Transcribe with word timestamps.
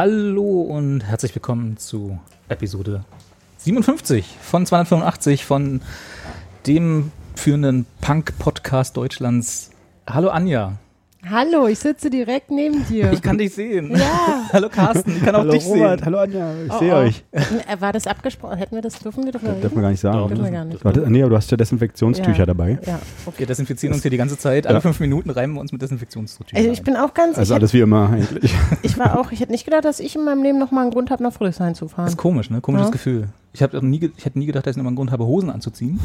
Hallo 0.00 0.60
und 0.60 1.00
herzlich 1.00 1.34
willkommen 1.34 1.76
zu 1.76 2.20
Episode 2.48 3.04
57 3.56 4.36
von 4.40 4.64
285 4.64 5.44
von 5.44 5.80
dem 6.68 7.10
führenden 7.34 7.84
Punk-Podcast 8.00 8.96
Deutschlands. 8.96 9.72
Hallo 10.08 10.28
Anja. 10.28 10.78
Hallo, 11.28 11.66
ich 11.66 11.80
sitze 11.80 12.10
direkt 12.10 12.50
neben 12.52 12.86
dir. 12.86 13.12
Ich 13.12 13.20
kann 13.20 13.36
dich 13.38 13.52
sehen. 13.52 13.90
Ja. 13.96 14.44
Hallo 14.52 14.68
Carsten, 14.68 15.10
ich 15.16 15.24
kann 15.24 15.34
auch 15.34 15.40
hallo 15.40 15.50
dich 15.52 15.66
Robert, 15.66 15.98
sehen. 15.98 16.06
hallo 16.06 16.18
Anja, 16.18 16.52
ich 16.64 16.72
Oh, 16.72 16.78
sehe 16.78 16.92
oh. 16.94 16.96
euch. 16.98 17.24
Äh, 17.32 17.42
War 17.80 17.92
das 17.92 18.06
abgesprochen? 18.06 18.56
Hätten 18.56 18.76
wir 18.76 18.82
das 18.82 18.98
dürfen 19.00 19.24
wir 19.24 19.32
doch 19.32 19.40
Das 19.42 19.60
dürfen 19.60 19.76
wir 19.76 19.82
gar 19.82 19.90
nicht 19.90 20.00
sagen. 20.00 20.16
Doch, 20.18 20.28
Dürfen 20.28 20.44
wir 20.44 20.50
gar 20.52 20.64
nicht. 20.64 20.84
Nee, 21.10 21.22
aber 21.22 21.30
du 21.30 21.36
hast 21.36 21.50
ja 21.50 21.56
Desinfektionstücher 21.56 22.38
Ja. 22.38 22.46
dabei. 22.46 22.78
Ja. 22.86 23.00
Wir 23.36 23.46
desinfizieren 23.46 23.94
uns 23.94 24.02
hier 24.02 24.12
die 24.12 24.16
ganze 24.16 24.38
Zeit. 24.38 24.68
Alle 24.68 24.76
Ja. 24.76 24.80
fünf 24.80 25.00
Minuten 25.00 25.28
reimen 25.30 25.56
wir 25.56 25.60
uns 25.60 25.72
mit 25.72 25.82
Desinfektionstüchern 25.82 26.56
Also 26.56 26.70
ich 26.70 26.82
bin 26.82 26.96
auch 26.96 27.12
ganz. 27.14 27.36
Also 27.36 27.52
ich, 27.52 27.58
alles 27.60 27.72
wie 27.74 27.80
immer 27.80 28.10
eigentlich. 28.10 28.54
ich 28.82 28.96
war 28.96 29.18
auch. 29.18 29.32
Ich 29.32 29.40
hätte 29.40 29.50
nicht 29.50 29.64
gedacht, 29.64 29.84
dass 29.84 29.98
ich 29.98 30.14
in 30.14 30.24
meinem 30.24 30.44
Leben 30.44 30.58
noch 30.60 30.70
mal 30.70 30.82
einen 30.82 30.92
Grund 30.92 31.10
habe, 31.10 31.22
nach 31.24 31.32
Friedrichshain 31.32 31.74
zu 31.74 31.86
Das 31.86 31.94
fahren. 31.94 32.06
ist 32.06 32.16
komisch, 32.16 32.48
ne? 32.48 32.60
Komisches 32.60 32.86
Ja. 32.86 32.92
Gefühl. 32.92 33.28
Ich 33.52 33.62
habe 33.62 33.84
nie, 33.84 34.08
ich 34.16 34.24
hätte 34.24 34.38
nie 34.38 34.46
gedacht, 34.46 34.66
dass 34.66 34.72
ich 34.72 34.76
nochmal 34.76 34.90
einen 34.90 34.96
Grund 34.96 35.10
habe, 35.10 35.26
Hosen 35.26 35.50
anzuziehen. 35.50 35.98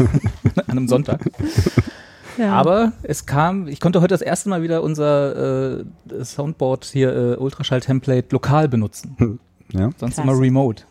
An 0.56 0.62
einem 0.78 0.88
Sonntag. 0.88 1.20
Ja. 2.38 2.52
Aber 2.52 2.92
es 3.02 3.26
kam, 3.26 3.66
ich 3.68 3.80
konnte 3.80 4.00
heute 4.00 4.14
das 4.14 4.22
erste 4.22 4.48
Mal 4.48 4.62
wieder 4.62 4.82
unser 4.82 5.78
äh, 5.80 5.84
Soundboard 6.22 6.84
hier, 6.84 7.14
äh, 7.14 7.36
Ultraschall-Template 7.36 8.28
lokal 8.30 8.68
benutzen. 8.68 9.38
Ja. 9.72 9.90
Sonst 9.96 10.14
Klasse. 10.14 10.22
immer 10.22 10.38
remote. 10.40 10.84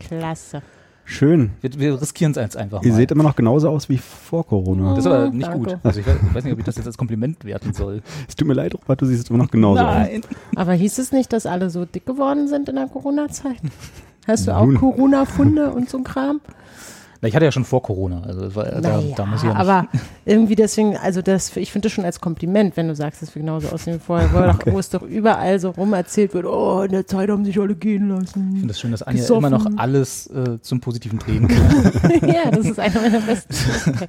klasse. 0.00 0.62
Schön. 1.04 1.50
Wir, 1.60 1.78
wir 1.78 2.00
riskieren 2.00 2.30
es 2.30 2.36
jetzt 2.36 2.56
einfach 2.56 2.82
Ihr 2.82 2.90
mal. 2.92 2.96
seht 2.96 3.10
immer 3.10 3.24
noch 3.24 3.34
genauso 3.36 3.68
aus 3.68 3.88
wie 3.88 3.98
vor 3.98 4.46
Corona. 4.46 4.90
das 4.90 5.00
ist 5.00 5.06
aber 5.06 5.30
nicht 5.30 5.46
danke. 5.48 5.70
gut. 5.70 5.78
Also 5.82 6.00
ich 6.00 6.06
weiß, 6.06 6.16
ich 6.28 6.34
weiß 6.34 6.44
nicht, 6.44 6.52
ob 6.52 6.58
ich 6.60 6.64
das 6.64 6.76
jetzt 6.76 6.86
als 6.86 6.96
Kompliment 6.96 7.44
werten 7.44 7.72
soll. 7.74 8.02
Es 8.28 8.36
tut 8.36 8.46
mir 8.48 8.54
leid, 8.54 8.74
Robert, 8.74 9.00
du 9.00 9.06
siehst 9.06 9.28
immer 9.28 9.40
noch 9.40 9.50
genauso 9.50 9.82
aus. 9.82 9.94
Nein. 9.94 10.22
Aber 10.54 10.72
hieß 10.72 10.98
es 10.98 11.10
nicht, 11.12 11.32
dass 11.32 11.44
alle 11.44 11.70
so 11.70 11.84
dick 11.84 12.06
geworden 12.06 12.46
sind 12.48 12.68
in 12.68 12.76
der 12.76 12.86
Corona-Zeit? 12.86 13.56
Hast 14.28 14.46
du 14.46 14.52
auch. 14.56 14.72
Corona-Funde 14.74 15.70
und 15.72 15.90
so 15.90 15.98
ein 15.98 16.04
Kram? 16.04 16.40
Ich 17.24 17.36
hatte 17.36 17.44
ja 17.44 17.52
schon 17.52 17.64
vor 17.64 17.82
Corona. 17.82 18.22
Also 18.26 18.40
das 18.40 18.56
war, 18.56 18.64
da, 18.64 19.00
da 19.16 19.26
muss 19.26 19.42
ich 19.42 19.48
ja 19.48 19.54
nicht. 19.54 19.60
aber 19.60 19.86
irgendwie 20.24 20.56
deswegen, 20.56 20.96
also 20.96 21.22
das, 21.22 21.56
ich 21.56 21.70
finde 21.70 21.86
das 21.86 21.92
schon 21.92 22.04
als 22.04 22.20
Kompliment, 22.20 22.76
wenn 22.76 22.88
du 22.88 22.96
sagst, 22.96 23.22
dass 23.22 23.32
wir 23.34 23.42
genauso 23.42 23.68
aussehen 23.68 23.94
wie 23.94 23.98
vorher, 24.00 24.32
wo, 24.32 24.40
doch, 24.52 24.72
wo 24.72 24.78
es 24.80 24.90
doch 24.90 25.02
überall 25.02 25.60
so 25.60 25.70
rum 25.70 25.92
erzählt 25.92 26.34
wird, 26.34 26.46
oh, 26.46 26.82
in 26.82 26.90
der 26.90 27.06
Zeit 27.06 27.30
haben 27.30 27.44
sich 27.44 27.60
alle 27.60 27.76
gehen 27.76 28.10
ich 28.10 28.20
lassen. 28.20 28.56
finde 28.56 28.70
es 28.70 28.80
schön, 28.80 28.90
dass 28.90 29.02
Anja 29.04 29.22
Gesoffen. 29.22 29.46
immer 29.46 29.56
noch 29.56 29.66
alles 29.76 30.26
äh, 30.28 30.60
zum 30.60 30.80
Positiven 30.80 31.20
drehen 31.20 31.46
kann. 31.46 31.92
ja, 32.28 32.50
das 32.50 32.66
ist 32.66 32.80
einer 32.80 33.00
meiner 33.00 33.20
besten. 33.20 33.54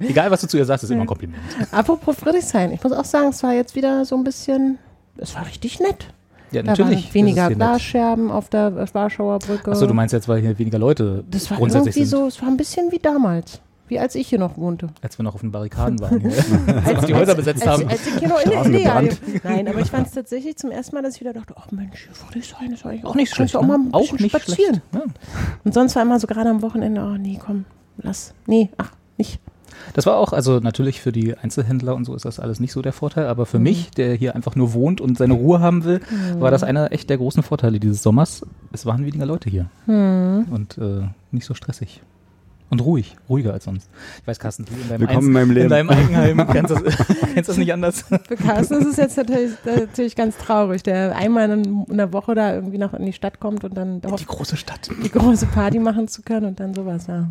Egal, 0.00 0.32
was 0.32 0.40
du 0.40 0.48
zu 0.48 0.56
ihr 0.56 0.64
sagst, 0.64 0.82
ist 0.82 0.90
immer 0.90 1.02
ein 1.02 1.06
Kompliment. 1.06 1.40
Apropos 1.70 2.16
Friedrichshain, 2.16 2.72
ich 2.72 2.82
muss 2.82 2.92
auch 2.92 3.04
sagen, 3.04 3.28
es 3.28 3.42
war 3.44 3.54
jetzt 3.54 3.76
wieder 3.76 4.04
so 4.04 4.16
ein 4.16 4.24
bisschen, 4.24 4.78
es 5.18 5.36
war 5.36 5.46
richtig 5.46 5.78
nett. 5.78 6.08
Ja, 6.50 6.62
Da 6.62 6.70
natürlich. 6.72 7.06
waren 7.06 7.14
weniger 7.14 7.48
das. 7.48 7.56
Glasscherben 7.56 8.30
auf 8.30 8.48
der 8.48 8.88
Warschauer 8.94 9.38
Brücke. 9.40 9.70
Achso, 9.70 9.86
du 9.86 9.94
meinst 9.94 10.12
jetzt, 10.12 10.28
weil 10.28 10.40
hier 10.40 10.58
weniger 10.58 10.78
Leute 10.78 11.24
das 11.30 11.50
war 11.50 11.58
grundsätzlich 11.58 11.96
irgendwie 11.96 12.08
sind, 12.08 12.18
so, 12.20 12.26
es 12.26 12.40
war 12.40 12.48
ein 12.48 12.56
bisschen 12.56 12.92
wie 12.92 12.98
damals, 12.98 13.60
wie 13.88 13.98
als 13.98 14.14
ich 14.14 14.28
hier 14.28 14.38
noch 14.38 14.56
wohnte. 14.56 14.88
als 15.02 15.18
wir 15.18 15.24
noch 15.24 15.34
auf 15.34 15.40
den 15.40 15.50
Barrikaden 15.50 16.00
waren. 16.00 16.22
als 16.84 17.06
die 17.06 17.14
Häuser 17.14 17.34
besetzt 17.34 17.66
als, 17.66 17.70
haben. 17.80 17.88
Als 17.88 18.06
ich 18.06 18.18
hier 18.18 18.28
noch 18.28 18.40
in 18.40 18.72
der. 18.72 19.02
Nein, 19.42 19.68
aber 19.68 19.80
ich 19.80 19.90
fand 19.90 20.06
es 20.06 20.12
tatsächlich 20.12 20.56
zum 20.56 20.70
ersten 20.70 20.94
Mal, 20.94 21.02
dass 21.02 21.16
ich 21.16 21.20
wieder 21.20 21.32
dachte, 21.32 21.54
ach 21.58 21.70
Mensch, 21.70 22.04
hier 22.04 22.14
Friedrichshain 22.14 22.72
ist 22.72 22.86
eigentlich 22.86 23.04
Auch 23.04 23.14
nicht 23.14 23.34
kannst 23.34 23.52
schlecht. 23.52 23.56
auch 23.56 23.66
mal 23.66 23.78
ne? 23.78 23.84
ein 23.88 23.94
auch 23.94 24.00
bisschen 24.02 24.22
nicht 24.22 24.36
spazieren. 24.36 24.82
Ja. 24.92 25.02
Und 25.64 25.74
sonst 25.74 25.96
war 25.96 26.02
immer 26.02 26.20
so 26.20 26.26
gerade 26.26 26.50
am 26.50 26.62
Wochenende, 26.62 27.02
oh 27.02 27.16
nee, 27.18 27.38
komm, 27.44 27.64
lass. 27.98 28.32
Nee, 28.46 28.70
ach, 28.78 28.92
nicht. 29.16 29.40
Das 29.94 30.06
war 30.06 30.16
auch, 30.16 30.32
also 30.32 30.58
natürlich 30.60 31.00
für 31.00 31.12
die 31.12 31.36
Einzelhändler 31.36 31.94
und 31.94 32.04
so 32.04 32.14
ist 32.14 32.24
das 32.24 32.40
alles 32.40 32.60
nicht 32.60 32.72
so 32.72 32.82
der 32.82 32.92
Vorteil, 32.92 33.26
aber 33.26 33.46
für 33.46 33.58
Mhm. 33.58 33.62
mich, 33.64 33.90
der 33.90 34.14
hier 34.14 34.34
einfach 34.34 34.56
nur 34.56 34.72
wohnt 34.74 35.00
und 35.00 35.18
seine 35.18 35.34
Ruhe 35.34 35.60
haben 35.60 35.84
will, 35.84 36.00
war 36.38 36.50
das 36.50 36.62
einer 36.62 36.92
echt 36.92 37.10
der 37.10 37.18
großen 37.18 37.42
Vorteile 37.42 37.80
dieses 37.80 38.02
Sommers. 38.02 38.44
Es 38.72 38.86
waren 38.86 39.04
weniger 39.04 39.26
Leute 39.26 39.50
hier 39.50 39.66
Hm. 39.86 40.46
und 40.50 40.78
äh, 40.78 41.08
nicht 41.30 41.46
so 41.46 41.54
stressig. 41.54 42.02
Und 42.70 42.80
ruhig, 42.80 43.14
ruhiger 43.28 43.52
als 43.52 43.64
sonst. 43.64 43.88
Ich 44.22 44.26
weiß, 44.26 44.38
Carsten, 44.40 44.64
du 44.64 44.72
in 44.72 44.88
deinem, 44.88 45.00
Willkommen 45.02 45.18
Einz- 45.18 45.26
in 45.26 45.32
meinem 45.32 45.50
in 45.50 45.54
Leben. 45.56 45.68
deinem 45.68 45.90
Eigenheim 45.90 46.46
kennst 46.52 46.70
das, 46.72 46.82
kennst 47.34 47.48
das 47.50 47.56
nicht 47.58 47.72
anders. 47.72 48.00
Für 48.26 48.36
Carsten 48.36 48.74
ist 48.80 48.86
es 48.86 48.96
jetzt 48.96 49.16
natürlich, 49.18 49.52
natürlich 49.64 50.16
ganz 50.16 50.36
traurig, 50.38 50.82
der 50.82 51.14
einmal 51.14 51.50
in, 51.50 51.84
in 51.84 51.96
der 51.98 52.12
Woche 52.12 52.34
da 52.34 52.54
irgendwie 52.54 52.78
noch 52.78 52.94
in 52.94 53.04
die 53.04 53.12
Stadt 53.12 53.38
kommt 53.38 53.62
und 53.64 53.76
dann 53.76 54.00
Die 54.00 54.08
hofft, 54.08 54.26
große 54.26 54.56
Stadt. 54.56 54.88
die 55.04 55.10
große 55.10 55.46
Party 55.46 55.78
machen 55.78 56.08
zu 56.08 56.22
können 56.22 56.46
und 56.46 56.58
dann 56.58 56.74
sowas, 56.74 57.06
ja. 57.06 57.28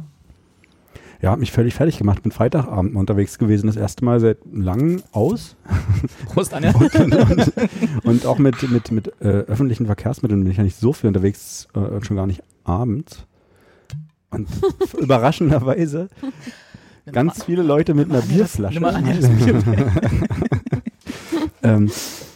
Ja, 1.24 1.32
hab 1.32 1.40
mich 1.40 1.54
völlig 1.54 1.74
fertig 1.74 1.98
gemacht. 1.98 2.22
Bin 2.22 2.34
Freitagabend 2.34 2.98
unterwegs 2.98 3.38
gewesen, 3.38 3.68
das 3.68 3.78
erste 3.78 4.04
Mal 4.04 4.20
seit 4.20 4.40
langem 4.52 5.04
aus. 5.14 5.56
Prost, 6.26 6.54
Anja. 6.54 6.74
Und 8.04 8.26
auch 8.26 8.40
mit, 8.40 8.70
mit, 8.70 8.92
mit 8.92 9.08
äh, 9.22 9.30
öffentlichen 9.30 9.86
Verkehrsmitteln 9.86 10.44
bin 10.44 10.52
ich 10.52 10.58
ja 10.58 10.64
nicht 10.64 10.76
so 10.76 10.92
viel 10.92 11.08
unterwegs, 11.08 11.70
äh, 11.76 11.80
und 11.80 12.06
schon 12.06 12.18
gar 12.18 12.28
nicht 12.28 12.44
abends. 12.66 13.26
Und 14.32 14.50
überraschenderweise 15.00 16.10
ganz 17.10 17.46
viele 17.46 17.64
Leute 17.64 17.94
mit 17.94 18.12
einer 18.12 18.22
Bierflasche. 18.22 18.74
Nimm 18.74 18.84
mal 18.84 18.94
Anja 18.94 19.14
das 19.14 19.30
Bier. 19.30 19.64
Ähm, 21.64 21.90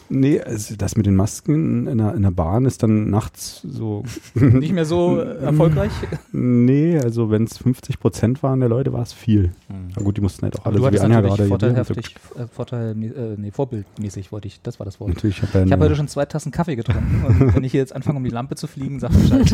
nee, 0.10 0.40
also 0.42 0.76
das 0.76 0.96
mit 0.96 1.06
den 1.06 1.16
Masken 1.16 1.88
in 1.88 1.98
der, 1.98 2.14
in 2.16 2.24
der 2.24 2.32
Bahn 2.32 2.66
ist 2.66 2.84
dann 2.84 3.10
nachts 3.10 3.62
so. 3.62 4.04
Nicht 4.36 4.74
mehr 4.74 4.86
so 4.86 5.20
äh, 5.20 5.38
erfolgreich. 5.38 5.92
Nee, 6.32 7.00
also 7.00 7.30
wenn 7.30 7.44
es 7.44 7.58
50 7.58 8.00
Prozent 8.00 8.44
waren 8.44 8.60
der 8.60 8.70
Leute, 8.70 8.94
war 8.94 9.02
es 9.02 9.14
viel. 9.14 9.52
Na 9.96 10.04
gut, 10.04 10.18
die 10.18 10.22
mussten 10.22 10.44
halt 10.44 10.60
auch 10.60 10.66
alle 10.66 10.80
so 10.80 10.92
wie 10.92 11.00
Anja 11.00 11.22
gerade 11.22 11.48
vorteilhaftig, 11.48 12.16
äh, 12.36 12.48
Vorteil, 12.48 12.92
äh, 12.92 13.36
nee, 13.38 13.52
vorbildmäßig 13.52 14.32
wollte 14.32 14.48
ich, 14.48 14.62
das 14.62 14.80
war 14.80 14.86
das 14.86 15.00
Wort. 15.00 15.10
Natürlich, 15.10 15.42
ich 15.42 15.72
habe 15.72 15.84
heute 15.84 15.96
schon 15.96 16.08
zwei 16.08 16.26
Tassen 16.26 16.52
Kaffee 16.52 16.76
getrunken 16.76 17.24
und 17.28 17.56
wenn 17.56 17.64
ich 17.64 17.72
hier 17.72 17.82
jetzt 17.82 17.96
anfange, 17.96 18.18
um 18.18 18.24
die 18.24 18.30
Lampe 18.30 18.56
zu 18.56 18.68
fliegen, 18.68 19.00
sag 19.00 19.12
Bescheid. 19.12 19.54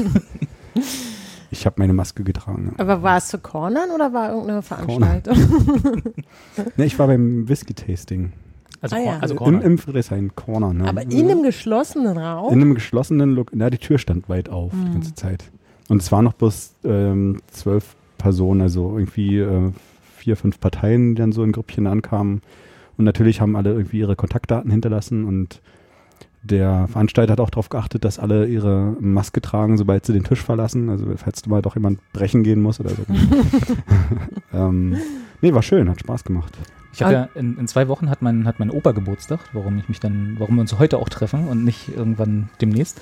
ich 1.52 1.66
habe 1.66 1.75
meine 1.78 1.94
Maske 1.94 2.24
getragen. 2.24 2.74
Ja. 2.74 2.84
Aber 2.84 3.03
war 3.03 3.18
es 3.18 3.28
zu 3.28 3.40
Cornern 3.40 3.92
oder 3.92 4.13
war 4.13 4.31
irgendeine 4.31 4.62
Veranstaltung? 4.62 5.38
Nee, 6.78 6.86
ich 6.86 7.00
war 7.00 7.08
beim 7.08 7.50
Whisky-Tasting. 7.50 8.31
Also, 8.84 8.96
Ah, 8.96 9.00
ja. 9.00 9.18
also 9.20 9.36
Im. 9.38 9.62
Im 9.62 9.78
Friedrichshain 9.78 10.36
Corner. 10.36 10.74
Ne? 10.74 10.88
Aber 10.88 11.02
in 11.04 11.12
einem 11.32 11.42
geschlossenen 11.42 12.18
Raum? 12.18 12.54
In 12.54 12.62
einem 12.62 12.76
geschlossenen 12.76 13.34
Look. 13.34 13.52
Na, 13.54 13.70
die 13.70 13.78
Tür 13.80 13.98
stand 13.98 14.30
weit 14.30 14.50
auf 14.50 14.72
Hm. 14.74 14.86
die 14.86 14.92
ganze 14.92 15.16
Zeit. 15.16 15.46
Und 15.90 16.02
es 16.02 16.12
waren 16.12 16.26
noch 16.26 16.34
bloß 16.34 16.76
ähm, 16.84 17.40
zwölf 17.48 17.96
Personen, 18.18 18.62
also 18.62 18.98
irgendwie 18.98 19.40
äh, 19.40 19.72
vier, 20.18 20.36
fünf 20.38 20.60
Parteien, 20.60 21.16
die 21.16 21.20
dann 21.22 21.32
so 21.32 21.44
in 21.44 21.52
Grüppchen 21.52 21.88
ankamen. 21.88 22.42
Und 22.98 23.06
natürlich 23.06 23.42
haben 23.42 23.56
alle 23.56 23.72
irgendwie 23.72 24.00
ihre 24.00 24.16
Kontaktdaten 24.16 24.70
hinterlassen 24.70 25.24
und 25.26 25.62
der 26.46 26.88
Veranstalter 26.90 27.32
hat 27.32 27.40
auch 27.40 27.50
darauf 27.50 27.70
geachtet, 27.70 28.04
dass 28.04 28.20
alle 28.20 28.48
ihre 28.48 28.98
Maske 29.00 29.40
tragen, 29.42 29.78
sobald 29.78 30.06
sie 30.06 30.12
den 30.12 30.26
Tisch 30.26 30.42
verlassen. 30.42 30.90
Also 30.90 31.06
falls 31.16 31.46
mal 31.48 31.62
doch 31.62 31.76
jemand 31.76 32.00
brechen 32.12 32.44
gehen 32.44 32.62
muss 32.62 32.82
oder 32.82 32.90
so. 32.90 33.04
ähm, 34.54 34.98
nee, 35.42 35.54
war 35.54 35.62
schön, 35.62 35.90
hat 35.90 36.02
Spaß 36.02 36.24
gemacht. 36.26 36.58
Ich 36.94 37.02
habe 37.02 37.14
ja 37.14 37.30
in, 37.34 37.58
in 37.58 37.68
zwei 37.68 37.88
Wochen 37.88 38.09
hat 38.09 38.22
mein, 38.22 38.46
hat 38.46 38.59
mein 38.59 38.70
Opa 38.70 38.92
Geburtstag, 38.92 39.40
warum 39.54 39.80
ich 39.80 39.90
mich 39.90 40.00
dann, 40.00 40.36
warum 40.38 40.56
wir 40.56 40.62
uns 40.62 40.78
heute 40.78 41.00
auch 41.00 41.10
treffen 41.10 41.48
und 41.48 41.66
nicht 41.66 41.90
irgendwann 41.90 42.50
demnächst. 42.62 43.01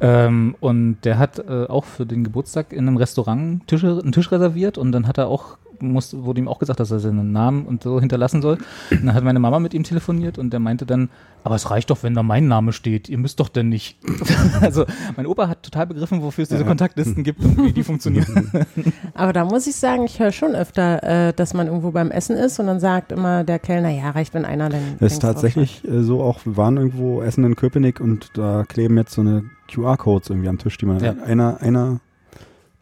Ähm, 0.00 0.54
und 0.60 0.98
der 1.04 1.18
hat 1.18 1.38
äh, 1.38 1.64
auch 1.66 1.84
für 1.84 2.04
den 2.04 2.22
Geburtstag 2.22 2.72
in 2.72 2.86
einem 2.86 2.98
Restaurant 2.98 3.66
Tische, 3.66 3.98
einen 4.02 4.12
Tisch 4.12 4.30
reserviert 4.30 4.76
und 4.76 4.92
dann 4.92 5.06
hat 5.06 5.16
er 5.16 5.28
auch 5.28 5.56
muss, 5.80 6.14
wurde 6.16 6.40
ihm 6.40 6.48
auch 6.48 6.58
gesagt, 6.58 6.80
dass 6.80 6.90
er 6.90 7.00
seinen 7.00 7.32
Namen 7.32 7.66
und 7.66 7.82
so 7.82 8.00
hinterlassen 8.00 8.42
soll. 8.42 8.58
Und 8.90 9.06
dann 9.06 9.14
hat 9.14 9.24
meine 9.24 9.38
Mama 9.40 9.58
mit 9.58 9.74
ihm 9.74 9.82
telefoniert 9.84 10.38
und 10.38 10.50
der 10.52 10.60
meinte 10.60 10.86
dann, 10.86 11.08
aber 11.42 11.54
es 11.54 11.70
reicht 11.70 11.88
doch, 11.90 12.02
wenn 12.02 12.14
da 12.14 12.22
mein 12.22 12.48
Name 12.48 12.72
steht. 12.72 13.08
Ihr 13.08 13.16
müsst 13.18 13.40
doch 13.40 13.48
denn 13.48 13.68
nicht. 13.70 13.98
also 14.60 14.84
mein 15.16 15.26
Opa 15.26 15.48
hat 15.48 15.62
total 15.62 15.86
begriffen, 15.86 16.22
wofür 16.22 16.42
es 16.42 16.48
diese 16.50 16.64
Kontaktlisten 16.64 17.24
gibt 17.24 17.42
und 17.42 17.56
wie 17.64 17.72
die 17.72 17.82
funktionieren. 17.82 18.50
Aber 19.14 19.32
da 19.32 19.44
muss 19.44 19.66
ich 19.66 19.76
sagen, 19.76 20.04
ich 20.04 20.20
höre 20.20 20.32
schon 20.32 20.54
öfter, 20.54 21.28
äh, 21.28 21.32
dass 21.32 21.54
man 21.54 21.66
irgendwo 21.66 21.90
beim 21.92 22.10
Essen 22.10 22.36
ist 22.36 22.58
und 22.60 22.66
dann 22.66 22.80
sagt 22.80 23.12
immer 23.12 23.44
der 23.44 23.58
Kellner, 23.58 23.88
ja, 23.90 24.10
reicht, 24.10 24.34
wenn 24.34 24.44
einer 24.44 24.68
dann. 24.68 24.82
Das 25.00 25.12
ist 25.12 25.22
tatsächlich 25.22 25.82
äh, 25.88 26.02
so 26.02 26.22
auch, 26.22 26.44
wir 26.44 26.56
waren 26.56 26.76
irgendwo 26.76 27.22
essen 27.22 27.44
in 27.44 27.56
Köpenick 27.56 28.00
und 28.00 28.30
da 28.34 28.64
kleben 28.68 28.96
jetzt 28.98 29.12
so 29.12 29.22
eine 29.22 29.44
QR-Codes 29.72 30.28
irgendwie 30.30 30.48
am 30.48 30.58
Tisch, 30.58 30.76
die 30.78 30.86
man 30.86 31.00
Ja. 31.02 31.14
einer, 31.24 31.60
einer, 31.62 32.00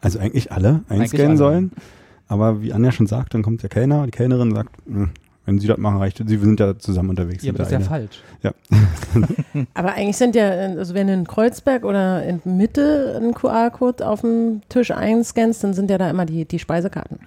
also 0.01 0.19
eigentlich 0.19 0.51
alle 0.51 0.81
Eigentlich 0.89 1.01
einscannen 1.13 1.27
alle. 1.29 1.37
sollen. 1.37 1.71
Aber 2.29 2.61
wie 2.61 2.71
Anja 2.71 2.91
schon 2.93 3.07
sagt, 3.07 3.33
dann 3.33 3.41
kommt 3.43 3.61
der 3.63 3.69
Kellner, 3.69 4.05
die 4.05 4.11
Kellnerin 4.11 4.53
sagt, 4.55 4.69
"Hm, 4.85 5.09
Wenn 5.45 5.57
sie 5.59 5.65
das 5.65 5.79
machen, 5.79 5.97
reicht 5.97 6.19
es. 6.19 6.29
Sie 6.29 6.37
sind 6.37 6.59
ja 6.59 6.77
zusammen 6.77 7.09
unterwegs. 7.09 7.43
Ja, 7.43 7.49
aber 7.49 7.57
das 7.57 7.67
ist 7.69 7.73
ja 7.73 7.79
falsch. 7.79 8.21
Aber 9.73 9.93
eigentlich 9.93 10.17
sind 10.17 10.35
ja, 10.35 10.47
also 10.47 10.93
wenn 10.93 11.07
du 11.07 11.13
in 11.13 11.25
Kreuzberg 11.25 11.85
oder 11.85 12.23
in 12.23 12.39
Mitte 12.45 13.15
einen 13.17 13.33
QR-Code 13.33 14.07
auf 14.07 14.21
dem 14.21 14.61
Tisch 14.69 14.91
einscannst, 14.91 15.63
dann 15.63 15.73
sind 15.73 15.89
ja 15.89 15.97
da 15.97 16.07
immer 16.09 16.25
die, 16.27 16.45
die 16.45 16.59
Speisekarten. 16.59 17.17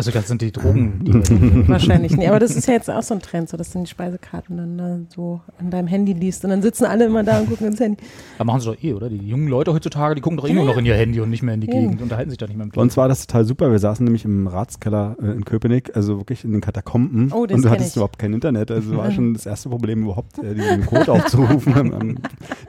Also 0.00 0.12
das 0.12 0.28
sind 0.28 0.40
die 0.40 0.50
Drogen. 0.50 1.04
Die 1.04 1.12
Wahrscheinlich 1.68 2.16
nicht. 2.16 2.26
Aber 2.26 2.38
das 2.38 2.56
ist 2.56 2.66
ja 2.66 2.72
jetzt 2.72 2.88
auch 2.90 3.02
so 3.02 3.12
ein 3.12 3.20
Trend, 3.20 3.50
so 3.50 3.58
dass 3.58 3.70
du 3.70 3.80
die 3.80 3.86
Speisekarten 3.86 4.56
dann 4.56 4.78
da 4.78 4.98
so 5.14 5.42
an 5.58 5.68
deinem 5.70 5.88
Handy 5.88 6.14
liest 6.14 6.42
und 6.42 6.48
dann 6.48 6.62
sitzen 6.62 6.86
alle 6.86 7.04
immer 7.04 7.22
da 7.22 7.40
und 7.40 7.50
gucken 7.50 7.66
ins 7.66 7.80
Handy. 7.80 8.02
aber 8.38 8.46
machen 8.46 8.60
sie 8.62 8.66
doch 8.68 8.82
eh, 8.82 8.94
oder? 8.94 9.10
Die 9.10 9.18
jungen 9.18 9.46
Leute 9.48 9.74
heutzutage, 9.74 10.14
die 10.14 10.22
gucken 10.22 10.38
doch 10.38 10.48
eh 10.48 10.54
nur 10.54 10.64
noch 10.64 10.78
in 10.78 10.86
ihr 10.86 10.94
Handy 10.94 11.20
und 11.20 11.28
nicht 11.28 11.42
mehr 11.42 11.52
in 11.52 11.60
die 11.60 11.66
Ja. 11.66 11.74
Gegend, 11.74 12.00
unterhalten 12.00 12.30
sich 12.30 12.38
doch 12.38 12.48
nicht 12.48 12.56
mehr 12.56 12.64
mit 12.64 12.74
Bei 12.74 12.80
uns 12.80 12.96
war 12.96 13.08
das 13.08 13.26
total 13.26 13.44
super. 13.44 13.70
Wir 13.70 13.78
saßen 13.78 14.02
nämlich 14.02 14.24
im 14.24 14.46
Ratskeller 14.46 15.18
äh, 15.22 15.32
in 15.32 15.44
Köpenick, 15.44 15.94
also 15.94 16.16
wirklich 16.16 16.44
in 16.46 16.52
den 16.52 16.62
Katakomben. 16.62 17.30
Oh, 17.34 17.44
das 17.44 17.56
und 17.56 17.66
du 17.66 17.68
hattest 17.68 17.90
ich. 17.90 17.96
überhaupt 17.96 18.18
kein 18.18 18.32
Internet. 18.32 18.70
Also 18.70 18.96
war 18.96 19.10
schon 19.12 19.34
das 19.34 19.44
erste 19.44 19.68
Problem 19.68 20.04
überhaupt, 20.04 20.38
äh, 20.38 20.54
diesen 20.54 20.86
Code 20.86 21.12
aufzurufen 21.12 21.74
am, 21.74 21.92
am 21.92 22.18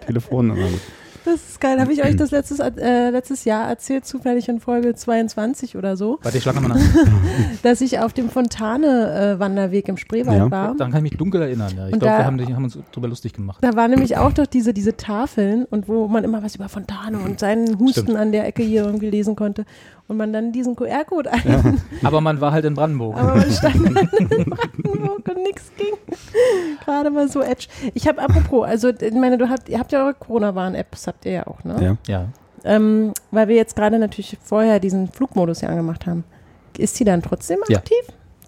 Telefon. 0.06 0.52
Aber 0.52 0.60
Das 1.32 1.50
ist 1.50 1.62
geil. 1.62 1.80
Habe 1.80 1.94
ich 1.94 2.04
euch 2.04 2.16
das 2.18 2.32
letztes, 2.32 2.60
äh, 2.60 3.10
letztes 3.10 3.46
Jahr 3.46 3.68
erzählt, 3.70 4.06
zufällig 4.06 4.50
in 4.50 4.60
Folge 4.60 4.94
22 4.96 5.78
oder 5.78 5.96
so, 5.96 6.20
Warte, 6.22 6.38
ich 6.38 6.44
schlag 6.44 6.60
mal 6.62 6.68
nach. 6.70 6.78
dass 7.64 7.82
ich 7.82 8.00
auf 8.00 8.14
dem 8.14 8.30
Fontane-Wanderweg 8.30 9.88
im 9.88 9.98
Spreewald 9.98 10.38
Ja. 10.38 10.52
war. 10.52 10.76
Daran 10.76 10.92
kann 10.92 11.06
ich 11.06 11.12
mich 11.12 11.18
dunkel 11.18 11.42
erinnern. 11.42 11.72
Ja. 11.76 11.86
Ich 11.86 11.92
glaube, 11.92 12.06
da- 12.06 12.18
wir 12.20 12.26
haben, 12.26 12.56
haben 12.56 12.64
uns 12.64 12.78
drüber 12.92 13.08
lustig 13.08 13.34
gemacht. 13.34 13.60
Da 13.62 13.76
waren 13.76 13.92
nämlich 13.92 14.18
auch 14.18 14.34
doch 14.34 14.46
diese, 14.48 14.74
diese 14.74 14.98
Tafeln 14.98 15.66
und 15.66 15.88
wo 15.88 16.08
man 16.08 16.24
immer 16.24 16.44
was 16.44 16.56
über 16.56 16.70
Fontane 16.70 17.20
und 17.20 17.40
seinen 17.40 17.80
Husten 17.80 18.02
Stimmt. 18.04 18.18
an 18.18 18.32
der 18.32 18.46
Ecke 18.48 18.64
hier 18.64 18.84
irgendwie 18.86 19.10
lesen 19.10 19.36
konnte 19.36 19.66
und 20.08 20.18
man 20.18 20.34
dann 20.34 20.52
diesen 20.52 20.76
QR-Code 20.76 21.32
ein. 21.32 21.82
Aber 22.04 22.20
man 22.22 22.42
war 22.42 22.52
halt 22.52 22.66
in 22.66 22.74
Brandenburg. 22.74 23.18
Aber 23.18 23.36
man 23.36 23.52
stand 23.52 23.76
in 23.76 23.94
Brandenburg 24.46 25.28
und 25.28 25.44
nichts 25.44 25.72
ging. 25.78 25.94
Gerade 26.84 27.10
mal 27.10 27.28
so 27.30 27.42
Edge. 27.42 27.68
Ich 27.94 28.08
habe 28.08 28.22
apropos, 28.22 28.66
also 28.68 28.90
ich 28.90 29.14
meine, 29.14 29.38
du 29.38 29.50
habt, 29.50 29.70
ihr 29.70 29.80
habt 29.80 29.92
ja 29.92 30.04
eure 30.04 30.14
Corona-Warn-Apps, 30.14 31.08
habt 31.08 31.26
ihr 31.26 31.32
ja 31.32 31.48
auch, 31.48 31.64
ne? 31.64 31.98
ja. 32.08 32.14
ja. 32.14 32.26
Ähm, 32.64 33.14
weil 33.32 33.48
wir 33.48 33.56
jetzt 33.56 33.76
gerade 33.76 33.98
natürlich 33.98 34.38
vorher 34.44 34.80
diesen 34.80 35.08
Flugmodus 35.08 35.62
ja 35.62 35.70
angemacht 35.70 36.06
haben. 36.06 36.24
Ist 36.78 37.00
die 37.00 37.04
dann 37.04 37.22
trotzdem 37.24 37.58
Ja. 37.70 37.78
aktiv? 37.80 37.98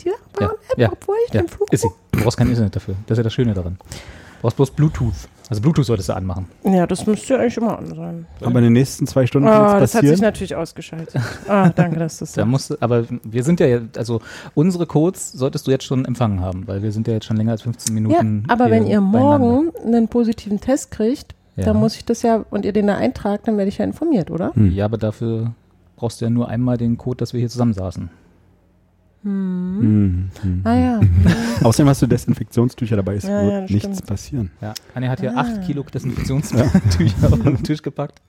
Die 0.02 0.10
Ja, 0.10 0.14
Warn-App, 0.40 0.78
ja, 0.78 0.90
obwohl 0.92 1.16
ich 1.28 1.34
ja. 1.34 1.42
den 1.42 1.48
Flug 1.50 1.72
Ist 1.74 1.82
sie. 1.82 1.90
Du 2.12 2.22
brauchst 2.24 2.38
kein 2.38 2.48
Internet 2.50 2.76
dafür. 2.76 2.96
Das 3.08 3.16
ist 3.16 3.18
ja 3.18 3.24
das 3.24 3.34
Schöne 3.34 3.54
daran. 3.56 3.78
Du 3.80 4.42
brauchst 4.42 4.56
bloß 4.58 4.72
Bluetooth. 4.72 5.14
Also 5.50 5.62
Bluetooth 5.62 5.86
solltest 5.86 6.10
du 6.10 6.14
anmachen. 6.16 6.48
Ja, 6.64 6.88
das 6.88 7.06
müsste 7.06 7.34
ja 7.34 7.40
eigentlich 7.42 7.58
immer 7.58 7.78
an 7.78 7.88
sein. 7.94 8.26
Aber 8.42 8.60
in 8.60 8.64
den 8.66 8.74
nächsten 8.74 9.06
zwei 9.08 9.26
Stunden 9.28 9.48
kann 9.48 9.62
Ah, 9.62 9.76
es 9.76 9.92
das 9.92 9.96
hat 10.02 10.08
sich 10.08 10.22
natürlich 10.22 10.56
ausgeschaltet. 10.56 11.22
Ah, 11.48 11.70
danke, 11.70 12.00
dass 12.00 12.18
du 12.20 12.24
es 12.26 12.32
Da 12.34 12.42
sagst. 12.42 12.50
musst 12.52 12.70
du, 12.70 12.76
aber 12.80 13.04
wir 13.24 13.44
sind 13.44 13.60
ja, 13.60 13.68
jetzt- 13.68 13.98
also 13.98 14.22
unsere 14.56 14.86
Codes 14.86 15.32
solltest 15.34 15.68
du 15.68 15.72
jetzt 15.72 15.84
schon 15.84 16.06
empfangen 16.06 16.40
haben, 16.42 16.66
weil 16.68 16.82
wir 16.82 16.92
sind 16.92 17.08
ja 17.08 17.14
jetzt 17.14 17.26
schon 17.26 17.38
länger 17.38 17.52
als 17.52 17.62
15 17.64 17.96
Ja, 17.96 18.02
Minuten. 18.02 18.46
aber 18.48 18.70
wenn 18.72 18.88
ihr 18.88 19.02
morgen 19.02 19.72
einen 19.86 20.08
positiven 20.08 20.60
Test 20.62 20.92
kriegt, 20.92 21.36
Ja. 21.56 21.66
dann 21.66 21.78
muss 21.78 21.96
ich 21.98 22.06
das 22.06 22.22
ja, 22.24 22.46
und 22.50 22.64
ihr 22.66 22.74
den 22.74 22.88
da 22.88 22.96
eintragt, 22.96 23.48
dann 23.48 23.58
werde 23.58 23.70
ich 23.70 23.78
ja 23.78 23.86
informiert, 23.86 24.32
oder? 24.32 24.56
Hm. 24.56 24.72
Ja, 24.72 24.86
aber 24.86 24.98
dafür 24.98 25.52
brauchst 25.98 26.20
du 26.22 26.26
ja 26.26 26.32
nur 26.32 26.48
einmal 26.48 26.78
den 26.78 26.98
Code, 26.98 27.18
dass 27.18 27.34
wir 27.34 27.40
hier 27.42 27.50
zusammensaßen. 27.50 28.10
Hm, 29.24 30.30
hm. 30.42 30.62
Ah 30.66 30.76
ja. 30.76 31.00
Außerdem 31.64 31.88
hast 31.90 32.02
du 32.02 32.08
Desinfektionstücher 32.08 32.98
dabei, 32.98 33.16
es 33.16 33.24
Ja, 33.24 33.42
wird 33.44 33.52
ja, 33.54 33.62
nichts 33.76 33.84
stimmt. 33.98 34.06
passieren. 34.06 34.52
Ja. 34.62 34.74
Anja 34.94 35.10
hat 35.10 35.22
hier 35.22 35.36
Ah. 35.38 35.42
acht 35.42 35.62
Kilo 35.66 35.84
Desinfektionstücher 35.84 36.66
auf 37.32 37.42
den 37.42 37.64
Tisch 37.64 37.82
gepackt. 37.82 38.22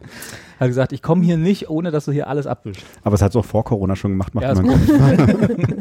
Hat 0.60 0.68
gesagt, 0.68 0.92
ich 0.92 1.02
komme 1.02 1.24
hier 1.24 1.36
nicht, 1.36 1.68
ohne 1.68 1.90
dass 1.90 2.04
du 2.04 2.12
hier 2.12 2.28
alles 2.28 2.46
abwischst. 2.46 2.84
Aber 3.02 3.14
es 3.16 3.22
hat 3.22 3.30
es 3.30 3.36
auch 3.36 3.44
vor 3.44 3.64
Corona 3.64 3.96
schon 3.96 4.12
gemacht, 4.12 4.34
macht 4.34 4.44
Ja, 4.44 4.54
man 4.54 4.66
ist 4.80 4.88
gar 4.98 5.26
nicht. 5.26 5.74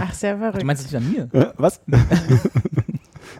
Ach, 0.00 0.12
sehr 0.12 0.36
verrückt. 0.38 0.62
Du 0.62 0.66
meinst 0.66 0.84
es 0.86 0.92
nicht 0.92 1.00
an 1.00 1.12
mir? 1.32 1.40
Äh, 1.40 1.52
Was? 1.56 1.80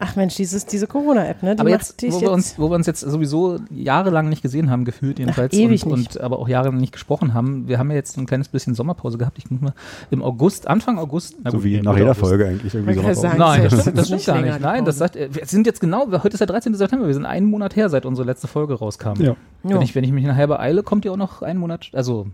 Ach 0.07 0.17
Mensch, 0.17 0.35
dieses, 0.37 0.67
diese 0.67 0.87
Corona-App, 0.87 1.43
ne? 1.43 1.55
Die 1.55 1.61
Aber 1.61 1.71
macht 1.71 2.03
jetzt 2.03 2.15
wo, 2.15 2.21
wir 2.21 2.31
uns, 2.31 2.59
wo 2.59 2.71
wir 2.71 2.75
uns 2.75 2.87
jetzt 2.87 3.01
sowieso 3.01 3.59
jahrelang 3.71 4.29
nicht 4.29 4.43
gesehen 4.43 4.71
haben, 4.71 4.85
gefühlt 4.85 5.19
jedenfalls, 5.19 5.55
ewig 5.55 5.87
und, 5.87 5.99
nicht. 5.99 6.17
und 6.17 6.23
aber 6.23 6.39
auch 6.39 6.47
jahrelang 6.47 6.77
nicht 6.77 6.93
gesprochen 6.93 7.33
haben, 7.33 7.69
wir 7.69 7.79
haben 7.79 7.91
ja 7.91 7.97
jetzt 7.97 8.19
ein 8.19 8.27
kleines 8.27 8.49
bisschen 8.49 8.75
Sommerpause 8.75 9.17
gehabt. 9.17 9.39
Ich 9.39 9.51
muss 9.51 9.63
mal 9.63 9.73
im 10.11 10.23
August, 10.23 10.69
Anfang 10.69 10.99
August, 10.99 11.37
na 11.43 11.51
So 11.51 11.57
gut, 11.57 11.65
wie 11.65 11.77
nee, 11.77 11.83
nach 11.83 11.95
jeder 11.97 12.11
August. 12.11 12.21
Folge 12.21 12.47
eigentlich. 12.47 12.75
Irgendwie 12.75 12.97
Man 12.97 13.05
kann 13.05 13.15
so 13.15 13.23
sagen, 13.23 13.39
Nein, 13.39 13.63
das 13.63 13.71
Das 13.73 13.81
stimmt, 13.81 13.87
ist 13.87 13.99
das 13.99 14.07
stimmt 14.07 14.19
nicht 14.19 14.27
gar 14.27 14.41
nicht. 14.43 14.61
Nein, 14.61 14.85
das 14.85 14.99
sagt, 14.99 15.15
wir 15.17 15.47
sind 15.47 15.67
jetzt 15.67 15.81
genau, 15.81 16.07
heute 16.13 16.29
ist 16.29 16.41
der 16.41 16.47
13. 16.47 16.75
September, 16.75 17.07
wir 17.07 17.15
sind 17.15 17.25
einen 17.25 17.47
Monat 17.47 17.77
her, 17.77 17.89
seit 17.89 18.05
unsere 18.05 18.27
letzte 18.27 18.47
Folge 18.47 18.75
rauskam. 18.75 19.15
Ja. 19.23 19.25
Ja. 19.27 19.37
Wenn, 19.63 19.83
ich, 19.83 19.95
wenn 19.95 20.05
ich 20.05 20.13
mich 20.13 20.25
nachher 20.25 20.47
beeile, 20.47 20.83
kommt 20.83 21.05
ihr 21.07 21.13
auch 21.13 21.17
noch 21.17 21.41
einen 21.41 21.59
Monat, 21.59 21.91
also 21.95 22.27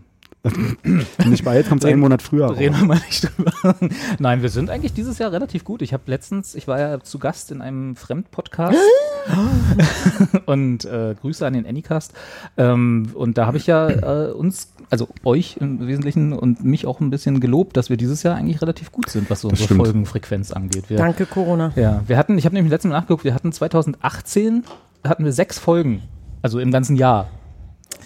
Nicht 1.27 1.45
jetzt 1.45 1.69
kommt 1.69 1.83
es 1.83 1.89
einen 1.89 1.99
Monat 1.99 2.21
früher. 2.23 2.57
reden 2.57 2.75
wir 2.79 2.85
mal 2.85 2.99
nicht 3.05 3.29
drüber. 3.37 3.51
Nein, 4.19 4.41
wir 4.41 4.49
sind 4.49 4.71
eigentlich 4.71 4.93
dieses 4.93 5.19
Jahr 5.19 5.31
relativ 5.31 5.63
gut. 5.63 5.83
Ich 5.83 5.93
habe 5.93 6.03
letztens, 6.07 6.55
ich 6.55 6.67
war 6.67 6.79
ja 6.79 6.99
zu 6.99 7.19
Gast 7.19 7.51
in 7.51 7.61
einem 7.61 7.95
Fremdpodcast 7.95 8.75
und 10.47 10.85
äh, 10.85 11.15
Grüße 11.21 11.45
an 11.45 11.53
den 11.53 11.67
Anycast. 11.67 12.13
Ähm, 12.57 13.11
und 13.13 13.37
da 13.37 13.45
habe 13.45 13.57
ich 13.57 13.67
ja 13.67 13.89
äh, 13.89 14.31
uns, 14.31 14.73
also 14.89 15.07
euch 15.23 15.57
im 15.59 15.85
Wesentlichen 15.87 16.33
und 16.33 16.63
mich 16.63 16.87
auch 16.87 16.99
ein 17.01 17.11
bisschen 17.11 17.39
gelobt, 17.39 17.77
dass 17.77 17.89
wir 17.91 17.97
dieses 17.97 18.23
Jahr 18.23 18.35
eigentlich 18.35 18.61
relativ 18.63 18.91
gut 18.91 19.09
sind, 19.09 19.29
was 19.29 19.41
so 19.41 19.49
Das 19.49 19.59
unsere 19.59 19.75
stimmt. 19.75 19.85
Folgenfrequenz 19.85 20.51
angeht. 20.51 20.89
Wir, 20.89 20.97
Danke, 20.97 21.27
Corona. 21.27 21.71
Ja, 21.75 22.01
wir 22.07 22.17
hatten, 22.17 22.37
ich 22.39 22.45
habe 22.45 22.55
nämlich 22.55 22.71
letztes 22.71 22.89
Mal 22.89 22.97
nachgeguckt, 22.97 23.23
wir 23.23 23.35
hatten 23.35 23.51
2018 23.51 24.63
hatten 25.07 25.23
wir 25.25 25.33
sechs 25.33 25.59
Folgen, 25.59 26.01
also 26.41 26.59
im 26.59 26.71
ganzen 26.71 26.95
Jahr. 26.95 27.27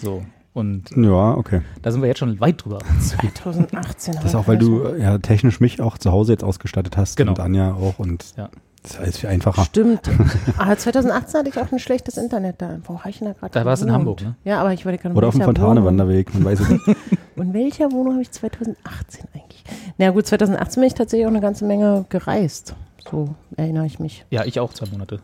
So. 0.02 0.22
Und 0.56 0.90
Ja, 0.96 1.34
okay. 1.34 1.60
da 1.82 1.90
sind 1.92 2.00
wir 2.00 2.08
jetzt 2.08 2.18
schon 2.18 2.40
weit 2.40 2.64
drüber. 2.64 2.78
2018. 3.00 4.14
Das 4.14 4.24
ist 4.24 4.34
auch, 4.34 4.48
weil 4.48 4.56
du 4.56 4.84
äh, 4.84 5.02
ja 5.02 5.18
technisch 5.18 5.60
mich 5.60 5.82
auch 5.82 5.98
zu 5.98 6.10
Hause 6.12 6.32
jetzt 6.32 6.42
ausgestattet 6.42 6.96
hast 6.96 7.18
Genau. 7.18 7.32
und 7.32 7.40
Anja 7.40 7.74
auch 7.74 7.98
und 7.98 8.24
Ja. 8.38 8.48
das 8.82 8.92
ist 8.92 8.98
alles 9.00 9.18
viel 9.18 9.28
einfacher. 9.28 9.64
Stimmt. 9.64 10.08
Aber 10.56 10.78
2018 10.78 11.40
hatte 11.40 11.48
ich 11.50 11.58
auch 11.58 11.70
ein 11.70 11.78
schlechtes 11.78 12.16
Internet 12.16 12.62
da. 12.62 12.78
Wo 12.84 12.94
war 12.94 13.04
ich 13.06 13.18
denn 13.18 13.28
da 13.28 13.34
gerade? 13.34 13.52
Da 13.52 13.66
warst 13.66 13.82
du 13.82 13.86
in? 13.88 13.92
Hamburg, 13.92 14.22
ne? 14.22 14.34
Ja, 14.44 14.60
aber 14.62 14.72
ich 14.72 14.86
wollte 14.86 14.96
gerade 15.02 15.14
Oder 15.14 15.28
auf 15.28 15.34
dem? 15.34 15.42
Fontane-Wanderweg, 15.42 16.32
man 16.32 16.44
weiß 16.46 16.60
es 16.60 16.68
nicht. 16.70 16.86
Und 17.36 17.52
welcher 17.52 17.92
Wohnung 17.92 18.14
habe 18.14 18.22
ich 18.22 18.30
2018 18.30 19.26
eigentlich? 19.34 19.62
Na 19.98 20.08
gut, 20.10 20.26
2018 20.26 20.80
bin 20.80 20.86
ich 20.88 20.94
tatsächlich 20.94 21.26
auch 21.26 21.30
eine 21.30 21.42
ganze 21.42 21.66
Menge 21.66 22.06
gereist. 22.08 22.74
So 23.10 23.34
erinnere 23.58 23.84
ich 23.84 23.98
mich. 23.98 24.24
Ja, 24.30 24.46
ich 24.46 24.58
auch 24.58 24.72
zwei 24.72 24.86
Monate. 24.90 25.20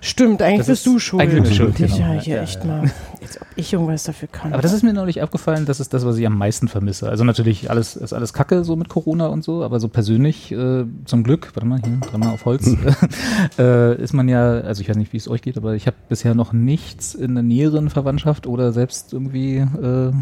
Stimmt, 0.00 0.42
eigentlich 0.42 0.58
Das 0.58 0.66
bist 0.68 0.86
ist 0.86 0.86
du 0.86 0.98
schuld. 0.98 1.22
eigentlich 1.22 1.44
eine 1.46 1.54
Schuld, 1.54 1.80
Ich, 1.80 1.96
genau. 1.96 2.12
ja, 2.14 2.20
hier 2.20 2.36
Ja, 2.36 2.42
echt 2.42 2.60
ja. 2.64 2.66
mal. 2.70 2.90
Als 3.20 3.40
ob 3.40 3.46
ich 3.56 3.72
irgendwas 3.72 4.04
dafür 4.04 4.28
kann. 4.30 4.52
Aber 4.52 4.62
das 4.62 4.72
ist 4.72 4.82
mir 4.84 4.92
neulich 4.92 5.22
aufgefallen, 5.22 5.66
das 5.66 5.80
ist 5.80 5.92
das, 5.92 6.04
was 6.06 6.16
ich 6.18 6.26
am 6.26 6.38
meisten 6.38 6.68
vermisse. 6.68 7.08
Also 7.08 7.24
natürlich 7.24 7.68
alles 7.70 7.96
ist 7.96 8.12
alles 8.12 8.32
Kacke 8.32 8.62
so 8.64 8.76
mit 8.76 8.88
Corona 8.88 9.26
und 9.26 9.42
so, 9.42 9.64
aber 9.64 9.80
so 9.80 9.88
persönlich 9.88 10.52
äh, 10.52 10.84
zum 11.04 11.24
Glück, 11.24 11.50
warte 11.54 11.66
mal, 11.66 11.80
hier, 11.84 11.98
dreimal 12.10 12.34
auf 12.34 12.44
Holz, 12.44 12.70
äh, 13.58 14.00
ist 14.00 14.12
man 14.14 14.28
ja, 14.28 14.60
also 14.60 14.82
ich 14.82 14.88
weiß 14.88 14.96
nicht, 14.96 15.12
wie 15.12 15.16
es 15.16 15.28
euch 15.28 15.42
geht, 15.42 15.56
aber 15.56 15.74
ich 15.74 15.86
habe 15.86 15.96
bisher 16.08 16.34
noch 16.34 16.52
nichts 16.52 17.14
in 17.14 17.34
der 17.34 17.42
näheren 17.42 17.90
Verwandtschaft 17.90 18.46
oder 18.46 18.72
selbst 18.72 19.12
irgendwie 19.12 19.56
äh, 19.56 20.12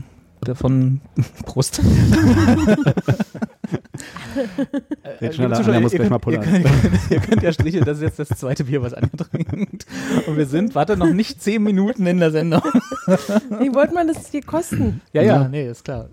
davon 0.41 1.01
Brust. 1.45 1.81
Red 5.21 5.35
schneller, 5.35 5.57
Anja 5.57 5.81
muss 5.81 5.93
gleich 5.93 6.11
mal 6.11 6.17
ihr, 6.17 6.21
pullern. 6.21 6.43
könnt, 6.43 6.65
ihr, 6.65 6.71
könnt, 6.71 7.11
ihr 7.11 7.21
könnt 7.21 7.43
ja 7.43 7.53
stricheln, 7.53 7.85
das 7.85 7.99
ist 7.99 8.03
jetzt 8.03 8.19
das 8.19 8.39
zweite 8.39 8.65
Bier, 8.65 8.83
was 8.83 8.95
angetrinkt. 8.95 9.87
Und 10.27 10.37
wir 10.37 10.47
sind, 10.47 10.75
warte, 10.75 10.97
noch 10.97 11.13
nicht 11.13 11.43
zehn 11.43 11.63
Minuten 11.63 12.07
in 12.07 12.19
der 12.19 12.31
Sendung. 12.31 12.63
Wie 13.61 13.75
wollte 13.75 13.95
man 13.95 14.09
das 14.09 14.31
dir 14.31 14.43
kosten? 14.43 15.01
Ja, 15.13 15.23
ja, 15.23 15.49
nee, 15.49 15.69
ist 15.69 15.85
klar. 15.85 16.09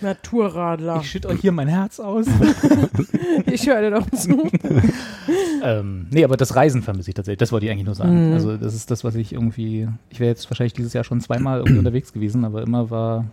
Naturradler. 0.00 1.00
Ich 1.00 1.10
schütte 1.10 1.28
euch 1.28 1.40
hier 1.40 1.52
mein 1.52 1.68
Herz 1.68 2.00
aus. 2.00 2.26
Ich 3.46 3.66
höre 3.66 3.80
dir 3.80 3.90
doch 3.90 4.08
zu. 4.10 4.50
ähm, 5.62 6.06
nee, 6.10 6.24
aber 6.24 6.36
das 6.36 6.54
Reisen 6.54 6.82
vermisse 6.82 7.10
ich 7.10 7.14
tatsächlich. 7.14 7.38
Das 7.38 7.52
wollte 7.52 7.66
ich 7.66 7.72
eigentlich 7.72 7.86
nur 7.86 7.94
sagen. 7.94 8.28
Mhm. 8.28 8.34
Also 8.34 8.56
das 8.56 8.74
ist 8.74 8.90
das, 8.90 9.04
was 9.04 9.14
ich 9.14 9.32
irgendwie. 9.32 9.88
Ich 10.10 10.20
wäre 10.20 10.30
jetzt 10.30 10.50
wahrscheinlich 10.50 10.74
dieses 10.74 10.92
Jahr 10.92 11.04
schon 11.04 11.20
zweimal 11.20 11.60
irgendwie 11.60 11.78
unterwegs 11.78 12.12
gewesen, 12.12 12.44
aber 12.44 12.62
immer 12.62 12.90
war 12.90 13.24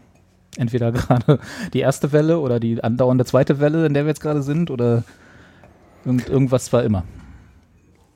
entweder 0.58 0.92
gerade 0.94 1.40
die 1.74 1.80
erste 1.80 2.12
Welle 2.12 2.40
oder 2.40 2.60
die 2.60 2.84
andauernde 2.84 3.26
zweite 3.26 3.60
Welle, 3.60 3.86
in 3.86 3.94
der 3.94 4.06
wir 4.06 4.10
jetzt 4.10 4.22
gerade 4.22 4.42
sind, 4.42 4.72
oder 4.72 5.04
irgend, 6.06 6.30
irgendwas 6.30 6.72
war 6.74 6.84
immer. 6.84 7.04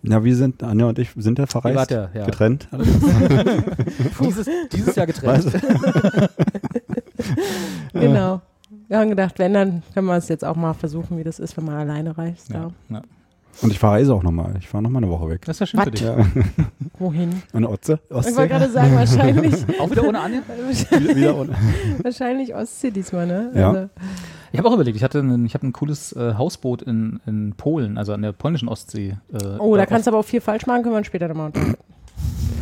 Ja, 0.01 0.23
wir 0.23 0.35
sind, 0.35 0.63
Anja 0.63 0.85
und 0.85 0.97
ich 0.97 1.09
sind 1.17 1.39
ja 1.39 1.45
verreist. 1.45 1.91
Ja, 1.91 2.09
ja. 2.13 2.25
Getrennt. 2.25 2.69
Dieses, 4.21 4.47
dieses 4.71 4.95
Jahr 4.95 5.07
getrennt. 5.07 5.51
Genau. 7.93 8.41
Wir 8.87 8.97
haben 8.99 9.09
gedacht, 9.09 9.37
wenn, 9.39 9.53
dann 9.53 9.83
können 9.93 10.07
wir 10.07 10.15
es 10.15 10.29
jetzt 10.29 10.45
auch 10.45 10.55
mal 10.55 10.73
versuchen, 10.73 11.17
wie 11.17 11.23
das 11.23 11.39
ist, 11.39 11.57
wenn 11.57 11.65
man 11.65 11.75
alleine 11.75 12.17
reist. 12.17 12.49
Ja, 12.49 12.71
Ja. 12.89 13.01
Und 13.61 13.71
ich 13.71 13.79
verreise 13.79 14.13
auch 14.13 14.23
nochmal. 14.23 14.55
Ich 14.59 14.67
fahre 14.67 14.81
nochmal 14.83 15.03
eine 15.03 15.11
Woche 15.11 15.29
weg. 15.29 15.43
Das 15.45 15.57
ist 15.57 15.59
ja 15.61 15.65
schön 15.67 15.81
für 15.81 15.91
dich. 15.91 16.01
Ja. 16.01 16.17
Wohin? 16.99 17.41
Eine 17.53 17.69
Otze. 17.69 17.99
Ich 18.09 18.15
Ostsee. 18.15 18.35
wollte 18.37 18.53
gerade 18.53 18.69
sagen, 18.69 18.95
wahrscheinlich, 18.95 19.53
Auch 19.79 19.91
wieder 19.91 20.07
ohne 20.07 20.19
Anja? 20.19 20.41
wieder, 20.91 21.15
wieder 21.15 21.37
ohne. 21.37 21.55
wahrscheinlich 22.03 22.55
Ostsee 22.55 22.91
diesmal, 22.91 23.27
ne? 23.27 23.51
Ja. 23.55 23.69
Also, 23.71 23.89
Ich 24.51 24.59
habe 24.59 24.69
auch 24.69 24.73
überlegt, 24.73 24.95
ich 24.97 25.03
hatte 25.03 25.19
ein, 25.19 25.45
ich 25.45 25.53
habe 25.53 25.67
ein 25.67 25.73
cooles 25.73 26.13
äh, 26.13 26.35
Hausboot 26.35 26.81
in, 26.81 27.19
in 27.25 27.53
Polen, 27.55 27.97
also 27.97 28.13
an 28.13 28.21
der 28.21 28.31
polnischen 28.31 28.69
Ostsee. 28.69 29.17
Äh, 29.33 29.57
oh, 29.59 29.75
da 29.75 29.85
kannst 29.85 30.07
du 30.07 30.11
aber 30.11 30.19
auch 30.19 30.25
viel 30.25 30.41
falsch 30.41 30.65
machen, 30.65 30.83
können 30.83 30.95
wir 30.95 31.03
später 31.03 31.27
nochmal. 31.27 31.51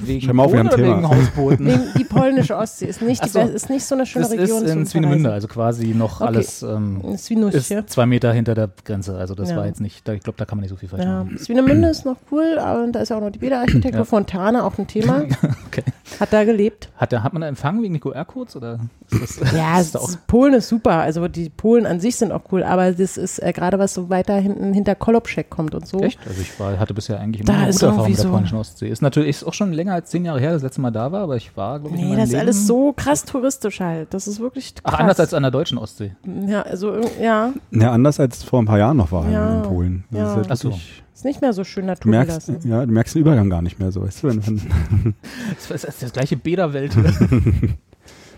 Wegen 0.03 0.21
Schau 0.21 0.33
mal 0.33 0.43
auf, 0.45 0.53
wir 0.53 0.63
Boden 0.63 0.69
haben 0.71 0.73
oder 0.81 0.83
Thema. 0.83 0.97
wegen 0.97 1.09
Hausbooten? 1.09 1.65
Wegen 1.67 1.83
die 1.97 2.03
polnische 2.05 2.55
Ostsee 2.55 2.85
ist 2.85 3.01
nicht, 3.01 3.27
so. 3.27 3.39
ist 3.41 3.69
nicht 3.69 3.83
so 3.85 3.95
eine 3.95 4.05
schöne 4.05 4.23
das 4.25 4.31
Region. 4.37 4.63
ist 4.63 4.71
in 4.71 4.85
Swinemünde, 4.85 5.31
also 5.31 5.47
quasi 5.47 5.87
noch 5.87 6.21
Okay. 6.21 6.27
alles 6.29 6.61
ähm, 6.63 7.01
ist 7.03 7.89
zwei 7.89 8.05
Meter 8.05 8.31
hinter 8.31 8.55
der 8.55 8.69
Grenze. 8.85 9.17
Also 9.17 9.35
das 9.35 9.49
Ja. 9.49 9.57
war 9.57 9.65
jetzt 9.65 9.81
nicht, 9.81 10.07
da, 10.07 10.13
ich 10.13 10.21
glaube, 10.21 10.37
da 10.37 10.45
kann 10.45 10.57
man 10.57 10.61
nicht 10.63 10.69
so 10.69 10.77
viel 10.77 10.87
falsch 10.87 11.03
Ja, 11.03 11.23
machen. 11.23 11.37
Swinemünde 11.37 11.89
ist 11.89 12.05
noch 12.05 12.17
cool, 12.31 12.57
aber 12.59 12.87
da 12.91 13.01
ist 13.01 13.09
ja 13.09 13.17
auch 13.17 13.21
noch 13.21 13.31
die 13.31 13.39
Bäderarchitektur 13.39 13.99
Ja. 14.01 14.05
Fontane, 14.05 14.63
auch 14.63 14.77
ein 14.77 14.87
Thema. 14.87 15.23
Okay. 15.67 15.83
Hat 16.19 16.31
da 16.33 16.43
gelebt. 16.45 16.89
Hat, 16.95 17.11
der, 17.11 17.21
hat 17.23 17.33
man 17.33 17.41
da 17.41 17.47
Empfang 17.47 17.81
wegen 17.83 17.93
den 17.93 17.99
QR-Codes 18.01 18.55
oder 18.55 18.79
das, 19.11 19.39
Ja, 19.55 19.79
ist 19.79 19.95
da 19.95 19.99
auch, 19.99 20.09
ist, 20.09 20.27
Polen 20.27 20.53
ist 20.55 20.67
super. 20.67 20.91
Also 20.97 21.27
die 21.27 21.49
Polen 21.49 21.85
an 21.85 21.99
sich 21.99 22.15
sind 22.17 22.31
auch 22.31 22.41
cool, 22.51 22.63
aber 22.63 22.91
das 22.91 23.17
ist 23.17 23.39
äh, 23.41 23.53
gerade 23.53 23.79
was 23.79 23.93
so 23.93 24.09
weiter 24.09 24.35
hinten 24.37 24.73
hinter 24.73 24.95
Kolobschek 24.95 25.49
kommt 25.49 25.73
und 25.75 25.87
so. 25.87 25.99
echt? 26.01 26.19
Also 26.27 26.41
ich 26.41 26.59
war, 26.59 26.77
hatte 26.79 26.93
bisher 26.93 27.19
eigentlich 27.19 27.45
Da 27.45 27.53
immer 27.53 27.61
eine 27.61 27.69
ist 27.69 27.75
gute 27.79 27.85
Erfahrung 27.87 28.09
mit 28.09 28.17
der 28.17 28.23
so- 28.25 28.31
polnischen 28.31 28.57
Ostsee. 28.57 28.89
Ist 28.89 29.01
natürlich 29.01 29.29
ist 29.29 29.43
auch 29.45 29.53
schon 29.53 29.71
länger 29.73 29.93
als 29.93 30.09
zehn 30.09 30.25
Jahre 30.25 30.39
her, 30.39 30.51
das 30.53 30.63
letzte 30.63 30.81
Mal 30.81 30.91
da 30.91 31.11
war, 31.11 31.21
aber 31.21 31.35
ich 31.37 31.55
war, 31.55 31.79
glaube 31.79 31.95
ich, 31.95 32.01
Nee, 32.01 32.15
das 32.15 32.25
ist 32.25 32.29
Leben, 32.31 32.41
alles 32.41 32.67
so 32.67 32.93
krass 32.93 33.23
touristisch 33.25 33.79
halt. 33.79 34.13
Das 34.13 34.27
ist 34.27 34.39
wirklich 34.39 34.75
krass. 34.75 34.93
Ach, 34.95 34.99
anders 34.99 35.19
als 35.19 35.33
an 35.33 35.43
der 35.43 35.51
deutschen 35.51 35.77
Ostsee. 35.77 36.15
Ja, 36.47 36.63
also 36.63 36.95
ja, 37.21 37.53
Ja, 37.71 37.91
anders 37.91 38.19
als 38.19 38.43
vor 38.43 38.61
ein 38.61 38.65
paar 38.65 38.77
Jahren 38.79 38.97
noch 38.97 39.11
war 39.11 39.29
Ja, 39.29 39.57
in 39.57 39.61
Polen. 39.63 40.03
Das 40.11 40.19
ja. 40.19 40.29
ist 40.31 40.35
halt 40.35 40.51
Ach 40.51 40.57
so. 40.57 40.79
ist 41.13 41.25
nicht 41.25 41.41
mehr 41.41 41.53
so 41.53 41.63
schön 41.63 41.87
Du 41.87 42.09
merkst, 42.09 42.47
naturbelassen. 42.49 42.69
ja, 42.69 42.85
du 42.85 42.91
merkst 42.91 43.15
den 43.15 43.21
Übergang 43.21 43.49
gar 43.49 43.61
nicht 43.61 43.79
mehr 43.79 43.91
so, 43.91 44.01
weißt 44.03 44.23
du? 44.23 44.27
Wenn, 44.27 44.45
wenn, 44.45 45.13
Das 45.69 45.83
ist 45.83 46.03
das 46.03 46.11
gleiche 46.13 46.35
Bäderwelt. 46.37 46.95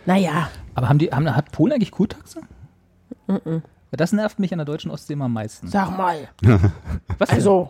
Naja, 0.10 0.50
aber 0.74 0.90
haben 0.90 0.98
die, 0.98 1.12
haben, 1.12 1.36
hat 1.36 1.52
Polen 1.52 1.72
eigentlich 1.74 1.92
Kurtaxe? 1.92 2.42
Ja, 3.28 3.40
Das 3.92 4.12
nervt 4.12 4.40
mich 4.40 4.52
an 4.52 4.58
der 4.58 4.66
deutschen 4.66 4.90
Ostsee 4.90 5.14
immer 5.14 5.26
am 5.26 5.34
meisten. 5.34 5.68
sag 5.68 5.96
mal. 5.96 6.28
Was? 7.20 7.30
Also, 7.30 7.70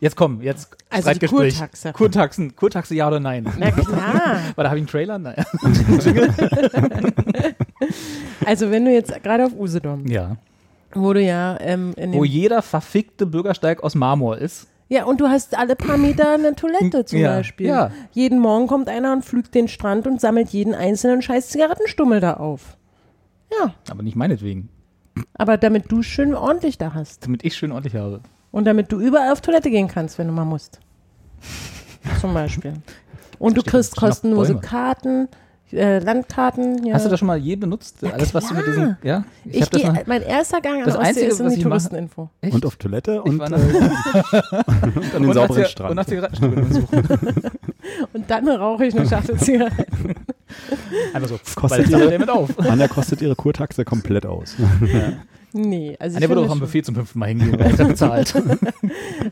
Jetzt 0.00 0.16
komm, 0.16 0.40
jetzt 0.40 0.74
Also 0.88 1.10
die 1.10 1.16
Streitgespräch. 1.26 1.58
Kurtaxe. 1.58 1.92
Kurtaxen, 1.92 2.56
Kurtaxe 2.56 2.94
ja 2.94 3.06
oder 3.08 3.20
nein? 3.20 3.46
na 3.58 3.70
klar. 3.70 4.38
Weil 4.56 4.64
da 4.64 4.70
habe 4.70 4.78
ich 4.78 4.80
einen 4.80 4.86
Trailer? 4.86 5.18
Nein. 5.18 5.34
Also 8.46 8.70
wenn 8.70 8.84
du 8.86 8.92
jetzt 8.92 9.22
gerade 9.22 9.44
auf 9.44 9.52
Usedom, 9.54 10.06
Ja. 10.06 10.36
wo 10.94 11.12
du 11.12 11.20
ja 11.22 11.58
ähm, 11.60 11.94
Wo 12.12 12.24
jeder 12.24 12.62
verfickte 12.62 13.26
Bürgersteig 13.26 13.82
aus 13.82 13.94
Marmor 13.94 14.38
ist. 14.38 14.66
Ja, 14.92 15.04
und 15.04 15.20
du 15.20 15.28
hast 15.28 15.56
alle 15.56 15.76
paar 15.76 15.96
Meter 15.96 16.32
eine 16.34 16.54
Toilette 16.56 17.04
zum 17.04 17.20
Ja, 17.20 17.36
Beispiel. 17.36 17.68
ja. 17.68 17.92
Jeden 18.10 18.40
Morgen 18.40 18.66
kommt 18.66 18.88
einer 18.88 19.12
und 19.12 19.24
pflügt 19.24 19.54
den 19.54 19.68
Strand 19.68 20.06
und 20.08 20.20
sammelt 20.20 20.48
jeden 20.50 20.74
einzelnen 20.74 21.22
scheiß 21.22 21.48
Zigarettenstummel 21.50 22.18
da 22.18 22.34
auf. 22.34 22.76
Ja, 23.52 23.72
Aber 23.88 24.02
nicht 24.02 24.16
meinetwegen. 24.16 24.68
aber 25.34 25.56
damit 25.58 25.90
du 25.92 26.02
schön 26.02 26.34
ordentlich 26.34 26.76
da 26.76 26.92
hast. 26.92 27.24
Damit 27.24 27.44
ich 27.44 27.54
schön 27.56 27.70
ordentlich 27.70 27.94
habe. 27.94 28.20
Und 28.50 28.64
damit 28.64 28.90
du 28.90 28.98
überall 29.00 29.30
auf 29.32 29.40
Toilette 29.40 29.70
gehen 29.70 29.86
kannst, 29.86 30.18
wenn 30.18 30.26
du 30.26 30.32
mal 30.32 30.44
musst. 30.44 30.80
Zum 32.20 32.34
Beispiel. 32.34 32.74
Und 33.38 33.56
du 33.56 33.62
kriegst 33.62 33.96
kostenlose. 33.96 34.56
Karten, 34.58 35.28
äh, 35.72 35.98
Landkarten. 35.98 36.84
Ja. 36.86 36.94
Hast 36.94 37.04
du 37.06 37.10
das 37.10 37.18
schon 37.18 37.26
mal 37.28 37.36
je 37.38 37.56
benutzt? 37.56 37.96
Alles, 38.04 38.34
was 38.34 38.48
du 38.48 38.54
mit 38.54 38.66
diesen. 38.66 38.96
Ja? 39.02 39.24
ich 39.44 39.60
das 39.68 39.70
geh, 39.80 39.86
noch- 39.88 40.06
mein 40.06 40.22
erster 40.22 40.60
Gang 40.60 40.78
an 40.80 40.84
Das 40.84 40.94
der 40.94 41.00
Ostsee 41.02 41.08
Einzige, 41.08 41.26
ist 41.26 41.40
in 41.40 41.46
was 41.46 41.52
die 41.54 41.58
ich 41.60 41.64
mache- 41.66 41.78
Touristeninfo. 41.78 42.30
Und 42.42 42.66
auf 42.66 42.76
Toilette 42.76 43.22
Ich 43.24 43.30
und, 43.30 43.40
äh, 43.40 43.48
nach- 43.48 43.58
und 44.72 45.14
an 45.14 45.22
den 45.22 45.24
und 45.26 45.32
sauberen 45.34 45.64
Strand. 45.66 45.90
Und 45.90 45.96
nach 45.96 46.06
Zigarettenstummel 46.06 46.72
suchen. 46.72 47.02
Und 48.12 48.30
dann 48.30 48.48
rauche 48.48 48.86
ich 48.86 48.96
eine 48.96 49.08
Schachtel 49.08 49.36
Zigaretten. 49.38 50.14
Einfach 51.14 51.28
so. 51.28 51.38
Kostet 51.54 51.70
weil 51.70 51.80
jetzt 51.80 51.90
ihr- 51.90 51.96
alle 51.96 52.10
damit 52.10 52.30
auf. 52.30 52.58
Anja 52.58 52.88
kostet 52.88 53.20
ihre 53.22 53.34
Kurtaxe 53.34 53.84
komplett 53.84 54.26
aus. 54.26 54.54
Nee, 55.52 55.96
also 55.98 56.16
ich 56.16 56.22
würde 56.22 56.34
finde 56.34 56.48
auch 56.48 56.52
am 56.52 56.60
Buffet 56.60 56.82
zum 56.82 56.94
fünften 56.94 57.18
Mal 57.18 57.26
hingehen, 57.28 57.58
weil 57.58 57.74
er 57.78 57.84
bezahlt. 57.86 58.34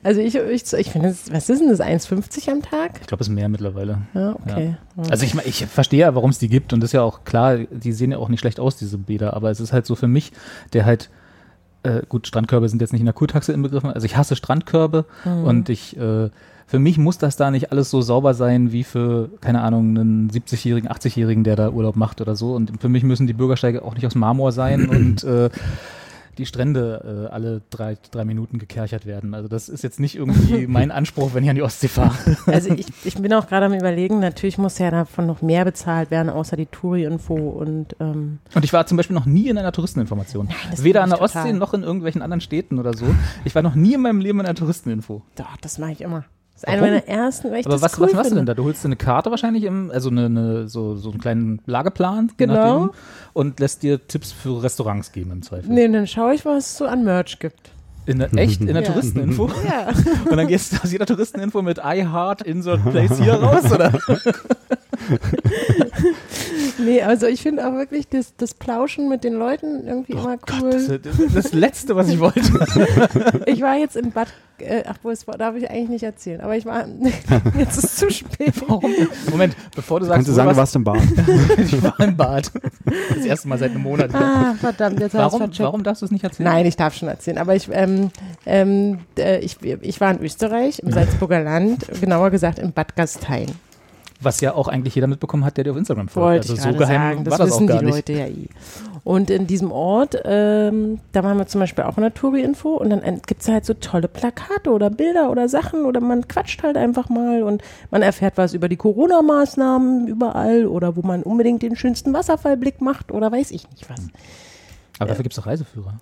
Also 0.03 0.21
ich, 0.21 0.35
ich, 0.35 0.73
ich 0.73 0.91
finde, 0.91 1.15
was 1.31 1.49
ist 1.49 1.61
denn 1.61 1.69
das, 1.69 1.81
1,50 1.81 2.51
am 2.51 2.63
Tag? 2.63 2.99
Ich 3.01 3.07
glaube, 3.07 3.23
es 3.23 3.29
ist 3.29 3.35
mehr 3.35 3.49
mittlerweile. 3.49 3.99
Ja, 4.15 4.37
okay. 4.45 4.77
Also 5.11 5.25
ich, 5.25 5.35
ich 5.47 5.67
verstehe 5.67 6.01
ja, 6.01 6.15
warum 6.15 6.31
es 6.31 6.39
die 6.39 6.49
gibt 6.49 6.73
und 6.73 6.81
das 6.81 6.89
ist 6.89 6.93
ja 6.95 7.03
auch 7.03 7.25
klar, 7.25 7.57
die 7.59 7.93
sehen 7.93 8.13
ja 8.13 8.19
auch 8.19 8.29
nicht 8.29 8.41
schlecht 8.41 8.61
aus, 8.61 8.77
diese 8.77 8.99
Bäder, 8.99 9.35
aber 9.35 9.51
es 9.51 9.61
ist 9.61 9.73
halt 9.73 9.87
so 9.87 9.95
für 9.97 10.07
mich, 10.09 10.33
der 10.73 10.85
halt, 10.85 11.11
äh, 11.83 12.03
gut, 12.09 12.27
Strandkörbe 12.27 12.69
sind 12.69 12.81
jetzt 12.81 12.93
nicht 12.93 13.01
in 13.01 13.07
der 13.07 13.15
Kurtaxe 13.15 13.53
inbegriffen, 13.53 13.91
also 13.91 14.05
ich 14.05 14.17
hasse 14.17 14.37
Strandkörbe 14.37 15.05
Mhm. 15.25 15.45
und 15.45 15.69
ich, 15.69 15.97
äh, 15.97 16.31
für 16.67 16.79
mich 16.79 16.99
muss 16.99 17.17
das 17.19 17.37
da 17.37 17.51
nicht 17.51 17.73
alles 17.73 17.91
so 17.91 18.03
sauber 18.03 18.35
sein 18.35 18.71
wie 18.73 18.85
für, 18.85 19.31
keine 19.41 19.63
Ahnung, 19.63 19.97
einen 19.99 20.31
70-Jährigen, 20.31 20.89
80-Jährigen, 20.91 21.43
der 21.45 21.57
da 21.57 21.71
Urlaub 21.71 21.97
macht 21.97 22.21
oder 22.21 22.37
so 22.37 22.55
und 22.55 22.73
für 22.81 22.89
mich 22.91 23.03
müssen 23.05 23.27
die 23.27 23.33
Bürgersteige 23.33 23.83
auch 23.83 23.95
nicht 23.95 24.07
aus 24.07 24.15
Marmor 24.15 24.53
sein 24.53 24.89
und 24.89 25.25
äh, 25.25 25.49
die 26.39 26.47
Strände 26.47 27.27
äh, 27.29 27.33
alle 27.33 27.61
drei, 27.71 27.97
drei 28.11 28.25
Minuten 28.25 28.59
gekerchert 28.59 29.05
werden. 29.07 29.35
Also 29.35 29.49
das 29.49 29.69
ist 29.69 29.83
jetzt 29.83 30.01
nicht 30.01 30.15
irgendwie 30.17 30.67
mein 30.69 30.91
Anspruch, 30.91 31.35
wenn 31.35 31.45
ich 31.45 31.51
an 31.51 31.57
die 31.57 31.63
Ostsee 31.63 31.89
fahre. 31.89 32.15
Also 32.47 32.71
ich, 32.71 32.87
ich 33.05 33.15
bin 33.17 33.33
auch 33.35 33.47
gerade 33.47 33.67
am 33.67 33.75
überlegen, 33.75 34.21
natürlich 34.21 34.59
muss 34.59 34.79
ja 34.79 34.91
davon 34.91 35.27
noch 35.27 35.43
mehr 35.43 35.65
bezahlt 35.65 36.11
werden, 36.11 36.31
außer 36.31 36.57
die 36.57 36.67
Touri-Info 36.67 37.35
und 37.35 37.95
ähm, 38.01 38.39
Und 38.55 38.65
ich 38.65 38.73
war 38.73 38.87
zum 38.87 38.97
Beispiel 38.97 39.15
noch 39.15 39.27
nie 39.27 39.49
in 39.49 39.59
einer 39.59 39.73
Touristeninformation. 39.73 40.49
das 40.71 40.83
Weder 40.85 41.03
an 41.03 41.11
der 41.11 41.19
total. 41.19 41.43
Ostsee 41.43 41.53
noch 41.53 41.75
in 41.75 41.83
irgendwelchen 41.83 42.23
anderen 42.23 42.41
Städten 42.41 42.79
oder 42.79 42.95
so. 42.95 43.07
Ich 43.45 43.55
war 43.55 43.63
noch 43.63 43.75
nie 43.75 43.95
in 43.95 44.01
meinem 44.03 44.21
Leben 44.21 44.41
in 44.41 44.47
einer 44.47 44.55
Touristeninfo. 44.55 45.23
doch, 45.37 45.57
das 45.61 45.79
mache 45.79 45.93
ich 45.93 46.01
immer. 46.01 46.25
Das 46.61 46.65
ist 46.65 46.69
eine 46.69 46.83
meiner 46.83 47.07
ersten, 47.09 47.51
weil 47.53 47.61
ich 47.61 47.67
Aber 47.67 47.75
das 47.77 47.83
was, 47.83 47.99
cool 47.99 48.07
was 48.07 48.13
machst 48.15 48.31
du 48.33 48.35
finde. 48.35 48.41
denn 48.41 48.47
da? 48.47 48.55
Du 48.55 48.65
holst 48.65 48.83
dir 48.83 48.89
eine 48.89 48.97
Karte 48.97 49.31
wahrscheinlich, 49.31 49.63
im, 49.65 49.91
also 49.93 50.11
eine, 50.11 50.25
eine, 50.27 50.69
so, 50.69 50.97
so 50.97 51.11
einen 51.11 51.21
kleinen 51.21 51.61
Lageplan 51.67 52.33
Genau. 52.37 52.55
nachdem, 52.87 52.91
und 53.33 53.61
lässt 53.61 53.83
dir 53.85 54.07
Tipps 54.09 54.33
für 54.33 54.63
Restaurants 54.63 55.13
geben 55.13 55.31
im 55.31 55.43
Zweifel. 55.43 55.71
Nee, 55.73 55.87
dann 55.89 56.07
schaue 56.09 56.35
ich, 56.35 56.45
was 56.45 56.67
es 56.67 56.79
so 56.79 56.87
an 56.87 57.05
Merch 57.05 57.39
gibt. 57.39 57.71
In 58.07 58.19
der, 58.21 58.33
echt? 58.37 58.61
In 58.61 58.67
der 58.69 58.83
Ja. 58.83 58.89
Touristeninfo? 58.91 59.51
Ja. 59.69 59.89
Und 60.31 60.37
dann 60.37 60.49
gehst 60.49 60.73
du 60.73 60.77
aus 60.83 60.91
jeder 60.91 61.07
Touristeninfo 61.07 61.63
mit 61.63 61.79
I 61.79 62.05
heart 62.11 62.43
insert 62.43 62.83
place 62.91 63.19
hier 63.21 63.35
raus, 63.35 63.71
oder? 63.71 63.93
Nee, 66.79 67.03
also 67.03 67.27
ich 67.27 67.43
finde 67.43 67.67
auch 67.67 67.73
wirklich 67.75 68.09
das, 68.09 68.35
das 68.37 68.55
Plauschen 68.55 69.09
mit 69.09 69.25
den 69.25 69.35
Leuten 69.35 69.87
irgendwie 69.87 70.13
immer 70.13 70.37
cool. 70.61 70.71
Das 70.71 70.89
ist 70.89 71.35
das 71.35 71.53
Letzte, 71.53 71.97
was 71.97 72.09
ich 72.09 72.19
wollte. 72.21 72.41
Ich 73.47 73.61
war 73.61 73.77
jetzt 73.77 73.97
in 73.97 74.13
Bad, 74.13 74.29
äh, 74.59 74.83
ach, 74.87 74.97
wo 75.03 75.11
es 75.11 75.27
war, 75.27 75.37
darf 75.37 75.57
ich 75.57 75.69
eigentlich 75.71 75.89
nicht 75.89 76.03
erzählen, 76.03 76.41
aber 76.41 76.57
ich 76.57 76.65
war, 76.65 76.87
jetzt 77.59 77.79
ist 77.79 77.85
es 77.85 77.97
zu 77.97 78.11
spät. 78.11 78.55
Warum? 78.67 78.93
Moment, 79.31 79.57
bevor 79.75 80.01
du 80.01 80.07
sagst, 80.07 80.17
Kannst 80.17 80.29
du 80.29 80.33
sagen, 80.35 80.51
du 80.51 80.57
warst, 80.57 80.75
warst 80.75 80.77
im 80.77 80.85
Bad? 80.85 81.03
ich 81.59 81.83
war 81.83 81.99
im 82.01 82.17
Bad. 82.17 82.53
Das 83.15 83.25
erste 83.25 83.49
Mal 83.49 83.59
seit 83.59 83.71
einem 83.73 83.83
Monat. 83.83 84.15
Ah, 84.15 84.55
verdammt, 84.61 85.01
jetzt 85.01 85.15
Warum, 85.15 85.43
habe 85.43 85.53
ich 85.53 85.61
warum 85.61 85.83
darfst 85.83 86.03
du 86.03 86.07
es 86.07 86.13
nicht 86.13 86.25
erzählen? 86.25 86.49
Nein, 86.49 86.67
ich 86.67 86.77
darf 86.77 86.95
schon 86.95 87.09
erzählen, 87.09 87.39
aber 87.39 87.55
ich, 87.57 87.69
ähm, 87.73 88.11
ähm, 88.47 88.99
äh, 89.19 89.39
ich, 89.41 89.57
ich 89.63 90.01
war 90.01 90.13
in 90.13 90.21
Österreich, 90.21 90.81
im 90.81 90.93
Salzburger 90.93 91.43
Land, 91.43 91.87
genauer 92.01 92.31
gesagt 92.31 92.59
in 92.59 92.73
Bad 92.73 92.95
Gastein. 92.97 93.47
Was 94.21 94.41
ja 94.41 94.55
auch 94.55 94.67
eigentlich 94.67 94.95
jeder 94.97 95.07
mitbekommen 95.07 95.45
hat, 95.45 95.57
der 95.57 95.65
dir 95.65 95.71
auf 95.71 95.77
Instagram 95.77 96.09
folgt. 96.09 96.27
Wollte 96.27 96.41
also 96.51 96.55
ich 96.55 96.61
so 96.61 96.79
geheim 96.79 97.13
sagen, 97.13 97.25
das 97.25 97.33
war 97.33 97.39
das 97.39 97.53
auch 97.53 97.57
wissen 97.57 97.67
gar 97.69 97.79
die 97.79 97.85
nicht. 97.85 97.95
Leute 97.95 98.13
ja 98.15 98.27
eh. 98.27 98.49
Und 99.05 99.31
in 99.31 99.47
diesem 99.47 99.71
Ort, 99.71 100.21
ähm, 100.25 100.99
da 101.13 101.23
waren 101.23 101.39
wir 101.39 101.47
zum 101.47 101.61
Beispiel 101.61 101.85
auch 101.85 101.97
in 101.97 102.03
der 102.03 102.13
Touri-Info 102.13 102.75
und 102.75 102.91
dann 102.91 103.23
gibt 103.27 103.43
es 103.43 103.49
halt 103.49 103.65
so 103.65 103.75
tolle 103.75 104.09
Plakate 104.09 104.71
oder 104.71 104.91
Bilder 104.91 105.31
oder 105.31 105.49
Sachen 105.49 105.85
oder 105.85 106.01
man 106.01 106.27
quatscht 106.27 106.63
halt 106.63 106.77
einfach 106.77 107.09
mal 107.09 107.43
und 107.43 107.63
man 107.91 108.03
erfährt 108.03 108.37
was 108.37 108.55
über 108.55 108.69
die 108.69 108.77
Corona-Maßnahmen 108.77 110.09
überall 110.09 110.67
oder 110.67 110.97
wo 110.97 111.03
man 111.03 111.23
unbedingt 111.23 111.63
den 111.63 111.77
schönsten 111.77 112.13
Wasserfallblick 112.13 112.81
macht 112.81 113.13
oder 113.13 113.31
weiß 113.31 113.53
ich 113.53 113.71
nicht 113.71 113.89
was. 113.89 114.01
Aber 114.99 115.09
dafür 115.09 115.23
gibt 115.23 115.33
es 115.33 115.37
doch 115.37 115.47
Reiseführer. 115.47 115.95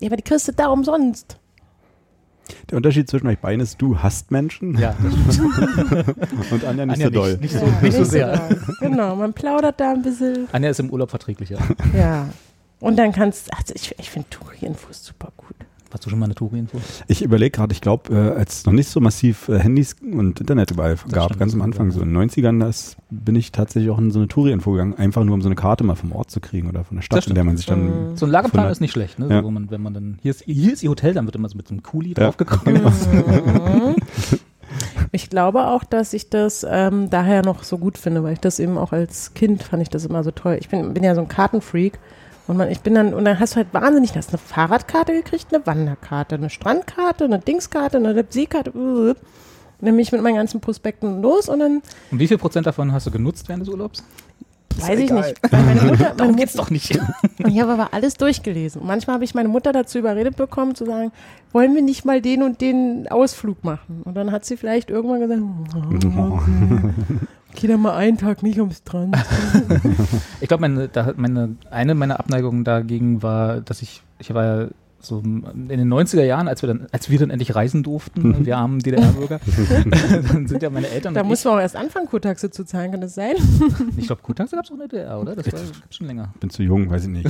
Ja, 0.00 0.08
aber 0.08 0.16
die 0.16 0.22
kriegst 0.22 0.46
du 0.46 0.52
da 0.52 0.68
umsonst. 0.68 1.38
Der 2.70 2.76
Unterschied 2.76 3.08
zwischen 3.08 3.26
euch 3.26 3.38
beiden 3.38 3.60
ist, 3.60 3.80
du 3.82 3.98
hasst 3.98 4.30
Menschen 4.30 4.76
Ja, 4.78 4.94
das 5.02 5.34
stimmt. 5.34 5.52
und 6.52 6.64
Anja 6.64 6.86
nicht 6.86 6.94
Anja 6.94 7.06
so 7.06 7.10
doll. 7.10 7.30
nicht, 7.38 7.42
nicht 7.42 7.52
so, 7.58 7.66
Ja, 7.66 7.80
nicht 7.82 7.96
so 7.96 8.04
sehr. 8.04 8.36
doll. 8.36 8.60
Genau, 8.80 9.16
man 9.16 9.32
plaudert 9.32 9.80
da 9.80 9.92
ein 9.92 10.02
bisschen. 10.02 10.48
Anja 10.52 10.70
ist 10.70 10.80
im 10.80 10.90
Urlaub 10.90 11.10
verträglicher. 11.10 11.58
Ja. 11.96 12.28
Und 12.80 12.96
dann 12.96 13.12
kannst 13.12 13.52
also 13.56 13.74
ich, 13.74 13.94
ich 13.98 14.10
finde 14.10 14.28
Touri-Infos 14.30 15.04
super 15.04 15.32
gut. 15.36 15.49
Hast 15.92 16.06
du 16.06 16.10
schon 16.10 16.18
mal 16.18 16.26
eine 16.26 16.34
Touri-Info? 16.34 16.78
Ich 17.08 17.22
überlege 17.22 17.50
gerade, 17.50 17.72
ich 17.72 17.80
glaube, 17.80 18.14
äh, 18.14 18.38
als 18.38 18.58
es 18.58 18.66
noch 18.66 18.72
nicht 18.72 18.88
so 18.88 19.00
massiv 19.00 19.48
äh, 19.48 19.58
Handys 19.58 19.96
und 20.00 20.40
Internet 20.40 20.70
überall 20.70 20.96
gab, 21.10 21.24
stimmt, 21.24 21.40
ganz 21.40 21.52
am 21.52 21.58
das 21.60 21.64
Anfang, 21.66 21.90
so 21.90 22.00
in 22.00 22.14
den 22.14 22.30
90ern, 22.30 22.60
das 22.60 22.96
bin 23.10 23.34
ich 23.34 23.50
tatsächlich 23.52 23.90
auch 23.90 23.98
in 23.98 24.10
so 24.10 24.20
eine 24.20 24.28
Touri-Info 24.28 24.70
gegangen, 24.72 24.94
einfach 24.94 25.24
nur 25.24 25.34
um 25.34 25.42
so 25.42 25.48
eine 25.48 25.56
Karte 25.56 25.82
mal 25.84 25.96
vom 25.96 26.12
Ort 26.12 26.30
zu 26.30 26.40
kriegen 26.40 26.68
oder 26.68 26.84
von 26.84 26.96
der 26.96 27.02
Stadt, 27.02 27.26
in 27.26 27.34
der 27.34 27.44
man 27.44 27.56
sich 27.56 27.66
dann. 27.66 28.16
So 28.16 28.26
ein 28.26 28.30
Lageplan 28.32 28.70
ist 28.70 28.80
nicht 28.80 28.92
schlecht, 28.92 29.18
ne? 29.18 29.26
So, 29.26 29.32
Ja. 29.32 29.44
wo 29.44 29.50
man, 29.50 29.70
wenn 29.70 29.82
man 29.82 29.94
dann, 29.94 30.18
hier 30.22 30.30
ist, 30.30 30.42
hier 30.44 30.72
ist 30.72 30.82
ihr 30.82 30.90
Hotel, 30.90 31.12
dann 31.14 31.26
wird 31.26 31.34
immer 31.36 31.48
so 31.48 31.56
mit 31.56 31.70
einem 31.70 31.82
Kuli 31.82 32.10
Ja, 32.10 32.14
draufgekommen. 32.14 32.82
Ich 35.12 35.28
glaube 35.28 35.66
auch, 35.66 35.82
dass 35.82 36.12
ich 36.12 36.30
das 36.30 36.64
ähm, 36.68 37.10
daher 37.10 37.42
noch 37.44 37.64
so 37.64 37.78
gut 37.78 37.98
finde, 37.98 38.22
weil 38.22 38.34
ich 38.34 38.38
das 38.40 38.60
eben 38.60 38.78
auch 38.78 38.92
als 38.92 39.34
Kind 39.34 39.62
fand 39.64 39.82
ich 39.82 39.88
das 39.88 40.04
immer 40.04 40.22
so 40.22 40.30
toll. 40.30 40.56
Ich 40.60 40.68
bin, 40.68 40.94
bin 40.94 41.02
ja 41.02 41.16
so 41.16 41.20
ein 41.20 41.26
Kartenfreak 41.28 41.98
und 42.50 42.56
man, 42.56 42.68
ich 42.68 42.80
bin 42.80 42.94
dann, 42.94 43.14
und 43.14 43.24
dann 43.24 43.38
hast 43.38 43.52
du 43.52 43.58
halt 43.58 43.72
wahnsinnig, 43.72 44.10
du 44.10 44.16
hast 44.18 44.30
eine 44.30 44.38
Fahrradkarte 44.38 45.12
gekriegt, 45.12 45.54
eine 45.54 45.64
Wanderkarte, 45.66 46.34
eine 46.34 46.50
Strandkarte, 46.50 47.24
eine 47.24 47.38
Dingskarte, 47.38 47.98
eine 47.98 48.24
Seekarte, 48.28 48.72
und 48.72 49.16
dann 49.86 49.94
bin 49.94 50.00
ich 50.00 50.10
mit 50.10 50.20
meinen 50.20 50.34
ganzen 50.34 50.60
Prospekten 50.60 51.22
los 51.22 51.48
und 51.48 51.60
dann 51.60 51.80
Und 52.10 52.18
wie 52.18 52.26
viel 52.26 52.38
Prozent 52.38 52.66
davon 52.66 52.92
hast 52.92 53.06
du 53.06 53.12
genutzt 53.12 53.48
während 53.48 53.62
des 53.62 53.68
Urlaubs? 53.68 54.02
Weiß 54.76 54.98
ich 54.98 55.10
nicht. 55.10 55.36
Weil 55.48 55.62
meine 55.62 55.80
Mutter, 55.82 56.02
meine 56.02 56.14
Darum 56.16 56.36
geht's 56.36 56.54
Mutter, 56.54 56.64
doch 56.64 56.70
nicht. 56.70 56.98
Und 57.38 57.48
ich 57.54 57.60
habe 57.60 57.72
aber 57.72 57.94
alles 57.94 58.14
durchgelesen. 58.14 58.80
Und 58.80 58.88
manchmal 58.88 59.14
habe 59.14 59.24
ich 59.24 59.34
meine 59.34 59.48
Mutter 59.48 59.72
dazu 59.72 59.98
überredet 59.98 60.36
bekommen, 60.36 60.74
zu 60.74 60.84
sagen, 60.84 61.12
wollen 61.52 61.74
wir 61.74 61.82
nicht 61.82 62.04
mal 62.04 62.20
den 62.20 62.42
und 62.42 62.60
den 62.60 63.06
Ausflug 63.08 63.62
machen? 63.62 64.02
Und 64.04 64.16
dann 64.16 64.32
hat 64.32 64.44
sie 64.44 64.56
vielleicht 64.56 64.90
irgendwann 64.90 65.20
gesagt, 65.20 65.40
geh 67.54 67.66
da 67.66 67.76
mal 67.76 67.94
einen 67.94 68.18
Tag 68.18 68.42
nicht 68.42 68.58
ums 68.58 68.78
Strand. 68.78 69.16
Ich 70.42 70.48
glaube, 70.48 70.62
meine, 70.62 70.88
da 70.88 71.12
meine, 71.16 71.56
eine 71.70 71.94
meiner 71.94 72.18
Abneigungen 72.18 72.64
dagegen 72.64 73.22
war, 73.22 73.60
dass 73.60 73.82
ich, 73.82 74.02
ich 74.18 74.32
war 74.32 74.44
ja 74.44 74.68
so 75.02 75.20
in 75.20 75.68
den 75.68 75.92
90er 75.92 76.22
Jahren, 76.22 76.48
als 76.48 76.62
wir 76.62 76.68
dann, 76.68 76.86
als 76.92 77.10
wir 77.10 77.18
dann 77.18 77.30
endlich 77.30 77.54
reisen 77.54 77.82
durften, 77.82 78.46
wir 78.46 78.56
armen 78.56 78.80
DDR-Bürger, 78.80 79.40
dann 80.32 80.46
sind 80.46 80.62
ja 80.62 80.70
meine 80.70 80.88
Eltern 80.88 81.14
Da 81.14 81.22
muss 81.22 81.44
man 81.44 81.54
auch 81.54 81.60
erst 81.60 81.76
anfangen, 81.76 82.06
Kurtaxe 82.06 82.50
zu 82.50 82.64
zahlen, 82.64 82.92
kann 82.92 83.00
das 83.00 83.14
sein? 83.14 83.34
ich, 83.92 83.98
ich 83.98 84.06
glaube, 84.06 84.22
Kurtaxe 84.22 84.56
gab 84.56 84.64
es 84.64 84.70
auch 84.70 84.74
in 84.74 84.80
der 84.80 84.88
DDR, 84.88 85.20
oder? 85.20 85.36
Das 85.36 85.52
war 85.52 85.60
gab's 85.60 85.96
schon 85.96 86.06
länger. 86.06 86.32
Bin 86.40 86.50
zu 86.50 86.62
jung, 86.62 86.90
weiß 86.90 87.04
ich 87.04 87.10
nicht. 87.10 87.28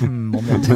Hm, 0.00 0.28
Moment. 0.28 0.68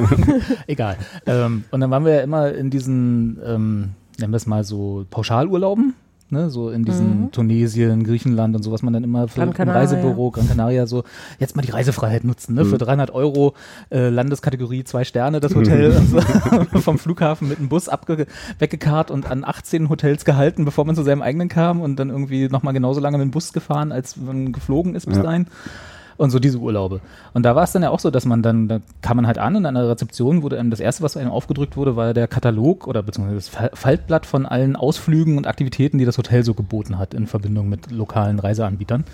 Egal. 0.66 0.96
Ähm, 1.26 1.64
und 1.70 1.80
dann 1.80 1.90
waren 1.90 2.04
wir 2.04 2.14
ja 2.14 2.20
immer 2.20 2.52
in 2.52 2.70
diesen, 2.70 3.38
ähm, 3.44 3.90
nennen 4.18 4.32
wir 4.32 4.36
es 4.36 4.46
mal 4.46 4.64
so 4.64 5.06
Pauschalurlauben. 5.10 5.94
Ne, 6.30 6.50
so 6.50 6.68
in 6.68 6.84
diesen 6.84 7.22
Mhm. 7.22 7.32
Tunesien, 7.32 8.04
Griechenland 8.04 8.54
und 8.54 8.62
so, 8.62 8.70
was 8.70 8.82
man 8.82 8.92
dann 8.92 9.02
immer 9.02 9.28
für 9.28 9.46
Canaria. 9.50 9.80
Reisebüro, 9.80 10.30
Gran 10.30 10.46
Canaria, 10.46 10.86
so 10.86 11.04
jetzt 11.38 11.56
mal 11.56 11.62
die 11.62 11.70
Reisefreiheit 11.70 12.22
nutzen, 12.24 12.54
ne? 12.54 12.66
Für 12.66 12.76
300 12.76 13.10
Euro 13.12 13.54
äh, 13.90 14.10
Landeskategorie 14.10 14.84
zwei 14.84 15.04
Sterne 15.04 15.40
das 15.40 15.54
Hotel 15.54 15.90
und 15.96 16.06
so, 16.10 16.20
vom 16.80 16.98
Flughafen 16.98 17.48
mit 17.48 17.58
dem 17.58 17.70
Bus 17.70 17.88
abge 17.88 18.26
weggekarrt 18.58 19.10
und 19.10 19.30
an 19.30 19.42
18 19.42 19.88
Hotels 19.88 20.26
gehalten, 20.26 20.66
bevor 20.66 20.84
man 20.84 20.94
zu 20.96 21.02
seinem 21.02 21.22
eigenen 21.22 21.48
kam 21.48 21.80
und 21.80 21.96
dann 21.98 22.10
irgendwie 22.10 22.48
nochmal 22.50 22.74
genauso 22.74 23.00
lange 23.00 23.16
mit 23.16 23.24
dem 23.26 23.30
Bus 23.30 23.54
gefahren, 23.54 23.90
als 23.90 24.18
man 24.18 24.52
geflogen 24.52 24.94
ist 24.94 25.06
bis 25.06 25.16
Ja. 25.16 25.22
dahin. 25.22 25.46
Und 26.18 26.30
so 26.30 26.40
diese 26.40 26.58
Urlaube. 26.58 27.00
Und 27.32 27.44
da 27.44 27.54
war 27.54 27.62
es 27.62 27.70
dann 27.70 27.82
ja 27.84 27.90
auch 27.90 28.00
so, 28.00 28.10
dass 28.10 28.26
man 28.26 28.42
dann, 28.42 28.66
da 28.66 28.80
kam 29.02 29.16
man 29.18 29.26
halt 29.28 29.38
an 29.38 29.54
in 29.54 29.64
einer 29.64 29.88
Rezeption, 29.88 30.42
wurde 30.42 30.58
einem 30.58 30.68
das 30.68 30.80
erste, 30.80 31.04
was 31.04 31.16
einem 31.16 31.30
aufgedrückt 31.30 31.76
wurde, 31.76 31.94
war 31.94 32.12
der 32.12 32.26
Katalog 32.26 32.88
oder 32.88 33.04
beziehungsweise 33.04 33.36
das 33.36 33.48
Fa- 33.48 33.70
Faltblatt 33.72 34.26
von 34.26 34.44
allen 34.44 34.74
Ausflügen 34.74 35.38
und 35.38 35.46
Aktivitäten, 35.46 35.96
die 35.96 36.04
das 36.04 36.18
Hotel 36.18 36.42
so 36.44 36.54
geboten 36.54 36.98
hat 36.98 37.14
in 37.14 37.28
Verbindung 37.28 37.68
mit 37.68 37.92
lokalen 37.92 38.40
Reiseanbietern. 38.40 39.04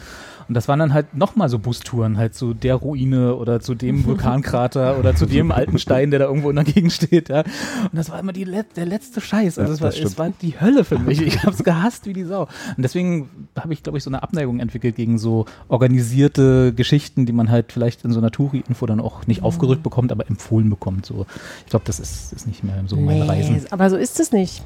Und 0.49 0.55
das 0.55 0.69
waren 0.69 0.79
dann 0.79 0.95
halt 0.95 1.15
nochmal 1.15 1.49
so 1.49 1.59
Bustouren, 1.59 2.17
halt 2.17 2.35
zu 2.35 2.55
der 2.55 2.77
Ruine 2.77 3.35
oder 3.37 3.61
zu 3.61 3.75
dem 3.75 4.05
Vulkankrater 4.07 4.99
oder 4.99 5.15
zu 5.15 5.27
dem 5.27 5.53
alten 5.53 5.79
Stein, 5.79 6.11
der 6.11 6.21
da 6.21 6.27
irgendwo 6.27 6.51
in 6.51 6.57
der 6.57 6.65
Gegend 6.65 6.93
steht. 6.93 7.29
Ja. 7.29 7.41
Und 7.41 7.95
das 7.95 8.11
war 8.11 8.19
immer 8.19 8.33
die 8.33 8.45
Let 8.45 8.77
der 8.77 8.87
letzte 8.87 9.21
Scheiß. 9.21 9.59
Also 9.59 9.71
Ja, 9.71 9.89
es, 9.89 9.99
war, 10.01 10.07
es 10.07 10.19
war 10.19 10.31
die 10.43 10.61
Hölle 10.61 10.85
für 10.85 10.99
mich. 11.01 11.21
Ich 11.23 11.43
habe 11.43 11.53
es 11.53 11.65
gehasst 11.65 12.07
wie 12.07 12.13
die 12.13 12.25
Sau. 12.25 12.43
Und 12.77 12.83
deswegen 12.83 13.29
habe 13.59 13.73
ich, 13.73 13.83
glaube 13.83 13.99
ich, 13.99 14.05
so 14.05 14.11
eine 14.11 14.23
Abneigung 14.23 14.61
entwickelt 14.61 14.97
gegen 14.97 15.19
so 15.19 15.47
organisierte 15.69 16.73
Geschichten, 16.73 17.27
die 17.27 17.33
man 17.33 17.51
halt 17.51 17.73
vielleicht 17.73 18.05
in 18.05 18.13
so 18.13 18.19
einer 18.19 18.31
Touri-Info 18.31 18.87
dann 18.87 19.01
auch 19.01 19.27
nicht 19.27 19.43
aufgerückt 19.43 19.83
bekommt, 19.83 20.13
aber 20.13 20.29
empfohlen 20.29 20.71
bekommt. 20.71 21.07
So, 21.07 21.27
ich 21.65 21.71
glaube, 21.71 21.85
das 21.87 22.01
ist, 22.01 22.33
ist 22.33 22.47
nicht 22.47 22.65
mehr 22.65 22.83
so 22.87 22.97
mein 22.97 23.23
Reisen. 23.23 23.61
aber 23.71 23.91
so 23.91 23.97
ist 23.97 24.21
es 24.21 24.33
nicht. 24.33 24.63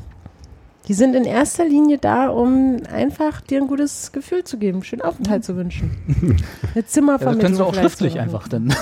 Die 0.88 0.94
sind 0.94 1.14
in 1.14 1.24
erster 1.24 1.66
Linie 1.66 1.98
da, 1.98 2.28
um 2.28 2.78
einfach 2.90 3.42
dir 3.42 3.60
ein 3.60 3.68
gutes 3.68 4.10
Gefühl 4.10 4.44
zu 4.44 4.56
geben, 4.56 4.82
schönen 4.82 5.02
Aufenthalt 5.02 5.44
zu 5.44 5.54
wünschen. 5.54 5.90
Eine 6.22 6.30
Ja, 6.30 6.82
das 6.82 6.86
Zimmervermittlung. 6.86 7.40
können 7.42 7.54
sie 7.56 7.64
auch 7.64 7.74
schriftlich 7.74 8.14
machen. 8.14 8.24
einfach 8.24 8.48
dann. 8.48 8.72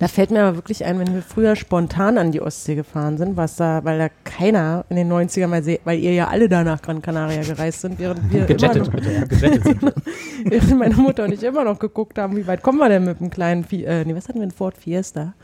Da 0.00 0.08
fällt 0.08 0.32
mir 0.32 0.42
aber 0.42 0.56
wirklich 0.56 0.84
ein, 0.84 0.98
wenn 0.98 1.14
wir 1.14 1.22
früher 1.22 1.54
spontan 1.54 2.18
an 2.18 2.32
die 2.32 2.40
Ostsee 2.40 2.74
gefahren 2.74 3.16
sind, 3.16 3.36
was 3.36 3.54
da, 3.56 3.84
weil 3.84 3.98
da 3.98 4.08
keiner 4.24 4.84
in 4.88 4.96
den 4.96 5.10
90ern, 5.12 5.50
weil, 5.52 5.62
sie, 5.62 5.78
weil 5.84 6.00
ihr 6.00 6.14
ja 6.14 6.28
alle 6.28 6.48
da 6.48 6.64
nach 6.64 6.82
Gran 6.82 7.00
Canaria 7.00 7.42
gereist 7.42 7.82
sind, 7.82 8.00
während 8.00 8.32
wir 8.32 8.38
immer 8.38 8.46
Gejettet, 8.48 8.86
noch, 8.86 8.92
bitte. 8.92 9.12
Ja, 9.12 9.24
gejettet 9.24 9.64
sind 9.64 9.82
während 10.44 10.78
meine 10.78 10.96
Mutter 10.96 11.24
und 11.24 11.32
ich 11.32 11.44
immer 11.44 11.62
noch 11.62 11.78
geguckt 11.78 12.18
haben, 12.18 12.36
wie 12.36 12.46
weit 12.48 12.62
kommen 12.62 12.78
wir 12.78 12.88
denn 12.88 13.04
mit 13.04 13.20
dem 13.20 13.30
kleinen, 13.30 13.62
Fi 13.62 13.84
äh, 13.84 14.04
nee, 14.04 14.16
was 14.16 14.28
hatten 14.28 14.40
wir, 14.40 14.46
ein 14.48 14.50
Ford 14.50 14.76
Fiesta? 14.76 15.34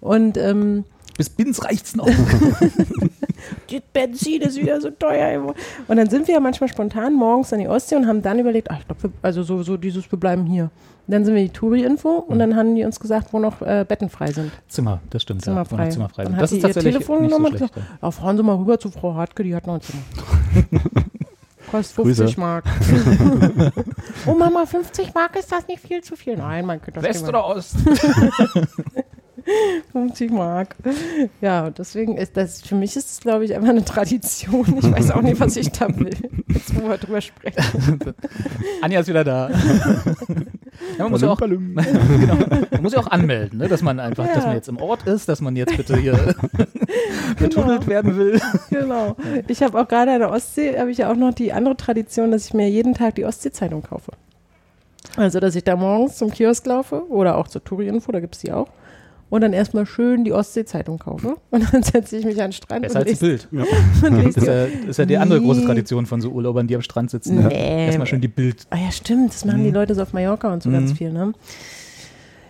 Und 0.00 0.36
ähm, 0.36 0.84
Bis 1.16 1.28
Bins 1.28 1.62
reicht's 1.64 1.94
noch. 1.94 2.08
die 3.70 3.82
Benzin 3.92 4.42
ist 4.42 4.56
wieder 4.56 4.80
so 4.80 4.90
teuer. 4.90 5.54
Und 5.88 5.96
dann 5.96 6.08
sind 6.08 6.26
wir 6.26 6.34
ja 6.34 6.40
manchmal 6.40 6.68
spontan 6.68 7.14
morgens 7.14 7.52
an 7.52 7.60
die 7.60 7.68
Ostsee 7.68 7.96
und 7.96 8.06
haben 8.06 8.22
dann 8.22 8.38
überlegt, 8.38 8.70
ach, 8.70 8.78
ich 8.80 8.86
glaube, 8.86 9.14
also 9.22 9.42
so, 9.42 9.62
so 9.62 9.76
dieses, 9.76 10.10
wir 10.10 10.18
bleiben 10.18 10.46
hier. 10.46 10.70
Und 11.06 11.14
dann 11.14 11.24
sind 11.24 11.34
wir 11.34 11.42
die 11.42 11.50
Touri-Info 11.50 12.10
und 12.10 12.38
dann 12.38 12.54
haben 12.54 12.74
die 12.74 12.84
uns 12.84 13.00
gesagt, 13.00 13.32
wo 13.32 13.38
noch 13.38 13.60
äh, 13.60 13.84
Betten 13.86 14.08
frei 14.08 14.30
sind. 14.30 14.52
Zimmer, 14.68 15.00
das 15.10 15.22
stimmt. 15.22 15.42
Zimmer 15.42 15.58
ja, 15.58 15.64
frei. 15.64 15.88
Zimmer 15.90 16.08
frei. 16.08 16.24
Dann 16.24 16.32
sind. 16.32 16.36
hat 16.36 16.42
Das 16.42 16.50
die 16.50 16.58
ist 16.58 16.76
ihr 16.76 16.82
Telefon 16.82 17.22
nicht 17.22 17.30
so 17.30 17.36
genommen 17.36 17.52
und 17.52 17.60
gesagt, 17.60 17.74
ja. 18.00 18.10
Fahren 18.10 18.36
Sie 18.36 18.42
mal 18.42 18.56
rüber 18.56 18.78
zu 18.78 18.90
Frau 18.90 19.14
Hartke, 19.14 19.42
die 19.42 19.54
hat 19.54 19.66
noch 19.66 19.74
ein 19.74 19.80
Zimmer. 19.80 20.02
Kostet 21.70 21.96
50 21.96 22.24
Grüße. 22.26 22.40
Mark. 22.40 22.64
oh 24.26 24.34
Mama, 24.34 24.66
50 24.66 25.14
Mark 25.14 25.36
ist 25.36 25.50
das 25.50 25.66
nicht 25.66 25.80
viel 25.80 26.02
zu 26.02 26.16
viel? 26.16 26.36
Nein, 26.36 26.66
mein 26.66 26.82
Kind, 26.82 26.96
das 26.96 27.04
West 27.04 27.26
oder 27.26 27.46
Ost? 27.46 27.76
Wir- 29.44 29.82
50 29.92 30.30
Mark. 30.30 30.76
Ja, 31.40 31.66
und 31.66 31.78
deswegen 31.78 32.16
ist 32.16 32.36
das, 32.36 32.62
für 32.62 32.74
mich 32.74 32.96
ist 32.96 33.10
es, 33.10 33.20
glaube 33.20 33.44
ich, 33.44 33.54
einfach 33.54 33.68
eine 33.68 33.84
Tradition. 33.84 34.78
Ich 34.78 34.90
weiß 34.90 35.10
auch 35.12 35.22
nicht, 35.22 35.38
was 35.40 35.56
ich 35.56 35.70
da 35.70 35.88
will, 35.98 36.10
jetzt 36.48 36.74
wo 36.80 36.88
wir 36.88 36.98
drüber 36.98 37.20
sprechen. 37.20 37.98
Anja 38.80 39.00
ist 39.00 39.08
wieder 39.08 39.24
da. 39.24 39.50
ja, 39.50 39.58
man, 40.98 41.10
muss 41.10 41.22
ja 41.22 41.30
auch, 41.30 41.38
genau, 41.38 41.58
man 42.70 42.82
muss 42.82 42.92
ja 42.92 43.00
auch 43.00 43.06
anmelden, 43.08 43.58
ne, 43.58 43.68
dass 43.68 43.82
man 43.82 44.00
einfach, 44.00 44.26
Ja. 44.26 44.34
dass 44.34 44.46
man 44.46 44.54
jetzt 44.54 44.68
im 44.68 44.78
Ort 44.78 45.06
ist, 45.06 45.28
dass 45.28 45.40
man 45.40 45.56
jetzt 45.56 45.76
bitte 45.76 45.96
hier 45.96 46.34
betunnelt 47.38 47.86
werden 47.86 48.16
will. 48.16 48.40
Genau. 48.70 49.16
Ich 49.48 49.62
habe 49.62 49.80
auch 49.80 49.88
gerade 49.88 50.12
an 50.12 50.18
der 50.20 50.30
Ostsee, 50.30 50.78
habe 50.78 50.90
ich 50.90 50.98
ja 50.98 51.10
auch 51.10 51.16
noch 51.16 51.34
die 51.34 51.52
andere 51.52 51.76
Tradition, 51.76 52.30
dass 52.30 52.46
ich 52.46 52.54
mir 52.54 52.68
jeden 52.70 52.94
Tag 52.94 53.14
die 53.16 53.24
Ostsee-Zeitung 53.24 53.82
kaufe. 53.82 54.12
Also, 55.16 55.40
dass 55.40 55.54
ich 55.54 55.64
da 55.64 55.76
morgens 55.76 56.16
zum 56.16 56.30
Kiosk 56.30 56.64
laufe 56.66 57.06
oder 57.10 57.36
auch 57.36 57.48
zur 57.48 57.62
Touri-Info, 57.62 58.12
da 58.12 58.20
gibt 58.20 58.34
es 58.36 58.40
die 58.40 58.52
auch. 58.52 58.68
Und 59.32 59.40
dann 59.40 59.54
erstmal 59.54 59.86
schön 59.86 60.24
die 60.24 60.32
Ostsee-Zeitung 60.32 60.98
kaufe. 60.98 61.36
Und 61.50 61.72
dann 61.72 61.82
setze 61.82 62.18
ich 62.18 62.24
mich 62.26 62.38
an 62.42 62.48
den 62.48 62.52
Strand 62.52 62.82
Besser 62.82 63.00
und 63.00 63.06
als 63.08 63.18
das 63.18 63.20
lese, 63.22 63.46
Bild. 63.48 63.62
und 64.12 64.22
lese 64.22 64.26
Das 64.26 64.36
ist 64.36 64.42
die. 64.42 64.46
ja, 64.50 64.66
das 64.80 64.88
ist 64.90 64.98
ja 64.98 65.04
die 65.06 65.16
andere 65.16 65.40
große. 65.40 65.64
Tradition 65.64 66.04
von 66.04 66.20
so 66.20 66.28
Urlaubern, 66.28 66.66
die 66.66 66.74
am 66.74 66.82
Strand 66.82 67.10
sitzen. 67.10 67.36
ne? 67.36 67.48
Nee. 67.48 67.86
Erstmal 67.86 68.06
schön 68.06 68.20
die 68.20 68.28
Bild. 68.28 68.66
Ah 68.68 68.76
ja, 68.76 68.92
stimmt, 68.92 69.32
das 69.32 69.46
machen 69.46 69.62
die 69.62 69.68
Mhm. 69.70 69.74
Leute 69.74 69.94
so 69.94 70.02
auf 70.02 70.12
Mallorca 70.12 70.52
und 70.52 70.62
so 70.62 70.68
Mhm. 70.68 70.72
ganz 70.74 70.92
viel, 70.92 71.12
ne? 71.14 71.32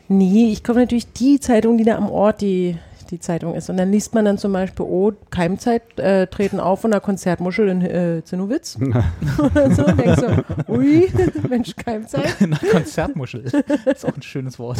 Nee, 0.08 0.50
ich 0.52 0.64
kaufe 0.64 0.80
natürlich 0.80 1.12
die 1.12 1.38
Zeitung, 1.38 1.78
die 1.78 1.84
da 1.84 1.96
am 1.96 2.10
Ort 2.10 2.40
die, 2.40 2.76
die 3.12 3.20
Zeitung 3.20 3.54
ist. 3.54 3.70
Und 3.70 3.76
dann 3.76 3.92
liest 3.92 4.12
man 4.14 4.24
dann 4.24 4.36
zum 4.38 4.52
Beispiel, 4.52 4.84
oh, 4.84 5.12
Keimzeit 5.30 5.82
äh, 6.00 6.26
treten 6.26 6.58
auf 6.60 6.80
von 6.80 6.90
der 6.90 7.00
Konzertmuschel 7.00 7.68
in 7.68 7.82
äh, 7.82 8.22
Zinnowitz. 8.24 8.76
Oder 9.38 9.70
so. 9.70 9.84
Und 9.86 10.00
denkst 10.00 10.20
du, 10.20 10.44
ui, 10.72 11.08
Mensch, 11.48 11.76
Keimzeit. 11.76 12.34
Na, 12.40 12.58
Konzertmuschel. 12.72 13.44
Ist 13.86 14.04
auch 14.04 14.16
ein 14.16 14.22
schönes 14.22 14.58
Wort. 14.58 14.78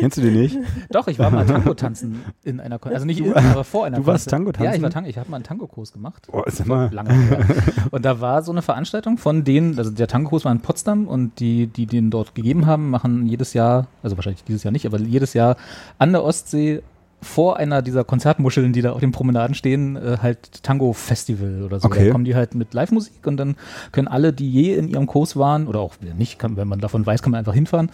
Kennst 0.00 0.16
du 0.16 0.22
die 0.22 0.30
nicht? 0.30 0.58
Doch, 0.90 1.08
ich 1.08 1.18
war 1.18 1.30
mal 1.30 1.46
Tango 1.46 1.74
tanzen 1.74 2.24
in 2.44 2.60
einer 2.60 2.78
Kon 2.78 2.92
also 2.92 3.06
nicht 3.06 3.20
in, 3.20 3.32
aber 3.32 3.64
vor 3.64 3.86
einer 3.86 3.98
Du 3.98 4.06
warst 4.06 4.28
Tango 4.28 4.52
tanzen? 4.52 4.64
Ja, 4.64 4.74
ich 4.74 4.82
war 4.82 4.90
Tango, 4.90 5.08
ich 5.08 5.18
habe 5.18 5.30
mal 5.30 5.36
einen 5.36 5.44
Tango-Kurs 5.44 5.92
gemacht. 5.92 6.28
Oh, 6.32 6.42
ist 6.42 6.60
immer. 6.60 6.90
Lange 6.92 7.12
her. 7.12 7.46
Und 7.90 8.04
da 8.04 8.20
war 8.20 8.42
so 8.42 8.52
eine 8.52 8.62
Veranstaltung 8.62 9.18
von 9.18 9.44
denen, 9.44 9.78
also 9.78 9.90
der 9.90 10.06
Tango-Kurs 10.06 10.44
war 10.44 10.52
in 10.52 10.60
Potsdam 10.60 11.06
und 11.06 11.40
die, 11.40 11.66
die 11.66 11.86
den 11.86 12.10
dort 12.10 12.34
gegeben 12.34 12.66
haben, 12.66 12.90
machen 12.90 13.26
jedes 13.26 13.54
Jahr, 13.54 13.86
also 14.02 14.16
wahrscheinlich 14.16 14.44
dieses 14.44 14.62
Jahr 14.62 14.72
nicht, 14.72 14.86
aber 14.86 14.98
jedes 14.98 15.34
Jahr 15.34 15.56
an 15.98 16.12
der 16.12 16.24
Ostsee 16.24 16.82
vor 17.20 17.56
einer 17.56 17.82
dieser 17.82 18.04
Konzertmuscheln, 18.04 18.72
die 18.72 18.82
da 18.82 18.92
auf 18.92 19.00
den 19.00 19.12
Promenaden 19.12 19.54
stehen, 19.54 19.96
äh, 19.96 20.18
halt 20.22 20.62
Tango-Festival 20.62 21.62
oder 21.64 21.80
so. 21.80 21.86
Okay. 21.86 22.06
Da 22.06 22.12
kommen 22.12 22.24
die 22.24 22.34
halt 22.34 22.54
mit 22.54 22.74
Live-Musik 22.74 23.26
und 23.26 23.36
dann 23.36 23.56
können 23.92 24.08
alle, 24.08 24.32
die 24.32 24.50
je 24.50 24.74
in 24.74 24.88
ihrem 24.88 25.06
Kurs 25.06 25.36
waren, 25.36 25.66
oder 25.66 25.80
auch 25.80 25.94
nicht, 26.16 26.38
kann, 26.38 26.56
wenn 26.56 26.68
man 26.68 26.78
davon 26.78 27.04
weiß, 27.04 27.22
kann 27.22 27.32
man 27.32 27.40
einfach 27.40 27.54
hinfahren, 27.54 27.90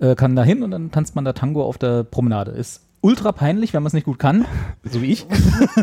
äh, 0.00 0.14
kann 0.14 0.36
da 0.36 0.42
hin 0.42 0.62
und 0.62 0.70
dann 0.70 0.90
tanzt 0.90 1.14
man 1.14 1.24
da 1.24 1.32
Tango 1.32 1.64
auf 1.64 1.78
der 1.78 2.04
Promenade. 2.04 2.52
Ist 2.52 2.82
ultra 3.00 3.32
peinlich, 3.32 3.74
wenn 3.74 3.82
man 3.82 3.88
es 3.88 3.92
nicht 3.92 4.04
gut 4.04 4.18
kann, 4.18 4.44
so 4.84 5.02
wie 5.02 5.12
ich. 5.12 5.26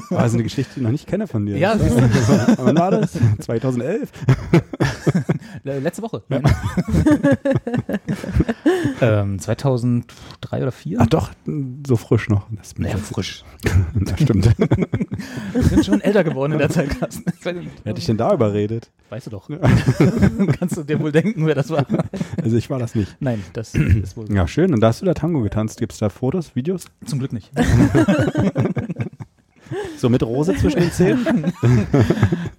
War 0.10 0.23
das 0.23 0.34
eine 0.34 0.43
Geschichte, 0.43 0.73
die 0.75 0.80
ich 0.82 0.84
noch 0.84 0.91
nicht 0.91 1.08
kenne 1.08 1.28
von 1.28 1.45
dir? 1.45 1.58
Ja, 1.58 1.78
siehst 1.78 1.97
Wann 2.58 2.78
war 2.78 2.91
das? 2.91 3.13
2011? 3.39 4.12
Äh, 5.65 5.80
Letzte 5.80 6.04
Woche. 6.04 6.21
ähm, 9.01 9.39
2003 9.39 10.62
oder 10.62 10.71
2004? 10.71 10.97
Ach 11.01 11.08
doch, 11.08 11.32
so 11.88 11.95
frisch 11.95 12.30
noch. 12.30 12.47
Das 12.51 12.78
Naja, 12.78 12.97
frisch. 12.97 13.43
Das 13.95 14.21
stimmt. 14.21 14.54
Wir 15.54 15.63
sind 15.63 15.86
schon 15.86 16.01
älter 16.01 16.23
geworden 16.23 16.54
in 16.54 16.60
der 16.60 16.69
Zeit, 16.69 16.99
Carsten. 16.99 17.25
Wer 17.43 17.56
hat 17.89 17.97
dich 17.97 18.06
denn 18.06 18.17
da 18.17 18.32
überredet? 18.34 18.91
Weißt 19.10 19.25
du 19.28 19.32
doch. 19.32 19.49
Kannst 20.60 20.78
du 20.78 20.84
dir 20.84 20.99
wohl 20.99 21.12
denken, 21.12 21.45
wer 21.45 21.56
das 21.56 21.69
war? 21.69 21.86
Also 22.41 22.58
ich 22.58 22.69
war 22.69 22.80
das 22.80 22.95
nicht. 22.95 23.15
Nein, 23.19 23.43
das 23.54 23.73
ist 23.75 24.17
wohl 24.17 24.32
Ja, 24.32 24.47
schön. 24.47 24.73
Und 24.73 24.82
da 24.82 24.88
hast 24.88 25.01
du 25.01 25.06
da 25.06 25.13
Tango 25.13 25.41
getanzt. 25.41 25.80
Gibt 25.80 25.93
es 25.93 25.99
da 25.99 26.10
Fotos, 26.10 26.56
Videos? 26.56 26.86
zum 27.06 27.19
Glück 27.19 27.34
nicht. 27.34 27.51
So 29.97 30.09
mit 30.09 30.23
Rose 30.23 30.55
zwischen 30.55 30.79
den 30.79 30.91
Zähnen? 30.91 31.53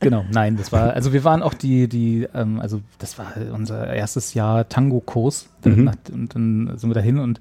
Genau, 0.01 0.25
nein, 0.31 0.57
das 0.57 0.71
war, 0.71 0.93
also 0.93 1.13
wir 1.13 1.25
waren 1.25 1.43
auch 1.43 1.55
die, 1.55 1.89
die, 1.89 2.29
ähm, 2.33 2.61
also 2.61 2.81
das 2.99 3.19
war 3.19 3.33
unser 3.53 3.93
erstes 3.93 4.35
Jahr 4.35 4.69
Tango-Kurs. 4.69 5.49
Mhm. 5.65 5.91
Und 6.13 6.35
dann 6.35 6.73
sind 6.77 6.91
wir 6.91 6.95
dahin 6.95 7.19
und 7.19 7.41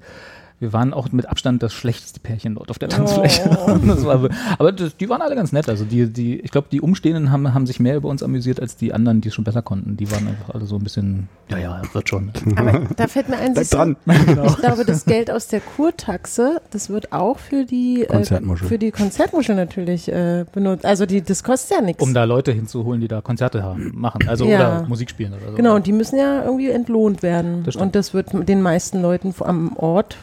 wir 0.58 0.72
waren 0.72 0.94
auch 0.94 1.12
mit 1.12 1.28
Abstand 1.28 1.62
das 1.62 1.74
schlechteste 1.74 2.18
Pärchen 2.18 2.54
dort 2.54 2.70
auf 2.70 2.78
der 2.78 2.88
Tanzfläche. 2.88 3.42
Oh. 3.66 3.76
Das 3.86 4.04
war, 4.04 4.28
aber 4.58 4.72
das, 4.72 4.96
die 4.96 5.08
waren 5.08 5.22
alle 5.22 5.36
ganz 5.36 5.52
nett. 5.52 5.68
Also 5.68 5.84
die, 5.84 6.10
die, 6.10 6.40
ich 6.40 6.50
glaube, 6.50 6.68
die 6.70 6.80
Umstehenden 6.80 7.30
haben, 7.30 7.52
haben 7.54 7.66
sich 7.66 7.78
mehr 7.78 7.96
über 7.96 8.08
uns 8.08 8.22
amüsiert 8.22 8.60
als 8.60 8.76
die 8.76 8.92
anderen, 8.92 9.20
die 9.20 9.28
es 9.28 9.34
schon 9.34 9.44
besser 9.44 9.62
konnten. 9.62 9.96
Die 9.96 10.10
waren 10.10 10.26
einfach 10.26 10.54
alle 10.54 10.66
so 10.66 10.76
ein 10.76 10.82
bisschen, 10.82 11.28
ja, 11.50 11.58
ja, 11.58 11.82
wird 11.92 12.08
schon. 12.08 12.32
Aber 12.56 12.82
da 12.96 13.06
fällt 13.06 13.28
mir 13.28 13.36
ein, 13.36 13.52
Bleib 13.54 13.68
dran. 13.68 13.96
ich 14.06 14.56
glaube, 14.56 14.84
das 14.84 15.04
Geld 15.04 15.30
aus 15.30 15.48
der 15.48 15.60
Kurtaxe, 15.60 16.60
das 16.70 16.88
wird 16.90 17.12
auch 17.12 17.38
für 17.38 17.64
die 17.64 18.02
äh, 18.02 18.06
Konzertmuschel. 18.06 18.66
für 18.68 18.78
die 18.78 18.90
Konzertmuschel 18.90 19.54
natürlich 19.54 20.10
äh, 20.10 20.44
benutzt. 20.52 20.84
Also 20.84 21.06
die, 21.06 21.22
das 21.22 21.44
kostet 21.44 21.78
ja 21.78 21.84
nichts. 21.84 22.02
Um 22.02 22.14
da 22.14 22.24
Leute 22.24 22.52
hinzuholen, 22.52 23.00
die 23.00 23.08
da 23.08 23.20
Konzerte 23.20 23.62
haben, 23.62 23.92
machen. 23.94 24.26
Also 24.28 24.46
Ja. 24.46 24.78
oder 24.78 24.88
Musik 24.88 25.10
spielen 25.10 25.34
oder 25.34 25.50
so. 25.50 25.56
Genau, 25.56 25.74
und 25.76 25.86
die 25.86 25.92
müssen 25.92 26.18
ja 26.18 26.44
irgendwie 26.44 26.70
entlohnt 26.70 27.22
werden. 27.22 27.62
Das 27.64 27.76
und 27.76 27.94
das 27.94 28.14
wird 28.14 28.28
den 28.48 28.62
meisten 28.62 29.02
Leuten 29.02 29.34
am 29.40 29.76
Ort 29.76 30.16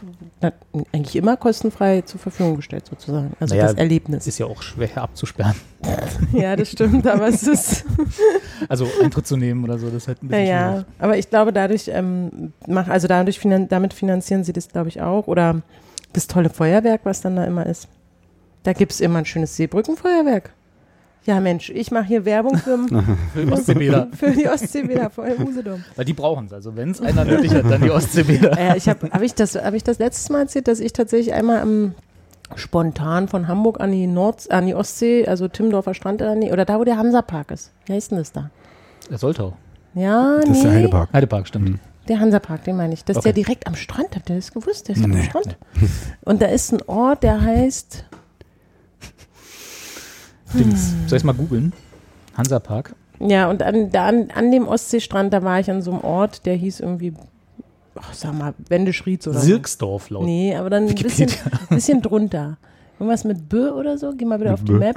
eigentlich 0.91 1.15
immer 1.15 1.37
kostenfrei 1.37 2.01
zur 2.01 2.19
Verfügung 2.19 2.55
gestellt, 2.55 2.85
sozusagen. 2.89 3.31
Also 3.39 3.55
Naja, 3.55 3.67
das 3.67 3.75
Erlebnis. 3.77 4.27
Ist 4.27 4.39
ja 4.39 4.45
auch 4.45 4.61
schwer 4.61 4.97
abzusperren. 4.97 5.55
ja, 6.33 6.55
das 6.55 6.71
stimmt, 6.71 7.05
aber 7.07 7.27
es 7.27 7.43
ist. 7.43 7.85
Also 8.69 8.87
Eintritt 9.01 9.27
zu 9.27 9.35
nehmen 9.35 9.63
oder 9.65 9.77
so, 9.77 9.87
das 9.87 9.95
ist 10.03 10.07
halt 10.07 10.23
ein 10.23 10.29
bisschen 10.29 10.43
Naja, 10.45 10.71
schwierig. 10.71 10.85
aber 10.99 11.17
ich 11.17 11.29
glaube, 11.29 11.51
dadurch 11.51 11.89
ähm, 11.93 12.53
mach, 12.65 12.87
also 12.87 13.07
dadurch 13.07 13.39
finan 13.39 13.67
damit 13.67 13.93
finanzieren 13.93 14.43
sie 14.45 14.53
das, 14.53 14.69
glaube 14.69 14.87
ich, 14.89 15.01
auch. 15.01 15.27
Oder 15.27 15.61
das 16.13 16.27
tolle 16.27 16.49
Feuerwerk, 16.49 17.01
was 17.03 17.21
dann 17.21 17.35
da 17.35 17.43
immer 17.43 17.65
ist. 17.65 17.87
Da 18.63 18.71
gibt 18.73 18.93
es 18.93 19.01
immer 19.01 19.19
ein 19.19 19.25
schönes 19.25 19.55
Seebrückenfeuerwerk. 19.57 20.51
Ja, 21.25 21.39
Mensch, 21.39 21.69
ich 21.69 21.89
mache 21.91 22.05
hier 22.05 22.25
Werbung 22.25 22.57
für, 22.57 22.77
Für 23.33 23.45
die 23.45 23.51
Ostseebäder. 23.51 24.07
für 24.17 24.31
die 24.31 24.47
Ostseebäder 24.47 25.09
vor 25.09 25.25
im 25.25 25.47
Usedom. 25.47 25.83
Weil 25.95 26.05
die 26.05 26.13
brauchen 26.13 26.47
es. 26.47 26.53
Also 26.53 26.75
wenn 26.75 26.91
es 26.91 27.01
einer 27.01 27.23
nötig 27.23 27.53
hat, 27.53 27.63
dann 27.69 27.81
die 27.81 27.91
Ostseebäder. 27.91 28.57
Äh, 28.57 28.77
ich 28.77 28.89
habe 28.89 29.09
hab 29.09 29.21
ich, 29.21 29.33
das- 29.33 29.55
hab 29.55 29.73
ich 29.73 29.83
das 29.83 29.99
letztes 29.99 30.29
Mal 30.29 30.41
erzählt, 30.41 30.67
dass 30.67 30.79
ich 30.81 30.91
tatsächlich 30.91 31.33
einmal 31.33 31.59
am 31.61 31.95
spontan 32.55 33.27
von 33.29 33.47
Hamburg 33.47 33.79
an 33.79 33.91
die 33.91 34.05
Nord 34.05 34.51
an 34.51 34.65
die 34.67 34.75
Ostsee, 34.75 35.25
also 35.27 35.47
Timmendorfer 35.47 35.93
Strand 35.93 36.21
an 36.21 36.41
die, 36.41 36.51
oder 36.51 36.65
da, 36.65 36.77
wo 36.77 36.83
der 36.83 36.97
Hansapark 36.97 37.51
ist. 37.51 37.71
Wie 37.85 37.93
heißt 37.93 38.11
denn 38.11 38.17
das 38.19 38.31
da? 38.31 38.49
Der 39.09 39.17
Soltau. 39.17 39.53
Ja, 39.95 40.37
Das 40.39 40.49
nee. 40.49 40.55
ist 40.57 40.63
der 40.63 40.71
Heidepark. 40.73 41.13
Heidepark, 41.13 41.47
stimmt. 41.47 41.69
Mhm. 41.69 41.79
Der 42.09 42.19
Hansapark, 42.19 42.63
den 42.65 42.75
meine 42.75 42.93
ich. 42.93 43.05
Das 43.05 43.15
ist 43.15 43.19
Okay. 43.19 43.31
der 43.33 43.43
direkt 43.43 43.65
am 43.65 43.75
Strand. 43.75 44.09
Habt 44.15 44.29
ihr 44.29 44.35
das 44.35 44.51
gewusst? 44.51 44.89
Der 44.89 44.95
ist 44.97 45.03
am 45.05 45.11
Nee. 45.11 45.23
Strand. 45.23 45.55
Und 46.25 46.41
da 46.41 46.47
ist 46.47 46.73
ein 46.73 46.81
Ort, 46.87 47.23
der 47.23 47.41
heißt, 47.41 48.03
Dings. 50.53 50.93
Soll 51.07 51.17
ich 51.17 51.23
mal 51.23 51.33
googeln? 51.33 51.73
Hansapark. 52.35 52.95
ja, 53.19 53.49
und 53.49 53.61
an, 53.61 53.91
da 53.91 54.07
an, 54.07 54.29
an 54.33 54.51
dem 54.51 54.67
Ostseestrand, 54.67 55.33
da 55.33 55.43
war 55.43 55.59
ich 55.59 55.69
an 55.69 55.81
so 55.81 55.91
einem 55.91 56.01
Ort, 56.01 56.45
der 56.45 56.55
hieß 56.55 56.79
irgendwie, 56.79 57.13
ach, 57.95 58.13
sag 58.13 58.33
mal, 58.37 58.53
Wendeschrieds 58.69 59.27
oder 59.27 59.39
Sirksdorf 59.39 60.09
laut. 60.09 60.25
Nee, 60.25 60.55
aber 60.55 60.69
dann 60.69 60.87
ein 60.87 60.95
bisschen, 60.95 61.29
bisschen 61.69 62.01
drunter. 62.01 62.57
Irgendwas 62.99 63.23
mit 63.23 63.49
Bö 63.49 63.71
oder 63.71 63.97
so? 63.97 64.13
Geh 64.15 64.25
mal 64.25 64.39
wieder 64.39 64.51
Mit 64.51 64.59
auf 64.59 64.65
die 64.65 64.71
Bö. 64.71 64.79
Map. 64.79 64.95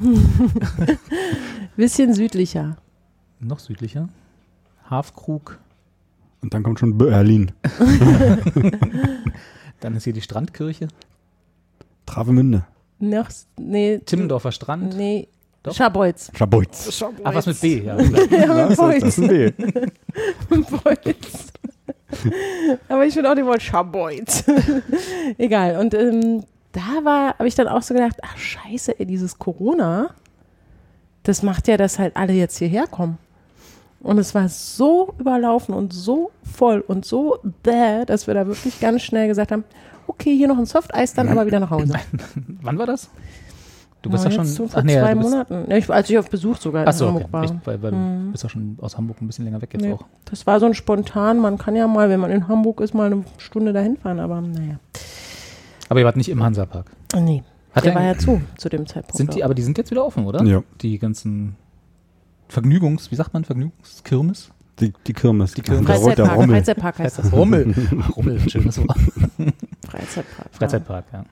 bisschen 1.76 2.14
südlicher. 2.14 2.76
Noch 3.40 3.58
südlicher. 3.58 4.08
Hafkrug. 4.88 5.58
Und 6.42 6.52
dann 6.52 6.62
kommt 6.62 6.78
schon 6.78 6.98
Berlin. 6.98 7.52
Dann 9.80 9.96
ist 9.96 10.04
hier 10.04 10.12
die 10.12 10.20
Strandkirche. 10.20 10.88
Travemünde. 12.06 12.64
Noch, 13.10 13.28
nee, 13.58 13.98
Timmendorfer 13.98 14.52
Strand. 14.52 14.96
nee, 14.96 15.28
Doch. 15.62 15.74
Schabolz. 15.74 16.30
Schabolz. 16.34 17.02
Ach, 17.24 17.34
was 17.34 17.46
mit 17.46 17.60
B, 17.60 17.82
ja. 17.82 17.96
Ja, 18.30 18.68
mit 18.68 18.70
ist, 18.70 18.78
das 18.80 19.02
ist 19.02 19.18
ein 19.18 19.28
B. 19.28 19.50
Bolz. 20.48 21.52
Aber 22.88 23.04
ich 23.06 23.14
finde 23.14 23.30
auch 23.30 23.34
den 23.34 23.46
Wort 23.46 23.62
Schabolz. 23.62 24.44
Egal. 25.38 25.78
Und 25.78 25.94
ähm, 25.94 26.44
da 26.72 27.04
war, 27.04 27.38
habe 27.38 27.48
ich 27.48 27.54
dann 27.54 27.68
auch 27.68 27.82
so 27.82 27.94
gedacht, 27.94 28.16
ach 28.22 28.36
scheiße, 28.36 28.98
ey, 28.98 29.06
dieses 29.06 29.38
Corona, 29.38 30.10
das 31.22 31.42
macht 31.42 31.68
ja, 31.68 31.76
dass 31.76 31.98
halt 31.98 32.16
alle 32.16 32.32
jetzt 32.32 32.58
hierher 32.58 32.86
kommen. 32.86 33.18
Und 34.04 34.18
es 34.18 34.34
war 34.34 34.48
so 34.48 35.14
überlaufen 35.18 35.74
und 35.74 35.92
so 35.92 36.30
voll 36.42 36.84
und 36.86 37.04
so 37.04 37.38
bäh, 37.62 38.04
dass 38.04 38.26
wir 38.26 38.34
da 38.34 38.46
wirklich 38.46 38.78
ganz 38.80 39.02
schnell 39.02 39.26
gesagt 39.28 39.50
haben, 39.50 39.64
okay, 40.06 40.36
hier 40.36 40.46
noch 40.46 40.58
ein 40.58 40.66
Softeis, 40.66 41.14
dann 41.14 41.28
aber 41.28 41.46
wieder 41.46 41.58
nach 41.58 41.70
Hause. 41.70 41.94
Wann 42.62 42.78
war 42.78 42.86
das? 42.86 43.08
Du 44.02 44.10
bist 44.10 44.22
ja, 44.26 44.30
schon. 44.30 44.44
So 44.44 44.68
vor 44.68 44.80
ach 44.80 44.84
nee, 44.84 44.98
zwei 45.00 45.14
Monaten. 45.14 45.64
Ja, 45.70 45.78
ich, 45.78 45.88
als 45.88 46.10
ich 46.10 46.18
auf 46.18 46.28
Besuch 46.28 46.58
sogar 46.58 46.82
in 46.82 46.88
Ach 46.88 46.92
so, 46.92 47.06
Hamburg 47.06 47.22
okay. 47.24 47.32
war. 47.32 47.44
Echt, 47.44 47.54
weil, 47.64 47.82
weil 47.82 47.92
Mhm. 47.92 48.26
du 48.26 48.32
bist 48.32 48.42
ja 48.44 48.50
schon 48.50 48.76
aus 48.82 48.98
Hamburg 48.98 49.22
ein 49.22 49.26
bisschen 49.26 49.46
länger 49.46 49.62
weg 49.62 49.70
jetzt 49.72 49.80
Nee. 49.82 49.92
auch. 49.94 50.04
Das 50.26 50.46
war 50.46 50.60
so 50.60 50.66
ein 50.66 50.74
spontan, 50.74 51.38
man 51.38 51.56
kann 51.56 51.74
ja 51.74 51.86
mal, 51.86 52.10
wenn 52.10 52.20
man 52.20 52.30
in 52.30 52.46
Hamburg 52.46 52.82
ist, 52.82 52.92
mal 52.92 53.06
eine 53.10 53.24
Stunde 53.38 53.72
dahin 53.72 53.96
fahren, 53.96 54.20
aber 54.20 54.42
naja. 54.42 54.78
Aber 55.88 56.00
ihr 56.00 56.04
wart 56.04 56.16
nicht 56.18 56.28
im 56.28 56.42
Hansapark. 56.42 56.90
Nee, 57.18 57.42
Hat 57.72 57.84
der 57.86 57.92
der 57.92 58.00
war 58.02 58.06
ja 58.06 58.18
zu, 58.18 58.42
zu 58.58 58.68
dem 58.68 58.86
Zeitpunkt. 58.86 59.16
Sind 59.16 59.34
die, 59.34 59.42
aber 59.42 59.54
die 59.54 59.62
sind 59.62 59.78
jetzt 59.78 59.90
wieder 59.90 60.04
offen, 60.04 60.26
oder? 60.26 60.42
Ja. 60.44 60.62
Die 60.82 60.98
ganzen 60.98 61.56
Vergnügungs, 62.54 63.10
wie 63.10 63.16
sagt 63.16 63.34
man, 63.34 63.44
Vergnügungskirmes? 63.44 64.50
Die, 64.80 64.92
die 65.06 65.12
Kirmes. 65.12 65.54
Die 65.54 65.62
Kirmes. 65.62 65.82
Ro- 65.82 65.86
der 65.86 65.98
Freizeitpark, 66.26 66.36
Rommel. 66.36 66.56
Freizeitpark 66.56 66.98
heißt 66.98 67.18
das. 67.18 67.32
Rummel. 67.32 67.74
Rummel, 68.16 68.40
schönes 68.48 68.78
Wort. 68.78 68.96
Freizeitpark. 69.88 70.48
Freizeitpark, 70.52 71.04
ja. 71.12 71.24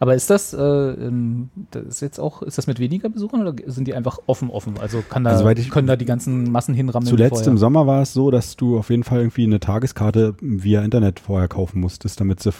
Aber 0.00 0.14
ist 0.14 0.28
das, 0.28 0.52
äh, 0.52 0.58
ähm, 0.60 1.50
das 1.70 1.84
ist 1.86 2.00
jetzt 2.02 2.18
auch, 2.18 2.42
ist 2.42 2.58
das 2.58 2.66
mit 2.66 2.78
weniger 2.80 3.08
Besuchern 3.08 3.40
oder 3.46 3.54
sind 3.66 3.86
die 3.86 3.94
einfach 3.94 4.18
offen 4.26 4.50
offen? 4.50 4.74
Also 4.78 5.02
kann 5.08 5.22
da, 5.24 5.30
Also, 5.30 5.44
können 5.70 5.86
da 5.86 5.96
die 5.96 6.04
ganzen 6.04 6.50
Massen 6.50 6.74
hinrammeln? 6.74 7.08
Zuletzt 7.08 7.36
vorher? 7.36 7.52
im 7.52 7.58
Sommer 7.58 7.86
war 7.86 8.02
es 8.02 8.12
so, 8.12 8.30
dass 8.30 8.56
du 8.56 8.76
auf 8.76 8.90
jeden 8.90 9.04
Fall 9.04 9.18
irgendwie 9.20 9.44
eine 9.44 9.60
Tageskarte 9.60 10.34
via 10.40 10.82
Internet 10.82 11.20
vorher 11.20 11.48
kaufen 11.48 11.80
musstest, 11.80 12.20
damit 12.20 12.40
sie, 12.42 12.50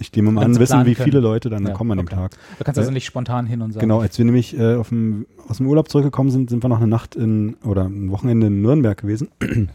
ich 0.00 0.12
nehme 0.14 0.32
mal 0.32 0.44
an, 0.44 0.58
wissen, 0.58 0.84
wie 0.86 0.94
können. 0.94 1.04
viele 1.04 1.20
Leute 1.20 1.50
dann 1.50 1.64
Ja, 1.66 1.72
kommen 1.72 1.92
an 1.92 1.98
dem. 1.98 2.08
Tag. 2.08 2.32
Da 2.58 2.64
kannst 2.64 2.78
du 2.78 2.80
also 2.80 2.90
nicht 2.92 3.04
spontan 3.04 3.46
hin 3.46 3.62
und 3.62 3.72
sagen. 3.72 3.80
Genau, 3.80 4.00
als 4.00 4.18
wir 4.18 4.24
nämlich 4.24 4.58
äh, 4.58 4.74
auf 4.74 4.88
dem, 4.88 5.26
aus 5.48 5.58
dem 5.58 5.66
Urlaub 5.68 5.88
zurückgekommen 5.88 6.30
sind, 6.30 6.50
sind 6.50 6.64
wir 6.64 6.68
noch 6.68 6.78
eine 6.78 6.86
Nacht 6.88 7.14
in, 7.16 7.54
oder 7.64 7.84
ein 7.84 8.10
Wochenende 8.10 8.48
in 8.48 8.62
Nürnberg 8.62 8.98
gewesen. 8.98 9.28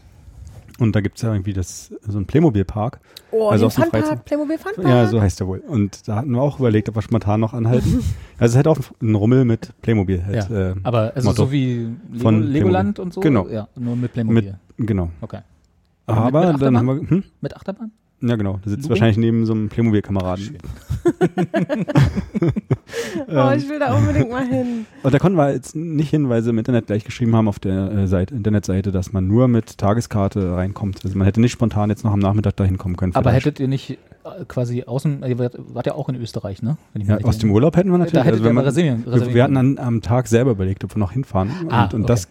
Und 0.78 0.94
da 0.94 1.00
gibt 1.00 1.16
es 1.16 1.22
ja 1.22 1.32
irgendwie 1.32 1.54
das, 1.54 1.90
so 2.06 2.18
einen 2.18 2.26
Playmobil-Park. 2.26 3.00
Oh, 3.30 3.48
Also 3.48 3.68
den 3.68 3.70
Funpark, 3.84 4.26
Playmobil 4.26 4.58
Funpark. 4.58 4.86
Ja, 4.86 5.06
so 5.06 5.22
heißt 5.22 5.40
der 5.40 5.46
wohl. 5.46 5.60
Und 5.60 6.06
da 6.06 6.16
hatten 6.16 6.32
wir 6.32 6.42
auch 6.42 6.58
überlegt, 6.58 6.90
ob 6.90 6.96
wir 6.96 7.00
spontan 7.02 7.40
noch 7.40 7.54
anhalten. 7.54 7.94
also 8.38 8.44
es 8.44 8.50
ist 8.50 8.56
halt 8.56 8.68
auch 8.68 8.78
ein 9.00 9.14
Rummel 9.14 9.46
mit 9.46 9.70
Playmobil. 9.80 10.22
Halt, 10.26 10.50
Ja, 10.50 10.70
äh, 10.72 10.74
Aber 10.82 11.12
also 11.14 11.30
Motto. 11.30 11.44
so 11.46 11.52
wie 11.52 11.76
Lego, 12.12 12.18
Von 12.22 12.42
Legoland 12.42 12.98
und 12.98 13.14
so? 13.14 13.22
Genau. 13.22 13.48
Ja, 13.48 13.68
nur 13.78 13.96
mit 13.96 14.12
Playmobil. 14.12 14.58
genau. 14.76 15.08
okay. 15.22 15.38
Aber 16.04 16.24
mit- 16.26 16.34
Aber 16.34 16.52
mit 16.52 16.62
dann 16.62 16.76
haben 16.76 16.86
wir, 16.86 17.08
hm? 17.08 17.24
Mit 17.40 17.56
Achterbahn? 17.56 17.90
Ja 18.20 18.36
genau, 18.36 18.60
da 18.62 18.70
sitzt 18.70 18.84
Looping? 18.84 18.90
wahrscheinlich 18.90 19.16
neben 19.18 19.46
so 19.46 19.52
einem 19.52 19.68
Playmobil-Kameraden. 19.68 20.58
Oh, 23.28 23.50
ich 23.56 23.68
will 23.68 23.78
da 23.78 23.94
unbedingt 23.94 24.30
mal 24.30 24.46
hin. 24.46 24.86
Und 25.02 25.14
da 25.14 25.18
konnten 25.18 25.36
wir 25.36 25.52
jetzt 25.52 25.74
nicht 25.74 26.10
hin, 26.10 26.28
weil 26.28 26.42
sie 26.42 26.50
im 26.50 26.58
Internet 26.58 26.86
gleich 26.86 27.04
geschrieben 27.04 27.34
haben 27.34 27.48
auf 27.48 27.58
der 27.58 27.90
äh, 27.90 28.06
Seite, 28.06 28.34
Internetseite, 28.34 28.92
dass 28.92 29.12
man 29.12 29.26
nur 29.26 29.48
mit 29.48 29.78
Tageskarte 29.78 30.54
reinkommt. 30.54 31.04
Also 31.04 31.16
man 31.18 31.24
hätte 31.24 31.40
nicht 31.40 31.52
spontan 31.52 31.90
jetzt 31.90 32.04
noch 32.04 32.12
am 32.12 32.20
Nachmittag 32.20 32.56
da 32.56 32.64
hinkommen 32.64 32.96
können. 32.96 33.14
Aber 33.14 33.32
hättet 33.32 33.58
ihr 33.60 33.68
nicht 33.68 33.90
äh, 33.90 34.44
quasi 34.46 34.84
außen, 34.84 35.22
ihr 35.26 35.38
wart, 35.38 35.56
wart 35.58 35.86
ja 35.86 35.94
auch 35.94 36.08
in 36.08 36.16
Österreich, 36.16 36.62
ne? 36.62 36.76
Wenn 36.92 37.02
ich 37.02 37.08
mich 37.08 37.20
ja, 37.20 37.26
aus 37.26 37.38
dem. 37.38 37.50
Urlaub 37.50 37.76
hätten 37.76 37.90
wir 37.90 37.98
natürlich. 37.98 38.14
Da 38.14 38.22
hättet 38.22 38.40
also 38.40 38.50
ihr 38.50 38.52
man, 38.52 38.64
reservieren, 38.64 39.04
wir, 39.04 39.12
reservieren 39.12 39.34
wir 39.34 39.42
hatten 39.42 39.56
an, 39.56 39.78
am 39.78 40.02
Tag 40.02 40.28
selber 40.28 40.52
überlegt, 40.52 40.84
ob 40.84 40.94
wir 40.94 40.98
noch 40.98 41.12
hinfahren. 41.12 41.50
Ah, 41.68 41.84
und 41.84 41.94
und 41.94 42.02
okay. 42.02 42.08
das 42.08 42.28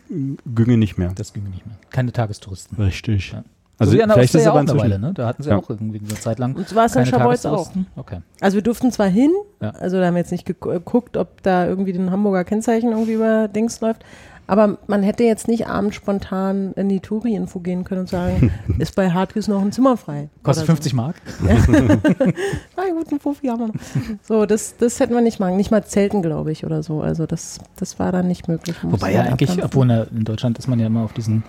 ginge 0.56 0.78
nicht 0.78 0.98
mehr. 0.98 1.12
Das 1.16 1.34
ginge 1.34 1.50
nicht 1.50 1.66
mehr. 1.66 1.76
Keine 1.90 2.12
Tagestouristen. 2.12 2.82
Richtig. 2.82 3.32
Ja. 3.34 3.44
Also 3.78 3.92
so 3.92 3.98
wie 3.98 4.04
an 4.04 4.10
der 4.10 4.16
vielleicht 4.18 4.36
ist 4.36 4.42
es 4.42 4.48
aber 4.48 4.60
eine 4.60 4.70
inzwischen. 4.72 4.84
Weile, 4.92 5.00
ne? 5.00 5.14
Da 5.14 5.28
hatten 5.28 5.44
sie 5.44 5.50
Ja. 5.50 5.58
auch 5.58 5.70
irgendwie 5.70 6.00
eine 6.00 6.08
Zeit 6.20 6.40
lang 6.40 6.56
Und 6.56 6.68
so 6.70 6.76
war 6.76 6.86
es 6.86 6.96
in 6.96 7.06
Schabolz 7.06 7.46
auch. 7.46 7.70
Okay. 7.96 8.20
Also 8.40 8.56
wir 8.56 8.62
durften 8.64 8.92
zwar 8.92 9.08
hin, 9.08 9.32
Ja. 9.62 9.72
also 9.72 10.00
da 10.00 10.06
haben 10.08 10.14
wir 10.14 10.22
jetzt 10.22 10.32
nicht 10.32 10.48
gegu- 10.48 10.72
geguckt, 10.72 11.18
ob 11.18 11.44
da 11.44 11.66
irgendwie 11.68 11.92
ein 11.94 12.10
Hamburger 12.12 12.44
Kennzeichen 12.46 12.92
irgendwie 12.92 13.14
über 13.14 13.48
Dings 13.50 13.82
läuft, 13.82 14.06
aber 14.48 14.78
man 14.88 15.02
hätte 15.04 15.24
jetzt 15.24 15.48
nicht 15.50 15.68
abends 15.68 15.96
spontan 15.98 16.72
in 16.78 16.88
die 16.88 17.00
Touri-Info 17.02 17.60
gehen 17.60 17.84
können 17.84 18.02
und 18.02 18.10
sagen, 18.10 18.52
ist 18.78 18.96
bei 18.96 19.10
Hardkiss 19.12 19.48
noch 19.50 19.62
ein 19.62 19.72
Zimmer 19.74 19.98
frei. 19.98 20.30
Kostet 20.44 20.64
Oder 20.64 20.76
50 20.76 20.94
Mark? 20.94 21.16
So. 21.66 21.74
Ah, 21.74 22.84
guten 22.98 23.20
Fuffi 23.20 23.48
haben 23.48 23.60
wir 23.60 23.68
noch. 23.68 23.76
So, 24.24 24.46
das, 24.46 24.78
das 24.78 25.00
hätten 25.02 25.14
wir 25.16 25.22
nicht 25.22 25.40
machen. 25.40 25.58
Nicht 25.58 25.72
mal 25.72 25.84
Zelten, 25.84 26.22
glaube 26.22 26.52
ich, 26.52 26.66
oder 26.66 26.82
so. 26.84 27.02
Also 27.02 27.26
das, 27.26 27.60
das 27.76 27.98
war 28.00 28.12
dann 28.14 28.28
nicht 28.28 28.48
möglich. 28.48 28.76
Wobei 28.84 29.12
ja 29.14 29.22
eigentlich, 29.24 29.50
abdampfen. 29.50 29.64
obwohl 29.64 29.90
in, 29.92 30.20
in 30.20 30.24
Deutschland 30.26 30.60
ist 30.60 30.68
man 30.68 30.80
ja 30.80 30.88
immer 30.88 31.02
auf 31.04 31.14
diesen 31.14 31.44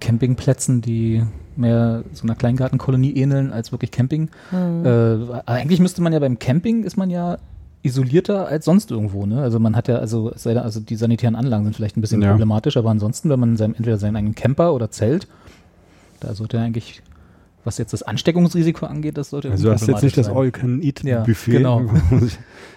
Campingplätzen, 0.00 0.80
die 0.82 1.22
mehr 1.56 2.02
so 2.12 2.24
einer 2.24 2.34
Kleingartenkolonie 2.34 3.14
ähneln 3.14 3.52
als 3.52 3.72
wirklich 3.72 3.90
Camping. 3.90 4.30
Hm. 4.50 4.84
Äh, 4.84 5.42
eigentlich 5.46 5.80
müsste 5.80 6.02
man 6.02 6.12
ja 6.12 6.18
beim 6.18 6.38
Camping 6.38 6.84
ist 6.84 6.96
man 6.96 7.10
ja 7.10 7.38
isolierter 7.82 8.48
als 8.48 8.64
sonst 8.64 8.90
irgendwo, 8.90 9.26
ne? 9.26 9.42
Also 9.42 9.58
man 9.60 9.76
hat 9.76 9.88
ja, 9.88 9.96
also, 9.96 10.32
also 10.42 10.80
die 10.80 10.96
sanitären 10.96 11.36
Anlagen 11.36 11.64
sind 11.64 11.76
vielleicht 11.76 11.98
ein 11.98 12.00
bisschen 12.00 12.22
Ja. 12.22 12.30
problematisch, 12.30 12.76
aber 12.78 12.90
ansonsten, 12.90 13.28
wenn 13.28 13.38
man 13.38 13.56
seinem, 13.58 13.74
entweder 13.74 13.98
seinen 13.98 14.16
eigenen 14.16 14.34
Camper 14.34 14.72
oder 14.72 14.90
Zelt, 14.90 15.28
da 16.20 16.34
sollte 16.34 16.56
ja 16.56 16.62
eigentlich, 16.62 17.02
was 17.64 17.78
jetzt 17.78 17.92
das 17.92 18.02
Ansteckungsrisiko 18.02 18.86
angeht, 18.86 19.16
das 19.16 19.30
sollte 19.30 19.50
Also 19.50 19.68
du 19.68 19.72
hast 19.72 19.86
jetzt 19.86 20.02
nicht 20.02 20.16
das 20.16 20.26
sein. 20.26 20.36
All-You-Can-Eat-Buffet. 20.36 21.52
Ja, 21.52 21.58
genau. 21.58 21.82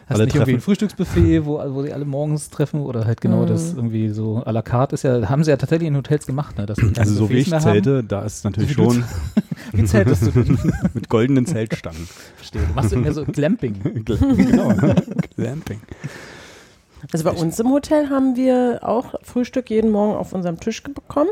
Hast 0.09 0.19
nicht 0.19 0.35
irgendwie 0.35 0.37
ein 0.37 0.45
treffen. 0.45 0.61
Frühstücksbuffet, 0.61 1.45
wo, 1.45 1.59
wo 1.73 1.83
sie 1.83 1.91
alle 1.91 2.05
morgens 2.05 2.49
treffen 2.49 2.79
oder 2.79 3.03
halt 3.05 3.19
genau 3.19 3.41
Mhm. 3.43 3.47
das 3.47 3.73
irgendwie 3.73 4.07
so 4.07 4.37
à 4.45 4.53
la 4.53 4.61
carte 4.61 4.93
ist 4.95 5.03
ja, 5.03 5.27
haben 5.27 5.43
sie 5.43 5.51
ja 5.51 5.57
tatsächlich 5.57 5.89
in 5.89 5.97
Hotels 5.97 6.25
gemacht, 6.25 6.57
ne? 6.57 6.65
Dass 6.65 6.77
Also 6.97 7.13
so 7.13 7.29
wie 7.29 7.33
Buffets 7.33 7.41
ich 7.41 7.49
mehr 7.49 7.59
haben. 7.59 7.71
zelte, 7.83 8.03
da 8.05 8.21
ist 8.23 8.37
es 8.37 8.43
natürlich 8.45 8.69
wie 8.69 8.73
schon, 8.75 9.03
Wie 9.73 9.83
zeltest 9.83 10.27
du 10.27 10.31
denn? 10.31 10.57
Mit 10.93 11.09
goldenen 11.09 11.45
Zeltstangen. 11.45 12.07
Verstehe. 12.37 12.61
Du 12.65 12.73
machst 12.73 12.93
irgendwie 12.93 13.11
so 13.11 13.25
Glamping. 13.25 13.75
genau. 14.05 14.71
Glamping. 15.35 15.81
Also 17.11 17.25
bei 17.25 17.31
uns 17.31 17.59
im 17.59 17.69
Hotel 17.69 18.09
haben 18.09 18.37
wir 18.37 18.79
auch 18.83 19.13
Frühstück 19.23 19.69
jeden 19.69 19.91
Morgen 19.91 20.15
auf 20.17 20.31
unserem 20.31 20.57
Tisch 20.59 20.81
bekommen. 20.83 21.29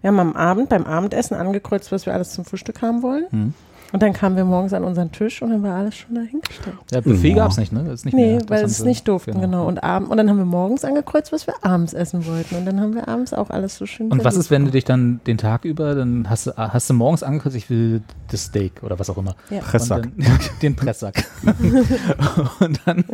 Wir 0.00 0.08
haben 0.08 0.20
am 0.20 0.36
Abend 0.36 0.68
beim 0.68 0.84
Abendessen 0.84 1.34
angekreuzt, 1.36 1.92
was 1.92 2.06
wir 2.06 2.14
alles 2.14 2.32
zum 2.32 2.44
Frühstück 2.44 2.82
haben 2.82 3.02
wollen. 3.02 3.26
Hm. 3.30 3.54
Und 3.92 4.02
dann 4.02 4.12
kamen 4.12 4.36
wir 4.36 4.44
morgens 4.44 4.72
an 4.72 4.84
unseren 4.84 5.10
Tisch 5.12 5.42
und 5.42 5.50
dann 5.50 5.62
war 5.62 5.76
alles 5.76 5.96
schon 5.96 6.14
dahingestellt. 6.14 6.76
Ja, 6.92 7.00
Buffet 7.00 7.30
Ja. 7.30 7.34
gab's 7.36 7.56
nicht, 7.56 7.72
ne? 7.72 7.84
Das 7.84 7.94
ist 7.94 8.04
nicht 8.04 8.14
Nee, 8.14 8.26
mehr. 8.32 8.38
Das 8.40 8.50
weil 8.50 8.64
es 8.64 8.84
nicht 8.84 9.08
durften, 9.08 9.40
genau. 9.40 9.66
Und, 9.66 9.82
abend, 9.82 10.10
und 10.10 10.16
dann 10.16 10.28
haben 10.28 10.38
wir 10.38 10.44
morgens 10.44 10.84
angekreuzt, 10.84 11.32
was 11.32 11.46
wir 11.46 11.54
abends 11.62 11.92
essen 11.92 12.26
wollten. 12.26 12.56
Und 12.56 12.66
dann 12.66 12.80
haben 12.80 12.94
wir 12.94 13.08
abends 13.08 13.32
auch 13.32 13.50
alles 13.50 13.76
so 13.76 13.86
schön 13.86 14.10
Und 14.10 14.24
was 14.24 14.36
ist, 14.36 14.50
wenn 14.50 14.64
du 14.64 14.70
dich 14.70 14.84
dann 14.84 15.20
den 15.26 15.38
Tag 15.38 15.64
über, 15.64 15.94
dann 15.94 16.28
hast 16.30 16.46
du, 16.46 16.56
hast 16.56 16.88
du 16.90 16.94
morgens 16.94 17.22
angekreuzt, 17.22 17.56
ich 17.56 17.68
will 17.70 18.02
das 18.30 18.44
Steak 18.44 18.82
oder 18.82 18.98
was 18.98 19.10
auch 19.10 19.18
immer. 19.18 19.34
Ja. 19.50 19.60
Presssack. 19.60 20.04
Und 20.04 20.12
dann, 20.18 20.38
den 20.62 20.76
Presssack. 20.76 21.24
und 22.60 22.80
dann 22.84 23.04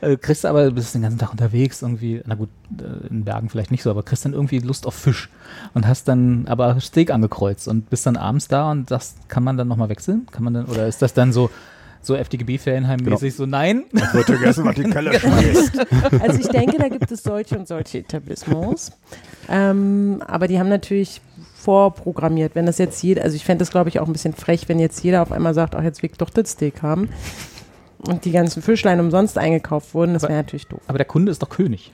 äh, 0.00 0.16
kriegst 0.16 0.44
du 0.44 0.48
aber, 0.48 0.64
du 0.64 0.72
bist 0.72 0.94
den 0.94 1.02
ganzen 1.02 1.18
Tag 1.18 1.32
unterwegs, 1.32 1.82
irgendwie, 1.82 2.22
na 2.26 2.34
gut, 2.34 2.48
äh, 2.78 3.08
in 3.08 3.24
Bergen 3.24 3.48
vielleicht 3.50 3.70
nicht 3.70 3.82
so, 3.82 3.90
aber 3.90 4.02
kriegst 4.02 4.24
dann 4.24 4.32
irgendwie 4.32 4.58
Lust 4.58 4.86
auf 4.86 4.94
Fisch 4.94 5.28
und 5.74 5.86
hast 5.86 6.08
dann 6.08 6.46
aber 6.48 6.80
Steak 6.80 7.10
angekreuzt 7.10 7.68
und 7.68 7.90
bist 7.90 8.06
dann 8.06 8.16
abends 8.16 8.48
da 8.48 8.70
und 8.70 8.88
sagst, 8.88 9.28
kann 9.28 9.42
man 9.44 9.56
dann 9.56 9.68
nochmal 9.68 9.88
wechseln? 9.88 10.13
Kann 10.30 10.44
man 10.44 10.54
dann, 10.54 10.66
oder 10.66 10.86
ist 10.86 11.02
das 11.02 11.14
dann 11.14 11.32
so, 11.32 11.50
so 12.02 12.14
FDGB-Ferienheim-mäßig 12.14 13.34
so, 13.34 13.46
nein? 13.46 13.84
Das 13.92 14.14
wird 14.14 14.26
vergessen, 14.26 14.64
was 14.64 14.74
die 14.74 14.84
Keller 14.90 15.18
schmeißt. 15.18 15.86
Also 16.20 16.38
ich 16.38 16.48
denke, 16.48 16.78
da 16.78 16.88
gibt 16.88 17.10
es 17.10 17.22
solche 17.22 17.58
und 17.58 17.66
solche 17.66 17.98
Etablissements. 17.98 18.92
Ähm, 19.48 20.22
aber 20.26 20.48
die 20.48 20.58
haben 20.58 20.68
natürlich 20.68 21.20
vorprogrammiert. 21.54 22.54
Wenn 22.54 22.66
das 22.66 22.78
jetzt 22.78 23.02
jeder, 23.02 23.22
also 23.22 23.36
ich 23.36 23.44
fände 23.44 23.62
das 23.62 23.70
glaube 23.70 23.88
ich 23.88 23.98
auch 24.00 24.06
ein 24.06 24.12
bisschen 24.12 24.34
frech, 24.34 24.68
wenn 24.68 24.78
jetzt 24.78 25.02
jeder 25.02 25.22
auf 25.22 25.32
einmal 25.32 25.54
sagt, 25.54 25.74
ach 25.74 25.82
jetzt 25.82 26.02
will 26.02 26.10
ich 26.10 26.18
doch 26.18 26.30
das 26.30 26.50
Steak 26.50 26.82
haben. 26.82 27.08
Und 28.06 28.26
die 28.26 28.32
ganzen 28.32 28.62
Fischlein 28.62 29.00
umsonst 29.00 29.38
eingekauft 29.38 29.94
wurden, 29.94 30.12
das 30.12 30.24
wäre 30.24 30.34
natürlich 30.34 30.66
doof. 30.66 30.80
Aber 30.88 30.98
der 30.98 31.06
Kunde 31.06 31.32
ist 31.32 31.42
doch 31.42 31.48
König. 31.48 31.90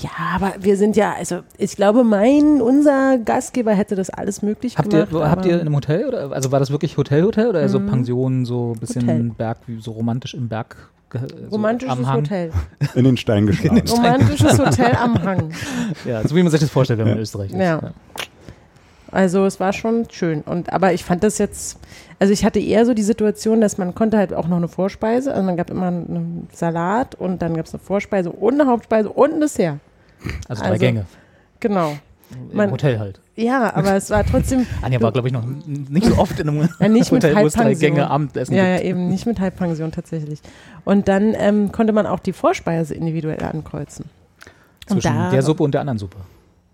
Ja, 0.00 0.10
aber 0.34 0.54
wir 0.60 0.76
sind 0.76 0.96
ja, 0.96 1.14
also 1.16 1.40
ich 1.56 1.76
glaube, 1.76 2.02
mein, 2.04 2.60
unser 2.60 3.18
Gastgeber 3.18 3.72
hätte 3.72 3.94
das 3.94 4.10
alles 4.10 4.42
möglich 4.42 4.76
Habt 4.76 4.92
ihr, 4.92 5.06
gemacht. 5.06 5.12
wo- 5.12 5.24
habt 5.28 5.46
ihr 5.46 5.54
in 5.54 5.60
einem 5.60 5.76
Hotel 5.76 6.06
oder, 6.08 6.32
also 6.32 6.50
war 6.52 6.58
das 6.58 6.70
wirklich 6.70 6.96
Hotel, 6.96 7.22
Hotel 7.22 7.48
oder 7.48 7.68
so 7.68 7.78
Mhm. 7.78 7.86
Pension, 7.86 8.44
so 8.44 8.72
ein 8.74 8.80
bisschen 8.80 9.02
Hotel. 9.02 9.30
Berg, 9.36 9.58
wie 9.66 9.80
so 9.80 9.92
romantisch 9.92 10.34
im 10.34 10.48
Berg? 10.48 10.76
So 11.12 11.20
Romantisches 11.52 11.96
am 11.96 12.06
Hang? 12.08 12.16
Hotel. 12.22 12.50
In 12.96 13.04
den 13.04 13.16
Stein 13.16 13.46
geschlagen. 13.46 13.82
Romantisches 13.88 14.58
Hotel 14.58 14.96
am 14.96 15.22
Hang. 15.22 15.50
Ja, 16.04 16.26
so 16.26 16.34
wie 16.34 16.42
man 16.42 16.50
sich 16.50 16.58
das 16.60 16.70
vorstellt, 16.70 16.98
wenn 16.98 17.06
man 17.06 17.14
in 17.16 17.22
Österreich 17.22 17.52
ist. 17.52 17.56
Ja. 17.60 17.92
Also 19.14 19.46
es 19.46 19.60
war 19.60 19.72
schon 19.72 20.06
schön. 20.10 20.40
Und 20.42 20.72
aber 20.72 20.92
ich 20.92 21.04
fand 21.04 21.22
das 21.22 21.38
jetzt, 21.38 21.78
also 22.18 22.32
ich 22.32 22.44
hatte 22.44 22.58
eher 22.58 22.84
so 22.84 22.94
die 22.94 23.02
Situation, 23.02 23.60
dass 23.60 23.78
man 23.78 23.94
konnte 23.94 24.18
halt 24.18 24.34
auch 24.34 24.48
noch 24.48 24.56
eine 24.56 24.66
Vorspeise, 24.68 25.30
also 25.32 25.44
man 25.44 25.56
gab 25.56 25.70
immer 25.70 25.86
einen 25.86 26.48
Salat 26.52 27.14
und 27.14 27.40
dann 27.40 27.54
gab 27.56 27.66
es 27.66 27.74
eine 27.74 27.80
Vorspeise 27.82 28.30
und 28.32 28.60
eine 28.60 28.68
Hauptspeise 28.68 29.08
und 29.10 29.34
ein 29.34 29.40
Dessert. 29.40 29.78
Also 30.48 30.62
drei 30.62 30.70
Also, 30.70 30.80
Gänge. 30.80 31.06
Genau. 31.60 31.96
Im 32.50 32.56
man- 32.56 32.70
Hotel 32.72 32.98
halt. 32.98 33.20
Ja, 33.36 33.74
aber 33.74 33.94
es 33.96 34.10
war 34.10 34.24
trotzdem 34.24 34.64
Anja 34.82 35.00
war, 35.02 35.10
glaube 35.12 35.28
ich, 35.28 35.34
noch 35.34 35.44
nicht 35.66 36.06
so 36.06 36.16
oft 36.18 36.38
in 36.40 36.48
einem 36.48 36.68
Ja, 36.80 36.88
nicht 36.88 37.10
mit 37.12 37.22
Hotel, 37.24 37.36
wo 37.42 37.46
es 37.46 37.52
drei. 37.54 37.74
Gänge 37.74 38.08
Abendessen 38.10 38.54
ja, 38.54 38.64
ja, 38.66 38.80
eben 38.80 39.08
nicht 39.08 39.26
mit 39.26 39.40
Halbpension 39.40 39.90
tatsächlich. 39.92 40.40
Und 40.84 41.08
dann 41.08 41.34
ähm, 41.36 41.70
konnte 41.72 41.92
man 41.92 42.06
auch 42.06 42.20
die 42.20 42.32
Vorspeise 42.32 42.94
individuell 42.94 43.42
ankreuzen. 43.44 44.06
Und 44.88 45.02
Zwischen 45.02 45.14
da- 45.16 45.30
der 45.30 45.42
Suppe 45.42 45.62
und 45.64 45.72
der 45.74 45.80
anderen 45.82 45.98
Suppe. 45.98 46.18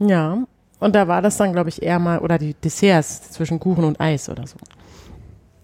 Ja, 0.01 0.39
und 0.81 0.95
da 0.95 1.07
war 1.09 1.23
das 1.23 1.37
dann, 1.37 1.53
glaube 1.53 1.69
ich, 1.69 1.83
eher 1.83 1.99
mal, 1.99 2.19
oder 2.19 2.39
die 2.39 2.55
Desserts 2.55 3.31
zwischen 3.31 3.61
Kuchen 3.61 3.85
und 3.85 4.01
Eis 4.01 4.29
oder 4.29 4.47
so. 4.47 4.57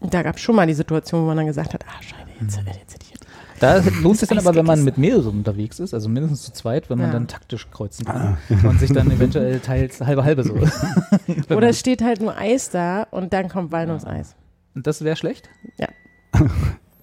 Und 0.01 0.15
da 0.15 0.23
gab 0.23 0.37
es 0.37 0.43
schon 0.43 0.55
mal 0.55 0.67
die 0.67 0.75
Situation, 0.75 1.23
wo 1.23 1.27
man 1.27 1.39
dann 1.39 1.47
gesagt 1.47 1.75
hat, 1.75 1.85
ah, 1.89 2.03
scheiße, 2.03 2.17
jetzt, 2.41 2.61
Mhm. 2.61 2.67
jetzt 2.67 2.95
hätte 2.95 3.07
ich 3.11 3.17
Da 3.59 3.83
lohnt 4.03 4.19
sich 4.19 4.29
dann 4.29 4.39
aber, 4.39 4.55
wenn 4.55 4.67
man 4.67 4.85
mit 4.85 4.99
mehreren 4.99 5.39
unterwegs 5.39 5.81
ist, 5.81 5.95
also 5.95 6.11
mindestens 6.11 6.43
zu 6.43 6.53
zweit, 6.53 6.91
wenn 6.91 6.99
man 6.99 7.07
Ja. 7.09 7.13
dann 7.15 7.27
taktisch 7.27 7.67
kreuzen 7.71 8.05
kann 8.05 8.37
und 8.63 8.79
sich 8.79 8.93
dann 8.93 9.11
eventuell 9.11 9.61
teils 9.61 10.01
halbe 10.03 10.23
halbe 10.25 10.43
so. 10.45 10.55
Oder 11.55 11.71
es 11.71 11.81
steht 11.81 12.03
halt 12.03 12.21
nur 12.21 12.37
Eis 12.37 12.69
da 12.69 13.05
und 13.11 13.33
dann 13.33 13.49
kommt 13.49 13.73
Walnusseis. 13.73 14.35
Und 14.75 14.87
das 14.87 15.03
wäre 15.03 15.17
schlecht? 15.17 15.49
Ja. 15.79 15.89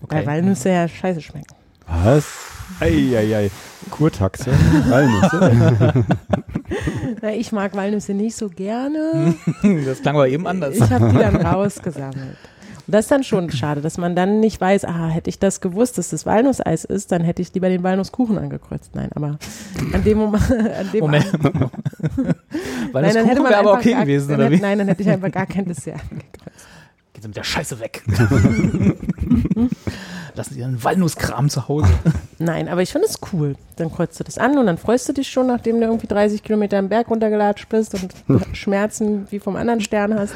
Okay. 0.04 0.18
Weil 0.18 0.26
Walnüsse 0.26 0.68
ja 0.70 0.86
scheiße 0.90 1.22
schmecken. 1.22 1.56
Was? 1.88 2.26
Eieiei. 2.80 3.50
Kurtaxe. 3.90 4.52
Walnüsse. 4.90 6.06
Na, 7.22 7.32
ich 7.34 7.52
mag 7.52 7.76
Walnüsse 7.76 8.14
nicht 8.14 8.36
so 8.36 8.50
gerne. 8.50 9.36
Das 9.86 10.02
klang 10.02 10.16
aber 10.16 10.28
eben 10.28 10.48
anders. 10.48 10.76
Ich 10.76 10.90
habe 10.90 11.10
die 11.10 11.18
dann 11.18 11.36
rausgesammelt. 11.36 12.38
Und 12.86 12.94
das 12.94 13.06
ist 13.06 13.12
dann 13.12 13.24
schon 13.24 13.50
schade, 13.50 13.80
dass 13.80 13.98
man 13.98 14.14
dann 14.14 14.42
nicht 14.42 14.60
weiß, 14.60 14.84
ah, 14.84 15.08
hätte 15.08 15.30
ich 15.30 15.40
das 15.40 15.62
gewusst, 15.62 15.98
dass 15.98 16.10
das 16.10 16.26
Walnusseis 16.26 16.84
ist, 16.84 17.14
dann 17.14 17.22
hätte 17.22 17.42
ich 17.42 17.54
lieber 17.54 17.70
den 17.70 17.82
Walnusskuchen 17.82 18.38
angekreuzt. 18.38 18.92
Nein, 18.94 19.10
aber 19.16 19.38
an 19.94 20.04
dem 20.04 20.18
Moment, 20.18 20.52
an 20.52 20.92
dem 20.92 21.00
Moment. 21.00 21.26
Weil 22.92 23.04
das 23.04 23.14
nein, 23.14 23.14
dann 23.14 23.26
hätte 23.26 23.42
Kuchen 23.42 23.44
man 23.44 23.52
wäre 23.52 23.60
aber 23.60 23.74
okay 23.74 23.92
gar, 23.92 24.02
gewesen, 24.02 24.34
oder 24.34 24.46
hätte, 24.46 24.56
wie? 24.56 24.60
Nein, 24.62 24.78
dann 24.80 24.88
hätte 24.90 25.02
ich 25.02 25.10
einfach 25.10 25.32
gar 25.32 25.46
kein 25.46 25.66
Dessert 25.66 26.02
angekreuzt. 26.12 26.68
Sie 27.24 27.28
mit 27.30 27.38
der 27.38 27.44
Scheiße 27.44 27.80
weg. 27.80 28.04
Lassen 30.36 30.54
Sie 30.54 30.60
Ihren 30.60 30.84
Walnusskram 30.84 31.50
zu 31.50 31.68
Hause. 31.68 31.90
Nein, 32.40 32.68
aber 32.68 32.82
ich 32.82 32.92
finde 32.92 33.08
es 33.08 33.20
cool. 33.32 33.56
Dann 33.76 33.92
kreuzt 33.92 34.20
du 34.20 34.24
das 34.24 34.38
an 34.38 34.58
und 34.58 34.66
dann 34.66 34.78
freust 34.78 35.08
du 35.10 35.14
dich 35.14 35.30
schon, 35.30 35.48
nachdem 35.48 35.80
du 35.80 35.86
irgendwie 35.86 36.08
30 36.08 36.44
Kilometer 36.44 36.80
im 36.80 36.90
Berg 36.90 37.10
runtergelatscht 37.10 37.70
bist 37.70 37.94
und 37.96 38.14
Schmerzen 38.56 39.28
wie 39.32 39.40
vom 39.40 39.56
anderen 39.56 39.82
Stern 39.82 40.14
hast. 40.18 40.36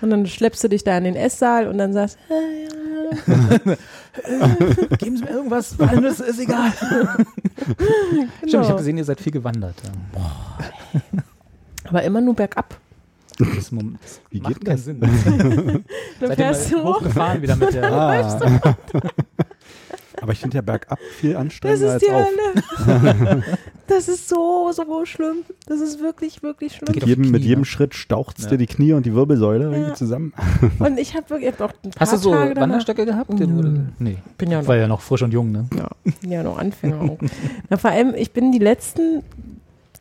Und 0.00 0.10
dann 0.10 0.26
schleppst 0.26 0.62
du 0.64 0.68
dich 0.68 0.84
da 0.84 0.98
in 0.98 1.04
den 1.04 1.16
Esssaal 1.16 1.68
und 1.68 1.78
dann 1.78 1.92
sagst, 1.92 2.18
äh, 2.28 2.64
ja, 2.64 2.70
Geben 4.98 5.16
Sie 5.16 5.24
mir 5.24 5.30
irgendwas, 5.30 5.78
Walnüsse 5.78 6.24
ist 6.24 6.40
egal. 6.40 6.72
Stimmt, 6.72 8.30
ich 8.44 8.52
genau. 8.52 8.68
habe 8.68 8.78
gesehen, 8.78 8.98
ihr 8.98 9.04
seid 9.04 9.20
viel 9.20 9.32
gewandert. 9.32 9.76
Ja. 10.14 11.10
aber 11.84 12.02
immer 12.02 12.20
nur 12.20 12.34
bergab. 12.34 12.78
Das 13.38 13.72
Mom- 13.72 13.96
Wie 14.30 14.40
macht 14.40 14.54
geht 14.54 14.64
keinen 14.64 14.76
das? 14.76 14.84
Sinn. 14.84 15.00
Dann 16.20 16.32
fährst 16.36 16.72
du 16.72 16.82
hoch. 16.82 16.96
hochgefahren 17.00 17.42
wieder 17.42 17.56
mit 17.56 17.72
der... 17.74 17.84
Ah. 17.92 18.76
Aber 20.22 20.32
ich 20.32 20.38
finde 20.38 20.56
ja 20.56 20.62
bergab 20.62 20.98
viel 21.18 21.32
Das 21.32 21.40
anstrengender 21.42 21.96
ist 21.96 22.06
die. 22.06 22.10
Hölle. 22.10 23.44
Das 23.88 24.08
ist 24.08 24.28
so, 24.28 24.70
so 24.72 25.04
schlimm. 25.04 25.38
Das 25.66 25.80
ist 25.80 26.00
wirklich, 26.00 26.42
wirklich 26.42 26.76
schlimm. 26.76 26.94
Mit 26.94 27.04
jedem, 27.04 27.24
die 27.24 27.30
mit 27.30 27.40
Knie, 27.42 27.48
jedem 27.48 27.60
ne? 27.60 27.66
Schritt 27.66 27.94
staucht 27.94 28.40
Ja. 28.40 28.48
dir 28.48 28.56
die 28.56 28.66
Knie 28.66 28.94
und 28.94 29.04
die 29.04 29.12
Wirbelsäule 29.14 29.64
Ja. 29.66 29.72
irgendwie 29.72 29.92
zusammen. 29.94 30.32
Und 30.78 30.98
ich 30.98 31.14
habe 31.14 31.28
wirklich 31.28 31.52
auch 31.60 31.72
ein 31.84 31.90
paar 31.90 32.00
Hast 32.00 32.12
du 32.14 32.16
so 32.18 32.32
Tage 32.32 32.56
Wanderstöcke 32.58 33.04
gehabt? 33.04 33.28
Oder? 33.30 33.84
Nee. 33.98 34.16
bin 34.38 34.50
ja 34.50 34.60
noch 34.62 34.68
War 34.68 34.76
ja 34.76 34.86
noch 34.88 35.02
frisch 35.02 35.22
und 35.22 35.32
jung, 35.32 35.52
ne? 35.52 35.66
Ja, 35.76 35.90
ja 36.26 36.42
noch 36.42 36.56
Anfänger 36.58 37.00
auch. 37.02 37.18
Na, 37.68 37.76
vor 37.76 37.90
allem, 37.90 38.14
ich 38.16 38.30
bin 38.32 38.50
die 38.52 38.58
letzten 38.60 39.22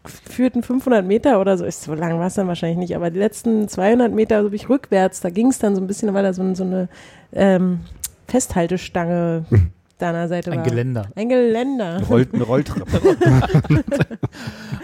geführten 0.04 0.64
500 0.64 1.06
Meter 1.06 1.40
oder 1.40 1.58
so, 1.58 1.66
ist 1.66 1.84
so 1.84 1.94
lang 1.94 2.20
war 2.20 2.28
es 2.28 2.34
dann 2.34 2.48
wahrscheinlich 2.48 2.78
nicht, 2.78 2.96
aber 2.96 3.10
die 3.10 3.20
letzten 3.20 3.68
200 3.68 4.12
Meter 4.12 4.42
so 4.44 4.50
bin 4.50 4.56
ich 4.56 4.70
rückwärts, 4.70 5.22
da 5.22 5.30
ging 5.30 5.48
es 5.48 5.60
dann 5.60 5.76
so 5.76 5.82
ein 5.82 5.88
bisschen, 5.88 6.14
weil 6.14 6.24
da 6.24 6.34
so, 6.34 6.42
ein- 6.42 6.56
so 6.56 6.64
eine 6.64 6.90
ähm, 7.32 7.80
Festhaltestange 8.28 9.46
da 10.00 10.10
an 10.10 10.16
der 10.16 10.28
Seite 10.28 10.52
Ein 10.52 10.58
war. 10.58 10.66
Geländer. 10.66 11.08
Ein 11.16 11.30
Geländer. 11.30 12.02
Roll, 12.10 12.28
eine 12.34 12.44
Rolltreppe. 12.44 13.00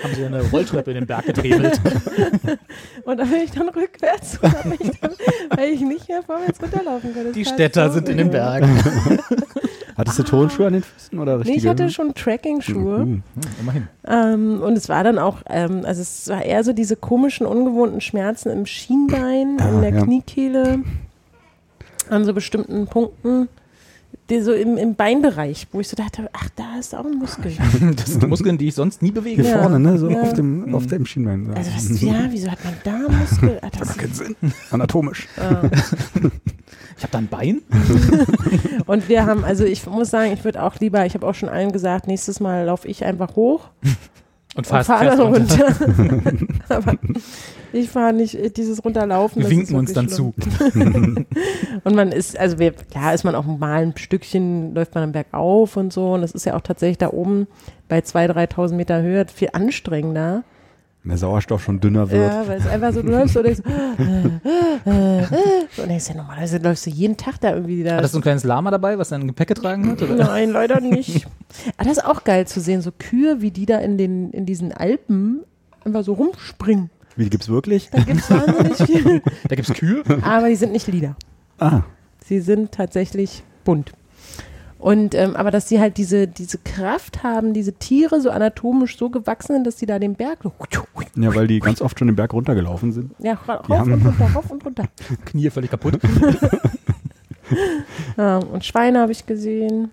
Haben 0.03 0.15
sie 0.15 0.23
eine 0.25 0.41
Rolltreppe 0.49 0.91
in 0.91 0.95
den 0.95 1.07
Berg 1.07 1.25
getriebelt. 1.25 1.81
Und 3.03 3.17
da 3.19 3.23
bin 3.25 3.41
ich 3.43 3.51
dann 3.51 3.67
rückwärts, 3.69 4.39
mich 4.65 4.91
dann, 5.01 5.11
weil 5.57 5.69
ich 5.73 5.81
nicht 5.81 6.07
mehr 6.07 6.21
vorwärts 6.23 6.61
runterlaufen 6.61 7.13
konnte. 7.13 7.31
Die 7.33 7.43
Städter 7.43 7.87
so 7.89 7.95
sind 7.95 8.07
in 8.09 8.17
den 8.17 8.27
übel. 8.27 8.39
Hattest 9.99 10.19
du 10.19 10.23
Tonschuhe 10.23 10.67
an 10.67 10.73
den 10.73 10.83
Füßen 10.83 11.19
oder 11.19 11.33
Nee, 11.33 11.41
richtige? 11.41 11.57
ich 11.59 11.67
hatte 11.67 11.89
schon 11.89 12.13
Tracking-Schuhe. 12.15 12.99
Mhm. 12.99 13.05
Hm, 13.05 13.23
immerhin. 13.61 13.87
Ähm, 14.07 14.61
und 14.61 14.77
es 14.77 14.89
war 14.89 15.03
dann 15.03 15.19
auch, 15.19 15.37
ähm, 15.47 15.81
also 15.85 16.01
es 16.01 16.27
war 16.29 16.41
eher 16.43 16.63
so 16.63 16.73
diese 16.73 16.95
komischen, 16.95 17.45
ungewohnten 17.45 18.01
Schmerzen 18.01 18.49
im 18.49 18.65
Schienbein, 18.65 19.57
Ah, 19.59 19.69
in 19.69 19.81
der 19.81 19.93
ja. 19.93 20.03
Kniekehle, 20.03 20.79
an 22.09 22.25
so 22.25 22.33
bestimmten 22.33 22.87
Punkten, 22.87 23.49
die 24.29 24.41
so 24.41 24.53
im, 24.53 24.77
im 24.77 24.95
Beinbereich, 24.95 25.67
wo 25.71 25.79
ich 25.79 25.87
so 25.87 25.95
dachte, 25.95 26.29
ach, 26.33 26.49
da 26.55 26.77
ist 26.79 26.95
auch 26.95 27.05
ein 27.05 27.17
Muskel. 27.17 27.51
Das 27.95 28.05
sind 28.07 28.21
die 28.23 28.27
Muskeln, 28.35 28.57
die 28.57 28.67
ich 28.67 28.75
sonst 28.75 29.01
nie 29.01 29.11
bewege. 29.11 29.41
Hier 29.41 29.51
Ja. 29.51 29.61
vorne, 29.61 29.79
ne? 29.79 29.97
So 29.97 30.09
Ja. 30.09 30.21
auf, 30.21 30.33
dem, 30.33 30.65
Mhm. 30.67 30.75
auf 30.75 30.87
dem 30.87 31.05
Schienbein. 31.05 31.47
So. 31.47 31.53
Also 31.53 31.71
was, 31.75 32.01
ja, 32.01 32.13
wieso 32.29 32.49
hat 32.51 32.59
man 32.63 32.73
da 32.83 32.97
Muskel? 33.11 33.59
Ah, 33.63 33.69
das, 33.77 33.97
Keinen 33.97 34.13
Sinn. 34.13 34.35
Anatomisch. 34.71 35.27
äh. 35.37 35.67
Ich 36.99 37.03
habe 37.03 37.13
da 37.13 37.17
ein 37.19 37.27
Bein. 37.27 37.61
Und 38.85 39.07
wir 39.07 39.25
haben, 39.25 39.45
also 39.45 39.63
ich 39.63 39.85
muss 39.87 40.09
sagen, 40.09 40.33
ich 40.33 40.43
würde 40.43 40.61
auch 40.61 40.75
lieber, 40.81 41.05
ich 41.05 41.13
habe 41.13 41.25
auch 41.25 41.33
schon 41.33 41.47
allen 41.47 41.71
gesagt, 41.71 42.07
nächstes 42.07 42.41
Mal 42.41 42.65
laufe 42.65 42.89
ich 42.89 43.05
einfach 43.05 43.37
hoch 43.37 43.69
Und 44.55 44.67
fahre 44.67 45.05
dann 45.05 45.19
runter. 45.21 45.67
runter. 45.79 46.47
Aber 46.69 46.95
ich 47.71 47.89
fahre 47.89 48.11
nicht 48.11 48.57
dieses 48.57 48.83
Runterlaufen. 48.83 49.43
Wir 49.43 49.49
winken 49.49 49.77
uns 49.77 49.93
dann 49.93 50.09
wirklich 50.11 50.53
zu. 50.53 50.71
schlimm. 50.71 51.25
Und 51.85 51.95
man 51.95 52.11
ist, 52.11 52.37
also 52.37 52.59
wir, 52.59 52.73
klar 52.73 53.13
ist 53.13 53.23
man 53.23 53.35
auch 53.35 53.45
mal 53.45 53.83
ein 53.83 53.95
Stückchen, 53.95 54.75
läuft 54.75 54.93
man 54.93 55.05
am 55.05 55.11
Berg 55.13 55.27
auf 55.31 55.77
und 55.77 55.93
so. 55.93 56.15
Und 56.15 56.21
das 56.21 56.31
ist 56.33 56.45
ja 56.45 56.57
auch 56.57 56.61
tatsächlich 56.61 56.97
da 56.97 57.11
oben 57.11 57.47
bei 57.87 57.99
2.000, 57.99 58.51
3.000 58.53 58.73
Meter 58.73 59.01
Höhe 59.01 59.25
viel 59.33 59.49
anstrengender, 59.53 60.43
Wenn 61.01 61.09
der 61.09 61.17
Sauerstoff 61.17 61.63
schon 61.63 61.79
dünner 61.79 62.11
wird. 62.11 62.29
Ja, 62.31 62.45
weil 62.47 62.57
es 62.59 62.67
einfach 62.67 62.91
so, 62.91 63.01
du 63.01 63.09
läufst 63.09 63.33
so 63.33 63.39
und 63.39 63.45
denkst, 63.45 63.61
äh, 63.65 64.89
äh, 64.89 65.19
äh, 65.19 65.81
und 65.81 65.87
denkst 65.89 66.09
ja 66.09 66.15
normalerweise 66.15 66.57
läufst 66.57 66.85
du 66.85 66.89
jeden 66.89 67.15
Tag 67.15 67.39
da 67.39 67.53
irgendwie 67.53 67.83
da. 67.83 67.95
Hattest 67.95 68.15
du 68.15 68.19
ein 68.19 68.21
kleines 68.21 68.43
Lama 68.43 68.69
dabei, 68.69 68.97
was 68.97 69.09
dann 69.09 69.25
Gepäck 69.25 69.47
getragen 69.47 69.89
hat? 69.89 70.01
Oder? 70.01 70.15
Nein, 70.15 70.49
leider 70.49 70.79
nicht. 70.81 71.25
Aber 71.77 71.87
das 71.87 71.99
ist 71.99 72.05
auch 72.05 72.25
geil 72.25 72.47
zu 72.47 72.59
sehen, 72.59 72.81
so 72.81 72.91
Kühe, 72.91 73.41
wie 73.41 73.51
die 73.51 73.65
da 73.65 73.77
in, 73.77 73.97
den, 73.97 74.31
in 74.31 74.45
diesen 74.45 74.73
Alpen 74.73 75.39
einfach 75.85 76.03
so 76.03 76.13
rumspringen. 76.13 76.89
Wie 77.15 77.23
die 77.23 77.29
gibt's 77.29 77.47
wirklich? 77.47 77.89
Da 77.91 78.01
gibt 78.03 78.19
es 78.19 78.29
wahnsinnig 78.29 78.77
viel. 78.85 79.21
Da 79.47 79.55
gibt 79.55 79.69
es 79.69 79.75
Kühe. 79.75 80.03
Aber 80.21 80.49
die 80.49 80.55
sind 80.55 80.73
nicht 80.73 80.87
lila. 80.87 81.15
Ah, 81.59 81.81
Sie 82.25 82.41
sind 82.41 82.71
tatsächlich 82.73 83.43
bunt. 83.63 83.93
Und 84.79 85.13
ähm, 85.13 85.35
aber 85.35 85.51
dass 85.51 85.67
sie 85.69 85.79
halt 85.79 85.97
diese, 85.97 86.25
diese 86.27 86.57
Kraft 86.57 87.21
haben, 87.21 87.53
diese 87.53 87.73
Tiere 87.73 88.21
so 88.21 88.29
anatomisch 88.31 88.97
so 88.97 89.09
gewachsen 89.09 89.53
sind, 89.55 89.67
dass 89.67 89.77
sie 89.77 89.85
da 89.85 89.99
den 89.99 90.15
Berg 90.15 90.39
so 90.43 90.53
ja, 91.17 91.35
weil 91.35 91.47
die 91.47 91.59
ganz 91.59 91.81
oft 91.81 91.99
schon 91.99 92.07
den 92.07 92.15
Berg 92.15 92.31
runtergelaufen 92.33 92.93
sind. 92.93 93.11
ja, 93.19 93.33
ra- 93.45 93.55
rauf 93.55 93.83
Die 93.85 93.91
und 93.91 94.05
runter, 94.05 94.25
rauf 94.33 94.49
und 94.49 94.65
runter. 94.65 94.85
Knie 95.25 95.49
völlig 95.49 95.69
kaputt. 95.69 95.99
Ja, 98.15 98.37
und 98.37 98.63
Schweine 98.63 98.99
habe 98.99 99.11
ich 99.11 99.25
gesehen. 99.25 99.89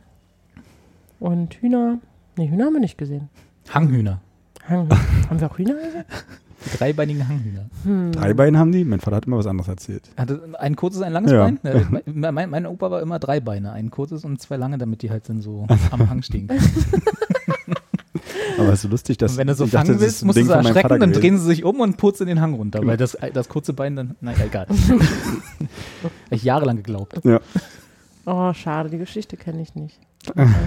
Und 1.20 1.55
Hühner. 1.55 1.99
Nee, 2.37 2.51
Hühner 2.51 2.66
haben 2.66 2.75
wir 2.75 2.81
nicht 2.81 2.99
gesehen. 2.99 3.31
Hanghühner. 3.70 4.20
Hang, 4.68 4.88
haben 5.31 5.40
wir 5.40 5.51
auch 5.51 5.57
Hühner 5.59 5.75
gesehen? 5.75 6.05
Dreibeinigen 6.77 7.29
Hanghühner. 7.29 7.67
Hm. 7.85 8.13
Drei 8.13 8.35
Beine 8.35 8.59
haben 8.59 8.73
die? 8.73 8.85
Mein 8.85 9.01
Vater 9.01 9.17
hat 9.17 9.27
immer 9.27 9.39
was 9.39 9.47
anderes 9.47 9.69
erzählt. 9.69 10.09
Hatte 10.17 10.43
ein 10.59 10.77
kurzes, 10.77 11.03
ein 11.03 11.13
langes 11.13 11.33
Ja. 11.33 11.45
Bein? 11.45 11.59
Ja, 11.63 12.33
mein, 12.33 12.51
mein, 12.51 12.67
Opa 12.67 12.91
war 12.91 13.03
immer 13.03 13.19
drei 13.19 13.41
Beine. 13.41 13.73
Ein 13.73 13.91
kurzes 13.91 14.25
und 14.25 14.41
zwei 14.41 14.57
lange, 14.57 14.79
damit 14.79 15.03
die 15.03 15.11
halt 15.11 15.29
dann 15.29 15.41
so 15.41 15.67
am 15.91 16.11
Hang 16.11 16.23
stehen. 16.23 16.49
Aber 18.59 18.69
es 18.69 18.75
ist 18.75 18.83
so 18.83 18.89
lustig, 18.89 19.19
dass 19.19 19.33
Und 19.33 19.39
wenn 19.39 19.47
du 19.49 19.55
so 19.55 19.65
dachte, 19.65 19.77
fangen 19.77 19.93
das 19.95 20.01
willst, 20.01 20.25
musst 20.25 20.39
du 20.39 20.45
sie 20.45 20.53
erschrecken, 20.53 21.01
dann 21.01 21.13
drehen 21.13 21.39
sie 21.39 21.45
sich 21.45 21.65
um 21.65 21.81
und 21.81 21.97
purzeln 21.97 22.29
den 22.29 22.41
Hang 22.41 22.55
runter, 22.55 22.81
weil 22.85 22.97
das, 22.97 23.17
das 23.33 23.49
kurze 23.49 23.73
Bein 23.73 23.97
dann, 23.97 24.17
naja, 24.21 24.45
egal. 24.47 24.67
Hab 26.03 26.11
ich 26.31 26.43
jahrelang 26.43 26.77
geglaubt. 26.77 27.21
Ja. 27.25 27.41
Oh, 28.25 28.53
schade, 28.55 28.89
die 28.91 28.99
Geschichte 28.99 29.37
kenne 29.37 29.63
ich 29.63 29.75
nicht. 29.75 30.01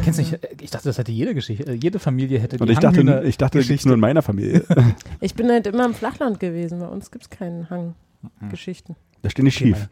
Kennst 0.03 0.19
du 0.19 0.23
nicht? 0.23 0.39
Ich 0.61 0.71
dachte, 0.71 0.87
das 0.87 0.97
hätte 0.97 1.11
jede 1.11 1.33
Geschichte, 1.33 1.71
äh, 1.71 1.73
jede 1.73 1.99
Familie 1.99 2.39
hätte 2.39 2.57
die 2.57 2.63
Und 2.63 2.69
ich 2.69 2.79
dachte, 2.79 3.23
ich 3.25 3.37
dachte, 3.37 3.57
das 3.57 3.67
gibt's 3.67 3.85
nur 3.85 3.95
in 3.95 3.99
meiner 3.99 4.21
Familie. 4.21 4.63
Ich 5.21 5.35
bin 5.35 5.49
halt 5.49 5.67
immer 5.67 5.85
im 5.85 5.93
Flachland 5.93 6.39
gewesen. 6.39 6.79
Bei 6.79 6.87
uns 6.87 7.11
gibt 7.11 7.25
es 7.25 7.29
keinen 7.29 7.69
Hang-Geschichten. 7.69 8.95
Da 9.21 9.29
stehen 9.29 9.45
die 9.45 9.51
Okay, 9.51 9.75
schief. 9.75 9.89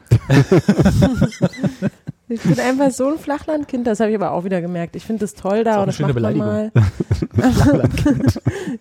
Ich 2.29 2.41
bin 2.41 2.59
einfach 2.59 2.91
so 2.91 3.07
ein 3.07 3.17
Flachlandkind, 3.17 3.87
das 3.87 4.01
habe 4.01 4.09
ich 4.09 4.17
aber 4.17 4.31
auch 4.31 4.43
wieder 4.43 4.59
gemerkt. 4.59 4.97
Ich 4.97 5.05
finde 5.05 5.21
das 5.21 5.33
toll 5.33 5.63
da 5.63 5.71
Ist 5.71 5.77
auch 5.77 6.01
und 6.01 6.07
eine 6.07 6.13
das 6.13 6.23
schöne 6.23 6.37
mal. 6.37 6.71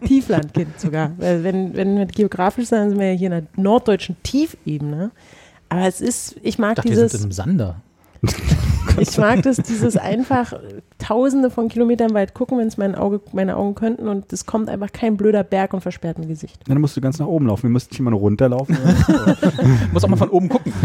Tieflandkind 0.05 0.81
sogar. 0.81 1.13
Weil 1.17 1.45
wenn, 1.45 1.77
wenn 1.77 1.97
wir 1.97 2.07
geografisch 2.07 2.67
sein, 2.67 2.91
sind 2.91 2.99
wir 2.99 3.13
ja 3.13 3.17
hier 3.17 3.27
in 3.33 3.45
der 3.45 3.63
norddeutschen 3.63 4.17
Tiefebene. 4.25 5.13
Aber 5.69 5.87
es 5.87 6.01
ist, 6.01 6.35
ich 6.43 6.59
mag 6.59 6.73
Ich 6.73 6.77
dachte, 6.77 6.89
wir 6.89 6.97
sind 6.97 7.13
dieses, 7.13 7.25
im 7.25 7.31
Sander. 7.31 7.83
ich 8.99 9.17
mag 9.19 9.43
das, 9.43 9.57
dieses 9.57 9.97
einfach 9.97 10.53
tausende 10.99 11.51
von 11.51 11.69
Kilometern 11.69 12.15
weit 12.15 12.35
gucken, 12.35 12.59
wenn 12.59 12.69
es 12.69 12.77
mein 12.77 12.95
Auge, 12.95 13.21
meine 13.33 13.57
Augen 13.57 13.75
könnten 13.75 14.09
und 14.09 14.33
es 14.33 14.47
kommt 14.47 14.69
einfach 14.69 14.93
kein 14.93 15.17
blöder 15.17 15.45
Berg 15.45 15.75
und 15.75 15.81
versperrt 15.81 16.19
ein 16.19 16.29
Gesicht. 16.29 16.61
Dann 16.67 16.81
musst 16.81 16.97
du 16.97 17.01
ganz 17.01 17.19
nach 17.19 17.27
oben 17.27 17.47
laufen. 17.47 17.65
Wir 17.65 17.71
müssten 17.71 17.93
nicht 17.93 18.01
immer 18.01 18.11
nur 18.11 18.21
runterlaufen. 18.21 18.77
Muss 19.93 20.05
auch 20.05 20.09
mal 20.09 20.17
von 20.17 20.31
oben 20.31 20.49
gucken. 20.49 20.73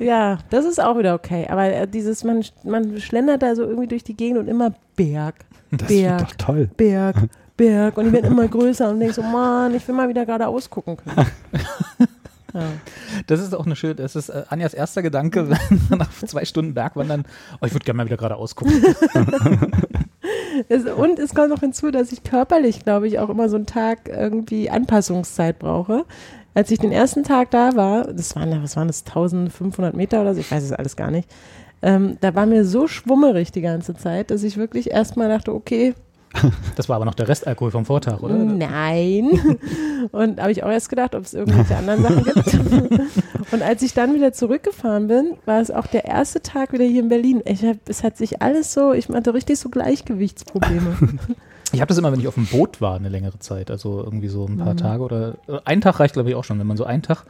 Ja, 0.00 0.38
das 0.50 0.64
ist 0.66 0.82
auch 0.82 0.98
wieder 0.98 1.14
okay. 1.14 1.46
Aber 1.48 1.64
äh, 1.64 1.86
dieses, 1.88 2.24
man, 2.24 2.44
man 2.64 3.00
schlendert 3.00 3.42
da 3.42 3.54
so 3.54 3.62
irgendwie 3.62 3.86
durch 3.86 4.02
die 4.04 4.14
Gegend 4.14 4.38
und 4.38 4.48
immer 4.48 4.74
Berg, 4.96 5.36
Das 5.70 5.88
Berg. 5.88 6.20
ist 6.20 6.30
doch 6.32 6.46
toll. 6.46 6.68
Berg, 6.76 7.16
Berg. 7.56 7.96
Und 7.96 8.06
die 8.06 8.12
werden 8.12 8.30
immer 8.32 8.46
größer 8.46 8.90
und 8.90 9.00
denkst 9.00 9.14
so, 9.16 9.22
Mann, 9.22 9.74
ich 9.74 9.86
will 9.88 9.94
mal 9.94 10.08
wieder 10.08 10.26
geradeaus 10.26 10.68
gucken 10.68 10.96
können. 10.98 11.26
Das 13.26 13.40
ist 13.40 13.54
auch 13.54 13.66
eine 13.66 13.76
schöne, 13.76 13.96
das 13.96 14.16
ist 14.16 14.28
äh, 14.28 14.44
Anjas 14.48 14.74
erster 14.74 15.02
Gedanke, 15.02 15.48
wenn 15.88 15.98
nach 15.98 16.10
zwei 16.10 16.44
Stunden 16.44 16.74
Bergwandern, 16.74 17.24
oh, 17.60 17.66
ich 17.66 17.72
würde 17.72 17.84
gerne 17.84 17.98
mal 17.98 18.06
wieder 18.06 18.16
geradeaus 18.16 18.54
gucken. 18.54 18.82
Es, 20.68 20.84
und 20.84 21.18
es 21.18 21.34
kommt 21.34 21.50
noch 21.50 21.60
hinzu, 21.60 21.90
dass 21.90 22.12
ich 22.12 22.22
körperlich, 22.22 22.84
glaube 22.84 23.08
ich, 23.08 23.18
auch 23.18 23.28
immer 23.28 23.48
so 23.48 23.56
einen 23.56 23.66
Tag 23.66 24.08
irgendwie 24.08 24.70
Anpassungszeit 24.70 25.58
brauche. 25.58 26.04
Als 26.54 26.70
ich 26.70 26.78
den 26.78 26.92
ersten 26.92 27.24
Tag 27.24 27.50
da 27.50 27.74
war, 27.74 28.04
das 28.12 28.36
waren, 28.36 28.62
was 28.62 28.76
waren 28.76 28.86
das, 28.86 29.04
1500 29.04 29.94
Meter 29.94 30.20
oder 30.20 30.34
so, 30.34 30.40
ich 30.40 30.50
weiß 30.50 30.62
es 30.62 30.72
alles 30.72 30.96
gar 30.96 31.10
nicht, 31.10 31.28
ähm, 31.82 32.16
da 32.20 32.34
war 32.34 32.46
mir 32.46 32.64
so 32.64 32.86
schwummerig 32.86 33.50
die 33.52 33.60
ganze 33.60 33.94
Zeit, 33.94 34.30
dass 34.30 34.44
ich 34.44 34.56
wirklich 34.56 34.90
erstmal 34.90 35.28
dachte, 35.28 35.52
okay, 35.52 35.94
Das 36.76 36.88
war 36.88 36.96
aber 36.96 37.04
noch 37.04 37.14
der 37.14 37.28
Restalkohol 37.28 37.70
vom 37.70 37.84
Vortag, 37.84 38.20
oder? 38.20 38.34
Nein. 38.34 39.58
Und 40.12 40.40
habe 40.40 40.52
ich 40.52 40.62
auch 40.64 40.70
erst 40.70 40.88
gedacht, 40.88 41.14
ob 41.14 41.24
es 41.24 41.34
irgendwelche 41.34 41.76
anderen 41.76 42.02
Sachen 42.02 42.24
gibt. 42.24 42.54
Und 43.52 43.62
als 43.62 43.82
ich 43.82 43.94
dann 43.94 44.14
wieder 44.14 44.32
zurückgefahren 44.32 45.06
bin, 45.06 45.34
war 45.44 45.60
es 45.60 45.70
auch 45.70 45.86
der 45.86 46.04
erste 46.04 46.42
Tag 46.42 46.72
wieder 46.72 46.84
hier 46.84 47.02
in 47.02 47.08
Berlin. 47.08 47.42
Ich 47.44 47.64
hab, 47.64 47.76
es 47.88 48.02
hat 48.02 48.16
sich 48.16 48.42
alles 48.42 48.72
so, 48.72 48.92
ich 48.92 49.08
hatte 49.08 49.34
richtig 49.34 49.58
so 49.58 49.68
Gleichgewichtsprobleme. 49.68 50.96
Ich 51.72 51.80
habe 51.80 51.88
das 51.88 51.98
immer, 51.98 52.12
wenn 52.12 52.20
ich 52.20 52.28
auf 52.28 52.34
dem 52.34 52.46
Boot 52.46 52.80
war, 52.80 52.94
eine 52.94 53.08
längere 53.08 53.40
Zeit. 53.40 53.68
Also 53.68 54.00
irgendwie 54.04 54.28
so 54.28 54.46
ein 54.46 54.58
paar 54.58 54.76
Tage 54.76 55.02
oder 55.02 55.34
äh, 55.48 55.58
ein 55.64 55.80
Tag 55.80 55.98
reicht, 55.98 56.14
glaube 56.14 56.28
ich, 56.28 56.36
auch 56.36 56.44
schon. 56.44 56.60
Wenn 56.60 56.68
man 56.68 56.76
so 56.76 56.84
einen 56.84 57.02
Tag 57.02 57.24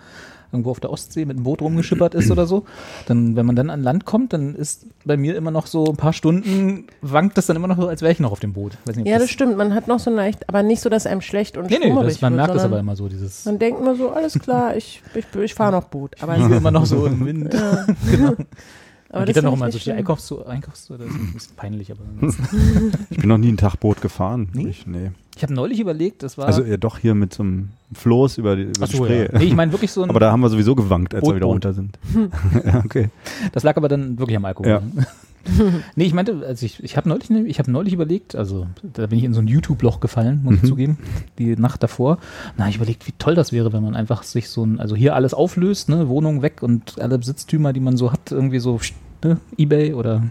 irgendwo 0.53 0.71
auf 0.71 0.81
der 0.81 0.91
Ostsee 0.91 1.25
mit 1.25 1.37
dem 1.37 1.45
Boot 1.45 1.61
rumgeschippert 1.61 2.15
ist 2.15 2.31
oder 2.31 2.47
so, 2.47 2.65
dann, 3.07 3.37
wenn 3.37 3.47
man 3.47 3.57
dann 3.57 3.71
an 3.71 3.83
Land 3.83 4.05
kommt, 4.05 4.33
dann 4.33 4.55
ist 4.55 4.87
bei 5.05 5.17
mir 5.17 5.37
immer 5.37 5.51
noch 5.51 5.67
so 5.67 5.87
ein 5.87 5.97
paar 5.97 6.13
Stunden, 6.13 6.87
wankt 7.03 7.37
das 7.37 7.47
dann 7.47 7.57
immer 7.57 7.69
noch 7.69 7.77
so, 7.77 7.89
als 7.89 8.03
wäre 8.03 8.13
ich 8.13 8.21
noch 8.21 8.33
auf 8.33 8.41
dem 8.41 8.53
Boot. 8.53 8.79
Weiß 8.85 8.97
nicht, 8.97 9.07
ja, 9.07 9.19
das 9.19 9.31
stimmt. 9.31 9.57
Man 9.57 9.75
hat 9.75 9.89
noch 9.89 9.99
so 9.99 10.11
leicht, 10.11 10.49
aber 10.49 10.63
nicht 10.63 10.81
so, 10.81 10.89
dass 10.89 11.07
einem 11.07 11.21
schlecht 11.21 11.57
und 11.57 11.71
Nee, 11.71 11.79
nee, 11.79 11.95
das, 11.95 12.21
man 12.21 12.33
wird, 12.33 12.43
merkt 12.43 12.55
das 12.55 12.65
aber 12.65 12.79
immer 12.79 12.97
so, 12.97 13.09
dieses. 13.09 13.45
Man 13.45 13.59
denkt 13.59 13.81
immer 13.81 13.97
so, 13.97 14.11
alles 14.11 14.39
klar, 14.39 14.77
ich, 14.77 15.03
ich, 15.15 15.25
ich 15.35 15.55
fahre 15.55 15.73
noch 15.73 15.85
Boot. 15.85 16.17
Aber, 16.21 16.37
ist 16.37 16.51
immer 16.51 16.71
noch 16.71 16.87
so 16.87 17.07
im 17.07 17.25
Wind. 17.27 17.53
ja. 17.53 17.87
genau. 18.11 18.29
aber 18.29 18.39
Man 19.11 19.27
geht 19.27 19.37
dann 19.37 19.45
noch 19.45 19.55
ich 19.55 19.59
mal 19.59 19.71
durch 19.71 19.85
die. 19.85 19.93
Einkaufs 19.93 20.33
Einkaufs 20.33 20.89
das 20.89 21.01
ist 21.01 21.07
ein 21.07 21.33
bisschen 21.33 21.57
peinlich, 21.57 21.91
aber 21.91 22.03
Ich 23.11 23.19
bin 23.19 23.29
noch 23.29 23.39
nie 23.39 23.53
ein 23.53 23.57
Tag 23.57 23.77
Boot 23.77 24.01
gefahren. 24.01 24.49
Nee? 24.53 24.69
Ich, 24.69 24.87
nee. 24.87 25.11
Ich 25.37 25.43
habe 25.43 25.53
neulich 25.55 25.81
überlegt, 25.81 26.23
das 26.23 26.39
war 26.39 26.47
Also 26.47 26.63
ja, 26.63 26.77
doch 26.77 26.99
hier 26.99 27.15
mit 27.15 27.35
so 27.35 27.43
einem 27.43 27.71
Floß 27.93 28.39
über 28.39 28.57
die, 28.57 28.63
über 28.63 28.87
die 28.87 28.97
so, 28.97 29.05
Spree. 29.05 29.25
ja. 29.25 29.39
Nee, 29.39 29.45
ich 29.45 29.55
meine 29.55 29.73
wirklich 29.73 29.91
so 29.93 30.03
ein 30.03 30.11
Aber 30.11 30.21
da 30.21 30.31
haben 30.33 30.41
wir 30.41 30.49
sowieso 30.49 30.75
gewankt, 30.75 31.15
als 31.15 31.25
wir 31.27 31.35
wieder 31.37 31.47
Boot, 31.47 31.55
runter 31.55 31.73
sind. 31.73 31.99
ja, 32.65 32.83
okay. 32.85 33.09
Das 33.53 33.63
lag 33.63 33.77
aber 33.77 33.89
dann 33.89 34.19
wirklich 34.19 34.37
am 34.37 34.45
Alkohol. 34.45 34.69
Ja. 34.71 34.83
nee, 35.97 36.05
ich 36.05 36.15
meinte, 36.15 36.43
also 36.47 36.65
ich, 36.65 36.83
ich 36.83 36.97
habe 36.97 37.09
neulich, 37.09 37.29
ne- 37.29 37.47
ich 37.47 37.59
hab 37.59 37.69
neulich 37.69 37.93
überlegt, 37.93 38.35
also 38.35 38.67
da 38.83 39.07
bin 39.07 39.19
ich 39.19 39.25
in 39.25 39.35
so 39.35 39.41
ein 39.41 39.47
YouTube-Loch 39.47 40.01
gefallen, 40.01 40.41
muss 40.43 40.55
ich 40.55 40.63
Mhm. 40.63 40.67
zugeben, 40.67 40.99
die 41.39 41.55
Nacht 41.57 41.83
davor. 41.83 42.17
Na, 42.57 42.69
ich 42.69 42.77
überlegt, 42.77 43.07
wie 43.07 43.13
toll 43.19 43.35
das 43.35 43.53
wäre, 43.53 43.73
wenn 43.75 43.83
man 43.83 43.95
einfach 43.95 44.23
sich 44.23 44.49
so 44.49 44.65
ein, 44.65 44.81
also 44.81 44.97
hier 44.97 45.15
alles 45.15 45.35
auflöst, 45.35 45.91
ne, 45.91 46.09
Wohnung 46.09 46.41
weg 46.41 46.63
und 46.63 46.99
alle 47.01 47.19
Besitztümer, 47.19 47.73
die 47.75 47.81
man 47.81 47.97
so 47.99 48.11
hat, 48.11 48.33
irgendwie 48.33 48.59
so 48.59 48.79
ne, 49.25 49.39
Ebay 49.57 49.93
oder 49.95 50.23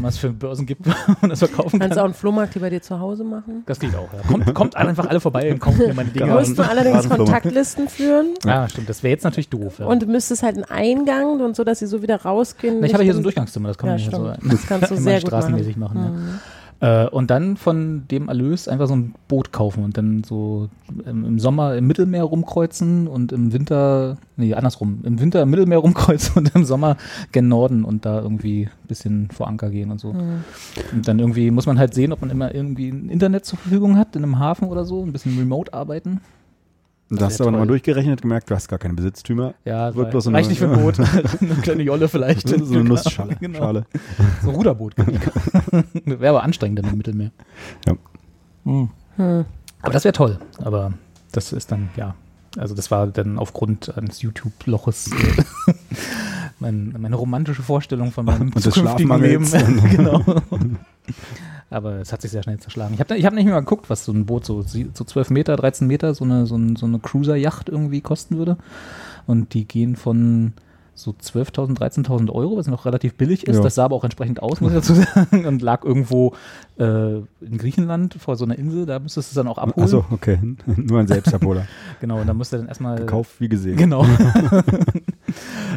was 0.00 0.04
auch 0.04 0.08
es 0.08 0.18
für 0.18 0.28
Börsen 0.30 0.66
gibt, 0.66 0.86
wo 1.06 1.14
man 1.22 1.30
das 1.30 1.38
verkaufen 1.40 1.80
Kannst 1.80 1.96
du 1.96 2.00
auch 2.00 2.02
kann. 2.02 2.04
einen 2.04 2.14
Flohmarkt 2.14 2.52
hier 2.52 2.62
bei 2.62 2.70
dir 2.70 2.82
zu 2.82 3.00
Hause 3.00 3.24
machen? 3.24 3.62
Das 3.66 3.80
geht 3.80 3.94
auch, 3.96 4.08
ja. 4.12 4.20
Kommt, 4.28 4.54
kommt 4.54 4.76
einfach 4.76 5.06
alle 5.08 5.18
vorbei 5.18 5.50
und 5.50 5.58
kauft 5.60 5.78
mir 5.78 5.94
meine 5.94 6.10
Dinge. 6.10 6.26
Du 6.26 6.30
Ja. 6.32 6.38
musst 6.38 6.56
nur 6.56 6.68
allerdings. 6.68 7.08
Kontaktlisten 7.08 7.88
führen 7.88 8.34
Ja, 8.44 8.68
stimmt, 8.68 8.88
das 8.88 9.02
wäre 9.02 9.12
jetzt 9.12 9.24
natürlich 9.24 9.48
doof. 9.48 9.78
Ja. 9.78 9.86
und 9.86 10.02
du 10.02 10.06
müsstest 10.06 10.42
halt 10.42 10.56
einen 10.56 10.64
Eingang 10.64 11.40
und 11.40 11.56
so, 11.56 11.64
dass 11.64 11.78
sie 11.78 11.86
so 11.86 12.02
wieder 12.02 12.22
rausgehen. 12.22 12.78
Na, 12.80 12.86
ich 12.86 12.94
habe 12.94 13.02
hier 13.04 13.14
so 13.14 13.20
ein 13.20 13.22
Durchgangszimmer, 13.24 13.68
das 13.68 13.78
kann 13.78 13.88
Ja, 13.88 13.94
man 13.94 14.02
hier 14.02 14.10
so. 14.10 14.48
Das 14.50 14.66
kannst 14.66 14.90
du 14.90 14.96
sehr 14.96 15.20
gut 15.20 15.28
straßenmäßig 15.28 15.76
machen. 15.76 15.98
ja. 15.98 16.40
Äh, 16.80 17.06
und 17.08 17.30
dann 17.30 17.56
von 17.56 18.06
dem 18.10 18.28
Erlös 18.28 18.68
einfach 18.68 18.88
so 18.88 18.96
ein 18.96 19.14
Boot 19.28 19.52
kaufen 19.52 19.84
und 19.84 19.96
dann 19.96 20.24
so 20.24 20.68
im, 21.06 21.24
im 21.24 21.38
Sommer 21.38 21.76
im 21.76 21.86
Mittelmeer 21.86 22.24
rumkreuzen 22.24 23.06
und 23.06 23.32
im 23.32 23.52
Winter, 23.52 24.18
nee, 24.36 24.54
andersrum, 24.54 25.00
im 25.04 25.20
Winter 25.20 25.42
im 25.42 25.50
Mittelmeer 25.50 25.78
rumkreuzen 25.84 26.36
und 26.36 26.54
im 26.54 26.64
Sommer 26.64 26.96
gen 27.32 27.48
Norden 27.48 27.84
und 27.84 28.04
da 28.04 28.20
irgendwie 28.20 28.66
ein 28.66 28.88
bisschen 28.88 29.30
vor 29.30 29.48
Anker 29.48 29.70
gehen 29.70 29.90
und 29.90 30.00
so. 30.00 30.12
Mhm. 30.12 30.44
Und 30.92 31.08
dann 31.08 31.18
irgendwie 31.18 31.50
muss 31.50 31.66
man 31.66 31.78
halt 31.78 31.94
sehen, 31.94 32.12
ob 32.12 32.20
man 32.20 32.30
immer 32.30 32.54
irgendwie 32.54 32.88
ein 32.88 33.08
Internet 33.08 33.44
zur 33.44 33.58
Verfügung 33.58 33.96
hat 33.96 34.16
in 34.16 34.22
einem 34.22 34.38
Hafen 34.38 34.68
oder 34.68 34.84
so, 34.84 35.04
ein 35.04 35.12
bisschen 35.12 35.38
remote 35.38 35.72
arbeiten. 35.72 36.20
Und 37.14 37.20
da 37.20 37.26
hast 37.26 37.38
du 37.40 37.44
aber 37.44 37.50
nochmal 37.52 37.66
durchgerechnet, 37.66 38.22
gemerkt, 38.22 38.50
du 38.50 38.54
hast 38.54 38.68
gar 38.68 38.78
keine 38.78 38.94
Besitztümer. 38.94 39.54
Ja, 39.64 39.94
Wird 39.94 40.10
bloß 40.10 40.24
so 40.24 40.30
reicht 40.30 40.44
eine- 40.46 40.48
nicht 40.50 40.58
für 40.58 40.68
ein 40.70 40.80
Boot. 40.80 40.98
eine 41.40 41.54
kleine 41.62 41.82
Jolle 41.82 42.08
vielleicht. 42.08 42.48
So 42.48 42.54
eine 42.56 42.84
Nussschale. 42.84 43.36
Genau. 43.40 43.58
Schale. 43.58 43.86
So 44.42 44.50
ein 44.50 44.54
Ruderboot. 44.56 44.94
Wäre 46.04 46.28
aber 46.30 46.42
anstrengend 46.42 46.78
dann 46.80 46.90
im 46.90 46.96
Mittelmeer. 46.98 47.30
Ja. 47.86 47.94
Hm. 48.64 48.90
Hm. 49.16 49.44
Aber 49.82 49.92
das 49.92 50.04
wäre 50.04 50.12
toll. 50.12 50.38
Aber 50.58 50.92
das 51.32 51.52
ist 51.52 51.70
dann, 51.72 51.90
ja. 51.96 52.14
Also 52.56 52.74
das 52.74 52.90
war 52.90 53.06
dann 53.08 53.38
aufgrund 53.38 53.96
eines 53.98 54.22
YouTube-Loches 54.22 55.10
äh, 55.12 55.72
mein, 56.60 56.94
meine 56.98 57.16
romantische 57.16 57.62
Vorstellung 57.62 58.12
von 58.12 58.24
meinem 58.24 58.52
Und 58.54 58.60
zukünftigen 58.60 59.20
Leben. 59.20 59.44
Genau. 59.90 60.22
Aber 61.70 61.96
es 61.96 62.12
hat 62.12 62.22
sich 62.22 62.30
sehr 62.30 62.42
schnell 62.42 62.58
zerschlagen. 62.58 62.94
Ich 62.94 63.00
habe 63.00 63.16
ich 63.16 63.26
hab 63.26 63.34
nicht 63.34 63.46
mehr 63.46 63.54
mal 63.54 63.60
geguckt, 63.60 63.90
was 63.90 64.04
so 64.04 64.12
ein 64.12 64.26
Boot 64.26 64.44
so, 64.44 64.62
so 64.62 65.04
12 65.04 65.30
Meter, 65.30 65.56
13 65.56 65.88
Meter, 65.88 66.14
so 66.14 66.24
eine, 66.24 66.46
so, 66.46 66.56
ein, 66.56 66.76
so 66.76 66.86
eine 66.86 66.98
Cruiser-Yacht 67.00 67.68
irgendwie 67.68 68.00
kosten 68.00 68.36
würde. 68.36 68.58
Und 69.26 69.54
die 69.54 69.64
gehen 69.66 69.96
von 69.96 70.52
so 70.94 71.10
12.000, 71.10 71.76
13.000 71.76 72.30
Euro, 72.30 72.56
was 72.56 72.68
noch 72.68 72.86
relativ 72.86 73.14
billig 73.14 73.46
ist. 73.46 73.56
Ja. 73.56 73.62
Das 73.62 73.74
sah 73.74 73.86
aber 73.86 73.96
auch 73.96 74.04
entsprechend 74.04 74.42
aus, 74.42 74.60
muss 74.60 74.72
ich 74.72 74.78
dazu 74.78 74.94
sagen, 74.94 75.46
und 75.46 75.60
lag 75.60 75.84
irgendwo 75.84 76.34
äh, 76.78 77.16
in 77.16 77.58
Griechenland 77.58 78.14
vor 78.14 78.36
so 78.36 78.44
einer 78.44 78.56
Insel. 78.56 78.86
Da 78.86 79.00
müsstest 79.00 79.30
du 79.30 79.32
es 79.32 79.34
dann 79.34 79.48
auch 79.48 79.58
abholen. 79.58 79.84
Achso, 79.84 80.04
okay. 80.10 80.38
Nur 80.66 81.00
ein 81.00 81.08
Selbstabholer. 81.08 81.66
Genau, 82.00 82.20
und 82.20 82.28
da 82.28 82.34
musst 82.34 82.52
du 82.52 82.58
dann 82.58 82.68
erstmal 82.68 82.98
Gekauft 82.98 83.40
wie 83.40 83.48
gesehen. 83.48 83.76
Genau. 83.76 84.06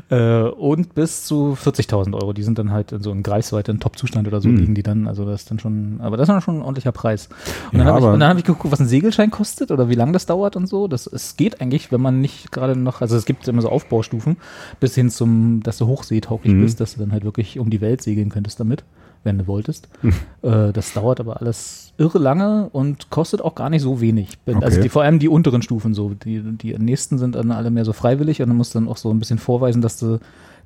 Äh, 0.10 0.41
und 0.43 0.95
bis 0.95 1.26
zu 1.26 1.58
40.000 1.62 2.14
Euro. 2.16 2.32
Die 2.34 2.43
sind 2.43 2.58
dann 2.58 2.72
halt 2.72 2.91
in 2.93 3.01
so 3.01 3.12
einem 3.12 3.24
Greifswald 3.24 3.68
in 3.70 3.80
Top-Zustand 3.80 4.28
oder 4.28 4.39
so 4.41 4.49
Mhm. 4.49 4.58
liegen 4.58 4.76
die 4.76 4.84
dann. 4.84 5.08
Also 5.08 5.26
das 5.26 5.41
ist 5.41 5.51
dann 5.51 5.60
schon, 5.60 5.99
aber 6.01 6.16
das 6.18 6.28
ist 6.30 6.34
dann 6.34 6.41
schon 6.41 6.58
ein 6.58 6.62
ordentlicher 6.62 6.91
Preis. 6.93 7.28
Und 7.72 7.80
dann 7.80 7.88
Ja, 7.88 7.93
habe 7.93 7.99
ich, 7.99 8.05
dann 8.20 8.24
hab 8.30 8.38
ich 8.38 8.43
geguckt, 8.45 8.72
was 8.72 8.80
ein 8.80 8.88
Segelschein 8.88 9.32
kostet 9.32 9.72
oder 9.72 9.89
wie 9.89 9.95
lange 9.95 10.14
das 10.14 10.26
dauert 10.26 10.55
und 10.55 10.68
so. 10.68 10.88
Das, 10.88 11.08
es 11.08 11.36
geht 11.36 11.60
eigentlich, 11.62 11.91
wenn 11.91 12.01
man 12.01 12.22
nicht 12.22 12.51
gerade 12.51 12.76
noch, 12.78 13.01
also 13.01 13.16
es 13.18 13.26
gibt 13.26 13.47
immer 13.47 13.62
so 13.62 13.70
Aufbaustufen, 13.70 14.38
bis 14.80 14.95
hin 14.95 15.10
zum, 15.10 15.62
dass 15.64 15.78
du 15.78 15.88
hochseetauglich 15.88 16.53
Mhm. 16.53 16.62
bist, 16.62 16.80
dass 16.80 16.93
du 16.93 16.99
dann 17.01 17.12
halt 17.12 17.24
wirklich 17.26 17.60
um 17.60 17.70
die 17.70 17.82
Welt 17.82 18.01
segeln 18.01 18.30
könntest 18.30 18.60
damit, 18.60 18.84
wenn 19.28 19.38
du 19.38 19.45
wolltest. 19.47 19.88
Mhm. 20.01 20.13
Äh, 20.43 20.71
das 20.73 20.93
dauert 20.93 21.19
aber 21.19 21.39
alles 21.39 21.93
irre 21.97 22.19
lange 22.19 22.69
und 22.71 23.09
kostet 23.09 23.41
auch 23.41 23.53
gar 23.55 23.69
nicht 23.69 23.82
so 23.82 24.01
wenig. 24.01 24.38
Also 24.45 24.59
Okay. 24.65 24.82
die, 24.82 24.89
vor 24.89 25.01
allem 25.03 25.19
die 25.19 25.28
unteren 25.30 25.61
Stufen 25.61 25.93
so. 25.93 26.09
Die, 26.11 26.41
die 26.41 26.78
nächsten 26.78 27.17
sind 27.17 27.36
dann 27.36 27.51
alle 27.51 27.69
mehr 27.71 27.86
so 27.86 27.91
freiwillig 27.93 28.41
und 28.41 28.47
dann 28.49 28.57
musst 28.57 28.73
du 28.75 28.80
dann 28.80 28.88
auch 28.88 28.97
so 28.97 29.09
ein 29.11 29.19
bisschen 29.19 29.38
vorweisen, 29.39 29.82
dass 29.82 29.97
du 29.99 30.19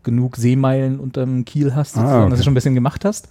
genug 0.03 0.35
Seemeilen 0.35 0.99
unterm 0.99 1.45
Kiel 1.45 1.73
hast, 1.75 1.95
Ah, 1.97 2.01
sozusagen, 2.01 2.23
dass 2.29 2.31
okay. 2.31 2.37
du 2.37 2.43
schon 2.43 2.51
ein 2.51 2.55
bisschen 2.55 2.75
gemacht 2.75 3.05
hast. 3.05 3.27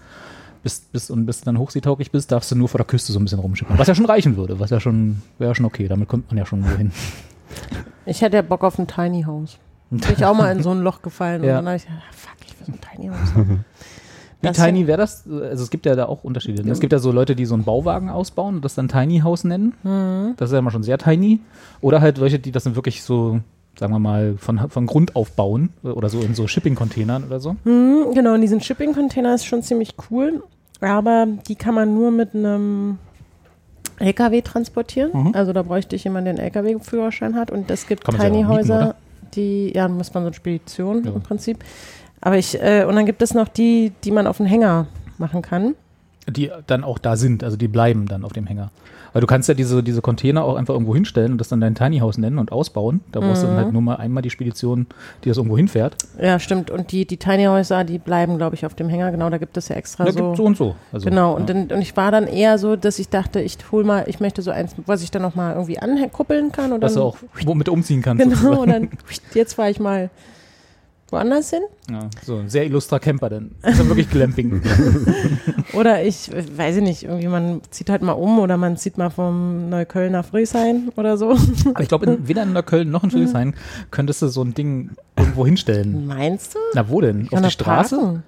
Bis, 0.62 0.80
bis, 0.80 1.10
und 1.10 1.24
bis 1.26 1.40
du 1.40 1.44
dann 1.46 1.58
hochseetauglich 1.58 2.10
bist, 2.10 2.32
darfst 2.32 2.50
du 2.50 2.54
nur 2.56 2.68
vor 2.68 2.78
der 2.78 2.86
Küste 2.86 3.12
so 3.12 3.18
ein 3.18 3.24
bisschen 3.24 3.38
rumschippern. 3.40 3.78
Was 3.78 3.88
ja 3.88 3.94
schon 3.94 4.06
reichen 4.06 4.36
würde, 4.36 4.60
was 4.60 4.70
ja 4.70 4.78
schon, 4.80 5.22
wäre 5.38 5.50
ja 5.50 5.54
schon 5.54 5.64
okay. 5.66 5.88
Damit 5.88 6.08
kommt 6.08 6.28
man 6.30 6.36
ja 6.38 6.44
schon 6.46 6.64
wohin. 6.64 6.92
Ich 8.06 8.20
hätte 8.22 8.36
ja 8.36 8.42
Bock 8.42 8.62
auf 8.64 8.78
ein 8.78 8.86
Tiny 8.86 9.22
House. 9.22 9.58
Bin 9.90 10.00
ich 10.16 10.24
auch 10.24 10.34
mal 10.36 10.54
in 10.56 10.62
so 10.62 10.70
ein 10.70 10.80
Loch 10.80 11.02
gefallen 11.02 11.42
Ja. 11.44 11.58
und 11.58 11.64
dann 11.64 11.74
habe 11.74 11.76
ich 11.76 11.84
gedacht, 11.86 12.02
fuck, 12.12 12.36
ich 12.46 12.58
will 12.60 12.66
so 12.66 12.72
ein 12.72 12.80
Tiny 12.96 13.08
House 13.08 13.34
haben. 13.34 13.64
Wie 14.42 14.50
tiny 14.50 14.86
wäre 14.86 14.98
das? 14.98 15.24
Also 15.28 15.64
es 15.64 15.70
gibt 15.70 15.86
ja 15.86 15.94
da 15.94 16.06
auch 16.06 16.24
Unterschiede. 16.24 16.64
ne? 16.64 16.72
Es 16.72 16.80
gibt 16.80 16.92
ja 16.92 16.98
so 16.98 17.12
Leute, 17.12 17.34
die 17.36 17.44
so 17.46 17.54
einen 17.54 17.64
Bauwagen 17.64 18.08
ausbauen 18.08 18.56
und 18.56 18.64
das 18.64 18.74
dann 18.74 18.88
Tiny 18.88 19.20
House 19.20 19.44
nennen. 19.44 19.74
Mhm. 19.82 20.34
Das 20.36 20.48
ist 20.48 20.52
ja 20.54 20.58
immer 20.60 20.70
schon 20.70 20.82
sehr 20.82 20.98
tiny. 20.98 21.40
Oder 21.80 22.00
halt 22.00 22.20
welche, 22.20 22.38
die 22.38 22.50
das 22.52 22.64
dann 22.64 22.74
wirklich 22.76 23.02
so, 23.02 23.40
sagen 23.78 23.92
wir 23.92 23.98
mal, 23.98 24.34
von, 24.38 24.58
von 24.70 24.86
Grund 24.86 25.14
auf 25.16 25.32
bauen 25.32 25.70
oder 25.82 26.08
so 26.08 26.20
in 26.20 26.34
so 26.34 26.46
Shipping-Containern 26.46 27.24
oder 27.24 27.38
so. 27.40 27.56
Hm, 27.64 28.14
genau, 28.14 28.34
und 28.34 28.40
diesen 28.40 28.60
Shipping-Container 28.60 29.34
ist 29.34 29.44
schon 29.44 29.62
ziemlich 29.62 29.94
cool, 30.10 30.42
aber 30.80 31.26
die 31.48 31.54
kann 31.56 31.74
man 31.74 31.94
nur 31.94 32.10
mit 32.10 32.34
einem 32.34 32.98
LKW 33.98 34.40
transportieren. 34.40 35.10
Mhm. 35.12 35.30
Also 35.34 35.52
da 35.52 35.62
bräuchte 35.62 35.94
ich 35.96 36.04
jemanden, 36.04 36.36
der 36.36 36.44
einen 36.46 36.54
LKW-Führerschein 36.54 37.34
hat. 37.36 37.50
Und 37.50 37.70
es 37.70 37.86
gibt 37.86 38.04
Kann 38.04 38.14
man 38.14 38.20
selber 38.22 38.34
Tiny 38.36 38.44
mieten, 38.48 38.58
Häuser, 38.58 38.76
oder? 38.76 38.94
die, 39.34 39.72
ja, 39.74 39.88
muss 39.88 40.12
man 40.14 40.22
so 40.22 40.28
eine 40.28 40.34
Spedition 40.34 41.04
Ja. 41.04 41.12
im 41.12 41.20
Prinzip. 41.20 41.58
Aber 42.20 42.36
ich, 42.36 42.60
äh, 42.60 42.84
und 42.84 42.96
dann 42.96 43.06
gibt 43.06 43.22
es 43.22 43.34
noch 43.34 43.48
die, 43.48 43.92
die 44.04 44.10
man 44.10 44.26
auf 44.26 44.36
den 44.38 44.46
Hänger 44.46 44.86
machen 45.18 45.42
kann. 45.42 45.74
Die 46.28 46.50
dann 46.66 46.84
auch 46.84 46.98
da 46.98 47.16
sind, 47.16 47.42
also 47.42 47.56
die 47.56 47.68
bleiben 47.68 48.06
dann 48.06 48.24
auf 48.24 48.32
dem 48.32 48.46
Hänger. 48.46 48.70
Weil 49.12 49.20
du 49.22 49.26
kannst 49.26 49.48
ja 49.48 49.54
diese, 49.56 49.82
diese 49.82 50.02
Container 50.02 50.44
auch 50.44 50.54
einfach 50.54 50.74
irgendwo 50.74 50.94
hinstellen 50.94 51.32
und 51.32 51.38
das 51.38 51.48
dann 51.48 51.60
dein 51.60 51.74
Tiny 51.74 51.98
House 51.98 52.16
nennen 52.16 52.38
und 52.38 52.52
ausbauen. 52.52 53.00
Da 53.10 53.18
brauchst 53.18 53.42
du 53.42 53.46
dann 53.48 53.56
Mhm. 53.56 53.60
halt 53.60 53.72
nur 53.72 53.82
mal 53.82 53.96
einmal 53.96 54.22
die 54.22 54.30
Spedition, 54.30 54.86
die 55.24 55.28
das 55.30 55.38
irgendwo 55.38 55.56
hinfährt. 55.56 55.96
Ja, 56.22 56.38
stimmt. 56.38 56.70
Und 56.70 56.92
die, 56.92 57.06
die 57.06 57.16
Tiny 57.16 57.46
Häuser, 57.46 57.82
die 57.82 57.98
bleiben, 57.98 58.36
glaube 58.36 58.54
ich, 58.54 58.64
auf 58.66 58.74
dem 58.74 58.88
Hänger. 58.88 59.10
Genau, 59.10 59.28
da 59.28 59.38
gibt 59.38 59.56
es 59.56 59.68
ja 59.68 59.74
extra 59.74 60.04
Da 60.04 60.12
so. 60.12 60.18
gibt 60.26 60.36
so 60.36 60.44
und 60.44 60.56
so. 60.56 60.76
Also, 60.92 61.08
Genau, 61.08 61.34
und, 61.34 61.48
ja. 61.48 61.54
dann, 61.54 61.72
und 61.76 61.82
ich 61.82 61.96
war 61.96 62.12
dann 62.12 62.28
eher 62.28 62.58
so, 62.58 62.76
dass 62.76 63.00
ich 63.00 63.08
dachte, 63.08 63.40
ich 63.40 63.56
hol 63.72 63.82
mal, 63.82 64.04
ich 64.06 64.20
möchte 64.20 64.42
so 64.42 64.52
eins, 64.52 64.76
was 64.86 65.02
ich 65.02 65.10
dann 65.10 65.22
noch 65.22 65.34
mal 65.34 65.54
irgendwie 65.54 65.80
ankuppeln 65.80 66.52
kann. 66.52 66.70
Und 66.70 66.80
dass 66.82 66.92
du 66.94 67.00
dann, 67.00 67.08
auch 67.08 67.16
womit 67.44 67.68
umziehen 67.68 68.02
kannst. 68.02 68.22
Genau, 68.22 68.36
sozusagen. 68.36 68.60
und 68.60 68.68
dann, 68.68 68.88
jetzt 69.34 69.54
fahre 69.54 69.70
ich 69.70 69.80
mal 69.80 70.10
woanders 71.12 71.50
hin. 71.50 71.62
Ja, 71.90 72.08
so 72.24 72.36
ein 72.36 72.48
sehr 72.48 72.64
illustrer 72.66 72.98
Camper 73.00 73.28
dann. 73.28 73.52
Das 73.62 73.72
ist 73.72 73.80
dann 73.80 73.88
wirklich 73.88 74.10
Glamping. 74.10 74.62
Oder 75.74 76.02
ich, 76.04 76.30
weiß 76.32 76.76
ich 76.76 76.82
nicht, 76.82 77.02
irgendwie 77.04 77.28
man 77.28 77.60
zieht 77.70 77.90
halt 77.90 78.02
mal 78.02 78.12
um 78.12 78.38
oder 78.40 78.56
man 78.56 78.76
zieht 78.76 78.98
mal 78.98 79.10
vom 79.10 79.68
Neukölln 79.70 80.12
nach 80.12 80.24
Friesheim 80.24 80.90
oder 80.96 81.16
so. 81.16 81.30
Aber 81.74 81.80
ich 81.82 81.88
glaube, 81.88 82.06
in- 82.06 82.26
weder 82.28 82.42
in 82.42 82.52
Neukölln 82.52 82.90
noch 82.90 83.04
in 83.04 83.10
Friedrichshain 83.10 83.54
könntest 83.90 84.22
du 84.22 84.28
so 84.28 84.42
ein 84.42 84.54
Ding 84.54 84.90
irgendwo 85.16 85.44
hinstellen. 85.46 86.06
Meinst 86.06 86.54
du? 86.54 86.58
Na, 86.74 86.88
wo 86.88 87.00
denn? 87.00 87.22
Ich 87.26 87.32
Auf 87.32 87.40
die 87.42 87.50
Straße? 87.50 87.96
parken. 87.96 88.22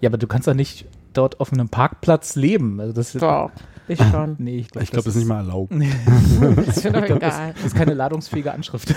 Ja, 0.00 0.10
aber 0.10 0.18
du 0.18 0.26
kannst 0.26 0.46
doch 0.48 0.54
nicht 0.54 0.86
dort 1.14 1.40
auf 1.40 1.52
einem 1.52 1.68
Parkplatz 1.68 2.36
leben. 2.36 2.80
Also 2.80 2.92
das 2.92 3.12
Doch, 3.12 3.50
ich 3.88 3.98
schon. 3.98 4.36
Nee, 4.38 4.58
ich 4.58 4.70
glaube, 4.70 4.84
Ich 4.84 4.90
glaube, 4.90 5.04
das 5.04 5.14
ist 5.14 5.20
nicht 5.20 5.28
mal 5.28 5.38
erlaubt. 5.38 5.72
Das 6.66 6.76
ist 6.78 6.84
mir 6.84 6.92
doch 6.92 7.04
glaub, 7.04 7.18
egal. 7.18 7.52
das 7.54 7.64
ist 7.66 7.74
keine 7.76 7.94
ladungsfähige 7.94 8.52
Anschrift. 8.52 8.94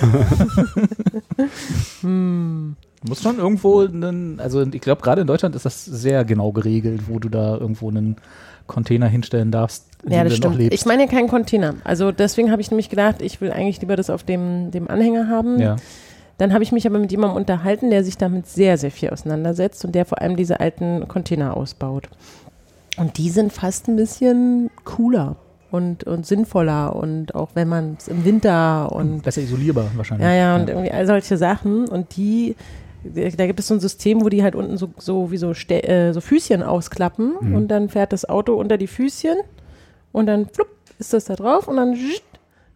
Hm. 2.02 2.76
Du 3.06 3.10
musst 3.10 3.24
schon 3.24 3.38
irgendwo 3.38 3.82
einen, 3.82 4.40
also 4.40 4.62
ich 4.64 4.82
glaube, 4.82 5.02
gerade 5.02 5.22
in 5.22 5.28
Deutschland 5.28 5.56
ist 5.56 5.66
das 5.66 5.86
sehr 5.86 6.26
genau 6.26 6.52
geregelt, 6.52 7.04
wo 7.08 7.20
du 7.20 7.30
da 7.30 7.56
irgendwo 7.58 7.90
einen 7.90 8.16
Container 8.68 9.08
hinstellen 9.08 9.52
darfst, 9.52 9.86
in 10.04 10.12
Ja, 10.12 10.24
dem 10.24 10.30
das 10.30 10.40
du 10.40 10.48
noch 10.48 10.54
stimmt. 10.56 10.58
lebst. 10.72 10.80
Ich 10.80 10.86
meine 10.88 11.04
ja 11.04 11.10
keinen 11.10 11.28
Container. 11.28 11.76
Also 11.84 12.12
deswegen 12.12 12.52
habe 12.52 12.62
ich 12.62 12.72
nämlich 12.72 12.90
gedacht, 12.90 13.22
ich 13.22 13.42
will 13.42 13.52
eigentlich 13.52 13.80
lieber 13.80 13.96
das 13.96 14.10
auf 14.10 14.24
dem, 14.24 14.72
dem 14.72 14.90
Anhänger 14.90 15.28
haben. 15.30 15.60
ja. 15.60 15.76
Dann 16.38 16.52
habe 16.52 16.64
ich 16.66 16.74
mich 16.74 16.86
aber 16.86 17.00
mit 17.00 17.12
jemandem 17.12 17.38
unterhalten, 17.38 17.92
der 17.92 18.04
sich 18.04 18.18
damit 18.18 18.46
sehr, 18.48 18.78
sehr 18.78 18.92
viel 18.92 19.10
auseinandersetzt 19.10 19.86
und 19.86 19.96
der 19.96 20.04
vor 20.04 20.22
allem 20.22 20.36
diese 20.36 20.60
alten 20.60 21.08
Container 21.08 21.56
ausbaut. 21.56 22.10
Und 22.98 23.18
die 23.18 23.30
sind 23.30 23.54
fast 23.54 23.88
ein 23.88 23.96
bisschen 23.96 24.70
cooler 24.84 25.38
und, 25.72 26.04
und 26.04 26.26
sinnvoller 26.26 26.94
und 26.94 27.36
auch 27.36 27.50
wenn 27.54 27.70
man 27.70 27.96
es 27.98 28.10
im 28.10 28.26
Winter 28.26 28.92
und 28.92 29.24
Besser 29.24 29.44
isolierbar 29.44 29.92
wahrscheinlich. 29.96 30.26
ja, 30.28 30.34
ja, 30.34 30.56
und 30.58 30.68
irgendwie 30.70 30.92
all 30.92 31.06
solche 31.08 31.38
Sachen. 31.38 31.88
Und 31.88 32.18
die, 32.18 32.56
da 33.14 33.46
gibt 33.48 33.60
es 33.60 33.68
so 33.68 33.74
ein 33.74 33.80
System, 33.80 34.22
wo 34.24 34.30
die 34.30 34.44
halt 34.44 34.56
unten 34.56 34.78
so, 34.78 34.90
so 34.98 35.32
wie 35.32 35.38
so, 35.38 35.54
Ste 35.54 35.84
äh, 35.84 36.14
so 36.14 36.22
Füßchen 36.22 36.64
ausklappen 36.64 37.34
Mhm. 37.42 37.56
und 37.56 37.68
dann 37.70 37.90
fährt 37.90 38.14
das 38.14 38.28
Auto 38.28 38.54
unter 38.56 38.78
die 38.78 38.88
Füßchen 38.88 39.38
und 40.12 40.26
dann 40.28 40.48
flupp, 40.48 40.70
ist 41.00 41.14
das 41.14 41.26
da 41.26 41.36
drauf 41.36 41.68
und 41.68 41.78
dann 41.78 41.98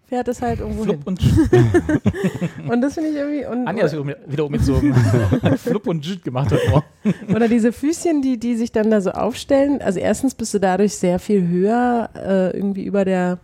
fährt 0.08 0.28
es 0.28 0.42
halt 0.42 0.60
irgendwo 0.60 0.84
Flupp 0.84 1.06
und 1.06 1.22
hin. 1.22 1.48
Und 2.70 2.82
das 2.82 2.96
finde 2.96 3.10
ich 3.12 3.16
irgendwie. 3.16 3.46
Und, 3.46 3.68
Anja 3.68 3.86
ist 3.86 3.94
wieder 3.94 4.16
wieder 4.28 4.50
mit 4.50 4.64
so 4.64 4.76
einem 4.76 5.58
Flupp 5.58 5.88
und 5.88 6.06
Jit 6.06 6.24
gemacht 6.24 6.52
heute 6.52 6.70
Morgen. 6.70 6.86
Oder 7.36 7.48
diese 7.48 7.72
Füßchen, 7.72 8.22
die, 8.22 8.38
die 8.40 8.56
sich 8.56 8.72
dann 8.72 8.90
da 8.92 9.02
so 9.02 9.12
aufstellen. 9.12 9.82
Also 9.82 10.00
erstens 10.00 10.34
bist 10.36 10.54
du 10.54 10.60
dadurch 10.60 10.96
sehr 10.96 11.20
viel 11.20 11.48
höher 11.48 12.10
äh, 12.16 12.58
irgendwie 12.58 12.86
über 12.86 13.06
der, 13.06 13.38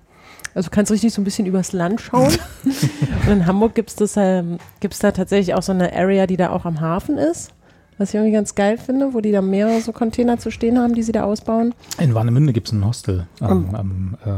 also 0.56 0.70
du 0.70 0.74
kannst 0.74 0.92
richtig 0.92 1.14
so 1.14 1.22
ein 1.22 1.26
bisschen 1.26 1.46
übers 1.46 1.74
Land 1.74 2.02
schauen. 2.02 2.34
Und 3.28 3.32
in 3.32 3.46
Hamburg 3.46 3.76
gibt 3.76 4.00
es 4.02 4.16
ähm, 4.18 4.58
gibt's 4.80 5.00
da 5.00 5.12
tatsächlich 5.12 5.54
auch 5.54 5.62
so 5.62 5.72
eine 5.74 5.94
Area, 5.96 6.26
die 6.26 6.38
da 6.38 6.50
auch 6.50 6.66
am 6.66 6.82
Hafen 6.82 7.18
ist. 7.18 7.52
Was 7.98 8.10
ich 8.10 8.16
irgendwie 8.16 8.34
ganz 8.34 8.56
geil 8.56 8.78
finde, 8.78 9.14
wo 9.14 9.22
die 9.22 9.32
da 9.32 9.42
mehrere 9.42 9.80
so 9.80 9.92
Container 9.94 10.38
zu 10.38 10.52
stehen 10.52 10.78
haben, 10.80 10.96
die 10.96 11.04
sie 11.04 11.14
da 11.14 11.24
ausbauen. 11.24 11.74
In 11.98 12.14
Warnemünde 12.14 12.52
gibt 12.52 12.68
es 12.68 12.74
ein 12.74 12.84
Hostel 12.86 13.28
am, 13.40 13.66
Um. 13.70 13.76
am 13.76 14.18
äh, 14.26 14.32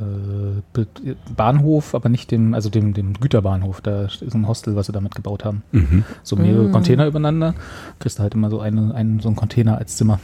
äh, 0.00 1.14
Bahnhof, 1.36 1.94
aber 1.94 2.08
nicht 2.08 2.32
dem, 2.32 2.52
also 2.54 2.70
dem, 2.70 2.94
dem 2.94 3.14
Güterbahnhof. 3.14 3.80
Da 3.80 4.06
ist 4.06 4.22
ein 4.22 4.48
Hostel, 4.48 4.74
was 4.74 4.86
sie 4.86 4.92
damit 4.92 5.14
gebaut 5.14 5.44
haben. 5.44 5.62
Mhm. 5.70 6.04
So 6.24 6.34
mehrere 6.34 6.64
Mm. 6.68 6.72
Container 6.72 7.06
übereinander. 7.06 7.54
Kriegst 8.00 8.18
du 8.18 8.22
halt 8.24 8.34
immer 8.34 8.50
so 8.50 8.58
eine, 8.60 8.92
einen, 8.94 9.20
so 9.20 9.28
einen 9.28 9.36
Container 9.36 9.78
als 9.78 9.96
Zimmer. 9.96 10.18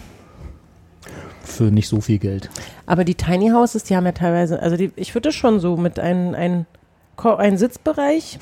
Für 1.51 1.65
nicht 1.65 1.89
so 1.89 2.01
viel 2.01 2.19
Geld. 2.19 2.49
Aber 2.87 3.05
die 3.05 3.15
Tiny 3.15 3.51
Houses, 3.51 3.85
die 3.85 3.97
haben 3.97 4.07
ja 4.07 4.13
teilweise, 4.13 4.61
also 4.63 4.77
die, 4.77 4.93
ich 4.97 5.15
würde 5.15 5.33
schon 5.33 5.61
so 5.61 5.77
mit 5.77 5.99
einem 5.99 6.35
ein, 6.35 6.67
ein 7.17 7.59
Sitzbereich, 7.59 8.39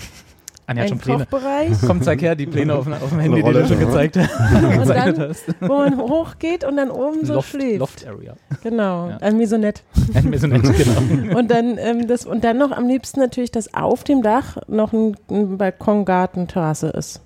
Anja 0.68 0.82
hat 0.84 0.92
ein 0.92 1.00
schon 1.00 1.26
Pläne. 1.26 1.78
Komm, 1.86 2.02
zeig 2.02 2.20
her, 2.20 2.34
die 2.36 2.44
Pläne 2.44 2.74
auf, 2.74 2.86
auf 2.86 3.08
dem 3.08 3.20
Handy, 3.20 3.42
die 3.42 3.52
du 3.52 3.66
schon 3.66 3.78
gezeigt, 3.86 4.16
und 4.18 4.88
dann, 4.88 5.18
hast. 5.30 5.44
wo 5.60 5.78
man 5.78 5.98
hochgeht 5.98 6.62
und 6.62 6.76
dann 6.76 6.90
oben 6.90 7.24
so 7.24 7.34
Loft, 7.34 7.48
schläft. 7.48 7.78
Loft 7.78 8.06
Area. 8.06 8.34
Genau, 8.62 9.08
Ja. 9.08 9.16
also 9.16 9.36
mir 9.36 9.48
so 9.48 9.56
nett. 9.56 9.82
Hätten 10.12 10.30
wir 10.30 10.38
so 10.38 10.46
nett, 10.46 10.62
genau. 10.76 11.38
Und 11.38 11.50
dann, 11.50 11.78
ähm, 11.78 12.06
das, 12.06 12.26
und 12.26 12.44
dann 12.44 12.58
noch 12.58 12.70
am 12.70 12.86
liebsten 12.86 13.18
natürlich, 13.18 13.50
dass 13.50 13.72
auf 13.72 14.04
dem 14.04 14.20
Dach 14.22 14.58
noch 14.68 14.92
ein, 14.92 15.16
ein 15.30 15.56
Balkongarten, 15.56 16.48
Terrasse 16.48 16.88
ist. 16.88 17.22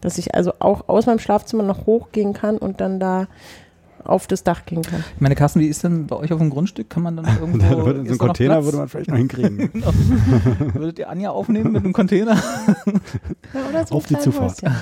Dass 0.00 0.16
ich 0.16 0.34
also 0.34 0.54
auch 0.58 0.88
aus 0.88 1.04
meinem 1.04 1.18
Schlafzimmer 1.18 1.62
noch 1.62 1.84
hochgehen 1.84 2.32
kann 2.32 2.56
und 2.56 2.80
dann 2.80 2.98
da 2.98 3.26
auf 4.06 4.26
das 4.26 4.42
Dach 4.44 4.64
gehen 4.66 4.82
kann. 4.82 5.04
Meine 5.18 5.34
Carsten, 5.34 5.60
wie 5.60 5.66
ist 5.66 5.84
denn 5.84 6.06
bei 6.06 6.16
euch 6.16 6.32
auf 6.32 6.38
dem 6.38 6.50
Grundstück? 6.50 6.88
Kann 6.90 7.02
man 7.02 7.16
dann 7.16 7.26
irgendwo. 7.40 7.58
Da 7.58 7.84
würde, 7.84 8.00
so 8.00 8.04
ist 8.04 8.04
ein 8.04 8.04
da 8.06 8.12
noch 8.12 8.18
Container 8.18 8.54
Platz? 8.54 8.64
würde 8.64 8.76
man 8.78 8.88
vielleicht 8.88 9.10
noch 9.10 9.16
hinkriegen. 9.18 9.70
Genau. 9.72 9.92
Würdet 10.74 10.98
ihr 10.98 11.08
Anja 11.10 11.30
aufnehmen 11.30 11.72
mit 11.72 11.84
einem 11.84 11.92
Container? 11.92 12.36
Ja, 13.54 13.60
oder 13.70 13.86
so 13.86 13.94
Auf 13.94 14.06
die 14.06 14.18
Zufahrt. 14.18 14.62
Häuschen. 14.62 14.76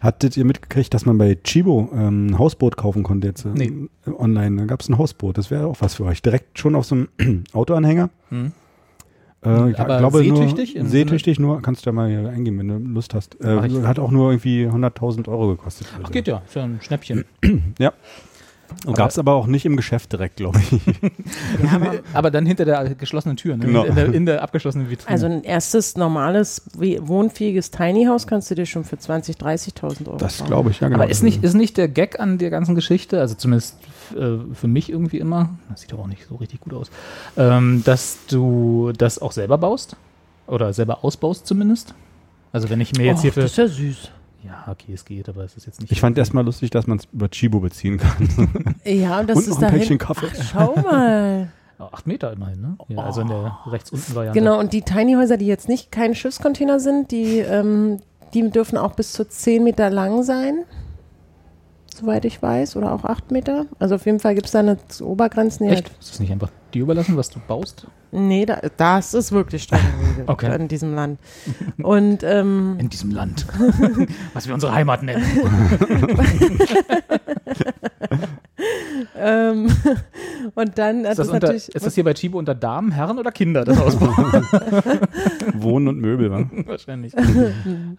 Hattet 0.00 0.36
ihr 0.36 0.44
mitgekriegt, 0.44 0.92
dass 0.94 1.06
man 1.06 1.16
bei 1.18 1.34
Chibo 1.42 1.90
ähm, 1.94 2.26
ein 2.28 2.38
Hausboot 2.38 2.76
kaufen 2.76 3.02
konnte 3.02 3.26
jetzt 3.28 3.44
äh, 3.44 3.48
Nee. 3.54 3.72
online? 4.06 4.56
Da 4.56 4.64
gab 4.66 4.80
es 4.82 4.88
ein 4.88 4.98
Hausboot. 4.98 5.38
Das 5.38 5.50
wäre 5.50 5.66
auch 5.66 5.76
was 5.80 5.94
für 5.94 6.04
euch. 6.04 6.20
Direkt 6.22 6.58
schon 6.58 6.74
auf 6.74 6.84
so 6.84 6.94
einem 7.18 7.44
Autoanhänger. 7.52 8.10
Hm. 8.30 8.52
Äh, 9.44 9.70
ich 9.70 9.78
Aber 9.78 9.98
glaube 9.98 10.18
seetüchtig 10.18 10.74
Nur, 10.74 10.86
seetüchtig 10.86 11.38
nur. 11.38 11.62
Kannst 11.62 11.84
du 11.84 11.90
ja 11.90 11.92
mal 11.92 12.08
hier 12.08 12.28
eingeben, 12.28 12.58
wenn 12.58 12.68
du 12.68 12.78
Lust 12.78 13.14
hast. 13.14 13.40
Äh, 13.40 13.60
hat 13.84 13.98
auch 13.98 14.10
nur 14.10 14.30
irgendwie 14.30 14.66
100.000 14.66 15.28
Euro 15.28 15.48
gekostet. 15.48 15.86
Ach, 16.02 16.10
geht 16.10 16.28
ja, 16.28 16.42
für 16.46 16.62
ein 16.62 16.78
Schnäppchen. 16.80 17.24
Ja. 17.78 17.92
Und 18.86 18.96
gab 18.96 19.10
es 19.10 19.18
aber 19.18 19.34
auch 19.34 19.46
nicht 19.46 19.64
im 19.66 19.76
Geschäft 19.76 20.12
direkt, 20.12 20.36
glaube 20.36 20.58
ich. 20.58 20.80
Aber 22.12 22.30
dann 22.30 22.44
hinter 22.44 22.64
der 22.64 22.94
geschlossenen 22.94 23.36
Tür, 23.36 23.56
ne? 23.56 23.66
Genau. 23.66 23.84
in, 23.84 23.94
der, 23.94 24.12
in 24.12 24.26
der 24.26 24.42
abgeschlossenen 24.42 24.90
Vitrine. 24.90 25.10
Also 25.10 25.26
ein 25.26 25.42
erstes 25.42 25.96
normales, 25.96 26.62
wohnfähiges 26.74 27.70
Tiny 27.70 28.06
House 28.06 28.26
kannst 28.26 28.50
du 28.50 28.54
dir 28.54 28.66
schon 28.66 28.84
für 28.84 28.96
20.000, 28.96 29.38
30.000 29.38 30.08
Euro 30.08 30.16
Das 30.18 30.44
glaube 30.44 30.70
ich, 30.70 30.80
ja 30.80 30.88
genau. 30.88 31.02
Aber 31.02 31.10
ist 31.10 31.22
nicht, 31.22 31.42
ist 31.44 31.54
nicht 31.54 31.76
der 31.76 31.88
Gag 31.88 32.20
an 32.20 32.38
der 32.38 32.50
ganzen 32.50 32.74
Geschichte, 32.74 33.20
also 33.20 33.34
zumindest 33.34 33.76
äh, 34.12 34.38
für 34.54 34.68
mich 34.68 34.90
irgendwie 34.90 35.18
immer, 35.18 35.50
das 35.70 35.82
sieht 35.82 35.92
doch 35.92 35.98
auch 35.98 36.06
nicht 36.06 36.26
so 36.28 36.36
richtig 36.36 36.60
gut 36.60 36.74
aus, 36.74 36.90
ähm, 37.36 37.82
dass 37.84 38.18
du 38.28 38.92
das 38.96 39.20
auch 39.20 39.32
selber 39.32 39.58
baust? 39.58 39.96
Oder 40.46 40.72
selber 40.72 41.04
ausbaust 41.04 41.46
zumindest? 41.46 41.94
Also 42.52 42.70
wenn 42.70 42.80
ich 42.80 42.92
mir 42.92 43.04
jetzt 43.04 43.18
Och, 43.18 43.22
hier 43.22 43.32
für... 43.32 43.40
das 43.42 43.52
ist 43.52 43.56
ja 43.56 43.66
süß. 43.68 44.10
Ja, 44.44 44.64
okay, 44.70 44.92
es 44.92 45.04
geht, 45.06 45.28
aber 45.28 45.42
es 45.42 45.56
ist 45.56 45.66
jetzt 45.66 45.80
nicht... 45.80 45.90
Ich 45.90 46.00
fand 46.00 46.18
erstmal 46.18 46.44
lustig, 46.44 46.70
dass 46.70 46.86
man 46.86 46.98
es 46.98 47.08
über 47.12 47.30
Chibo 47.30 47.60
beziehen 47.60 47.98
kann. 47.98 48.74
Ja, 48.84 49.20
und 49.20 49.30
das 49.30 49.38
Und 49.38 49.42
ist 49.44 49.48
noch 49.48 49.56
ein 49.56 49.62
dahin. 49.62 49.78
Päckchen 49.78 49.98
Kaffee. 49.98 50.26
Ach, 50.38 50.44
schau 50.52 50.74
mal. 50.82 51.48
Oh, 51.78 51.84
acht 51.90 52.06
Meter 52.06 52.32
immerhin, 52.32 52.60
ne? 52.60 52.76
Ja, 52.88 52.98
also 52.98 53.22
in 53.22 53.28
der 53.28 53.58
rechts 53.66 53.90
unten 53.90 54.14
Variante. 54.14 54.38
Genau, 54.38 54.60
und 54.60 54.74
die 54.74 54.82
Tiny 54.82 55.14
Häuser, 55.14 55.38
die 55.38 55.46
jetzt 55.46 55.68
nicht 55.68 55.90
kein 55.90 56.14
Schiffscontainer 56.14 56.78
sind, 56.78 57.10
die, 57.10 57.38
ähm, 57.38 58.00
die 58.34 58.48
dürfen 58.50 58.76
auch 58.76 58.92
bis 58.92 59.12
zu 59.12 59.26
10 59.26 59.64
Meter 59.64 59.88
lang 59.88 60.22
sein. 60.22 60.64
Soweit 62.04 62.26
ich 62.26 62.42
weiß. 62.42 62.76
Oder 62.76 62.92
auch 62.92 63.04
8 63.04 63.30
Meter. 63.30 63.64
Also 63.78 63.94
auf 63.94 64.04
jeden 64.04 64.20
Fall 64.20 64.34
gibt 64.34 64.44
es 64.46 64.52
da 64.52 64.58
eine 64.58 64.76
Obergrenzen. 65.00 65.66
die 65.66 65.72
Echt? 65.72 65.88
Ist 65.98 66.10
das 66.10 66.20
nicht 66.20 66.30
einfach 66.32 66.50
dir 66.74 66.82
überlassen, 66.82 67.16
was 67.16 67.30
du 67.30 67.38
baust? 67.48 67.86
Nee, 68.12 68.44
da, 68.44 68.60
das 68.76 69.14
ist 69.14 69.32
wirklich 69.32 69.62
streng 69.62 69.80
Okay. 70.26 70.54
in 70.54 70.68
diesem 70.68 70.94
Land. 70.94 71.18
Und 71.82 72.22
ähm, 72.22 72.76
In 72.78 72.90
diesem 72.90 73.10
Land. 73.10 73.46
was 74.34 74.46
wir 74.46 74.52
unsere 74.52 74.74
Heimat 74.74 75.02
nennen. 75.02 75.24
Ähm, 79.16 79.68
und 80.54 80.78
dann 80.78 81.04
Ist 81.04 81.10
ist 81.12 81.18
das, 81.18 81.26
das 81.26 81.28
unter, 81.28 81.40
natürlich. 81.46 81.68
ist 81.74 81.86
das 81.86 81.94
hier 81.94 82.04
bei 82.04 82.14
Chibo 82.14 82.38
unter 82.38 82.54
Damen, 82.54 82.92
Herren 82.92 83.18
oder 83.18 83.30
Kinder, 83.32 83.64
das 83.64 83.80
Ausbauen? 83.80 84.12
Wohnen 85.54 85.88
und 85.88 86.00
Möbel, 86.00 86.30
wa? 86.30 86.44
Wahrscheinlich. 86.66 87.12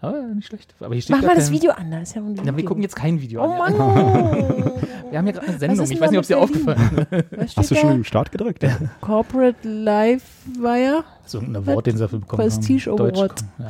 Aber 0.00 0.22
nicht 0.34 0.46
schlecht. 0.48 0.74
Aber 0.80 0.94
hier 0.94 1.02
steht 1.02 1.16
Mach 1.16 1.22
mal 1.22 1.34
das 1.34 1.46
kein- 1.46 1.54
Video 1.54 1.70
an, 1.72 1.90
da 1.90 2.00
ist 2.00 2.14
ja 2.14 2.22
ein 2.22 2.28
Video. 2.30 2.44
Ja, 2.44 2.56
wir 2.56 2.64
gucken 2.64 2.82
jetzt 2.82 2.96
kein 2.96 3.20
Video 3.20 3.42
Oh 3.42 3.50
an. 3.50 3.58
Mann, 3.58 3.74
oh. 3.80 4.80
Wir 5.10 5.18
haben 5.18 5.24
hier 5.26 5.34
gerade 5.34 5.48
eine 5.48 5.58
Sendung. 5.58 5.90
Ich 5.90 6.00
weiß 6.00 6.10
nicht, 6.10 6.18
ob 6.18 6.22
es 6.22 6.28
dir 6.28 6.38
aufgefallen 6.38 7.06
ist. 7.30 7.56
Hast 7.56 7.70
du 7.70 7.74
schon 7.76 7.92
im 7.92 8.04
Start 8.04 8.32
gedrückt? 8.32 8.62
Ja. 8.62 8.76
Corporate 9.00 9.56
Live 9.68 10.22
Wire? 10.58 11.04
Das 11.22 11.34
ist 11.34 11.40
irgendein 11.40 11.62
Award, 11.62 11.86
den 11.86 11.96
sie 11.96 12.02
dafür 12.02 12.18
bekommen 12.20 12.42
Prestige 12.42 12.90
haben. 12.90 12.96
Deutsch. 12.96 13.16
Award. 13.18 13.44
Ja. 13.58 13.66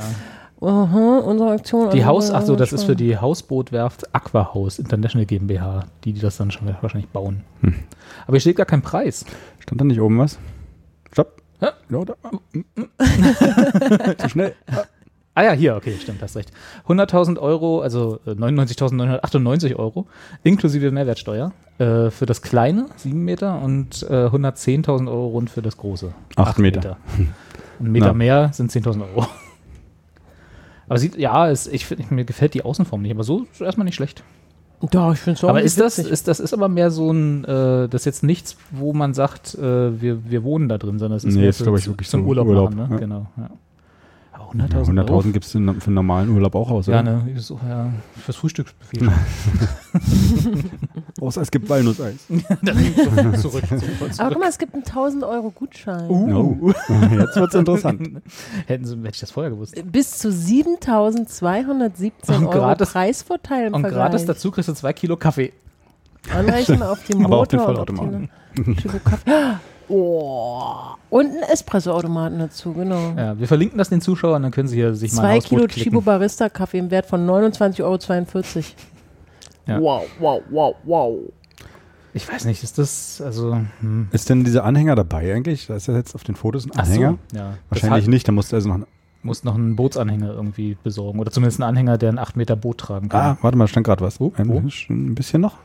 Aha, 0.61 1.19
unsere 1.19 1.51
Aktion. 1.51 1.91
Die 1.91 1.99
also, 2.03 2.07
Haus, 2.07 2.31
ach 2.31 2.43
so, 2.43 2.57
das 2.57 2.73
ist 2.73 2.85
für 2.85 2.97
die 2.97 3.19
Hausbootwerft 3.19 4.15
Aquahaus 4.15 4.79
International 4.79 5.27
GmbH, 5.27 5.85
die, 6.05 6.15
die 6.15 6.21
das 6.21 6.39
dann 6.39 6.51
schon 6.51 6.75
wahrscheinlich 6.81 7.11
bauen. 7.11 7.45
Hm. 7.61 7.75
Aber 8.27 8.37
hier 8.37 8.41
steht 8.41 8.57
gar 8.57 8.67
kein 8.67 8.83
Preis. 8.83 9.27
Stand 9.59 9.81
da 9.81 9.85
nicht 9.85 10.01
oben 10.01 10.19
was? 10.19 10.39
Stopp. 11.13 11.43
Ja, 11.61 11.73
da. 11.91 12.15
Zu 14.19 14.29
schnell. 14.29 14.55
Ah 15.35 15.43
ja, 15.45 15.53
hier, 15.53 15.77
okay, 15.77 15.95
stimmt, 16.01 16.23
hast 16.23 16.35
recht. 16.37 16.51
100.000 16.89 17.39
Euro, 17.39 17.83
also 17.83 18.21
äh, 18.27 18.31
99.998 18.31 19.77
Euro, 19.77 20.07
inklusive 20.43 20.91
Mehrwertsteuer, 20.91 21.53
äh, 21.79 22.11
für 22.11 22.25
das 22.25 22.41
kleine, 22.41 22.87
7 22.97 23.23
Meter, 23.23 23.61
und 23.61 24.03
äh, 24.09 24.29
110.000 24.29 25.09
Euro 25.09 25.27
rund 25.29 25.51
für 25.51 25.61
das 25.61 25.77
große. 25.77 26.15
Acht 26.37 26.49
Acht 26.49 26.59
Meter. 26.59 26.97
Ein 27.79 27.93
Meter 27.93 28.07
Ja. 28.07 28.13
mehr 28.15 28.51
sind 28.55 28.73
10.000 28.73 29.03
Euro. 29.03 29.27
Aber 30.89 30.99
sieht, 30.99 31.17
ja, 31.17 31.51
es, 31.51 31.67
ich, 31.67 31.87
find- 31.87 32.11
mir 32.11 32.25
gefällt 32.25 32.55
die 32.55 32.65
Außenform 32.65 33.03
nicht, 33.03 33.13
aber 33.13 33.25
so 33.25 33.47
ist 33.53 33.61
erstmal 33.61 33.85
nicht 33.85 33.95
schlecht. 33.97 34.23
Doch, 34.91 35.15
ich 35.15 35.19
finde 35.21 35.39
es 35.39 35.45
aber 35.45 35.63
ist 35.63 35.81
das, 35.81 35.99
ist 35.99 36.29
das 36.29 36.39
ist 36.39 36.53
aber 36.53 36.69
mehr 36.69 36.91
so 36.91 37.11
ein, 37.11 37.45
äh, 37.45 37.89
das 37.89 38.03
ist 38.03 38.05
jetzt 38.05 38.23
nichts, 38.23 38.57
wo 38.71 38.93
man 38.93 39.15
sagt, 39.15 39.55
äh, 39.55 40.01
wir, 40.01 40.29
wir 40.31 40.45
wohnen 40.45 40.69
da 40.69 40.77
drin, 40.77 40.99
sondern 40.99 41.17
es 41.17 41.25
ist 41.25 41.35
Nee, 41.35 41.41
mehr 41.41 41.49
ist, 41.51 41.59
so 41.59 41.75
ich, 41.75 41.85
zum- 41.85 41.93
wirklich 41.95 42.09
zum 42.11 42.23
so 42.23 42.29
Urlaub, 42.29 42.47
Urlaub, 42.47 42.75
machen, 42.75 42.89
ne? 42.89 42.95
ja. 42.95 42.97
Genau, 42.99 43.27
ja. 43.39 43.51
Aber 44.61 44.75
Ja, 44.75 44.81
100.000 44.83 44.99
Euro. 45.11 45.21
100.000 45.21 45.33
gibt 45.33 45.45
es 45.45 45.53
für 45.53 45.59
einen 45.59 45.95
normalen 45.95 46.31
Urlaub 46.31 46.55
auch 46.55 46.71
aus, 46.71 46.87
Ja, 46.87 47.01
oder? 47.01 47.23
ne, 47.25 47.41
so, 47.41 47.59
ja, 47.69 47.91
fürs 48.25 48.37
Frühstücksbuffet. 48.37 49.01
Außer 51.21 51.41
es 51.43 51.51
gibt 51.51 51.69
Walnusseis. 51.69 52.27
Dann 52.63 53.35
sofort 53.37 53.67
zurück. 53.69 53.83
Aber 54.19 54.31
guck 54.31 54.41
mal, 54.41 54.49
es 54.49 54.59
gibt 54.59 54.75
einen 54.75 54.85
1000 54.85 55.25
Euro 55.25 55.51
Gutschein. 55.51 56.09
Oh. 56.09 56.73
Jetzt 57.19 57.37
wird's 57.37 57.55
interessant. 57.55 58.21
Hätten 58.67 58.85
sie, 58.85 58.97
hätte 58.97 59.09
ich 59.15 59.21
das 59.21 59.31
vorher 59.31 59.51
gewusst. 59.51 59.75
Bis 59.91 60.19
zu 60.19 60.31
7217 60.31 62.35
Und 62.37 62.47
Euro 62.47 62.59
gratis- 62.59 62.91
Preisvorteil 62.93 63.69
im 63.69 63.75
Und 63.75 63.81
Vergleich. 63.83 64.11
gratis 64.11 64.27
dazu 64.27 64.51
kriegst 64.51 64.69
du 64.69 64.75
zwei 64.75 64.93
Kilo 64.93 65.17
Kaffee. 65.17 65.53
Anrechnen 66.35 66.83
auf 66.83 67.03
die 67.05 67.15
Motor 67.15 67.27
Aber 67.27 67.41
auf 67.43 67.49
den 67.49 67.61
Vollautomaten. 67.61 68.31
Kaffee. 69.05 69.31
Oh. 69.89 70.73
Und 71.11 71.27
einen 71.27 71.43
Espresso-Automaten 71.45 72.41
dazu, 72.41 72.73
genau. 72.73 73.15
Ja, 73.17 73.39
wir 73.39 73.47
verlinken 73.47 73.79
das 73.79 73.89
den 73.89 74.01
Zuschauern, 74.01 74.43
dann 74.43 74.51
können 74.51 74.67
sie 74.67 74.75
hier 74.75 74.95
sich 74.95 75.13
mal 75.13 75.21
Zwei 75.23 75.29
ein 75.29 75.37
Hausboot 75.37 75.49
Kilo 75.49 75.67
klicken. 75.69 75.93
Chibo 75.93 76.01
Barista 76.01 76.49
Kaffee 76.49 76.79
im 76.79 76.91
Wert 76.91 77.07
von 77.07 77.25
29,42 77.25 77.83
Euro. 77.83 78.65
Ja. 79.67 79.81
Wow, 79.81 80.05
wow, 80.19 80.43
wow, 80.51 80.77
wow. 80.85 81.19
Ich 82.15 82.29
weiß 82.29 82.47
nicht, 82.47 82.63
ist 82.63 82.79
das, 82.79 83.21
also, 83.25 83.59
hm. 83.81 84.09
Ist 84.11 84.29
denn 84.31 84.43
dieser 84.43 84.65
Anhänger 84.65 84.95
dabei 84.95 85.35
eigentlich? 85.35 85.67
Da 85.67 85.77
ist 85.77 85.87
ja 85.87 85.95
jetzt 85.95 86.15
auf 86.15 86.25
den 86.25 86.35
Fotos 86.35 86.65
ein 86.65 86.73
Ach 86.75 86.85
so, 86.85 86.93
Anhänger. 86.93 87.19
Ja, 87.33 87.55
Wahrscheinlich 87.69 88.07
das 88.07 88.11
nicht, 88.11 88.27
da 88.27 88.33
musst 88.33 88.53
du 88.53 88.57
also 88.57 88.69
noch. 88.69 88.81
hat, 88.81 88.89
musst 89.23 89.45
noch 89.45 89.55
einen 89.55 89.77
Bootsanhänger 89.77 90.33
irgendwie 90.33 90.77
besorgen. 90.83 91.19
Oder 91.19 91.31
zumindest 91.31 91.61
einen 91.61 91.69
Anhänger, 91.69 91.99
der 91.99 92.11
ein 92.11 92.19
8 92.19 92.37
Meter 92.37 92.57
Boot 92.57 92.79
tragen 92.79 93.09
kann. 93.09 93.21
Ah, 93.21 93.39
warte 93.43 93.59
mal, 93.59 93.69
stand 93.69 93.87
gerade 93.87 94.03
was. 94.03 94.19
Wo? 94.19 94.33
Ein, 94.37 94.49
Wo? 94.49 94.63
ein 94.91 95.15
bisschen 95.15 95.43
noch. 95.43 95.59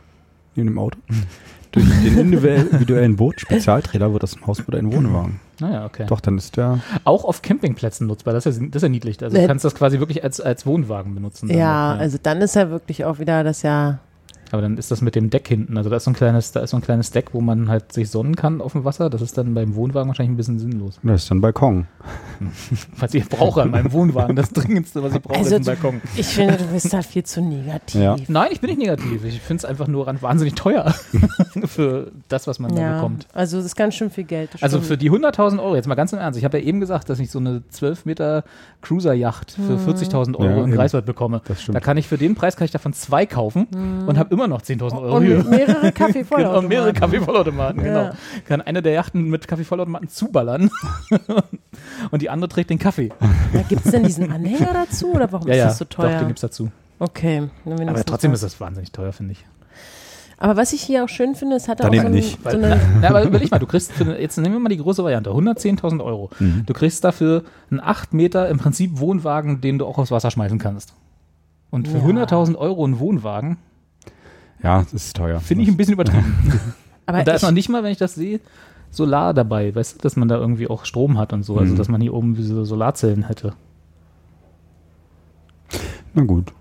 Neben 0.55 0.67
dem 0.67 0.77
Auto. 0.77 0.99
Durch 1.72 1.86
den 2.03 2.17
individuellen 2.34 3.15
Boot-Spezialtrailer 3.15 4.11
wird 4.11 4.24
das 4.24 4.34
im 4.34 4.45
Hausboot 4.47 4.76
ein 4.76 4.91
Wohnwagen. 4.91 5.39
Naja, 5.59 5.86
okay. 5.86 6.05
Doch, 6.07 6.19
dann 6.19 6.38
ist 6.38 6.57
der. 6.57 6.80
Auch 7.03 7.24
auf 7.24 7.41
Campingplätzen 7.41 8.07
nutzbar, 8.07 8.34
das 8.34 8.45
ist 8.45 8.59
ja, 8.59 8.67
das 8.67 8.78
ist 8.78 8.84
ja 8.84 8.89
niedlich. 8.89 9.22
Also 9.22 9.36
du 9.36 9.41
Nee. 9.41 9.47
kannst 9.47 9.63
das 9.63 9.76
quasi 9.76 9.99
wirklich 9.99 10.24
als, 10.24 10.41
als 10.41 10.65
Wohnwagen 10.65 11.13
benutzen. 11.15 11.49
Ja, 11.49 11.93
noch, 11.93 12.01
also 12.01 12.17
dann 12.22 12.41
ist 12.41 12.55
ja 12.55 12.69
wirklich 12.69 13.05
auch 13.05 13.19
wieder 13.19 13.43
das 13.43 13.61
ja. 13.61 13.99
Aber 14.52 14.62
dann 14.62 14.78
ist 14.78 14.91
das 14.91 15.02
mit 15.02 15.16
dem 15.16 15.30
Deck 15.30 15.47
hinten. 15.47 15.78
Also 15.78 15.89
da 15.89 15.95
ist 15.97 16.04
so 16.04 16.12
ein 16.12 16.14
kleines, 16.14 16.52
da 16.52 16.60
ist 16.62 16.72
so 16.72 16.78
ein 16.78 16.82
kleines 16.84 17.12
Deck, 17.12 17.34
wo 17.34 17.41
man 17.41 17.70
halt 17.70 17.93
sich 17.93 18.10
sonnen 18.10 18.36
kann 18.36 18.62
auf 18.62 18.74
dem 18.74 18.84
Wasser. 18.86 19.10
Das 19.10 19.22
ist 19.22 19.38
dann 19.38 19.54
beim 19.54 19.76
Wohnwagen 19.76 20.08
wahrscheinlich 20.10 20.34
ein 20.34 20.38
bisschen 20.38 20.60
sinnlos. 20.60 20.99
Das 21.04 21.24
ist 21.24 21.32
dann 21.32 21.41
Balkon. 21.41 21.88
Was 22.97 23.14
ich 23.14 23.28
brauche 23.30 23.62
an 23.62 23.72
meinem 23.72 23.91
Wohnwagen, 23.91 24.36
das 24.36 24.49
dringendste, 24.52 25.04
was 25.04 25.14
ich 25.16 25.22
brauche, 25.22 25.38
Also 25.38 25.56
ist 25.56 25.62
ein 25.62 25.66
Balkon. 25.66 26.02
Ich 26.18 26.26
finde, 26.28 26.58
du 26.58 26.66
bist 26.66 26.91
da 26.91 27.02
viel 27.02 27.24
zu 27.24 27.41
negativ. 27.41 28.02
Ja. 28.02 28.16
Nein, 28.28 28.49
ich 28.52 28.60
bin 28.62 28.70
nicht 28.72 28.80
negativ. 28.80 29.24
Ich 29.24 29.39
finde 29.41 29.60
es 29.60 29.66
einfach 29.66 29.88
nur 29.88 30.08
wahnsinnig 30.22 30.56
teuer 30.56 30.93
für 31.66 32.12
das, 32.30 32.47
was 32.47 32.60
man 32.60 32.74
da 32.76 32.82
Ja, 32.82 32.95
bekommt. 32.95 33.28
also 33.34 33.58
das 33.58 33.66
ist 33.68 33.76
ganz 33.76 33.95
schön 33.95 34.10
viel 34.10 34.24
Geld. 34.24 34.49
Also 34.62 34.78
stimmt. 34.78 34.88
für 34.88 34.97
die 34.97 35.12
100.000 35.12 35.60
Euro, 35.62 35.76
jetzt 35.76 35.88
mal 35.88 35.95
ganz 35.95 36.14
im 36.14 36.20
Ernst, 36.20 36.38
ich 36.39 36.45
habe 36.45 36.60
ja 36.60 36.64
eben 36.66 36.80
gesagt, 36.80 37.10
dass 37.10 37.20
ich 37.20 37.30
so 37.32 37.39
eine 37.39 37.62
12 37.70 38.06
Meter 38.06 38.43
Cruiser-Yacht 38.82 39.52
für 39.52 39.78
40.000 39.78 40.36
Euro 40.38 40.60
Ja, 40.60 40.64
in. 40.66 40.72
Greifswald 40.72 41.06
bekomme. 41.06 41.41
Das 41.45 41.62
stimmt. 41.62 41.76
Da 41.76 41.80
kann 41.80 41.97
ich 41.97 42.08
für 42.08 42.18
den 42.18 42.36
Preis 42.36 42.56
kann 42.56 42.66
ich 42.66 42.72
davon 42.72 42.93
zwei 42.93 43.26
kaufen 43.26 43.68
und 44.08 44.18
habe 44.18 44.34
immer 44.34 44.40
noch 44.47 44.61
10.000 44.61 45.01
Euro 45.01 45.17
und 45.17 45.23
hier. 45.25 45.43
mehrere 45.43 45.91
Kaffee 45.93 46.23
voll. 46.23 46.39
Genau, 46.43 46.61
mehrere 46.61 46.93
Kaffeevollautomaten, 46.93 47.85
Ja. 47.85 48.03
genau. 48.03 48.15
Kann 48.47 48.61
eine 48.61 48.81
der 48.81 48.93
Yachten 48.93 49.29
mit 49.29 49.47
Kaffeevollautomaten 49.47 50.07
zuballern 50.09 50.69
und 52.11 52.21
die 52.21 52.29
andere 52.29 52.49
trägt 52.49 52.69
den 52.69 52.79
Kaffee. 52.79 53.09
Ja, 53.53 53.61
Gibt 53.67 53.85
es 53.85 53.91
denn 53.91 54.03
diesen 54.03 54.31
Anhänger 54.31 54.73
dazu 54.73 55.13
oder 55.13 55.31
warum 55.31 55.47
Ja, 55.47 55.53
ist 55.53 55.59
ja, 55.59 55.65
das 55.65 55.77
so 55.77 55.85
teuer? 55.85 56.11
doch, 56.11 56.19
den 56.19 56.27
gibt's 56.27 56.41
dazu. 56.41 56.69
okay. 56.99 57.49
Aber 57.65 58.03
trotzdem 58.05 58.33
ist 58.33 58.43
das 58.43 58.59
wahnsinnig 58.59 58.91
teuer, 58.91 59.11
finde 59.13 59.33
ich. 59.33 59.45
Aber 60.37 60.57
was 60.57 60.73
ich 60.73 60.81
hier 60.81 61.03
auch 61.03 61.09
schön 61.09 61.35
finde, 61.35 61.55
es 61.55 61.67
hat 61.67 61.81
Dann 61.81 61.89
auch 61.89 61.93
eben 61.93 62.01
so, 62.01 62.07
ein, 62.07 62.13
nicht. 62.13 62.39
so 62.41 62.49
eine. 62.57 62.79
Na, 62.99 63.09
aber 63.09 63.23
überleg 63.25 63.51
mal, 63.51 63.59
du 63.59 63.67
kriegst, 63.67 63.91
für, 63.91 64.19
jetzt 64.19 64.37
nehmen 64.39 64.55
wir 64.55 64.59
mal 64.59 64.69
die 64.69 64.77
große 64.77 65.03
Variante, 65.03 65.29
110.000 65.29 66.03
Euro. 66.03 66.31
Mhm. 66.39 66.63
Du 66.65 66.73
kriegst 66.73 67.03
dafür 67.03 67.43
einen 67.69 67.79
8 67.79 68.15
Meter 68.15 68.49
im 68.49 68.57
Prinzip 68.57 68.97
Wohnwagen, 68.97 69.61
den 69.61 69.77
du 69.77 69.85
auch 69.85 69.99
aufs 69.99 70.09
Wasser 70.09 70.31
schmeißen 70.31 70.57
kannst. 70.57 70.95
Und 71.69 71.87
für 71.87 71.99
Ja. 71.99 72.03
100.000 72.05 72.55
Euro 72.55 72.83
einen 72.83 72.97
Wohnwagen 72.99 73.57
Ja, 74.64 74.82
das 74.84 74.93
ist 74.93 75.16
teuer. 75.16 75.39
finde 75.39 75.64
ich 75.64 75.70
ein 75.70 75.78
bisschen 75.78 75.93
übertrieben. 75.93 76.62
Aber 77.05 77.20
Und 77.20 77.28
da 77.28 77.34
ist 77.34 77.41
noch 77.43 77.51
nicht 77.51 77.70
mal, 77.70 77.84
wenn 77.84 77.91
ich 77.91 77.97
das 77.97 78.16
sehe, 78.16 78.39
Solar 78.93 79.34
dabei, 79.34 79.74
weißt 79.74 79.95
du, 79.95 79.99
dass 79.99 80.16
man 80.18 80.28
da 80.28 80.36
irgendwie 80.38 80.68
auch 80.68 80.84
Strom 80.86 81.18
hat 81.18 81.32
und 81.34 81.43
so, 81.43 81.57
also 81.57 81.74
Mhm. 81.74 81.78
dass 81.78 81.88
man 81.88 82.01
hier 82.01 82.14
oben 82.14 82.36
diese 82.36 82.66
Solarzellen 82.66 83.24
hätte. 83.24 83.53
Na 86.14 86.24
gut. 86.24 86.51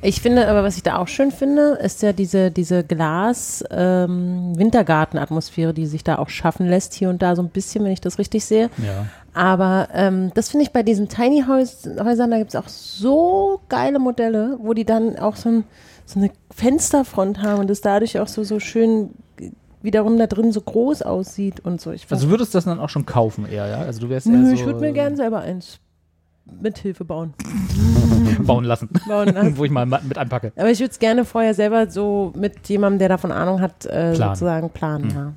ich 0.00 0.20
finde, 0.22 0.48
aber 0.48 0.62
was 0.64 0.76
ich 0.76 0.82
da 0.82 0.96
auch 0.96 1.08
schön 1.08 1.30
finde, 1.30 1.78
ist 1.82 2.02
ja 2.02 2.12
diese, 2.14 2.50
diese 2.50 2.84
Glas-Wintergarten-Atmosphäre, 2.84 5.72
die 5.74 5.86
sich 5.86 6.02
da 6.04 6.16
auch 6.18 6.28
schaffen 6.30 6.68
lässt, 6.68 6.94
hier 6.94 7.08
und 7.10 7.20
da 7.22 7.36
so 7.36 7.42
ein 7.42 7.48
bisschen, 7.50 7.84
wenn 7.84 7.92
ich 7.92 8.00
das 8.00 8.18
richtig 8.18 8.44
sehe. 8.44 8.70
Ja. 8.78 9.06
Aber 9.34 9.88
ähm, 9.92 10.30
das 10.34 10.48
finde 10.50 10.64
ich 10.64 10.72
bei 10.72 10.82
diesen 10.82 11.08
Tiny 11.08 11.44
Häus 11.48 11.88
Häusern, 12.02 12.30
da 12.30 12.38
gibt 12.38 12.50
es 12.50 12.56
auch 12.56 12.68
so 12.68 13.60
geile 13.68 13.98
Modelle, 13.98 14.56
wo 14.60 14.72
die 14.74 14.84
dann 14.84 15.18
auch 15.18 15.36
so, 15.36 15.48
ein, 15.50 15.64
so 16.06 16.18
eine 16.20 16.30
Fensterfront 16.54 17.42
haben 17.42 17.60
und 17.60 17.70
das 17.70 17.80
dadurch 17.80 18.18
auch 18.20 18.28
so, 18.28 18.44
so 18.44 18.60
schön 18.60 19.10
wiederum 19.82 20.18
da 20.18 20.26
drin 20.26 20.50
so 20.52 20.60
groß 20.60 21.02
aussieht 21.02 21.60
und 21.60 21.80
so. 21.80 21.92
Ich 21.92 22.06
Also 22.10 22.30
würdest 22.30 22.54
du 22.54 22.58
das 22.58 22.64
dann 22.64 22.80
auch 22.80 22.88
schon 22.88 23.04
kaufen 23.06 23.46
eher, 23.46 23.66
ja? 23.66 23.78
Also 23.78 24.00
du 24.00 24.08
wärst 24.08 24.26
Nö, 24.26 24.46
so, 24.46 24.52
ich 24.52 24.64
würde 24.64 24.80
mir 24.80 24.92
gerne 24.92 25.16
selber 25.16 25.40
eins 25.40 25.78
mit 26.60 26.78
Hilfe 26.78 27.04
bauen. 27.04 27.34
bauen 28.42 28.64
lassen, 28.64 28.88
Bauen 29.08 29.28
lassen. 29.28 29.56
wo 29.56 29.64
ich 29.64 29.70
mal 29.70 29.86
mit 29.86 30.18
anpacke. 30.18 30.52
Aber 30.56 30.70
ich 30.70 30.80
würde 30.80 30.90
es 30.92 30.98
gerne 30.98 31.24
vorher 31.24 31.54
selber 31.54 31.90
so 31.90 32.32
mit 32.36 32.68
jemandem, 32.68 32.98
der 32.98 33.08
davon 33.08 33.32
Ahnung 33.32 33.60
hat, 33.60 33.86
äh, 33.86 34.12
Planen. 34.12 34.34
sozusagen 34.34 34.70
planen. 34.70 35.10
Ja. 35.14 35.32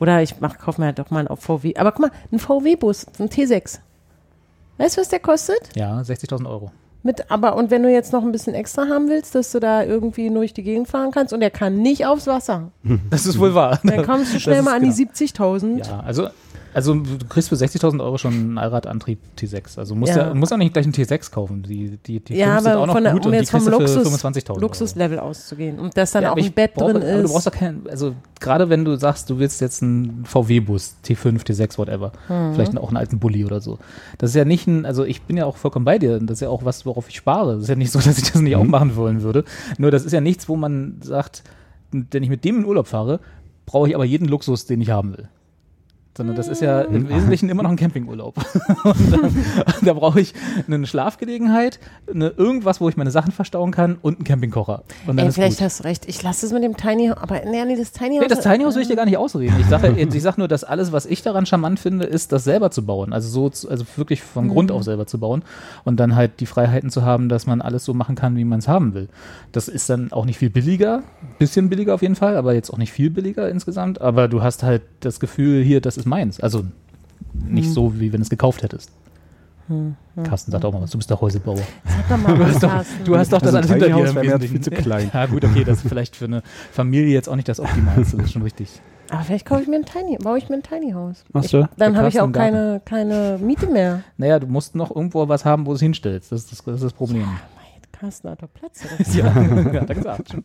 Oder 0.00 0.22
ich 0.22 0.40
mach, 0.40 0.58
kauf 0.58 0.78
mir 0.78 0.86
halt 0.86 0.98
doch 0.98 1.10
mal 1.10 1.26
einen 1.26 1.36
VW. 1.36 1.74
Aber 1.76 1.90
guck 1.92 2.02
mal, 2.02 2.10
ein 2.30 2.38
VW-Bus, 2.38 3.06
ein 3.18 3.28
T6. 3.28 3.80
Weißt 4.78 4.96
du, 4.96 5.00
was 5.00 5.08
der 5.08 5.18
kostet? 5.18 5.74
Ja, 5.74 5.98
60.000 6.00 6.48
Euro. 6.48 6.70
Mit, 7.04 7.30
aber 7.30 7.54
und 7.56 7.70
wenn 7.70 7.82
du 7.84 7.90
jetzt 7.90 8.12
noch 8.12 8.22
ein 8.22 8.32
bisschen 8.32 8.54
extra 8.54 8.88
haben 8.88 9.08
willst, 9.08 9.34
dass 9.34 9.52
du 9.52 9.60
da 9.60 9.84
irgendwie 9.84 10.30
durch 10.30 10.52
die 10.52 10.64
Gegend 10.64 10.88
fahren 10.88 11.10
kannst 11.12 11.32
und 11.32 11.40
der 11.40 11.50
kann 11.50 11.78
nicht 11.78 12.06
aufs 12.06 12.26
Wasser, 12.26 12.72
Das 13.10 13.24
ist 13.24 13.38
wohl 13.38 13.54
wahr. 13.54 13.78
dann 13.84 14.04
kommst 14.04 14.34
du 14.34 14.40
schnell 14.40 14.62
mal 14.62 14.74
an 14.76 14.82
die 14.82 14.94
genau. 14.94 15.12
70.000. 15.12 15.86
Ja, 15.86 16.00
also, 16.00 16.28
also 16.78 16.94
du 16.94 17.26
kriegst 17.28 17.48
für 17.48 17.56
60.000 17.56 18.00
Euro 18.02 18.18
schon 18.18 18.32
einen 18.32 18.58
Allradantrieb 18.58 19.18
T6. 19.38 19.78
Also 19.78 19.94
musst 19.94 20.14
Ja. 20.14 20.28
ja, 20.28 20.34
musst 20.34 20.52
auch 20.52 20.56
nicht 20.56 20.72
gleich 20.72 20.84
einen 20.86 20.94
T6 20.94 21.30
kaufen. 21.32 21.62
Die, 21.62 21.98
die, 22.06 22.20
die 22.20 22.34
Ja, 22.36 22.56
aber 22.58 22.78
auch 22.78 22.86
noch 22.86 22.94
von 22.94 23.02
der, 23.04 23.12
gut 23.12 23.22
um 23.22 23.26
und 23.26 23.32
die 23.32 23.38
jetzt 23.38 23.50
vom 23.50 23.60
kriegst 23.64 23.72
du 23.80 23.86
für 23.86 23.98
Luxus, 24.04 24.22
25.000 24.24 24.50
Euro. 24.50 24.60
Luxuslevel 24.60 25.18
auszugehen 25.18 25.78
und 25.78 25.96
dass 25.96 26.12
dann 26.12 26.22
Ja, 26.22 26.32
auch 26.32 26.36
ein 26.36 26.52
Bett 26.52 26.74
brauche, 26.74 26.92
drin 26.94 27.02
aber 27.02 27.12
Du 27.18 27.24
ist. 27.24 27.32
brauchst 27.32 27.46
doch 27.48 27.52
keinen, 27.52 27.86
also 27.88 28.14
gerade 28.40 28.68
wenn 28.70 28.84
du 28.84 28.96
sagst, 28.96 29.28
du 29.28 29.38
willst 29.38 29.60
jetzt 29.60 29.82
einen 29.82 30.24
VW-Bus, 30.24 30.96
T5, 31.04 31.44
T6, 31.44 31.78
whatever, 31.78 32.12
Mhm. 32.28 32.54
vielleicht 32.54 32.76
auch 32.78 32.88
einen 32.88 32.96
alten 32.96 33.18
Bulli 33.18 33.44
oder 33.44 33.60
so. 33.60 33.78
Das 34.18 34.30
ist 34.30 34.36
ja 34.36 34.44
nicht 34.44 34.66
ein, 34.66 34.86
also 34.86 35.04
ich 35.04 35.22
bin 35.22 35.36
ja 35.36 35.44
auch 35.46 35.56
vollkommen 35.56 35.84
bei 35.84 35.98
dir, 35.98 36.18
das 36.20 36.36
ist 36.36 36.40
ja 36.40 36.48
auch 36.48 36.64
was, 36.64 36.86
worauf 36.86 37.08
ich 37.08 37.16
spare. 37.16 37.54
Das 37.54 37.62
ist 37.64 37.68
ja 37.68 37.74
nicht 37.76 37.90
so, 37.92 37.98
dass 38.04 38.18
ich 38.18 38.30
das 38.32 38.40
nicht 38.40 38.56
auch 38.56 38.64
machen 38.64 38.94
wollen 38.96 39.22
würde. 39.22 39.44
Nur 39.78 39.90
das 39.90 40.04
ist 40.04 40.12
ja 40.12 40.20
nichts, 40.20 40.48
wo 40.48 40.56
man 40.56 40.98
sagt, 41.02 41.42
wenn 41.90 42.22
ich 42.22 42.28
mit 42.28 42.44
dem 42.44 42.58
in 42.58 42.64
Urlaub 42.64 42.86
fahre, 42.86 43.20
brauche 43.66 43.88
ich 43.88 43.94
aber 43.94 44.04
jeden 44.04 44.28
Luxus, 44.28 44.64
den 44.66 44.80
ich 44.80 44.90
haben 44.90 45.12
will. 45.16 45.28
Sondern 46.18 46.34
das 46.34 46.48
ist 46.48 46.60
ja 46.60 46.80
im 46.80 47.08
Wesentlichen 47.08 47.48
immer 47.48 47.62
noch 47.62 47.70
ein 47.70 47.76
Campingurlaub. 47.76 48.34
und 48.84 49.12
dann, 49.12 49.44
da 49.82 49.92
brauche 49.92 50.20
ich 50.20 50.34
eine 50.66 50.84
Schlafgelegenheit, 50.84 51.78
eine, 52.12 52.30
irgendwas, 52.36 52.80
wo 52.80 52.88
ich 52.88 52.96
meine 52.96 53.12
Sachen 53.12 53.30
verstauen 53.30 53.70
kann 53.70 53.98
und 54.02 54.16
einen 54.18 54.24
Campingkocher. 54.24 54.82
Und 55.06 55.16
dann 55.16 55.18
Ey, 55.18 55.28
ist 55.28 55.34
vielleicht 55.36 55.58
gut. 55.58 55.64
hast 55.66 55.78
du 55.78 55.84
recht. 55.84 56.08
Ich 56.08 56.20
lasse 56.24 56.44
es 56.44 56.52
mit 56.52 56.64
dem 56.64 56.76
Tiny 56.76 57.06
House. 57.06 57.18
Aber 57.22 57.40
nee, 57.48 57.64
nee, 57.64 57.76
das 57.76 57.92
Tiny 57.92 58.16
House. 58.16 58.22
Nee, 58.22 58.28
das 58.34 58.40
Tiny 58.40 58.64
House 58.64 58.74
will 58.74 58.82
ich 58.82 58.88
dir 58.88 58.96
gar 58.96 59.04
nicht 59.04 59.16
ausreden. 59.16 59.54
Ich 59.60 59.66
sage 59.66 59.94
ich 59.96 60.22
sag 60.22 60.38
nur, 60.38 60.48
dass 60.48 60.64
alles, 60.64 60.90
was 60.90 61.06
ich 61.06 61.22
daran 61.22 61.46
charmant 61.46 61.78
finde, 61.78 62.04
ist, 62.04 62.32
das 62.32 62.42
selber 62.42 62.72
zu 62.72 62.84
bauen. 62.84 63.12
Also 63.12 63.28
so, 63.28 63.48
zu- 63.48 63.70
also 63.70 63.84
wirklich 63.94 64.20
von 64.22 64.48
Grund 64.48 64.72
auf 64.72 64.82
selber 64.82 65.06
zu 65.06 65.18
bauen 65.20 65.44
und 65.84 66.00
dann 66.00 66.16
halt 66.16 66.40
die 66.40 66.46
Freiheiten 66.46 66.90
zu 66.90 67.02
haben, 67.02 67.28
dass 67.28 67.46
man 67.46 67.60
alles 67.62 67.84
so 67.84 67.94
machen 67.94 68.16
kann, 68.16 68.34
wie 68.36 68.44
man 68.44 68.58
es 68.58 68.66
haben 68.66 68.92
will. 68.92 69.08
Das 69.52 69.68
ist 69.68 69.88
dann 69.88 70.10
auch 70.10 70.24
nicht 70.24 70.38
viel 70.38 70.50
billiger, 70.50 71.04
bisschen 71.38 71.68
billiger 71.68 71.94
auf 71.94 72.02
jeden 72.02 72.16
Fall, 72.16 72.36
aber 72.36 72.54
jetzt 72.54 72.70
auch 72.70 72.78
nicht 72.78 72.92
viel 72.92 73.10
billiger 73.10 73.48
insgesamt. 73.48 74.00
Aber 74.00 74.26
du 74.26 74.42
hast 74.42 74.64
halt 74.64 74.82
das 74.98 75.20
Gefühl, 75.20 75.62
hier, 75.62 75.80
das 75.80 75.96
ist 75.96 76.06
meins. 76.08 76.40
Also 76.40 76.64
nicht 77.32 77.70
so, 77.70 77.98
wie 77.98 78.12
wenn 78.12 78.20
du 78.20 78.24
es 78.24 78.30
gekauft 78.30 78.62
hättest. 78.62 78.90
Carsten 80.24 80.50
sagt 80.50 80.64
auch 80.64 80.72
mal 80.72 80.80
was, 80.80 80.90
du 80.90 80.98
bist 80.98 81.10
der 81.10 81.20
Häusebauer. 81.20 81.56
Sag 81.56 82.08
doch 82.08 82.16
mal 82.16 82.38
was, 82.38 82.58
Carsten. 82.60 83.04
Du 83.04 83.16
hast 83.16 83.32
doch 83.32 83.38
das 83.40 83.54
Also 83.54 83.58
alles 83.58 83.70
hinter 83.70 84.12
dir 84.12 84.22
wäre 84.22 84.40
viel 84.40 84.60
zu 84.60 84.70
klein. 84.70 85.10
Ja 85.12 85.26
gut, 85.26 85.44
okay, 85.44 85.62
das 85.64 85.78
ist 85.78 85.88
vielleicht 85.88 86.16
für 86.16 86.24
eine 86.24 86.42
Familie 86.72 87.12
jetzt 87.12 87.28
auch 87.28 87.36
nicht 87.36 87.48
das 87.48 87.60
Optimalste, 87.60 88.16
das 88.16 88.26
ist 88.26 88.32
schon 88.32 88.42
richtig. 88.42 88.80
Aber 89.10 89.22
vielleicht 89.22 89.46
kaufe 89.46 89.62
ich 89.62 89.68
mir 89.68 89.76
ein 89.76 89.84
Tiny, 89.84 90.16
baue 90.18 90.38
ich 90.38 90.48
mir 90.48 90.56
ein 90.56 90.62
Tiny 90.62 90.92
House. 90.92 91.24
Machst 91.32 91.52
du? 91.52 91.68
Dann 91.76 91.92
Da 91.92 91.98
habe 91.98 92.08
ich 92.08 92.14
du 92.14 92.24
auch 92.24 92.32
keine, 92.32 92.80
keine 92.84 93.38
Miete 93.42 93.66
mehr. 93.66 94.02
Naja, 94.16 94.38
du 94.38 94.46
musst 94.46 94.74
noch 94.74 94.94
irgendwo 94.94 95.28
was 95.28 95.44
haben, 95.44 95.66
wo 95.66 95.70
du 95.70 95.76
es 95.76 95.80
hinstellst. 95.80 96.32
Das 96.32 96.40
ist 96.40 96.52
das, 96.52 96.64
das, 96.64 96.74
ist 96.76 96.84
das 96.84 96.92
Problem. 96.92 97.22
Mein 97.22 97.82
Carsten 97.92 98.30
hat 98.30 98.42
doch 98.42 98.52
Platz. 98.52 98.82
Ja, 99.14 99.34
hat 99.34 99.88
er 99.88 99.94
gesagt. 99.94 100.36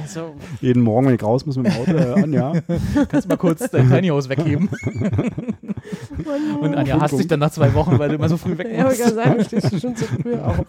Also, 0.00 0.34
Jeden 0.60 0.82
Morgen, 0.82 1.06
wenn 1.08 1.14
ich 1.14 1.22
raus 1.22 1.44
muss 1.46 1.56
mit 1.56 1.66
dem 1.66 1.72
Auto, 1.72 1.92
äh, 1.92 2.22
Anja. 2.22 2.52
Kannst 3.08 3.26
du 3.26 3.28
mal 3.28 3.36
kurz 3.36 3.70
dein 3.70 3.88
Tiny 3.90 4.08
House 4.08 4.28
wegheben. 4.28 4.68
Und 6.60 6.74
Anja 6.74 7.00
hasst 7.00 7.18
dich 7.18 7.26
dann 7.26 7.40
nach 7.40 7.50
zwei 7.50 7.74
Wochen, 7.74 7.98
weil 7.98 8.08
du 8.10 8.14
immer 8.14 8.28
so 8.28 8.36
früh 8.36 8.56
weg 8.56 8.68
ja, 8.72 8.80
aber 8.80 8.90
musst. 8.90 9.02
kann 9.02 9.14
sein, 9.14 9.38
du 9.38 9.44
stehst 9.44 9.80
schon 9.80 9.96
zu 9.96 10.04
früh 10.04 10.34
auf. 10.36 10.64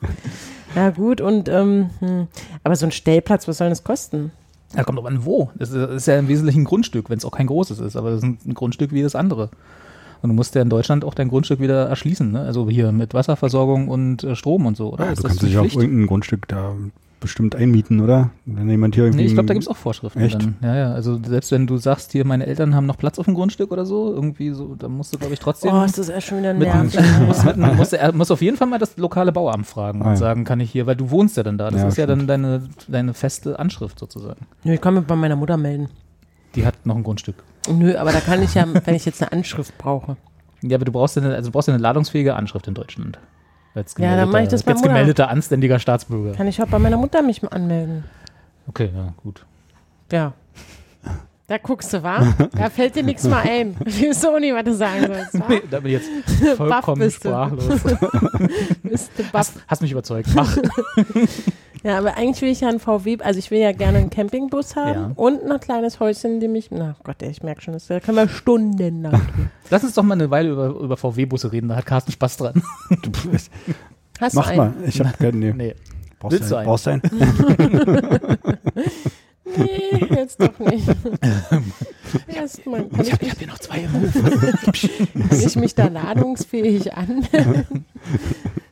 Ja, 0.76 0.90
gut, 0.90 1.22
und, 1.22 1.50
ähm, 1.50 1.92
hm. 2.00 2.28
aber 2.64 2.76
so 2.76 2.86
ein 2.86 2.92
Stellplatz, 2.92 3.48
was 3.48 3.60
soll 3.60 3.70
das 3.70 3.84
kosten? 3.84 4.32
Ja, 4.76 4.84
kommt 4.84 4.98
aber 4.98 5.08
an 5.08 5.26
wo. 5.26 5.52
Das 5.56 5.70
ist, 5.70 5.78
das 5.78 5.92
ist 5.92 6.08
ja 6.08 6.18
im 6.18 6.28
Wesentlichen 6.28 6.62
ein 6.62 6.66
Grundstück, 6.66 7.10
wenn 7.10 7.18
es 7.18 7.26
auch 7.26 7.32
kein 7.32 7.48
großes 7.48 7.80
ist. 7.80 7.96
Aber 7.96 8.10
das 8.10 8.20
ist 8.20 8.24
ein, 8.24 8.38
ein 8.46 8.54
Grundstück 8.54 8.92
wie 8.92 9.04
das 9.04 9.16
andere. 9.16 9.50
Und 10.22 10.30
du 10.30 10.36
musst 10.36 10.56
ja 10.56 10.62
in 10.62 10.70
Deutschland 10.70 11.06
auch 11.06 11.14
dein 11.14 11.28
Grundstück 11.28 11.60
wieder 11.60 11.88
erschließen. 11.88 12.32
Ne? 12.32 12.42
Also 12.42 12.70
hier 12.70 12.92
mit 12.92 13.14
Wasserversorgung 13.14 13.88
und 13.88 14.24
äh, 14.24 14.36
Strom 14.36 14.66
und 14.66 14.78
so, 14.78 14.94
oder? 14.94 15.06
Ja, 15.06 15.12
ist 15.12 15.20
du 15.20 15.24
das 15.24 15.32
kannst 15.32 15.44
dich 15.44 15.58
auf 15.58 15.66
Pflicht? 15.68 15.82
irgendein 15.82 16.08
Grundstück 16.08 16.48
da 16.48 16.74
bestimmt 17.24 17.56
einmieten, 17.56 18.00
oder? 18.00 18.30
Wenn 18.46 18.70
jemand 18.70 18.94
hier 18.94 19.06
irgendwie. 19.06 19.24
Nee, 19.24 19.28
ich 19.30 19.34
glaube, 19.34 19.48
da 19.48 19.54
gibt 19.54 19.64
es 19.64 19.68
auch 19.68 19.76
Vorschriften. 19.76 20.20
Echt? 20.22 20.36
Dann. 20.42 20.56
Ja, 20.62 20.76
ja. 20.76 20.94
Also 20.94 21.20
selbst 21.26 21.52
wenn 21.52 21.66
du 21.66 21.78
sagst, 21.78 22.12
hier, 22.12 22.24
meine 22.26 22.46
Eltern 22.46 22.76
haben 22.76 22.86
noch 22.86 22.98
Platz 22.98 23.18
auf 23.18 23.26
dem 23.26 23.34
Grundstück 23.34 23.72
oder 23.72 23.86
so, 23.86 24.14
irgendwie 24.14 24.52
so, 24.52 24.76
dann 24.76 24.92
musst 24.92 25.14
du, 25.14 25.18
glaube 25.18 25.34
ich, 25.34 25.40
trotzdem. 25.40 25.74
Oh, 25.74 25.84
ist 25.84 25.98
das 25.98 26.10
erst 26.10 26.28
schon 26.28 26.38
wieder 26.38 26.54
nervig. 26.54 27.00
muss, 27.28 27.44
mit, 27.44 27.58
muss, 27.58 27.94
er 27.94 28.14
muss 28.14 28.30
auf 28.30 28.42
jeden 28.42 28.58
Fall 28.58 28.68
mal 28.68 28.78
das 28.78 28.96
lokale 28.98 29.32
Bauamt 29.32 29.66
fragen 29.66 30.02
Ah, 30.02 30.06
und 30.06 30.12
ja. 30.12 30.18
sagen, 30.18 30.44
kann 30.44 30.60
ich 30.60 30.72
hier, 30.72 30.86
weil 30.86 30.96
du 30.96 31.10
wohnst 31.10 31.36
ja 31.38 31.44
dann 31.44 31.58
da. 31.58 31.72
Das 31.72 31.82
Ja, 31.82 31.88
ist 31.88 31.98
ja 31.98 32.06
dann 32.06 32.20
stimmt. 32.20 32.30
deine, 32.30 32.64
deine 32.88 33.14
feste 33.16 33.58
Anschrift 33.58 33.98
sozusagen. 33.98 34.46
Nö, 34.64 34.74
ich 34.74 34.82
kann 34.82 34.94
mich 34.94 35.06
bei 35.06 35.16
meiner 35.16 35.36
Mutter 35.36 35.58
melden. 35.58 35.90
Die 36.56 36.66
hat 36.66 36.86
noch 36.86 36.96
ein 36.96 37.04
Grundstück. 37.04 37.36
Nö, 37.72 37.96
aber 37.98 38.12
da 38.12 38.20
kann 38.20 38.44
ich 38.44 38.54
ja, 38.54 38.66
wenn 38.86 38.94
ich 38.96 39.06
jetzt 39.06 39.22
eine 39.22 39.32
Anschrift 39.32 39.78
brauche. 39.78 40.18
Ja, 40.62 40.76
aber 40.78 40.86
du 40.86 40.92
brauchst 40.92 41.16
ja 41.16 41.22
eine, 41.22 41.34
also 41.36 41.50
du 41.50 41.54
brauchst 41.54 41.68
ja 41.68 41.74
eine 41.74 41.82
ladungsfähige 41.82 42.36
Anschrift 42.36 42.68
in 42.68 42.74
Deutschland. 42.74 43.20
Als 43.76 43.96
Ja, 43.98 44.16
dann 44.16 44.30
mach 44.30 44.42
ich 44.42 44.50
das 44.50 44.64
bei 44.64 44.74
als 44.74 44.82
gemeldeter, 44.82 45.30
anständiger 45.30 45.80
Staatsbürger. 45.80 46.34
Kann 46.34 46.48
ich 46.48 46.62
auch 46.62 46.68
bei 46.68 46.80
meiner 46.80 46.98
Mutter 46.98 47.22
mich 47.22 47.44
anmelden. 47.52 48.04
Okay, 48.68 48.90
ja, 48.96 49.14
gut. 49.18 49.46
Ja. 50.12 50.34
Da 51.48 51.58
guckst 51.58 51.92
du, 51.92 52.02
wa? 52.02 52.34
Da 52.56 52.70
fällt 52.70 52.96
dir 52.96 53.04
nichts 53.04 53.26
mal 53.26 53.42
ein. 53.42 53.76
Wieso 53.84 54.40
nicht, 54.40 54.54
was 54.54 54.64
du 54.64 54.74
sagen 54.74 55.08
sollst? 55.08 55.50
Nee, 55.50 55.62
da 55.70 55.80
bin 55.82 55.94
ich 55.94 56.02
jetzt 56.02 56.56
vollkommen 56.58 57.00
bist 57.00 57.26
du. 57.26 57.30
sprachlos. 57.30 57.68
Bist 58.84 59.12
du. 59.18 59.24
Hast, 59.34 59.54
hast 59.68 59.82
mich 59.82 59.92
überzeugt. 59.92 60.30
Mach. 60.34 60.58
Ja, 61.84 61.98
aber 61.98 62.16
eigentlich 62.16 62.42
will 62.42 62.50
ich 62.50 62.62
ja 62.62 62.70
einen 62.70 62.80
VW, 62.80 63.18
also 63.22 63.40
ich 63.40 63.52
will 63.52 63.60
ja 63.60 63.74
gerne 63.74 63.98
einen 63.98 64.10
Campingbus 64.10 64.76
haben 64.78 64.94
Ja. 64.94 65.12
und 65.16 65.44
ein 65.44 65.60
kleines 65.60 66.00
Häuschen, 66.00 66.36
in 66.36 66.40
dem 66.40 66.56
ich, 66.56 66.72
na 66.72 66.96
Gott, 67.04 67.22
ey, 67.22 67.30
ich 67.30 67.44
merke 67.44 67.62
schon, 67.62 67.74
das, 67.74 67.88
da 67.88 68.00
können 68.00 68.18
wir 68.18 68.30
stundenlang 68.30 69.12
drüber. 69.12 69.50
Lass 69.70 69.84
uns 69.84 69.94
doch 69.94 70.04
mal 70.04 70.14
eine 70.14 70.30
Weile 70.32 70.50
über, 70.50 70.68
über 70.70 70.96
VW-Busse 70.98 71.52
reden, 71.52 71.68
da 71.68 71.76
hat 71.76 71.86
Carsten 71.86 72.12
Spaß 72.14 72.38
dran. 72.38 72.64
Hast 74.20 74.36
Mach 74.36 74.46
du 74.46 74.50
einen? 74.52 74.58
mal. 74.58 74.74
Ich 74.88 75.00
hab 75.02 75.18
keinen. 75.20 75.40
Nee. 75.40 75.54
Nee. 75.54 75.76
Brauchst 76.20 76.38
Willst 76.40 76.52
du 76.52 76.56
du 76.56 76.60
einen? 76.60 76.68
Brauchst 76.68 76.86
du 76.86 76.90
einen? 76.92 77.02
Nee, 79.56 80.06
jetzt 80.16 80.42
doch 80.42 80.58
nicht. 80.60 80.88
Erstmal, 82.28 82.86
ich, 83.02 83.22
mich, 83.22 83.34
hier 83.38 83.48
noch 83.48 83.60
zwei 83.60 83.80
im 83.80 83.92
kann 85.30 85.40
ich 85.40 85.56
mich 85.56 85.76
da 85.76 85.88
ladungsfähig 85.88 86.94
anmelden? 86.94 87.86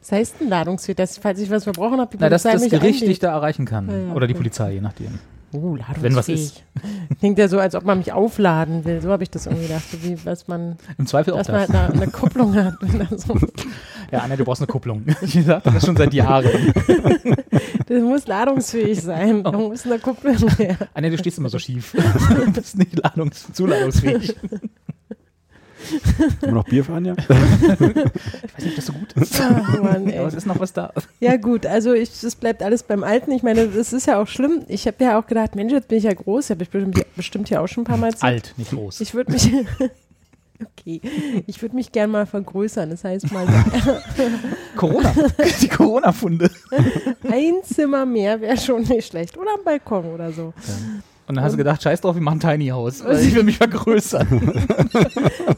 Was 0.02 0.12
heißt 0.12 0.36
denn 0.40 0.50
ladungsfähig? 0.50 0.96
Dass, 0.96 1.18
falls 1.18 1.40
ich 1.40 1.50
was 1.50 1.64
verbrochen 1.64 2.00
habe, 2.00 2.12
die 2.12 2.18
Na, 2.20 2.30
dass 2.30 2.44
Polizei 2.44 2.54
das 2.54 2.72
mich 2.72 2.82
Gericht 2.82 3.02
dich 3.08 3.20
da 3.20 3.32
erreichen 3.32 3.66
kann. 3.66 3.88
Ja, 3.88 3.98
ja, 4.08 4.14
Oder 4.14 4.28
die 4.28 4.34
okay. 4.34 4.40
Polizei, 4.40 4.74
je 4.74 4.82
nachdem. 4.82 5.20
Oh, 5.54 5.76
ladungsfähig. 5.76 6.02
Wenn 6.02 6.16
was 6.16 6.30
ist. 6.30 6.64
Klingt 7.20 7.38
ja 7.38 7.48
so, 7.48 7.60
als 7.60 7.76
ob 7.76 7.84
man 7.84 8.00
mich 8.00 8.12
aufladen 8.14 8.86
will. 8.86 9.02
So 9.02 9.12
habe 9.12 9.24
ich 9.24 9.30
das 9.30 9.46
irgendwie 9.46 9.68
gedacht. 9.68 9.84
So 9.92 10.02
wie, 10.04 10.18
was 10.26 10.48
man, 10.48 10.78
Im 10.98 11.06
Zweifel 11.06 11.34
auch 11.34 11.38
dass 11.38 11.50
man 11.50 11.68
das. 11.68 11.70
halt 11.74 11.92
eine, 11.92 12.02
eine 12.04 12.12
Kupplung 12.12 12.56
hat. 12.56 12.76
So, 13.18 13.38
Ja, 14.12 14.20
Anja, 14.20 14.36
du 14.36 14.44
brauchst 14.44 14.62
eine 14.62 14.68
Kupplung. 14.68 15.06
Ich 15.22 15.46
sag 15.46 15.64
das 15.64 15.86
schon 15.86 15.96
seit 15.96 16.14
Jahren. 16.14 16.50
das 17.88 18.02
muss 18.02 18.28
ladungsfähig 18.28 19.02
sein. 19.02 19.40
Oh. 19.46 19.52
Da 19.52 19.58
muss 19.58 19.86
eine 19.86 20.00
Kupplung 20.00 20.50
her. 20.58 20.78
Anja, 20.94 21.10
du 21.10 21.18
stehst 21.18 21.38
immer 21.38 21.50
so 21.50 21.60
schief. 21.60 21.94
Du 21.94 22.52
bist 22.52 22.78
nicht 22.78 22.98
ladungs 23.02 23.52
zu 23.54 23.66
wir 26.42 26.52
noch 26.52 26.66
Bier 26.66 26.84
für 26.84 26.94
Anja? 26.94 27.16
Ich 27.28 27.30
weiß 27.30 28.64
nicht, 28.64 28.70
ob 28.70 28.76
das 28.76 28.86
so 28.86 28.94
gut 28.94 29.14
ist. 29.14 29.42
Ach, 29.42 29.82
Mann, 29.82 30.04
Aber 30.08 30.14
ey. 30.14 30.26
es 30.26 30.34
ist 30.34 30.46
noch 30.46 30.60
was 30.60 30.74
da. 30.74 30.92
Ja 31.20 31.38
gut, 31.38 31.66
also 31.66 31.94
ich, 31.94 32.24
es 32.24 32.36
bleibt 32.36 32.64
alles 32.64 32.84
beim 32.84 33.04
Alten. 33.04 33.32
Ich 33.32 33.44
meine, 33.44 33.68
das 33.68 33.94
ist 33.94 34.08
ja 34.08 34.22
auch 34.22 34.28
schlimm. 34.28 34.64
Ich 34.68 34.88
habe 34.88 35.04
ja 35.04 35.20
auch 35.20 35.28
gedacht, 35.28 35.56
Mensch, 35.56 35.72
jetzt 35.74 35.88
bin 35.88 35.98
ich 35.98 36.04
ja 36.04 36.14
groß. 36.14 36.50
Habe 36.50 36.64
ich 36.64 36.70
bestimmt, 36.70 37.00
bestimmt 37.16 37.48
hier 37.50 37.62
auch 37.62 37.68
schon 37.68 37.84
ein 37.84 37.88
paar 37.88 37.98
Mal 37.98 38.08
erzählt. 38.08 38.24
Alt, 38.34 38.54
nicht 38.58 38.72
groß. 38.72 39.02
Ich 39.02 39.14
würde 39.14 39.32
mich... 39.32 39.52
Okay, 40.78 41.02
ich 41.48 41.60
würde 41.64 41.76
mich 41.76 41.92
gern 41.92 42.12
mal 42.12 42.28
vergrößern. 42.28 42.92
Das 42.92 43.04
heißt 43.04 43.32
mal 43.32 43.48
Corona. 44.76 45.12
Die 45.60 45.68
Corona-Funde. 45.68 46.52
ein 47.24 47.56
Zimmer 47.64 48.06
mehr 48.06 48.40
wäre 48.42 48.58
schon 48.58 48.84
nicht 48.84 49.08
schlecht. 49.08 49.38
Oder 49.40 49.56
am 49.58 49.64
Balkon 49.64 50.06
oder 50.06 50.32
so. 50.32 50.54
Und 51.32 51.36
dann 51.36 51.46
hast 51.46 51.54
du 51.54 51.58
gedacht, 51.58 51.82
scheiß 51.82 52.02
drauf, 52.02 52.16
wir 52.16 52.22
machen 52.22 52.42
Tiny 52.42 52.68
House. 52.68 53.02
Ich 53.22 53.34
will 53.34 53.44
mich 53.44 53.56
vergrößern. 53.56 54.28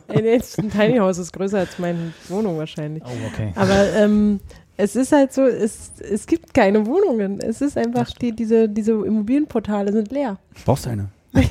Ey, 0.08 0.22
nee, 0.22 0.34
jetzt 0.34 0.60
ein 0.60 0.70
Tiny 0.70 0.98
House 1.00 1.18
ist 1.18 1.34
größer 1.34 1.58
als 1.58 1.80
meine 1.80 2.14
Wohnung 2.30 2.60
wahrscheinlich. 2.60 3.02
Oh, 3.04 3.10
okay. 3.34 3.54
Aber 3.56 3.92
ähm, 3.96 4.40
es 4.78 4.96
ist 4.96 5.12
halt 5.12 5.34
so, 5.34 5.42
es, 5.42 5.94
es 5.98 6.28
gibt 6.28 6.54
keine 6.54 6.86
Wohnungen. 6.86 7.40
Es 7.40 7.62
ist 7.62 7.76
einfach, 7.76 8.12
die, 8.12 8.36
diese, 8.36 8.70
diese 8.70 8.92
Immobilienportale 8.92 9.92
sind 9.92 10.12
leer. 10.12 10.38
Brauchst 10.64 10.86
du 10.86 10.92
eine? 10.92 11.10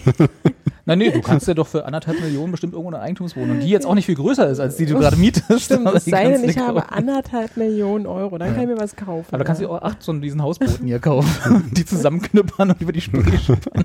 Na 0.84 0.96
nee, 0.96 1.10
du 1.10 1.20
kannst 1.20 1.46
ja 1.46 1.54
doch 1.54 1.68
für 1.68 1.84
anderthalb 1.84 2.20
Millionen 2.20 2.50
bestimmt 2.50 2.72
irgendwo 2.72 2.90
eine 2.90 3.00
Eigentumswohnung, 3.00 3.60
die 3.60 3.68
jetzt 3.68 3.86
auch 3.86 3.94
nicht 3.94 4.06
viel 4.06 4.16
größer 4.16 4.48
ist, 4.50 4.58
als 4.58 4.76
die 4.76 4.86
du 4.86 4.98
gerade 4.98 5.16
mietest. 5.16 5.66
Stimmt, 5.66 5.86
es 5.94 6.04
sei 6.04 6.28
denn, 6.28 6.48
ich 6.48 6.56
du 6.56 6.62
habe 6.62 6.90
anderthalb 6.90 7.56
Millionen 7.56 8.06
Euro. 8.06 8.36
Dann 8.38 8.54
kann 8.54 8.64
ich 8.64 8.68
mir 8.68 8.80
was 8.80 8.96
kaufen. 8.96 9.26
Aber 9.28 9.38
da 9.38 9.44
kannst 9.44 9.60
du 9.60 9.66
ja. 9.66 9.70
auch 9.70 9.82
acht 9.82 10.02
von 10.02 10.20
diesen 10.20 10.42
Hausbooten 10.42 10.86
hier 10.86 10.98
kaufen, 10.98 11.70
die 11.76 11.84
zusammenknüppern 11.84 12.70
und 12.70 12.80
über 12.80 12.92
die 12.92 13.00
Spree 13.00 13.38
schippern. 13.38 13.84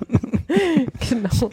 Genau. 1.10 1.52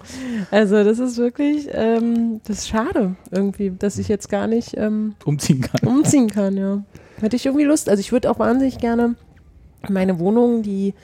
Also 0.50 0.82
das 0.82 0.98
ist 0.98 1.18
wirklich, 1.18 1.68
ähm, 1.72 2.40
das 2.46 2.58
ist 2.60 2.68
schade 2.68 3.16
irgendwie, 3.30 3.70
dass 3.70 3.98
ich 3.98 4.08
jetzt 4.08 4.30
gar 4.30 4.46
nicht 4.46 4.76
ähm, 4.76 5.14
umziehen 5.24 5.60
kann. 5.60 5.88
umziehen 5.88 6.30
kann, 6.30 6.56
ja. 6.56 6.82
Hätte 7.20 7.36
ich 7.36 7.44
irgendwie 7.44 7.64
Lust. 7.64 7.88
Also 7.88 8.00
ich 8.00 8.12
würde 8.12 8.30
auch 8.30 8.38
wahnsinnig 8.38 8.78
gerne 8.78 9.14
meine 9.88 10.18
Wohnung, 10.18 10.62
die 10.62 10.94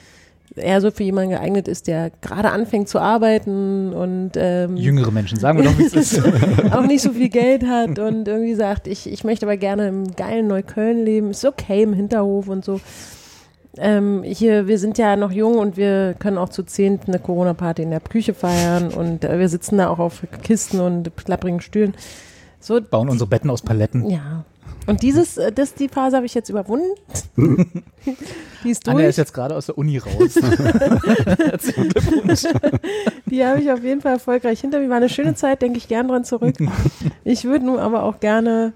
eher 0.55 0.81
so 0.81 0.91
für 0.91 1.03
jemanden 1.03 1.31
geeignet 1.31 1.67
ist, 1.67 1.87
der 1.87 2.11
gerade 2.21 2.51
anfängt 2.51 2.89
zu 2.89 2.99
arbeiten 2.99 3.93
und 3.93 4.31
ähm, 4.35 4.75
Jüngere 4.75 5.11
Menschen, 5.11 5.39
sagen 5.39 5.59
wir 5.59 5.65
doch, 5.65 5.77
wie 5.77 5.85
es 5.85 5.93
ist. 5.93 6.21
auch 6.71 6.85
nicht 6.85 7.01
so 7.01 7.13
viel 7.13 7.29
Geld 7.29 7.65
hat 7.65 7.99
und 7.99 8.27
irgendwie 8.27 8.55
sagt, 8.55 8.87
ich, 8.87 9.09
ich 9.09 9.23
möchte 9.23 9.45
aber 9.45 9.57
gerne 9.57 9.87
im 9.87 10.15
geilen 10.15 10.47
Neukölln 10.47 11.05
leben, 11.05 11.31
ist 11.31 11.45
okay 11.45 11.83
im 11.83 11.93
Hinterhof 11.93 12.47
und 12.47 12.65
so. 12.65 12.81
Ähm, 13.77 14.23
hier, 14.23 14.67
wir 14.67 14.77
sind 14.77 14.97
ja 14.97 15.15
noch 15.15 15.31
jung 15.31 15.57
und 15.57 15.77
wir 15.77 16.15
können 16.19 16.37
auch 16.37 16.49
zu 16.49 16.63
zehnt 16.63 17.07
eine 17.07 17.19
Corona-Party 17.19 17.83
in 17.83 17.91
der 17.91 18.01
Küche 18.01 18.33
feiern 18.33 18.89
und 18.89 19.23
äh, 19.23 19.39
wir 19.39 19.47
sitzen 19.47 19.77
da 19.77 19.87
auch 19.87 19.99
auf 19.99 20.23
Kisten 20.43 20.81
und 20.81 21.15
klapprigen 21.15 21.61
Stühlen. 21.61 21.93
So, 22.59 22.81
Bauen 22.81 23.09
unsere 23.09 23.29
Betten 23.29 23.49
aus 23.49 23.61
Paletten. 23.61 24.09
ja. 24.09 24.45
Und 24.87 25.03
dieses, 25.03 25.37
äh, 25.37 25.51
das, 25.51 25.73
die 25.75 25.87
Phase 25.87 26.15
habe 26.17 26.25
ich 26.25 26.33
jetzt 26.33 26.49
überwunden. 26.49 26.89
die 28.63 28.69
ist 28.69 28.87
durch. 28.87 29.03
ist 29.05 29.17
jetzt 29.17 29.33
gerade 29.33 29.55
aus 29.55 29.67
der 29.67 29.77
Uni 29.77 29.97
raus. 29.97 30.35
Herzlichen 31.37 31.89
Glückwunsch. 31.89 32.43
Die 33.27 33.45
habe 33.45 33.61
ich 33.61 33.71
auf 33.71 33.83
jeden 33.83 34.01
Fall 34.01 34.13
erfolgreich 34.13 34.61
hinter 34.61 34.79
mir. 34.79 34.89
War 34.89 34.97
eine 34.97 35.09
schöne 35.09 35.35
Zeit, 35.35 35.61
denke 35.61 35.77
ich 35.77 35.87
gern 35.87 36.07
dran 36.07 36.23
zurück. 36.25 36.55
Ich 37.23 37.43
würde 37.45 37.65
nun 37.65 37.79
aber 37.79 38.03
auch 38.03 38.19
gerne 38.19 38.73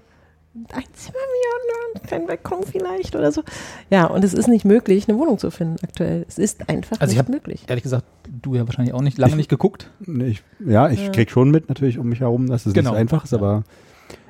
ein 0.54 0.84
Zimmer 0.94 1.18
mir 1.18 2.00
und 2.00 2.08
kein 2.08 2.26
Balkon 2.26 2.62
vielleicht 2.64 3.14
oder 3.14 3.30
so. 3.32 3.42
Ja, 3.90 4.06
und 4.06 4.24
es 4.24 4.32
ist 4.32 4.48
nicht 4.48 4.64
möglich, 4.64 5.08
eine 5.08 5.18
Wohnung 5.18 5.38
zu 5.38 5.50
finden 5.50 5.76
aktuell. 5.82 6.24
Es 6.28 6.38
ist 6.38 6.68
einfach 6.68 6.98
Also 7.00 7.10
ich 7.12 7.18
nicht 7.18 7.26
hab- 7.26 7.28
möglich. 7.28 7.64
Ehrlich 7.66 7.82
gesagt, 7.82 8.04
du 8.42 8.54
ja 8.54 8.66
wahrscheinlich 8.66 8.94
auch 8.94 9.02
nicht, 9.02 9.18
lange 9.18 9.36
nicht 9.36 9.50
geguckt. 9.50 9.90
Ich, 10.06 10.42
ja, 10.64 10.88
ich 10.88 11.04
Ja. 11.06 11.10
krieg 11.12 11.30
schon 11.30 11.50
mit 11.50 11.68
natürlich 11.68 11.98
um 11.98 12.08
mich 12.08 12.20
herum, 12.20 12.46
dass 12.46 12.64
es 12.64 12.72
Genau. 12.72 12.90
nicht 12.90 12.96
so 12.96 13.00
einfach 13.00 13.24
ist, 13.24 13.34
aber 13.34 13.64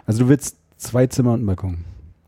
also 0.04 0.24
du 0.24 0.28
willst 0.28 0.56
zwei 0.76 1.06
Zimmer 1.06 1.30
und 1.32 1.38
einen 1.40 1.46
Balkon. 1.46 1.78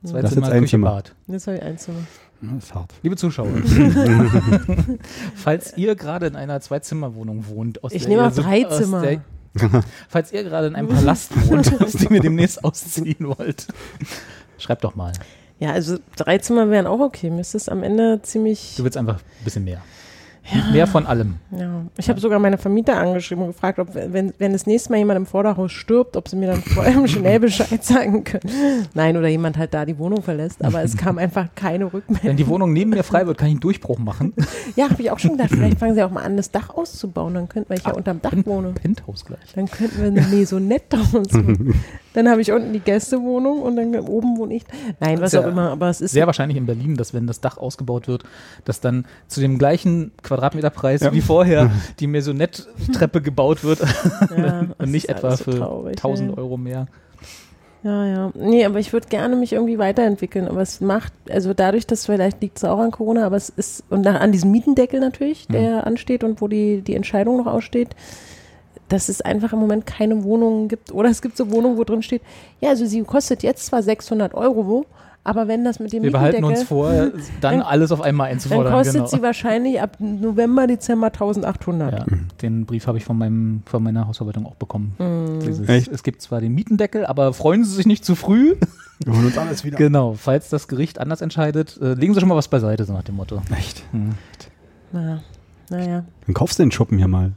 Zwei 0.04 0.22
Das 0.22 0.30
ist 0.30 0.34
Zimmer, 0.34 0.46
jetzt 0.46 0.54
ein 0.54 0.60
Küche, 0.62 0.70
Zimmer. 0.70 0.90
Bad. 0.90 1.14
Jetzt 1.26 1.46
habe 1.46 1.56
ich 1.56 1.62
ein 1.62 1.78
Zimmer. 1.78 1.98
Das 2.40 2.64
ist 2.64 2.74
hart. 2.74 2.94
Liebe 3.02 3.16
Zuschauer, 3.16 3.48
falls 5.34 5.76
ihr 5.76 5.96
gerade 5.96 6.26
in 6.26 6.36
einer 6.36 6.60
Zwei-Zimmer-Wohnung 6.60 7.46
wohnt, 7.48 7.82
aus 7.82 7.92
Ich 7.92 8.02
der 8.02 8.10
nehme 8.10 8.26
auch 8.26 8.32
so- 8.32 8.42
drei 8.42 8.66
aus 8.66 8.78
Zimmer. 8.78 9.02
Der, 9.02 9.20
falls 10.08 10.32
ihr 10.32 10.44
gerade 10.44 10.68
in 10.68 10.76
einem 10.76 10.88
Palast 10.88 11.32
wohnt, 11.48 11.80
aus 11.82 11.92
dem 11.92 12.14
ihr 12.14 12.20
demnächst 12.20 12.62
ausziehen 12.62 13.16
wollt, 13.26 13.66
schreibt 14.58 14.84
doch 14.84 14.94
mal. 14.94 15.12
Ja, 15.58 15.72
also 15.72 15.98
drei 16.16 16.38
Zimmer 16.38 16.70
wären 16.70 16.86
auch 16.86 17.00
okay. 17.00 17.30
Mir 17.30 17.40
ist 17.40 17.54
das 17.56 17.68
am 17.68 17.82
Ende 17.82 18.20
ziemlich. 18.22 18.74
Du 18.76 18.84
willst 18.84 18.96
einfach 18.96 19.16
ein 19.16 19.44
bisschen 19.44 19.64
mehr. 19.64 19.82
Mehr 20.72 20.86
von 20.86 21.06
allem. 21.06 21.36
Ja, 21.50 21.82
ich 21.96 22.08
habe 22.08 22.20
sogar 22.20 22.38
meine 22.38 22.58
Vermieter 22.58 22.96
angeschrieben 22.96 23.44
und 23.44 23.52
gefragt, 23.52 23.78
ob 23.78 23.94
wenn, 23.94 24.32
wenn 24.38 24.52
das 24.52 24.66
nächste 24.66 24.90
Mal 24.90 24.98
jemand 24.98 25.18
im 25.18 25.26
Vorderhaus 25.26 25.72
stirbt, 25.72 26.16
ob 26.16 26.28
sie 26.28 26.36
mir 26.36 26.48
dann 26.48 26.62
vor 26.62 26.82
allem 26.82 27.06
schnell 27.06 27.40
Bescheid 27.40 27.84
sagen 27.84 28.24
können. 28.24 28.88
Nein, 28.94 29.16
oder 29.16 29.28
jemand 29.28 29.58
halt 29.58 29.74
da 29.74 29.84
die 29.84 29.98
Wohnung 29.98 30.22
verlässt, 30.22 30.64
aber 30.64 30.82
es 30.82 30.96
kam 30.96 31.18
einfach 31.18 31.48
keine 31.54 31.86
Rückmeldung. 31.86 32.28
Wenn 32.28 32.36
die 32.36 32.46
Wohnung 32.46 32.72
neben 32.72 32.90
mir 32.90 33.02
frei 33.02 33.26
wird, 33.26 33.38
kann 33.38 33.48
ich 33.48 33.54
einen 33.54 33.60
Durchbruch 33.60 33.98
machen. 33.98 34.32
Ja, 34.76 34.90
habe 34.90 35.02
ich 35.02 35.10
auch 35.10 35.18
schon 35.18 35.32
gedacht, 35.32 35.50
vielleicht 35.50 35.78
fangen 35.78 35.94
sie 35.94 36.02
auch 36.02 36.10
mal 36.10 36.22
an, 36.22 36.36
das 36.36 36.50
Dach 36.50 36.70
auszubauen, 36.70 37.34
dann 37.34 37.48
könnten, 37.48 37.70
weil 37.70 37.78
ich 37.78 37.84
ja 37.84 37.92
unterm 37.92 38.22
Dach 38.22 38.32
wohne, 38.44 38.72
Penthouse 38.72 39.24
gleich. 39.24 39.40
dann 39.54 39.66
könnten 39.70 39.98
wir 40.00 40.06
eine 40.06 40.22
Maisonette 40.22 40.96
daraus 40.96 41.32
machen. 41.32 41.74
Dann 42.18 42.28
habe 42.28 42.40
ich 42.40 42.50
unten 42.50 42.72
die 42.72 42.80
Gästewohnung 42.80 43.62
und 43.62 43.76
dann 43.76 43.94
oben 44.00 44.38
wohne 44.38 44.54
ich. 44.56 44.64
Nein, 44.98 45.20
was 45.20 45.30
Sehr- 45.30 45.42
auch 45.42 45.46
immer, 45.46 45.70
aber 45.70 45.88
es 45.88 46.00
ist 46.00 46.10
Sehr 46.10 46.26
wahrscheinlich 46.26 46.58
in 46.58 46.66
Berlin, 46.66 46.96
dass 46.96 47.14
wenn 47.14 47.28
das 47.28 47.40
Dach 47.40 47.58
ausgebaut 47.58 48.08
wird, 48.08 48.24
dass 48.64 48.80
dann 48.80 49.04
zu 49.28 49.40
dem 49.40 49.56
gleichen 49.56 50.10
Quadratmeterpreis 50.24 51.02
Ja. 51.02 51.12
wie 51.12 51.20
vorher 51.20 51.70
die 52.00 52.08
Maisonette-Treppe 52.08 53.22
gebaut 53.22 53.62
wird 53.62 53.78
ja, 54.36 54.64
und 54.78 54.90
nicht 54.90 55.08
etwa 55.08 55.36
so 55.36 55.44
für 55.44 55.58
traurig, 55.58 55.96
1000 55.98 56.32
ja. 56.32 56.36
Euro 56.38 56.56
mehr. 56.56 56.88
Ja, 57.84 58.04
ja. 58.04 58.32
Nee, 58.34 58.64
aber 58.64 58.80
ich 58.80 58.92
würde 58.92 59.06
gerne 59.06 59.36
mich 59.36 59.52
irgendwie 59.52 59.78
weiterentwickeln. 59.78 60.48
Aber 60.48 60.60
es 60.62 60.80
macht, 60.80 61.12
also 61.30 61.54
dadurch, 61.54 61.86
dass 61.86 62.06
vielleicht 62.06 62.42
liegt 62.42 62.56
es 62.56 62.64
auch 62.64 62.80
an 62.80 62.90
Corona, 62.90 63.24
aber 63.24 63.36
es 63.36 63.48
ist, 63.48 63.84
und 63.90 64.00
nach, 64.00 64.18
an 64.20 64.32
diesem 64.32 64.50
Mietendeckel 64.50 64.98
natürlich, 64.98 65.46
der 65.46 65.86
ansteht 65.86 66.24
und 66.24 66.40
wo 66.40 66.48
die, 66.48 66.82
die 66.82 66.96
Entscheidung 66.96 67.36
noch 67.36 67.46
aussteht, 67.46 67.90
dass 68.88 69.08
es 69.08 69.20
einfach 69.20 69.52
im 69.52 69.58
Moment 69.58 69.86
keine 69.86 70.22
Wohnungen 70.24 70.68
gibt. 70.68 70.92
Oder 70.92 71.10
es 71.10 71.22
gibt 71.22 71.36
so 71.36 71.50
Wohnungen, 71.50 71.76
wo 71.76 71.84
drin 71.84 72.02
steht, 72.02 72.22
ja, 72.60 72.70
also 72.70 72.86
sie 72.86 73.02
kostet 73.02 73.42
jetzt 73.42 73.66
zwar 73.66 73.82
600 73.82 74.34
Euro, 74.34 74.66
wo, 74.66 74.86
aber 75.24 75.46
wenn 75.46 75.62
das 75.64 75.78
mit 75.78 75.92
dem 75.92 76.02
Wir 76.02 76.10
behalten 76.10 76.42
uns 76.44 76.70
Mietendeckel, 76.70 77.10
vor, 77.20 77.20
dann 77.42 77.58
Dann- 77.58 77.62
alles 77.62 77.92
auf 77.92 78.00
einmal 78.00 78.28
dann 78.28 78.36
einzufordern. 78.36 78.72
kostet 78.72 78.94
genau. 78.94 79.06
sie 79.06 79.22
wahrscheinlich 79.22 79.80
ab 79.80 79.96
November, 79.98 80.66
Dezember 80.66 81.08
1800. 81.08 81.92
ja, 81.98 82.06
den 82.40 82.64
Brief 82.64 82.86
habe 82.86 82.96
ich 82.98 83.04
von, 83.04 83.18
meinem, 83.18 83.62
von 83.66 83.82
meiner 83.82 84.06
Hausverwaltung 84.06 84.46
auch 84.46 84.54
bekommen. 84.54 84.94
Hm. 84.96 85.40
Dieses, 85.46 85.68
Echt? 85.68 85.88
Es 85.88 86.02
gibt 86.02 86.22
zwar 86.22 86.40
den 86.40 86.54
Mietendeckel, 86.54 87.04
aber 87.04 87.34
freuen 87.34 87.64
Sie 87.64 87.74
sich 87.74 87.86
nicht 87.86 88.04
zu 88.04 88.14
früh. 88.14 88.56
Wir 89.04 89.12
holen 89.12 89.26
uns 89.26 89.38
alles 89.38 89.64
wieder. 89.64 89.76
genau, 89.76 90.14
falls 90.14 90.48
das 90.48 90.66
Gericht 90.66 90.98
anders 90.98 91.20
entscheidet, 91.20 91.78
äh, 91.80 91.92
legen 91.94 92.14
Sie 92.14 92.20
schon 92.20 92.28
mal 92.28 92.34
was 92.34 92.48
beiseite, 92.48 92.84
so 92.84 92.92
nach 92.94 93.04
dem 93.04 93.14
Motto. 93.16 93.40
Echt? 93.56 93.84
Hm. 93.92 94.10
Na, 94.92 95.20
naja. 95.70 96.04
Dann 96.26 96.34
kaufst 96.34 96.58
du 96.58 96.62
den 96.62 96.70
Schuppen 96.72 96.98
hier 96.98 97.08
mal. 97.08 97.32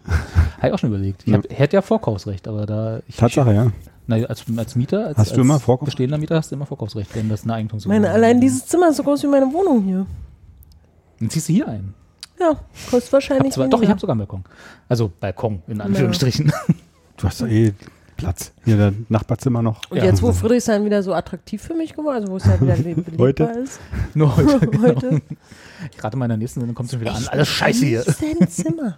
Habe 0.57 0.67
ich 0.67 0.73
auch 0.73 0.79
schon 0.79 0.89
überlegt. 0.89 1.23
Ich 1.23 1.29
Ja. 1.31 1.37
hab, 1.37 1.49
hätte 1.51 1.75
ja 1.75 1.81
Vorkaufsrecht, 1.81 2.47
aber 2.47 2.65
da 2.65 2.99
ich, 3.07 3.15
Tatsache, 3.17 3.53
ja. 3.53 3.71
Na, 4.07 4.15
als, 4.25 4.43
als 4.57 4.75
Mieter, 4.75 5.07
als, 5.07 5.17
Hast 5.17 5.31
du 5.31 5.35
als 5.35 5.41
immer 5.45 5.59
Vorkauf- 5.59 5.85
bestehender 5.85 6.17
Mieter 6.17 6.35
hast 6.35 6.51
du 6.51 6.55
immer 6.55 6.65
Vorkaufsrecht, 6.65 7.15
wenn 7.15 7.29
das 7.29 7.43
eine 7.43 7.53
Eigentumswohnung 7.53 7.95
Meine, 8.01 8.07
ist. 8.09 8.13
allein 8.15 8.41
dieses 8.41 8.65
Zimmer 8.65 8.89
ist 8.89 8.97
so 8.97 9.03
groß 9.03 9.23
wie 9.23 9.27
meine 9.27 9.51
Wohnung 9.53 9.83
hier. 9.83 10.05
Dann 11.19 11.29
ziehst 11.29 11.49
du 11.49 11.53
hier 11.53 11.67
ein. 11.67 11.93
Ja, 12.39 12.55
kostet 12.89 13.03
Hab 13.05 13.13
wahrscheinlich. 13.13 13.53
zwar, 13.53 13.67
doch, 13.67 13.81
ich 13.81 13.89
habe 13.89 13.99
sogar 13.99 14.13
einen 14.13 14.19
Balkon. 14.19 14.43
Also 14.89 15.11
Balkon, 15.19 15.61
in 15.67 15.79
Anführungsstrichen. 15.81 16.51
Du 17.17 17.27
hast 17.27 17.39
doch 17.41 17.47
eh 17.47 17.73
Platz. 18.21 18.51
Hier 18.65 18.77
der 18.77 18.93
Nachbarzimmer 19.09 19.61
noch. 19.61 19.81
Und 19.89 19.97
Ja. 19.97 20.05
jetzt, 20.05 20.21
wo 20.21 20.31
Friedrichshain 20.31 20.85
wieder 20.85 21.03
so 21.03 21.13
attraktiv 21.13 21.61
für 21.61 21.73
mich 21.73 21.93
geworden 21.95 22.23
ist, 22.23 22.29
also 22.29 22.31
wo 22.31 22.37
es 22.37 22.45
halt 22.45 22.61
wieder 22.61 22.77
le- 22.77 22.95
belebbar 23.01 23.17
Heute? 23.27 23.43
ist. 23.63 23.79
Nur 24.13 24.35
heute. 24.37 24.59
Genau. 24.67 24.87
Heute. 24.87 25.21
Ich 25.95 26.03
rate 26.03 26.17
mal 26.17 26.25
in 26.25 26.29
der 26.29 26.37
nächsten 26.37 26.59
Sendung 26.59 26.75
kommt 26.75 26.87
es 26.87 26.91
schon 26.93 27.01
wieder 27.01 27.15
an. 27.15 27.27
Alles 27.27 27.47
scheiße 27.47 27.85
hier. 27.85 28.03
Zimmer. 28.47 28.97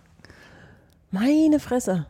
Meine 1.11 1.59
Fresse. 1.59 2.05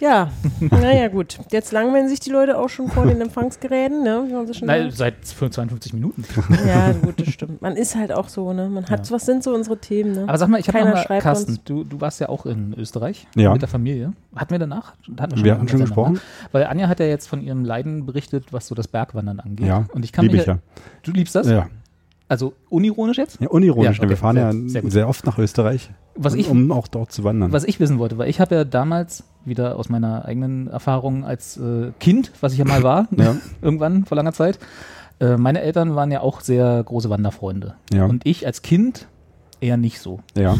Ja, 0.00 0.30
naja, 0.60 1.08
gut. 1.08 1.38
Jetzt 1.50 1.72
langweilen 1.72 2.08
sich 2.08 2.20
die 2.20 2.30
Leute 2.30 2.56
auch 2.56 2.68
schon 2.68 2.88
vor 2.88 3.04
den 3.06 3.20
Empfangsgeräten, 3.20 4.04
ne? 4.04 4.24
Wie 4.28 4.32
man 4.32 4.46
so 4.46 4.52
schon 4.52 4.66
Nein, 4.68 4.90
sagt. 4.92 4.96
seit 4.96 5.24
52 5.26 5.92
Minuten. 5.92 6.24
Ja, 6.66 6.92
gut, 6.92 7.18
das 7.20 7.28
stimmt. 7.30 7.60
Man 7.62 7.74
ist 7.76 7.96
halt 7.96 8.12
auch 8.12 8.28
so, 8.28 8.52
ne? 8.52 8.68
Man 8.68 8.86
hat, 8.88 9.06
Ja. 9.06 9.12
was 9.14 9.26
sind 9.26 9.42
so 9.42 9.52
unsere 9.54 9.76
Themen, 9.78 10.12
ne? 10.12 10.22
Aber 10.28 10.38
sag 10.38 10.48
mal, 10.48 10.60
ich 10.60 10.68
habe 10.68 10.78
noch 10.88 11.08
mal, 11.08 11.20
Carsten, 11.20 11.58
du, 11.64 11.82
du 11.82 12.00
warst 12.00 12.20
ja 12.20 12.28
auch 12.28 12.46
in 12.46 12.74
Österreich 12.78 13.26
Ja. 13.34 13.52
mit 13.52 13.60
der 13.62 13.68
Familie. 13.68 14.12
Hatten 14.36 14.52
wir 14.52 14.58
danach? 14.60 14.92
Hatten 15.18 15.36
Wir 15.42 15.52
mal 15.54 15.58
hatten 15.58 15.68
schon 15.68 15.78
Sendung, 15.78 15.86
gesprochen. 15.86 16.12
ne? 16.14 16.20
Weil 16.52 16.66
Anja 16.66 16.86
hat 16.86 17.00
ja 17.00 17.06
jetzt 17.06 17.26
von 17.28 17.42
ihrem 17.42 17.64
Leiden 17.64 18.06
berichtet, 18.06 18.52
was 18.52 18.68
so 18.68 18.74
das 18.76 18.86
Bergwandern 18.86 19.40
angeht. 19.40 19.66
Ja, 19.66 19.86
Und 19.92 20.04
ich 20.04 20.12
kann 20.12 20.24
Liebe 20.26 20.34
mich 20.36 20.42
ich 20.42 20.46
ja. 20.48 20.58
Du 21.02 21.10
liebst 21.10 21.34
das? 21.34 21.48
Ja, 21.48 21.66
Also 22.28 22.52
unironisch 22.68 23.16
jetzt? 23.16 23.40
ja 23.40 23.48
unironisch. 23.48 23.96
Ja, 23.98 24.02
okay, 24.02 24.10
wir 24.10 24.16
fahren 24.18 24.36
sehr- 24.36 24.52
ja 24.52 24.68
sehr 24.82 24.90
sehr, 24.90 25.08
oft 25.08 25.24
nach 25.26 25.38
Österreich, 25.38 25.90
Was 26.14 26.34
ich, 26.34 26.48
um 26.50 26.70
auch 26.72 26.86
dort 26.88 27.10
zu 27.10 27.24
wandern. 27.24 27.52
was 27.52 27.64
ich 27.64 27.80
wissen 27.80 27.98
wollte, 27.98 28.18
weil 28.18 28.28
ich 28.28 28.38
habe 28.40 28.54
ja 28.54 28.64
damals 28.64 29.24
wieder 29.46 29.76
aus 29.76 29.88
meiner 29.88 30.24
eigenen 30.26 30.66
Erfahrung 30.68 31.24
als 31.24 31.56
äh, 31.56 31.90
Kind, 32.00 32.32
was 32.40 32.52
ich 32.52 32.58
ja 32.58 32.64
mal 32.66 32.82
war, 32.82 33.08
Ja. 33.16 33.36
irgendwann 33.62 34.04
vor 34.04 34.16
langer 34.16 34.32
Zeit, 34.34 34.58
äh, 35.20 35.36
meine 35.38 35.62
Eltern 35.62 35.94
waren 35.96 36.10
ja 36.10 36.20
auch 36.20 36.40
sehr 36.42 36.82
große 36.84 37.08
Wanderfreunde. 37.08 37.74
Ja. 37.92 38.04
Und 38.04 38.26
ich 38.26 38.46
als 38.46 38.60
Kind 38.62 39.08
eher 39.60 39.76
nicht 39.76 40.00
so. 40.00 40.20
ja, 40.36 40.52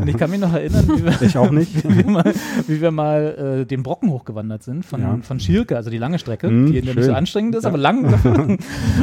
Und 0.00 0.08
ich 0.08 0.16
kann 0.16 0.30
mich 0.30 0.40
noch 0.40 0.52
erinnern, 0.52 0.88
wie 0.88 1.04
wir, 1.04 1.22
ich 1.22 1.36
auch 1.36 1.50
nicht. 1.50 1.84
wie 1.88 1.98
wir 1.98 2.10
mal, 2.10 2.32
wie 2.66 2.80
wir 2.80 2.90
mal 2.90 3.60
äh, 3.62 3.66
den 3.66 3.82
Brocken 3.82 4.10
hochgewandert 4.10 4.62
sind 4.62 4.84
von, 4.86 5.00
Ja. 5.00 5.18
von 5.22 5.40
Schirke, 5.40 5.76
also 5.76 5.90
die 5.90 5.98
lange 5.98 6.18
Strecke, 6.18 6.48
Mhm, 6.48 6.66
die 6.72 6.78
ja 6.78 6.80
nicht 6.82 6.94
so 6.94 7.02
schön. 7.02 7.14
anstrengend 7.14 7.54
ist, 7.54 7.64
Ja. 7.64 7.68
aber 7.70 7.78
lang. 7.78 8.04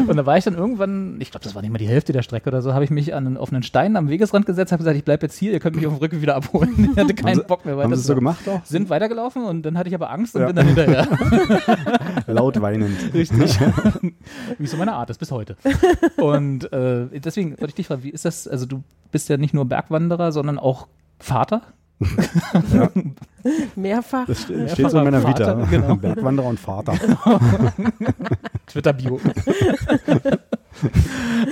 und 0.07 0.17
da 0.17 0.25
war 0.25 0.37
ich 0.37 0.43
dann 0.43 0.55
irgendwann, 0.55 1.17
ich 1.19 1.31
glaube, 1.31 1.43
das 1.43 1.53
war 1.55 1.61
nicht 1.61 1.71
mal 1.71 1.77
die 1.77 1.87
Hälfte 1.87 2.13
der 2.13 2.21
Strecke 2.23 2.49
oder 2.49 2.61
so, 2.61 2.73
habe 2.73 2.83
ich 2.83 2.89
mich 2.89 3.13
an 3.13 3.27
einen 3.27 3.37
offenen 3.37 3.63
Stein 3.63 3.95
am 3.95 4.09
Wegesrand 4.09 4.45
gesetzt, 4.45 4.71
habe 4.71 4.79
gesagt, 4.79 4.97
ich 4.97 5.03
bleibe 5.03 5.25
jetzt 5.25 5.37
hier, 5.37 5.51
ihr 5.51 5.59
könnt 5.59 5.75
mich 5.75 5.85
auf 5.87 5.93
dem 5.93 5.99
Rücken 5.99 6.21
wieder 6.21 6.35
abholen. 6.35 6.89
Ich 6.93 6.99
hatte 6.99 7.13
keinen 7.13 7.35
sie- 7.37 7.43
Bock 7.43 7.65
mehr 7.65 7.75
weiter. 7.77 7.85
Haben 7.85 7.95
sie 7.95 8.01
es 8.01 8.07
so 8.07 8.15
gemacht 8.15 8.47
auch? 8.47 8.63
Sind 8.65 8.89
weitergelaufen 8.89 9.43
und 9.43 9.63
dann 9.63 9.77
hatte 9.77 9.89
ich 9.89 9.95
aber 9.95 10.09
Angst 10.11 10.35
und 10.35 10.41
Ja. 10.41 10.47
bin 10.47 10.55
dann 10.55 10.67
hinterher. 10.67 11.07
Laut 12.27 12.59
weinend. 12.61 12.91
Richtig. 13.13 13.57
wie 14.57 14.67
so 14.67 14.77
meine 14.77 14.93
Art 14.93 15.09
ist 15.09 15.17
bis 15.17 15.31
heute. 15.31 15.55
Und 16.17 16.71
äh, 16.71 17.07
deswegen 17.19 17.51
wollte 17.51 17.67
ich 17.69 17.75
dich 17.75 17.87
fragen, 17.87 18.03
wie 18.03 18.09
ist 18.09 18.25
das, 18.25 18.47
also 18.47 18.65
du 18.65 18.83
bist 19.11 19.29
ja 19.29 19.37
nicht 19.43 19.53
nur 19.53 19.65
Bergwanderer, 19.65 20.31
sondern 20.31 20.57
auch 20.57 20.87
Vater? 21.19 21.61
Mehrfach. 23.75 24.25
Das 24.25 24.41
steht, 24.41 24.57
Mehrfacher 24.57 24.73
steht 24.75 24.89
so 24.91 24.97
in 24.97 25.03
meiner 25.05 25.21
Vater, 25.21 25.57
Vita. 25.57 25.69
genau. 25.69 25.95
Bergwanderer 26.01 26.47
und 26.47 26.59
Vater. 26.59 26.93
Twitter-Bio. 28.67 29.19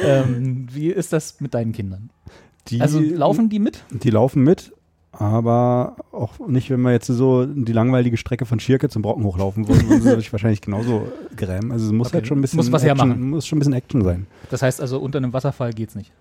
ähm, 0.04 0.68
wie 0.72 0.90
ist 0.90 1.14
das 1.14 1.40
mit 1.42 1.54
deinen 1.54 1.72
Kindern? 1.74 2.10
Die, 2.68 2.82
Also 2.82 3.00
laufen 3.00 3.50
die 3.50 3.60
mit? 3.60 3.84
Die 3.92 4.10
laufen 4.10 4.44
mit, 4.44 4.72
aber 5.12 5.96
auch 6.12 6.40
nicht, 6.48 6.70
wenn 6.70 6.82
wir 6.82 6.92
jetzt 6.92 7.08
so 7.08 7.46
die 7.46 7.74
langweilige 7.74 8.18
Strecke 8.18 8.46
von 8.46 8.60
Schirke 8.60 8.90
zum 8.90 9.02
Brocken 9.02 9.24
hochlaufen 9.24 9.68
würden, 9.68 9.90
würden 9.90 10.02
sie 10.02 10.16
sich 10.16 10.32
wahrscheinlich 10.32 10.62
genauso 10.62 11.08
grämen. 11.36 11.72
Also 11.72 11.88
es 11.88 11.92
muss 11.92 12.08
Okay. 12.08 12.18
halt 12.18 12.28
schon 12.28 12.38
ein 12.40 12.42
bisschen 12.42 12.58
Muss 12.58 12.72
was 12.72 12.84
Action, 12.84 12.98
hermachen. 13.00 13.30
muss 13.30 13.48
schon 13.48 13.58
ein 13.58 13.60
bisschen 13.60 13.74
Action 13.74 14.04
sein. 14.04 14.28
Das 14.50 14.62
heißt 14.62 14.80
also, 14.82 15.00
unter 15.00 15.18
einem 15.18 15.34
Wasserfall 15.34 15.74
geht's 15.74 15.96
nicht. 15.96 16.12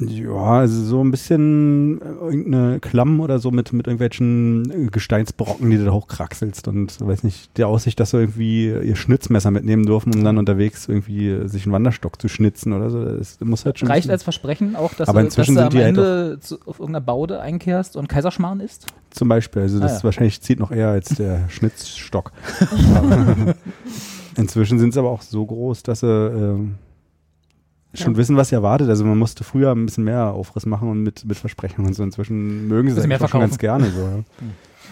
Ja, 0.00 0.60
also 0.60 0.80
so 0.84 1.02
ein 1.02 1.10
bisschen 1.10 2.00
äh, 2.00 2.04
irgendeine 2.04 2.78
Klamm 2.78 3.18
oder 3.18 3.40
so 3.40 3.50
mit, 3.50 3.72
mit 3.72 3.88
irgendwelchen 3.88 4.70
äh, 4.70 4.86
Gesteinsbrocken, 4.90 5.68
die 5.70 5.76
du 5.76 5.86
da 5.86 5.90
hochkraxelst 5.92 6.68
und 6.68 7.00
weiß 7.00 7.24
nicht, 7.24 7.56
der 7.58 7.66
Aussicht, 7.66 7.98
dass 7.98 8.10
sie 8.10 8.18
irgendwie 8.18 8.66
ihr 8.68 8.94
Schnitzmesser 8.94 9.50
mitnehmen 9.50 9.86
dürfen, 9.86 10.14
um 10.14 10.22
dann 10.22 10.38
unterwegs 10.38 10.88
irgendwie 10.88 11.28
äh, 11.28 11.48
sich 11.48 11.64
einen 11.64 11.72
Wanderstock 11.72 12.20
zu 12.20 12.28
schnitzen 12.28 12.72
oder 12.72 12.90
so. 12.90 13.04
Das 13.04 13.38
muss 13.40 13.64
halt 13.64 13.78
schon. 13.80 13.88
Reicht 13.88 14.08
als 14.08 14.22
Versprechen 14.22 14.76
auch, 14.76 14.94
dass 14.94 15.08
Aber 15.08 15.20
du, 15.20 15.26
inzwischen 15.26 15.56
dass 15.56 15.70
du 15.70 15.78
sind 15.78 15.84
am 15.84 15.94
die 15.96 16.00
halt 16.00 16.08
Ende 16.28 16.38
zu, 16.40 16.54
auf 16.66 16.78
irgendeiner 16.78 17.04
Baude 17.04 17.40
einkehrst 17.40 17.96
und 17.96 18.08
Kaiserschmarrn 18.08 18.60
isst? 18.60 18.86
Zum 19.10 19.28
Beispiel, 19.28 19.62
also 19.62 19.80
das 19.80 19.92
Ah, 19.94 19.96
ja. 19.96 20.04
wahrscheinlich 20.04 20.40
zieht 20.42 20.60
noch 20.60 20.70
eher 20.70 20.88
als 20.90 21.08
der 21.08 21.40
Schnitzstock. 21.48 22.30
Inzwischen 24.36 24.78
sind 24.78 24.92
sie 24.94 25.00
aber 25.00 25.10
auch 25.10 25.22
so 25.22 25.44
groß, 25.44 25.82
dass 25.82 26.00
sie 26.00 26.06
ähm, 26.06 26.76
schon 27.94 28.16
wissen, 28.16 28.36
was 28.36 28.48
sie 28.50 28.54
erwartet. 28.54 28.88
Also 28.88 29.04
man 29.04 29.18
musste 29.18 29.44
früher 29.44 29.72
ein 29.72 29.86
bisschen 29.86 30.04
mehr 30.04 30.26
Aufriss 30.32 30.66
machen 30.66 30.88
und 30.90 31.02
mit, 31.02 31.24
mit 31.24 31.36
Versprechen 31.38 31.84
und 31.86 31.94
so. 31.94 32.02
Inzwischen 32.02 32.68
mögen 32.68 32.90
sie 32.90 33.00
es 33.00 33.30
schon 33.30 33.40
ganz 33.40 33.58
gerne 33.58 33.90
so. 33.90 34.00
Ja. 34.00 34.18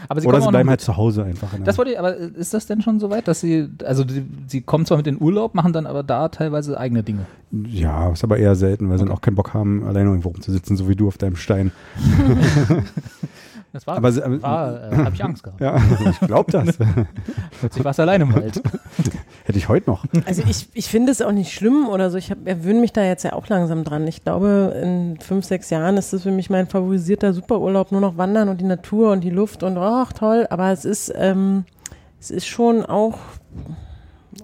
Aber 0.09 0.21
sie 0.21 0.27
Oder 0.29 0.43
sie 0.43 0.49
bleiben 0.49 0.69
halt 0.69 0.83
zu 0.83 0.97
Hause 0.97 1.25
einfach. 1.25 1.53
in 1.53 1.61
der- 1.61 1.67
Das 1.67 1.79
wollte 1.79 1.93
ich, 1.93 1.99
aber 1.99 2.15
ist 2.15 2.53
das 2.53 2.67
denn 2.67 2.83
schon 2.83 3.01
so 3.01 3.09
weit, 3.09 3.27
dass 3.29 3.41
sie, 3.41 3.67
also 3.83 4.05
die, 4.05 4.25
sie 4.47 4.61
kommen 4.61 4.85
zwar 4.85 4.99
mit 4.99 5.07
in 5.07 5.19
Urlaub, 5.21 5.55
machen 5.55 5.73
dann 5.73 5.87
aber 5.87 6.03
da 6.03 6.29
teilweise 6.29 6.79
eigene 6.79 7.03
Dinge. 7.03 7.25
ja, 7.67 8.11
ist 8.13 8.23
aber 8.23 8.37
eher 8.37 8.55
selten, 8.57 8.91
weil 8.91 8.99
sie 8.99 9.07
dann 9.07 9.13
auch 9.15 9.23
keinen 9.23 9.37
Bock 9.37 9.55
haben, 9.55 9.85
alleine 9.85 10.11
irgendwo 10.11 10.29
rumzusitzen, 10.29 10.77
so 10.77 10.87
wie 10.91 10.97
du 10.97 11.09
auf 11.09 11.17
deinem 11.17 11.37
Stein. 11.37 11.73
Das 13.73 13.87
war, 13.87 13.97
Aber 13.97 14.09
aber- 14.09 14.43
war 14.43 14.93
äh, 14.93 14.97
habe 15.05 15.15
ich 15.15 15.23
Angst 15.25 15.43
gehabt. 15.43 15.61
Ja, 15.61 15.77
ich 16.11 16.21
glaube 16.21 16.51
das. 16.53 16.77
Plötzlich 17.61 17.85
war 17.85 17.91
es 17.91 18.01
alleine 18.01 18.25
im 18.25 18.35
Wald. 18.35 18.63
Hätte 19.45 19.59
ich 19.59 19.69
heute 19.69 19.91
noch. 19.91 20.05
Also 20.25 20.43
ich, 20.49 20.69
ich 20.75 20.89
finde 20.89 21.13
es 21.13 21.21
auch 21.23 21.33
nicht 21.33 21.53
schlimm 21.53 21.89
oder 21.89 22.11
so. 22.11 22.17
Ich 22.19 22.31
erwöhne 22.45 22.81
mich 22.81 22.93
da 22.93 23.05
jetzt 23.05 23.23
ja 23.23 23.33
auch 23.35 23.47
langsam 23.49 23.85
dran. 23.85 24.07
Ich 24.07 24.25
glaube, 24.25 24.75
in 24.83 25.19
fünf, 25.21 25.45
sechs 25.45 25.71
Jahren 25.71 25.97
ist 25.97 26.13
das 26.13 26.23
für 26.23 26.31
mich 26.33 26.51
mein 26.51 26.67
favorisierter 26.67 27.33
Superurlaub. 27.33 27.93
Nur 27.93 28.01
noch 28.01 28.17
Wandern 28.17 28.49
und 28.49 28.61
die 28.61 28.65
Natur 28.65 29.13
und 29.13 29.23
die 29.23 29.31
Luft 29.31 29.63
und 29.63 29.77
ach 29.79 30.13
toll. 30.13 30.47
Aber 30.51 30.71
es 30.73 30.85
ist, 30.85 31.13
ähm, 31.17 31.65
es 32.21 32.31
ist 32.31 32.47
schon 32.47 32.85
auch, 32.85 33.19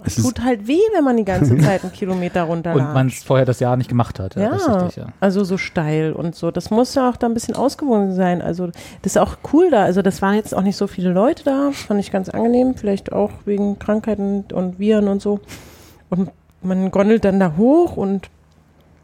Es 0.04 0.16
tut 0.16 0.42
halt 0.42 0.66
weh, 0.66 0.80
wenn 0.94 1.04
man 1.04 1.16
die 1.16 1.24
ganze 1.24 1.56
Zeit 1.58 1.82
einen 1.82 1.92
Kilometer 1.92 2.44
runterlatscht. 2.44 2.88
Und 2.88 2.94
man 2.94 3.06
es 3.08 3.22
vorher 3.22 3.46
das 3.46 3.60
Jahr 3.60 3.76
nicht 3.76 3.88
gemacht 3.88 4.18
hat. 4.18 4.36
Ja, 4.36 4.50
das 4.50 4.62
ist 4.62 4.68
richtig, 4.68 4.96
ja. 4.96 5.06
also 5.20 5.44
so 5.44 5.56
steil 5.56 6.12
und 6.12 6.34
so. 6.34 6.50
Das 6.50 6.70
muss 6.70 6.94
ja 6.94 7.08
auch 7.08 7.16
da 7.16 7.26
ein 7.26 7.34
bisschen 7.34 7.54
ausgewogen 7.54 8.14
sein. 8.14 8.42
Also 8.42 8.66
das 8.66 9.12
ist 9.12 9.18
auch 9.18 9.36
cool 9.52 9.70
da. 9.70 9.84
Also 9.84 10.02
das 10.02 10.22
waren 10.22 10.34
jetzt 10.34 10.54
auch 10.54 10.62
nicht 10.62 10.76
so 10.76 10.86
viele 10.86 11.12
Leute 11.12 11.44
da. 11.44 11.70
Fand 11.72 12.00
ich 12.00 12.10
ganz 12.10 12.28
angenehm. 12.28 12.74
Vielleicht 12.74 13.12
auch 13.12 13.30
wegen 13.44 13.78
Krankheiten 13.78 14.44
und 14.52 14.78
Viren 14.78 15.08
und 15.08 15.22
so. 15.22 15.40
Und 16.10 16.30
man 16.62 16.90
gondelt 16.90 17.24
dann 17.24 17.40
da 17.40 17.54
hoch 17.56 17.96
und 17.96 18.28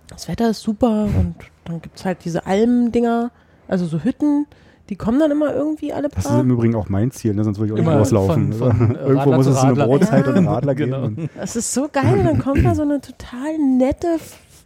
das 0.09 0.29
Wetter 0.29 0.51
ist 0.51 0.61
super. 0.61 1.05
Und 1.05 1.35
dann 1.65 1.83
gibt 1.83 1.99
es 1.99 2.05
halt 2.05 2.25
diese 2.25 2.47
Almdinger, 2.47 3.31
also 3.67 3.87
so 3.87 4.03
Hütten. 4.03 4.47
Die 4.89 4.97
kommen 4.97 5.19
dann 5.21 5.31
immer 5.31 5.55
irgendwie 5.55 5.93
alle 5.93 6.09
Das 6.09 6.25
ist 6.25 6.31
paar. 6.31 6.41
im 6.41 6.51
Übrigen 6.51 6.75
auch 6.75 6.89
mein 6.89 7.11
Ziel, 7.11 7.35
ne? 7.35 7.45
sonst 7.45 7.59
würde 7.59 7.67
ich 7.67 7.73
auch 7.73 7.77
nicht 7.77 7.87
Immer 7.87 7.99
rauslaufen. 7.99 8.53
von- 8.53 8.73
von, 8.77 8.95
Irgendwo 9.07 9.33
muss 9.35 9.47
es 9.47 9.61
so 9.61 9.67
eine. 9.67 9.85
Brotzeit 9.85 10.25
Ja, 10.25 10.31
und 10.31 10.37
einen 10.39 10.49
Radler 10.49 10.75
genau. 10.75 11.09
geben. 11.09 11.31
Das 11.37 11.57
ist 11.57 11.73
so 11.75 11.89
geil. 11.93 12.19
Und 12.19 12.25
dann 12.25 12.39
kommt 12.39 12.65
da 12.65 12.75
so 12.75 12.83
eine 12.83 13.01
total 13.01 13.59
nette, 13.59 14.17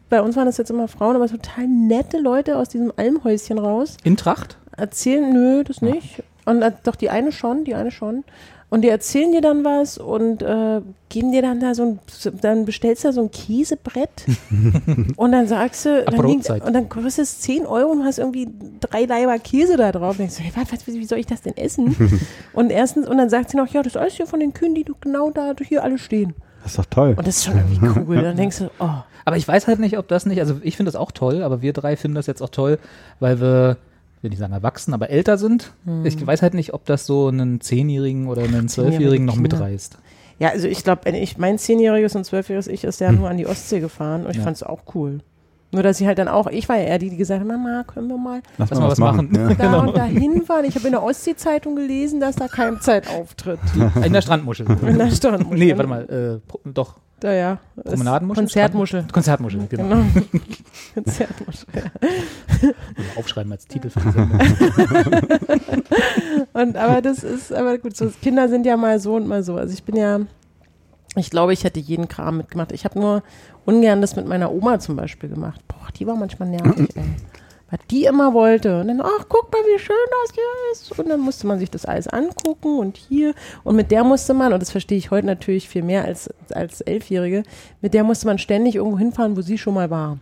bei 0.09 0.21
uns 0.23 0.37
waren 0.37 0.47
das 0.47 0.59
jetzt 0.59 0.71
immer 0.71 0.89
Frauen, 0.89 1.17
aber 1.17 1.27
total 1.29 1.67
nette 1.67 2.19
Leute 2.19 2.57
aus 2.59 2.69
diesem 2.69 2.93
Almhäuschen 2.97 3.59
raus. 3.59 3.97
In 4.05 4.17
Tracht? 4.17 4.59
erzählen, 4.77 5.33
nö, 5.33 5.65
das 5.65 5.83
nicht. 5.83 6.23
Und 6.47 6.63
äh, 6.63 6.73
doch 6.85 6.97
die 6.97 7.11
eine 7.11 7.31
schon, 7.33 7.65
die 7.65 7.75
eine 7.75 7.91
schon. 7.91 8.25
Und 8.73 8.81
die 8.81 8.89
erzählen 8.89 9.31
dir 9.33 9.43
dann 9.43 9.67
was 9.67 9.99
und 9.99 10.41
äh, 10.41 10.81
geben 11.11 11.31
dir 11.31 11.43
dann 11.43 11.61
da 11.61 11.75
so 11.75 11.83
ein, 11.83 11.99
dann 12.41 12.65
bestellst 12.65 13.05
du 13.05 13.09
da 13.09 13.13
so 13.13 13.21
ein 13.21 13.31
Käsebrett 13.31 14.25
und 15.17 15.33
dann 15.33 15.47
sagst 15.47 15.85
du, 15.85 16.03
dann 16.03 16.27
liegt, 16.27 16.49
und 16.49 16.73
dann 16.73 16.89
kostet 16.89 17.25
es 17.25 17.41
10 17.41 17.67
Euro 17.67 17.91
und 17.91 18.03
hast 18.03 18.19
irgendwie 18.19 18.49
drei 18.81 19.05
Leiber 19.05 19.39
Käse 19.41 19.77
da 19.77 19.93
drauf. 19.93 20.13
Und 20.13 20.21
denkst 20.21 20.37
du, 20.37 20.43
hey, 20.43 20.53
was, 20.57 20.73
was, 20.73 20.87
wie 20.87 21.05
soll 21.05 21.19
ich 21.19 21.27
das 21.27 21.43
denn 21.43 21.55
essen? 21.55 21.95
und 22.55 22.71
erstens, 22.71 23.07
und 23.07 23.19
dann 23.19 23.29
sagt 23.29 23.51
sie 23.51 23.59
noch, 23.59 23.69
ja, 23.69 23.83
das 23.83 23.93
ist 23.93 24.01
alles 24.01 24.15
hier 24.15 24.27
von 24.27 24.41
den 24.41 24.55
Kühen, 24.55 24.75
die 24.75 24.85
du 24.85 24.95
genau 24.99 25.31
da 25.31 25.53
hier 25.63 25.83
alle 25.83 25.99
stehen. 25.99 26.35
das 26.63 26.73
ist 26.73 26.79
doch 26.79 26.87
toll. 26.87 27.15
Und 27.19 27.27
das 27.27 27.37
ist 27.37 27.45
schon 27.45 27.59
irgendwie 27.59 28.01
cool. 28.01 28.23
Dann 28.23 28.39
denkst 28.39 28.61
du, 28.61 28.71
oh, 28.79 29.03
Aber 29.27 29.37
ich 29.37 29.47
weiß 29.47 29.67
halt 29.67 29.81
nicht, 29.81 29.99
ob 29.99 30.09
das 30.09 30.25
nicht, 30.25 30.41
also 30.41 30.61
ich 30.63 30.79
finde 30.79 30.91
das 30.91 30.99
auch 30.99 31.13
toll, 31.13 31.43
aber 31.43 31.61
wir 31.61 31.75
drei 31.75 31.95
finden 31.99 32.15
das 32.15 32.27
jetzt 32.27 32.41
auch 32.41 32.49
toll, 32.49 32.79
weil 33.21 33.39
wir, 33.39 33.77
will 34.23 34.31
nicht 34.31 34.39
sagen 34.39 34.53
erwachsen, 34.53 34.95
aber 34.95 35.11
älter 35.11 35.39
sind. 35.39 35.73
Hm. 35.85 36.05
Ich 36.07 36.25
weiß 36.27 36.43
halt 36.43 36.55
nicht, 36.55 36.75
ob 36.75 36.85
das 36.85 37.07
so 37.07 37.29
einen 37.29 37.61
Zehnjährigen 37.61 38.29
oder 38.29 38.43
einen 38.43 38.69
Zwölfjährigen 38.69 39.25
noch 39.27 39.35
Kinder. 39.35 39.57
mitreißt. 39.57 39.99
Ja, 40.39 40.49
also 40.51 40.67
ich 40.69 40.83
glaube, 40.83 41.09
ich, 41.11 41.39
mein 41.39 41.59
zehnjähriges 41.59 42.17
und 42.17 42.25
zwölfjähriges 42.25 42.67
Ich 42.67 42.85
ist 42.85 43.01
ja 43.01 43.13
nur 43.13 43.29
an 43.29 43.37
die 43.37 43.47
Ostsee 43.47 43.81
gefahren 43.81 44.25
und 44.25 44.31
ich 44.33 44.39
Ja. 44.39 44.43
fand 44.45 44.57
es 44.57 44.63
auch 44.63 44.81
cool. 44.95 45.21
Nur, 45.75 45.83
dass 45.83 45.99
ich 46.01 46.07
halt 46.07 46.19
dann 46.19 46.29
auch, 46.29 46.49
ich 46.49 46.69
war 46.69 46.77
ja 46.77 46.83
eher 46.85 46.99
die, 46.99 47.09
die 47.09 47.17
gesagt 47.17 47.41
hat, 47.41 47.49
Mama, 47.49 47.83
können 47.85 48.09
wir 48.09 48.19
mal 48.19 48.43
Lass, 48.59 48.69
Lass 48.71 48.79
mal 48.79 48.89
was 48.91 48.99
machen. 48.99 49.31
Ja. 49.35 49.55
da 49.55 49.79
und 49.81 49.97
dahin 49.97 50.43
fahren. 50.43 50.67
Ich 50.67 50.75
habe 50.75 50.87
in 50.87 50.93
der 50.93 51.03
Ostsee-Zeitung 51.03 51.77
gelesen, 51.77 52.21
dass 52.21 52.37
da 52.37 52.47
Keimzeit 52.49 53.09
auftritt. 53.09 53.59
In 54.05 54.13
der 54.13 54.21
Strandmuschel. 54.21 54.67
In 54.87 54.99
der 54.99 55.11
Strandmuschel. 55.11 55.59
nee, 55.59 55.73
warte 55.77 55.89
mal, 55.89 56.41
äh, 56.45 56.69
doch, 56.75 56.97
Ja. 57.23 57.59
Das- 57.77 57.93
Promenadenmuschel? 57.95 58.43
Konzertmuschel. 58.45 59.07
Konzertmuschel, 59.13 59.67
genau. 59.69 59.85
Genau. 59.89 60.05
Konzertmuschel. 60.95 61.67
Ja. 61.75 62.69
Oder 62.69 62.75
Aufschreiben 63.19 63.53
als 63.53 63.67
Titel 63.67 63.91
für 63.91 64.01
die 64.01 64.11
Sendung. 64.11 64.39
Und 66.53 66.77
aber 66.77 67.03
das 67.03 67.25
ist, 67.25 67.53
aber 67.53 67.79
gut, 67.79 67.97
so 67.97 68.11
Kinder 68.23 68.49
sind 68.49 68.67
ja 68.67 68.77
mal 68.77 68.99
so 69.01 69.15
und 69.17 69.27
mal 69.27 69.43
so. 69.43 69.57
Also 69.57 69.73
ich 69.73 69.83
bin 69.85 69.97
ja, 69.97 70.21
ich 71.17 71.31
glaube, 71.31 71.53
ich 71.53 71.65
hätte 71.65 71.81
jeden 71.81 72.09
Kram 72.09 72.39
mitgemacht. 72.39 72.73
Ich 72.73 72.85
habe 72.85 72.99
nur 72.99 73.23
ungern 73.65 74.01
das 74.01 74.17
mit 74.17 74.27
meiner 74.27 74.51
Oma 74.53 74.79
zum 74.79 74.97
Beispiel 74.97 75.29
gemacht. 75.29 75.61
Boah, 75.69 75.89
die 75.99 76.07
war 76.07 76.17
manchmal 76.17 76.49
nervig, 76.49 76.89
ey. 76.97 77.03
Was 77.73 77.81
die 77.91 78.05
immer 78.05 78.35
wollte. 78.35 78.81
Und 78.81 78.89
dann, 78.89 79.01
ach, 79.01 79.25
guck 79.31 79.51
mal, 79.51 79.59
wie 79.61 79.79
schön 79.79 79.97
das 80.11 80.35
hier 80.35 80.45
ist. 80.73 80.99
Und 80.99 81.09
dann 81.09 81.21
musste 81.21 81.47
man 81.47 81.59
sich 81.59 81.71
das 81.71 81.87
alles 81.87 82.07
angucken 82.07 82.79
und 82.79 82.99
hier. 82.99 83.35
Und 83.65 83.77
mit 83.77 83.91
der 83.91 84.05
musste 84.05 84.35
man, 84.35 84.53
und 84.53 84.61
das 84.61 84.71
verstehe 84.71 84.99
ich 84.99 85.11
heute 85.11 85.27
natürlich 85.27 85.71
viel 85.71 85.83
mehr 85.83 86.05
als, 86.05 86.29
als 86.51 86.83
Elfjährige, 86.83 87.45
mit 87.81 87.95
der 87.95 88.05
musste 88.05 88.27
man 88.27 88.37
ständig 88.37 88.75
irgendwo 88.75 88.99
hinfahren, 88.99 89.39
wo 89.39 89.41
sie 89.41 89.57
schon 89.57 89.73
mal 89.73 89.89
war. 89.89 90.19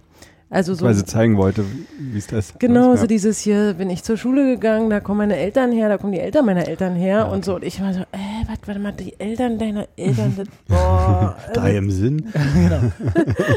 Also 0.53 0.75
so. 0.75 0.85
Weil 0.85 0.95
sie 0.95 1.05
zeigen 1.05 1.37
wollte, 1.37 1.65
wie 1.97 2.19
es 2.19 2.27
ist. 2.33 2.59
Genau, 2.59 2.91
ja. 2.91 2.97
so 2.97 3.07
dieses 3.07 3.39
hier, 3.39 3.75
bin 3.75 3.89
ich 3.89 4.03
zur 4.03 4.17
Schule 4.17 4.45
gegangen, 4.47 4.91
da 4.91 4.99
kommen 4.99 5.19
meine 5.19 5.37
Eltern 5.37 5.71
her, 5.71 5.89
da 5.89 5.97
kommen 5.97 6.13
die 6.13 6.19
Eltern 6.19 6.45
meiner 6.45 6.67
Eltern 6.67 6.97
her 6.97 7.19
Ja, 7.19 7.25
und 7.25 7.45
so. 7.45 7.55
Und 7.55 7.65
ich 7.65 7.81
war 7.81 7.95
so, 7.95 8.01
äh, 8.01 8.49
warte, 8.49 8.67
warte 8.67 8.81
mal, 8.81 8.91
die 8.91 9.15
Eltern 9.21 9.59
deiner 9.59 9.87
Eltern, 9.97 10.35
das, 10.37 10.49
boah. 10.69 11.37
Drei 11.53 11.63
Also, 11.63 11.79
im 11.79 11.91
Sinn. 11.93 12.17
genau. 12.55 12.81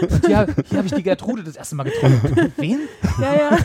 Und 0.02 0.28
hier, 0.28 0.48
hier 0.70 0.78
habe 0.78 0.86
ich 0.86 0.94
die 0.94 1.02
Gertrude 1.02 1.44
das 1.44 1.56
erste 1.56 1.76
Mal 1.76 1.86
getroffen. 1.86 2.54
Wen? 2.58 2.82
ja, 3.20 3.34
ja. 3.34 3.58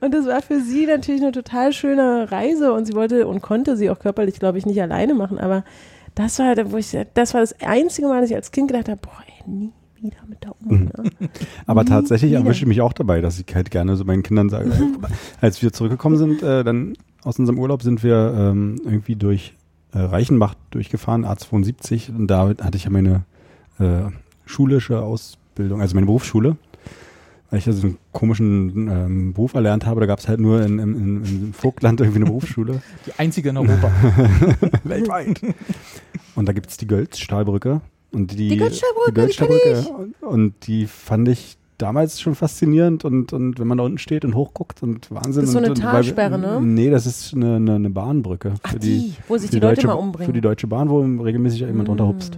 Und 0.00 0.12
das 0.12 0.26
war 0.26 0.42
für 0.42 0.60
sie 0.60 0.86
natürlich 0.86 1.22
eine 1.22 1.30
total 1.30 1.72
schöne 1.72 2.32
Reise 2.32 2.72
und 2.72 2.86
sie 2.86 2.94
wollte 2.94 3.28
und 3.28 3.40
konnte 3.40 3.76
sie 3.76 3.88
auch 3.88 4.00
körperlich, 4.00 4.40
glaube 4.40 4.58
ich, 4.58 4.66
nicht 4.66 4.82
alleine 4.82 5.14
machen, 5.14 5.38
aber 5.38 5.62
das 6.16 6.40
war, 6.40 6.56
wo 6.72 6.76
ich, 6.76 6.96
das 7.14 7.34
war 7.34 7.40
das 7.40 7.54
einzige 7.62 8.08
Mal, 8.08 8.20
dass 8.20 8.30
ich 8.30 8.36
als 8.36 8.50
Kind 8.50 8.68
gedacht 8.68 8.88
habe, 8.88 9.00
boah, 9.00 9.22
ey, 9.26 9.48
nie 9.48 9.72
wieder 10.02 10.18
mit 10.28 10.42
der 10.44 10.54
Oma. 10.60 10.74
Mhm. 10.74 10.84
Ne? 10.84 11.10
Aber 11.66 11.82
Nie 11.84 11.88
tatsächlich 11.88 12.32
wieder. 12.32 12.40
erwische 12.40 12.62
ich 12.62 12.66
mich 12.66 12.80
auch 12.80 12.92
dabei, 12.92 13.20
dass 13.20 13.38
ich 13.38 13.54
halt 13.54 13.70
gerne 13.70 13.96
so 13.96 14.04
meinen 14.04 14.22
Kindern 14.22 14.48
sage, 14.50 14.70
als 15.40 15.62
wir 15.62 15.72
zurückgekommen 15.72 16.16
sind, 16.16 16.42
äh, 16.42 16.64
dann 16.64 16.94
aus 17.24 17.38
unserem 17.38 17.58
Urlaub 17.58 17.82
sind 17.82 18.02
wir 18.02 18.34
ähm, 18.36 18.80
irgendwie 18.84 19.16
durch 19.16 19.54
äh, 19.92 19.98
Reichenbach 19.98 20.54
durchgefahren, 20.70 21.24
A72, 21.24 22.14
und 22.14 22.26
da 22.28 22.48
hatte 22.48 22.76
ich 22.76 22.84
ja 22.84 22.90
meine 22.90 23.24
äh, 23.78 24.10
schulische 24.46 25.00
Ausbildung, 25.00 25.80
also 25.80 25.94
meine 25.94 26.06
Berufsschule. 26.06 26.56
Weil 27.50 27.58
ich 27.58 27.66
ja 27.66 27.72
so 27.74 27.86
einen 27.86 27.98
komischen 28.12 28.88
ähm, 28.88 29.32
Beruf 29.34 29.52
erlernt 29.52 29.84
habe, 29.84 30.00
da 30.00 30.06
gab 30.06 30.20
es 30.20 30.26
halt 30.26 30.40
nur 30.40 30.62
in, 30.62 30.78
in, 30.78 30.94
in, 30.94 31.24
im 31.24 31.52
Vogtland 31.52 32.00
irgendwie 32.00 32.20
eine 32.20 32.24
Berufsschule. 32.24 32.80
Die 33.06 33.12
einzige 33.18 33.50
in 33.50 33.58
Europa. 33.58 33.92
Weltweit. 34.84 35.42
Und 36.34 36.48
da 36.48 36.54
gibt 36.54 36.70
es 36.70 36.78
die 36.78 36.86
Gölzstahlbrücke. 36.86 37.82
Und 38.12 38.32
die, 38.32 38.48
Die 38.48 38.56
Gölzstahlbrücke, 38.56 39.12
die 39.12 39.14
Gölzstahlbrücke. 39.14 39.88
Und, 39.88 40.22
und 40.22 40.66
die 40.66 40.86
fand 40.86 41.28
ich 41.28 41.56
damals 41.78 42.20
schon 42.20 42.34
faszinierend. 42.34 43.04
Und, 43.04 43.32
und 43.32 43.58
wenn 43.58 43.66
man 43.66 43.78
da 43.78 43.84
unten 43.84 43.98
steht 43.98 44.24
und 44.24 44.34
hochguckt 44.34 44.82
und 44.82 45.10
Wahnsinn. 45.10 45.42
Das 45.42 45.44
ist 45.44 45.52
so 45.52 45.58
und, 45.58 45.64
eine 45.64 45.72
und, 45.74 45.80
Talsperre, 45.80 46.38
ne? 46.38 46.60
Nee, 46.62 46.90
das 46.90 47.06
ist 47.06 47.34
eine, 47.34 47.56
eine, 47.56 47.74
eine 47.76 47.90
Bahnbrücke. 47.90 48.54
Ach, 48.62 48.72
für 48.72 48.78
die, 48.78 49.14
wo 49.28 49.36
sich 49.38 49.50
für 49.50 49.56
die, 49.56 49.60
Leute 49.60 49.76
Deutsche, 49.76 49.86
mal 49.88 49.94
umbringen. 49.94 50.26
Für 50.26 50.32
die 50.32 50.40
Deutsche 50.40 50.66
Bahn, 50.66 50.88
wo 50.90 51.00
regelmäßig 51.00 51.60
jemand 51.60 51.88
drunter 51.88 52.06
hupst. 52.06 52.36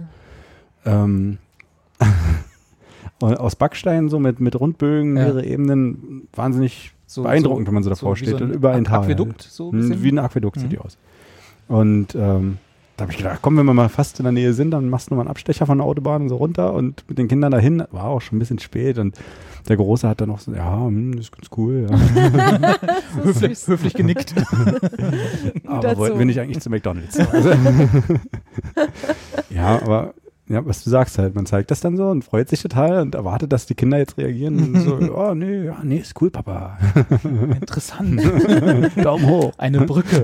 Mm. 0.85 0.89
Ähm, 0.89 1.37
aus 3.21 3.55
Backstein, 3.55 4.09
so 4.09 4.19
mit, 4.19 4.39
mit 4.39 4.59
Rundbögen, 4.59 5.15
Ja. 5.17 5.23
mehrere 5.23 5.45
Ebenen. 5.45 6.27
Wahnsinnig 6.33 6.93
So, 7.05 7.23
beeindruckend, 7.23 7.67
wenn 7.67 7.73
man 7.73 7.83
so 7.83 7.89
davor 7.89 8.15
wie 8.15 8.19
steht. 8.25 8.37
so 8.39 8.43
und 8.45 8.51
überall 8.51 8.77
ein 8.77 8.83
Tal. 8.85 9.01
Aquädukt, 9.03 9.41
so 9.41 9.69
ein 9.69 9.73
Hm, 9.73 9.79
bisschen. 9.89 10.03
Wie 10.03 10.11
ein 10.11 10.19
Aquädukt 10.19 10.57
sieht 10.59 10.67
Mhm. 10.67 10.69
die 10.71 10.79
aus. 10.79 10.97
Und 11.67 12.15
ähm, 12.15 12.57
da 12.97 13.03
habe 13.03 13.11
ich 13.11 13.17
gedacht, 13.17 13.39
komm, 13.41 13.57
wenn 13.57 13.65
wir 13.65 13.73
mal 13.73 13.89
fast 13.89 14.19
in 14.19 14.23
der 14.23 14.31
Nähe 14.31 14.53
sind, 14.53 14.71
dann 14.71 14.89
machst 14.89 15.11
du 15.11 15.15
mal 15.15 15.21
einen 15.21 15.29
Abstecher 15.29 15.65
von 15.65 15.79
der 15.79 15.85
Autobahn 15.85 16.23
und 16.23 16.29
so 16.29 16.37
runter 16.37 16.73
und 16.73 17.03
mit 17.09 17.17
den 17.17 17.27
Kindern 17.27 17.51
dahin. 17.51 17.83
War 17.91 18.05
auch 18.05 18.21
schon 18.21 18.37
ein 18.37 18.39
bisschen 18.39 18.59
spät 18.59 18.97
und 18.97 19.17
der 19.67 19.75
Große 19.75 20.07
hat 20.07 20.21
dann 20.21 20.29
noch 20.29 20.39
so, 20.39 20.53
ja, 20.53 20.85
hm, 20.85 21.15
das 21.15 21.25
ist 21.25 21.31
ganz 21.31 21.49
cool. 21.57 21.87
Ja. 21.89 22.75
höflich, 23.23 23.67
höflich 23.67 23.93
genickt. 23.95 24.33
aber 25.65 25.81
dazu. 25.81 25.99
wollten 25.99 26.19
wir 26.19 26.25
nicht 26.25 26.39
eigentlich 26.39 26.61
zu 26.61 26.69
McDonalds? 26.69 27.19
Also, 27.19 27.49
ja, 29.49 29.81
aber 29.81 30.13
ja, 30.47 30.65
was 30.65 30.83
du 30.83 30.91
sagst 30.91 31.17
halt, 31.17 31.35
man 31.35 31.47
zeigt 31.47 31.71
das 31.71 31.81
dann 31.81 31.97
so 31.97 32.09
und 32.09 32.23
freut 32.23 32.47
sich 32.47 32.61
total 32.61 33.01
und 33.01 33.15
erwartet, 33.15 33.51
dass 33.51 33.65
die 33.65 33.73
Kinder 33.73 33.97
jetzt 33.97 34.17
reagieren 34.17 34.75
und 34.75 34.81
so, 34.81 34.95
oh 35.13 35.33
nee, 35.33 35.65
ja, 35.65 35.79
nee, 35.83 35.97
ist 35.97 36.21
cool, 36.21 36.29
Papa. 36.29 36.77
Interessant. 37.59 38.21
Daumen 39.03 39.25
hoch. 39.25 39.51
Eine 39.57 39.81
Brücke. 39.81 40.23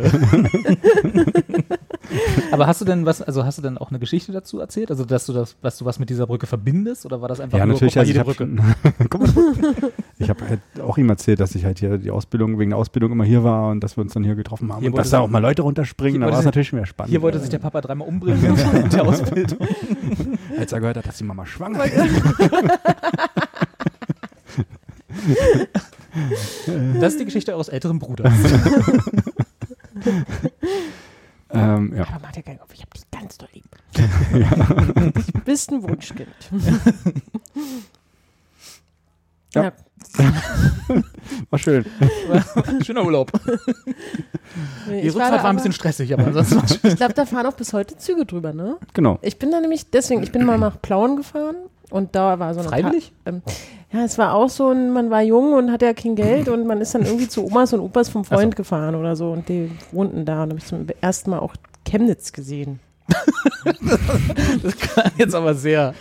Aber 2.51 2.67
hast 2.67 2.81
du 2.81 2.85
denn 2.85 3.05
was, 3.05 3.21
also 3.21 3.45
hast 3.45 3.57
du 3.57 3.61
denn 3.61 3.77
auch 3.77 3.89
eine 3.89 3.99
Geschichte 3.99 4.31
dazu 4.31 4.59
erzählt? 4.59 4.89
Also, 4.91 5.05
dass 5.05 5.25
du 5.25 5.33
das, 5.33 5.55
dass 5.61 5.77
du 5.77 5.85
was 5.85 5.99
mit 5.99 6.09
dieser 6.09 6.27
Brücke 6.27 6.47
verbindest? 6.47 7.05
Oder 7.05 7.21
war 7.21 7.27
das 7.27 7.39
einfach 7.39 7.57
Ja, 7.57 7.65
nur, 7.65 7.75
natürlich, 7.75 7.93
guck 7.93 8.01
also 8.07 8.23
Brücke? 8.23 8.49
Guck 9.09 9.21
mal, 9.21 9.45
ich 10.19 10.29
habe 10.29 10.47
halt 10.47 10.59
auch 10.81 10.97
ihm 10.97 11.09
erzählt, 11.09 11.39
dass 11.39 11.55
ich 11.55 11.65
halt 11.65 11.79
hier 11.79 11.97
die 11.97 12.11
Ausbildung, 12.11 12.59
wegen 12.59 12.71
der 12.71 12.77
Ausbildung 12.79 13.11
immer 13.11 13.23
hier 13.23 13.43
war 13.43 13.69
und 13.69 13.81
dass 13.83 13.97
wir 13.97 14.01
uns 14.03 14.13
dann 14.13 14.23
hier 14.23 14.35
getroffen 14.35 14.71
haben 14.71 14.81
Hier 14.81 14.89
und 14.91 14.97
dass 14.97 15.09
da 15.09 15.19
auch 15.19 15.29
mal 15.29 15.39
Leute 15.39 15.61
runterspringen, 15.61 16.21
da 16.21 16.31
war 16.31 16.39
es 16.39 16.45
natürlich 16.45 16.73
mehr 16.73 16.85
spannend. 16.85 17.11
Hier 17.11 17.21
wollte 17.21 17.39
sich 17.39 17.49
der 17.49 17.59
Papa 17.59 17.81
dreimal 17.81 18.07
umbringen 18.07 18.43
in 18.73 18.89
der 18.89 19.03
Ausbildung. 19.05 19.59
als 20.57 20.71
er 20.71 20.79
gehört 20.79 20.97
hat, 20.97 21.07
dass 21.07 21.17
die 21.17 21.23
Mama 21.23 21.45
schwanger 21.45 21.85
ist. 21.85 21.95
Das 26.99 27.13
ist 27.13 27.19
die 27.19 27.25
Geschichte 27.25 27.53
eures 27.53 27.69
älteren 27.69 27.99
Bruders. 27.99 28.33
Ähm, 31.53 31.93
ja. 31.95 32.03
Aber 32.03 32.19
mach 32.21 32.31
dir 32.31 32.43
keinen 32.43 32.59
Kopf, 32.59 32.73
ich 32.73 32.81
hab 32.81 32.93
dich 32.93 33.03
ganz 33.11 33.37
doll 33.37 33.49
lieb. 33.53 33.65
Du 33.93 35.39
bist 35.45 35.71
ein 35.71 35.83
Wunschkind. 35.83 36.27
Ja. 39.53 39.63
Ja. 39.63 39.71
War 41.49 41.59
schön. 41.59 41.85
Schöner 42.83 43.03
Urlaub. 43.03 43.31
Die 44.87 44.93
Ich, 44.93 45.13
war 45.13 45.21
Rückfahrt 45.21 45.33
da 45.39 45.43
war 45.43 45.49
ein 45.49 45.55
bisschen 45.57 45.73
stressig, 45.73 46.13
aber 46.13 46.27
ansonsten 46.27 46.55
war 46.55 46.67
schön. 46.67 46.79
ich 46.83 46.95
glaube, 46.95 47.13
da 47.13 47.25
fahren 47.25 47.45
auch 47.45 47.53
bis 47.53 47.73
heute 47.73 47.97
Züge 47.97 48.25
drüber, 48.25 48.53
ne? 48.53 48.77
Genau. 48.93 49.19
Ich 49.21 49.37
bin 49.37 49.51
da 49.51 49.59
nämlich, 49.59 49.89
deswegen, 49.89 50.23
ich 50.23 50.31
bin 50.31 50.45
mal 50.45 50.57
nach 50.57 50.81
Plauen 50.81 51.17
gefahren 51.17 51.55
und 51.89 52.15
da 52.15 52.39
war 52.39 52.53
so 52.53 52.61
eine 52.61 52.69
Freiwillig? 52.69 53.11
Ta 53.25 53.31
ähm, 53.31 53.41
ja, 53.93 54.03
es 54.05 54.17
war 54.17 54.33
auch 54.33 54.49
so, 54.49 54.69
ein, 54.69 54.91
man 54.93 55.09
war 55.09 55.21
jung 55.21 55.53
und 55.53 55.71
hatte 55.71 55.85
ja 55.85 55.93
kein 55.93 56.15
Geld 56.15 56.47
und 56.49 56.65
man 56.65 56.79
ist 56.81 56.95
dann 56.95 57.03
irgendwie 57.05 57.27
zu 57.27 57.45
Omas 57.45 57.73
und 57.73 57.79
Opas 57.81 58.09
vom 58.09 58.23
Freund 58.25 58.55
gefahren 58.55 58.95
oder 58.95 59.15
so 59.15 59.31
und 59.31 59.49
die 59.49 59.69
wohnten 59.91 60.25
da 60.25 60.43
und 60.43 60.49
habe 60.49 60.57
ich 60.59 60.65
zum 60.65 60.85
ersten 61.01 61.29
Mal 61.31 61.39
auch 61.39 61.55
Chemnitz 61.85 62.31
gesehen. 62.31 62.79
Das 64.63 64.77
kann 64.77 65.11
jetzt 65.17 65.35
aber 65.35 65.53
sehr. 65.53 65.93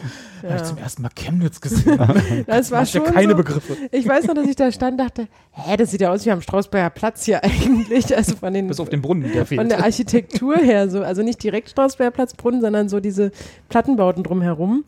Hab 0.43 0.45
ich 0.45 0.51
Ja. 0.51 0.65
zum 0.65 0.79
ersten 0.79 1.03
Mal 1.03 1.11
Chemnitz 1.15 1.61
gesehen. 1.61 1.99
Das 2.47 2.71
war 2.71 2.81
Hast 2.81 2.95
ja 2.95 3.05
schon 3.05 3.13
keine 3.15 3.33
so, 3.33 3.37
Begriffe. 3.37 3.77
Ich 3.91 4.09
weiß 4.09 4.27
noch, 4.27 4.35
dass 4.35 4.47
ich 4.47 4.57
da 4.57 4.73
stand 4.73 4.99
dachte, 4.99 5.29
hä, 5.53 5.77
das 5.77 5.91
sieht 5.91 6.01
ja 6.01 6.11
aus 6.11 6.25
wie 6.25 6.31
am 6.31 6.41
Strausberger 6.41 6.89
Platz 6.91 7.25
hier 7.25 7.43
eigentlich. 7.45 8.17
Also 8.17 8.37
von 8.37 8.55
den 8.55 8.69
Bis 8.69 8.81
auf 8.81 8.89
den 8.89 9.03
Brunnen, 9.03 9.25
der 9.33 9.45
von 9.47 9.59
fehlt. 9.59 9.71
der 9.71 9.85
Architektur 9.85 10.57
her 10.57 10.89
so. 10.89 11.03
Also 11.03 11.23
nicht 11.23 11.43
direkt 11.43 11.69
Strausberger 11.71 12.13
Platz 12.13 12.35
Brunnen, 12.35 12.61
sondern 12.63 12.89
so 12.89 13.01
diese 13.01 13.31
Plattenbauten 13.69 14.23
drumherum. 14.23 14.85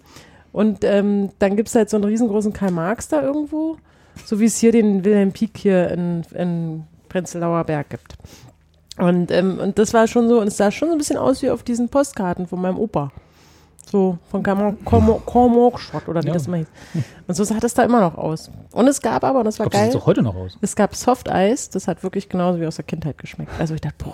Und 0.52 0.84
ähm, 0.84 1.30
dann 1.38 1.56
gibt 1.56 1.68
es 1.68 1.74
halt 1.74 1.88
so 1.90 1.96
einen 1.96 2.04
riesengroßen 2.04 2.52
Karl 2.52 2.70
Marx 2.72 3.08
da 3.08 3.22
irgendwo, 3.22 3.76
so 4.24 4.38
wie 4.38 4.44
es 4.44 4.58
hier 4.58 4.72
den 4.72 5.04
Wilhelm 5.04 5.32
Pieck 5.32 5.56
hier 5.56 5.90
in, 5.90 6.22
in 6.34 6.84
Prenzlauer 7.08 7.64
Berg 7.64 7.90
gibt. 7.90 8.16
Und, 8.98 9.30
ähm, 9.30 9.58
und 9.58 9.78
das 9.78 9.94
war 9.94 10.06
schon 10.06 10.28
so, 10.28 10.40
und 10.40 10.48
es 10.48 10.58
sah 10.58 10.70
schon 10.70 10.88
so 10.88 10.94
ein 10.94 10.98
bisschen 10.98 11.16
aus 11.16 11.40
wie 11.42 11.48
auf 11.50 11.62
diesen 11.62 11.88
Postkarten 11.88 12.46
von 12.46 12.60
meinem 12.60 12.78
Opa. 12.78 13.10
So 13.90 14.18
von 14.30 14.42
Kormorschott 14.42 16.08
oder 16.08 16.22
wie 16.22 16.28
Ja. 16.28 16.34
das 16.34 16.46
immer 16.46 16.58
hieß. 16.58 16.66
Und 17.26 17.34
so 17.34 17.44
sah 17.44 17.58
das 17.58 17.74
da 17.74 17.82
immer 17.82 18.00
noch 18.00 18.16
aus. 18.16 18.50
Und 18.72 18.86
es 18.88 19.00
gab 19.02 19.24
aber, 19.24 19.40
und 19.40 19.44
das 19.46 19.58
war 19.58 19.66
Glaubst 19.66 19.74
du, 19.74 19.78
das 19.78 19.82
geil, 19.84 19.92
sieht 19.92 20.00
doch 20.00 20.06
heute 20.06 20.22
noch 20.22 20.34
aus. 20.36 20.56
es 20.60 20.76
gab 20.76 20.94
Softeis, 20.94 21.68
das 21.70 21.88
hat 21.88 22.02
wirklich 22.02 22.28
genauso 22.28 22.60
wie 22.60 22.66
aus 22.66 22.76
der 22.76 22.84
Kindheit 22.84 23.18
geschmeckt. 23.18 23.52
Also 23.58 23.74
ich 23.74 23.80
dachte, 23.80 24.04
boah, 24.04 24.12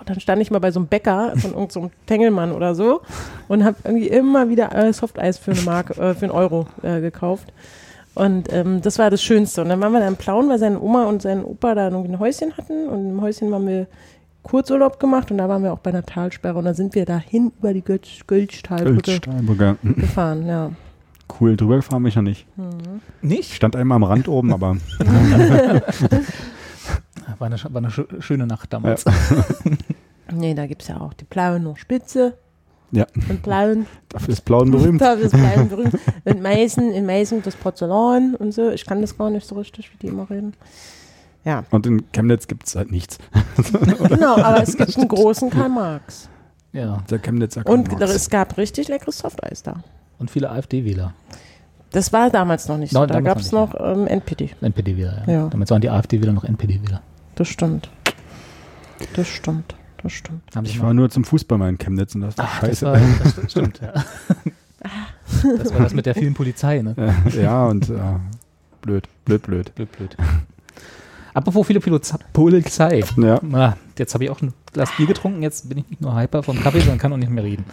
und 0.00 0.08
dann 0.08 0.18
stand 0.18 0.42
ich 0.42 0.50
mal 0.50 0.58
bei 0.58 0.70
so 0.70 0.80
einem 0.80 0.88
Bäcker 0.88 1.32
von 1.36 1.50
irgendeinem 1.52 1.70
so 1.70 1.80
einem 1.80 1.90
Tengelmann 2.06 2.52
oder 2.52 2.74
so 2.74 3.02
und 3.48 3.64
habe 3.64 3.76
irgendwie 3.84 4.08
immer 4.08 4.48
wieder 4.48 4.74
äh, 4.74 4.92
Softeis 4.92 5.38
für 5.38 5.52
eine 5.52 5.60
Mark, 5.62 5.90
äh, 5.90 6.14
für 6.14 6.24
einen 6.24 6.32
Euro 6.32 6.66
äh, 6.82 7.00
gekauft. 7.00 7.52
Und 8.14 8.52
ähm, 8.52 8.80
das 8.82 8.98
war 8.98 9.10
das 9.10 9.22
Schönste. 9.22 9.62
Und 9.62 9.68
dann 9.68 9.80
waren 9.80 9.92
wir 9.92 10.00
da 10.00 10.08
in 10.08 10.16
Plauen, 10.16 10.48
weil 10.48 10.58
seine 10.58 10.80
Oma 10.80 11.04
und 11.04 11.22
sein 11.22 11.44
Opa 11.44 11.74
da 11.74 11.88
irgendwie 11.88 12.12
ein 12.12 12.18
Häuschen 12.18 12.56
hatten. 12.56 12.88
Und 12.88 13.10
im 13.10 13.20
Häuschen 13.20 13.54
haben 13.54 13.68
wir 13.68 13.86
Kurzurlaub 14.42 14.98
gemacht 14.98 15.30
und 15.30 15.38
da 15.38 15.48
waren 15.48 15.62
wir 15.62 15.72
auch 15.72 15.78
bei 15.78 15.90
einer 15.90 16.04
Talsperre 16.04 16.58
und 16.58 16.64
da 16.64 16.74
sind 16.74 16.94
wir 16.94 17.04
dahin 17.04 17.52
über 17.58 17.74
die 17.74 17.82
Steinbrücker. 18.50 19.76
gefahren, 19.82 20.46
ja. 20.46 20.70
Cool, 21.38 21.56
drüber 21.56 21.76
gefahren 21.76 22.02
bin 22.02 22.08
ich 22.08 22.16
noch 22.16 22.22
nicht. 22.22 22.46
Ich 23.22 23.28
Nicht? 23.28 23.54
stand 23.54 23.76
einmal 23.76 23.96
am 23.96 24.04
Rand 24.04 24.28
oben, 24.28 24.52
aber 24.52 24.76
War 27.38 27.46
eine, 27.46 27.56
war 27.62 27.76
eine 27.76 27.88
schö- 27.88 28.20
schöne 28.22 28.46
Nacht 28.46 28.72
damals. 28.72 29.04
Nee, 30.32 30.54
da 30.54 30.66
gibt 30.66 30.82
es 30.82 30.88
ja 30.88 31.00
auch 31.00 31.12
die 31.12 31.24
Plauener 31.24 31.76
Spitze. 31.76 32.34
Ja. 32.92 33.04
Und 33.28 33.42
Plauen. 33.42 33.86
dafür 34.08 34.32
ist 34.32 34.44
Blauen 34.44 34.70
berühmt. 34.70 35.00
Da 35.00 35.14
ist 35.14 35.32
Plauen 35.32 35.68
berühmt. 35.68 35.94
Und 36.24 36.42
Meißen, 36.42 36.92
in 36.92 37.04
Meißen 37.06 37.42
das 37.42 37.56
Porzellan 37.56 38.36
und 38.36 38.52
so. 38.52 38.70
Ich 38.70 38.84
kann 38.86 39.00
das 39.00 39.18
gar 39.18 39.30
nicht 39.30 39.44
so 39.46 39.56
richtig, 39.56 39.90
wie 39.92 39.96
die 39.98 40.06
immer 40.06 40.30
reden. 40.30 40.54
Ja, 41.44 41.64
Und 41.70 41.86
in 41.86 42.04
Chemnitz 42.12 42.46
gibt 42.46 42.66
es 42.68 42.76
halt 42.76 42.90
nichts. 42.92 43.18
genau, 44.08 44.36
aber 44.36 44.62
es 44.62 44.76
gibt 44.76 44.96
einen 44.96 45.08
großen 45.08 45.50
Karl 45.50 45.68
Marx. 45.68 46.28
Ja. 46.72 47.02
Der 47.10 47.18
Chemnitzer 47.18 47.66
Und 47.66 47.88
Karl 47.88 47.98
Marx. 48.00 48.14
es 48.14 48.30
gab 48.30 48.56
richtig 48.56 48.86
leckeres 48.88 49.18
Softeis 49.18 49.62
da. 49.64 49.82
Und 50.18 50.30
viele 50.30 50.50
AfD-Wähler. 50.50 51.12
Das 51.92 52.12
war 52.12 52.30
damals 52.30 52.68
noch 52.68 52.76
nicht 52.78 52.92
so. 52.92 53.00
No, 53.00 53.06
Da 53.06 53.14
damals 53.14 53.34
gab 53.34 53.38
es 53.40 53.50
noch 53.52 53.72
noch 53.74 53.80
ähm, 53.96 54.06
NPD. 54.06 54.50
NPD-Wähler, 54.60 55.24
ja. 55.26 55.32
Ja. 55.32 55.48
Damit 55.48 55.70
waren 55.70 55.80
die 55.80 55.90
AfD-Wähler 55.90 56.32
noch 56.32 56.44
NPD-Wähler. 56.44 57.02
Das 57.40 57.48
stimmt. 57.48 57.88
Das 59.14 59.26
stimmt. 59.26 59.74
Das 60.02 60.12
stimmt. 60.12 60.42
Ich 60.64 60.82
war 60.82 60.92
nur 60.92 61.08
zum 61.08 61.24
Fußball 61.24 61.56
mal 61.56 61.70
in 61.70 61.78
Chemnitz 61.78 62.14
und 62.14 62.20
das 62.20 62.36
war 62.36 62.44
Ach, 62.46 62.60
das, 62.60 62.80
scheiße. 62.80 62.86
war, 62.86 63.00
das 63.42 63.50
stimmt, 63.50 63.80
ja. 63.80 63.94
Das 65.56 65.72
war 65.72 65.80
das 65.80 65.94
mit 65.94 66.04
der 66.04 66.14
vielen 66.14 66.34
Polizei, 66.34 66.82
ne? 66.82 66.94
Äh, 67.32 67.42
ja, 67.42 67.64
und 67.64 67.88
äh, 67.88 67.94
blöd, 68.82 69.08
blöd, 69.24 69.42
blöd. 69.42 69.74
Blöd, 69.74 69.90
blöd. 69.90 70.16
Apropos 71.32 71.66
viele 71.66 71.80
Poliz 71.80 72.12
Polizei. 72.34 73.02
Ja, 73.16 73.40
Ah, 73.54 73.76
jetzt 73.96 74.12
habe 74.12 74.24
ich 74.24 74.30
auch 74.30 74.42
ein 74.42 74.52
Glas 74.74 74.94
Bier 74.98 75.06
getrunken, 75.06 75.42
jetzt 75.42 75.66
bin 75.66 75.78
ich 75.78 75.88
nicht 75.88 76.02
nur 76.02 76.14
hyper 76.14 76.42
vom 76.42 76.60
Kaffee, 76.60 76.80
sondern 76.80 76.98
kann 76.98 77.10
auch 77.14 77.16
nicht 77.16 77.30
mehr 77.30 77.44
reden. 77.44 77.64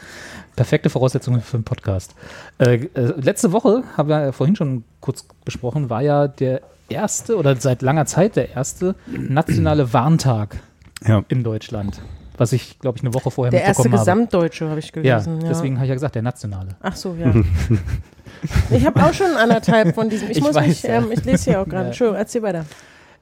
Perfekte 0.55 0.89
Voraussetzungen 0.89 1.41
für 1.41 1.57
einen 1.57 1.65
Podcast. 1.65 2.15
Äh, 2.57 2.86
äh, 2.93 3.13
letzte 3.20 3.51
Woche, 3.51 3.84
haben 3.97 4.07
wir 4.07 4.22
ja 4.22 4.32
vorhin 4.32 4.55
schon 4.55 4.86
kurz 5.01 5.26
besprochen, 5.43 5.89
war 5.89 6.01
ja 6.01 6.30
der 6.30 6.61
erste 6.89 7.38
oder 7.38 7.55
seit 7.55 7.81
langer 7.81 8.05
Zeit 8.05 8.35
der 8.35 8.49
erste 8.51 8.95
nationale 9.07 9.93
Warntag 9.93 10.57
ja. 11.05 11.23
in 11.27 11.43
Deutschland. 11.43 12.01
Was 12.38 12.53
ich, 12.53 12.77
glaube 12.79 12.97
ich, 12.97 13.03
eine 13.03 13.13
Woche 13.15 13.31
vorher 13.31 13.49
Der 13.51 13.61
erste 13.63 13.83
mitbekommen 13.83 13.99
habe. 13.99 14.05
Gesamtdeutsche 14.21 14.69
habe 14.69 14.79
ich 14.79 14.88
Ja, 14.95 15.01
gelesen. 15.17 15.41
Ja, 15.41 15.47
deswegen 15.47 15.75
habe 15.77 15.85
ich 15.85 15.89
ja 15.89 15.95
gesagt, 15.95 16.13
der 16.15 16.21
nationale. 16.21 16.75
Ach 16.81 16.95
so, 16.95 17.15
ja. 17.15 17.33
ich 18.69 18.85
habe 18.85 19.03
auch 19.03 19.13
schon 19.13 19.35
anderthalb 19.35 19.95
von 19.95 20.09
diesem. 20.09 20.29
Ich, 20.29 20.38
Ich 20.38 20.43
muss 20.43 20.53
weiß, 20.53 20.67
mich, 20.67 20.83
ja. 20.83 20.97
ähm, 20.97 21.07
ich 21.11 21.25
lese 21.25 21.51
hier 21.51 21.61
auch 21.61 21.65
gerade. 21.65 21.81
Ja. 21.83 21.88
Entschuldigung, 21.88 22.19
erzähl 22.19 22.43
weiter. 22.43 22.65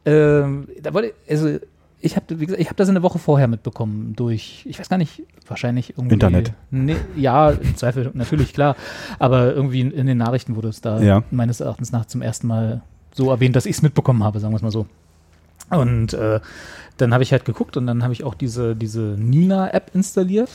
Ähm, 0.05 0.67
da 0.81 0.93
wollte 0.93 1.13
also 1.29 1.57
ich 2.01 2.15
habe 2.15 2.35
ich 2.35 2.67
habe 2.67 2.75
das 2.75 2.89
eine 2.89 3.01
Woche 3.01 3.17
vorher 3.17 3.47
mitbekommen 3.47 4.13
durch, 4.15 4.63
ich 4.67 4.77
weiß 4.79 4.89
gar 4.89 4.97
nicht, 4.97 5.23
wahrscheinlich 5.47 5.91
irgendwie 5.91 6.13
Internet. 6.13 6.53
Nee, 6.69 6.97
ja, 7.15 7.49
im 7.51 7.75
Zweifel 7.75 8.11
natürlich 8.13 8.53
klar, 8.53 8.75
aber 9.17 9.53
irgendwie 9.55 9.81
in, 9.81 9.91
in 9.91 10.05
den 10.05 10.17
Nachrichten 10.17 10.55
wurde 10.55 10.67
es 10.67 10.81
da 10.81 10.99
Ja. 10.99 11.23
meines 11.31 11.61
Erachtens 11.61 11.91
nach 11.91 12.05
zum 12.05 12.21
ersten 12.21 12.47
Mal 12.47 12.81
so 13.15 13.31
erwähnt, 13.31 13.55
dass 13.55 13.65
ich 13.65 13.77
es 13.77 13.81
mitbekommen 13.81 14.23
habe, 14.23 14.39
sagen 14.39 14.53
wir 14.53 14.57
es 14.57 14.61
mal 14.61 14.71
so. 14.71 14.85
Und 15.71 16.13
äh, 16.13 16.39
dann 16.97 17.13
habe 17.13 17.23
ich 17.23 17.31
halt 17.31 17.43
geguckt 17.45 17.75
und 17.77 17.87
dann 17.87 18.03
habe 18.03 18.13
ich 18.13 18.23
auch 18.23 18.35
diese 18.35 18.75
diese 18.75 18.99
Nina 19.17 19.73
App 19.73 19.89
installiert. 19.95 20.49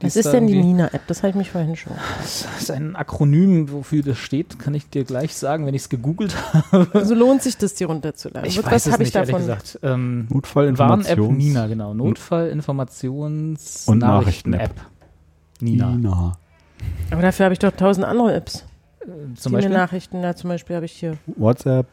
Was 0.00 0.14
ist 0.14 0.26
ist 0.26 0.32
denn 0.32 0.46
die 0.46 0.62
Nina-App? 0.62 1.08
Das 1.08 1.18
habe 1.24 1.30
ich 1.30 1.34
mich 1.34 1.50
vorhin 1.50 1.74
schon. 1.74 1.92
Das 2.20 2.46
ist 2.60 2.70
ein 2.70 2.94
Akronym, 2.94 3.72
wofür 3.72 4.04
das 4.04 4.16
steht, 4.16 4.56
kann 4.60 4.72
ich 4.74 4.88
dir 4.88 5.02
gleich 5.02 5.34
sagen, 5.34 5.66
wenn 5.66 5.74
ich 5.74 5.82
es 5.82 5.88
gegoogelt 5.88 6.36
habe. 6.70 6.86
Also 6.92 7.16
lohnt 7.16 7.42
sich 7.42 7.56
das, 7.56 7.74
die 7.74 7.82
runterzuladen? 7.82 8.48
Ich 8.48 8.56
Was 8.58 8.64
weiß 8.66 8.86
es 8.86 8.92
habe 8.92 9.02
ich 9.02 9.10
davon? 9.10 9.40
gesagt. 9.40 9.80
Ähm, 9.82 10.28
Notfallinformations- 10.30 10.78
Warn-App 10.78 11.18
Nina, 11.32 11.66
genau. 11.66 11.94
Notfallinformations- 11.94 13.88
Und 13.88 13.98
Nachrichten-App. 13.98 14.74
Nina. 15.60 15.90
Nina. 15.90 16.38
Aber 17.10 17.22
dafür 17.22 17.46
habe 17.46 17.54
ich 17.54 17.58
doch 17.58 17.72
tausend 17.72 18.06
andere 18.06 18.34
Apps. 18.34 18.64
Äh, 19.08 19.34
Zum 19.36 19.52
Beispiel. 19.52 19.72
Nachrichten, 19.74 20.22
ja, 20.22 20.34
zum 20.34 20.48
Beispiel 20.50 20.76
habe 20.76 20.86
ich 20.86 20.92
hier 20.92 21.16
WhatsApp. 21.26 21.86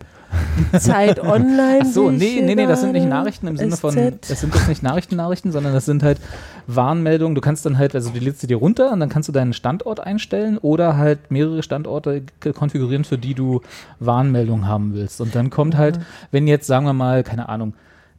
Zeit 0.80 1.20
Online. 1.24 1.80
Ach 1.84 1.86
so, 1.86 2.12
nee, 2.12 2.42
nee, 2.44 2.56
nee, 2.56 2.66
das 2.66 2.82
sind 2.82 2.92
nicht. 2.92 3.08
Nachrichten 3.08 3.48
im 3.48 3.56
Sinne 3.56 3.78
von, 3.78 3.94
SZ. 3.94 4.30
das 4.30 4.42
sind 4.42 4.54
jetzt 4.54 4.68
nicht 4.68 4.84
Nachrichten-Nachrichten, 4.84 5.52
sondern 5.52 5.74
das 5.74 5.86
sind 5.86 6.04
halt 6.04 6.20
Warnmeldungen. 6.68 7.36
Du 7.36 7.42
kannst 7.42 7.66
dann 7.66 7.78
halt, 7.78 7.96
also 7.96 8.10
die 8.10 8.20
lädst 8.20 8.44
du 8.44 8.48
dir 8.48 8.58
runter 8.58 8.92
und 8.92 9.00
dann 9.00 9.10
kannst 9.10 9.30
du 9.30 9.34
deinen 9.34 9.54
Standort 9.54 10.00
einstellen 10.02 10.58
oder 10.58 10.98
halt 10.98 11.32
mehrere 11.32 11.64
Standorte 11.64 12.24
konfigurieren, 12.54 13.06
für 13.06 13.18
die 13.18 13.34
du 13.34 13.62
Warnmeldungen 14.00 14.68
haben 14.68 14.94
willst. 14.94 15.22
Und 15.22 15.36
dann 15.36 15.50
kommt 15.50 15.78
halt, 15.78 16.00
wenn 16.32 16.48
jetzt, 16.48 16.68
sagen 16.68 16.86
wir 16.86 16.94
mal, 16.94 17.24
keine 17.24 17.48
Ahnung, 17.48 17.74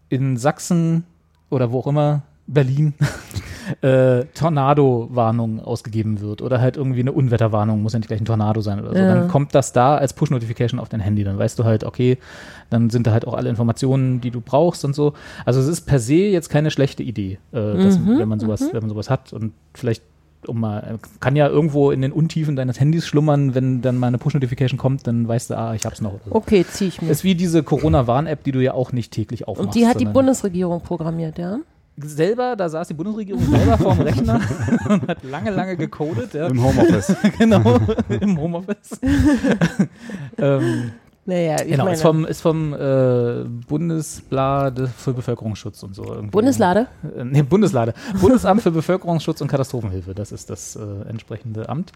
in 0.09 0.37
Sachsen 0.37 1.05
oder 1.51 1.71
wo 1.73 1.81
auch 1.81 1.87
immer, 1.87 2.23
Berlin, 2.47 2.95
äh, 3.83 4.25
Tornado-Warnung 4.35 5.61
ausgegeben 5.61 6.21
wird 6.21 6.43
oder 6.43 6.61
halt 6.61 6.77
irgendwie 6.77 7.01
eine 7.01 7.13
Unwetterwarnung, 7.13 7.83
muss 7.83 7.93
ja 7.93 7.99
nicht 7.99 8.09
gleich 8.09 8.21
ein 8.21 8.25
Tornado 8.25 8.61
sein 8.61 8.81
oder 8.81 8.91
so, 8.93 8.99
Ja. 8.99 9.15
dann 9.15 9.29
kommt 9.29 9.55
das 9.55 9.73
da 9.73 9.97
als 9.97 10.13
Push-Notification 10.13 10.79
auf 10.81 10.89
dein 10.89 11.01
Handy. 11.01 11.25
Dann 11.25 11.39
weißt 11.39 11.59
du 11.59 11.65
halt, 11.65 11.85
okay, 11.85 12.19
dann 12.71 12.91
sind 12.91 13.07
da 13.07 13.13
halt 13.13 13.27
auch 13.27 13.35
alle 13.35 13.49
Informationen, 13.49 14.21
die 14.21 14.31
du 14.31 14.41
brauchst 14.41 14.85
und 14.85 14.95
so. 14.95 15.13
Also 15.45 15.61
es 15.61 15.67
ist 15.69 15.83
per 15.83 15.99
se 15.99 16.15
jetzt 16.15 16.49
keine 16.49 16.71
schlechte 16.71 17.03
Idee, 17.03 17.39
äh, 17.53 17.75
dass, 17.77 17.99
Mhm, 17.99 18.19
wenn 18.19 18.29
man 18.29 18.41
sowas, 18.41 18.69
wenn 18.73 18.81
man 18.81 18.89
sowas 18.91 19.11
hat 19.11 19.33
und 19.33 19.53
vielleicht 19.75 20.03
um 20.47 20.61
mal, 20.61 20.99
kann 21.19 21.35
ja 21.35 21.49
irgendwo 21.49 21.91
in 21.91 22.03
den 22.03 22.13
Untiefen 22.13 22.55
deines 22.55 22.79
Handys 22.79 23.05
schlummern, 23.07 23.57
wenn 23.57 23.83
dann 23.83 23.97
mal 23.97 24.07
eine 24.07 24.19
Push-Notification 24.19 24.79
kommt, 24.79 25.05
dann 25.09 25.27
weißt 25.27 25.51
du, 25.51 25.59
ah, 25.59 25.75
ich 25.75 25.85
hab's 25.85 26.01
noch. 26.01 26.13
So. 26.25 26.35
Okay, 26.37 26.65
zieh 26.71 26.87
ich 26.87 27.03
mir. 27.03 27.11
Ist 27.11 27.25
wie 27.25 27.35
diese 27.35 27.65
Corona-Warn-App, 27.65 28.45
die 28.45 28.53
du 28.53 28.61
ja 28.63 28.73
auch 28.75 28.93
nicht 28.93 29.13
täglich 29.13 29.49
aufmachst. 29.49 29.67
Und 29.67 29.75
die 29.75 29.89
hat 29.89 29.99
die 29.99 30.05
Bundesregierung 30.05 30.83
programmiert, 30.83 31.39
ja? 31.39 31.59
Selber, 31.97 32.57
da 32.57 32.69
saß 32.69 32.89
die 32.89 32.95
Bundesregierung 32.95 33.43
selber 33.45 33.79
vorm 33.79 34.01
Rechner 34.01 34.41
und 34.89 35.09
hat 35.09 35.25
lange, 35.25 35.51
lange 35.51 35.77
gecodet. 35.77 36.35
Ja. 36.35 36.47
Im 36.49 36.63
Homeoffice. 36.63 37.15
genau, 37.39 37.79
im 38.09 38.39
Homeoffice. 38.39 39.01
ähm, 40.39 40.93
Naja, 41.25 41.57
ich 41.63 41.71
genau, 41.71 41.85
meine, 41.85 41.97
ist 41.97 42.03
vom, 42.03 42.25
ist 42.27 42.41
vom 42.41 42.75
äh, 42.75 43.45
Bundesblad 43.67 44.89
für 44.97 45.13
Bevölkerungsschutz 45.13 45.83
und 45.83 45.95
so. 45.95 46.05
irgendwie. 46.05 46.31
Bundeslade? 46.31 46.89
Äh, 47.17 47.25
nee, 47.25 47.43
Bundeslade. 47.43 47.95
Bundesamt 48.21 48.63
für 48.63 48.71
Bevölkerungsschutz 48.71 49.41
und 49.41 49.49
Katastrophenhilfe, 49.49 50.15
das 50.15 50.33
ist 50.33 50.51
das 50.51 50.77
äh, 50.77 51.09
entsprechende 51.09 51.69
Amt. 51.69 51.93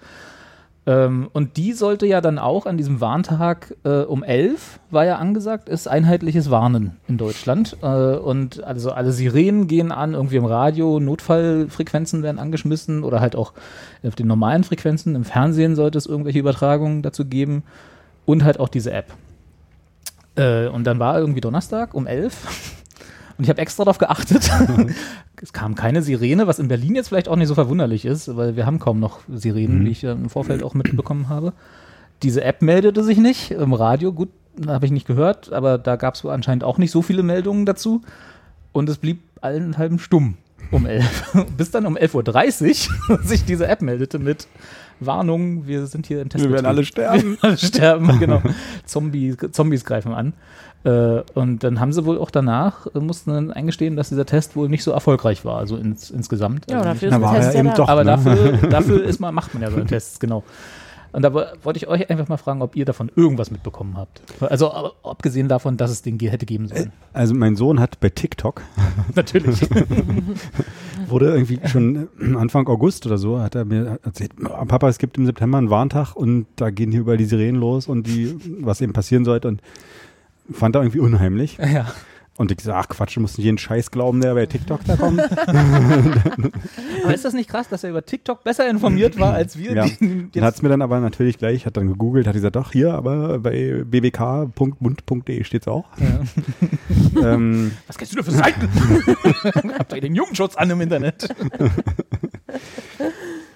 Ähm, 0.91 1.29
und 1.33 1.57
die 1.57 1.73
sollte 1.73 2.05
ja 2.05 2.21
dann 2.21 2.41
auch 2.41 2.67
an 2.67 2.77
diesem 2.77 3.01
Warntag 3.01 3.77
äh, 3.85 4.01
um 4.01 4.25
11, 4.25 4.81
war 4.91 5.05
ja 5.05 5.19
angesagt, 5.19 5.69
ist 5.69 5.87
einheitliches 5.87 6.51
Warnen 6.51 6.97
in 7.07 7.17
Deutschland. 7.17 7.77
Äh, 7.81 7.87
und 7.87 8.65
also 8.65 8.91
alle 8.91 9.13
Sirenen 9.13 9.69
gehen 9.69 9.93
an, 9.93 10.15
irgendwie 10.15 10.35
im 10.37 10.45
Radio, 10.45 10.99
Notfallfrequenzen 10.99 12.25
werden 12.25 12.41
angeschmissen 12.41 13.05
oder 13.05 13.21
halt 13.21 13.37
auch 13.37 13.53
auf 14.03 14.17
den 14.17 14.27
normalen 14.27 14.65
Frequenzen. 14.65 15.15
Im 15.15 15.25
Fernsehen 15.25 15.77
sollte 15.77 15.97
es 15.97 16.07
irgendwelche 16.07 16.41
Übertragungen 16.41 17.03
dazu 17.03 17.25
geben 17.25 17.63
und 18.27 18.43
halt 18.43 18.59
auch 18.59 18.69
diese 18.69 18.91
App. 18.91 19.15
Äh, 20.35 20.67
und 20.67 20.83
dann 20.89 20.99
war 20.99 21.21
irgendwie 21.21 21.41
Donnerstag 21.41 21.95
um 21.95 22.09
11 22.09 22.80
und 23.41 23.45
ich 23.45 23.49
habe 23.49 23.63
extra 23.63 23.85
darauf 23.85 23.97
geachtet. 23.97 24.51
es 25.43 25.55
kam 25.55 25.75
keine 25.75 26.03
Sirene, 26.03 26.47
was 26.47 26.59
in 26.59 26.69
Berlin 26.69 26.95
jetzt 26.95 27.09
vielleicht 27.09 27.27
auch 27.27 27.37
nicht 27.37 27.49
so 27.49 27.55
verwunderlich 27.55 28.05
ist, 28.05 28.37
weil 28.37 28.55
wir 28.55 28.67
haben 28.67 28.79
kaum 28.79 29.01
noch 29.01 29.21
Sirenen, 29.33 29.79
Mhm. 29.81 29.87
wie 29.87 29.91
ich 29.93 30.05
im 30.05 30.29
Vorfeld 30.29 30.63
auch 30.63 30.75
mitbekommen 30.75 31.31
habe. 31.31 31.55
Diese 32.23 32.45
App 32.45 32.61
meldete 32.61 33.03
sich 33.03 33.17
nicht 33.17 33.51
im 33.53 33.73
Radio. 33.73 34.13
Gut, 34.13 34.29
habe 34.67 34.85
ich 34.85 34.93
nicht 34.93 35.07
gehört, 35.07 35.55
aber 35.55 35.79
da 35.79 35.97
gab 35.97 36.17
es 36.17 36.27
anscheinend 36.27 36.65
auch 36.65 36.77
nicht 36.77 36.91
so 36.91 37.01
viele 37.01 37.23
Meldungen 37.23 37.65
dazu. 37.65 38.03
Und 38.73 38.91
es 38.91 38.99
blieb 38.99 39.23
allenthalben 39.41 39.99
stumm 39.99 40.37
um 40.71 40.85
11. 40.85 41.47
Bis 41.57 41.71
dann 41.71 41.87
um 41.87 41.97
11.30 41.97 42.91
Uhr 43.09 43.19
sich 43.25 43.47
diese 43.47 43.67
App 43.69 43.81
meldete 43.81 44.19
mit 44.19 44.49
Warnung, 45.01 45.67
wir 45.67 45.87
sind 45.87 46.07
hier 46.07 46.23
in 46.23 46.29
Testbetrieb. 46.29 46.51
Wir 46.51 46.55
werden 46.57 46.67
alle 46.67 46.85
sterben. 46.85 47.39
Alle 47.41 47.57
sterben, 47.59 48.19
genau. 48.19 48.43
Zombies, 48.85 49.37
Zombies 49.53 49.85
greifen 49.85 50.13
an. 50.13 50.35
Äh, 50.83 51.23
und 51.35 51.63
dann 51.63 51.79
haben 51.79 51.93
sie 51.93 52.05
wohl 52.07 52.19
auch 52.19 52.31
danach, 52.31 52.87
äh, 52.95 53.01
mussten 53.01 53.33
dann 53.33 53.53
eingestehen, 53.53 53.97
dass 53.97 54.09
dieser 54.09 54.25
Test 54.25 54.57
wohl 54.57 54.69
nicht 54.69 54.83
so 54.83 54.93
erfolgreich 54.93 55.45
war, 55.45 55.59
also 55.59 55.77
ins, 55.77 56.11
insgesamt. 56.11 56.71
Ja, 56.71 56.79
also 56.79 56.89
dafür 56.89 57.09
ist 57.11 57.21
war 57.21 57.35
Test 57.35 57.55
ja 57.55 57.61
eben 57.61 57.69
da. 57.69 57.75
doch. 57.75 57.89
aber 57.89 58.05
ne? 58.05 58.11
dafür, 58.13 58.53
dafür 58.71 59.05
ist 59.05 59.21
mal, 59.21 59.31
macht 59.31 59.53
man 59.53 59.63
ja 59.63 59.71
so 59.71 59.77
einen 59.77 59.89
Test, 59.89 60.21
genau. 60.21 60.43
Und 61.13 61.23
da 61.23 61.35
wo- 61.35 61.43
wollte 61.63 61.79
ich 61.79 61.89
euch 61.89 62.09
einfach 62.11 62.29
mal 62.29 62.37
fragen, 62.37 62.63
ob 62.63 62.77
ihr 62.77 62.85
davon 62.85 63.11
irgendwas 63.17 63.51
mitbekommen 63.51 63.97
habt. 63.97 64.23
Also 64.41 64.71
ab- 64.73 64.95
abgesehen 65.03 65.49
davon, 65.49 65.77
dass 65.77 65.91
es 65.91 66.03
den 66.03 66.19
hätte 66.19 66.47
geben 66.47 66.69
sollen. 66.69 66.93
Also 67.13 67.35
mein 67.35 67.57
Sohn 67.57 67.81
hat 67.81 67.99
bei 68.01 68.11
TikTok, 68.11 68.63
Natürlich. 69.15 69.61
wurde 71.09 71.33
irgendwie 71.33 71.59
schon 71.67 72.09
äh, 72.21 72.37
Anfang 72.37 72.67
August 72.69 73.07
oder 73.07 73.19
so, 73.19 73.41
hat 73.41 73.55
er 73.55 73.65
mir 73.65 73.99
erzählt, 74.05 74.33
"Oh, 74.45 74.65
Papa, 74.65 74.89
es 74.89 74.99
gibt 74.99 75.19
im 75.19 75.27
September 75.27 75.59
einen 75.59 75.71
Warntag 75.71 76.15
und 76.15 76.47
da 76.57 76.71
gehen 76.71 76.91
hier 76.93 77.01
überall 77.01 77.17
die 77.19 77.25
Sirenen 77.25 77.61
los 77.61 77.89
und 77.89 78.07
die, 78.07 78.37
was 78.61 78.81
eben 78.81 78.93
passieren 78.93 79.25
sollte 79.25 79.49
und 79.49 79.61
fand 80.53 80.77
er 80.77 80.83
irgendwie 80.83 81.01
unheimlich. 81.01 81.59
ja. 81.73 81.87
Und 82.41 82.51
ich 82.51 82.57
gesagt, 82.57 82.79
ach 82.79 82.89
Quatsch, 82.89 83.19
du 83.19 83.21
musst 83.21 83.37
nicht 83.37 83.45
jeden 83.45 83.59
Scheiß 83.59 83.91
glauben, 83.91 84.23
der 84.23 84.33
bei 84.33 84.47
TikTok 84.47 84.81
da 84.87 84.97
kommt. 84.97 85.21
Aber 87.05 87.13
ist 87.13 87.23
das 87.23 87.35
nicht 87.35 87.51
krass, 87.51 87.69
dass 87.69 87.85
er 87.85 87.91
über 87.91 88.03
TikTok 88.03 88.45
besser 88.45 88.67
informiert 88.71 89.19
war 89.19 89.35
als 89.35 89.59
wir? 89.59 89.75
Ja. 89.75 89.87
Dann 90.01 90.43
hat 90.43 90.55
es 90.55 90.63
mir 90.63 90.71
dann 90.71 90.81
aber 90.81 91.01
natürlich 91.01 91.37
gleich, 91.37 91.67
hat 91.67 91.77
dann 91.77 91.89
gegoogelt, 91.89 92.27
hat 92.27 92.33
gesagt, 92.33 92.57
doch, 92.57 92.73
hier, 92.73 92.95
aber 92.95 93.41
bei 93.41 93.85
bbk.bund.de 93.85 95.45
steht's 95.45 95.69
auch. 95.69 95.85
Ja. 95.99 96.23
ähm, 97.35 97.73
Was 97.87 97.99
kennst 97.99 98.15
du 98.15 98.17
denn 98.17 98.25
für 98.25 98.31
Seiten? 98.31 98.71
Habt 99.79 99.93
ihr 99.93 100.01
den 100.01 100.15
Jugendschutz 100.15 100.57
an 100.57 100.71
im 100.71 100.81
Internet? 100.81 101.29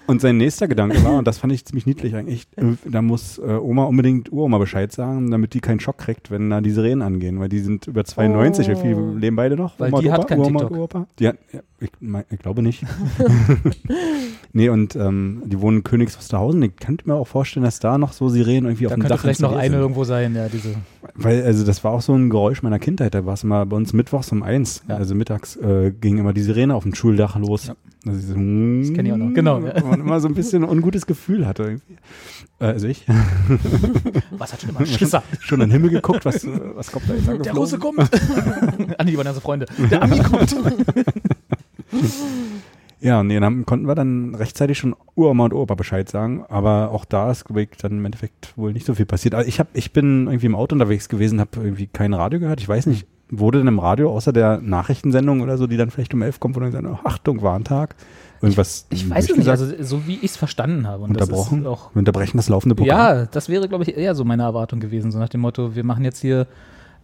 Und 0.07 0.21
sein 0.21 0.37
nächster 0.37 0.67
Gedanke 0.67 1.03
war, 1.03 1.17
und 1.17 1.27
das 1.27 1.39
fand 1.39 1.51
ich 1.53 1.65
ziemlich 1.65 1.85
niedlich 1.85 2.15
eigentlich, 2.15 2.47
äh, 2.57 2.63
da 2.85 3.01
muss 3.01 3.39
äh, 3.39 3.41
Oma 3.53 3.85
unbedingt 3.85 4.31
Uroma 4.31 4.57
Bescheid 4.59 4.91
sagen, 4.91 5.31
damit 5.31 5.53
die 5.55 5.61
keinen 5.61 5.79
Schock 5.79 5.97
kriegt, 5.97 6.29
wenn 6.31 6.49
da 6.49 6.61
die 6.61 6.69
Sirenen 6.71 7.01
angehen, 7.01 7.39
weil 7.39 7.49
die 7.49 7.59
sind 7.59 7.87
über 7.87 8.05
92, 8.05 8.67
wie 8.69 8.75
viel 8.75 8.95
Oh. 8.95 9.13
leben 9.15 9.35
beide 9.35 9.55
noch? 9.55 9.79
Weil 9.79 9.89
Oma 9.91 10.01
die 10.01 10.07
und 10.07 10.13
hat 10.13 10.19
Opa? 10.19 10.27
kein 10.27 10.39
Uroma, 10.39 10.59
TikTok. 10.59 10.77
Uropa? 10.77 11.07
Die 11.19 11.27
hat, 11.27 11.37
ja, 11.51 11.59
ich, 11.79 11.89
ich 12.29 12.39
glaube 12.39 12.61
nicht. 12.61 12.83
nee, 14.53 14.69
und 14.69 14.95
ähm, 14.95 15.43
die 15.45 15.59
wohnen 15.59 15.77
in 15.77 15.83
Königs 15.83 16.17
Wusterhausen. 16.17 16.61
Ich 16.63 16.75
könnte 16.77 17.07
mir 17.07 17.15
auch 17.15 17.27
vorstellen, 17.27 17.63
dass 17.63 17.79
da 17.79 17.97
noch 17.97 18.13
so 18.13 18.29
Sirenen 18.29 18.65
irgendwie 18.65 18.85
auf 18.87 18.91
Da 18.91 18.95
dem 18.95 19.01
könnte 19.01 19.15
Dach 19.15 19.21
vielleicht 19.21 19.41
noch 19.41 19.53
eine 19.55 19.71
sind. 19.71 19.79
irgendwo 19.79 20.03
sein, 20.05 20.35
ja, 20.35 20.47
diese. 20.47 20.75
Weil, 21.15 21.43
also 21.43 21.65
das 21.65 21.83
war 21.83 21.91
auch 21.91 22.01
so 22.01 22.13
ein 22.13 22.29
Geräusch 22.29 22.63
meiner 22.63 22.79
Kindheit. 22.79 23.13
Da 23.13 23.25
war 23.25 23.33
es 23.33 23.43
immer 23.43 23.65
bei 23.65 23.75
uns 23.75 23.93
mittwochs 23.93 24.31
um 24.31 24.41
eins. 24.43 24.83
Ja. 24.87 24.95
Also 24.95 25.15
mittags 25.15 25.55
äh, 25.57 25.91
ging 25.91 26.17
immer 26.17 26.33
die 26.33 26.41
Sirene 26.41 26.75
auf 26.75 26.83
dem 26.83 26.95
Schuldach 26.95 27.37
los. 27.37 27.67
Ja. 27.67 27.75
Also 28.07 28.19
so, 28.19 28.33
Das 28.33 28.93
kenn 28.93 29.05
ich 29.05 29.11
auch 29.11 29.17
noch. 29.17 29.33
Genau, 29.33 29.59
ja. 29.65 29.83
Man 29.83 29.99
immer 29.99 30.19
so 30.19 30.27
ein 30.27 30.33
bisschen 30.33 30.63
ein 30.63 30.69
ungutes 30.69 31.05
Gefühl 31.05 31.45
hatte. 31.45 31.63
Irgendwie. 31.63 31.97
Äh, 32.59 32.65
also 32.65 32.87
ich. 32.87 33.05
Was 34.31 34.53
hat 34.53 34.61
schon 34.61 34.69
immer 34.69 34.85
Schisser? 34.85 35.23
Schon 35.41 35.61
an 35.61 35.69
den 35.69 35.73
Himmel 35.73 35.89
geguckt, 35.89 36.23
was, 36.25 36.43
äh, 36.43 36.49
was 36.75 36.91
kommt 36.91 37.09
da 37.09 37.13
jetzt 37.15 37.45
Der? 37.45 37.53
Russe 37.53 37.77
kommt. 37.79 37.99
Andi, 38.97 39.11
die 39.11 39.17
waren 39.17 39.25
ja 39.25 39.33
so 39.33 39.39
Freunde. 39.41 39.65
Der 39.91 40.01
Ami 40.01 40.19
kommt. 40.19 40.55
Ja, 43.01 43.23
nee, 43.23 43.39
dann 43.39 43.65
konnten 43.65 43.87
wir 43.87 43.93
dann 43.93 44.33
rechtzeitig 44.33 44.77
schon 44.79 44.95
Uroma 45.15 45.45
und 45.45 45.53
Opa 45.53 45.75
Bescheid 45.75 46.09
sagen, 46.09 46.45
aber 46.47 46.89
auch 46.91 47.05
da 47.05 47.29
ist 47.29 47.45
ich, 47.55 47.69
dann 47.77 47.91
im 47.91 48.05
Endeffekt 48.05 48.57
wohl 48.57 48.73
nicht 48.73 48.85
so 48.85 48.95
viel 48.95 49.05
passiert. 49.05 49.35
Also 49.35 49.47
ich 49.47 49.59
hab, 49.59 49.67
ich 49.73 49.93
bin 49.93 50.27
irgendwie 50.27 50.47
im 50.47 50.55
Auto 50.55 50.73
unterwegs 50.73 51.09
gewesen, 51.09 51.39
habe 51.39 51.51
irgendwie 51.57 51.87
kein 51.87 52.13
Radio 52.13 52.39
gehört. 52.39 52.61
Ich 52.61 52.69
weiß 52.69 52.87
nicht, 52.87 53.05
wurde 53.29 53.59
denn 53.59 53.67
im 53.67 53.79
Radio 53.79 54.11
außer 54.11 54.33
der 54.33 54.59
Nachrichtensendung 54.59 55.41
oder 55.41 55.57
so, 55.57 55.67
die 55.67 55.77
dann 55.77 55.91
vielleicht 55.91 56.13
um 56.13 56.21
elf 56.21 56.39
kommt, 56.39 56.55
wo 56.55 56.61
dann 56.61 56.71
gesagt, 56.71 56.87
oh, 56.87 56.97
Achtung, 57.03 57.41
Warntag, 57.41 57.95
irgendwas 58.41 58.87
Ich 58.89 59.09
weiß 59.09 59.29
es 59.29 59.37
nicht, 59.37 59.49
also 59.49 59.67
so 59.83 60.07
wie 60.07 60.15
ich 60.15 60.31
es 60.31 60.37
verstanden 60.37 60.87
habe. 60.87 61.03
Und 61.03 61.11
unterbrochen, 61.11 61.63
Das 61.63 61.73
ist 61.73 61.79
auch, 61.79 61.93
wir 61.93 61.99
unterbrechen 61.99 62.37
das 62.37 62.49
laufende 62.49 62.75
Programm. 62.75 62.97
ja, 62.97 63.25
das 63.25 63.49
wäre, 63.49 63.67
glaube 63.67 63.83
ich, 63.83 63.95
eher 63.95 64.15
so 64.15 64.23
meine 64.23 64.43
Erwartung 64.43 64.79
gewesen. 64.79 65.11
So 65.11 65.19
nach 65.19 65.29
dem 65.29 65.41
Motto, 65.41 65.75
wir 65.75 65.83
machen 65.83 66.03
jetzt 66.03 66.21
hier, 66.21 66.47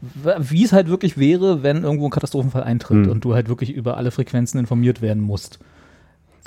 wie 0.02 0.64
es 0.64 0.74
halt 0.74 0.88
wirklich 0.89 1.18
wäre, 1.18 1.64
wenn 1.64 1.84
irgendwo 1.84 2.06
ein 2.06 2.12
Katastrophenfall 2.12 2.64
eintritt 2.64 3.06
Hm. 3.06 3.12
und 3.12 3.24
du 3.24 3.34
halt 3.34 3.49
wirklich 3.49 3.72
über 3.74 3.97
alle 3.97 4.12
Frequenzen 4.12 4.58
informiert 4.60 5.02
werden 5.02 5.22
musst. 5.22 5.60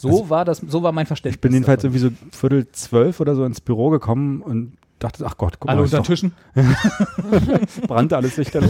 So 0.01 0.09
Also, 0.09 0.31
war 0.31 0.45
das, 0.45 0.59
so 0.59 0.83
war 0.83 0.91
mein 0.93 1.07
Verständnis. 1.07 1.37
Ich 1.37 1.41
bin 1.41 1.53
jedenfalls 1.53 1.83
davon. 1.83 1.97
irgendwie 1.97 2.17
so 2.31 2.37
Viertel 2.37 2.67
zwölf 2.73 3.21
oder 3.21 3.37
so 3.37 3.45
ins 3.45 3.61
Büro 3.61 3.91
gekommen 3.91 4.43
und 4.43 4.73
dachte, 5.05 5.25
ach 5.27 5.37
Gott, 5.37 5.59
guck 5.61 5.71
alle 5.71 5.81
mal, 5.81 5.85
ist 5.87 5.93
unter 5.95 6.03
doch, 6.03 6.07
Tischen. 6.07 6.33
brannte 7.87 8.17
alles 8.17 8.37
lichterloh. 8.37 8.69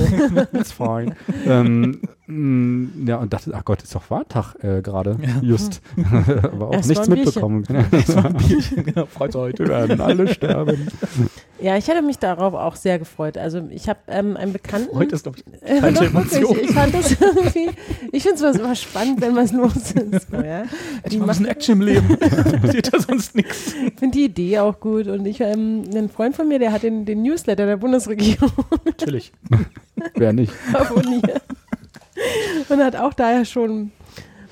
It's 0.53 0.73
fine. 0.73 1.15
ähm, 1.47 2.01
mh, 2.27 2.89
ja, 3.07 3.17
und 3.17 3.33
dachte, 3.33 3.53
ach 3.55 3.65
Gott, 3.65 3.83
ist 3.83 3.95
doch 3.95 4.09
Warntag 4.11 4.55
äh, 4.63 4.81
gerade, 4.83 5.17
Ja. 5.21 5.41
just. 5.43 5.81
Aber 6.43 6.69
auch 6.69 6.73
Erst 6.75 6.89
nichts 6.89 7.09
mal 7.09 7.17
ein 7.19 7.23
Bierchen. 7.25 7.59
mitbekommen. 7.59 8.85
genau, 8.85 9.07
freut 9.07 9.37
euch 9.37 9.59
Wir 9.59 9.69
werden 9.69 10.01
alle 10.01 10.29
sterben. 10.33 10.89
Ja, 11.61 11.77
ich 11.77 11.87
hätte 11.89 12.03
mich 12.03 12.19
darauf 12.19 12.55
auch 12.55 12.77
sehr 12.77 12.99
gefreut. 12.99 13.39
Also 13.39 13.63
ich 13.71 13.89
habe 13.89 14.01
ähm, 14.09 14.37
einen 14.37 14.53
Bekannten. 14.53 14.95
Heute 14.97 15.15
ist, 15.15 15.23
glaube 15.23 15.39
ich, 15.39 15.45
falsche 15.81 16.05
doch, 16.11 16.15
wirklich. 16.15 16.33
Emotion. 16.43 16.59
Ich 16.63 16.71
fand 16.73 16.95
das 16.95 17.13
irgendwie, 17.21 17.71
ich 18.13 18.23
finde 18.23 18.47
es 18.49 18.57
immer 18.57 18.75
spannend, 18.75 19.21
wenn 19.21 19.37
was 19.37 19.53
los 19.53 19.75
ist. 19.93 20.31
So, 20.31 20.37
ja. 20.39 20.65
Ich 21.05 21.17
mach 21.19 21.25
ein 21.25 21.29
bisschen 21.29 21.47
Action 21.47 21.75
im 21.81 21.87
Leben. 21.87 22.17
Passiert 22.61 22.93
da 22.93 22.99
sonst 23.01 23.35
nichts. 23.37 23.75
Ich 23.87 23.99
finde 23.99 24.19
die 24.19 24.25
Idee 24.25 24.59
auch 24.59 24.81
gut. 24.81 25.07
Und 25.07 25.27
ich, 25.27 25.41
ähm, 25.41 25.85
ein 25.95 26.09
Freund 26.09 26.24
von 26.33 26.49
mir, 26.49 26.59
der 26.59 26.73
hat 26.73 26.83
den, 26.83 27.05
den 27.05 27.23
Newsletter 27.23 27.67
der 27.67 27.77
Bundesregierung 27.77 28.51
Natürlich. 28.85 29.33
Wer 30.15 30.33
nicht? 30.33 30.53
abonniert. 30.73 31.43
und 32.69 32.83
hat 32.83 32.97
auch 32.97 33.13
daher 33.15 33.45
schon 33.45 33.91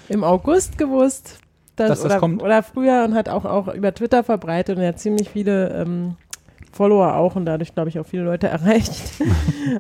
im 0.09 0.25
August 0.25 0.79
gewusst, 0.79 1.39
dass, 1.77 1.89
Dass 1.89 1.99
das 2.01 2.07
oder, 2.07 2.19
kommt. 2.21 2.43
oder 2.43 2.63
früher 2.63 3.05
und 3.05 3.15
hat 3.15 3.29
auch, 3.29 3.45
auch 3.45 3.73
über 3.73 3.95
Twitter 3.95 4.23
verbreitet 4.25 4.77
und 4.77 4.83
er 4.83 4.91
hat 4.91 4.99
ziemlich 5.01 5.31
viele 5.31 5.71
ähm, 5.71 6.17
Follower 6.73 7.17
auch 7.17 7.37
und 7.37 7.45
dadurch, 7.45 7.75
glaube 7.75 7.91
ich, 7.91 7.99
auch 7.99 8.07
viele 8.07 8.23
Leute 8.23 8.49
erreicht. 8.49 8.95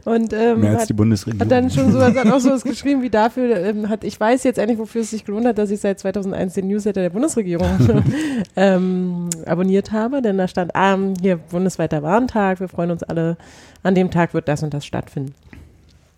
und 0.04 0.32
ähm, 0.32 0.60
Mehr 0.60 0.72
als 0.72 0.82
hat, 0.82 0.88
die 0.90 0.94
Bundesregierung. 0.94 1.40
hat 1.40 1.50
dann 1.50 1.70
schon 1.70 1.90
so, 1.90 2.02
hat 2.02 2.16
auch 2.16 2.38
so 2.38 2.50
was 2.50 2.62
geschrieben 2.62 3.02
wie 3.02 3.10
dafür, 3.10 3.56
ähm, 3.56 3.88
hat, 3.88 4.04
ich 4.04 4.18
weiß 4.20 4.44
jetzt 4.44 4.58
endlich, 4.58 4.78
wofür 4.78 5.00
es 5.00 5.10
sich 5.10 5.24
gelohnt 5.24 5.46
hat, 5.46 5.58
dass 5.58 5.70
ich 5.70 5.80
seit 5.80 5.98
2001 5.98 6.54
den 6.54 6.68
Newsletter 6.68 7.00
der 7.00 7.10
Bundesregierung 7.10 8.04
ähm, 8.56 9.30
abonniert 9.46 9.90
habe, 9.90 10.20
denn 10.20 10.36
da 10.36 10.46
stand, 10.46 10.76
ah, 10.76 10.98
hier 11.20 11.38
bundesweiter 11.38 12.02
Warntag, 12.02 12.60
wir 12.60 12.68
freuen 12.68 12.90
uns 12.90 13.02
alle, 13.02 13.38
an 13.82 13.94
dem 13.94 14.10
Tag 14.10 14.34
wird 14.34 14.46
das 14.48 14.62
und 14.62 14.74
das 14.74 14.84
stattfinden. 14.84 15.34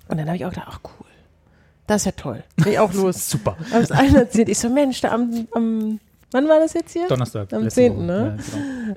Und 0.08 0.18
dann 0.18 0.26
habe 0.26 0.36
ich 0.36 0.44
auch 0.44 0.50
gedacht, 0.50 0.68
ach 0.68 0.80
cool, 0.84 1.06
das 1.86 2.02
ist 2.02 2.06
ja 2.06 2.12
toll, 2.12 2.42
bin 2.56 2.72
ich 2.72 2.78
auch 2.78 2.92
los. 2.92 3.30
Super. 3.30 3.56
Habe 3.70 3.82
es 3.82 3.92
allen 3.92 4.14
erzählt, 4.14 4.48
ich 4.48 4.58
so, 4.58 4.68
Mensch, 4.68 5.00
da 5.00 5.12
am, 5.12 5.46
am, 5.52 6.00
wann 6.34 6.48
war 6.48 6.58
das 6.60 6.74
jetzt 6.74 6.92
hier? 6.92 7.08
Donnerstag. 7.08 7.52
Am 7.52 7.62
letzte 7.62 7.80
10., 7.80 7.94
Woche. 7.96 8.02
ne? 8.02 8.36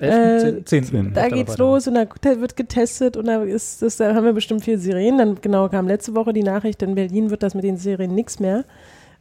genau. 0.00 0.12
11., 0.12 0.44
Äh, 0.44 0.64
10., 0.64 0.84
10. 0.84 1.14
Da 1.14 1.28
geht's 1.28 1.56
los 1.56 1.86
und 1.88 1.94
da 1.94 2.06
wird 2.40 2.56
getestet 2.56 3.16
und 3.16 3.26
da 3.26 3.42
ist 3.42 3.80
das, 3.80 3.96
da 3.96 4.14
haben 4.14 4.24
wir 4.24 4.32
bestimmt 4.34 4.64
vier 4.64 4.78
Sirenen. 4.78 5.18
Dann 5.18 5.40
genau 5.40 5.68
kam 5.68 5.88
letzte 5.88 6.14
Woche 6.14 6.32
die 6.32 6.42
Nachricht, 6.42 6.82
in 6.82 6.94
Berlin 6.94 7.30
wird 7.30 7.42
das 7.42 7.54
mit 7.54 7.64
den 7.64 7.76
Sirenen 7.78 8.14
nichts 8.14 8.38
mehr. 8.40 8.64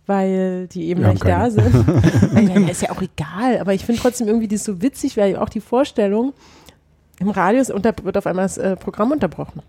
weil 0.08 0.68
die 0.68 0.88
eben 0.88 1.02
Wir 1.02 1.10
nicht 1.10 1.26
da 1.26 1.50
sind. 1.50 1.74
Nein, 2.34 2.68
ist 2.70 2.82
ja 2.82 2.92
auch 2.92 3.02
egal, 3.02 3.60
aber 3.60 3.74
ich 3.74 3.86
finde 3.86 4.02
trotzdem 4.02 4.28
irgendwie 4.28 4.48
das 4.48 4.64
so 4.64 4.82
witzig, 4.82 5.18
weil 5.18 5.36
auch 5.36 5.50
die 5.50 5.60
Vorstellung, 5.60 6.34
im 7.20 7.30
Radio 7.30 7.60
ist 7.62 7.72
unter, 7.72 7.94
wird 8.04 8.18
auf 8.18 8.26
einmal 8.28 8.46
das 8.46 8.58
äh, 8.58 8.76
Programm 8.78 9.12
unterbrochen. 9.12 9.62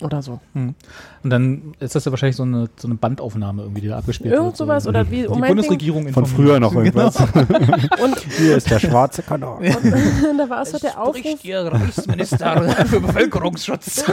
Oder 0.00 0.20
so. 0.20 0.40
Hm. 0.54 0.74
Und 1.22 1.30
dann 1.30 1.74
ist 1.78 1.94
das 1.94 2.04
ja 2.06 2.10
wahrscheinlich 2.10 2.34
so 2.34 2.42
eine, 2.42 2.68
so 2.76 2.88
eine 2.88 2.96
Bandaufnahme 2.96 3.62
irgendwie, 3.62 3.82
die 3.82 3.88
da 3.88 3.98
abgespielt 3.98 4.32
Irgend 4.32 4.46
wird. 4.48 4.56
sowas 4.56 4.82
so. 4.84 4.88
oder 4.88 5.08
wie 5.10 5.20
Die 5.22 5.26
um 5.28 5.38
meinetwegen- 5.38 5.56
Bundesregierung 5.68 6.02
Von 6.12 6.24
informiert. 6.24 6.34
früher 6.50 6.60
noch 6.60 6.74
irgendwas. 6.76 7.16
Und, 8.02 8.18
Hier 8.36 8.56
ist 8.56 8.68
der 8.70 8.80
schwarze 8.80 9.22
Kanal. 9.22 9.58
und 10.30 10.38
da 10.38 10.50
war 10.50 10.62
es 10.62 10.72
doch 10.72 10.80
der 10.80 11.00
Aufruf, 11.00 11.44
Ihr 11.44 11.60
Reichsminister 11.60 12.86
für 12.86 13.00
Bevölkerungsschutz. 13.00 14.04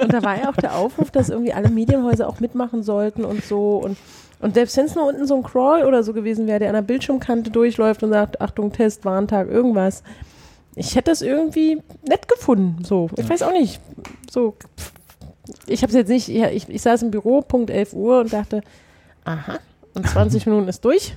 und 0.00 0.12
da 0.12 0.22
war 0.22 0.38
ja 0.40 0.48
auch 0.50 0.56
der 0.56 0.76
Aufruf, 0.76 1.10
dass 1.10 1.28
irgendwie 1.28 1.52
alle 1.52 1.70
Medienhäuser 1.70 2.28
auch 2.28 2.38
mitmachen 2.40 2.82
sollten 2.84 3.24
und 3.24 3.44
so 3.44 3.78
und 3.78 3.96
und 4.42 4.54
selbst 4.54 4.74
wenn 4.78 4.86
es 4.86 4.94
nur 4.94 5.06
unten 5.06 5.26
so 5.26 5.36
ein 5.36 5.42
Crawl 5.42 5.84
oder 5.84 6.02
so 6.02 6.14
gewesen 6.14 6.46
wäre, 6.46 6.58
der 6.60 6.68
an 6.68 6.74
der 6.74 6.80
Bildschirmkante 6.80 7.50
durchläuft 7.50 8.02
und 8.02 8.08
sagt, 8.10 8.40
Achtung, 8.40 8.72
Test, 8.72 9.04
Warntag, 9.04 9.48
irgendwas. 9.50 10.02
Ich 10.76 10.94
hätte 10.96 11.10
das 11.10 11.22
irgendwie 11.22 11.82
nett 12.06 12.28
gefunden. 12.28 12.84
So, 12.84 13.10
ich 13.16 13.28
weiß 13.28 13.42
auch 13.42 13.52
nicht. 13.52 13.80
So, 14.30 14.54
ich 15.66 15.82
habe 15.82 15.90
es 15.90 15.96
jetzt 15.96 16.08
nicht, 16.08 16.28
ja, 16.28 16.48
ich, 16.50 16.68
ich 16.68 16.82
saß 16.82 17.02
im 17.02 17.10
Büro, 17.10 17.42
Punkt 17.42 17.70
11 17.70 17.92
Uhr 17.92 18.20
und 18.20 18.32
dachte, 18.32 18.62
aha, 19.24 19.58
und 19.94 20.08
20 20.08 20.46
Minuten 20.46 20.68
ist 20.68 20.84
durch. 20.84 21.14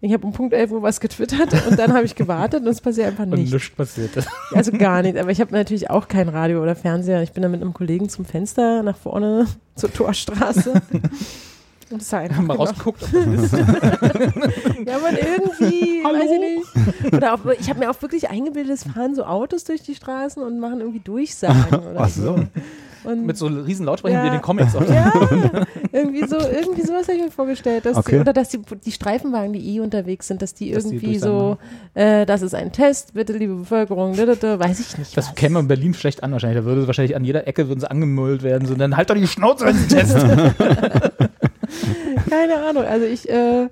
Ich 0.00 0.12
habe 0.12 0.26
um 0.26 0.32
Punkt 0.34 0.52
11 0.52 0.70
Uhr 0.72 0.82
was 0.82 1.00
getwittert 1.00 1.66
und 1.68 1.78
dann 1.78 1.94
habe 1.94 2.04
ich 2.04 2.14
gewartet 2.14 2.62
und 2.62 2.68
es 2.68 2.80
passiert 2.80 3.06
einfach 3.08 3.22
Und 3.24 3.30
nichts. 3.30 3.52
nichts 3.52 3.70
passiert. 3.74 4.10
Also 4.52 4.72
gar 4.72 5.00
nicht. 5.02 5.16
Aber 5.16 5.30
ich 5.30 5.40
habe 5.40 5.52
natürlich 5.52 5.88
auch 5.88 6.08
kein 6.08 6.28
Radio 6.28 6.62
oder 6.62 6.76
Fernseher. 6.76 7.22
Ich 7.22 7.32
bin 7.32 7.42
da 7.42 7.48
mit 7.48 7.62
einem 7.62 7.72
Kollegen 7.72 8.08
zum 8.08 8.24
Fenster 8.26 8.82
nach 8.82 8.96
vorne 8.96 9.46
zur 9.76 9.92
Torstraße. 9.92 10.82
Sah 11.98 12.18
einfach 12.18 12.42
Mal 12.42 12.54
genau- 12.56 12.64
rausgeguckt, 12.64 13.02
ob 13.02 13.10
das 13.12 13.42
ist. 13.44 13.52
Ja, 14.86 14.98
man 14.98 15.16
irgendwie, 15.16 16.02
Hallo? 16.04 16.18
weiß 16.18 16.30
ich 16.32 16.40
nicht. 16.40 17.14
Oder 17.14 17.34
auch, 17.34 17.38
ich 17.58 17.68
habe 17.70 17.78
mir 17.80 17.90
auch 17.90 18.00
wirklich 18.02 18.28
eingebildet, 18.30 18.74
es 18.74 18.84
fahren 18.84 19.14
so 19.14 19.24
Autos 19.24 19.64
durch 19.64 19.82
die 19.82 19.94
Straßen 19.94 20.42
und 20.42 20.58
machen 20.60 20.80
irgendwie 20.80 21.00
Durchsagen 21.00 21.64
oder 21.90 21.94
Ach 22.00 22.08
so. 22.08 22.38
Und 23.04 23.26
Mit 23.26 23.36
so 23.36 23.48
riesen 23.48 23.84
Lautsprechern 23.84 24.22
wie 24.22 24.26
Ja. 24.28 24.32
in 24.32 24.38
den 24.38 24.42
Comics. 24.42 24.74
Auch. 24.74 24.88
ja, 24.88 25.12
irgendwie 25.92 26.26
so, 26.26 26.38
irgendwie 26.38 26.80
sowas 26.80 27.06
habe 27.06 27.18
ich 27.18 27.24
mir 27.24 27.30
vorgestellt. 27.30 27.84
Dass 27.84 27.98
Okay. 27.98 28.12
die, 28.14 28.20
oder 28.20 28.32
dass 28.32 28.48
die, 28.48 28.60
die 28.82 28.92
Streifenwagen, 28.92 29.52
die 29.52 29.76
eh 29.76 29.80
unterwegs 29.80 30.26
sind, 30.28 30.40
dass 30.40 30.54
die 30.54 30.70
Dass 30.70 30.84
die 30.84 30.94
irgendwie 30.96 31.18
Durchsagen 31.18 31.58
so, 31.94 32.00
äh, 32.00 32.24
das 32.24 32.40
ist 32.40 32.54
ein 32.54 32.72
Test, 32.72 33.12
bitte 33.12 33.34
liebe 33.34 33.56
Bevölkerung, 33.56 34.16
da, 34.16 34.24
da, 34.24 34.34
da, 34.36 34.58
weiß 34.58 34.80
ich 34.80 34.96
nicht. 34.96 35.14
Das 35.18 35.28
was. 35.28 35.34
käme 35.34 35.58
in 35.60 35.68
Berlin 35.68 35.92
schlecht 35.92 36.22
an 36.22 36.32
wahrscheinlich. 36.32 36.58
Da 36.58 36.64
würde 36.64 36.86
wahrscheinlich 36.86 37.14
an 37.14 37.24
jeder 37.26 37.46
Ecke 37.46 37.68
würden 37.68 37.80
sie 37.80 37.90
angemüllt 37.90 38.42
werden. 38.42 38.66
So, 38.66 38.74
dann 38.74 38.96
halt 38.96 39.10
doch 39.10 39.14
die 39.16 39.26
Schnauze, 39.26 39.66
wenn 39.66 39.76
sie 39.76 39.88
testen. 39.88 40.54
Keine 42.28 42.62
Ahnung. 42.62 42.84
Also 42.84 43.06
ich, 43.06 43.28
äh, 43.28 43.68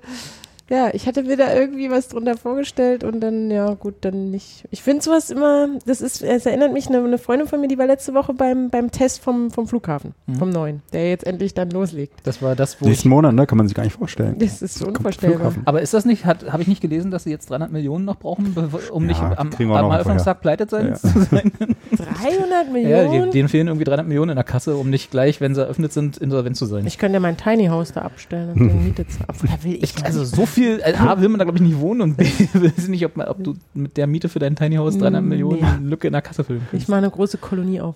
ja, 0.73 0.89
ich 0.91 1.05
hatte 1.05 1.21
mir 1.23 1.37
da 1.37 1.53
irgendwie 1.53 1.91
was 1.91 2.07
drunter 2.07 2.35
vorgestellt 2.35 3.03
und 3.03 3.19
dann, 3.19 3.51
ja, 3.51 3.73
gut, 3.75 3.93
dann 4.01 4.31
nicht. 4.31 4.63
Ich 4.71 4.81
finde 4.81 5.03
sowas 5.03 5.29
immer, 5.29 5.67
das 5.85 6.01
ist, 6.01 6.23
es 6.23 6.45
erinnert 6.47 6.73
mich, 6.73 6.87
eine, 6.87 7.03
eine 7.03 7.17
Freundin 7.19 7.47
von 7.47 7.61
mir, 7.61 7.67
die 7.67 7.77
war 7.77 7.85
letzte 7.85 8.13
Woche 8.15 8.33
beim, 8.33 8.69
beim 8.71 8.89
Test 8.89 9.21
vom, 9.21 9.51
vom 9.51 9.67
Flughafen, 9.67 10.13
Mhm. 10.25 10.35
vom 10.35 10.49
neuen, 10.49 10.81
der 10.91 11.09
jetzt 11.09 11.27
endlich 11.27 11.53
dann 11.53 11.69
loslegt. 11.69 12.13
Das 12.23 12.41
war 12.41 12.55
das, 12.55 12.81
wo 12.81 12.85
Nächsten 12.87 13.09
Monat, 13.09 13.33
ne? 13.35 13.45
Kann 13.45 13.57
man 13.59 13.67
sich 13.67 13.75
gar 13.75 13.83
nicht 13.83 13.95
vorstellen. 13.97 14.35
Das 14.39 14.61
ist 14.63 14.79
Kommt 14.83 14.97
unvorstellbar. 14.97 15.53
Aber 15.65 15.81
ist 15.81 15.93
das 15.93 16.05
nicht, 16.05 16.25
habe 16.25 16.61
ich 16.61 16.67
nicht 16.67 16.81
gelesen, 16.81 17.11
dass 17.11 17.25
sie 17.25 17.29
jetzt 17.29 17.49
300 17.51 17.71
Millionen 17.71 18.05
noch 18.05 18.17
brauchen, 18.17 18.55
um 18.91 19.03
Ja, 19.03 19.07
nicht 19.07 19.21
am, 19.21 19.49
am 19.71 19.91
Eröffnungstag 19.91 20.41
pleite 20.41 20.65
sein 20.67 20.87
Ja. 20.87 20.93
zu 20.95 21.07
sein? 21.07 21.51
300 21.97 22.67
Ja, 22.67 22.71
Millionen? 22.71 23.25
die- 23.25 23.29
denen 23.37 23.49
fehlen 23.49 23.67
irgendwie 23.67 23.83
300 23.85 24.07
Millionen 24.07 24.31
in 24.31 24.35
der 24.35 24.43
Kasse, 24.43 24.75
um 24.75 24.89
nicht 24.89 25.11
gleich, 25.11 25.41
wenn 25.41 25.55
sie 25.55 25.61
eröffnet 25.61 25.93
sind, 25.93 26.17
insolvent 26.17 26.57
zu 26.57 26.65
sein. 26.65 26.85
ich 26.87 26.97
könnte 26.97 27.15
ja 27.15 27.19
mein 27.19 27.37
Tiny 27.37 27.67
House 27.67 27.91
da 27.93 28.01
abstellen 28.01 28.49
und 28.53 28.55
den 28.69 28.83
Miete 28.83 29.07
zahlen. 29.07 29.25
Obwohl, 29.27 29.49
da 29.49 29.63
will 29.63 29.75
ich, 29.75 29.83
Ich, 29.83 29.99
ja 29.99 30.05
also 30.05 30.23
so 30.23 30.45
viel, 30.45 30.62
äh, 30.65 30.93
A, 30.95 31.19
will 31.21 31.29
man 31.29 31.39
da 31.39 31.45
glaube 31.45 31.57
ich 31.59 31.63
nicht 31.63 31.79
wohnen 31.79 32.01
und 32.01 32.17
B, 32.17 32.23
weiß 32.53 32.71
ich 32.77 32.87
nicht, 32.89 33.05
ob, 33.05 33.15
man, 33.17 33.27
ob 33.27 33.43
du 33.43 33.55
mit 33.73 33.97
der 33.97 34.07
Miete 34.07 34.29
für 34.29 34.39
dein 34.39 34.55
Tiny 34.55 34.75
House 34.75 34.97
300 34.97 35.21
Mm, 35.23 35.27
Millionen 35.27 35.59
nee. 35.59 35.67
Lücke 35.89 36.07
in 36.07 36.13
der 36.13 36.21
Kasse 36.21 36.43
füllen 36.43 36.61
ich 36.65 36.71
kannst. 36.71 36.89
mache 36.89 36.97
eine 36.99 37.09
große 37.11 37.37
Kolonie 37.37 37.81
auf. 37.81 37.95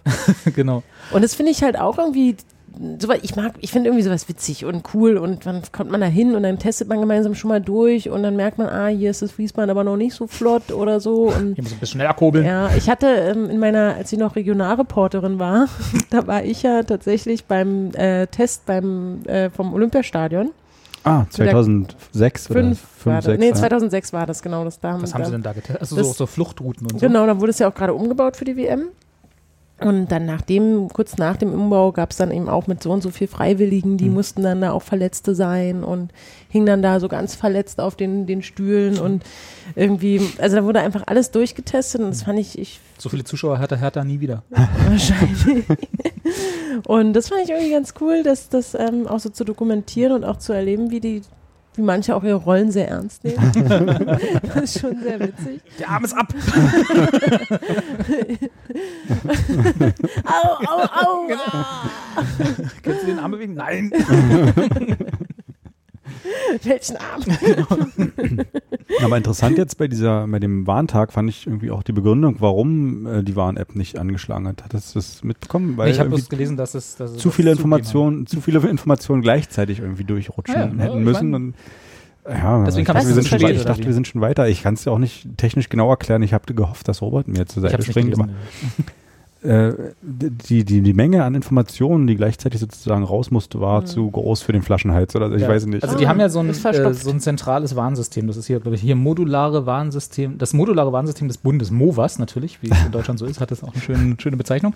genau. 0.56 0.84
Und 1.12 1.24
das 1.24 1.36
finde 1.36 1.52
ich 1.52 1.64
halt 1.64 1.80
auch 1.80 1.98
irgendwie, 1.98 2.36
so, 3.00 3.12
ich 3.24 3.36
mag, 3.36 3.54
ich 3.60 3.72
finde 3.72 3.90
irgendwie 3.90 4.04
sowas 4.04 4.30
witzig 4.30 4.64
und 4.66 4.84
cool 4.94 5.18
und 5.18 5.48
dann 5.48 5.64
kommt 5.72 5.90
man 5.90 6.00
da 6.00 6.06
hin 6.08 6.36
und 6.36 6.44
dann 6.44 6.60
testet 6.60 6.88
man 6.88 7.00
gemeinsam 7.00 7.34
schon 7.34 7.50
mal 7.50 7.60
durch 7.60 8.10
und 8.10 8.22
dann 8.22 8.36
merkt 8.36 8.60
man, 8.60 8.68
ah, 8.68 8.86
hier 8.88 9.10
ist 9.10 9.24
das 9.24 9.32
Fließband 9.32 9.72
aber 9.72 9.84
noch 9.84 9.98
nicht 9.98 10.14
so 10.14 10.28
flott 10.28 10.72
oder 10.72 11.00
so 11.00 11.24
und 11.30 11.56
Hier 11.56 11.64
muss 11.64 11.74
ein 11.74 11.80
bisschen 11.80 12.00
schneller 12.00 12.14
kurbeln. 12.14 12.46
ja, 12.46 12.70
ich 12.78 12.88
hatte 12.88 13.08
ähm, 13.08 13.50
in 13.50 13.58
meiner, 13.58 13.96
als 13.96 14.14
ich 14.14 14.20
noch 14.20 14.36
Regionalreporterin 14.36 15.40
war, 15.40 15.68
da 16.12 16.28
war 16.28 16.44
ich 16.44 16.62
ja 16.64 16.84
tatsächlich 16.84 17.46
beim 17.46 17.92
äh, 17.96 18.28
Test 18.28 18.68
beim 18.68 19.24
äh, 19.26 19.50
vom 19.50 19.74
Olympiastadion. 19.74 20.52
Ah, 21.08 21.26
2006 21.30 22.50
oder 22.52 22.60
Fünf 22.62 22.82
war 23.06 23.14
5, 23.14 23.16
das. 23.16 23.26
6. 23.26 23.40
Nee, 23.40 23.50
ja. 23.50 23.56
2006 23.56 24.14
war 24.14 24.26
das 24.26 24.42
genau. 24.42 24.64
Das 24.66 24.80
da 24.80 25.02
Was 25.02 25.14
haben 25.14 25.26
sie 25.26 25.32
denn 25.32 25.44
da 25.44 25.54
getestet? 25.54 25.82
Also 25.82 25.96
Das- 25.96 26.08
so, 26.08 26.14
so 26.14 26.26
Fluchtrouten 26.26 26.88
und 26.88 27.00
so. 27.00 27.08
Genau, 27.08 27.26
dann 27.26 27.40
wurde 27.40 27.52
es 27.52 27.60
ja 27.60 27.70
auch 27.70 27.74
gerade 27.76 27.94
umgebaut 27.94 28.36
für 28.36 28.46
die 28.46 28.56
WM. 28.58 28.90
Und 29.80 30.08
dann 30.12 30.26
nach 30.26 30.42
dem, 30.42 30.88
kurz 30.90 31.18
nach 31.18 31.38
dem 31.38 31.54
Umbau 31.54 31.92
gab 31.92 32.10
es 32.10 32.18
dann 32.18 32.32
eben 32.32 32.50
auch 32.50 32.66
mit 32.66 32.82
so 32.82 32.92
und 32.92 33.04
so 33.04 33.12
viel 33.12 33.28
Freiwilligen, 33.28 33.98
die 33.98 34.06
Mhm. 34.10 34.14
mussten 34.16 34.42
dann 34.42 34.60
da 34.62 34.72
auch 34.72 34.82
Verletzte 34.82 35.36
sein 35.36 35.84
und 35.84 36.12
hingen 36.50 36.66
dann 36.66 36.82
da 36.82 37.00
so 37.00 37.08
ganz 37.08 37.36
verletzt 37.36 37.80
auf 37.80 37.96
den, 37.96 38.26
den 38.26 38.42
Stühlen 38.42 38.98
und 38.98 39.24
irgendwie, 39.76 40.20
also 40.40 40.56
da 40.56 40.64
wurde 40.64 40.80
einfach 40.80 41.04
alles 41.06 41.30
durchgetestet 41.30 42.02
und 42.02 42.10
das 42.10 42.24
fand 42.24 42.40
ich, 42.40 42.58
ich 42.58 42.80
So 42.98 43.10
viele 43.10 43.24
Zuschauer 43.24 43.60
hatte 43.60 43.78
Hertha 43.78 44.04
nie 44.04 44.20
wieder. 44.20 44.42
wahrscheinlich. 44.90 45.64
und 46.88 47.14
das 47.14 47.30
fand 47.30 47.42
ich 47.44 47.50
irgendwie 47.50 47.72
ganz 47.72 47.94
cool, 48.02 48.24
das, 48.24 48.50
das 48.50 48.74
ähm, 48.74 49.06
auch 49.08 49.20
so 49.20 49.30
zu 49.30 49.44
dokumentieren 49.44 50.12
und 50.14 50.24
auch 50.24 50.38
zu 50.38 50.54
erleben, 50.54 50.90
wie 50.90 51.00
die, 51.00 51.22
wie 51.78 51.82
manche 51.82 52.16
auch 52.16 52.24
ihre 52.24 52.36
Rollen 52.36 52.72
sehr 52.72 52.88
ernst 52.90 53.24
nehmen. 53.24 53.38
das 54.54 54.64
ist 54.64 54.80
schon 54.80 55.00
sehr 55.02 55.20
witzig. 55.20 55.62
Der 55.80 55.90
Arm 55.90 56.04
ist 56.04 56.14
ab. 56.14 56.34
Au, 60.26 60.50
au, 60.66 60.82
au! 60.82 61.28
ah. 61.48 61.90
Kannst 62.84 63.04
du 63.04 63.08
den 63.08 63.20
Arm 63.20 63.32
bewegen? 63.32 63.54
Nein. 63.54 63.92
Welchen 66.64 66.98
Arm? 66.98 67.24
Aber 69.04 69.18
interessant 69.18 69.58
jetzt 69.58 69.78
bei 69.78 69.88
dieser, 69.88 70.28
bei 70.28 70.40
dem 70.40 70.66
Warntag 70.68 71.12
fand 71.14 71.30
ich 71.30 71.46
irgendwie 71.48 71.72
auch 71.72 71.84
die 71.84 71.92
Begründung, 71.92 72.38
warum 72.40 73.06
äh, 73.06 73.24
die 73.24 73.36
Warn-App 73.36 73.76
nicht 73.76 73.98
angeschlagen 73.98 74.48
hat. 74.48 74.64
Hattest 74.64 74.96
du 74.96 75.00
das 75.00 75.24
mitbekommen? 75.24 75.78
Weil 75.78 75.92
ich 75.92 76.00
habe 76.00 76.10
bloß 76.10 76.30
gelesen, 76.30 76.58
dass 76.58 76.74
es, 76.74 76.96
dass 76.96 77.18
zu 77.18 77.30
viele 77.32 77.52
Informationen, 77.52 78.26
zu 78.28 78.42
viele 78.42 78.60
Informationen 78.70 79.22
gleichzeitig 79.22 79.80
irgendwie 79.80 80.04
durchrutschen 80.04 80.56
Ja, 80.56 80.66
ja, 80.68 80.84
hätten 80.84 81.04
müssen. 81.04 81.32
mein- 81.32 81.42
Und, 81.44 81.56
ja, 82.30 82.64
Deswegen 82.66 82.82
ich 82.82 82.88
dachte, 82.88 83.00
es 83.00 83.08
wir 83.08 83.14
sind 83.24 83.28
schon, 83.42 83.50
ich 83.52 83.64
dachte, 83.64 83.86
wir 83.86 83.94
sind 83.94 84.08
schon 84.08 84.20
weiter. 84.22 84.50
Ich 84.50 84.62
kann 84.64 84.74
es 84.74 84.84
ja 84.84 84.92
auch 84.92 84.98
nicht 85.00 85.28
technisch 85.38 85.70
genau 85.70 85.90
erklären. 85.90 86.22
Ich 86.24 86.34
habe 86.34 86.54
gehofft, 86.54 86.88
dass 86.90 87.02
Robert 87.02 87.28
mir 87.30 87.46
zur 87.46 87.62
Seite 87.62 87.82
springt. 87.84 88.12
gelesen. 88.12 88.22
Aber 88.24 88.32
die, 89.44 90.64
die, 90.66 90.82
die 90.82 90.94
Menge 90.94 91.24
an 91.24 91.36
Informationen, 91.36 92.08
die 92.08 92.16
gleichzeitig 92.16 92.60
sozusagen 92.60 93.04
raus 93.04 93.30
musste, 93.32 93.62
war 93.62 93.82
Mhm. 93.82 93.86
zu 93.86 94.10
groß 94.12 94.42
für 94.42 94.52
den 94.52 94.62
Flaschenhals. 94.64 95.16
Oder 95.16 95.32
ich 95.34 95.42
Ja. 95.44 95.48
weiß 95.50 95.66
nicht. 95.68 95.84
Also 95.84 95.98
die 95.98 96.06
Ah, 96.06 96.10
haben 96.10 96.20
ja 96.20 96.30
so 96.30 96.40
ein, 96.40 96.50
äh, 96.50 96.94
so 96.94 97.10
ein 97.12 97.20
zentrales 97.20 97.76
Warnsystem. 97.76 98.28
Das 98.28 98.36
ist 98.38 98.48
hier, 98.48 98.60
glaube 98.60 98.76
ich, 98.76 98.82
hier 98.82 98.96
modulare 98.96 99.66
Warnsystem. 99.66 100.38
Das 100.38 100.54
modulare 100.54 100.92
Warnsystem 100.92 101.28
des 101.28 101.38
Bundes, 101.38 101.72
MOVAS 101.72 102.20
natürlich, 102.20 102.62
wie 102.64 102.70
es 102.72 102.86
in 102.86 102.92
Deutschland 102.92 103.20
so 103.20 103.26
ist, 103.26 103.40
hat 103.40 103.52
das 103.52 103.64
auch 103.64 103.74
eine 103.74 103.82
schöne, 103.82 104.16
schöne 104.20 104.38
Bezeichnung. 104.38 104.74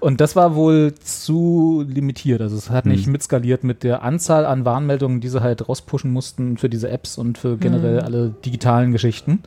Und 0.00 0.20
das 0.20 0.36
war 0.36 0.54
wohl 0.54 0.94
zu 1.02 1.84
limitiert. 1.88 2.40
Also 2.40 2.56
es 2.56 2.70
hat 2.70 2.86
nicht 2.86 3.06
Hm. 3.06 3.12
mitskaliert 3.12 3.64
mit 3.64 3.82
der 3.82 4.02
Anzahl 4.02 4.46
an 4.46 4.64
Warnmeldungen, 4.64 5.20
die 5.20 5.28
sie 5.28 5.42
halt 5.42 5.68
rauspushen 5.68 6.12
mussten 6.12 6.56
für 6.58 6.68
diese 6.68 6.88
Apps 6.90 7.18
und 7.18 7.38
für 7.38 7.56
generell 7.56 7.98
Hm. 7.98 8.04
alle 8.04 8.34
digitalen 8.44 8.92
Geschichten. 8.92 9.40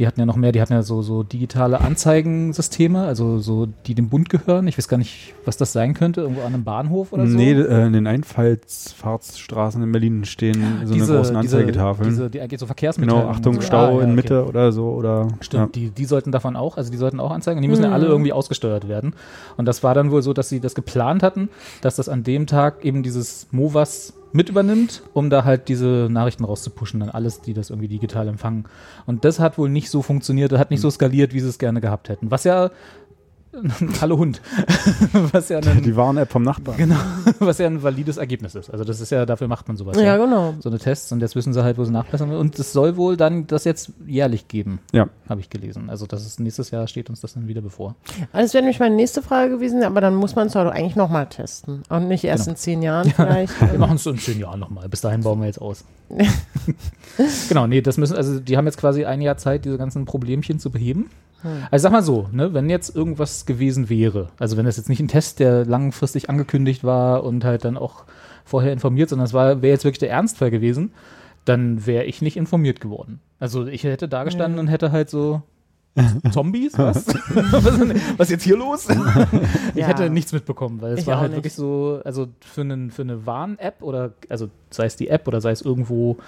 Die 0.00 0.06
hatten 0.06 0.18
ja 0.18 0.24
noch 0.24 0.36
mehr, 0.36 0.50
die 0.50 0.62
hatten 0.62 0.72
ja 0.72 0.82
so, 0.82 1.02
so 1.02 1.22
digitale 1.22 1.80
Anzeigensysteme, 1.82 3.02
also 3.04 3.38
so, 3.38 3.66
die 3.86 3.94
dem 3.94 4.08
Bund 4.08 4.30
gehören. 4.30 4.66
Ich 4.66 4.78
weiß 4.78 4.88
gar 4.88 4.96
nicht, 4.96 5.34
was 5.44 5.58
das 5.58 5.72
sein 5.74 5.92
könnte, 5.92 6.22
irgendwo 6.22 6.40
an 6.40 6.54
einem 6.54 6.64
Bahnhof 6.64 7.12
oder 7.12 7.26
so. 7.26 7.36
Nee, 7.36 7.52
äh, 7.52 7.86
in 7.86 7.92
den 7.92 8.06
Einfallsfahrtsstraßen 8.06 9.82
in 9.82 9.92
Berlin 9.92 10.24
stehen 10.24 10.80
so 10.84 10.94
eine 10.94 11.04
großen 11.04 11.36
Anzeigetafeln. 11.36 12.08
Diese, 12.08 12.30
die 12.30 12.40
eigentlich 12.40 12.60
so 12.60 12.66
Verkehrsmittel. 12.66 13.14
genau, 13.14 13.28
Achtung, 13.28 13.60
Stau 13.60 14.00
in 14.00 14.14
Mitte 14.14 14.46
oder 14.46 14.72
so. 14.72 14.88
Oder, 14.90 15.28
Stimmt, 15.40 15.74
die, 15.74 15.90
die 15.90 16.04
sollten 16.06 16.32
davon 16.32 16.56
auch, 16.56 16.76
also 16.78 16.90
die 16.90 16.96
sollten 16.96 17.20
auch 17.20 17.30
anzeigen 17.30 17.58
und 17.58 17.62
die 17.62 17.68
müssen 17.68 17.82
ja 17.82 17.88
Mhm. 17.88 17.94
alle 17.94 18.06
irgendwie 18.06 18.32
ausgesteuert 18.32 18.88
werden. 18.88 19.12
Und 19.58 19.66
das 19.66 19.82
war 19.82 19.94
dann 19.94 20.10
wohl 20.10 20.22
so, 20.22 20.32
dass 20.32 20.48
sie 20.48 20.60
das 20.60 20.74
geplant 20.74 21.22
hatten, 21.22 21.50
dass 21.82 21.96
das 21.96 22.08
an 22.08 22.22
dem 22.22 22.46
Tag 22.46 22.84
eben 22.84 23.02
dieses 23.02 23.48
MOVAS 23.50 24.14
mit 24.32 24.48
übernimmt, 24.48 25.02
um 25.12 25.30
da 25.30 25.44
halt 25.44 25.68
diese 25.68 26.08
Nachrichten 26.10 26.44
rauszupushen, 26.44 27.00
dann 27.00 27.10
alles, 27.10 27.40
die 27.40 27.54
das 27.54 27.70
irgendwie 27.70 27.88
digital 27.88 28.28
empfangen. 28.28 28.64
Und 29.06 29.24
das 29.24 29.40
hat 29.40 29.58
wohl 29.58 29.68
nicht 29.68 29.90
so 29.90 30.02
funktioniert, 30.02 30.52
hat 30.52 30.70
nicht 30.70 30.80
so 30.80 30.90
skaliert, 30.90 31.34
wie 31.34 31.40
sie 31.40 31.48
es 31.48 31.58
gerne 31.58 31.80
gehabt 31.80 32.08
hätten. 32.08 32.30
Was 32.30 32.44
ja 32.44 32.70
Hallo 34.00 34.16
Hund. 34.16 34.40
was 35.32 35.48
ja 35.48 35.58
ein, 35.58 35.82
Die 35.82 35.96
Warn-App 35.96 36.30
vom 36.30 36.42
Nachbarn. 36.44 36.76
genau, 36.76 36.96
was 37.40 37.58
ja 37.58 37.66
ein 37.66 37.82
valides 37.82 38.16
Ergebnis 38.16 38.54
ist. 38.54 38.70
Also 38.70 38.84
das 38.84 39.00
ist 39.00 39.10
ja, 39.10 39.26
dafür 39.26 39.48
macht 39.48 39.66
man 39.66 39.76
sowas. 39.76 39.96
Ja, 40.00 40.16
genau. 40.16 40.54
So 40.60 40.68
eine 40.68 40.78
Tests 40.78 41.10
und 41.10 41.20
jetzt 41.20 41.34
wissen 41.34 41.52
sie 41.52 41.62
halt, 41.64 41.76
wo 41.76 41.84
sie 41.84 41.90
nachbessern. 41.90 42.30
Und 42.30 42.56
es 42.60 42.72
soll 42.72 42.96
wohl 42.96 43.16
dann 43.16 43.48
das 43.48 43.64
jetzt 43.64 43.90
jährlich 44.06 44.46
geben, 44.46 44.78
Ja. 44.92 45.08
habe 45.28 45.40
ich 45.40 45.50
gelesen. 45.50 45.90
Also 45.90 46.06
das 46.06 46.24
ist 46.24 46.38
nächstes 46.38 46.70
Jahr 46.70 46.86
steht 46.86 47.10
uns 47.10 47.20
das 47.22 47.34
dann 47.34 47.48
wieder 47.48 47.60
bevor. 47.60 47.96
Also 48.32 48.44
das 48.46 48.54
wäre 48.54 48.62
nämlich 48.62 48.78
meine 48.78 48.94
nächste 48.94 49.20
Frage 49.20 49.50
gewesen, 49.56 49.82
aber 49.82 50.00
dann 50.00 50.14
muss 50.14 50.36
man 50.36 50.46
es 50.46 50.52
doch 50.52 50.66
eigentlich 50.70 50.94
nochmal 50.96 51.26
testen. 51.26 51.82
Und 51.88 52.06
nicht 52.06 52.22
erst 52.24 52.44
Genau. 52.44 52.52
in 52.52 52.56
zehn 52.56 52.82
Jahren 52.82 53.10
vielleicht. 53.10 53.60
Wir 53.72 53.78
machen 53.80 53.96
es 53.96 54.04
so 54.04 54.10
in 54.10 54.18
zehn 54.18 54.38
Jahren 54.38 54.60
nochmal. 54.60 54.88
Bis 54.88 55.00
dahin 55.00 55.22
bauen 55.22 55.40
wir 55.40 55.46
jetzt 55.46 55.60
aus. 55.60 55.84
genau, 57.48 57.66
nee, 57.66 57.80
das 57.80 57.96
müssen, 57.96 58.16
also 58.16 58.38
die 58.38 58.56
haben 58.56 58.66
jetzt 58.66 58.78
quasi 58.78 59.04
ein 59.04 59.20
Jahr 59.20 59.36
Zeit, 59.38 59.64
diese 59.64 59.76
ganzen 59.76 60.04
Problemchen 60.04 60.58
zu 60.60 60.70
beheben. 60.70 61.10
Also 61.70 61.82
sag 61.84 61.92
mal 61.92 62.02
so, 62.02 62.28
ne, 62.32 62.52
wenn 62.54 62.68
jetzt 62.68 62.94
irgendwas 62.94 63.46
gewesen 63.46 63.88
wäre, 63.88 64.28
also 64.38 64.56
wenn 64.56 64.66
das 64.66 64.76
jetzt 64.76 64.88
nicht 64.88 65.00
ein 65.00 65.08
Test, 65.08 65.38
der 65.40 65.64
langfristig 65.64 66.28
angekündigt 66.30 66.84
war 66.84 67.24
und 67.24 67.44
halt 67.44 67.64
dann 67.64 67.76
auch 67.76 68.04
vorher 68.44 68.72
informiert, 68.72 69.08
sondern 69.08 69.26
es 69.26 69.32
war, 69.32 69.62
wäre 69.62 69.72
jetzt 69.72 69.84
wirklich 69.84 69.98
der 70.00 70.10
Ernstfall 70.10 70.50
gewesen, 70.50 70.92
dann 71.44 71.86
wäre 71.86 72.04
ich 72.04 72.20
nicht 72.22 72.36
informiert 72.36 72.80
geworden. 72.80 73.20
Also 73.38 73.66
ich 73.66 73.84
hätte 73.84 74.08
da 74.08 74.24
gestanden 74.24 74.58
und 74.60 74.66
hätte 74.68 74.92
halt 74.92 75.08
so 75.08 75.42
Zombies, 76.30 76.78
was? 76.78 77.06
was, 78.16 78.26
ist 78.28 78.30
jetzt 78.30 78.44
hier 78.44 78.56
los? 78.56 78.88
ich 79.74 79.80
Ja. 79.80 79.86
hätte 79.88 80.08
nichts 80.10 80.32
mitbekommen, 80.32 80.80
weil 80.80 80.92
es 80.92 81.00
Ich 81.00 81.06
war 81.06 81.18
halt 81.18 81.30
nicht. 81.30 81.38
wirklich 81.38 81.54
so, 81.54 82.00
also 82.04 82.28
für, 82.40 82.60
einen, 82.60 82.90
für 82.90 83.02
eine 83.02 83.26
Warn-App 83.26 83.82
oder, 83.82 84.12
also 84.28 84.48
sei 84.70 84.84
es 84.86 84.96
die 84.96 85.08
App 85.08 85.26
oder 85.26 85.40
sei 85.40 85.50
es 85.50 85.62
irgendwo, 85.62 86.18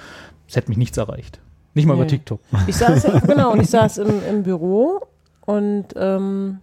es 0.49 0.57
hätte 0.57 0.69
mich 0.69 0.79
nichts 0.79 0.97
erreicht. 0.99 1.41
Nicht 1.75 1.87
mal 1.87 1.95
über 1.95 2.05
Nee. 2.05 2.11
TikTok. 2.11 2.41
Ich 2.67 2.77
saß, 2.77 3.07
genau, 3.27 3.53
und 3.53 3.61
ich 3.63 3.71
saß 3.71 3.99
im, 3.99 4.11
im 4.29 4.43
Büro 4.43 5.01
und 5.47 5.87
ähm, 5.97 6.59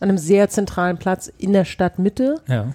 an 0.00 0.08
einem 0.08 0.18
sehr 0.18 0.48
zentralen 0.48 0.96
Platz 0.98 1.32
in 1.38 1.52
der 1.52 1.64
Stadtmitte, 1.64 2.36
Ja. 2.46 2.66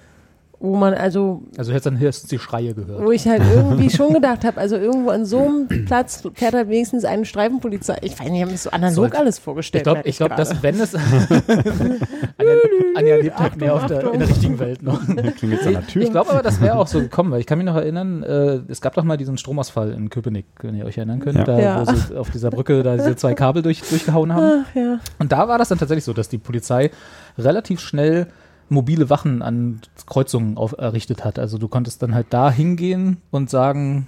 Wo 0.66 0.78
man 0.78 0.94
also 0.94 1.44
Also 1.58 1.72
hättest 1.72 1.88
dann 1.88 2.00
höchstens 2.00 2.30
die 2.30 2.40
Schreie 2.40 2.74
gehört. 2.74 3.04
Wo 3.04 3.12
ich 3.12 3.28
halt 3.28 3.42
irgendwie 3.54 3.90
schon 3.90 4.14
gedacht 4.14 4.46
habe, 4.46 4.62
also 4.62 4.78
irgendwo 4.78 5.10
an 5.10 5.26
so 5.26 5.40
einem 5.46 5.68
Platz 5.86 6.24
fährt 6.36 6.54
halt 6.54 6.70
wenigstens 6.70 7.04
eine 7.04 7.26
Streifenpolizei. 7.26 7.98
Ich 8.02 8.14
weiß 8.18 8.30
nicht, 8.30 8.36
ich 8.36 8.42
habe 8.42 8.46
mir 8.48 8.54
das 8.54 8.64
so 8.64 8.70
analog 8.72 8.96
Sollte- 8.96 9.18
alles 9.20 9.38
Ich 9.40 9.44
vorgestellt. 9.44 9.84
glaube, 9.84 9.98
merke 9.98 10.10
ich 10.10 10.18
glaub, 10.18 10.36
dass 10.38 10.64
wenn 10.64 10.80
es. 10.80 10.96
Anja, 12.38 12.54
Anja 12.96 13.16
lebt 13.18 13.38
halt 13.40 13.58
mehr 13.58 13.74
auf 13.76 13.86
der, 13.88 14.14
in 14.14 14.20
der 14.20 14.30
richtigen 14.30 14.60
Welt 14.60 14.82
noch. 14.84 15.00
Klingt 15.06 15.54
jetzt 15.54 15.68
an 15.68 15.74
der 15.74 15.88
Tür. 15.88 16.02
Ich 16.04 16.12
glaube 16.12 16.30
aber, 16.32 16.42
das 16.42 16.62
wäre 16.62 16.78
auch 16.78 16.88
so 16.88 17.00
gekommen, 17.00 17.32
weil 17.32 17.40
ich 17.40 17.46
kann 17.46 17.58
mich 17.58 17.66
noch 17.66 17.76
erinnern, 17.76 18.24
äh, 18.24 18.60
es 18.70 18.82
gab 18.82 18.94
doch 18.96 19.04
mal 19.04 19.18
diesen 19.18 19.38
Stromausfall 19.38 19.92
in 19.92 20.10
Köpenick, 20.10 20.46
wenn 20.62 20.76
ihr 20.76 20.86
euch 20.86 20.98
erinnern 20.98 21.20
könnt, 21.20 21.38
Ja. 21.38 21.44
da 21.44 21.60
Ja. 21.60 21.82
wo 21.82 21.92
sie 21.94 22.16
auf 22.18 22.30
dieser 22.30 22.50
Brücke 22.50 22.84
da 22.84 22.96
diese 22.96 23.16
zwei 23.16 23.34
Kabel 23.34 23.62
durch, 23.62 23.82
durchgehauen 23.82 24.34
haben. 24.34 24.66
Ach 24.66 24.76
ja. 24.76 25.00
Und 25.20 25.32
da 25.32 25.48
war 25.48 25.58
das 25.58 25.70
dann 25.70 25.78
tatsächlich 25.78 26.06
so, 26.06 26.14
dass 26.14 26.30
die 26.30 26.38
Polizei 26.38 26.92
relativ 27.38 27.80
schnell 27.80 28.28
mobile 28.70 29.10
Wachen 29.10 29.42
an 29.42 29.82
Kreuzungen 30.06 30.58
auf, 30.58 30.76
errichtet 30.78 31.24
hat. 31.24 31.40
Also 31.40 31.58
du 31.58 31.68
konntest 31.68 32.02
dann 32.02 32.16
halt 32.16 32.28
da 32.30 32.52
hingehen 32.52 33.18
und 33.32 33.50
sagen, 33.50 34.08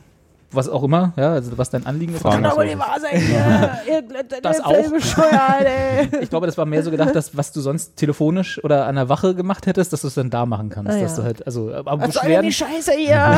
was 0.56 0.70
auch 0.70 0.84
immer, 0.84 1.14
ja, 1.18 1.34
also 1.34 1.58
was 1.58 1.70
dein 1.70 1.86
Anliegen 1.86 2.14
ist. 2.16 2.24
Kann 2.24 2.46
aber 2.46 2.64
los 2.64 2.74
nicht 2.74 2.80
wahr 2.80 2.98
sein. 3.00 3.22
Ihr, 3.88 3.94
ihr, 3.96 4.02
Das 4.42 4.62
auch. 4.62 4.90
bescheuert, 4.92 5.66
ey. 5.66 6.10
Ich 6.22 6.30
glaube, 6.30 6.46
das 6.46 6.58
war 6.58 6.66
mehr 6.66 6.84
so 6.84 6.92
gedacht, 6.92 7.16
dass 7.16 7.36
was 7.38 7.52
du 7.52 7.62
sonst 7.62 7.96
telefonisch 7.96 8.64
oder 8.64 8.86
an 8.88 8.96
der 8.96 9.10
Wache 9.10 9.36
gemacht 9.36 9.66
hättest, 9.68 9.94
dass 9.94 10.02
du 10.02 10.08
es 10.08 10.14
dann 10.16 10.30
da 10.30 10.46
machen 10.46 10.70
kannst. 10.70 10.92
Ah, 10.92 11.00
dass 11.00 11.12
ja. 11.12 11.18
du 11.18 11.24
halt, 11.24 11.46
also, 11.46 11.74
aber 11.74 12.00
Was 12.08 12.14
soll 12.16 12.28
denn 12.30 12.42
die 12.42 12.48
Beschwerden, 12.48 12.52
Scheiße 12.52 12.92
hier? 12.94 13.38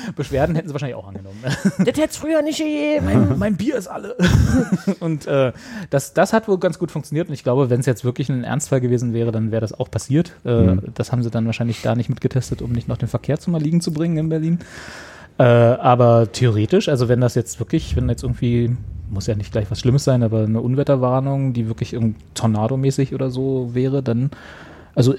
Beschwerden 0.16 0.54
hätten 0.54 0.68
sie 0.68 0.74
wahrscheinlich 0.74 0.96
auch 0.96 1.08
angenommen. 1.08 1.38
das 1.42 1.86
hätte 1.86 2.04
es 2.04 2.16
früher 2.16 2.42
nicht 2.42 2.58
gegeben. 2.58 3.34
mein 3.38 3.56
Bier 3.56 3.76
ist 3.76 3.88
alle. 3.88 4.16
und 5.00 5.26
äh, 5.26 5.52
das, 5.90 6.12
das 6.14 6.32
hat 6.32 6.48
wohl 6.48 6.58
ganz 6.58 6.78
gut 6.78 6.90
funktioniert. 6.90 7.28
Und 7.28 7.34
ich 7.34 7.42
glaube, 7.42 7.70
wenn 7.70 7.80
es 7.80 7.86
jetzt 7.86 8.04
wirklich 8.04 8.28
ein 8.28 8.44
Ernstfall 8.44 8.80
gewesen 8.80 9.12
wäre, 9.12 9.32
dann 9.32 9.50
wäre 9.50 9.60
das 9.60 9.72
auch 9.78 9.90
passiert. 9.90 10.32
Äh, 10.44 10.76
Das 10.94 11.12
haben 11.12 11.22
sie 11.22 11.30
dann 11.30 11.46
wahrscheinlich 11.46 11.82
da 11.82 11.94
nicht 11.94 12.08
mitgetestet, 12.08 12.62
um 12.62 12.72
nicht 12.72 12.88
noch 12.88 12.96
den 12.98 13.08
Verkehr 13.08 13.38
zum 13.38 13.54
Erliegen 13.54 13.80
zu 13.80 13.92
bringen 13.92 14.16
in 14.16 14.28
Berlin. 14.28 14.58
Äh, 15.40 15.42
aber 15.42 16.30
theoretisch, 16.30 16.90
also 16.90 17.08
wenn 17.08 17.22
das 17.22 17.34
jetzt 17.34 17.60
wirklich, 17.60 17.96
wenn 17.96 18.10
jetzt 18.10 18.22
irgendwie, 18.22 18.76
muss 19.08 19.26
ja 19.26 19.34
nicht 19.34 19.52
gleich 19.52 19.70
was 19.70 19.80
Schlimmes 19.80 20.04
sein, 20.04 20.22
aber 20.22 20.44
eine 20.44 20.60
Unwetterwarnung, 20.60 21.54
die 21.54 21.66
wirklich 21.66 21.94
irgendwie 21.94 22.20
tornadomäßig 22.34 23.14
oder 23.14 23.30
so 23.30 23.70
wäre, 23.72 24.02
dann, 24.02 24.30
also 24.94 25.14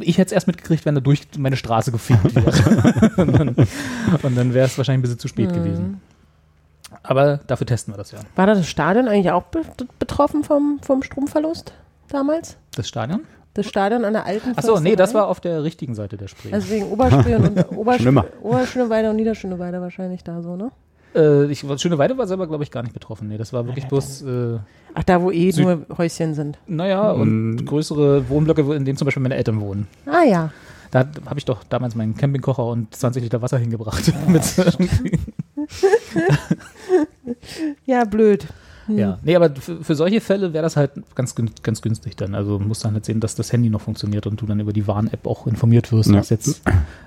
ich 0.00 0.18
hätte 0.18 0.26
es 0.26 0.32
erst 0.32 0.46
mitgekriegt, 0.46 0.84
wenn 0.84 0.94
er 0.94 1.00
durch 1.00 1.22
meine 1.38 1.56
Straße 1.56 1.90
gefegt 1.90 2.34
wird. 2.34 3.16
und 3.16 3.32
dann, 4.22 4.34
dann 4.34 4.52
wäre 4.52 4.66
es 4.66 4.76
wahrscheinlich 4.76 4.98
ein 4.98 5.02
bisschen 5.02 5.18
zu 5.18 5.28
spät 5.28 5.54
gewesen. 5.54 6.02
Aber 7.02 7.38
dafür 7.38 7.66
testen 7.66 7.94
wir 7.94 7.96
das 7.96 8.10
ja. 8.10 8.18
War 8.36 8.46
da 8.46 8.54
das 8.54 8.68
Stadion 8.68 9.08
eigentlich 9.08 9.32
auch 9.32 9.44
be 9.44 9.62
betroffen 9.98 10.44
vom, 10.44 10.80
vom 10.82 11.02
Stromverlust 11.02 11.72
damals? 12.08 12.58
Das 12.76 12.88
Stadion? 12.88 13.22
Das 13.54 13.66
Stadion 13.66 14.04
an 14.04 14.14
der 14.14 14.24
alten 14.24 14.56
Achso, 14.56 14.80
nee, 14.80 14.96
das 14.96 15.12
war 15.14 15.28
auf 15.28 15.38
der 15.40 15.62
richtigen 15.62 15.94
Seite 15.94 16.16
der 16.16 16.28
Spree. 16.28 16.52
Also 16.52 16.70
wegen 16.70 16.86
Oberspree 16.90 17.34
und, 17.36 17.48
und 17.68 17.76
Obersch. 17.76 18.06
Oberschöneweide 18.42 19.10
und 19.10 19.16
Niederschöneweide 19.16 19.80
wahrscheinlich 19.80 20.24
da 20.24 20.40
so, 20.40 20.56
ne? 20.56 20.70
äh, 21.14 21.44
ich, 21.50 21.62
Schöneweide 21.76 22.16
war 22.16 22.26
selber, 22.26 22.46
glaube 22.46 22.64
ich, 22.64 22.70
gar 22.70 22.82
nicht 22.82 22.94
betroffen. 22.94 23.28
Nee, 23.28 23.36
das 23.36 23.52
war 23.52 23.66
wirklich 23.66 23.86
bloß, 23.88 24.22
äh, 24.22 24.58
Ach, 24.94 25.04
da 25.04 25.20
wo 25.20 25.30
eh 25.30 25.50
Süd- 25.50 25.64
nur 25.64 25.86
Häuschen 25.98 26.32
sind. 26.34 26.58
naja, 26.66 27.10
und 27.10 27.56
Mm. 27.56 27.64
größere 27.66 28.28
Wohnblöcke, 28.30 28.62
in 28.74 28.86
denen 28.86 28.96
zum 28.96 29.04
Beispiel 29.04 29.22
meine 29.22 29.36
Eltern 29.36 29.60
wohnen. 29.60 29.86
Ah 30.06 30.22
ja. 30.24 30.50
Da 30.90 31.06
habe 31.26 31.38
ich 31.38 31.44
doch 31.46 31.64
damals 31.64 31.94
meinen 31.94 32.16
Campingkocher 32.16 32.64
und 32.66 32.94
20 32.94 33.22
Liter 33.22 33.40
Wasser 33.42 33.58
hingebracht. 33.58 34.12
Mit, 34.28 34.42
Ja, 37.86 38.04
blöd. 38.04 38.46
Hm. 38.92 38.98
ja, 38.98 39.18
nee, 39.22 39.36
aber 39.36 39.50
für, 39.54 39.82
für 39.82 39.94
solche 39.94 40.20
Fälle 40.20 40.52
wäre 40.52 40.62
das 40.62 40.76
halt 40.76 40.92
ganz, 41.14 41.34
ganz 41.62 41.82
günstig 41.82 42.16
dann. 42.16 42.34
Also 42.34 42.58
muss 42.58 42.80
dann 42.80 42.94
halt 42.94 43.04
sehen, 43.04 43.20
dass 43.20 43.34
das 43.34 43.52
Handy 43.52 43.70
noch 43.70 43.80
funktioniert 43.80 44.26
und 44.26 44.40
du 44.40 44.46
dann 44.46 44.60
über 44.60 44.72
die 44.72 44.86
Warn-App 44.86 45.26
auch 45.26 45.46
informiert 45.46 45.92
wirst, 45.92 46.10
Ja. 46.10 46.16
was, 46.18 46.30
jetzt, 46.30 46.62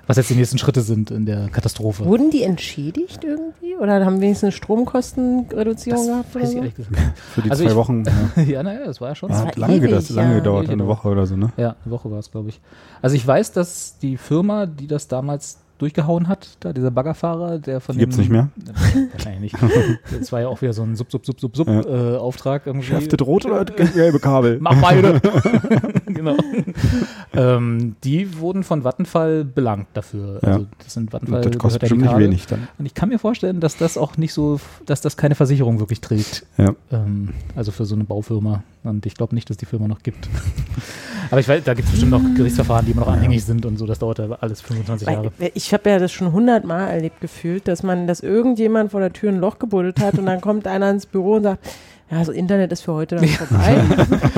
was 0.06 0.16
jetzt 0.16 0.30
die 0.30 0.34
nächsten 0.34 0.58
Schritte 0.58 0.82
sind 0.82 1.10
in 1.10 1.26
der 1.26 1.48
Katastrophe. 1.48 2.04
Wurden 2.04 2.30
die 2.30 2.42
entschädigt 2.42 3.24
irgendwie? 3.24 3.76
Oder 3.76 4.04
haben 4.04 4.20
wenigstens 4.20 4.54
Stromkostenreduzierung 4.54 5.98
Das 5.98 6.06
gehabt 6.08 6.34
weiß 6.34 6.42
ich 6.44 6.50
so? 6.50 6.56
ehrlich 6.58 6.74
gesagt. 6.74 6.96
Für 7.34 7.42
die 7.42 7.50
Also 7.50 7.64
zwei 7.64 7.70
ich- 7.70 7.76
Wochen. 7.76 8.04
Ja. 8.36 8.42
ja, 8.48 8.62
naja, 8.62 8.86
das 8.86 9.00
war 9.00 9.08
ja 9.10 9.14
schon. 9.14 9.28
Das 9.30 9.44
hat 9.44 9.56
lange, 9.56 9.74
ewig, 9.76 9.90
gedauert, 9.90 10.10
lange 10.10 10.30
ja. 10.30 10.38
gedauert, 10.38 10.68
eine. 10.70 10.86
Woche 10.86 11.08
oder 11.08 11.26
so, 11.26 11.36
ne? 11.36 11.52
Ja, 11.56 11.76
eine 11.84 11.92
Woche 11.92 12.10
war 12.10 12.18
es, 12.18 12.30
glaube 12.30 12.48
ich. 12.50 12.60
Also 13.02 13.16
ich 13.16 13.26
weiß, 13.26 13.52
dass 13.52 13.98
die 13.98 14.16
Firma, 14.16 14.66
die 14.66 14.86
das 14.86 15.08
damals 15.08 15.58
durchgehauen 15.78 16.28
hat, 16.28 16.56
da 16.60 16.72
dieser 16.72 16.90
Baggerfahrer, 16.90 17.58
der 17.58 17.80
von 17.80 17.96
gibt's 17.98 18.16
dem, 18.16 18.22
nicht 18.22 18.30
mehr? 18.32 18.48
Äh, 18.66 19.12
Wahrscheinlich 19.12 19.52
nicht. 19.52 19.56
Das 20.18 20.32
war 20.32 20.40
ja 20.40 20.48
auch 20.48 20.60
wieder 20.62 20.72
so 20.72 20.82
ein 20.82 20.96
Sub, 20.96 21.10
Sub, 21.10 21.26
Sub, 21.26 21.40
Sub, 21.40 21.56
Sub 21.56 21.68
Ja. 21.68 21.80
äh. 21.80 22.82
Schärftet 22.82 23.22
rot 23.22 23.44
oder 23.44 23.64
gelbe 23.64 24.18
Kabel? 24.18 24.58
Mach 24.60 24.80
beide. 24.80 25.20
genau. 26.06 26.36
ähm, 27.34 27.96
die 28.04 28.38
wurden 28.38 28.64
von 28.64 28.84
Vattenfall 28.84 29.44
belangt 29.44 29.88
dafür. 29.94 30.40
Ja. 30.42 30.48
Also 30.52 30.66
das 30.82 30.94
sind 30.94 31.12
Vattenfall 31.12 31.42
Das 31.42 31.58
kostet 31.58 31.80
bestimmt 31.80 32.02
nicht 32.02 32.10
Kabel. 32.10 32.26
wenig 32.26 32.46
dann. 32.46 32.68
Und 32.78 32.86
ich 32.86 32.94
kann 32.94 33.08
mir 33.08 33.18
vorstellen, 33.18 33.60
dass 33.60 33.76
das 33.76 33.98
auch 33.98 34.16
nicht 34.16 34.32
so, 34.32 34.60
dass 34.86 35.00
das 35.00 35.16
keine 35.16 35.34
Versicherung 35.34 35.78
wirklich 35.78 36.00
trägt. 36.00 36.46
Ja. 36.56 36.74
Ähm, 36.90 37.30
also 37.54 37.72
für 37.72 37.84
so 37.84 37.94
eine 37.94 38.04
Baufirma. 38.04 38.62
Und 38.84 39.04
ich 39.04 39.14
glaube 39.14 39.34
nicht, 39.34 39.50
dass 39.50 39.56
die 39.56 39.66
Firma 39.66 39.88
noch 39.88 40.02
gibt. 40.02 40.28
Aber 41.30 41.40
ich 41.40 41.48
weiß, 41.48 41.64
da 41.64 41.74
gibt 41.74 41.86
es 41.86 41.90
bestimmt 41.92 42.12
noch 42.12 42.22
Gerichtsverfahren, 42.36 42.86
die 42.86 42.92
immer 42.92 43.00
noch 43.02 43.08
anhängig 43.12 43.44
sind 43.44 43.66
und 43.66 43.78
so. 43.78 43.86
Das 43.86 43.98
dauert 43.98 44.18
ja 44.20 44.30
alles 44.40 44.60
25 44.60 45.08
Jahre. 45.08 45.32
Weil, 45.38 45.50
ich 45.66 45.72
habe 45.74 45.90
ja 45.90 45.98
das 45.98 46.12
schon 46.12 46.32
hundertmal 46.32 46.88
erlebt 46.88 47.20
gefühlt, 47.20 47.66
dass 47.68 47.82
man, 47.82 48.06
dass 48.06 48.20
irgendjemand 48.20 48.92
vor 48.92 49.00
der 49.00 49.12
Tür 49.12 49.30
ein 49.30 49.38
Loch 49.38 49.58
gebuddelt 49.58 49.98
hat 50.00 50.18
und 50.18 50.26
dann 50.26 50.40
kommt 50.40 50.66
einer 50.66 50.88
ins 50.90 51.06
Büro 51.06 51.34
und 51.34 51.42
sagt, 51.42 51.64
ja, 52.10 52.24
so 52.24 52.30
Internet 52.30 52.70
ist 52.70 52.82
für 52.82 52.92
heute 52.94 53.16
dann 53.16 53.26
vorbei. 53.28 53.82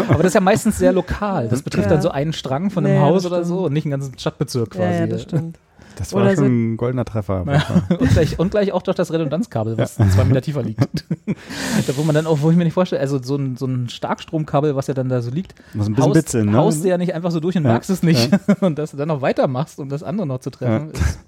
Aber 0.08 0.18
das 0.22 0.28
ist 0.28 0.34
ja 0.34 0.40
meistens 0.40 0.78
sehr 0.78 0.92
lokal. 0.92 1.48
Das 1.48 1.60
betrifft 1.62 1.86
Ja. 1.88 1.92
dann 1.94 2.02
so 2.02 2.10
einen 2.10 2.32
Strang 2.32 2.70
von 2.70 2.86
einem 2.86 2.94
Ja, 2.96 3.02
Haus 3.02 3.26
oder 3.26 3.44
so 3.44 3.66
und 3.66 3.74
nicht 3.74 3.84
einen 3.84 3.90
ganzen 3.90 4.18
Stadtbezirk 4.18 4.74
ja, 4.74 4.80
quasi. 4.80 4.98
ja, 5.00 5.06
das 5.06 5.22
stimmt. 5.22 5.58
Das 5.98 6.12
war 6.12 6.22
Oder 6.22 6.30
schon 6.36 6.44
so- 6.44 6.44
ein 6.50 6.76
goldener 6.76 7.04
Treffer. 7.04 7.40
und, 7.98 8.10
gleich, 8.10 8.38
und 8.38 8.50
gleich 8.52 8.72
auch 8.72 8.82
durch 8.82 8.96
das 8.96 9.12
Redundanzkabel, 9.12 9.76
was 9.76 9.96
zwei 9.96 10.24
Meter 10.24 10.40
tiefer 10.42 10.62
liegt. 10.62 10.80
da, 11.86 11.96
wo 11.96 12.04
man 12.04 12.14
dann 12.14 12.26
auch, 12.26 12.40
wo 12.40 12.50
ich 12.50 12.56
mir 12.56 12.64
nicht 12.64 12.74
vorstelle, 12.74 13.00
also 13.00 13.20
so 13.22 13.36
ein, 13.36 13.56
so 13.56 13.66
ein 13.66 13.88
Starkstromkabel, 13.88 14.76
was 14.76 14.86
ja 14.86 14.94
dann 14.94 15.08
da 15.08 15.20
so 15.22 15.30
liegt, 15.30 15.54
Muss 15.74 15.88
ein 15.88 15.94
bisschen 15.94 16.04
haust, 16.10 16.14
bitzeln, 16.14 16.46
ne? 16.52 16.56
haust 16.58 16.84
du 16.84 16.88
ja 16.88 16.98
nicht 16.98 17.14
einfach 17.14 17.30
so 17.32 17.40
durch 17.40 17.56
und 17.56 17.64
Ja, 17.64 17.70
merkst 17.70 17.90
es 17.90 18.02
nicht. 18.02 18.30
Und 18.60 18.78
dass 18.78 18.92
du 18.92 18.96
dann 18.96 19.08
noch 19.08 19.20
weitermachst, 19.22 19.78
um 19.80 19.88
das 19.88 20.02
andere 20.02 20.26
noch 20.26 20.38
zu 20.40 20.50
treffen. 20.50 20.90
ist- 20.92 21.18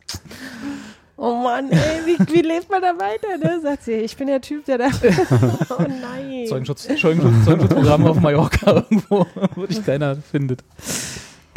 Oh 1.22 1.34
Mann, 1.34 1.70
ey, 1.70 1.78
wie, 2.06 2.34
wie 2.34 2.40
lebt 2.40 2.70
man 2.70 2.80
da 2.80 2.94
weiter, 2.98 3.36
ne? 3.36 3.60
Sagt 3.60 3.82
sie, 3.84 3.92
ich 3.92 4.16
bin 4.16 4.26
der 4.28 4.40
Typ, 4.40 4.64
der 4.64 4.78
da. 4.78 4.86
oh 4.86 5.82
nein. 5.82 6.47
Zeugenschutz, 6.48 6.84
Zeugenschutz, 6.98 7.44
Zeugenschutzprogramm 7.44 8.06
auf 8.06 8.18
Mallorca 8.20 8.70
irgendwo, 8.90 9.26
wo 9.55 9.66
dich 9.66 9.84
keiner 9.84 10.16
findet. 10.16 10.64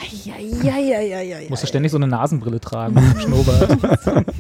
Eieieiei. 0.04 1.48
Musst 1.50 1.64
du 1.64 1.68
ständig 1.68 1.92
so 1.92 1.98
eine 1.98 2.08
Nasenbrille 2.08 2.60
tragen, 2.60 3.00
Schnurrbart. 3.20 3.78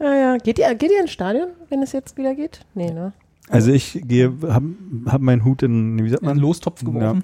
Ja, 0.00 0.14
ja. 0.14 0.36
Geht 0.36 0.58
ihr, 0.58 0.74
geht 0.74 0.90
ihr 0.90 1.00
ins 1.00 1.12
Stadion, 1.12 1.48
wenn 1.70 1.82
es 1.82 1.92
jetzt 1.92 2.18
wieder 2.18 2.34
geht? 2.34 2.60
Nee, 2.74 2.90
ne? 2.90 3.14
Also 3.48 3.72
ich 3.72 4.02
gehe, 4.04 4.32
hab, 4.42 4.62
hab 5.06 5.20
meinen 5.22 5.44
Hut 5.44 5.62
in, 5.62 6.02
wie 6.04 6.10
sagt 6.10 6.22
In 6.22 6.28
einen 6.28 6.38
man? 6.40 6.46
Lostopf 6.46 6.84
geworfen. 6.84 7.22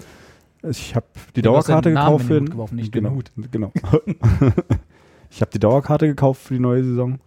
Ich 0.62 0.94
habe 0.94 1.06
die 1.36 1.43
Du 1.43 1.55
hast 1.56 1.68
Dauerkarte 1.68 1.90
gekauft 1.90 2.22
in 2.22 2.28
den 2.28 2.36
für 2.36 2.40
Hut 2.40 2.51
geworfen, 2.51 2.77
nicht 2.77 2.94
den 2.94 3.02
genau, 3.05 3.14
Hut. 3.16 3.31
genau. 3.51 3.72
ich 5.31 5.40
habe 5.40 5.51
die 5.51 5.59
Dauerkarte 5.59 6.06
gekauft 6.06 6.43
für 6.43 6.55
die 6.55 6.60
neue 6.60 6.85
Saison. 6.85 7.18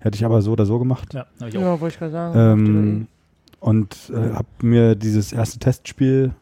Hätte 0.00 0.16
ich 0.16 0.24
aber 0.24 0.42
so 0.42 0.52
oder 0.52 0.66
so 0.66 0.78
gemacht. 0.78 1.12
Ja, 1.12 1.26
hab 1.40 1.48
ich 1.48 1.56
auch. 1.58 1.60
Ja, 1.60 1.80
wollte 1.80 1.94
ich 1.94 1.98
gerade 1.98 2.12
sagen. 2.12 2.38
Ähm, 2.38 3.06
und 3.60 3.96
äh, 4.14 4.34
habe 4.34 4.48
mir 4.62 4.94
dieses 4.94 5.32
erste 5.32 5.58
Testspiel 5.58 6.32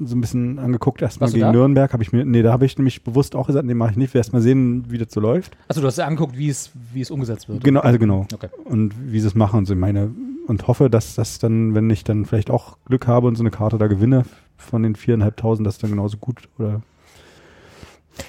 so 0.00 0.16
ein 0.16 0.20
bisschen 0.20 0.58
angeguckt, 0.58 1.02
erstmal 1.02 1.30
gegen? 1.30 1.50
Nürnberg. 1.50 1.92
Habe 1.92 2.02
ich 2.02 2.12
mir, 2.12 2.24
nee, 2.24 2.42
da 2.42 2.52
habe 2.52 2.66
ich 2.66 2.78
nämlich 2.78 3.02
bewusst 3.02 3.34
auch 3.34 3.46
gesagt, 3.46 3.66
nee, 3.66 3.74
mache 3.74 3.92
ich 3.92 3.96
nicht. 3.96 4.14
Will 4.14 4.20
erst 4.20 4.32
mal 4.32 4.42
sehen, 4.42 4.84
wie 4.88 4.98
das 4.98 5.08
so 5.10 5.20
läuft. 5.20 5.56
Also 5.66 5.80
du 5.80 5.86
hast 5.86 5.98
dir 5.98 6.06
angeguckt, 6.06 6.36
wie 6.36 6.48
es, 6.48 6.70
wie 6.92 7.00
es 7.00 7.10
umgesetzt 7.10 7.48
wird. 7.48 7.64
Genau, 7.64 7.80
also 7.80 7.98
genau. 7.98 8.26
Okay. 8.32 8.48
Und 8.64 8.94
wie 9.12 9.20
sie 9.20 9.26
es 9.26 9.34
machen 9.34 9.58
und 9.58 9.66
so. 9.66 9.74
Ich 9.74 9.80
meine, 9.80 10.10
und 10.46 10.66
hoffe, 10.66 10.88
dass 10.88 11.14
das 11.14 11.38
dann, 11.38 11.74
wenn 11.74 11.90
ich 11.90 12.04
dann 12.04 12.24
vielleicht 12.24 12.50
auch 12.50 12.78
Glück 12.86 13.06
habe 13.06 13.26
und 13.26 13.36
so 13.36 13.42
eine 13.42 13.50
Karte 13.50 13.78
da 13.78 13.86
gewinne 13.86 14.24
von 14.56 14.82
den 14.82 14.96
viereinhalbtausend, 14.96 15.66
dass 15.66 15.78
dann 15.78 15.90
genauso 15.90 16.16
gut 16.16 16.48
oder 16.58 16.82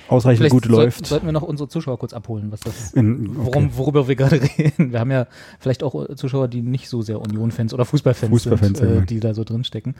ausreichend 0.07 0.39
Vielleicht 0.39 0.51
gut 0.51 0.65
soll, 0.65 0.83
läuft. 0.85 1.05
sollten 1.05 1.25
wir 1.25 1.33
noch 1.33 1.41
unsere 1.41 1.69
Zuschauer 1.69 1.97
kurz 1.97 2.13
abholen, 2.13 2.51
was 2.51 2.59
das 2.61 2.93
In, 2.93 3.35
Worum, 3.37 3.75
worüber 3.77 4.07
wir 4.07 4.15
gerade 4.15 4.41
reden. 4.57 4.91
Wir 4.91 4.99
haben 4.99 5.11
ja 5.11 5.27
vielleicht 5.59 5.83
auch 5.83 6.09
äh, 6.09 6.15
Zuschauer, 6.15 6.47
die 6.47 6.61
nicht 6.61 6.89
so 6.89 7.01
sehr 7.01 7.19
Union-Fans 7.21 7.73
oder 7.73 7.85
Fußballfans, 7.85 8.31
Fußballfans, 8.31 8.79
sind, 8.79 8.87
äh, 8.87 8.95
ja. 8.95 9.01
die 9.01 9.19
da 9.19 9.33
so 9.33 9.43
drin 9.43 9.63
stecken. 9.63 9.95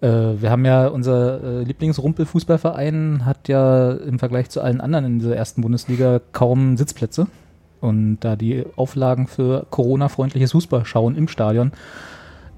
Äh, 0.00 0.08
wir 0.40 0.50
haben 0.50 0.64
ja, 0.64 0.86
unser 0.88 1.42
äh, 1.42 1.62
Lieblingsrumpel-Fußballverein 1.64 3.24
hat 3.24 3.48
ja 3.48 3.92
im 3.92 4.18
Vergleich 4.18 4.50
zu 4.50 4.60
allen 4.60 4.80
anderen 4.80 5.04
in 5.04 5.18
dieser 5.18 5.36
ersten 5.36 5.62
Bundesliga 5.62 6.20
kaum 6.32 6.76
Sitzplätze. 6.76 7.26
Und 7.80 8.18
da 8.20 8.36
die 8.36 8.64
Auflagen 8.76 9.26
für 9.26 9.66
Corona-freundliches 9.70 10.52
Fußballschauen 10.52 11.16
im 11.16 11.28
Stadion 11.28 11.72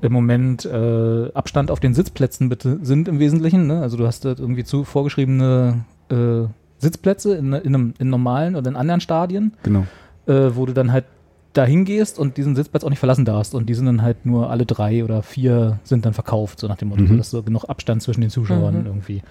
im 0.01 0.13
Moment 0.13 0.65
äh, 0.65 1.33
Abstand 1.33 1.71
auf 1.71 1.79
den 1.79 1.95
Sitzplätzen 1.95 2.49
bitte 2.49 2.81
sind 2.83 3.07
im 3.07 3.21
Wesentlichen. 3.21 3.69
Ne? 3.69 3.81
Also 3.81 3.97
du 3.97 4.07
hast 4.07 4.25
dort 4.25 4.41
irgendwie 4.41 4.65
zu 4.65 4.83
vorgeschriebene 4.83 5.85
äh, 6.11 6.49
Sitzplätze 6.79 7.37
in, 7.37 7.53
in, 7.53 7.75
einem, 7.75 7.95
in 7.99 8.11
normalen 8.11 8.57
oder 8.57 8.69
in 8.69 8.77
anderen 8.77 9.01
Stadien 9.01 9.53
genau. 9.63 9.87
äh, 10.27 10.57
wo 10.57 10.67
du 10.67 10.73
dann 10.73 10.91
halt 10.91 11.05
dahin 11.53 11.85
gehst 11.85 12.19
und 12.19 12.37
diesen 12.37 12.57
Sitzplatz 12.57 12.83
auch 12.85 12.91
nicht 12.91 12.99
verlassen 12.99 13.25
darfst. 13.25 13.55
Und 13.55 13.69
die 13.69 13.75
sind 13.75 13.87
dann 13.87 14.03
halt 14.03 14.25
nur 14.25 14.51
alle 14.51 14.65
drei 14.67 15.05
oder 15.05 15.23
vier 15.23 15.79
sind 15.85 16.07
dann 16.07 16.15
verkauft, 16.15 16.59
so 16.61 16.67
nach 16.69 16.77
dem 16.77 16.89
Motto, 16.89 17.03
Mhm. 17.03 17.09
sodass 17.09 17.31
du 17.31 17.43
genug 17.43 17.65
Abstand 17.65 18.03
zwischen 18.03 18.21
den 18.23 18.31
Zuschauern 18.31 18.81
Mhm. 18.81 18.87
irgendwie 18.87 19.23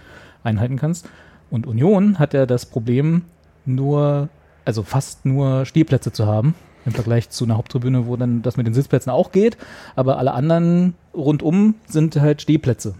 einhalten 0.43 0.77
kannst. 0.77 1.07
Und 1.49 1.67
Union 1.67 2.19
hat 2.19 2.33
ja 2.33 2.45
das 2.45 2.65
Problem, 2.65 3.23
nur, 3.65 4.29
also 4.65 4.83
fast 4.83 5.25
nur 5.25 5.65
Stehplätze 5.65 6.11
zu 6.11 6.25
haben. 6.27 6.55
Im 6.85 6.93
Vergleich 6.93 7.29
zu 7.29 7.43
einer 7.45 7.57
Haupttribüne, 7.57 8.07
wo 8.07 8.15
dann 8.17 8.41
das 8.41 8.57
mit 8.57 8.65
den 8.65 8.73
Sitzplätzen 8.73 9.11
auch 9.11 9.31
geht. 9.31 9.55
Aber 9.95 10.17
alle 10.17 10.33
anderen 10.33 10.95
rundum 11.13 11.75
sind 11.87 12.19
halt 12.19 12.41
Stehplätze. 12.41 12.95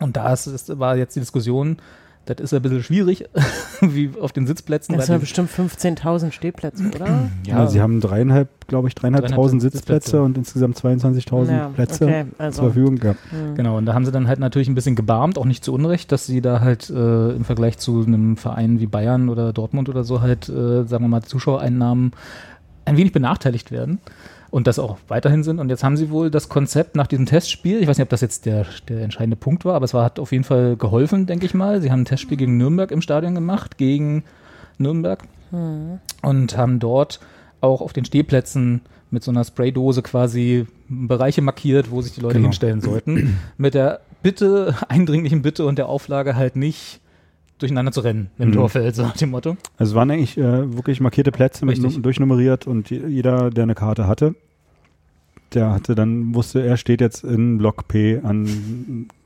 Und 0.00 0.16
da 0.16 0.32
ist, 0.32 0.78
war 0.78 0.96
jetzt 0.96 1.14
die 1.14 1.20
Diskussion, 1.20 1.76
das 2.26 2.38
ist 2.40 2.54
ein 2.54 2.62
bisschen 2.62 2.82
schwierig, 2.82 3.24
wie 3.80 4.10
auf 4.20 4.32
den 4.32 4.46
Sitzplätzen. 4.46 4.96
Das 4.96 5.06
sind 5.06 5.14
ja 5.14 5.18
bestimmt 5.18 5.50
15.000 5.50 6.32
Stehplätze, 6.32 6.84
oder? 6.94 7.30
Ja, 7.46 7.66
sie 7.66 7.80
haben 7.80 8.00
dreieinhalb, 8.00 8.48
glaube 8.66 8.88
ich, 8.88 8.94
dreieinhalbtausend 8.94 9.62
Dreieinhalb 9.62 9.72
Sitzplätze 9.74 10.04
Sitzplätze. 10.06 10.22
und 10.22 10.38
insgesamt 10.38 10.78
22.000 10.78 11.50
Ja, 11.50 11.68
Plätze 11.68 12.04
okay, 12.04 12.24
zur 12.30 12.40
also. 12.40 12.62
Verfügung 12.62 12.96
gehabt. 12.96 13.20
hm. 13.30 13.54
Genau, 13.54 13.78
und 13.78 13.86
da 13.86 13.94
haben 13.94 14.04
sie 14.04 14.12
dann 14.12 14.28
halt 14.28 14.38
natürlich 14.40 14.68
ein 14.68 14.74
bisschen 14.74 14.96
gebarmt, 14.96 15.38
auch 15.38 15.44
nicht 15.44 15.64
zu 15.64 15.72
Unrecht, 15.72 16.12
dass 16.12 16.26
sie 16.26 16.40
da 16.40 16.60
halt 16.60 16.90
äh, 16.90 17.30
im 17.30 17.44
Vergleich 17.44 17.78
zu 17.78 18.04
einem 18.06 18.36
Verein 18.36 18.80
wie 18.80 18.86
Bayern 18.86 19.28
oder 19.28 19.52
Dortmund 19.52 19.88
oder 19.88 20.04
so 20.04 20.20
halt, 20.20 20.48
äh, 20.48 20.84
sagen 20.84 21.04
wir 21.04 21.08
mal, 21.08 21.22
Zuschauereinnahmen 21.22 22.12
ein 22.86 22.96
wenig 22.96 23.12
benachteiligt 23.12 23.70
werden 23.70 23.98
und 24.54 24.68
das 24.68 24.78
auch 24.78 24.98
weiterhin 25.08 25.42
sind. 25.42 25.58
Und 25.58 25.68
jetzt 25.68 25.82
haben 25.82 25.96
sie 25.96 26.10
wohl 26.10 26.30
das 26.30 26.48
Konzept 26.48 26.94
nach 26.94 27.08
diesem 27.08 27.26
Testspiel, 27.26 27.80
ich 27.82 27.88
weiß 27.88 27.98
nicht, 27.98 28.04
ob 28.04 28.10
das 28.10 28.20
jetzt 28.20 28.46
der, 28.46 28.66
der 28.88 29.00
entscheidende 29.02 29.36
Punkt 29.36 29.64
war, 29.64 29.74
aber 29.74 29.84
es 29.84 29.94
war, 29.94 30.04
hat 30.04 30.20
auf 30.20 30.30
jeden 30.30 30.44
Fall 30.44 30.76
geholfen, 30.76 31.26
denke 31.26 31.44
ich 31.46 31.54
mal. 31.54 31.80
Sie 31.82 31.90
haben 31.90 32.02
ein 32.02 32.04
Testspiel 32.04 32.36
gegen 32.38 32.56
Nürnberg 32.56 32.92
im 32.92 33.02
Stadion 33.02 33.34
gemacht, 33.34 33.78
gegen 33.78 34.22
Nürnberg 34.78 35.24
Hm. 35.50 35.98
und 36.22 36.56
haben 36.56 36.78
dort 36.78 37.18
auch 37.60 37.80
auf 37.80 37.92
den 37.92 38.04
Stehplätzen 38.04 38.80
mit 39.10 39.22
so 39.24 39.30
einer 39.30 39.44
Spraydose 39.44 40.02
quasi 40.02 40.66
Bereiche 40.88 41.42
markiert, 41.42 41.90
wo 41.90 42.00
sich 42.00 42.12
die 42.14 42.20
Leute 42.20 42.34
Genau. 42.34 42.46
hinstellen 42.48 42.80
sollten. 42.80 43.38
Mit 43.58 43.74
der 43.74 44.00
Bitte, 44.22 44.74
eindringlichen 44.88 45.42
Bitte 45.42 45.64
und 45.66 45.78
der 45.78 45.88
Auflage 45.88 46.34
halt 46.36 46.56
nicht 46.56 47.00
durcheinander 47.58 47.92
zu 47.92 48.00
rennen 48.00 48.30
im 48.38 48.48
Mhm. 48.48 48.52
Torfeld, 48.54 48.96
so 48.96 49.02
nach 49.02 49.16
dem 49.16 49.30
Motto. 49.30 49.56
Also 49.78 49.92
es 49.92 49.94
waren 49.96 50.10
eigentlich 50.10 50.36
äh, 50.36 50.74
wirklich 50.76 51.00
markierte 51.00 51.30
Plätze 51.30 51.64
mit 51.64 51.78
durchnummeriert 52.04 52.66
und 52.66 52.90
je- 52.90 53.06
jeder, 53.06 53.50
der 53.50 53.62
eine 53.62 53.74
Karte 53.76 54.08
hatte, 54.08 54.34
der 55.52 55.70
hatte 55.72 55.94
dann, 55.94 56.34
wusste, 56.34 56.64
er 56.66 56.76
steht 56.76 57.00
jetzt 57.00 57.22
in 57.24 57.58
Block 57.58 57.86
P 57.86 58.18
an 58.22 58.44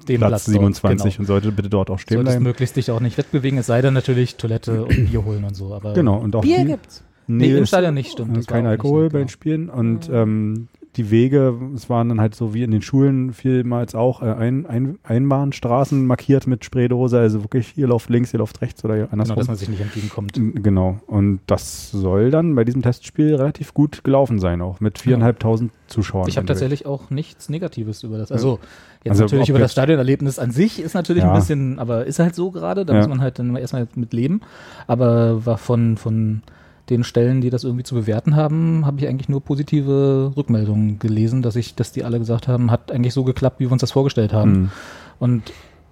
Dem 0.08 0.18
Platz 0.18 0.30
Platz 0.30 0.44
dort, 0.44 0.52
27 0.54 1.12
genau. 1.16 1.20
und 1.22 1.26
sollte 1.26 1.52
bitte 1.52 1.68
dort 1.70 1.90
auch 1.90 1.98
stehen 1.98 2.16
Solltest 2.16 2.34
bleiben. 2.34 2.44
möglichst 2.44 2.76
dich 2.76 2.90
auch 2.90 3.00
nicht 3.00 3.16
wegbewegen, 3.16 3.58
es 3.58 3.66
sei 3.66 3.80
denn 3.80 3.94
natürlich 3.94 4.36
Toilette 4.36 4.84
und 4.84 5.10
Bier 5.10 5.24
holen 5.24 5.44
und 5.44 5.54
so. 5.54 5.72
Aber 5.74 5.94
Genau, 5.94 6.18
und 6.18 6.34
auch 6.36 6.42
Bier 6.42 6.58
die, 6.58 6.64
gibt's. 6.66 7.02
Nee, 7.26 7.50
im 7.56 7.62
es- 7.62 7.68
Stadion 7.68 7.94
nicht, 7.94 8.10
stimmt. 8.12 8.46
Kein 8.46 8.58
auch 8.60 8.62
nicht 8.62 8.70
Alkohol 8.70 9.04
so, 9.04 9.08
bei 9.10 9.18
den 9.18 9.26
genau. 9.26 9.28
Spielen 9.32 9.68
und 9.70 10.08
ähm, 10.12 10.68
die 10.98 11.10
Wege, 11.10 11.54
es 11.74 11.88
waren 11.88 12.08
dann 12.10 12.20
halt 12.20 12.34
so 12.34 12.52
wie 12.52 12.62
in 12.62 12.70
den 12.70 12.82
Schulen 12.82 13.32
vielmals 13.32 13.94
auch 13.94 14.20
äh, 14.20 14.26
ein, 14.26 14.66
ein, 14.66 14.98
Einbahnstraßen 15.04 16.06
markiert 16.06 16.46
mit 16.46 16.64
Spraydose, 16.64 17.18
also 17.18 17.42
wirklich 17.42 17.78
ihr 17.78 17.86
lauft 17.88 18.10
links, 18.10 18.32
ihr 18.34 18.40
lauft 18.40 18.60
rechts 18.60 18.84
oder 18.84 18.96
Genau, 18.96 19.08
andersrum. 19.12 19.36
dass 19.36 19.46
man 19.48 19.56
sich 19.56 19.68
nicht 19.68 19.80
entgegenkommt. 19.80 20.32
Genau. 20.34 20.98
Und 21.06 21.40
das 21.46 21.90
soll 21.90 22.30
dann 22.30 22.54
bei 22.54 22.64
diesem 22.64 22.82
Testspiel 22.82 23.34
relativ 23.36 23.72
gut 23.72 24.04
gelaufen 24.04 24.38
sein, 24.40 24.60
auch 24.60 24.80
mit 24.80 24.98
viereinhalbtausend 24.98 25.70
Zuschauern. 25.86 26.28
Ich 26.28 26.36
habe 26.36 26.46
tatsächlich 26.46 26.84
auch 26.84 27.10
nichts 27.10 27.48
Negatives 27.48 28.02
über 28.02 28.18
das. 28.18 28.30
Also 28.32 28.58
jetzt 29.04 29.12
Also 29.12 29.24
natürlich 29.24 29.48
über 29.48 29.58
das 29.58 29.72
Stadionerlebnis 29.72 30.38
an 30.38 30.50
sich 30.50 30.80
ist 30.82 30.94
natürlich 30.94 31.22
Ja. 31.22 31.30
ein 31.32 31.38
bisschen, 31.38 31.78
aber 31.78 32.04
ist 32.04 32.18
halt 32.18 32.34
so 32.34 32.50
gerade, 32.50 32.84
da 32.84 32.92
Ja. 32.92 32.98
muss 32.98 33.08
man 33.08 33.20
halt 33.20 33.38
dann 33.38 33.54
erstmal 33.56 33.86
mit 33.94 34.12
leben. 34.12 34.40
Aber 34.86 35.46
war 35.46 35.58
von, 35.58 35.96
von 35.96 36.42
den 36.90 37.05
Stellen, 37.05 37.40
die 37.40 37.51
das 37.51 37.65
irgendwie 37.65 37.85
zu 37.85 37.94
bewerten 37.94 38.35
haben, 38.36 38.86
habe 38.86 38.98
ich 39.01 39.09
eigentlich 39.09 39.28
nur 39.28 39.43
positive 39.43 40.32
Rückmeldungen 40.36 40.98
gelesen, 40.98 41.43
dass 41.43 41.56
ich, 41.56 41.74
dass 41.74 41.93
die 41.93 42.05
alle 42.05 42.19
gesagt 42.19 42.48
haben, 42.48 42.70
hat 42.70 42.90
eigentlich 42.90 43.15
so 43.15 43.24
geklappt, 43.24 43.60
wie 43.60 43.66
wir 43.66 43.73
uns 43.73 43.81
das 43.81 43.93
vorgestellt 43.93 44.32
haben. 44.32 44.52
Mhm. 44.52 44.70
Und 45.19 45.43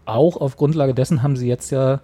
auch 0.07 0.37
auf 0.37 0.57
Grundlage 0.57 0.95
dessen 0.95 1.23
haben 1.23 1.37
sie 1.37 1.49
jetzt 1.49 1.71
ja 1.71 2.01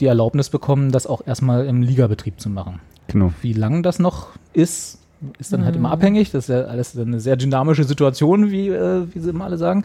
die 0.00 0.06
Erlaubnis 0.06 0.50
bekommen, 0.50 0.90
das 0.90 1.06
auch 1.06 1.22
erstmal 1.26 1.66
im 1.66 1.82
Ligabetrieb 1.82 2.40
zu 2.40 2.48
machen. 2.50 2.80
Genau. 3.06 3.32
Wie 3.42 3.52
lang 3.52 3.82
das 3.82 3.98
noch 3.98 4.30
ist, 4.52 4.98
ist 5.38 5.52
dann 5.52 5.64
halt 5.64 5.74
Mhm. 5.74 5.80
immer 5.82 5.90
abhängig. 5.92 6.32
Das 6.32 6.48
ist 6.48 6.54
ja 6.54 6.62
alles 6.62 6.98
eine 6.98 7.20
sehr 7.20 7.36
dynamische 7.36 7.84
Situation, 7.84 8.50
wie, 8.50 8.68
äh, 8.68 9.06
wie 9.12 9.20
sie 9.20 9.30
immer 9.30 9.44
alle 9.44 9.58
sagen. 9.58 9.84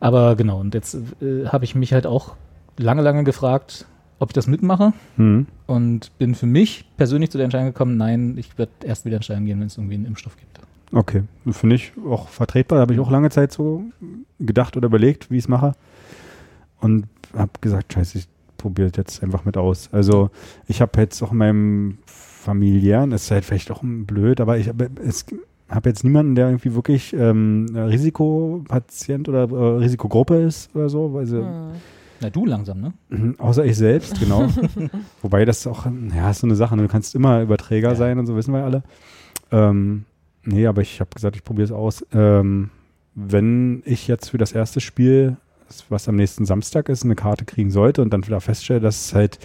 Aber 0.00 0.36
genau, 0.36 0.60
und 0.60 0.74
jetzt 0.74 0.94
äh, 1.22 1.46
habe 1.46 1.64
ich 1.64 1.74
mich 1.74 1.92
halt 1.92 2.06
auch 2.06 2.34
lange, 2.76 3.02
lange 3.02 3.24
gefragt, 3.24 3.86
ob 4.20 4.30
ich 4.30 4.34
das 4.34 4.46
mitmache 4.46 4.92
Mhm. 5.16 5.46
und 5.66 6.16
bin 6.18 6.36
für 6.36 6.46
mich 6.46 6.84
persönlich 6.96 7.30
zu 7.30 7.38
der 7.38 7.46
Entscheidung 7.46 7.68
gekommen, 7.68 7.96
nein, 7.96 8.36
ich 8.38 8.56
werde 8.56 8.70
erst 8.84 9.04
wieder 9.04 9.16
entscheiden 9.16 9.44
gehen, 9.46 9.58
wenn 9.58 9.66
es 9.66 9.76
irgendwie 9.76 9.94
einen 9.96 10.04
Impfstoff 10.06 10.36
gibt. 10.36 10.60
Okay. 10.92 11.22
Finde 11.50 11.76
ich 11.76 11.92
auch 12.08 12.28
vertretbar. 12.28 12.76
Da 12.78 12.82
habe 12.82 12.94
ich 12.94 13.00
auch 13.00 13.10
lange 13.10 13.30
Zeit 13.30 13.52
so 13.52 13.84
gedacht 14.38 14.76
oder 14.76 14.86
überlegt, 14.86 15.30
wie 15.30 15.36
ich 15.36 15.44
es 15.44 15.48
mache. 15.48 15.72
Und 16.80 17.06
habe 17.36 17.50
gesagt, 17.60 17.92
scheiße, 17.92 18.18
ich 18.18 18.26
probiere 18.56 18.88
es 18.88 18.96
jetzt 18.96 19.22
einfach 19.22 19.44
mit 19.44 19.56
aus. 19.56 19.88
Also 19.92 20.30
ich 20.66 20.80
habe 20.80 21.00
jetzt 21.00 21.22
auch 21.22 21.30
in 21.32 21.38
meinem 21.38 21.98
familiären, 22.06 23.12
ist 23.12 23.30
halt 23.30 23.44
vielleicht 23.44 23.70
auch 23.70 23.82
blöd, 23.84 24.40
aber 24.40 24.58
ich 24.58 24.68
habe 24.68 24.90
es 25.06 25.24
habe 25.68 25.88
jetzt 25.90 26.02
niemanden, 26.02 26.34
der 26.34 26.48
irgendwie 26.48 26.74
wirklich 26.74 27.12
ähm, 27.12 27.66
Risikopatient 27.74 29.28
oder 29.28 29.42
äh, 29.48 29.78
Risikogruppe 29.78 30.42
ist 30.42 30.74
oder 30.74 30.88
so, 30.88 31.12
weil 31.14 31.26
sie, 31.26 31.38
Hm. 31.38 31.70
Na, 32.20 32.30
du 32.30 32.44
langsam, 32.46 32.80
ne? 32.80 32.92
Mhm, 33.08 33.36
Außer 33.38 33.64
ich 33.64 33.76
selbst, 33.76 34.20
genau. 34.20 34.46
Wobei 35.22 35.44
das 35.44 35.66
auch, 35.66 35.86
ja, 36.14 36.30
ist 36.30 36.40
so 36.40 36.46
eine 36.46 36.54
Sache. 36.56 36.76
ne? 36.76 36.82
Du 36.82 36.88
kannst 36.88 37.14
immer 37.14 37.40
Überträger 37.42 37.90
Ja. 37.90 37.94
sein 37.94 38.18
und 38.18 38.26
so, 38.26 38.36
wissen 38.36 38.52
wir 38.52 38.64
alle. 38.64 38.82
Ähm, 39.50 40.04
nee, 40.44 40.66
aber 40.66 40.82
ich 40.82 41.00
habe 41.00 41.10
gesagt, 41.14 41.36
ich 41.36 41.44
probiere 41.44 41.64
es 41.64 41.72
aus. 41.72 42.04
Ähm, 42.12 42.70
wenn 43.14 43.82
ich 43.86 44.06
jetzt 44.06 44.28
für 44.30 44.38
das 44.38 44.52
erste 44.52 44.80
Spiel, 44.80 45.36
was 45.88 46.08
am 46.08 46.16
nächsten 46.16 46.44
Samstag 46.46 46.88
ist, 46.88 47.04
eine 47.04 47.14
Karte 47.16 47.44
kriegen 47.44 47.70
sollte 47.70 48.02
und 48.02 48.12
dann 48.12 48.26
wieder 48.26 48.40
feststelle, 48.40 48.80
dass 48.80 49.14
halt 49.14 49.38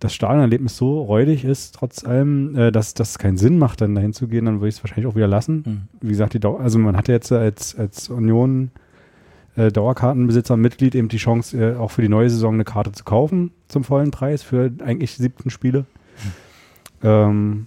das 0.00 0.14
Stadionerlebnis 0.14 0.76
so 0.76 1.00
räudig 1.02 1.44
ist, 1.44 1.74
trotz 1.76 2.04
allem, 2.04 2.56
äh, 2.56 2.72
dass 2.72 2.94
das 2.94 3.18
keinen 3.18 3.36
Sinn 3.36 3.58
macht, 3.58 3.80
dann 3.80 3.94
dahin 3.94 4.12
zu 4.12 4.26
gehen, 4.26 4.46
dann 4.46 4.56
würde 4.56 4.68
ich 4.68 4.76
es 4.76 4.82
wahrscheinlich 4.82 5.06
auch 5.06 5.14
wieder 5.14 5.28
lassen 5.28 5.62
Hm. 5.64 5.80
wie 6.00 6.08
gesagt, 6.08 6.34
die 6.34 6.40
Dauer, 6.40 6.60
also 6.60 6.78
man 6.78 6.96
hatte 6.96 7.12
jetzt 7.12 7.30
als, 7.30 7.76
als 7.76 8.08
Union 8.08 8.70
äh, 9.56 9.70
Dauerkartenbesitzer 9.70 10.54
und 10.54 10.60
Mitglied 10.60 10.94
eben 10.94 11.08
die 11.08 11.18
Chance, 11.18 11.56
äh, 11.58 11.76
auch 11.76 11.90
für 11.90 12.02
die 12.02 12.08
neue 12.08 12.30
Saison 12.30 12.54
eine 12.54 12.64
Karte 12.64 12.92
zu 12.92 13.04
kaufen 13.04 13.52
zum 13.68 13.84
vollen 13.84 14.10
Preis 14.10 14.42
für 14.42 14.70
eigentlich 14.84 15.16
die 15.16 15.22
siebten 15.22 15.50
Spiele. 15.50 15.86
Ähm, 17.02 17.66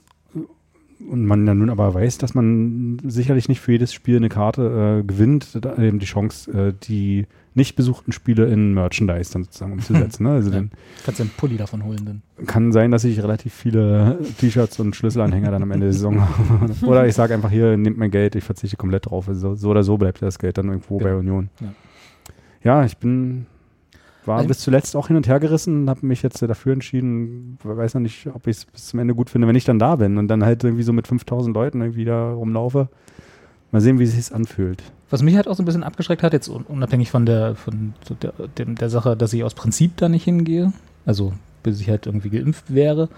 und 1.09 1.25
man 1.25 1.45
dann 1.45 1.59
nun 1.59 1.69
aber 1.69 1.93
weiß, 1.93 2.17
dass 2.17 2.33
man 2.33 2.99
sicherlich 3.03 3.49
nicht 3.49 3.59
für 3.59 3.73
jedes 3.73 3.93
Spiel 3.93 4.15
eine 4.15 4.29
Karte 4.29 5.01
äh, 5.01 5.05
gewinnt, 5.05 5.63
da 5.63 5.77
eben 5.77 5.99
die 5.99 6.05
Chance, 6.05 6.51
äh, 6.51 6.73
die 6.87 7.27
nicht 7.55 7.75
besuchten 7.75 8.11
Spiele 8.11 8.45
in 8.45 8.73
Merchandise 8.73 9.31
dann 9.33 9.45
sozusagen 9.45 9.71
umzusetzen. 9.73 10.23
Ne? 10.23 10.31
Also 10.31 10.49
Ja. 10.49 10.57
dann 10.57 10.71
Kannst 11.05 11.19
du 11.19 11.23
einen 11.23 11.31
Pulli 11.37 11.57
davon 11.57 11.83
holen 11.83 12.21
dann. 12.37 12.45
kann 12.47 12.71
sein, 12.71 12.91
dass 12.91 13.03
ich 13.05 13.21
relativ 13.23 13.53
viele 13.53 14.19
T-Shirts 14.39 14.79
und 14.79 14.95
Schlüsselanhänger 14.95 15.51
dann 15.51 15.63
am 15.63 15.71
Ende 15.71 15.85
der 15.87 15.93
Saison 15.93 16.19
habe. 16.21 16.73
Oder 16.85 17.07
ich 17.07 17.15
sage 17.15 17.33
einfach 17.33 17.49
hier, 17.49 17.77
nehmt 17.77 17.97
mein 17.97 18.11
Geld, 18.11 18.35
ich 18.35 18.43
verzichte 18.43 18.75
komplett 18.77 19.05
drauf. 19.05 19.27
Also 19.29 19.55
so 19.55 19.69
oder 19.69 19.83
so 19.83 19.97
bleibt 19.97 20.21
das 20.21 20.37
Geld 20.37 20.57
dann 20.57 20.67
irgendwo 20.67 20.97
bei 20.97 21.05
Genau. 21.09 21.19
Union. 21.19 21.49
Ja. 21.61 21.67
Ja, 22.63 22.85
ich 22.85 22.97
bin 22.97 23.45
war 24.25 24.43
bis 24.43 24.57
zuletzt 24.59 24.95
auch 24.95 25.07
hin 25.07 25.17
und 25.17 25.27
her 25.27 25.39
gerissen 25.39 25.83
und 25.83 25.89
habe 25.89 26.03
mich 26.03 26.23
jetzt 26.23 26.41
dafür 26.41 26.73
entschieden, 26.73 27.59
weiß 27.63 27.93
noch 27.93 28.01
nicht, 28.01 28.25
ob 28.33 28.47
ich 28.47 28.57
es 28.57 28.65
bis 28.65 28.87
zum 28.87 28.99
Ende 28.99 29.13
gut 29.13 29.29
finde, 29.29 29.47
wenn 29.47 29.55
ich 29.55 29.65
dann 29.65 29.77
da 29.77 29.95
bin 29.97 30.17
und 30.17 30.27
dann 30.29 30.43
halt 30.43 30.63
irgendwie 30.63 30.81
so 30.81 30.91
mit 30.93 31.07
5000 31.07 31.53
Leuten 31.55 31.79
irgendwie 31.81 32.05
da 32.05 32.33
rumlaufe. 32.33 32.89
Mal 33.71 33.81
sehen, 33.81 33.99
wie 33.99 34.03
es 34.03 34.13
sich 34.13 34.33
anfühlt. 34.33 34.81
Was 35.09 35.21
mich 35.21 35.35
halt 35.35 35.47
auch 35.47 35.55
so 35.55 35.63
ein 35.63 35.65
bisschen 35.65 35.83
abgeschreckt 35.83 36.23
hat, 36.23 36.33
jetzt 36.33 36.49
un- 36.49 36.63
unabhängig 36.67 37.11
von 37.11 37.25
der, 37.25 37.55
von 37.55 37.93
der, 38.21 38.33
dem, 38.57 38.75
der 38.75 38.89
Sache, 38.89 39.15
dass 39.15 39.33
ich 39.33 39.43
aus 39.43 39.53
Prinzip 39.53 39.97
da 39.97 40.09
nicht 40.09 40.23
hingehe, 40.23 40.73
also 41.05 41.33
bis 41.63 41.79
ich 41.81 41.89
halt 41.89 42.05
irgendwie 42.05 42.29
geimpft 42.29 42.73
wäre, 42.73 43.09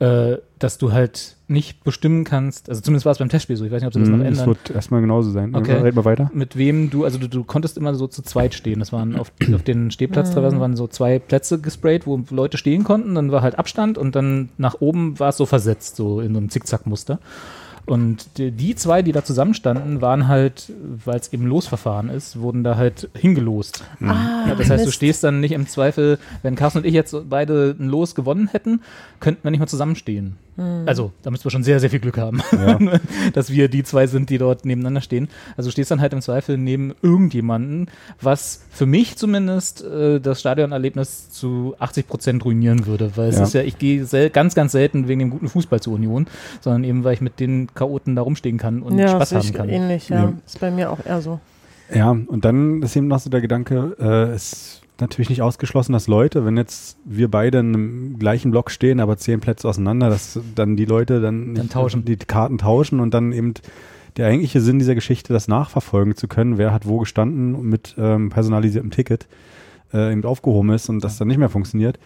äh, 0.00 0.36
dass 0.60 0.78
du 0.78 0.92
halt 0.92 1.36
nicht 1.48 1.82
bestimmen 1.82 2.22
kannst, 2.24 2.68
also 2.68 2.80
zumindest 2.82 3.04
war 3.06 3.12
es 3.12 3.18
beim 3.18 3.28
Testspiel 3.30 3.56
so, 3.56 3.64
ich 3.64 3.72
weiß 3.72 3.80
nicht, 3.82 3.86
ob 3.88 3.94
sie 3.94 4.00
das 4.00 4.08
noch 4.10 4.16
Mhm, 4.18 4.22
Es 4.22 4.28
ändern, 4.28 4.46
wird 4.46 4.70
erstmal 4.70 5.00
genauso 5.00 5.30
sein. 5.30 5.54
Okay. 5.56 5.72
Red 5.80 5.94
mal 5.96 6.04
weiter. 6.04 6.30
mit 6.34 6.56
wem 6.56 6.88
du, 6.90 7.04
also 7.04 7.18
du, 7.18 7.26
du 7.28 7.42
konntest 7.42 7.76
immer 7.76 7.94
so 7.94 8.06
zu 8.06 8.22
zweit 8.22 8.54
stehen. 8.54 8.78
Das 8.78 8.92
waren 8.92 9.16
auf, 9.16 9.32
auf 9.52 9.62
den 9.62 9.90
Stehplatztraversen 9.90 10.60
waren 10.60 10.76
so 10.76 10.86
zwei 10.86 11.18
Plätze 11.18 11.58
gesprayt, 11.60 12.06
wo 12.06 12.22
Leute 12.30 12.58
stehen 12.58 12.84
konnten. 12.84 13.14
Dann 13.14 13.32
war 13.32 13.40
halt 13.42 13.58
Abstand 13.58 13.96
und 13.98 14.14
dann 14.14 14.50
nach 14.58 14.76
oben 14.80 15.18
war 15.18 15.30
es 15.30 15.36
so 15.38 15.46
versetzt, 15.46 15.96
so 15.96 16.20
in 16.20 16.32
so 16.34 16.38
einem 16.38 16.50
Zickzackmuster. 16.50 17.18
Und 17.90 18.26
die, 18.38 18.74
zwei, 18.74 19.02
die 19.02 19.12
da 19.12 19.24
zusammenstanden, 19.24 20.00
waren 20.00 20.28
halt, 20.28 20.72
weil 21.04 21.18
es 21.18 21.32
eben 21.32 21.46
Losverfahren 21.46 22.08
ist, 22.10 22.38
wurden 22.40 22.62
da 22.64 22.76
halt 22.76 23.08
hingelost. 23.14 23.84
Ah, 24.00 24.48
Ja, 24.48 24.54
das 24.54 24.70
heißt, 24.70 24.86
du 24.86 24.90
stehst 24.92 25.24
dann 25.24 25.40
nicht 25.40 25.52
im 25.52 25.66
Zweifel, 25.66 26.18
wenn 26.42 26.54
Carsten 26.54 26.78
und 26.80 26.84
ich 26.86 26.94
jetzt 26.94 27.14
beide 27.28 27.74
ein 27.78 27.88
Los 27.88 28.14
gewonnen 28.14 28.48
hätten, 28.48 28.80
könnten 29.20 29.42
wir 29.44 29.50
nicht 29.50 29.60
mehr 29.60 29.66
zusammenstehen. 29.68 30.36
Also, 30.86 31.12
da 31.22 31.30
müssten 31.30 31.44
wir 31.46 31.52
schon 31.52 31.62
sehr, 31.62 31.78
sehr 31.78 31.88
viel 31.88 32.00
Glück 32.00 32.18
haben, 32.18 32.42
Ja. 32.52 32.78
dass 33.32 33.50
wir 33.50 33.68
die 33.68 33.84
zwei 33.84 34.08
sind, 34.08 34.28
die 34.28 34.38
dort 34.38 34.64
nebeneinander 34.64 35.00
stehen. 35.00 35.28
Also 35.56 35.68
du 35.68 35.72
stehst 35.72 35.92
dann 35.92 36.00
halt 36.00 36.12
im 36.12 36.20
Zweifel 36.20 36.58
neben 36.58 36.94
irgendjemanden, 37.00 37.86
was 38.20 38.64
für 38.70 38.84
mich 38.86 39.16
zumindest 39.16 39.84
äh, 39.84 40.18
das 40.20 40.40
Stadionerlebnis 40.40 41.30
zu 41.30 41.76
80 41.78 42.08
Prozent 42.08 42.44
ruinieren 42.44 42.86
würde, 42.86 43.12
weil 43.14 43.28
es 43.28 43.36
Ja. 43.36 43.42
ist 43.44 43.52
ja, 43.54 43.62
ich 43.62 43.78
gehe 43.78 44.04
ganz, 44.30 44.56
ganz 44.56 44.72
selten 44.72 45.06
wegen 45.06 45.20
dem 45.20 45.30
guten 45.30 45.48
Fußball 45.48 45.78
zur 45.80 45.92
Union, 45.94 46.26
sondern 46.60 46.82
eben, 46.82 47.04
weil 47.04 47.14
ich 47.14 47.20
mit 47.20 47.38
den 47.38 47.68
Chaoten 47.78 48.16
da 48.16 48.22
rumstehen 48.22 48.58
kann 48.58 48.82
und 48.82 48.98
ja, 48.98 49.08
Spaß 49.08 49.32
haben 49.32 49.40
ich 49.40 49.52
kann. 49.52 49.68
ähnlich, 49.68 50.08
ja. 50.08 50.24
Ja. 50.24 50.32
Ist 50.44 50.60
bei 50.60 50.70
mir 50.70 50.90
auch 50.90 51.04
eher 51.04 51.20
so. 51.20 51.40
Ja, 51.94 52.10
und 52.10 52.44
dann 52.44 52.82
ist 52.82 52.96
eben 52.96 53.08
noch 53.08 53.18
so 53.18 53.30
der 53.30 53.40
Gedanke, 53.40 53.96
äh, 53.98 54.34
ist 54.34 54.82
natürlich 55.00 55.30
nicht 55.30 55.42
ausgeschlossen, 55.42 55.92
dass 55.92 56.06
Leute, 56.06 56.44
wenn 56.44 56.56
jetzt 56.56 56.98
wir 57.04 57.30
beide 57.30 57.58
in 57.58 57.68
einem 57.68 58.18
gleichen 58.18 58.50
Block 58.50 58.70
stehen, 58.70 59.00
aber 59.00 59.16
zehn 59.16 59.40
Plätze 59.40 59.68
auseinander, 59.68 60.10
dass 60.10 60.38
dann 60.54 60.76
die 60.76 60.84
Leute 60.84 61.20
dann, 61.20 61.52
nicht 61.52 61.72
tauschen. 61.72 62.04
die 62.04 62.16
Karten 62.16 62.58
tauschen 62.58 63.00
und 63.00 63.14
dann 63.14 63.32
eben 63.32 63.54
der 64.16 64.26
eigentliche 64.26 64.60
Sinn 64.60 64.78
dieser 64.78 64.96
Geschichte, 64.96 65.32
das 65.32 65.48
nachverfolgen 65.48 66.16
zu 66.16 66.26
können, 66.26 66.58
wer 66.58 66.72
hat 66.72 66.86
wo 66.86 66.98
gestanden 66.98 67.62
mit 67.62 67.94
ähm, 67.96 68.30
personalisiertem 68.30 68.90
Ticket, 68.90 69.28
äh, 69.92 70.12
eben 70.12 70.24
aufgehoben 70.24 70.70
ist 70.70 70.88
und 70.88 71.04
das 71.04 71.18
dann 71.18 71.28
nicht 71.28 71.38
mehr 71.38 71.48
funktioniert. 71.48 71.98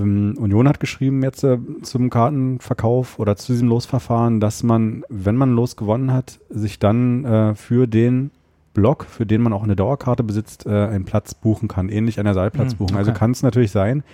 Ähm, 0.00 0.34
Union 0.38 0.68
hat 0.68 0.80
geschrieben 0.80 1.22
jetzt 1.22 1.44
äh, 1.44 1.58
zum 1.82 2.10
Kartenverkauf 2.10 3.18
oder 3.18 3.36
zu 3.36 3.52
diesem 3.52 3.68
Losverfahren, 3.68 4.40
dass 4.40 4.62
man, 4.62 5.04
wenn 5.08 5.36
man 5.36 5.54
Los 5.54 5.76
gewonnen 5.76 6.12
hat, 6.12 6.38
sich 6.48 6.78
dann 6.78 7.24
äh, 7.24 7.54
für 7.54 7.86
den 7.86 8.30
Block, 8.74 9.04
für 9.04 9.26
den 9.26 9.42
man 9.42 9.52
auch 9.52 9.64
eine 9.64 9.76
Dauerkarte 9.76 10.22
besitzt, 10.22 10.66
äh, 10.66 10.70
einen 10.70 11.04
Platz 11.04 11.34
buchen 11.34 11.68
kann, 11.68 11.88
ähnlich 11.88 12.20
einer 12.20 12.34
Saalplatzbuchung. 12.34 12.90
Hm, 12.90 12.98
Also 12.98 13.10
okay. 13.10 13.18
kann 13.18 13.30
es 13.32 13.42
natürlich 13.42 13.72
sein, 13.72 14.04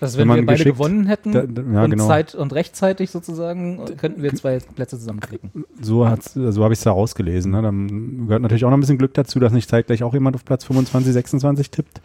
Also 0.00 0.18
wenn 0.18 0.22
wenn, 0.22 0.28
man 0.28 0.36
wir 0.38 0.46
beide 0.46 0.64
gewonnen 0.64 1.06
hätten 1.06 1.32
da, 1.32 1.42
da, 1.42 1.62
ja 1.62 1.84
und 1.84 1.90
genau, 1.90 2.08
Zeit 2.08 2.34
und 2.34 2.52
rechtzeitig 2.52 3.10
sozusagen, 3.10 3.84
könnten 3.98 4.22
wir 4.22 4.34
zwei 4.34 4.58
Plätze 4.58 4.98
zusammenklicken. 4.98 5.64
so, 5.80 6.08
so 6.24 6.64
habe 6.64 6.74
ich 6.74 6.80
es 6.80 6.84
da 6.84 6.90
rausgelesen. 6.90 7.52
Ne? 7.52 7.62
Dann 7.62 8.26
gehört 8.26 8.42
natürlich 8.42 8.64
auch 8.64 8.70
noch 8.70 8.76
ein 8.76 8.80
bisschen 8.80 8.98
Glück 8.98 9.14
dazu, 9.14 9.38
dass 9.38 9.52
nicht 9.52 9.68
zeitgleich 9.68 10.02
auch 10.02 10.12
jemand 10.12 10.34
auf 10.34 10.44
Platz 10.44 10.64
25, 10.64 11.12
26 11.12 11.70
tippt 11.70 12.00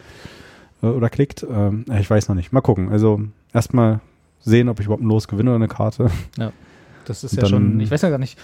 oder 0.82 1.10
klickt. 1.10 1.46
Ähm, 1.50 1.86
ich 2.00 2.10
weiß 2.10 2.30
noch 2.30 2.36
nicht. 2.36 2.52
Mal 2.52 2.62
gucken. 2.62 2.90
Also 2.90 3.22
erstmal 3.54 4.00
sehen, 4.42 4.70
ob 4.70 4.80
ich 4.80 4.86
überhaupt 4.86 5.04
ein 5.04 5.08
Los 5.08 5.28
gewinne 5.28 5.50
oder 5.52 5.56
eine 5.56 5.68
Karte. 5.68 6.10
Das 7.06 7.24
ist 7.24 7.34
Und 7.34 7.42
ja 7.42 7.46
schon, 7.48 7.80
ich 7.80 7.92
weiß 7.92 8.02
ja 8.02 8.10
gar 8.10 8.18
nicht, 8.18 8.38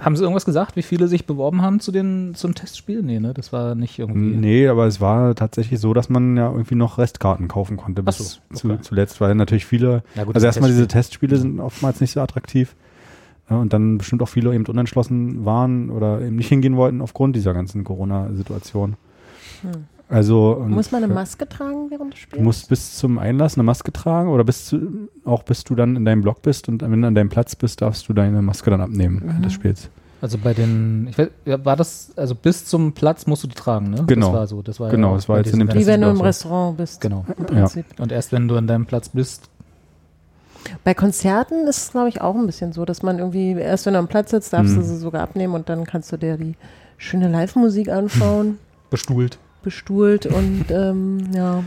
haben 0.00 0.16
sie 0.16 0.22
irgendwas 0.22 0.44
gesagt, 0.44 0.76
wie 0.76 0.82
viele 0.82 1.08
sich 1.08 1.26
beworben 1.26 1.62
haben 1.62 1.80
zu 1.80 1.92
den, 1.92 2.34
zum 2.34 2.54
Testspiel? 2.54 3.02
Nee, 3.02 3.20
ne, 3.20 3.34
das 3.34 3.52
war 3.52 3.74
nicht 3.74 3.98
irgendwie. 3.98 4.36
Nee, 4.36 4.68
aber 4.68 4.86
es 4.86 5.00
war 5.00 5.34
tatsächlich 5.34 5.80
so, 5.80 5.94
dass 5.94 6.08
man 6.08 6.36
ja 6.36 6.50
irgendwie 6.50 6.74
noch 6.74 6.98
Restkarten 6.98 7.48
kaufen 7.48 7.76
konnte 7.76 8.02
Ach 8.04 8.12
so, 8.12 8.24
bis 8.24 8.40
okay. 8.50 8.76
zu, 8.78 8.82
zuletzt, 8.82 9.20
weil 9.20 9.34
natürlich 9.34 9.66
viele 9.66 10.02
Ja, 10.14 10.24
gut, 10.24 10.34
Also 10.34 10.46
erstmal 10.46 10.70
diese 10.70 10.86
Testspiel. 10.88 11.28
Testspiele 11.28 11.36
sind 11.38 11.60
oftmals 11.60 12.00
nicht 12.00 12.12
so 12.12 12.20
attraktiv. 12.20 12.74
Ja, 13.48 13.56
und 13.56 13.72
dann 13.72 13.98
bestimmt 13.98 14.22
auch 14.22 14.28
viele 14.28 14.54
eben 14.54 14.64
unentschlossen 14.66 15.44
waren 15.44 15.90
oder 15.90 16.20
eben 16.20 16.36
nicht 16.36 16.48
hingehen 16.48 16.76
wollten 16.76 17.00
aufgrund 17.00 17.34
dieser 17.34 17.52
ganzen 17.52 17.82
Corona-Situation. 17.82 18.96
Hm. 19.62 19.70
Also 20.10 20.52
und 20.54 20.72
Muss 20.72 20.90
man 20.90 21.04
eine 21.04 21.12
Maske 21.14 21.48
tragen 21.48 21.88
während 21.90 22.12
des 22.14 22.20
Du 22.20 22.26
Spiels? 22.26 22.42
musst 22.42 22.68
bis 22.68 22.96
zum 22.98 23.18
Einlass 23.18 23.54
eine 23.54 23.62
Maske 23.62 23.92
tragen 23.92 24.28
oder 24.30 24.42
bis 24.44 24.66
zu, 24.66 25.08
auch 25.24 25.44
bis 25.44 25.62
du 25.64 25.74
dann 25.76 25.94
in 25.96 26.04
deinem 26.04 26.20
Block 26.22 26.42
bist 26.42 26.68
und 26.68 26.82
wenn 26.82 27.00
du 27.00 27.06
an 27.08 27.14
deinem 27.14 27.28
Platz 27.28 27.54
bist, 27.54 27.80
darfst 27.80 28.08
du 28.08 28.12
deine 28.12 28.42
Maske 28.42 28.70
dann 28.70 28.80
abnehmen 28.80 29.20
während 29.22 29.38
Mhm. 29.38 29.42
des 29.44 29.52
Spiels. 29.52 29.88
Also 30.22 30.36
bei 30.36 30.52
den, 30.52 31.06
ich 31.08 31.16
weiß, 31.16 31.28
ja, 31.46 31.64
war 31.64 31.76
das, 31.76 32.10
also 32.16 32.34
bis 32.34 32.66
zum 32.66 32.92
Platz 32.92 33.26
musst 33.26 33.44
du 33.44 33.46
die 33.46 33.54
tragen, 33.54 33.90
ne? 33.90 34.04
Genau. 34.06 34.26
Das 34.26 34.34
war 34.34 34.46
so, 34.48 34.62
das 34.62 34.80
war 34.80 34.90
Genau, 34.90 35.10
ja 35.10 35.14
das 35.14 35.28
war 35.28 35.38
jetzt 35.38 35.52
in 35.54 35.60
dem 35.60 35.72
Wie 35.72 35.86
wenn 35.86 36.00
du 36.02 36.08
im 36.10 36.16
so. 36.16 36.22
Restaurant 36.24 36.76
bist. 36.76 37.00
Genau. 37.00 37.24
Im 37.38 37.46
Prinzip. 37.46 37.86
Und 37.98 38.12
erst 38.12 38.30
wenn 38.32 38.46
du 38.48 38.56
an 38.56 38.66
deinem 38.66 38.84
Platz 38.86 39.08
bist, 39.10 39.48
Bei 40.84 40.92
Konzerten 40.92 41.66
ist 41.66 41.78
es, 41.84 41.90
glaube 41.92 42.10
ich, 42.10 42.20
auch 42.20 42.34
ein 42.36 42.44
bisschen 42.46 42.72
so, 42.74 42.84
dass 42.84 43.02
man 43.02 43.18
irgendwie, 43.18 43.52
erst 43.52 43.86
wenn 43.86 43.94
du 43.94 43.98
am 43.98 44.08
Platz 44.08 44.30
sitzt, 44.32 44.52
darfst 44.52 44.72
Mhm. 44.74 44.80
du 44.80 44.82
sie 44.84 44.96
sogar 44.98 45.22
abnehmen 45.22 45.54
und 45.54 45.68
dann 45.70 45.84
kannst 45.84 46.12
du 46.12 46.18
dir 46.18 46.36
die 46.36 46.54
schöne 46.98 47.28
Live-Musik 47.30 47.88
anschauen, 47.88 48.58
bestuhlt. 48.90 49.38
Bestuhlt 49.62 50.26
und 50.26 50.66
ähm, 50.70 51.30
ja. 51.34 51.64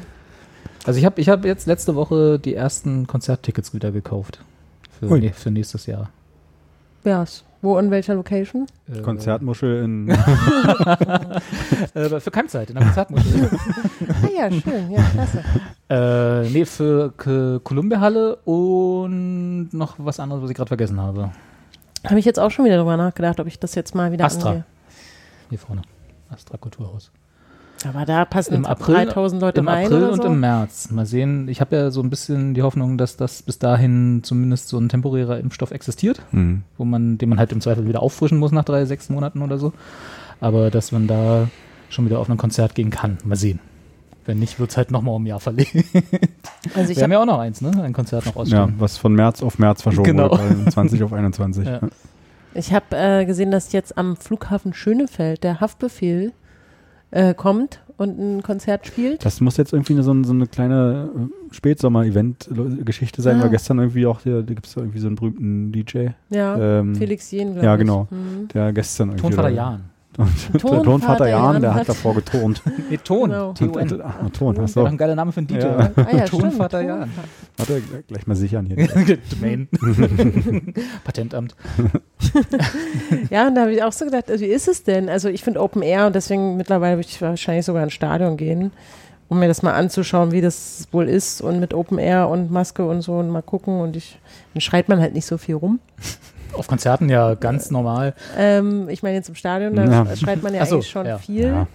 Also 0.86 1.00
ich 1.00 1.06
habe 1.06 1.22
ich 1.22 1.30
hab 1.30 1.46
jetzt 1.46 1.66
letzte 1.68 1.96
Woche 1.96 2.40
die 2.40 2.56
ersten 2.56 3.08
Konzerttickets 3.08 3.74
wieder 3.74 3.92
gekauft. 3.92 4.44
Für, 5.00 5.18
nee, 5.18 5.32
für 5.34 5.52
nächstes 5.52 5.86
Jahr. 5.86 6.10
Yes. 7.06 7.44
Wo, 7.62 7.78
in 7.80 7.92
welcher 7.92 8.16
Location? 8.16 8.68
Äh, 8.94 9.00
Konzertmuschel 9.02 9.84
in 9.84 10.10
Äh, 11.94 12.20
für 12.20 12.32
Keimzeit, 12.32 12.70
in 12.70 12.76
der 12.76 12.84
Konzertmuschel. 12.86 13.50
Ah 14.22 14.28
ja, 14.38 14.52
schön, 14.52 14.92
ja, 14.92 15.02
klasse. 15.14 15.44
äh, 15.90 16.50
nee, 16.50 16.66
für 16.66 17.14
K 17.16 17.60
Columbia 17.64 18.02
Halle 18.02 18.36
und 18.44 19.70
noch 19.72 19.96
was 19.98 20.20
anderes, 20.20 20.44
was 20.44 20.50
ich 20.50 20.58
gerade 20.58 20.68
vergessen 20.68 21.00
habe. 21.00 21.32
Habe 22.06 22.20
ich 22.20 22.26
jetzt 22.26 22.40
auch 22.40 22.52
schon 22.52 22.66
wieder 22.66 22.78
drüber 22.78 22.98
nachgedacht, 22.98 23.40
ob 23.40 23.48
ich 23.48 23.60
das 23.60 23.76
jetzt 23.76 23.96
mal 23.96 24.12
wieder 24.12 24.26
Astra. 24.26 24.50
angehe. 24.50 24.66
Hier 25.50 25.60
vorne. 25.60 25.84
Astra 26.30 26.58
Kulturhaus. 26.58 27.12
Aber 27.88 28.06
da 28.06 28.26
passen 28.26 28.54
Im 28.54 28.66
April- 28.66 28.96
3000 28.96 29.42
Leute 29.42 29.60
Im 29.62 29.68
rein 29.68 29.86
April 29.86 29.98
oder 30.04 30.12
und 30.14 30.22
so. 30.22 30.28
im 30.28 30.40
März. 30.40 30.90
Mal 30.92 31.06
sehen. 31.06 31.48
Ich 31.48 31.62
habe 31.62 31.76
ja 31.76 31.92
so 31.92 32.02
ein 32.02 32.10
bisschen 32.10 32.54
die 32.54 32.62
Hoffnung, 32.62 32.98
dass 32.98 33.18
das 33.18 33.42
bis 33.42 33.60
dahin 33.60 34.22
zumindest 34.24 34.68
so 34.70 34.78
ein 34.78 34.90
temporärer 34.90 35.40
Impfstoff 35.40 35.72
existiert, 35.72 36.22
Hm. 36.32 36.64
wo 36.78 36.86
man, 36.86 37.18
den 37.18 37.30
man 37.30 37.40
halt 37.40 37.52
im 37.52 37.62
Zweifel 37.62 37.88
wieder 37.88 38.02
auffrischen 38.02 38.38
muss 38.38 38.52
nach 38.52 38.64
drei, 38.66 38.86
sechs 38.86 39.10
Monaten 39.10 39.42
oder 39.42 39.58
so. 39.58 39.74
Aber 40.42 40.70
dass 40.72 40.92
man 40.92 41.08
da 41.08 41.48
schon 41.90 42.06
wieder 42.06 42.20
auf 42.20 42.30
ein 42.30 42.38
Konzert 42.38 42.76
gehen 42.76 42.90
kann. 42.90 43.18
Mal 43.24 43.36
sehen. 43.36 43.60
Wenn 44.26 44.40
nicht, 44.40 44.58
wird 44.60 44.70
es 44.72 44.78
halt 44.78 44.90
nochmal 44.90 45.16
um 45.16 45.24
ein 45.24 45.28
Jahr 45.28 45.40
verlegt. 45.40 45.76
Also 46.76 46.92
ich 46.92 46.98
Wir 46.98 47.04
haben 47.04 47.12
habe 47.12 47.14
ja 47.14 47.22
auch 47.22 47.26
noch 47.26 47.40
eins, 47.40 47.60
ne? 47.60 47.72
Ein 47.84 47.92
Konzert 47.92 48.26
noch 48.26 48.36
Ja, 48.36 48.42
ausstehen. 48.64 48.76
was 48.80 48.98
von 48.98 49.14
März 49.14 49.44
auf 49.44 49.60
März 49.60 49.82
verschoben 49.82 50.06
Genau. 50.06 50.32
wurde, 50.32 50.44
von 50.44 50.72
20 50.72 51.04
auf 51.04 51.12
21. 51.12 51.66
Ja. 51.68 51.82
ich 52.54 52.72
hab, 52.74 52.94
äh, 52.94 53.26
gesehen, 53.26 53.52
dass 53.52 53.74
jetzt 53.74 53.98
am 53.98 54.16
Flughafen 54.16 54.74
Schönefeld 54.74 55.44
der 55.44 55.60
Haftbefehl 55.60 56.32
äh, 57.14 57.34
kommt 57.34 57.80
und 57.98 58.18
ein 58.20 58.42
Konzert 58.44 58.88
spielt. 58.88 59.24
Das 59.24 59.40
muss 59.40 59.58
jetzt 59.58 59.72
irgendwie 59.72 60.02
so, 60.02 60.12
ein- 60.12 60.24
so 60.24 60.34
eine 60.34 60.48
kleine 60.48 61.10
äh, 61.16 61.54
Spätsommer-Event-Geschichte 61.54 63.22
sein, 63.22 63.40
Ah. 63.40 63.44
weil 63.44 63.50
gestern 63.52 63.80
irgendwie 63.80 64.06
auch, 64.06 64.22
hier, 64.22 64.42
da 64.42 64.54
gibt 64.54 64.66
es 64.66 64.76
irgendwie 64.76 65.00
so 65.00 65.08
einen 65.08 65.16
berühmten 65.16 65.72
DJ, 65.72 66.08
Ja, 66.30 66.80
ähm, 66.80 66.96
Felix 66.96 67.30
Jen, 67.32 67.54
glaube 67.54 67.66
ja, 67.66 67.74
ich. 67.76 67.80
genau. 67.80 68.08
Mhm. 68.10 68.48
der 68.54 68.74
gestern 68.74 69.10
irgendwie. 69.10 69.22
Tonvater 69.22 69.50
Jan. 69.50 69.82
Und 70.18 70.30
der 70.54 70.60
Tonvater 70.84 71.28
Jan, 71.28 71.54
Jan 71.54 71.62
der 71.62 71.74
hat 71.74 71.82
hat- 71.82 71.90
davor 71.90 72.14
geturnt. 72.16 72.62
Nee, 72.90 72.98
Ton. 73.04 73.30
Genau. 73.32 73.54
T-O-N. 73.54 74.02
Ah, 74.02 74.30
Ton, 74.32 74.56
Wäre 74.56 74.66
achso. 74.66 74.82
doch 74.84 74.90
ein 74.90 74.98
geiler 74.98 75.16
Name 75.16 75.32
für 75.32 75.40
einen 75.40 75.48
DJ. 75.48 75.58
Ja. 75.60 75.76
oder? 75.76 75.92
Ah 75.96 76.16
ja. 76.18 76.26
Tonvater 76.26 76.82
Jan. 76.82 77.10
Warte, 77.58 77.82
gleich 78.08 78.28
mal 78.28 78.36
sichern 78.36 78.66
hier. 78.66 78.88
Domain. 79.32 79.68
Patentamt. 81.04 81.56
Ja, 83.30 83.48
und 83.48 83.56
da 83.56 83.62
habe 83.62 83.74
ich 83.74 83.84
auch 83.84 83.92
so 83.92 84.06
gedacht, 84.06 84.30
also 84.30 84.44
wie 84.44 84.50
ist 84.50 84.68
es 84.68 84.84
denn? 84.84 85.10
Also 85.10 85.30
ich 85.30 85.44
finde 85.44 85.62
Open 85.62 85.82
Air 85.82 86.06
und 86.08 86.16
deswegen 86.16 86.58
mittlerweile 86.58 86.98
würde 86.98 87.08
ich 87.10 87.22
wahrscheinlich 87.22 87.66
sogar 87.66 87.84
ins 87.84 87.94
Stadion 87.94 88.38
gehen, 88.38 88.72
um 89.30 89.40
mir 89.40 89.48
das 89.48 89.62
mal 89.62 89.74
anzuschauen, 89.74 90.32
wie 90.32 90.42
das 90.42 90.88
wohl 90.92 91.08
ist 91.10 91.42
und 91.42 91.60
mit 91.60 91.74
Open 91.74 91.98
Air 91.98 92.30
und 92.30 92.52
Maske 92.52 92.86
und 92.86 93.02
so 93.02 93.14
und 93.14 93.30
mal 93.30 93.42
gucken 93.42 93.80
und 93.82 93.96
ich, 93.96 94.20
dann 94.54 94.62
schreit 94.62 94.90
man 94.90 95.00
halt 95.00 95.14
nicht 95.14 95.26
so 95.26 95.38
viel 95.38 95.56
rum. 95.56 95.80
Auf 96.54 96.68
Konzerten 96.68 97.10
ja 97.10 97.34
ganz 97.36 97.72
normal. 97.72 98.14
Ähm, 98.38 98.88
ich 98.90 99.04
meine 99.04 99.16
jetzt 99.16 99.30
im 99.30 99.36
Stadion, 99.36 99.76
da 99.76 99.86
Ja. 99.86 100.16
schreit 100.16 100.42
man 100.44 100.54
ja 100.54 100.62
Ach 100.64 100.68
so, 100.68 100.76
eigentlich 100.76 100.90
schon 100.90 101.06
ja. 101.06 101.18
viel. 101.18 101.46
Ja. 101.48 101.68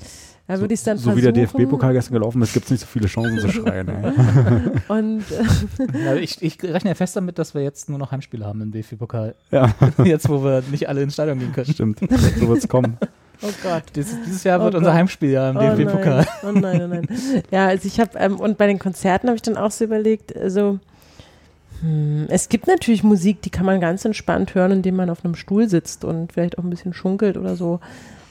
Da 0.47 0.59
würde 0.61 0.73
ich 0.73 0.81
es 0.81 0.85
dann 0.85 0.97
so 0.97 1.15
wie 1.15 1.21
der. 1.21 1.33
DFB-Pokal 1.33 1.93
gestern 1.93 2.15
gelaufen 2.15 2.41
ist, 2.41 2.55
gibt 2.55 2.65
es 2.65 2.71
nicht 2.71 2.81
so 2.81 2.87
viele 2.87 3.07
Chancen 3.07 3.39
zu 3.39 3.51
schreien. 3.51 3.87
Und 4.89 5.21
äh, 5.31 5.99
Ja, 6.07 6.15
ich, 6.15 6.41
ich 6.41 6.63
rechne 6.63 6.91
ja 6.91 6.95
fest 6.95 7.15
damit, 7.17 7.39
dass 7.39 7.53
wir 7.55 7.63
jetzt 7.63 7.91
nur 7.91 7.99
noch 7.99 8.13
Heimspiele 8.13 8.47
haben 8.47 8.63
im 8.63 8.73
DFB-Pokal. 8.73 9.35
Ja, 9.51 9.75
Jetzt, 10.05 10.27
wo 10.31 10.43
wir 10.43 10.63
nicht 10.71 10.89
alle 10.89 11.03
ins 11.03 11.13
Stadion 11.15 11.39
gehen 11.39 11.53
können. 11.53 11.67
stimmt. 11.71 11.99
So 12.41 12.49
wird 12.49 12.59
es 12.59 12.69
kommen. 12.69 12.97
oh 13.43 13.49
Gott. 13.63 13.83
Dieses, 13.95 14.17
dieses 14.25 14.43
Jahr 14.45 14.59
Oh 14.61 14.65
wird 14.65 14.77
unser 14.77 14.87
Gott. 14.91 14.97
Heimspieljahr 14.99 15.51
im 15.51 15.57
Oh 15.59 15.61
DFB-Pokal. 15.77 16.27
oh 16.45 16.53
nein, 16.53 16.81
oh 16.83 16.87
nein. 16.89 17.07
Ja, 17.51 17.67
also 17.67 17.87
ich 17.87 18.01
habe, 18.01 18.17
ähm, 18.19 18.37
und 18.41 18.57
bei 18.57 18.67
den 18.69 18.79
Konzerten 18.79 19.29
habe 19.29 19.37
ich 19.37 19.43
dann 19.43 19.59
auch 19.59 19.71
so 19.71 19.85
überlegt, 19.85 20.35
also 20.35 20.71
hm, 20.71 20.81
es 22.29 22.49
gibt 22.49 22.67
natürlich 22.67 23.03
Musik, 23.05 23.43
die 23.43 23.51
kann 23.51 23.67
man 23.67 23.81
ganz 23.81 24.05
entspannt 24.05 24.55
hören, 24.55 24.73
indem 24.73 24.97
man 24.97 25.11
auf 25.11 25.25
einem 25.25 25.35
Stuhl 25.35 25.69
sitzt 25.69 26.05
und 26.05 26.33
vielleicht 26.33 26.59
auch 26.59 26.65
ein 26.65 26.71
bisschen 26.71 26.93
schunkelt 26.95 27.37
oder 27.37 27.57
so. 27.57 27.81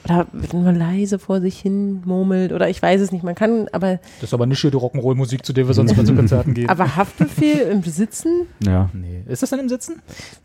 Oder 0.04 0.26
wenn 0.32 0.62
man 0.64 0.76
leise 0.76 1.18
vor 1.18 1.40
sich 1.40 1.58
hin 1.58 2.02
murmelt 2.04 2.52
oder 2.52 2.68
ich 2.70 2.80
weiß 2.80 3.00
es 3.00 3.10
nicht. 3.12 3.24
Man 3.24 3.34
kann, 3.34 3.66
aber, 3.72 3.98
Das 4.20 4.30
ist 4.30 4.34
aber 4.34 4.46
nicht 4.46 4.62
die 4.62 4.68
Rock'n'Roll-Musik, 4.68 5.44
zu 5.44 5.52
der 5.52 5.66
wir 5.66 5.74
sonst 5.74 5.96
mal 5.96 6.06
zu 6.06 6.14
Konzerten 6.16 6.54
gehen. 6.54 6.68
aber 6.68 6.96
Haftbefehl 6.96 7.58
im 7.70 7.82
Sitzen, 7.82 8.46
Ja. 8.64 8.88
nee. 8.94 9.22
Ist 9.26 9.42
das 9.42 9.50
denn 9.50 9.58
im 9.58 9.68
Sitzen? 9.68 9.96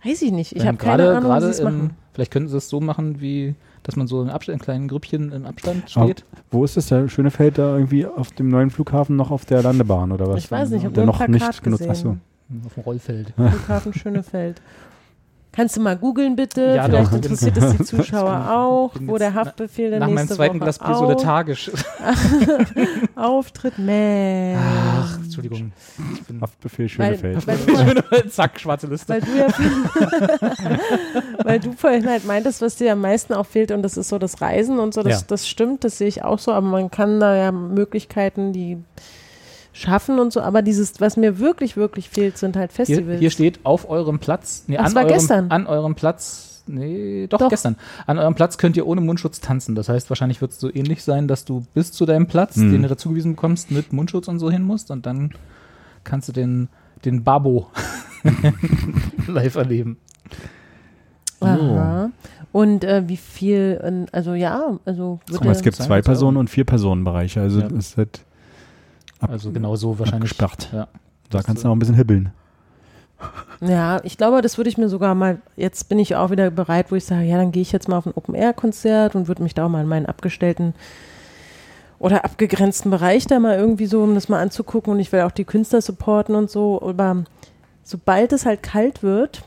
weiß 0.03 0.21
ich 0.23 0.31
nicht. 0.31 0.55
Ich 0.55 0.65
habe 0.65 0.77
keine 0.77 1.09
Ahnung, 1.09 1.23
wie 1.23 1.27
gerade 1.27 1.53
sie 1.53 1.61
im- 1.61 1.65
machen. 1.65 1.89
Vielleicht 2.13 2.31
könnten 2.31 2.49
sie 2.49 2.57
es 2.57 2.67
so 2.69 2.80
machen, 2.81 3.21
wie 3.21 3.55
dass 3.84 3.95
man 3.97 4.07
so 4.07 4.21
in, 4.21 4.30
Abstand, 4.30 4.59
in 4.59 4.63
kleinen 4.63 4.88
Grüppchen 4.88 5.31
im 5.34 5.45
Abstand 5.45 5.84
Aber 5.95 6.05
steht. 6.05 6.23
Wo 6.51 6.63
ist 6.63 6.77
das? 6.77 6.88
Der 6.88 7.09
schöne 7.09 7.31
Feld 7.31 7.57
da 7.57 7.75
irgendwie 7.75 8.05
auf 8.05 8.31
dem 8.31 8.47
neuen 8.47 8.69
Flughafen 8.69 9.15
noch 9.17 9.30
auf 9.30 9.43
der 9.45 9.61
Landebahn 9.61 10.11
oder 10.13 10.27
was? 10.27 10.38
Ich 10.43 10.49
weiß 10.51 10.69
nicht, 10.69 10.80
ich 10.80 10.85
habe 10.85 10.95
Der 10.95 11.05
noch 11.05 11.17
Plakat 11.17 11.30
nicht 11.31 11.63
genutzt. 11.63 11.81
gesehen. 11.88 11.91
Achso. 11.91 12.17
Auf 12.65 12.73
dem 12.75 12.84
Rollfeld. 12.84 13.34
Flughafen 13.35 13.93
Schönefeld. 13.93 14.61
Kannst 15.55 15.77
du 15.77 15.81
mal 15.81 15.95
googeln 15.95 16.35
bitte? 16.35 16.61
Ja, 16.75 16.85
Vielleicht 16.85 17.11
doch. 17.11 17.15
interessiert 17.17 17.55
es 17.57 17.77
die 17.77 17.84
Zuschauer 17.85 18.49
auch, 18.51 18.91
wo 19.01 19.19
der 19.19 19.35
Haftbefehl 19.35 19.91
dann 19.91 19.99
Nach 19.99 20.07
meinem 20.07 20.15
nächste 20.15 20.35
zweiten 20.35 20.55
Woche 20.55 20.63
Glas 20.63 20.80
Bier 20.80 20.95
so 20.95 21.05
au- 21.05 21.09
lethargisch. 21.09 21.71
auftritt. 23.15 23.77
Mensch. 23.77 24.59
Ach, 24.59 25.17
Entschuldigung. 25.17 25.71
Ich 26.15 26.23
bin 26.23 26.41
Haftbefehl 26.41 26.89
schöne 26.89 27.09
Weil, 27.09 27.17
Feld. 27.17 27.45
weil, 27.47 27.57
du, 27.57 28.01
mal- 28.09 28.30
Zack, 28.30 28.59
schwarze 28.59 28.88
Liste. 28.88 29.09
weil 29.13 29.21
du 29.21 29.38
ja 29.38 29.47
weil 31.43 31.59
du 31.59 31.73
vorhin 31.73 32.07
halt 32.09 32.25
meintest, 32.25 32.61
was 32.61 32.75
dir 32.77 32.93
am 32.93 33.01
meisten 33.01 33.34
auch 33.34 33.45
fehlt 33.45 33.71
und 33.71 33.84
das 33.84 33.95
ist 33.97 34.09
so 34.09 34.17
das 34.17 34.41
Reisen 34.41 34.80
und 34.80 34.93
so, 34.95 35.03
das, 35.03 35.21
Ja. 35.21 35.25
das 35.27 35.47
stimmt, 35.47 35.84
das 35.84 35.97
sehe 35.99 36.07
ich 36.07 36.23
auch 36.23 36.39
so, 36.39 36.51
aber 36.51 36.65
man 36.67 36.89
kann 36.91 37.19
da 37.19 37.35
ja 37.35 37.51
Möglichkeiten, 37.51 38.53
die 38.53 38.77
schaffen 39.74 40.20
und 40.20 40.32
so, 40.32 40.40
aber 40.41 40.62
dieses, 40.62 41.02
was 41.02 41.18
mir 41.18 41.40
wirklich, 41.40 41.76
wirklich 41.76 42.10
fehlt, 42.10 42.38
sind 42.38 42.56
halt 42.56 42.72
Hier, 42.72 42.86
Festivals. 42.86 43.20
hier 43.20 43.32
steht 43.32 43.60
auf 43.64 43.90
eurem 43.90 44.20
Platz. 44.20 44.64
Nee, 44.68 44.78
Ach, 44.78 44.86
an 44.86 44.95
war 44.95 45.04
eurem, 45.04 45.14
gestern. 45.14 45.52
An 45.52 45.68
eurem 45.68 45.95
Platz. 45.95 46.64
Nee, 46.66 47.28
doch, 47.28 47.40
Doch. 47.40 47.50
gestern. 47.50 47.76
An 48.08 48.18
eurem 48.20 48.36
Platz 48.36 48.58
könnt 48.58 48.78
ihr 48.78 48.88
ohne 48.88 49.02
Mundschutz 49.02 49.41
tanzen. 49.41 49.76
Das 49.76 49.90
heißt, 49.90 50.10
wahrscheinlich 50.10 50.40
wird 50.40 50.52
es 50.52 50.60
so 50.62 50.74
ähnlich 50.74 51.04
sein, 51.04 51.28
dass 51.28 51.44
du 51.44 51.66
bis 51.74 51.91
zu 51.91 52.06
deinem 52.06 52.28
Platz, 52.28 52.56
Mhm. 52.56 52.72
den 52.72 52.82
du 52.84 52.88
dazugewiesen 52.88 53.34
bekommst, 53.36 53.70
mit 53.72 53.91
Mundschutz 53.91 54.30
und 54.30 54.40
so 54.40 54.50
hin 54.50 54.64
musst 54.64 54.90
und 54.90 55.06
dann 55.06 55.32
kannst 56.06 56.30
du 56.30 56.32
den, 56.32 56.70
den 57.04 57.24
Babo 57.26 57.68
live 59.28 59.56
erleben. 59.56 59.98
Aha. 61.41 62.12
Und 62.52 62.84
äh, 62.84 63.04
wie 63.08 63.18
viel, 63.18 63.80
äh, 63.84 64.16
also 64.16 64.34
ja, 64.34 64.78
also 64.86 65.20
Guck 65.26 65.34
wird 65.34 65.45
mal, 65.45 65.52
es 65.52 65.62
gibt 65.64 65.76
zwei 65.76 66.00
auch. 66.00 66.04
Personen 66.04 66.38
und 66.38 66.50
vier 66.50 66.64
Personenbereiche. 66.66 67.41
Also 67.41 67.60
Ja. 67.62 67.68
das 67.68 67.88
ist 67.88 67.98
halt, 67.98 68.22
ab, 69.24 69.30
Also 69.32 69.52
genau 69.52 69.76
so 69.76 69.98
wahrscheinlich. 70.00 70.32
abgesperrt. 70.32 70.70
Ja. 70.74 70.88
da 71.30 71.41
kannst 71.41 71.64
du 71.64 71.68
noch 71.68 71.76
ein 71.76 71.80
bisschen 71.80 71.95
hibbeln. 71.95 72.32
Ja, 73.62 74.02
ich 74.04 74.18
glaube, 74.18 74.41
das 74.41 74.58
würde 74.58 74.70
ich 74.70 74.78
mir 74.78 74.90
sogar 74.90 75.16
mal, 75.16 75.40
jetzt 75.56 75.88
bin 75.88 75.98
ich 75.98 76.16
auch 76.16 76.30
wieder 76.30 76.52
bereit, 76.52 76.91
wo 76.91 76.95
ich 76.95 77.06
sage, 77.06 77.24
ja, 77.24 77.38
dann 77.38 77.52
gehe 77.54 77.62
ich 77.62 77.72
jetzt 77.72 77.88
mal 77.88 77.98
auf 77.98 78.06
ein 78.06 78.14
Open-Air-Konzert 78.14 79.16
und 79.16 79.28
würde 79.30 79.44
mich 79.44 79.54
da 79.54 79.66
auch 79.66 79.70
mal 79.70 79.82
in 79.82 79.88
meinen 79.88 80.06
abgestellten 80.06 80.74
oder 82.00 82.26
abgegrenzten 82.26 82.91
Bereich 82.91 83.26
da 83.28 83.40
mal 83.40 83.58
irgendwie 83.58 83.86
so, 83.86 84.04
um 84.04 84.14
das 84.16 84.28
mal 84.28 84.41
anzugucken 84.41 84.91
und 84.91 85.00
ich 85.00 85.12
will 85.14 85.22
auch 85.22 85.32
die 85.32 85.45
Künstler 85.45 85.80
supporten 85.82 86.36
und 86.36 86.52
so, 86.52 86.82
aber 86.82 87.24
sobald 87.84 88.34
es 88.34 88.45
halt 88.45 88.62
kalt 88.62 89.04
wird, 89.04 89.44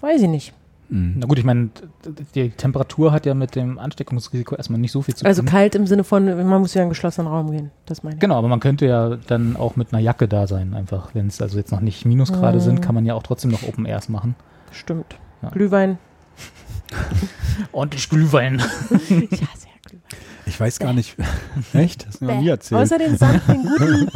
weiß 0.00 0.22
ich 0.22 0.28
nicht. 0.28 0.54
Mhm. 0.90 1.16
Na 1.18 1.26
gut, 1.26 1.38
ich 1.38 1.44
meine, 1.44 1.68
die 2.34 2.50
Temperatur 2.50 3.12
hat 3.12 3.26
ja 3.26 3.34
mit 3.34 3.54
dem 3.56 3.78
Ansteckungsrisiko 3.78 4.54
erstmal 4.54 4.80
nicht 4.80 4.92
so 4.92 5.02
viel 5.02 5.14
zu 5.14 5.24
Also 5.26 5.42
tun. 5.42 5.50
kalt 5.50 5.74
im 5.74 5.86
Sinne 5.86 6.02
von, 6.04 6.24
man 6.24 6.60
muss 6.60 6.72
ja 6.74 6.80
in 6.80 6.84
einen 6.84 6.90
geschlossenen 6.90 7.30
Raum 7.30 7.50
gehen, 7.50 7.70
das 7.86 8.02
meine 8.02 8.14
ich. 8.16 8.20
Genau, 8.20 8.36
aber 8.38 8.48
man 8.48 8.60
könnte 8.60 8.86
ja 8.86 9.16
dann 9.26 9.56
auch 9.56 9.76
mit 9.76 9.92
einer 9.92 10.00
Jacke 10.00 10.28
da 10.28 10.46
sein, 10.46 10.72
einfach. 10.74 11.10
Wenn 11.14 11.26
es 11.26 11.42
also 11.42 11.58
jetzt 11.58 11.72
noch 11.72 11.80
nicht 11.80 12.06
Minusgrade 12.06 12.56
Mhm. 12.58 12.62
sind, 12.62 12.80
kann 12.82 12.94
man 12.94 13.04
ja 13.04 13.14
auch 13.14 13.22
trotzdem 13.22 13.50
noch 13.50 13.62
Open 13.64 13.84
Airs 13.84 14.08
machen. 14.08 14.34
Stimmt. 14.72 15.16
Ja. 15.42 15.50
Glühwein. 15.50 15.98
Ordentlich 17.72 18.08
Glühwein. 18.08 18.58
Ja, 18.90 19.06
sehr 19.08 19.28
Glühwein. 19.84 20.00
Ich 20.46 20.58
weiß 20.58 20.78
gar 20.78 20.94
nicht. 20.94 21.16
Echt? 21.74 22.02
Das 22.02 22.08
hast 22.14 22.20
du 22.22 22.24
mir 22.24 22.34
noch 22.34 22.40
nie 22.40 22.48
erzählt. 22.48 22.80
Außer 22.80 22.96
den 22.98 23.16
Sand, 23.18 23.42
den 23.46 23.62
guten, 23.62 24.08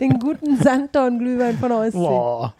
den 0.00 0.18
guten 0.20 0.56
Sanddorn-Glühwein 0.62 1.58
von 1.58 1.68
der 1.70 1.78
Ostsee. 1.78 1.98
Boah. 1.98 2.54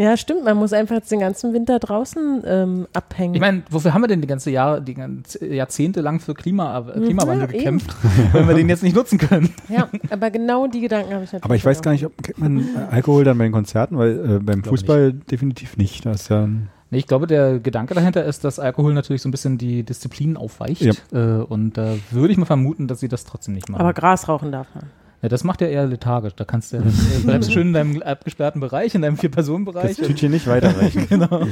Ja, 0.00 0.16
stimmt. 0.16 0.44
Man 0.44 0.56
muss 0.56 0.72
einfach 0.72 0.94
jetzt 0.94 1.10
den 1.10 1.18
ganzen 1.18 1.52
Winter 1.52 1.80
draußen 1.80 2.42
ähm, 2.46 2.86
abhängen. 2.92 3.34
Ich 3.34 3.40
meine, 3.40 3.62
wofür 3.68 3.92
haben 3.94 4.02
wir 4.02 4.06
denn 4.06 4.20
die 4.20 4.28
ganze 4.28 4.48
Jahr, 4.52 4.80
die 4.80 4.94
ganze 4.94 5.44
Jahrzehnte 5.44 6.00
lang 6.02 6.20
für 6.20 6.34
Klima, 6.34 6.78
äh, 6.78 7.00
Klimawandel 7.00 7.48
Mhm, 7.48 7.52
ja, 7.52 7.58
gekämpft, 7.58 7.96
wenn 8.32 8.46
wir 8.46 8.54
den 8.54 8.68
jetzt 8.68 8.84
nicht 8.84 8.94
nutzen 8.94 9.18
können? 9.18 9.52
ja, 9.68 9.88
aber 10.10 10.30
genau 10.30 10.68
die 10.68 10.80
Gedanken 10.82 11.12
habe 11.14 11.24
ich 11.24 11.32
natürlich. 11.32 11.44
Aber 11.44 11.56
ich 11.56 11.64
weiß 11.64 11.78
auch. 11.78 11.82
gar 11.82 11.90
nicht, 11.90 12.06
ob 12.06 12.16
kriegt 12.22 12.38
man 12.38 12.60
äh, 12.60 12.62
Alkohol 12.92 13.24
dann 13.24 13.36
bei 13.38 13.44
den 13.44 13.52
Konzerten, 13.52 13.98
weil 13.98 14.36
äh, 14.36 14.38
beim 14.38 14.62
Fußball 14.62 15.12
definitiv 15.14 15.76
nicht. 15.76 16.06
Das 16.06 16.22
ist 16.22 16.28
ja 16.28 16.44
ein- 16.44 16.68
Nee, 16.90 16.98
ich 16.98 17.06
glaube, 17.08 17.26
der 17.26 17.58
Gedanke 17.58 17.92
dahinter 17.94 18.24
ist, 18.24 18.44
dass 18.44 18.58
Alkohol 18.60 18.94
natürlich 18.94 19.20
so 19.20 19.28
ein 19.28 19.32
bisschen 19.32 19.58
die 19.58 19.82
Disziplin 19.82 20.36
aufweicht. 20.38 20.80
Ja. 20.80 20.92
Äh, 21.12 21.42
und 21.42 21.76
da 21.76 21.96
würde 22.12 22.32
ich 22.32 22.38
mal 22.38 22.46
vermuten, 22.46 22.86
dass 22.86 23.00
sie 23.00 23.08
das 23.08 23.24
trotzdem 23.24 23.54
nicht 23.54 23.68
machen. 23.68 23.80
Aber 23.80 23.92
Gras 23.92 24.26
rauchen 24.28 24.52
darf 24.52 24.68
man. 24.74 24.84
Ja, 25.22 25.28
das 25.28 25.42
macht 25.44 25.60
ja 25.60 25.66
eher 25.66 25.86
lethargisch. 25.86 26.34
Da 26.34 26.44
kannst 26.44 26.72
du 26.72 26.76
ja, 26.76 26.82
äh, 26.82 27.20
bleibst 27.24 27.52
schön 27.52 27.68
in 27.68 27.72
deinem 27.72 28.02
abgesperrten 28.02 28.60
Bereich, 28.60 28.94
in 28.94 29.02
deinem 29.02 29.14
das 29.14 29.20
Vier-Personen-Bereich. 29.22 29.96
Tütchen 29.96 30.30
nicht 30.30 30.46
weiterreichen. 30.46 31.06
genau. 31.08 31.42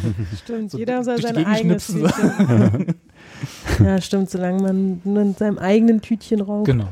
Stimmt, 0.42 0.70
So 0.70 0.78
jeder 0.78 1.02
soll 1.02 1.20
sein 1.20 1.44
eigenes. 1.44 1.86
Tütchen. 1.88 2.94
ja, 3.84 4.00
stimmt, 4.00 4.30
solange 4.30 4.62
man 4.62 5.00
nur 5.04 5.22
in 5.22 5.34
seinem 5.34 5.58
eigenen 5.58 6.00
Tütchen 6.00 6.40
raucht. 6.40 6.66
Genau. 6.66 6.88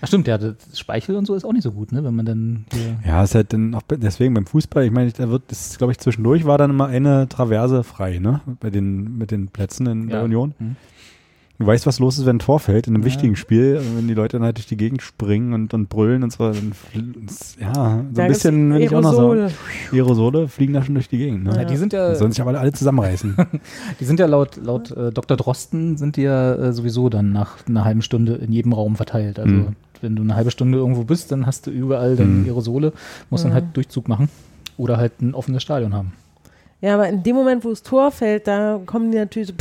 Ach 0.00 0.06
stimmt, 0.06 0.28
ja, 0.28 0.36
das 0.36 0.78
Speichel 0.78 1.16
und 1.16 1.24
so 1.24 1.34
ist 1.34 1.44
auch 1.46 1.52
nicht 1.54 1.62
so 1.62 1.72
gut, 1.72 1.90
ne? 1.90 2.04
Wenn 2.04 2.14
man 2.14 2.26
dann 2.26 2.66
Ja, 3.06 3.24
ist 3.24 3.34
halt 3.34 3.54
dann 3.54 3.74
auch 3.74 3.80
deswegen 3.88 4.34
beim 4.34 4.44
Fußball, 4.44 4.84
ich 4.84 4.90
meine, 4.90 5.10
da 5.10 5.30
wird, 5.30 5.44
das 5.48 5.78
glaube 5.78 5.92
ich, 5.92 5.98
zwischendurch 5.98 6.44
war 6.44 6.58
dann 6.58 6.70
immer 6.70 6.88
eine 6.88 7.26
Traverse 7.26 7.82
frei, 7.84 8.18
ne? 8.18 8.42
Bei 8.60 8.68
den, 8.68 9.16
mit 9.16 9.30
den 9.30 9.48
Plätzen 9.48 9.86
in 9.86 10.08
der 10.08 10.18
Ja. 10.18 10.24
Union. 10.24 10.54
Mhm. 10.58 10.76
Du 11.60 11.66
weißt, 11.66 11.86
was 11.86 12.00
los 12.00 12.18
ist, 12.18 12.26
wenn 12.26 12.36
ein 12.36 12.40
Tor 12.40 12.58
fällt 12.58 12.88
in 12.88 12.94
einem 12.94 13.02
Ja. 13.02 13.06
wichtigen 13.06 13.36
Spiel, 13.36 13.80
wenn 13.94 14.08
die 14.08 14.14
Leute 14.14 14.38
dann 14.38 14.44
halt 14.44 14.56
durch 14.56 14.66
die 14.66 14.76
Gegend 14.76 15.02
springen 15.02 15.52
und, 15.52 15.72
und 15.72 15.88
brüllen 15.88 16.24
und 16.24 16.32
so. 16.32 16.50
Dann, 16.52 16.72
ja, 17.60 17.74
so 17.74 17.80
Da 17.80 17.92
ein 17.92 18.02
gibt's 18.02 18.26
bisschen, 18.42 18.74
wenn 18.74 18.82
ich 18.82 18.94
auch 18.94 19.00
noch 19.00 19.12
sagen. 19.14 19.50
Aerosole. 19.92 20.48
Fliegen 20.48 20.72
da 20.74 20.82
schon 20.82 20.94
durch 20.94 21.08
die 21.08 21.18
Gegend, 21.18 21.44
ne? 21.44 21.54
Ja, 21.56 21.64
die 21.64 21.76
sind 21.76 21.92
ja, 21.92 22.10
Die 22.10 22.16
sollen 22.16 22.32
sich 22.32 22.40
aber 22.40 22.58
alle 22.58 22.72
zusammenreißen. 22.72 23.36
die 24.00 24.04
sind 24.04 24.18
ja 24.18 24.26
laut, 24.26 24.56
laut 24.56 24.90
äh, 24.90 25.12
Dr. 25.12 25.36
Drosten 25.36 25.96
sind 25.96 26.16
die 26.16 26.22
ja 26.22 26.54
äh, 26.56 26.72
sowieso 26.72 27.08
dann 27.08 27.32
nach 27.32 27.58
einer 27.68 27.84
halben 27.84 28.02
Stunde 28.02 28.34
in 28.34 28.50
jedem 28.52 28.72
Raum 28.72 28.96
verteilt. 28.96 29.38
Also 29.38 29.54
Mhm. 29.54 29.76
wenn 30.00 30.16
du 30.16 30.22
eine 30.22 30.34
halbe 30.34 30.50
Stunde 30.50 30.78
irgendwo 30.78 31.04
bist, 31.04 31.30
dann 31.30 31.46
hast 31.46 31.68
du 31.68 31.70
überall 31.70 32.16
dann 32.16 32.40
Mhm. 32.40 32.46
Aerosole, 32.46 32.92
musst 33.30 33.44
dann 33.44 33.52
Mhm. 33.52 33.54
halt 33.54 33.64
Durchzug 33.74 34.08
machen 34.08 34.28
oder 34.76 34.96
halt 34.96 35.22
ein 35.22 35.34
offenes 35.34 35.62
Stadion 35.62 35.94
haben. 35.94 36.12
Ja, 36.80 36.94
aber 36.94 37.08
in 37.08 37.22
dem 37.22 37.36
Moment, 37.36 37.64
wo 37.64 37.70
das 37.70 37.84
Tor 37.84 38.10
fällt, 38.10 38.48
da 38.48 38.80
kommen 38.84 39.12
die 39.12 39.18
natürlich 39.18 39.48
so 39.48 39.54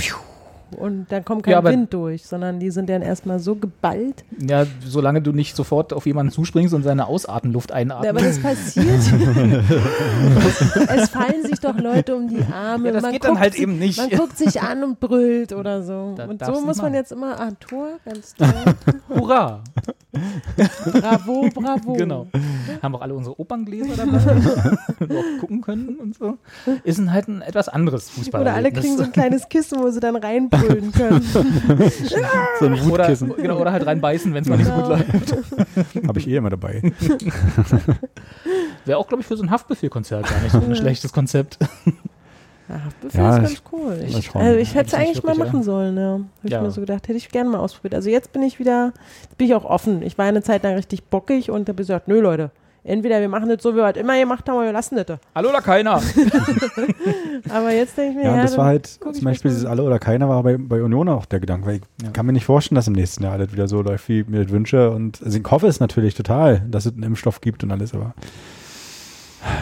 und 0.75 1.07
da 1.09 1.19
kommt 1.21 1.43
kein 1.43 1.53
Ja, 1.53 1.63
Wind 1.63 1.93
durch, 1.93 2.25
sondern 2.25 2.59
die 2.59 2.71
sind 2.71 2.89
dann 2.89 3.01
erstmal 3.01 3.39
so 3.39 3.55
geballt. 3.55 4.23
Ja, 4.39 4.65
solange 4.85 5.21
du 5.21 5.31
nicht 5.31 5.55
sofort 5.55 5.93
auf 5.93 6.05
jemanden 6.05 6.31
zuspringst 6.31 6.73
und 6.73 6.83
seine 6.83 7.07
Ausatmenluft 7.07 7.69
Ja, 7.71 7.77
einatmest. 7.77 8.09
aber 8.09 8.21
das 8.21 8.39
passiert. 8.39 8.87
es 10.95 11.09
fallen 11.09 11.43
sich 11.45 11.59
doch 11.59 11.77
Leute 11.77 12.15
um 12.15 12.27
die 12.27 12.43
Arme. 12.51 12.87
Ja, 12.87 12.93
das 12.93 13.01
man 13.03 13.11
geht 13.11 13.23
dann 13.23 13.39
halt 13.39 13.53
sich, 13.53 13.61
eben 13.61 13.79
nicht. 13.79 13.97
Man 13.97 14.09
guckt 14.09 14.37
sich 14.37 14.61
an 14.61 14.83
und 14.83 14.99
brüllt 14.99 15.53
oder 15.53 15.83
so. 15.83 16.13
Da 16.15 16.25
und 16.25 16.43
so 16.43 16.51
muss 16.61 16.77
man 16.77 16.77
machen. 16.77 16.93
jetzt 16.95 17.11
immer, 17.11 17.39
ah, 17.39 17.51
Tor, 17.59 17.87
ganz 18.05 18.33
toll. 18.35 18.53
Hurra! 19.09 19.61
bravo, 20.91 21.49
bravo. 21.53 21.93
Genau. 21.93 22.27
Haben 22.81 22.95
auch 22.95 23.01
alle 23.01 23.13
unsere 23.15 23.39
Operngläser 23.39 23.95
dabei, 23.97 24.19
wo 24.99 25.17
auch 25.17 25.39
gucken 25.39 25.61
können 25.61 25.95
und 25.99 26.15
so. 26.17 26.37
Ist 26.83 26.99
ein 26.99 27.11
halt 27.11 27.27
ein 27.27 27.41
etwas 27.41 27.67
anderes 27.69 28.09
Fußball. 28.11 28.41
Oder 28.41 28.53
alle 28.53 28.71
kriegen 28.71 28.97
so 28.97 29.03
ein 29.03 29.11
kleines 29.11 29.49
Kissen, 29.49 29.79
wo 29.79 29.89
sie 29.89 29.99
dann 29.99 30.15
reinbrüllen 30.15 30.62
können. 30.67 30.91
so 32.59 32.65
ein 32.65 32.73
oder, 32.73 32.85
Wutkissen. 32.85 33.33
genau, 33.37 33.59
oder 33.59 33.71
halt 33.71 33.85
reinbeißen, 33.85 34.33
wenn 34.33 34.43
es 34.43 34.49
mal 34.49 34.57
nicht 34.57 34.67
so 34.67 34.73
gut 34.73 34.87
läuft. 34.87 35.07
Habe 36.07 36.19
ich 36.19 36.27
eh 36.27 36.35
immer 36.37 36.49
dabei. 36.49 36.81
Wäre 38.85 38.97
auch, 38.97 39.07
glaube 39.07 39.21
ich, 39.21 39.27
für 39.27 39.37
so 39.37 39.43
ein 39.43 39.51
Haftbefehlkonzert 39.51 40.27
gar 40.27 40.41
nicht 40.41 40.51
so 40.51 40.59
ein 40.59 40.69
Ja. 40.69 40.75
schlechtes 40.75 41.13
Konzept. 41.13 41.57
Ja, 42.69 42.81
Haftbefehl 42.85 43.21
Ja, 43.21 43.37
ist 43.37 43.51
ich- 43.51 43.63
ganz 43.63 43.73
cool. 43.73 44.03
Ich, 44.07 44.35
also 44.35 44.57
ich 44.59 44.75
hätte 44.75 44.87
es 44.87 44.93
Eigentlich 44.93 45.23
mal 45.23 45.35
machen 45.35 45.63
sollen, 45.63 45.97
ja. 45.97 46.11
Habe 46.13 46.23
ich 46.43 46.51
Ja. 46.51 46.61
mir 46.61 46.71
so 46.71 46.81
gedacht, 46.81 47.07
hätte 47.07 47.17
ich 47.17 47.29
gerne 47.29 47.49
mal 47.49 47.59
ausprobiert. 47.59 47.95
Also 47.95 48.09
jetzt 48.09 48.31
bin 48.31 48.41
ich 48.41 48.59
wieder, 48.59 48.93
jetzt 49.23 49.37
bin 49.37 49.47
ich 49.47 49.55
auch 49.55 49.65
offen. 49.65 50.01
Ich 50.01 50.17
war 50.17 50.25
eine 50.25 50.41
Zeit 50.41 50.63
lang 50.63 50.75
richtig 50.75 51.03
bockig 51.05 51.49
und 51.51 51.67
habe 51.67 51.75
gesagt, 51.75 52.07
nö 52.07 52.19
Leute, 52.21 52.51
entweder 52.83 53.21
wir 53.21 53.29
machen 53.29 53.49
das 53.49 53.61
so, 53.63 53.73
wie 53.73 53.77
wir 53.77 53.85
halt 53.85 53.97
immer 53.97 54.17
gemacht 54.19 54.47
haben, 54.47 54.57
oder 54.57 54.65
wir 54.67 54.73
lassen 54.73 54.95
das. 54.95 55.19
Hallo 55.35 55.49
oder 55.49 55.61
keiner? 55.61 56.01
Aber 57.49 57.71
jetzt 57.71 57.97
denke 57.97 58.11
ich 58.11 58.17
mir, 58.17 58.23
Ja, 58.25 58.35
ja, 58.37 58.41
das 58.43 58.57
war 58.57 58.65
halt 58.65 58.87
zum 58.87 59.23
Beispiel 59.23 59.51
dieses 59.51 59.65
Alle 59.65 59.83
oder 59.83 59.99
Keiner 59.99 60.29
war 60.29 60.43
bei, 60.43 60.57
bei 60.57 60.81
Union 60.83 61.09
auch 61.09 61.25
der 61.25 61.39
Gedanke, 61.39 61.67
weil 61.67 61.75
ich 61.77 61.81
Ja. 62.03 62.11
kann 62.11 62.25
mir 62.25 62.33
nicht 62.33 62.45
vorstellen, 62.45 62.75
dass 62.75 62.87
im 62.87 62.93
nächsten 62.93 63.23
Jahr 63.23 63.33
alles 63.33 63.51
wieder 63.51 63.67
so 63.67 63.81
läuft, 63.81 64.07
wie 64.09 64.21
ich 64.21 64.27
mir 64.27 64.43
das 64.43 64.51
wünsche. 64.51 64.91
Und 64.91 65.21
also 65.23 65.37
ich 65.37 65.45
hoffe 65.49 65.67
es 65.67 65.79
natürlich 65.79 66.15
total, 66.15 66.61
dass 66.69 66.85
es 66.85 66.93
einen 66.93 67.03
Impfstoff 67.03 67.41
gibt 67.41 67.63
und 67.63 67.71
alles, 67.71 67.93
aber 67.93 68.13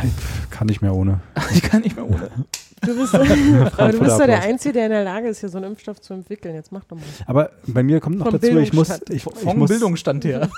ich 0.04 0.50
kann 0.52 0.68
nicht 0.68 0.82
mehr 0.82 0.94
ohne. 0.94 1.22
Ich 1.54 1.62
kann 1.64 1.82
nicht 1.82 1.96
mehr 1.96 2.06
ohne. 2.06 2.30
Du 2.84 2.96
bist, 2.96 3.14
aber 3.78 3.92
du 3.92 4.00
bist 4.00 4.20
doch 4.20 4.26
der. 4.26 4.42
Einzige, 4.42 4.74
der 4.74 4.86
in 4.86 4.92
der 4.92 5.04
Lage 5.04 5.28
ist, 5.28 5.40
hier 5.40 5.50
so 5.50 5.58
einen 5.58 5.72
Impfstoff 5.72 6.02
zu 6.02 6.14
entwickeln. 6.14 6.56
Jetzt 6.56 6.72
mach 6.72 6.84
doch 6.86 6.98
mal. 6.98 7.04
Aber 7.28 7.52
bei 7.68 7.84
mir 7.84 8.00
kommt 8.00 8.18
noch 8.18 8.26
Vom 8.26 8.40
dazu, 8.40 8.58
ich 8.58 8.74
muss, 8.74 8.90
ich, 9.10 9.16
ich 9.18 9.24
Vom 9.24 9.60
muss, 9.60 9.70
Bildungsstand 9.70 10.26
her. 10.26 10.50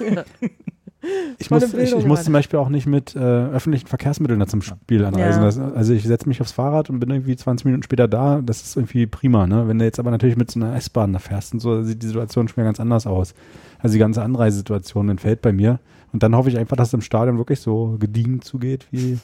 Ich, 1.38 1.52
muss, 1.52 1.74
ich, 1.74 1.94
ich 1.94 2.06
muss 2.06 2.24
zum 2.24 2.34
Beispiel 2.34 2.60
auch 2.60 2.70
nicht 2.70 2.86
mit 2.86 3.16
äh, 3.16 3.20
öffentlichen 3.20 3.88
Verkehrsmitteln 3.88 4.40
da 4.40 4.48
zum 4.48 4.62
Spiel 4.62 5.04
anreisen. 5.04 5.42
Ja. 5.42 5.48
Das, 5.48 5.60
also 5.60 5.94
ich 5.94 6.04
setze 6.04 6.30
mich 6.30 6.40
aufs 6.40 6.54
Fahrrad 6.54 6.90
und 6.90 7.00
bin 7.00 7.10
irgendwie 7.10 7.36
20 7.36 7.66
Minuten 7.66 7.84
später 7.84 8.08
da. 8.08 8.42
Das 8.42 8.62
ist 8.62 8.78
irgendwie 8.78 9.06
prima. 9.06 9.46
Ne? 9.46 9.68
Wenn 9.68 9.80
du 9.80 9.86
jetzt 9.86 10.00
aber 10.00 10.12
natürlich 10.12 10.38
mit 10.38 10.50
so 10.50 10.62
einer 10.62 10.76
S-Bahn 10.76 11.12
da 11.12 11.20
fährst 11.20 11.54
und 11.54 11.60
so, 11.60 11.82
sieht 11.84 12.02
die 12.02 12.08
Situation 12.08 12.48
schon 12.48 12.58
wieder 12.58 12.66
ganz 12.66 12.80
anders 12.80 13.06
aus. 13.06 13.34
Also 13.80 13.94
die 13.94 14.00
ganze 14.00 14.22
Anreisesituation 14.22 15.10
entfällt 15.10 15.42
bei 15.42 15.52
mir. 15.52 15.80
Und 16.14 16.24
dann 16.24 16.36
hoffe 16.36 16.50
ich 16.50 16.58
einfach, 16.58 16.78
dass 16.78 16.90
es 16.90 16.94
im 16.94 17.02
Stadion 17.02 17.38
wirklich 17.38 17.60
so 17.60 17.98
gediegen 18.00 18.42
zugeht, 18.42 18.88
wie 18.92 19.20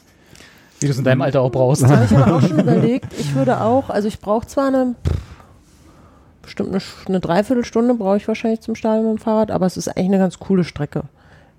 Wie 0.80 0.86
du 0.86 0.92
es 0.92 0.98
in 0.98 1.04
deinem 1.04 1.22
Alter 1.22 1.40
auch 1.40 1.52
brauchst. 1.52 1.86
Habe 1.86 2.04
ich 2.04 2.16
aber 2.16 2.36
auch 2.36 2.42
schon 2.42 2.58
überlegt. 2.60 3.14
Ich 3.18 3.34
würde 3.34 3.60
auch, 3.60 3.88
also 3.88 4.08
ich 4.08 4.20
brauche 4.20 4.46
zwar 4.46 4.68
eine, 4.68 4.96
bestimmt 6.42 6.70
eine, 6.70 6.82
eine 7.06 7.20
Dreiviertelstunde 7.20 7.94
brauche 7.94 8.18
ich 8.18 8.28
wahrscheinlich 8.28 8.60
zum 8.60 8.74
Stadion 8.74 9.06
mit 9.12 9.18
dem 9.18 9.22
Fahrrad, 9.22 9.50
aber 9.50 9.64
es 9.64 9.76
ist 9.76 9.88
eigentlich 9.88 10.08
eine 10.08 10.18
ganz 10.18 10.38
coole 10.40 10.64
Strecke. 10.64 11.04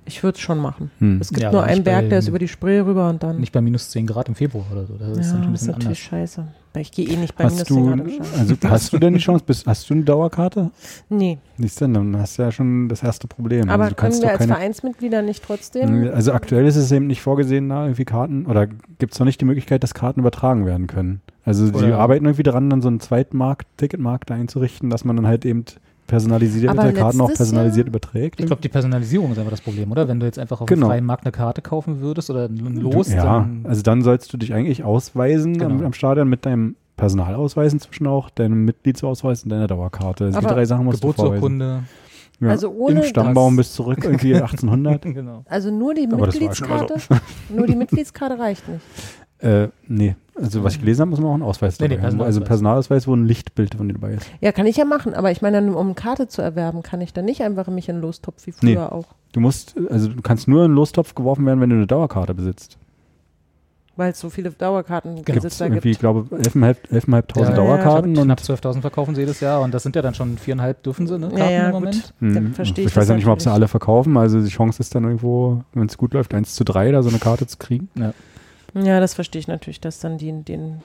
Ich 0.06 0.24
würde 0.24 0.36
es 0.36 0.42
schon 0.42 0.58
machen. 0.58 0.90
Hm. 0.98 1.20
Es 1.22 1.30
gibt 1.30 1.42
Ja, 1.42 1.52
nur 1.52 1.62
aber 1.62 1.70
einen 1.72 1.84
Berg, 1.84 2.04
bei- 2.06 2.10
der 2.10 2.20
ist 2.20 2.28
über 2.28 2.40
die 2.40 2.48
Spree 2.48 2.80
rüber 2.80 3.08
und 3.10 3.22
dann. 3.22 3.40
Nicht 3.40 3.52
bei 3.52 3.62
minus 3.62 3.90
10 3.92 4.08
Grad 4.08 4.28
im 4.30 4.36
Februar 4.36 4.66
oder 4.72 4.86
so. 4.86 4.96
Das 4.98 5.10
ist 5.18 5.18
dann 5.18 5.24
schon 5.26 5.42
ja, 5.44 5.48
ein 5.48 5.52
das 5.54 5.62
ist 5.62 5.68
bisschen 5.68 5.68
natürlich 5.68 6.12
anders. 6.14 6.32
scheiße. 6.32 6.48
Weil 6.74 6.82
ich 6.84 6.92
gehe 6.92 7.06
eh 7.08 7.18
nicht 7.18 7.36
bei 7.36 7.44
minus 7.46 7.60
Hast 7.60 7.68
10 7.68 7.76
du, 7.78 7.86
Grad 7.88 8.00
im 8.00 8.22
also 8.40 8.56
hast 8.70 8.94
du 8.94 8.98
denn 8.98 9.14
die 9.14 9.20
Chance, 9.20 9.44
bist, 9.46 9.68
hast 9.68 9.90
du 9.90 9.94
eine 9.94 10.04
Dauerkarte? 10.04 10.72
Nee, 11.10 11.38
Nichts 11.58 11.76
denn, 11.78 11.94
dann 11.94 12.18
hast 12.18 12.38
du 12.40 12.44
ja 12.44 12.52
schon 12.52 12.90
das 12.90 13.04
erste 13.04 13.28
Problem. 13.28 13.70
aber 13.70 13.84
also 13.84 13.96
du 13.96 14.02
kannst 14.02 14.20
können 14.22 14.28
wir 14.30 14.32
als 14.32 14.40
keine, 14.40 14.54
Vereinsmitglieder 14.56 15.22
nicht 15.22 15.44
trotzdem? 15.44 16.10
Also 16.14 16.32
aktuell 16.34 16.66
ist 16.66 16.78
es 16.78 16.92
eben 16.92 17.08
nicht 17.08 17.22
vorgesehen, 17.22 17.70
da 17.70 17.84
irgendwie 17.84 18.06
Karten, 18.06 18.46
oder 18.48 18.68
gibt 18.68 19.14
es 19.14 19.20
noch 19.20 19.26
nicht 19.26 19.40
die 19.42 19.46
Möglichkeit, 19.46 19.84
dass 19.84 19.94
Karten 19.94 20.22
übertragen 20.22 20.66
werden 20.66 20.88
können. 20.88 21.22
Also 21.44 21.66
sie 21.68 21.74
Oder- 21.74 21.98
arbeiten 22.00 22.26
irgendwie 22.26 22.44
daran, 22.44 22.70
dann 22.70 22.82
so 22.82 22.88
einen 22.88 23.00
Zweitmarkt, 23.02 23.68
Ticketmarkt 23.78 24.30
da 24.30 24.34
einzurichten, 24.36 24.90
dass 24.90 25.04
man 25.06 25.16
dann 25.18 25.28
halt 25.28 25.46
eben 25.46 25.66
personalisierte 26.12 26.70
Aber 26.78 26.92
Karten 26.92 27.22
auch 27.22 27.28
personalisiert 27.34 27.88
überträgt. 27.88 28.40
Ich 28.42 28.46
glaube, 28.46 28.62
die 28.62 28.68
Personalisierung 28.70 29.32
ist 29.32 29.38
einfach 29.38 29.52
das 29.52 29.62
Problem, 29.62 29.90
oder? 29.92 30.08
Wenn 30.10 30.20
du 30.20 30.26
jetzt 30.26 30.38
einfach 30.38 30.60
auf 30.60 30.68
Genau. 30.68 30.88
dem 30.88 30.90
freien 30.92 31.06
Markt 31.06 31.26
eine 31.26 31.32
Karte 31.32 31.62
kaufen 31.62 32.02
würdest 32.02 32.30
oder 32.30 32.46
ein 32.50 32.58
Du- 32.76 32.92
Los, 32.92 33.12
ja, 33.14 33.24
dann 33.24 33.62
also 33.64 33.82
dann 33.82 34.02
sollst 34.02 34.32
du 34.34 34.38
dich 34.38 34.54
eigentlich 34.54 34.84
ausweisen 34.84 35.62
am, 35.62 35.70
Genau. 35.78 35.86
am 35.86 35.94
Stadion 35.94 36.28
mit 36.28 36.46
deinem 36.46 36.76
Personalausweis 36.98 37.72
inzwischen 37.72 38.08
auch, 38.08 38.30
deinem 38.30 38.66
Mitgliedsausweis 38.66 39.44
und 39.46 39.50
deiner 39.52 39.68
Dauerkarte. 39.68 40.26
Also 40.26 40.40
die 40.42 40.46
drei 40.48 40.66
Sachen 40.66 40.84
musst 40.86 41.02
du 41.02 41.14
vorweisen. 41.14 41.32
Geburtsurkunde. 41.42 41.84
Ja. 42.42 42.50
Also 42.50 42.72
ohne 42.72 43.00
Im 43.02 43.06
Stammbaum 43.06 43.56
das- 43.56 43.68
bis 43.68 43.76
zurück 43.76 44.00
irgendwie 44.04 44.34
1800. 44.42 45.04
genau. 45.14 45.46
Also 45.48 45.72
nur 45.72 45.94
die 45.94 46.08
Aber 46.12 46.26
Mitgliedskarte? 46.26 46.96
Nur 47.56 47.68
die 47.68 47.76
Mitgliedskarte 47.76 48.38
reicht 48.38 48.68
nicht. 48.68 48.82
Äh, 49.42 49.70
nee, 49.88 50.16
also 50.36 50.64
was 50.64 50.74
ich 50.74 50.80
gelesen 50.80 51.02
habe, 51.02 51.10
muss 51.12 51.20
man 51.20 51.30
auch 51.30 51.34
einen 51.34 51.44
Ausweis 51.44 51.80
Nee, 51.80 51.88
nee, 51.88 51.96
dabei 51.96 52.08
haben. 52.08 52.22
Also 52.22 52.40
Personalausweis. 52.42 52.48
Personalausweis, 52.48 53.08
wo 53.08 53.16
ein 53.16 53.26
Lichtbild 53.26 53.76
von 53.76 53.88
dir 53.88 53.94
dabei 53.96 54.14
ist. 54.14 54.30
Ja, 54.40 54.52
kann 54.52 54.66
ich 54.68 54.78
ja 54.78 54.86
machen, 54.86 55.14
aber 55.14 55.32
ich 55.32 55.42
meine, 55.42 55.62
um 55.76 55.86
eine 55.88 55.94
Karte 55.96 56.28
zu 56.28 56.42
erwerben, 56.42 56.84
kann 56.84 57.02
ich 57.02 57.12
dann 57.14 57.26
nicht 57.26 57.42
einfach 57.42 57.68
mich 57.68 57.90
in 57.90 57.96
den 57.98 58.02
Lostopf 58.02 58.46
wie 58.48 58.52
früher 58.52 58.70
Nee. 58.70 58.78
auch. 58.78 59.06
Du 59.34 59.40
musst, 59.40 59.76
also 59.90 60.10
du 60.10 60.22
kannst 60.22 60.48
nur 60.48 60.60
in 60.60 60.66
einen 60.66 60.76
Lostopf 60.76 61.16
geworfen 61.16 61.46
werden, 61.46 61.60
wenn 61.62 61.70
du 61.70 61.76
eine 61.78 61.88
Dauerkarte 61.88 62.34
besitzt. 62.34 62.78
Weil 63.98 64.12
es 64.12 64.20
so 64.20 64.30
viele 64.30 64.50
Gibt's 64.50 64.60
Dauerkartenbesitzer 64.60 65.66
irgendwie, 65.66 65.82
gibt. 65.82 65.96
ich 65.96 66.00
glaube, 66.00 66.22
11.500 66.36 66.76
11.500 66.92 67.40
Ja, 67.42 67.44
ja, 67.50 67.56
Dauerkarten 67.56 68.18
und 68.18 68.26
Knapp 68.26 68.40
12.000 68.40 68.82
verkaufen 68.82 69.16
sie 69.16 69.22
jedes 69.22 69.42
Jahr 69.42 69.62
und 69.62 69.74
das 69.74 69.84
sind 69.84 69.96
ja 69.96 70.02
dann 70.02 70.14
schon 70.14 70.38
viereinhalb 70.38 70.82
dürfen 70.84 71.08
sie, 71.08 71.20
ne? 71.20 71.28
Karten 71.28 71.38
Ja, 71.40 71.50
ja, 71.52 71.66
im 71.66 71.72
gut. 71.74 71.82
Moment. 71.82 72.14
Dann 72.22 72.36
Hm, 72.36 72.54
verstehe 72.54 72.86
ich 72.86 72.92
ich 72.92 72.96
weiß 72.98 73.10
ja 73.10 73.16
nicht 73.16 73.26
mal, 73.26 73.34
ob 73.34 73.42
sie 73.42 73.52
alle 73.52 73.68
verkaufen. 73.68 74.16
Also 74.18 74.40
die 74.42 74.48
Chance 74.50 74.80
ist 74.80 74.96
dann 74.96 75.04
irgendwo, 75.04 75.64
wenn 75.74 75.88
es 75.88 75.98
gut 75.98 76.14
läuft, 76.14 76.34
1 76.34 76.56
zu 76.56 76.64
3 76.64 76.92
da 76.92 77.04
so 77.04 77.10
eine 77.10 77.20
Karte 77.20 77.46
zu 77.48 77.58
kriegen. 77.58 77.90
Ja, 77.96 78.14
das 78.74 79.14
verstehe 79.14 79.40
ich 79.40 79.48
natürlich, 79.48 79.82
dass 79.82 80.00
dann 80.00 80.18
die 80.18 80.32
den, 80.44 80.82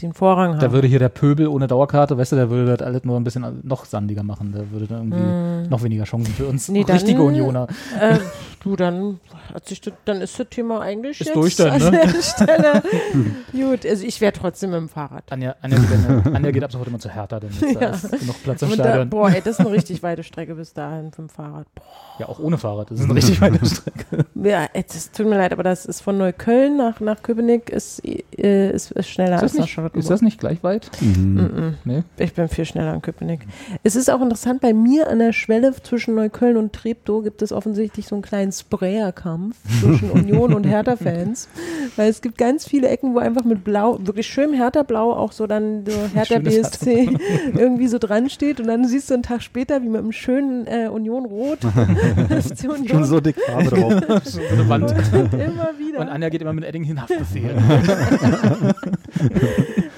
den 0.00 0.12
Vorrang 0.12 0.58
Da 0.58 0.66
haben. 0.66 0.72
würde 0.72 0.88
hier 0.88 0.98
der 0.98 1.08
Pöbel 1.08 1.46
ohne 1.48 1.66
Dauerkarte, 1.66 2.16
weißt 2.18 2.32
du, 2.32 2.36
der 2.36 2.50
würde 2.50 2.76
das 2.76 2.86
alles 2.86 3.04
nur 3.04 3.16
ein 3.18 3.24
bisschen 3.24 3.60
noch 3.62 3.84
sandiger 3.84 4.22
machen. 4.22 4.52
Der 4.52 4.70
würde 4.70 4.86
dann 4.86 4.98
irgendwie 5.10 5.62
Hm. 5.64 5.68
noch 5.70 5.82
weniger 5.82 6.04
Chancen 6.04 6.32
für 6.34 6.46
uns. 6.46 6.68
Nee, 6.68 6.84
dann- 6.86 6.96
Richtige 6.96 7.22
Unioner. 7.22 7.68
Äh, 8.00 8.18
du, 8.64 8.76
dann 8.76 9.20
hat 9.52 9.66
sich 9.66 9.80
das, 9.80 9.94
dann 10.04 10.20
ist 10.20 10.38
das 10.38 10.48
Thema 10.48 10.80
eigentlich 10.80 11.20
Ist 11.20 11.26
jetzt 11.28 11.36
durch 11.36 11.56
dann, 11.56 11.70
an 11.82 11.92
ne? 11.92 12.00
der 12.12 12.22
Stelle. 12.22 12.82
Gut, 13.52 13.84
also 13.86 14.04
ich 14.04 14.20
wäre 14.20 14.32
trotzdem 14.32 14.70
mit 14.70 14.78
dem 14.80 14.88
Fahrrad. 14.88 15.24
Anja, 15.30 15.54
Anja, 15.62 15.78
geht, 15.78 16.34
Anja 16.34 16.50
geht 16.50 16.64
ab 16.64 16.72
sofort 16.72 16.88
immer 16.88 16.98
zu 16.98 17.10
Hertha, 17.10 17.40
denn 17.40 17.50
jetzt 17.50 17.76
da 17.76 17.80
Ja. 17.82 17.90
ist 17.90 18.10
genug 18.20 18.42
Platz 18.42 18.62
im 18.62 18.70
Und 18.70 18.78
da, 18.78 18.84
Stadion. 18.84 19.10
boah, 19.10 19.28
ey, 19.30 19.40
das 19.42 19.58
ist 19.58 19.60
eine 19.60 19.72
richtig 19.72 20.02
weite 20.02 20.22
Strecke 20.22 20.54
bis 20.54 20.72
dahin 20.72 21.06
mit 21.06 21.18
dem 21.18 21.28
Fahrrad. 21.28 21.66
Boah. 21.74 21.82
Ja, 22.18 22.28
auch 22.28 22.38
ohne 22.38 22.58
Fahrrad. 22.58 22.90
Das 22.90 22.98
ist 23.00 23.04
eine 23.04 23.14
richtig 23.14 23.40
weite 23.40 23.64
Strecke. 23.66 24.26
Ja, 24.34 24.66
ey, 24.72 24.84
das 24.86 25.10
tut 25.10 25.26
mir 25.26 25.36
leid, 25.38 25.52
aber 25.52 25.62
das 25.62 25.86
ist 25.86 26.00
von 26.00 26.18
Neukölln 26.18 26.76
nach, 26.76 27.00
nach 27.00 27.22
Köpenick 27.22 27.70
ist, 27.70 28.02
äh, 28.04 28.70
ist, 28.70 28.90
ist 28.92 29.08
schneller 29.08 29.36
Ist 29.36 29.42
als 29.42 29.52
das, 29.52 29.58
nach 29.58 29.64
nicht, 29.64 29.72
Charlottenburg. 29.74 30.02
ist 30.02 30.10
das 30.10 30.22
nicht 30.22 30.38
gleich 30.40 30.62
weit? 30.62 30.90
Mhm. 31.00 31.38
Mm-mm. 31.40 31.74
Nee? 31.84 32.02
Ich 32.18 32.34
bin 32.34 32.48
viel 32.48 32.64
schneller 32.64 32.94
in 32.94 33.02
Köpenick. 33.02 33.40
Es 33.82 33.96
ist 33.96 34.10
auch 34.10 34.20
interessant, 34.20 34.60
bei 34.60 34.72
mir 34.72 35.08
an 35.08 35.18
der 35.18 35.32
Schwelle 35.32 35.72
zwischen 35.82 36.14
Neukölln 36.14 36.56
und 36.56 36.72
Treptow 36.72 37.22
gibt 37.24 37.42
es 37.42 37.52
offensichtlich 37.52 38.06
so 38.06 38.14
einen 38.14 38.22
kleinen 38.22 38.51
Sprayerkampf 38.52 39.56
zwischen 39.80 40.10
Union 40.12 40.54
und 40.54 40.64
Hertha-Fans. 40.64 41.48
Weil 41.96 42.10
es 42.10 42.20
gibt 42.20 42.38
ganz 42.38 42.66
viele 42.66 42.88
Ecken, 42.88 43.14
wo 43.14 43.18
einfach 43.18 43.44
mit 43.44 43.64
Blau, 43.64 43.98
wirklich 44.00 44.26
schön 44.26 44.52
Hertha-Blau, 44.54 45.12
auch 45.12 45.32
so 45.32 45.46
dann 45.46 45.84
so 45.86 45.92
Hertha 46.14 46.36
Schönes 46.36 46.70
BSC 46.70 47.10
irgendwie 47.54 47.88
so 47.88 47.98
dran 47.98 48.30
steht. 48.30 48.60
Und 48.60 48.68
dann 48.68 48.86
siehst 48.86 49.10
du 49.10 49.14
einen 49.14 49.22
Tag 49.22 49.42
später, 49.42 49.82
wie 49.82 49.88
mit 49.88 50.00
einem 50.00 50.12
schönen 50.12 50.66
äh, 50.66 50.88
Union-Rot 50.88 51.58
Union 51.64 52.88
Schon 52.88 53.04
so 53.04 53.20
dick 53.20 53.36
Farbe 53.40 53.70
drauf. 53.70 54.24
So 54.24 54.40
eine 54.40 54.68
Wand. 54.68 54.90
immer 54.90 55.70
wieder. 55.78 56.00
Und 56.00 56.08
Anja 56.08 56.28
geht 56.28 56.42
immer 56.42 56.52
mit 56.52 56.64
Edding 56.64 56.84
hin, 56.84 57.00
Haftbefehl. 57.00 57.56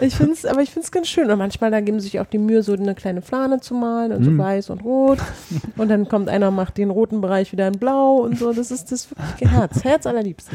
Ich 0.01 0.17
finde 0.17 0.33
es, 0.33 0.45
aber 0.45 0.61
ich 0.63 0.71
finde 0.71 0.85
es 0.87 0.93
ganz 0.93 1.09
schön. 1.09 1.31
Und 1.31 1.39
manchmal, 1.39 1.71
da 1.71 1.81
geben 1.81 2.01
sie 2.01 2.05
sich 2.09 2.21
auch 2.21 2.27
die 2.27 2.39
Mühe, 2.39 2.63
so 2.63 2.73
eine 2.73 2.95
kleine 2.95 3.23
Fahne 3.23 3.61
zu 3.61 3.75
malen 3.75 4.13
und 4.13 4.25
so 4.25 4.31
Mhm. 4.31 4.39
weiß 4.39 4.71
und 4.71 4.83
rot. 4.85 5.19
Und 5.77 5.89
dann 5.89 6.09
kommt 6.09 6.29
einer, 6.29 6.51
macht 6.51 6.77
den 6.79 6.91
roten 6.91 7.21
Bereich 7.21 7.53
wieder 7.53 7.69
in 7.69 7.79
blau 7.79 8.17
und 8.17 8.39
so. 8.39 8.53
Das 8.53 8.71
ist 8.71 8.91
das 8.91 9.09
wirklich 9.11 9.51
Herz, 9.51 9.85
Herz 9.85 10.07
allerliebst. 10.07 10.49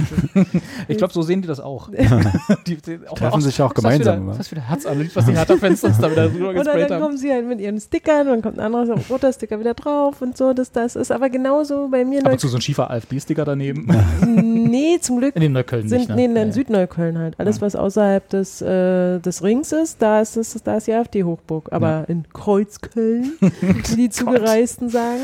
Ich 0.88 0.98
glaube, 0.98 1.14
so 1.14 1.22
sehen 1.22 1.42
die 1.42 1.48
das 1.48 1.60
auch. 1.60 1.90
die, 2.68 2.76
die 2.78 3.00
auch 3.08 3.18
Treffen 3.18 3.42
sich 3.42 3.62
auch 3.62 3.74
das 3.74 3.84
ist 3.84 3.90
gemeinsam, 3.90 4.28
das 4.28 4.40
ist 4.40 4.52
wieder 4.52 4.62
Herz 4.68 4.86
allerliebst, 4.86 5.16
was 5.16 5.26
die 5.26 5.34
Hertha-Fans 5.38 5.84
uns 5.84 5.98
da 6.00 6.12
wieder 6.12 6.28
drüber 6.30 6.50
Oder 6.50 6.64
dann 6.64 6.92
haben. 6.92 7.02
kommen 7.02 7.18
sie 7.18 7.32
halt 7.32 7.48
mit 7.48 7.62
ihren 7.62 7.80
Stickern 7.80 8.22
und 8.22 8.28
dann 8.28 8.42
kommt 8.42 8.60
ein 8.60 8.66
anderer 8.66 8.86
so, 8.88 9.14
roter 9.14 9.32
Sticker 9.32 9.60
wieder 9.60 9.74
drauf 9.74 10.22
und 10.22 10.38
so. 10.38 10.54
Das, 10.54 10.72
das 10.72 10.96
ist 10.96 11.12
aber 11.12 11.30
genauso 11.30 11.88
bei 11.90 12.04
mir. 12.06 12.26
Und 12.26 12.40
zu 12.40 12.48
so 12.48 12.58
ein 12.58 12.62
schiefer 12.62 12.90
AfD-Sticker 12.92 13.46
daneben. 13.46 13.88
nee, 14.26 14.98
zum 15.00 15.20
Glück 15.20 15.36
In 15.36 15.42
dem 15.42 15.54
Neukölln 15.54 15.88
sind, 15.88 16.00
nicht, 16.00 16.10
ne? 16.10 16.16
nee, 16.16 16.26
in 16.26 16.36
Ja. 16.36 16.52
Südneukölln 16.52 17.18
halt. 17.18 17.36
Alles, 17.40 17.62
was 17.62 17.76
außerhalb 17.76 18.28
des, 18.30 18.62
äh, 18.62 19.20
des 19.20 19.29
Rings 19.44 19.72
ist, 19.72 20.02
da 20.02 20.22
ist, 20.22 20.36
es, 20.38 20.54
da 20.64 20.78
ist 20.78 20.88
die 20.88 20.94
AfD-Hochburg. 20.94 21.72
Aber 21.72 21.90
Ja. 21.90 22.04
in 22.06 22.26
Kreuzköln, 22.34 23.34
wie 23.40 23.96
die 23.96 24.10
Zugereisten 24.10 24.90
sagen, 24.90 25.22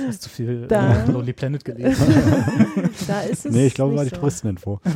Du 0.00 0.06
hast 0.08 0.22
zu 0.22 0.28
viel 0.30 0.66
Da. 0.68 1.02
äh, 1.04 1.10
Lonely 1.10 1.32
Planet 1.32 1.64
gelesen. 1.64 2.06
da 3.08 3.20
ist 3.22 3.46
es 3.46 3.52
Nee, 3.52 3.66
ich 3.66 3.74
glaube, 3.74 3.96
war 3.96 4.04
die 4.04 4.10
so. 4.10 4.16
Touristeninfo. 4.16 4.80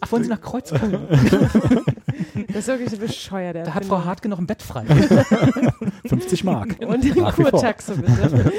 Ach, 0.00 0.12
wollen 0.12 0.24
Sie 0.24 0.30
nach 0.30 0.40
Kreuzköln? 0.40 0.98
Das 2.48 2.56
ist 2.58 2.68
wirklich 2.68 2.90
so 2.90 2.96
bescheuert. 2.96 3.56
der 3.56 3.64
Da 3.64 3.74
hat. 3.74 3.84
Frau 3.84 4.04
Hartke 4.04 4.28
noch 4.28 4.38
ein 4.38 4.46
Bett 4.46 4.62
frei. 4.62 4.84
50 6.06 6.44
Mark. 6.44 6.76
Und 6.80 7.04
vor. 7.04 7.32
Kurtaxe, 7.32 7.94
bitte. 7.96 8.52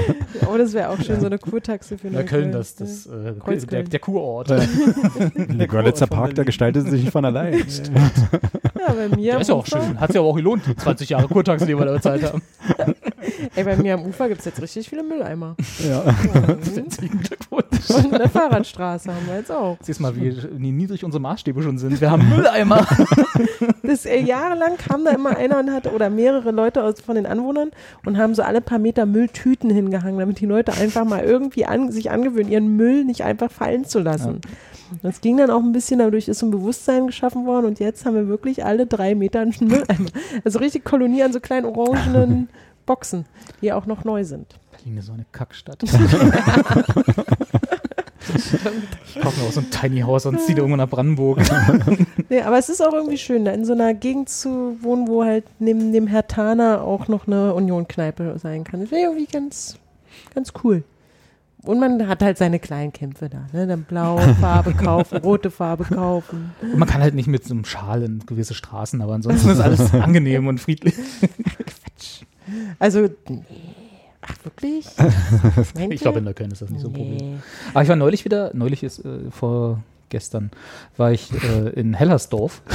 Oh, 0.51 0.57
das 0.57 0.73
wäre 0.73 0.89
auch 0.89 1.01
schön, 1.01 1.19
so 1.19 1.25
eine 1.25 1.39
Kurtaxe 1.39 1.97
für 1.97 2.07
Neukölln, 2.07 2.51
Neukölln. 2.51 2.51
das, 2.51 2.75
das 2.75 3.07
äh, 3.07 3.65
der, 3.67 3.83
der 3.83 3.99
Kurort. 3.99 4.49
Der 5.35 5.67
Görlitzer 5.67 6.07
Park, 6.07 6.35
der 6.35 6.45
gestaltet 6.45 6.87
sich 6.87 7.03
nicht 7.03 7.11
von 7.11 7.25
allein. 7.25 7.53
Ja, 7.53 8.93
bei 8.93 9.09
mir 9.15 9.31
Der 9.33 9.41
ist 9.41 9.47
ja 9.49 9.55
auch 9.55 9.65
Ufer, 9.67 9.81
schön. 9.81 9.99
Hat 9.99 10.11
sich 10.11 10.19
aber 10.19 10.27
auch 10.27 10.35
gelohnt, 10.35 10.63
die 10.67 10.75
20 10.75 11.09
Jahre 11.09 11.27
Kurtaxe, 11.27 11.65
die 11.65 11.77
wir 11.77 11.85
da 11.85 11.93
bezahlt 11.93 12.23
haben. 12.23 12.41
Ey, 13.55 13.63
bei 13.63 13.75
mir 13.75 13.95
am 13.95 14.05
Ufer 14.05 14.27
gibt 14.27 14.39
es 14.39 14.45
jetzt 14.45 14.61
richtig 14.61 14.89
viele 14.89 15.03
Mülleimer. 15.03 15.55
Ja. 15.87 16.03
Herzlichen 16.05 17.19
Glückwunsch. 17.21 17.89
Und 17.89 18.13
eine 18.13 18.29
Fahrradstraße 18.29 19.13
haben 19.13 19.27
wir 19.27 19.37
jetzt 19.37 19.51
auch. 19.51 19.77
Siehst 19.81 19.99
mal, 19.99 20.15
wie, 20.15 20.35
wie 20.57 20.71
niedrig 20.71 21.03
unsere 21.03 21.21
Maßstäbe 21.29 21.61
schon 21.61 21.77
sind. 21.77 22.01
Wir 22.01 22.09
haben 22.09 22.27
Mülleimer. 22.27 22.85
Das, 23.83 24.05
äh, 24.05 24.19
jahrelang 24.19 24.77
kam 24.77 25.03
da 25.03 25.11
immer 25.11 25.35
einer 25.35 25.57
und 25.59 25.71
hat, 25.71 25.91
oder 25.91 26.11
mehrere 26.11 26.51
Leute 26.51 26.83
aus, 26.83 27.01
von 27.01 27.15
den 27.15 27.25
Anwohnern 27.25 27.71
und 28.05 28.19
haben 28.19 28.35
so 28.35 28.43
alle 28.43 28.61
paar 28.61 28.77
Meter 28.77 29.07
Mülltüten 29.07 29.71
hingehangen, 29.71 30.19
damit 30.19 30.39
die 30.39 30.45
Leute 30.45 30.73
einfach 30.73 31.05
mal 31.05 31.23
irgendwie 31.23 31.65
an, 31.65 31.91
sich 31.91 32.11
angewöhnen, 32.11 32.51
ihren 32.51 32.75
Müll 32.75 33.03
nicht 33.03 33.23
einfach 33.23 33.51
fallen 33.51 33.85
zu 33.85 33.99
lassen. 33.99 34.41
Das 35.01 35.21
ging 35.21 35.37
dann 35.37 35.49
auch 35.49 35.63
ein 35.63 35.71
bisschen, 35.71 35.97
dadurch 35.99 36.27
ist 36.27 36.39
so 36.39 36.45
ein 36.45 36.51
Bewusstsein 36.51 37.07
geschaffen 37.07 37.47
worden 37.47 37.65
und 37.65 37.79
jetzt 37.79 38.05
haben 38.05 38.13
wir 38.13 38.27
wirklich 38.27 38.63
alle 38.63 38.85
drei 38.85 39.15
Meter 39.15 39.39
einen 39.39 39.55
Mülleimer. 39.59 40.09
Also 40.45 40.59
richtig 40.59 40.83
Kolonie 40.85 41.23
an 41.23 41.33
so 41.33 41.39
kleinen 41.39 41.65
orangenen 41.65 42.49
Boxen, 42.85 43.25
die 43.61 43.73
auch 43.73 43.87
noch 43.87 44.03
neu 44.03 44.23
sind. 44.23 44.59
Berlin 44.71 44.97
ist 44.97 45.07
so 45.07 45.13
eine 45.13 45.25
Kackstadt. 45.31 45.81
ich 48.27 49.21
kaufe 49.21 49.39
mir 49.39 49.47
auch 49.47 49.51
so 49.51 49.61
ein 49.61 49.71
Tiny 49.71 50.01
House 50.01 50.25
und 50.25 50.39
ziehe 50.41 50.57
irgendwo 50.57 50.75
nach 50.75 50.89
Brandenburg. 50.89 51.39
Nee, 52.31 52.41
aber 52.41 52.59
es 52.59 52.69
ist 52.69 52.79
auch 52.79 52.93
irgendwie 52.93 53.17
schön, 53.17 53.43
da 53.43 53.51
in 53.51 53.65
so 53.65 53.73
einer 53.73 53.95
Gegend 53.95 54.29
zu 54.29 54.77
wohnen, 54.83 55.07
wo 55.07 55.23
halt 55.23 55.45
neben 55.57 55.91
dem 55.91 56.05
Hertaner 56.05 56.83
auch 56.83 57.07
noch 57.07 57.25
eine 57.25 57.55
Union-Kneipe 57.55 58.37
sein 58.37 58.63
kann. 58.63 58.81
Das 58.81 58.91
wäre 58.91 59.09
irgendwie 59.11 59.25
ganz, 59.25 59.79
ganz 60.35 60.53
cool. 60.63 60.83
Und 61.63 61.79
man 61.79 62.07
hat 62.07 62.21
halt 62.21 62.37
seine 62.37 62.59
kleinen 62.59 62.93
Kämpfe 62.93 63.29
da, 63.29 63.47
ne? 63.51 63.65
Dann 63.67 63.83
blaue 63.83 64.21
Farbe 64.41 64.73
kaufen, 64.73 65.17
rote 65.17 65.49
Farbe 65.49 65.85
kaufen. 65.85 66.51
Und 66.61 66.77
man 66.77 66.87
kann 66.87 67.01
halt 67.01 67.15
nicht 67.15 67.27
mit 67.27 67.43
so 67.43 67.53
einem 67.53 67.65
Schal 67.65 68.03
in 68.03 68.19
gewisse 68.25 68.53
Straßen, 68.53 69.01
aber 69.01 69.13
ansonsten 69.13 69.49
ist 69.49 69.59
alles 69.59 69.93
angenehm 69.93 70.47
und 70.47 70.59
friedlich. 70.59 70.93
Also, 72.77 73.09
nee. 73.27 73.43
Ach, 74.31 74.45
wirklich? 74.45 74.85
Ich 75.89 76.01
glaube, 76.01 76.19
in 76.19 76.25
Neukölln 76.25 76.51
ist 76.51 76.61
das 76.61 76.69
nicht 76.69 76.81
so 76.81 76.87
ein 76.87 76.93
Problem. 76.93 77.15
Nee. 77.17 77.35
Aber 77.73 77.83
ich 77.83 77.89
war 77.89 77.95
neulich 77.95 78.25
wieder, 78.25 78.51
neulich 78.53 78.83
ist 78.83 78.99
äh, 79.05 79.29
vor 79.31 79.81
gestern, 80.09 80.51
war 80.97 81.11
ich 81.11 81.31
äh, 81.43 81.69
in 81.79 81.93
Hellersdorf. 81.93 82.61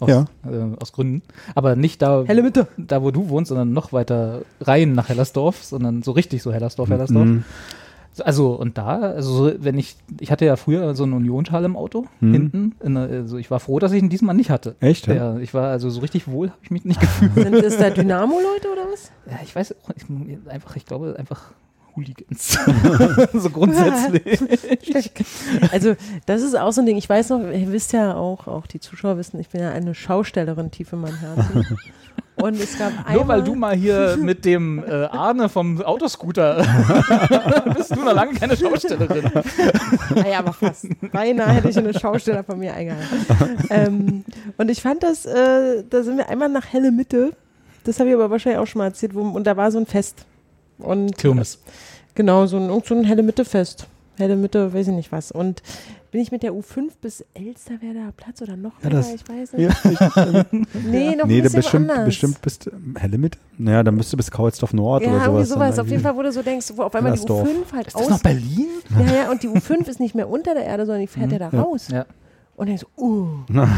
Aus, 0.00 0.08
Ja. 0.08 0.24
äh, 0.44 0.74
aus 0.82 0.92
Gründen. 0.92 1.22
Aber 1.54 1.76
nicht 1.76 2.02
da, 2.02 2.24
Helle 2.26 2.42
Mitte. 2.42 2.66
da, 2.76 3.00
wo 3.02 3.12
du 3.12 3.28
wohnst, 3.28 3.50
sondern 3.50 3.72
noch 3.72 3.92
weiter 3.92 4.42
rein 4.60 4.92
nach 4.92 5.08
Hellersdorf, 5.08 5.62
sondern 5.62 6.02
so 6.02 6.10
richtig 6.10 6.42
so 6.42 6.52
Hellersdorf, 6.52 6.88
Hellersdorf. 6.90 7.24
Mhm. 7.26 7.44
Also 8.20 8.52
und 8.52 8.78
da, 8.78 9.00
also 9.00 9.32
so, 9.48 9.52
wenn 9.58 9.78
ich, 9.78 9.96
ich 10.20 10.30
hatte 10.30 10.44
ja 10.44 10.56
früher 10.56 10.94
so 10.94 11.04
einen 11.04 11.12
Union-Schal 11.14 11.64
im 11.64 11.76
Auto 11.76 12.06
Mhm. 12.20 12.32
hinten. 12.32 12.74
In 12.82 12.96
also 12.96 13.38
ich 13.38 13.50
war 13.50 13.60
froh, 13.60 13.78
dass 13.78 13.92
ich 13.92 14.02
ihn 14.02 14.08
diesmal 14.08 14.34
nicht 14.34 14.50
hatte. 14.50 14.76
Echt? 14.80 15.06
Ja? 15.06 15.14
Ja, 15.14 15.38
ich 15.38 15.54
war 15.54 15.68
also 15.70 15.90
so 15.90 16.00
richtig 16.00 16.28
wohl, 16.28 16.48
habe 16.50 16.60
ich 16.62 16.70
mich 16.70 16.84
nicht 16.84 17.00
gefühlt. 17.00 17.34
Sind 17.34 17.54
es 17.54 17.76
da 17.76 17.90
Dynamo-Leute 17.90 18.68
oder 18.72 18.82
was? 18.92 19.10
Ja, 19.30 19.38
ich 19.42 19.54
weiß 19.54 19.74
auch, 19.82 19.90
ich, 19.96 20.04
einfach, 20.48 20.76
ich 20.76 20.86
glaube 20.86 21.16
einfach 21.18 21.52
Hooligans. 21.96 22.58
so 23.32 23.50
grundsätzlich. 23.50 24.40
Also, 25.72 25.94
das 26.26 26.42
ist 26.42 26.58
auch 26.58 26.72
so 26.72 26.80
ein 26.82 26.86
Ding. 26.86 26.96
Ich 26.96 27.08
weiß 27.08 27.30
noch, 27.30 27.40
ihr 27.40 27.70
wisst 27.72 27.92
ja 27.92 28.14
auch, 28.14 28.46
auch 28.48 28.66
die 28.66 28.80
Zuschauer 28.80 29.16
wissen, 29.16 29.38
ich 29.40 29.48
bin 29.48 29.60
ja 29.60 29.70
eine 29.70 29.94
Schaustellerin 29.94 30.70
tief 30.70 30.92
in 30.92 31.00
meinem 31.00 31.16
Herzen. 31.18 31.78
Und 32.36 32.60
es 32.60 32.76
gab 32.76 32.92
einmal, 32.98 33.14
Nur 33.14 33.28
weil 33.28 33.42
du 33.42 33.54
mal 33.54 33.76
hier 33.76 34.16
mit 34.20 34.44
dem 34.44 34.82
äh, 34.84 35.04
Arne 35.04 35.48
vom 35.48 35.80
Autoscooter 35.80 36.56
bist 37.76 37.94
du 37.94 38.00
noch 38.02 38.14
lange 38.14 38.34
keine 38.34 38.56
Schaustellerin. 38.56 39.30
Naja, 40.14 40.40
aber 40.40 40.52
fast. 40.52 40.88
Beinahe 41.12 41.54
hätte 41.54 41.68
ich 41.68 41.78
eine 41.78 41.98
Schausteller 41.98 42.42
von 42.44 42.58
mir 42.58 42.74
eingehalten. 42.74 43.66
ähm, 43.70 44.24
und 44.56 44.70
ich 44.70 44.82
fand 44.82 45.02
das, 45.02 45.24
äh, 45.26 45.84
da 45.88 46.02
sind 46.02 46.18
wir 46.18 46.28
einmal 46.28 46.48
nach 46.48 46.72
Helle 46.72 46.90
Mitte. 46.90 47.32
Das 47.84 48.00
habe 48.00 48.08
ich 48.08 48.14
aber 48.14 48.30
wahrscheinlich 48.30 48.58
auch 48.58 48.66
schon 48.66 48.80
mal 48.80 48.86
erzählt. 48.86 49.14
Wo, 49.14 49.20
und 49.20 49.46
da 49.46 49.56
war 49.56 49.70
so 49.70 49.78
ein 49.78 49.86
Fest. 49.86 50.26
Und 50.78 51.16
Kirmes. 51.16 51.60
Genau, 52.14 52.46
so 52.46 52.56
ein, 52.58 52.82
so 52.84 52.94
ein 52.94 53.04
Helle 53.04 53.22
Mitte 53.22 53.44
Fest. 53.44 53.86
Helle 54.16 54.36
Mitte, 54.36 54.72
weiß 54.72 54.88
ich 54.88 54.94
nicht 54.94 55.12
was. 55.12 55.30
Und 55.32 55.62
bin 56.14 56.22
ich 56.22 56.30
mit 56.30 56.44
der 56.44 56.52
U5 56.52 56.90
bis 57.02 57.24
Elsterwerder 57.34 58.12
Platz 58.16 58.40
oder 58.40 58.56
noch 58.56 58.70
Ja, 58.78 58.84
weiter? 58.86 58.96
das- 58.98 59.14
ich 59.14 59.28
weiß 59.28 59.52
nicht. 59.54 59.68
Ja, 59.84 60.44
Nee, 60.88 61.16
noch 61.16 61.26
nee, 61.26 61.38
ein 61.38 61.42
bisschen 61.42 61.52
bestimmt, 61.60 61.90
anders. 61.90 62.04
bestimmt 62.06 62.40
bist 62.40 62.68
ähm, 62.72 62.94
Helle 62.96 63.18
mit. 63.18 63.36
Naja, 63.58 63.82
dann 63.82 63.96
bist 63.96 64.12
du 64.12 64.16
bis 64.16 64.30
Kaulsdorf 64.30 64.72
Nord 64.74 65.02
Ja, 65.02 65.08
oder 65.10 65.24
sowas. 65.24 65.48
sowas. 65.48 65.74
dann 65.74 65.84
Auf 65.86 65.90
jeden 65.90 66.02
Fall, 66.04 66.16
wo 66.16 66.22
du 66.22 66.30
so 66.30 66.42
denkst, 66.42 66.68
wo 66.76 66.82
auf 66.82 66.94
einmal 66.94 67.14
die 67.14 67.18
Hellersdorf. 67.18 67.48
U5 67.48 67.72
halt 67.74 67.86
Ist 67.88 67.96
das 67.96 68.02
aus. 68.02 68.10
noch 68.10 68.22
Berlin? 68.22 68.68
Ja, 68.96 69.12
ja, 69.24 69.30
und 69.32 69.42
die 69.42 69.48
U5 69.48 69.88
ist 69.88 69.98
nicht 69.98 70.14
mehr 70.14 70.28
unter 70.30 70.54
der 70.54 70.64
Erde, 70.66 70.86
sondern 70.86 71.00
die 71.00 71.08
fährt 71.08 71.32
ja 71.32 71.38
da 71.40 71.48
raus. 71.48 71.88
Ja. 71.90 72.06
Und 72.54 72.68
denkst, 72.68 72.84
uh, 72.96 73.26
das 73.48 73.68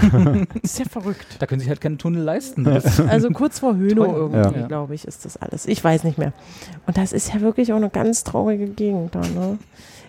ist 0.62 0.78
ja 0.78 0.84
verrückt. 0.84 1.36
Da 1.38 1.46
können 1.46 1.60
sich 1.60 1.70
halt 1.70 1.80
keine 1.80 1.96
Tunnel 1.96 2.22
leisten. 2.22 2.64
Das, 2.64 3.00
Also 3.00 3.30
kurz 3.30 3.60
vor 3.60 3.72
Teuer. 3.72 4.14
irgendwie, 4.14 4.60
Ja. 4.60 4.66
glaube 4.66 4.94
ich, 4.94 5.06
ist 5.06 5.24
das 5.24 5.38
alles. 5.38 5.64
Ich 5.64 5.82
weiß 5.82 6.04
nicht 6.04 6.18
mehr. 6.18 6.34
Und 6.86 6.98
das 6.98 7.14
ist 7.14 7.32
ja 7.32 7.40
wirklich 7.40 7.72
auch 7.72 7.76
eine 7.78 7.88
ganz 7.88 8.22
traurige 8.24 8.66
Gegend 8.66 9.14
da, 9.14 9.20
ne? 9.20 9.56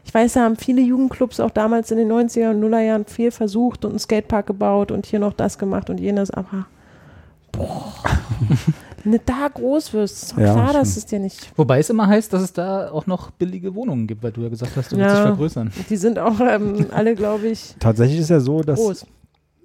Ich 0.07 0.13
weiß, 0.13 0.33
da 0.33 0.43
haben 0.45 0.55
viele 0.55 0.81
Jugendclubs 0.81 1.41
auch 1.41 1.51
damals 1.51 1.91
in 1.91 1.97
den 1.97 2.09
90er 2.09 2.51
und 2.51 2.61
Nuller 2.61 2.79
Jahren 2.79 3.05
viel 3.05 3.29
versucht 3.29 3.83
und 3.83 3.91
einen 3.91 3.99
Skatepark 3.99 4.47
gebaut 4.47 4.89
und 4.91 5.05
hier 5.05 5.19
noch 5.19 5.33
das 5.33 5.57
gemacht 5.57 5.89
und 5.89 5.99
jenes, 5.99 6.31
aber 6.31 6.65
boah, 7.51 7.93
wenn 9.03 9.11
du 9.11 9.19
da 9.25 9.49
groß 9.53 9.91
wirst, 9.93 10.23
ist 10.23 10.31
doch 10.31 10.37
Ja, 10.37 10.53
klar, 10.53 10.71
dass 10.73 10.95
es 10.95 11.05
dir 11.05 11.19
nicht. 11.19 11.51
wobei 11.57 11.79
es 11.79 11.89
immer 11.89 12.07
heißt, 12.07 12.31
dass 12.31 12.41
es 12.41 12.53
da 12.53 12.89
auch 12.89 13.05
noch 13.05 13.31
billige 13.31 13.75
Wohnungen 13.75 14.07
gibt, 14.07 14.23
weil 14.23 14.31
du 14.31 14.41
ja 14.43 14.49
gesagt 14.49 14.77
hast, 14.77 14.93
du 14.93 14.97
willst 14.97 15.09
Ja. 15.09 15.15
dich 15.15 15.21
vergrößern. 15.23 15.71
Die 15.89 15.97
sind 15.97 16.19
auch 16.19 16.39
ähm, 16.39 16.87
alle, 16.91 17.13
glaube 17.13 17.49
ich, 17.49 17.75
Tatsächlich 17.77 18.19
ist 18.19 18.29
ja 18.29 18.39
so, 18.39 18.61
dass 18.61 18.79
groß. 18.79 19.05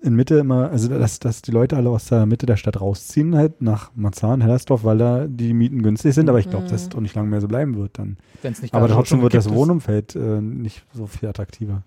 In 0.03 0.15
Mitte 0.16 0.37
immer, 0.37 0.70
also 0.70 0.89
dass, 0.89 1.19
dass 1.20 1.43
die 1.43 1.51
Leute 1.53 1.77
alle 1.77 1.89
aus 1.91 2.07
der 2.07 2.27
Mitte 2.27 2.45
der 2.47 2.57
Stadt 2.57 2.81
rausziehen, 2.81 3.37
halt 3.37 3.62
nach 3.62 3.91
Marzahn, 3.95 4.41
Hellersdorf, 4.41 4.85
weil 4.85 4.99
da 4.99 5.27
die 5.29 5.53
Mieten 5.55 5.83
günstig 5.83 6.15
sind, 6.15 6.29
aber 6.29 6.39
ich 6.41 6.51
glaube, 6.51 6.66
Mhm. 6.66 6.70
dass 6.70 6.83
es 6.89 6.95
auch 6.95 7.01
nicht 7.01 7.15
lange 7.15 7.29
mehr 7.29 7.41
so 7.41 7.49
bleiben 7.49 7.77
wird 7.77 7.99
dann. 7.99 8.16
Wenn's 8.43 8.61
nicht 8.62 8.74
Aber 8.74 8.89
trotzdem 8.89 9.19
schon 9.19 9.23
wird 9.23 9.35
das. 9.35 9.49
Wohnumfeld 9.51 10.16
äh, 10.16 10.41
nicht 10.41 10.85
so 10.93 11.07
viel 11.07 11.29
attraktiver. 11.29 11.83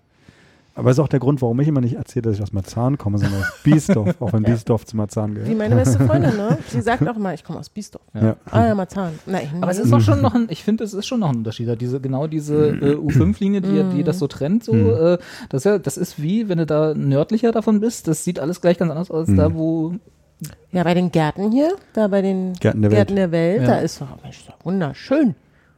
Aber 0.76 0.90
das 0.90 0.98
ist 0.98 1.02
auch 1.02 1.08
der 1.08 1.20
Grund, 1.20 1.40
warum 1.42 1.58
ich 1.60 1.68
immer 1.68 1.80
nicht 1.80 1.94
erzähle, 1.96 2.22
dass 2.24 2.36
ich 2.36 2.42
aus 2.42 2.52
Marzahn 2.52 2.98
komme, 2.98 3.16
sondern 3.18 3.40
aus 3.40 3.52
Biesdorf, 3.64 4.14
auch 4.20 4.32
wenn 4.34 4.42
Biesdorf 4.42 4.84
zu 4.84 4.96
Marzahn 4.96 5.30
Wie 5.34 5.40
gehört. 5.40 5.56
meine 5.58 5.74
beste 5.74 5.98
Freundin, 6.06 6.36
ne? 6.36 6.58
Sie 6.68 6.82
sagt 6.82 7.08
auch 7.08 7.16
immer, 7.16 7.32
ich 7.34 7.42
komme 7.44 7.58
aus 7.58 7.70
Biesdorf. 7.70 8.04
Ja. 8.14 8.36
Ah 8.50 8.66
ja, 8.66 8.74
Marzahn. 8.74 9.12
Nein, 9.24 9.48
Aber 9.62 9.70
es 9.70 9.78
ist 9.78 9.92
auch 9.92 10.00
schon 10.02 10.20
noch 10.20 10.34
ein, 10.34 10.46
ich 10.50 10.62
finde, 10.62 10.84
es 10.84 10.92
ist 10.94 11.06
schon 11.06 11.20
noch 11.20 11.30
ein 11.30 11.36
Unterschied. 11.36 11.66
da 11.68 11.76
Diese, 11.76 11.98
genau 12.00 12.26
diese 12.26 12.68
äh, 12.68 12.94
U5-Linie, 12.94 13.62
die, 13.62 13.96
die 13.96 14.04
das 14.04 14.18
so 14.18 14.26
trennt, 14.26 14.64
so, 14.64 14.74
Mhm. 14.74 14.90
äh, 14.90 15.18
das, 15.48 15.60
ist 15.60 15.64
ja, 15.64 15.78
das 15.78 15.96
ist 15.96 16.20
wie, 16.22 16.48
wenn 16.50 16.58
du 16.58 16.66
da 16.66 16.92
nördlicher 16.94 17.52
davon 17.52 17.80
bist, 17.80 18.06
das 18.06 18.22
sieht 18.24 18.38
alles 18.38 18.60
gleich 18.60 18.76
ganz 18.78 18.90
anders 18.90 19.10
aus, 19.10 19.28
da 19.34 19.54
wo, 19.54 19.94
Ja, 20.72 20.84
bei 20.84 20.92
den 20.92 21.10
Gärten 21.10 21.50
hier, 21.52 21.70
da 21.94 22.08
bei 22.08 22.20
den 22.20 22.52
Gärten 22.52 22.82
der 22.82 22.90
Gärten 22.90 23.16
Welt. 23.16 23.18
der 23.18 23.32
Welt, 23.32 23.60
Ja. 23.62 23.66
da 23.68 23.78
ist 23.78 23.98
doch, 24.02 24.08
Mensch, 24.22 24.40
ist 24.40 24.48
doch 24.50 24.62
wunderschön. 24.64 25.34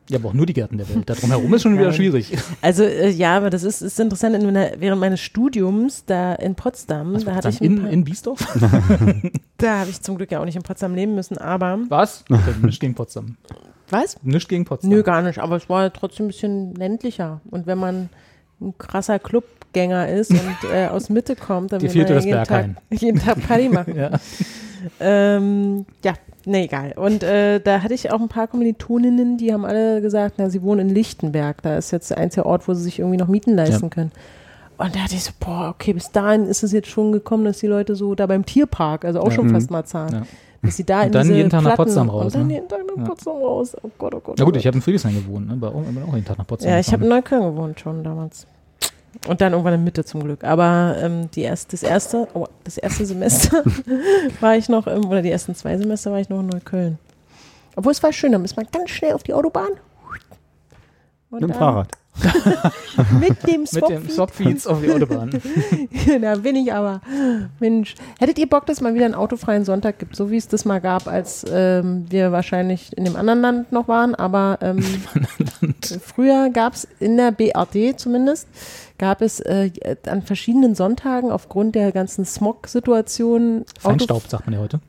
Ja, 0.08 0.18
aber 0.18 0.30
auch 0.30 0.34
nur 0.34 0.46
die 0.46 0.54
Gärten 0.54 0.78
der 0.78 0.88
Welt. 0.88 1.08
Da 1.08 1.14
drumherum 1.14 1.52
ist 1.54 1.62
schon 1.62 1.78
wieder 1.78 1.92
schwierig. 1.92 2.36
Also 2.62 2.82
äh, 2.84 3.10
ja, 3.10 3.36
aber 3.36 3.50
das 3.50 3.62
ist, 3.62 3.82
ist 3.82 4.00
interessant, 4.00 4.34
in 4.36 4.44
meiner, 4.44 4.70
während 4.78 5.00
meines 5.00 5.20
Studiums 5.20 6.04
da 6.06 6.34
in 6.34 6.54
Potsdam, 6.54 7.14
Was 7.14 7.24
da 7.24 7.34
hatte 7.34 7.48
ich 7.50 7.60
in, 7.60 7.82
paar, 7.82 7.90
in 7.90 8.04
Biesdorf? 8.04 8.40
da 9.58 9.80
habe 9.80 9.90
ich 9.90 10.00
zum 10.00 10.16
Glück 10.16 10.30
ja 10.32 10.40
auch 10.40 10.44
nicht 10.44 10.56
in 10.56 10.62
Potsdam 10.62 10.94
leben 10.94 11.14
müssen, 11.14 11.36
aber 11.38 11.78
Was? 11.88 12.24
Okay, 12.30 12.54
nichts 12.62 12.80
gegen 12.80 12.94
Potsdam. 12.94 13.36
was? 13.90 14.16
Nichts 14.22 14.48
gegen 14.48 14.64
Potsdam. 14.64 14.90
Nö, 14.90 15.02
gar 15.02 15.22
nicht, 15.22 15.38
aber 15.38 15.56
es 15.56 15.68
war 15.68 15.92
trotzdem 15.92 16.26
ein 16.26 16.28
bisschen 16.28 16.74
ländlicher. 16.74 17.40
Und 17.50 17.66
wenn 17.66 17.78
man 17.78 18.08
ein 18.60 18.76
krasser 18.78 19.18
Clubgänger 19.18 20.08
ist 20.08 20.30
und 20.30 20.56
äh, 20.72 20.86
aus 20.86 21.10
Mitte 21.10 21.36
kommt, 21.36 21.72
dann 21.72 21.80
Dir 21.80 21.92
will 21.92 22.02
man 22.02 22.08
ja 22.10 22.14
das 22.14 22.24
jeden. 22.24 22.44
Tag, 22.44 22.66
jeden 22.90 23.18
Tag 23.20 23.46
Party 23.46 23.68
machen. 23.72 23.94
Ja. 23.96 24.10
Ähm, 25.00 25.86
ja, 26.04 26.14
nee, 26.48 26.64
egal. 26.64 26.92
Und 26.96 27.22
äh, 27.22 27.60
da 27.60 27.82
hatte 27.82 27.94
ich 27.94 28.10
auch 28.10 28.20
ein 28.20 28.28
paar 28.28 28.46
Kommilitoninnen, 28.48 29.36
die 29.38 29.52
haben 29.52 29.64
alle 29.64 30.00
gesagt, 30.00 30.34
na, 30.38 30.50
sie 30.50 30.62
wohnen 30.62 30.88
in 30.88 30.94
Lichtenberg. 30.94 31.62
Da 31.62 31.76
ist 31.78 31.90
jetzt 31.90 32.10
der 32.10 32.18
einzige 32.18 32.46
Ort, 32.46 32.66
wo 32.66 32.74
sie 32.74 32.82
sich 32.82 32.98
irgendwie 32.98 33.16
noch 33.18 33.28
Mieten 33.28 33.54
leisten 33.54 33.84
Ja. 33.84 33.88
können. 33.90 34.12
Und 34.78 34.94
da 34.94 35.00
hatte 35.00 35.14
ich 35.14 35.24
so, 35.24 35.32
boah, 35.40 35.68
okay, 35.74 35.92
bis 35.92 36.10
dahin 36.12 36.46
ist 36.46 36.62
es 36.62 36.72
jetzt 36.72 36.88
schon 36.88 37.12
gekommen, 37.12 37.44
dass 37.44 37.58
die 37.58 37.66
Leute 37.66 37.94
so 37.96 38.14
da 38.14 38.26
beim 38.26 38.44
Tierpark, 38.46 39.04
also 39.04 39.20
auch 39.20 39.26
Ja. 39.26 39.32
schon 39.32 39.46
Mhm. 39.48 39.52
fast 39.54 39.70
mal 39.72 39.84
zahlen, 39.84 40.12
Ja. 40.12 40.22
dass 40.62 40.76
sie 40.76 40.84
da 40.84 41.00
Und 41.00 41.06
in 41.06 41.12
dann 41.12 41.34
jeden 41.34 41.50
Tag 41.50 41.62
nach 41.64 41.76
Potsdam 41.76 42.08
raus, 42.10 42.26
Und 42.26 42.34
dann 42.36 42.46
ne? 42.46 42.54
jeden 42.54 42.68
Tag 42.68 42.80
nach 42.86 42.96
Ja. 42.96 43.04
Potsdam 43.08 43.36
raus. 43.38 43.76
Oh 43.82 43.90
Gott, 43.98 44.14
oh 44.14 44.20
Gott. 44.20 44.36
Na 44.38 44.42
oh 44.42 44.46
gut, 44.46 44.54
Gott. 44.54 44.60
ich 44.60 44.66
habe 44.66 44.76
in 44.76 44.82
Friedrichshain 44.82 45.14
gewohnt, 45.14 45.48
ne? 45.48 45.56
Bei- 45.56 45.70
bin 45.70 46.02
auch 46.08 46.14
jeden 46.14 46.24
Tag 46.24 46.38
nach 46.38 46.46
Potsdam 46.46 46.70
Ja, 46.72 46.78
ich 46.78 46.92
habe 46.92 47.02
in. 47.04 47.10
Neukölln 47.10 47.42
gewohnt 47.42 47.80
schon 47.80 48.04
damals. 48.04 48.46
Und 49.26 49.40
dann 49.40 49.52
irgendwann 49.52 49.74
in 49.74 49.84
Mitte 49.84 50.04
zum 50.04 50.22
Glück. 50.22 50.44
Aber 50.44 50.96
ähm, 51.00 51.30
die 51.32 51.42
erst, 51.42 51.72
das 51.72 51.82
erste, 51.82 52.28
oh, 52.34 52.46
das 52.64 52.78
erste 52.78 53.04
Semester 53.04 53.64
war 54.40 54.56
ich 54.56 54.68
noch, 54.68 54.86
im, 54.86 55.04
oder 55.06 55.22
die 55.22 55.30
ersten 55.30 55.54
zwei 55.54 55.76
Semester 55.76 56.12
war 56.12 56.20
ich 56.20 56.28
noch 56.28 56.40
in 56.40 56.46
Neukölln. 56.46 56.98
Obwohl 57.76 57.92
es 57.92 58.02
war 58.02 58.12
schön, 58.12 58.32
da 58.32 58.40
ist 58.40 58.56
man 58.56 58.66
ganz 58.72 58.90
schnell 58.90 59.12
auf 59.12 59.22
die 59.22 59.34
Autobahn. 59.34 59.72
Und 61.30 61.40
Mit 61.40 61.42
dem 61.42 61.48
dann 61.50 61.58
Fahrrad. 61.58 61.88
Mit 63.20 63.46
dem 63.46 63.60
mit 63.60 63.66
dem 63.66 63.66
Swapfeed. 63.66 64.10
Swapfeeds 64.10 64.66
auf 64.66 64.80
die 64.80 64.90
Autobahn. 64.90 65.30
da 66.20 66.34
bin 66.42 66.56
ich 66.56 66.72
aber. 66.72 67.00
Mensch, 67.60 67.94
hättet 68.18 68.38
ihr 68.38 68.48
Bock, 68.48 68.66
dass 68.66 68.78
es 68.78 68.80
mal 68.80 68.94
wieder 68.94 69.04
einen 69.04 69.14
autofreien 69.14 69.64
Sonntag 69.64 69.98
gibt, 69.98 70.16
so 70.16 70.30
wie 70.30 70.36
es 70.36 70.48
das 70.48 70.64
mal 70.64 70.80
gab, 70.80 71.06
als 71.06 71.44
ähm, 71.48 72.06
wir 72.08 72.32
wahrscheinlich 72.32 72.96
in 72.96 73.04
dem 73.04 73.14
anderen 73.14 73.40
Land 73.40 73.72
noch 73.72 73.88
waren, 73.88 74.14
aber 74.14 74.58
ähm, 74.62 74.82
früher 76.02 76.50
gab 76.50 76.74
es 76.74 76.88
in 76.98 77.16
der 77.16 77.30
BRD 77.30 77.98
zumindest, 77.98 78.48
gab 78.98 79.22
es 79.22 79.40
äh, 79.40 79.70
an 80.06 80.22
verschiedenen 80.22 80.74
Sonntagen 80.74 81.30
aufgrund 81.30 81.74
der 81.74 81.92
ganzen 81.92 82.24
Smog-Situation 82.24 83.64
Feinstaub, 83.78 84.26
sagt 84.28 84.46
man 84.46 84.54
ja 84.54 84.60
heute. 84.60 84.80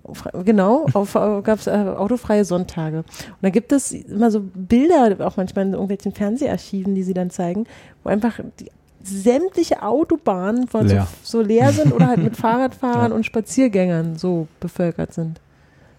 Genau, 0.43 0.85
äh, 0.87 1.41
gab 1.41 1.59
es 1.59 1.67
äh, 1.67 1.71
autofreie 1.71 2.43
Sonntage. 2.45 2.97
Und 2.99 3.05
da 3.41 3.49
gibt 3.49 3.71
es 3.71 3.91
immer 3.91 4.31
so 4.31 4.41
Bilder, 4.41 5.25
auch 5.25 5.37
manchmal 5.37 5.65
in 5.65 5.73
irgendwelchen 5.73 6.11
Fernseharchiven, 6.11 6.95
die 6.95 7.03
sie 7.03 7.13
dann 7.13 7.29
zeigen, 7.29 7.65
wo 8.03 8.09
einfach 8.09 8.39
die, 8.59 8.71
sämtliche 9.01 9.81
Autobahnen 9.81 10.67
von 10.67 10.87
Leer. 10.87 11.07
So, 11.23 11.39
so 11.39 11.47
leer 11.47 11.71
sind 11.71 11.93
oder 11.93 12.07
halt 12.07 12.21
mit 12.21 12.35
Fahrradfahrern 12.37 13.11
Ja. 13.11 13.15
und 13.15 13.25
Spaziergängern 13.25 14.17
so 14.17 14.47
bevölkert 14.59 15.13
sind. 15.13 15.39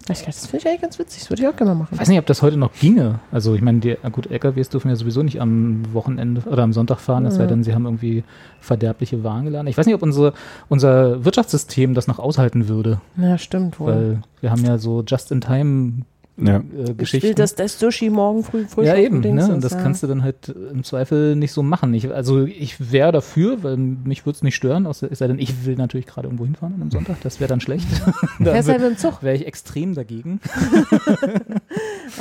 Ich 0.08 0.18
dachte, 0.18 0.24
das 0.26 0.46
finde 0.46 0.58
ich 0.58 0.66
eigentlich 0.68 0.80
ganz 0.80 0.98
witzig, 0.98 1.20
das 1.20 1.30
würde 1.30 1.42
ich 1.42 1.48
auch 1.48 1.54
gerne 1.54 1.72
mal 1.74 1.80
machen. 1.82 1.90
Ich 1.94 2.00
weiß 2.00 2.08
nicht, 2.08 2.18
ob 2.18 2.26
das 2.26 2.42
heute 2.42 2.56
noch 2.56 2.72
ginge. 2.72 3.20
Also 3.30 3.54
ich 3.54 3.62
meine, 3.62 3.78
die 3.80 3.96
gut, 4.10 4.26
LKWs 4.30 4.68
dürfen 4.70 4.88
ja 4.88 4.96
sowieso 4.96 5.22
nicht 5.22 5.40
am 5.40 5.82
Wochenende 5.92 6.40
oder 6.46 6.62
am 6.62 6.72
Sonntag 6.72 6.98
fahren, 7.00 7.26
es 7.26 7.34
sei 7.36 7.42
Ja. 7.42 7.46
denn, 7.48 7.62
sie 7.62 7.74
haben 7.74 7.84
irgendwie 7.84 8.24
verderbliche 8.60 9.22
Waren 9.22 9.44
geladen. 9.44 9.66
Ich 9.68 9.76
weiß 9.78 9.86
nicht, 9.86 9.94
ob 9.94 10.02
unsere, 10.02 10.32
unser 10.68 11.24
Wirtschaftssystem 11.24 11.94
das 11.94 12.06
noch 12.08 12.18
aushalten 12.18 12.66
würde, 12.68 13.00
Ja, 13.16 13.38
stimmt 13.38 13.78
wohl. 13.78 13.86
weil 13.92 14.22
wir 14.40 14.50
haben 14.50 14.64
ja 14.64 14.78
so 14.78 15.02
Just-in-Time 15.06 16.02
Ja. 16.46 16.56
äh, 16.56 16.60
ich 16.60 16.74
will, 16.88 16.94
Geschichten. 16.94 17.34
dass 17.36 17.54
das 17.54 17.78
Sushi 17.78 18.10
morgen 18.10 18.42
früh 18.44 18.64
frisch 18.66 18.86
ja, 18.86 18.96
eben, 18.96 19.20
ne? 19.20 19.52
Und 19.52 19.62
das 19.64 19.72
ja. 19.72 19.82
kannst 19.82 20.02
du 20.02 20.06
dann 20.06 20.22
halt 20.22 20.48
im 20.48 20.84
Zweifel 20.84 21.36
nicht 21.36 21.52
so 21.52 21.62
machen. 21.62 21.92
Ich, 21.94 22.12
also 22.12 22.44
ich 22.44 22.92
wäre 22.92 23.12
dafür, 23.12 23.62
weil 23.62 23.76
mich 23.76 24.26
würde 24.26 24.36
es 24.36 24.42
nicht 24.42 24.54
stören, 24.56 24.86
außer, 24.86 25.08
es 25.10 25.18
sei 25.18 25.26
denn, 25.28 25.38
ich 25.38 25.64
will 25.66 25.76
natürlich 25.76 26.06
gerade 26.06 26.26
irgendwo 26.28 26.44
hinfahren 26.44 26.74
an 26.74 26.80
einem 26.82 26.90
Sonntag, 26.90 27.16
das 27.22 27.40
wäre 27.40 27.48
dann 27.48 27.60
schlecht. 27.60 27.86
Fährst 28.38 28.68
dann 28.68 28.80
halt 28.80 28.80
mit 28.82 28.90
dem 28.92 28.96
Zug. 28.98 29.22
wäre 29.22 29.34
ich 29.36 29.46
extrem 29.46 29.94
dagegen. 29.94 30.40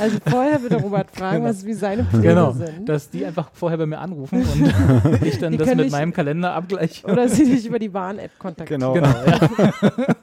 Also 0.00 0.18
vorher 0.24 0.62
wird 0.62 0.72
der 0.72 0.80
Robert 0.82 1.10
fragen, 1.10 1.38
Genau. 1.38 1.48
was 1.50 1.66
wie 1.66 1.72
seine 1.74 2.04
Pläne 2.04 2.22
Genau, 2.22 2.52
sind. 2.52 2.88
dass 2.88 3.10
die 3.10 3.24
einfach 3.24 3.50
vorher 3.52 3.76
bei 3.76 3.86
mir 3.86 3.98
anrufen 3.98 4.40
und 4.42 5.22
ich 5.26 5.38
dann 5.38 5.52
Die 5.52 5.58
das 5.58 5.74
mit 5.74 5.90
meinem 5.90 6.12
Kalender 6.12 6.54
abgleiche. 6.54 7.06
Oder 7.06 7.28
sie 7.28 7.44
dich 7.44 7.66
über 7.66 7.78
die 7.78 7.88
Bahn-App 7.88 8.30
kontaktieren. 8.38 8.80
Genau. 8.80 8.94
Genau, 8.94 9.08
ja. 9.08 10.14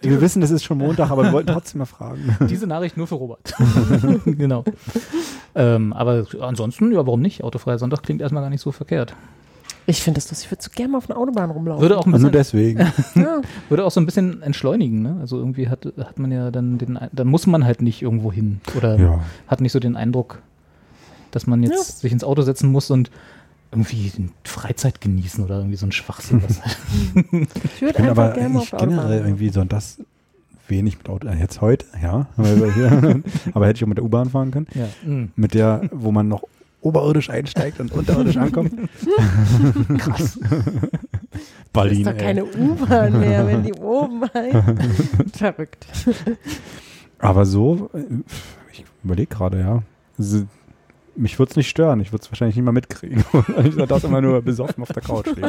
Wir 0.00 0.20
wissen, 0.20 0.40
das 0.40 0.50
ist 0.50 0.62
schon 0.64 0.78
Montag, 0.78 1.10
aber 1.10 1.24
wir 1.24 1.32
wollten 1.32 1.52
trotzdem 1.52 1.80
mal 1.80 1.84
fragen. 1.86 2.36
Diese 2.48 2.66
Nachricht 2.66 2.96
nur 2.96 3.06
für 3.06 3.16
Robert. 3.16 3.37
genau. 4.24 4.64
Ähm, 5.54 5.92
aber 5.92 6.26
ansonsten, 6.40 6.92
ja, 6.92 7.06
warum 7.06 7.20
nicht? 7.20 7.42
Autofreier 7.44 7.78
Sonntag 7.78 8.02
klingt 8.02 8.20
erstmal 8.20 8.42
gar 8.42 8.50
nicht 8.50 8.60
so 8.60 8.72
verkehrt. 8.72 9.14
Ich 9.86 10.02
finde 10.02 10.18
das 10.18 10.30
lustig. 10.30 10.46
Ich 10.46 10.50
würde 10.52 10.62
so 10.62 10.70
gerne 10.74 10.92
mal 10.92 10.98
auf 10.98 11.08
einer 11.08 11.18
Autobahn 11.18 11.50
rumlaufen. 11.50 11.80
Würde 11.80 11.96
auch, 11.96 12.06
ein 12.06 12.12
Also 12.12 12.28
bisschen, 12.30 12.32
deswegen. 12.32 12.78
ja. 13.14 13.40
würde 13.70 13.84
auch 13.86 13.90
so 13.90 14.00
ein 14.00 14.06
bisschen 14.06 14.42
entschleunigen, 14.42 15.00
ne? 15.02 15.16
Also 15.20 15.38
irgendwie 15.38 15.68
hat, 15.68 15.86
hat 15.98 16.18
man 16.18 16.30
ja 16.30 16.50
dann 16.50 16.76
den, 16.76 16.98
dann 17.10 17.26
muss 17.26 17.46
man 17.46 17.64
halt 17.64 17.80
nicht 17.80 18.02
irgendwo 18.02 18.30
hin. 18.30 18.60
Oder 18.76 18.96
Ja. 18.98 19.20
hat 19.46 19.62
nicht 19.62 19.72
so 19.72 19.80
den 19.80 19.96
Eindruck, 19.96 20.42
dass 21.30 21.46
man 21.46 21.62
jetzt 21.62 22.00
sich 22.00 22.12
ins 22.12 22.22
Auto 22.24 22.42
setzen 22.42 22.70
muss 22.70 22.90
und 22.90 23.10
irgendwie 23.72 24.10
Freizeit 24.44 25.00
genießen 25.00 25.42
oder 25.44 25.56
irgendwie 25.58 25.76
so 25.76 25.86
ein 25.86 25.92
Schwachsinn. 25.92 26.42
Was 26.46 26.60
Ich 27.74 27.82
würde 27.82 27.98
einfach 27.98 28.10
aber 28.24 28.30
gerne 28.34 28.48
mal 28.54 28.60
auf 28.60 28.72
Autobahn. 28.74 28.88
generell 28.96 29.20
irgendwie 29.20 29.48
so 29.50 29.64
das 29.64 29.98
wenig 30.68 30.98
mit 30.98 31.08
Auto. 31.08 31.28
äh, 31.28 31.36
Jetzt 31.36 31.60
heute, 31.60 31.86
ja. 32.02 32.26
aber 33.54 33.66
hätte 33.66 33.76
ich 33.78 33.84
auch 33.84 33.88
mit 33.88 33.98
der 33.98 34.04
U-Bahn 34.04 34.30
fahren 34.30 34.50
können. 34.50 34.66
ja. 34.74 34.86
mm. 35.10 35.32
Mit 35.36 35.54
der, 35.54 35.88
wo 35.92 36.12
man 36.12 36.28
noch 36.28 36.42
oberirdisch 36.80 37.30
einsteigt 37.30 37.80
und 37.80 37.92
unterirdisch 37.92 38.36
ankommt. 38.36 38.72
Krass. 39.98 40.38
Das 40.40 40.40
Berlin, 41.72 41.98
ist 42.00 42.06
doch 42.06 42.16
keine 42.16 42.44
U-Bahn 42.44 43.18
mehr, 43.20 43.46
wenn 43.46 43.62
die 43.64 43.74
oben 43.74 44.22
halt. 44.32 44.64
Verrückt. 45.34 45.86
Aber 47.18 47.44
so, 47.46 47.90
äh, 47.94 48.00
ich 48.72 48.84
überlege 49.02 49.34
gerade, 49.34 49.60
ja. 49.60 49.82
Mich 51.18 51.38
würde 51.38 51.50
es 51.50 51.56
nicht 51.56 51.68
stören. 51.68 52.00
Ich 52.00 52.12
würde 52.12 52.22
es 52.22 52.30
wahrscheinlich 52.30 52.56
nicht 52.56 52.64
mal 52.64 52.72
mitkriegen. 52.72 53.24
ich 53.64 53.74
das 53.74 54.04
immer 54.04 54.20
nur 54.20 54.40
besoffen 54.40 54.82
auf 54.82 54.92
der 54.92 55.02
Couch 55.02 55.26
liegen 55.26 55.42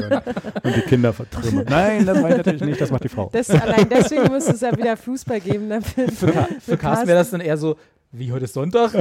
und 0.64 0.76
die 0.76 0.82
Kinder 0.82 1.14
vertrümmern. 1.14 1.66
Nein, 1.70 2.06
das 2.06 2.20
mache 2.22 2.32
ich 2.32 2.38
natürlich 2.38 2.62
nicht. 2.62 2.82
Das 2.82 2.92
macht 2.92 3.04
die 3.04 3.10
Frau. 3.10 3.30
Das, 3.32 3.50
allein 3.52 3.88
deswegen 3.90 4.32
müsste 4.32 4.54
es 4.54 4.62
ja 4.62 4.76
wieder 4.76 4.98
Fußball 4.98 5.40
geben. 5.40 5.70
Damit 5.70 5.86
Für, 5.86 6.32
Ka 6.32 6.48
für 6.60 6.78
Carsten 6.78 7.08
wäre 7.08 7.20
das 7.20 7.30
dann 7.30 7.42
eher 7.42 7.58
so, 7.58 7.78
wie 8.12 8.32
heute 8.32 8.46
ist 8.46 8.54
Sonntag? 8.54 8.92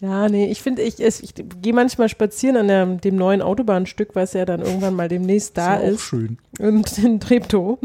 Ja, 0.00 0.28
nee, 0.28 0.50
ich 0.50 0.62
finde, 0.62 0.82
ich, 0.82 1.00
es- 1.00 1.20
ich 1.20 1.34
gehe 1.34 1.72
manchmal 1.72 2.08
spazieren 2.08 2.56
an 2.56 2.68
der, 2.68 2.86
dem 2.86 3.16
neuen 3.16 3.42
Autobahnstück, 3.42 4.10
was 4.14 4.32
ja 4.32 4.44
dann 4.44 4.60
irgendwann 4.60 4.94
mal 4.94 5.08
demnächst 5.08 5.56
da 5.58 5.74
ja 5.74 5.80
auch 5.80 5.94
ist. 5.94 6.00
schön. 6.02 6.38
Und 6.60 6.96
in 6.98 7.20
Treptow. 7.20 7.78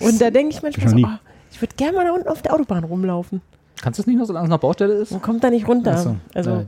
Und 0.00 0.20
da 0.20 0.30
denke 0.30 0.54
ich 0.54 0.62
manchmal 0.62 0.86
Ich 0.86 0.92
so, 1.02 1.06
oh, 1.06 1.18
ich 1.52 1.60
würde 1.60 1.74
gerne 1.76 1.96
mal 1.96 2.04
da 2.04 2.12
unten 2.12 2.28
auf 2.28 2.42
der 2.42 2.54
Autobahn 2.54 2.84
rumlaufen. 2.84 3.42
Kannst 3.82 3.98
du 3.98 4.02
es 4.02 4.06
nicht 4.06 4.16
mehr, 4.16 4.24
solange 4.24 4.44
es 4.46 4.50
noch 4.50 4.58
Baustelle 4.58 4.94
ist? 4.94 5.10
Man 5.12 5.20
kommt 5.20 5.42
da 5.44 5.50
nicht 5.50 5.66
runter. 5.68 5.98
So. 5.98 6.16
Also, 6.34 6.50
Äh, 6.52 6.64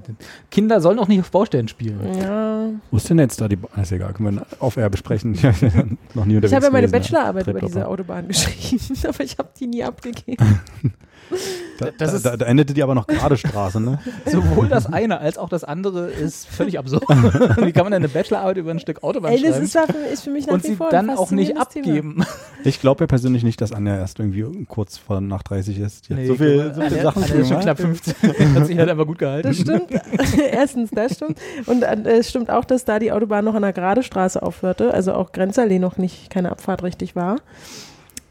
Kinder 0.50 0.80
sollen 0.80 0.98
auch 0.98 1.08
nicht 1.08 1.20
auf 1.20 1.30
Baustellen 1.30 1.68
spielen. 1.68 1.98
ja. 2.20 2.68
Wo 2.90 2.96
ist 2.96 3.08
denn 3.08 3.18
jetzt 3.18 3.40
da 3.40 3.48
die. 3.48 3.56
Ba- 3.56 3.68
Ist 3.80 3.92
egal, 3.92 4.12
können 4.12 4.36
wir 4.36 4.46
auf 4.60 4.76
Air 4.76 4.90
besprechen. 4.90 5.32
Ich 5.34 5.42
noch 5.42 6.24
habe 6.26 6.36
ja 6.42 6.70
meine 6.70 6.86
gewesen, 6.88 6.90
Bachelorarbeit 6.92 7.46
über 7.46 7.60
diese 7.60 7.86
Autobahn 7.86 8.28
geschrieben, 8.28 8.96
aber 9.08 9.20
ich 9.24 9.38
habe 9.38 9.48
die 9.58 9.66
nie 9.66 9.84
abgegeben. 9.84 10.44
Da, 11.78 11.88
Das 11.98 12.10
da, 12.10 12.16
ist- 12.16 12.26
da, 12.26 12.36
da 12.36 12.46
endete 12.46 12.72
die 12.74 12.82
aber 12.82 12.94
noch 12.94 13.06
gerade 13.06 13.36
Straße, 13.36 13.80
ne? 13.80 13.98
Sowohl 14.26 14.68
das 14.68 14.86
eine 14.92 15.20
als 15.20 15.36
auch 15.38 15.48
das 15.48 15.64
andere 15.64 16.10
ist 16.10 16.46
völlig 16.48 16.78
absurd. 16.78 17.02
Wie 17.08 17.72
kann 17.72 17.84
man 17.84 17.92
denn 17.92 18.02
eine 18.02 18.08
Bachelorarbeit 18.08 18.56
über 18.56 18.70
ein 18.70 18.78
Stück 18.78 19.02
Autobahn 19.02 19.32
Ey, 19.32 19.42
das 19.42 19.50
schreiben 19.50 19.64
ist, 19.64 19.72
für, 19.72 20.12
ist 20.12 20.24
für 20.24 20.30
mich 20.30 20.46
nach 20.46 20.54
und 20.54 20.62
sie 20.62 20.76
dann 20.90 21.10
auch 21.10 21.30
nicht 21.30 21.56
abgeben? 21.58 22.24
Ich 22.64 22.80
glaube 22.80 23.04
ja 23.04 23.06
persönlich 23.06 23.44
nicht, 23.44 23.60
dass 23.60 23.72
Anja 23.72 23.96
erst 23.96 24.18
irgendwie 24.18 24.64
kurz 24.66 24.98
vor 24.98 25.20
nach 25.20 25.42
30 25.42 25.78
ist. 25.78 26.08
Die 26.08 26.14
hat 26.14 26.20
Nee, 26.20 26.26
so 26.26 26.32
ich 26.34 26.38
viel, 26.38 26.54
glaube, 26.54 26.74
so 26.74 26.80
viele 26.82 27.02
Sachen 27.02 27.22
Anne 27.24 27.34
ist 27.34 27.48
schon 27.48 27.60
knapp 27.60 27.78
15. 27.78 28.14
Hat 28.54 28.66
sich 28.66 28.78
halt 28.78 28.88
einfach 28.90 29.06
gut 29.06 29.18
gehalten. 29.18 29.48
Das 29.48 29.56
stimmt. 29.58 29.86
Erstens, 30.50 30.90
das 30.90 31.14
stimmt. 31.14 31.38
Und 31.66 31.82
äh, 31.82 31.96
es 32.18 32.30
stimmt 32.30 32.50
auch, 32.50 32.64
dass 32.64 32.84
da 32.84 32.98
die 32.98 33.12
Autobahn 33.12 33.44
noch 33.44 33.54
an 33.54 33.62
der 33.62 33.72
Gerade 33.72 34.02
Straße 34.02 34.42
aufhörte, 34.42 34.92
also 34.94 35.12
auch 35.12 35.32
Grenzallee 35.32 35.78
noch 35.78 35.96
nicht, 35.98 36.30
keine 36.30 36.50
Abfahrt 36.50 36.82
richtig 36.82 37.14
war. 37.14 37.36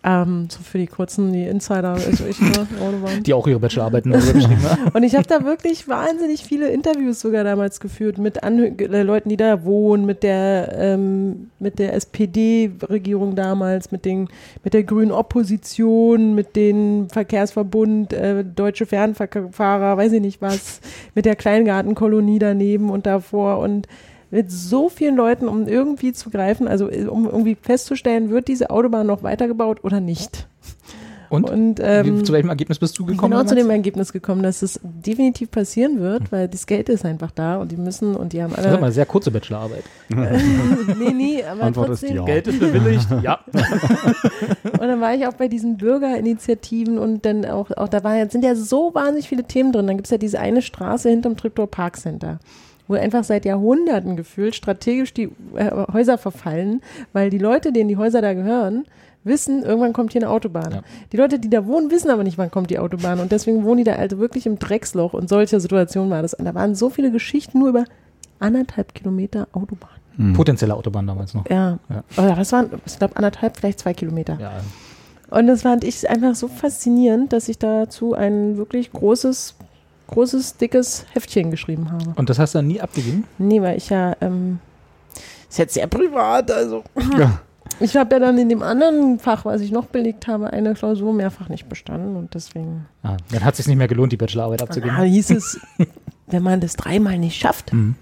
Ähm, 0.07 0.47
so 0.51 0.59
für 0.61 0.77
die 0.77 0.85
kurzen, 0.85 1.33
die 1.33 1.45
Insider, 1.47 1.93
also 1.93 2.25
ich, 2.27 2.39
ne. 2.39 2.67
Die 3.25 3.33
auch 3.33 3.47
ihre 3.47 3.59
Bachelorarbeiten 3.59 4.11
geschrieben 4.11 4.61
haben. 4.61 4.89
Und 4.93 5.01
ich 5.01 5.15
habe 5.15 5.25
da 5.25 5.43
wirklich 5.43 5.87
wahnsinnig 5.87 6.43
viele 6.43 6.69
Interviews 6.69 7.19
sogar 7.19 7.43
damals 7.43 7.79
geführt 7.79 8.19
mit 8.19 8.43
Anhö 8.43 8.67
äh, 8.67 9.01
Leuten, 9.01 9.29
die 9.29 9.37
da 9.37 9.63
wohnen, 9.63 10.05
mit 10.05 10.21
der, 10.21 10.75
ähm, 10.77 11.49
mit 11.57 11.79
der 11.79 11.95
SPD-Regierung 11.95 13.35
damals, 13.35 13.91
mit, 13.91 14.05
den, 14.05 14.29
mit 14.63 14.75
der 14.75 14.83
grünen 14.83 15.11
Opposition, 15.11 16.35
mit 16.35 16.55
dem 16.55 17.09
Verkehrsverbund, 17.09 18.13
äh, 18.13 18.43
deutsche 18.43 18.85
Fernfahrer, 18.85 19.97
weiß 19.97 20.11
ich 20.11 20.21
nicht 20.21 20.39
was, 20.39 20.81
mit 21.15 21.25
der 21.25 21.35
Kleingartenkolonie 21.35 22.37
daneben 22.37 22.91
und 22.91 23.07
davor 23.07 23.57
und 23.57 23.87
mit 24.31 24.51
so 24.51 24.89
vielen 24.89 25.15
Leuten, 25.15 25.47
um 25.47 25.67
irgendwie 25.67 26.13
zu 26.13 26.29
greifen, 26.29 26.67
also 26.67 26.89
äh, 26.89 27.05
um 27.05 27.25
irgendwie 27.25 27.55
festzustellen, 27.59 28.29
wird 28.29 28.47
diese 28.47 28.69
Autobahn 28.69 29.07
noch 29.07 29.23
weitergebaut 29.23 29.83
oder 29.83 29.99
nicht. 29.99 30.47
Und? 31.29 31.49
Und 31.49 31.79
ähm, 31.81 32.23
zu 32.23 32.33
welchem 32.33 32.49
Ergebnis 32.49 32.79
bist 32.79 32.97
du 32.97 33.05
gekommen? 33.05 33.31
genau 33.31 33.43
zu 33.43 33.55
dem? 33.55 33.69
Ergebnis 33.69 34.13
gekommen, 34.13 34.43
dass 34.43 34.61
es 34.61 34.79
definitiv 34.83 35.51
passieren 35.51 35.99
wird, 35.99 36.31
weil 36.31 36.47
das 36.47 36.65
Geld 36.67 36.87
ist 36.87 37.03
einfach 37.03 37.31
da 37.31 37.57
und 37.57 37.71
die 37.71 37.77
müssen 37.77 38.15
und 38.15 38.31
die 38.31 38.41
haben 38.41 38.51
Das 38.51 38.59
ist 38.59 38.65
aber 38.67 38.75
alle. 38.77 38.85
eine 38.85 38.91
sehr 38.93 39.05
kurze 39.05 39.31
Bachelorarbeit. 39.31 39.83
nee, 40.09 41.13
nee, 41.13 41.43
aber 41.43 41.63
Antwort 41.63 41.89
ist 41.89 42.01
trotzdem. 42.01 42.17
ja. 42.17 42.25
Geld 42.25 42.47
ist 42.47 42.59
bewilligt, 42.59 43.07
ja. 43.23 43.39
Und 44.63 44.81
dann 44.81 45.01
war 45.01 45.15
ich 45.15 45.25
auch 45.25 45.33
bei 45.33 45.47
diesen 45.47 45.77
Bürgerinitiativen 45.77 46.99
und 46.99 47.25
dann 47.25 47.45
auch, 47.45 47.71
auch 47.71 47.87
da 47.87 48.03
war, 48.03 48.17
jetzt 48.17 48.33
sind 48.33 48.43
ja 48.43 48.55
so 48.55 48.93
wahnsinnig 48.93 49.27
viele 49.27 49.43
Themen 49.43 49.71
drin. 49.71 49.87
Dann 49.87 49.97
gibt 49.97 50.07
es 50.07 50.11
ja 50.11 50.17
diese 50.17 50.39
eine 50.39 50.61
Straße 50.61 51.09
hinterm 51.09 51.37
Treptower 51.37 51.67
Park 51.67 51.97
Center. 51.97 52.39
Wo 52.87 52.93
einfach 52.93 53.23
seit 53.23 53.45
Jahrhunderten 53.45 54.15
gefühlt 54.15 54.55
strategisch 54.55 55.13
die 55.13 55.29
äh, 55.55 55.71
Häuser 55.91 56.17
verfallen, 56.17 56.81
weil 57.13 57.29
die 57.29 57.39
Leute, 57.39 57.71
denen 57.71 57.89
die 57.89 57.97
Häuser 57.97 58.21
da 58.21 58.33
gehören, 58.33 58.85
wissen, 59.23 59.63
irgendwann 59.63 59.91
kommt 59.91 60.13
hier 60.13 60.21
eine 60.21 60.29
Autobahn. 60.29 60.71
Ja. 60.71 60.81
Die 61.11 61.17
Leute, 61.17 61.39
die 61.39 61.49
da 61.49 61.65
wohnen, 61.65 61.91
wissen 61.91 62.11
aber 62.11 62.23
nicht, 62.23 62.37
wann 62.37 62.51
kommt 62.51 62.69
die 62.69 62.79
Autobahn. 62.79 63.19
Und 63.19 63.31
deswegen 63.31 63.63
wohnen 63.63 63.79
die 63.79 63.83
da 63.83 63.93
also 63.93 64.19
wirklich 64.19 64.45
im 64.45 64.59
Drecksloch. 64.59 65.13
Und 65.13 65.29
solche 65.29 65.59
Situationen 65.59 66.11
war 66.11 66.21
das. 66.21 66.33
Und 66.33 66.45
da 66.45 66.53
waren 66.53 66.75
so 66.75 66.89
viele 66.89 67.11
Geschichten 67.11 67.59
nur 67.59 67.69
über 67.69 67.85
anderthalb 68.39 68.93
Kilometer 68.93 69.47
Autobahn. 69.51 69.89
Hm. 70.17 70.33
Potenzielle 70.33 70.75
Autobahn 70.75 71.07
damals 71.07 71.33
noch. 71.33 71.49
Ja. 71.49 71.79
Ja. 71.89 72.03
Oder 72.17 72.37
was 72.37 72.51
waren, 72.51 72.69
ich 72.85 72.97
glaube, 72.97 73.17
anderthalb, 73.17 73.57
vielleicht 73.57 73.79
zwei 73.79 73.93
Kilometer. 73.93 74.37
Ja. 74.39 74.51
Und 75.29 75.47
das 75.47 75.63
fand 75.63 75.83
ich 75.83 76.07
einfach 76.09 76.35
so 76.35 76.47
faszinierend, 76.47 77.33
dass 77.33 77.49
ich 77.49 77.57
dazu 77.57 78.13
ein 78.13 78.57
wirklich 78.57 78.91
großes, 78.91 79.55
großes, 80.07 80.57
dickes 80.57 81.05
Heftchen 81.13 81.51
geschrieben 81.51 81.91
habe. 81.91 82.13
Und 82.15 82.29
das 82.29 82.39
hast 82.39 82.53
du 82.53 82.59
dann 82.59 82.67
nie 82.67 82.79
abgegeben? 82.81 83.25
Nee, 83.37 83.61
weil 83.61 83.77
ich 83.77 83.89
ja, 83.89 84.15
ähm, 84.21 84.59
ist 85.49 85.57
jetzt 85.57 85.73
sehr 85.73 85.87
privat, 85.87 86.51
also. 86.51 86.83
Ja. 87.17 87.39
Ich 87.79 87.95
habe 87.97 88.15
ja 88.15 88.19
dann 88.19 88.37
in 88.37 88.47
dem 88.47 88.61
anderen 88.63 89.19
Fach, 89.19 89.43
was 89.43 89.59
ich 89.59 89.71
noch 89.71 89.85
belegt 89.87 90.27
habe, 90.27 90.51
eine 90.53 90.75
Klausur 90.75 91.11
mehrfach 91.13 91.49
nicht 91.49 91.67
bestanden 91.67 92.15
und 92.15 92.33
deswegen 92.33 92.85
Ah, 93.03 93.17
dann 93.31 93.43
hat 93.43 93.53
es 93.53 93.57
sich 93.57 93.67
nicht 93.67 93.77
mehr 93.77 93.87
gelohnt, 93.87 94.11
die 94.13 94.17
Bachelorarbeit 94.17 94.61
da 94.61 94.65
abzugeben. 94.65 95.01
hieß 95.03 95.31
es, 95.31 95.59
wenn 96.27 96.43
man 96.43 96.61
das 96.61 96.75
dreimal 96.75 97.17
nicht 97.17 97.37
schafft, 97.39 97.73
Mhm. 97.73 97.95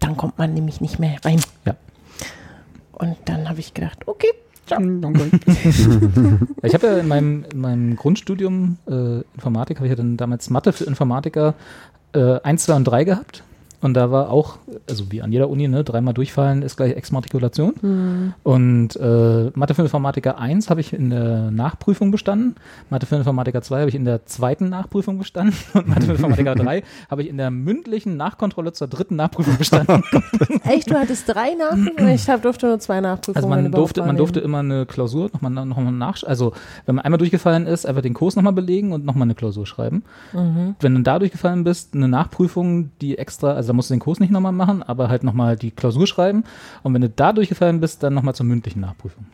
dann 0.00 0.16
kommt 0.16 0.38
man 0.38 0.54
nämlich 0.54 0.80
nicht 0.80 0.98
mehr 0.98 1.16
rein. 1.24 1.40
Ja. 1.66 1.76
Und 2.92 3.16
dann 3.26 3.48
habe 3.48 3.60
ich 3.60 3.74
gedacht, 3.74 4.06
okay, 4.08 4.30
Ich 6.62 6.74
habe 6.74 6.86
ja 6.86 6.98
in 6.98 7.08
meinem, 7.08 7.44
in 7.52 7.60
meinem 7.60 7.96
Grundstudium 7.96 8.76
äh, 8.86 9.20
Informatik, 9.34 9.78
habe 9.78 9.86
ich 9.86 9.90
ja 9.90 9.96
dann 9.96 10.16
damals 10.16 10.50
Mathe 10.50 10.72
für 10.72 10.84
Informatiker 10.84 11.54
äh, 12.12 12.40
1, 12.40 12.64
2 12.64 12.74
und 12.74 12.84
3 12.84 13.04
gehabt. 13.04 13.42
Und 13.80 13.94
da 13.94 14.10
war 14.10 14.30
auch, 14.30 14.58
also 14.88 15.10
wie 15.10 15.22
an 15.22 15.32
jeder 15.32 15.48
Uni, 15.48 15.66
ne, 15.68 15.84
dreimal 15.84 16.14
durchfallen 16.14 16.62
ist 16.62 16.76
gleich 16.76 16.92
Exmatrikulation. 16.92 18.34
Und 18.42 18.96
äh, 18.96 19.50
Mathe 19.54 19.74
für 19.74 19.82
Informatiker 19.82 20.38
1 20.38 20.70
habe 20.70 20.80
ich 20.80 20.92
in 20.92 21.10
der 21.10 21.50
Nachprüfung 21.50 22.10
bestanden. 22.10 22.56
Mathe 22.90 23.06
für 23.06 23.16
Informatiker 23.16 23.62
2 23.62 23.80
habe 23.80 23.88
ich 23.88 23.94
in 23.94 24.04
der 24.04 24.26
zweiten 24.26 24.68
Nachprüfung 24.68 25.18
bestanden. 25.18 25.54
Und 25.74 25.88
Mathe 25.88 26.06
für 26.06 26.12
Informatiker 26.12 26.54
3 26.54 26.82
habe 27.10 27.22
ich 27.22 27.28
in 27.28 27.38
der 27.38 27.50
mündlichen 27.50 28.16
Nachkontrolle 28.16 28.72
zur 28.72 28.88
dritten 28.88 29.16
Nachprüfung 29.16 29.56
bestanden. 29.56 30.02
echt, 30.64 30.90
du 30.90 30.94
hattest 30.94 31.28
drei 31.28 31.54
Nachprüfungen? 31.54 32.14
Ich 32.14 32.28
hab, 32.28 32.42
durfte 32.42 32.66
nur 32.66 32.78
zwei 32.80 33.00
Nachprüfungen. 33.00 33.36
Also 33.36 33.48
man 33.48 33.72
durfte, 33.72 34.02
man 34.02 34.16
durfte 34.16 34.40
immer 34.40 34.58
eine 34.58 34.86
Klausur 34.86 35.30
nochmal 35.32 35.50
noch 35.50 35.76
mal 35.76 35.90
nach, 35.90 36.22
also 36.24 36.52
wenn 36.86 36.96
man 36.96 37.04
einmal 37.04 37.18
durchgefallen 37.18 37.66
ist, 37.66 37.86
einfach 37.86 38.02
den 38.02 38.14
Kurs 38.14 38.36
nochmal 38.36 38.52
belegen 38.52 38.92
und 38.92 39.04
nochmal 39.04 39.26
eine 39.26 39.34
Klausur 39.34 39.66
schreiben. 39.66 40.02
Mhm. 40.32 40.76
Wenn 40.80 40.94
du 40.94 41.02
da 41.02 41.18
durchgefallen 41.18 41.64
bist, 41.64 41.94
eine 41.94 42.08
Nachprüfung, 42.08 42.90
die 43.00 43.18
extra, 43.18 43.52
also 43.52 43.69
da 43.70 43.74
musst 43.74 43.88
du 43.88 43.94
den 43.94 44.00
Kurs 44.00 44.18
nicht 44.18 44.32
nochmal 44.32 44.50
machen, 44.50 44.82
aber 44.82 45.08
halt 45.08 45.22
nochmal 45.22 45.54
die 45.54 45.70
Klausur 45.70 46.08
schreiben. 46.08 46.42
Und 46.82 46.92
wenn 46.92 47.02
du 47.02 47.08
da 47.08 47.32
durchgefallen 47.32 47.78
bist, 47.78 48.02
dann 48.02 48.14
nochmal 48.14 48.34
zur 48.34 48.46
mündlichen 48.46 48.80
Nachprüfung. 48.80 49.26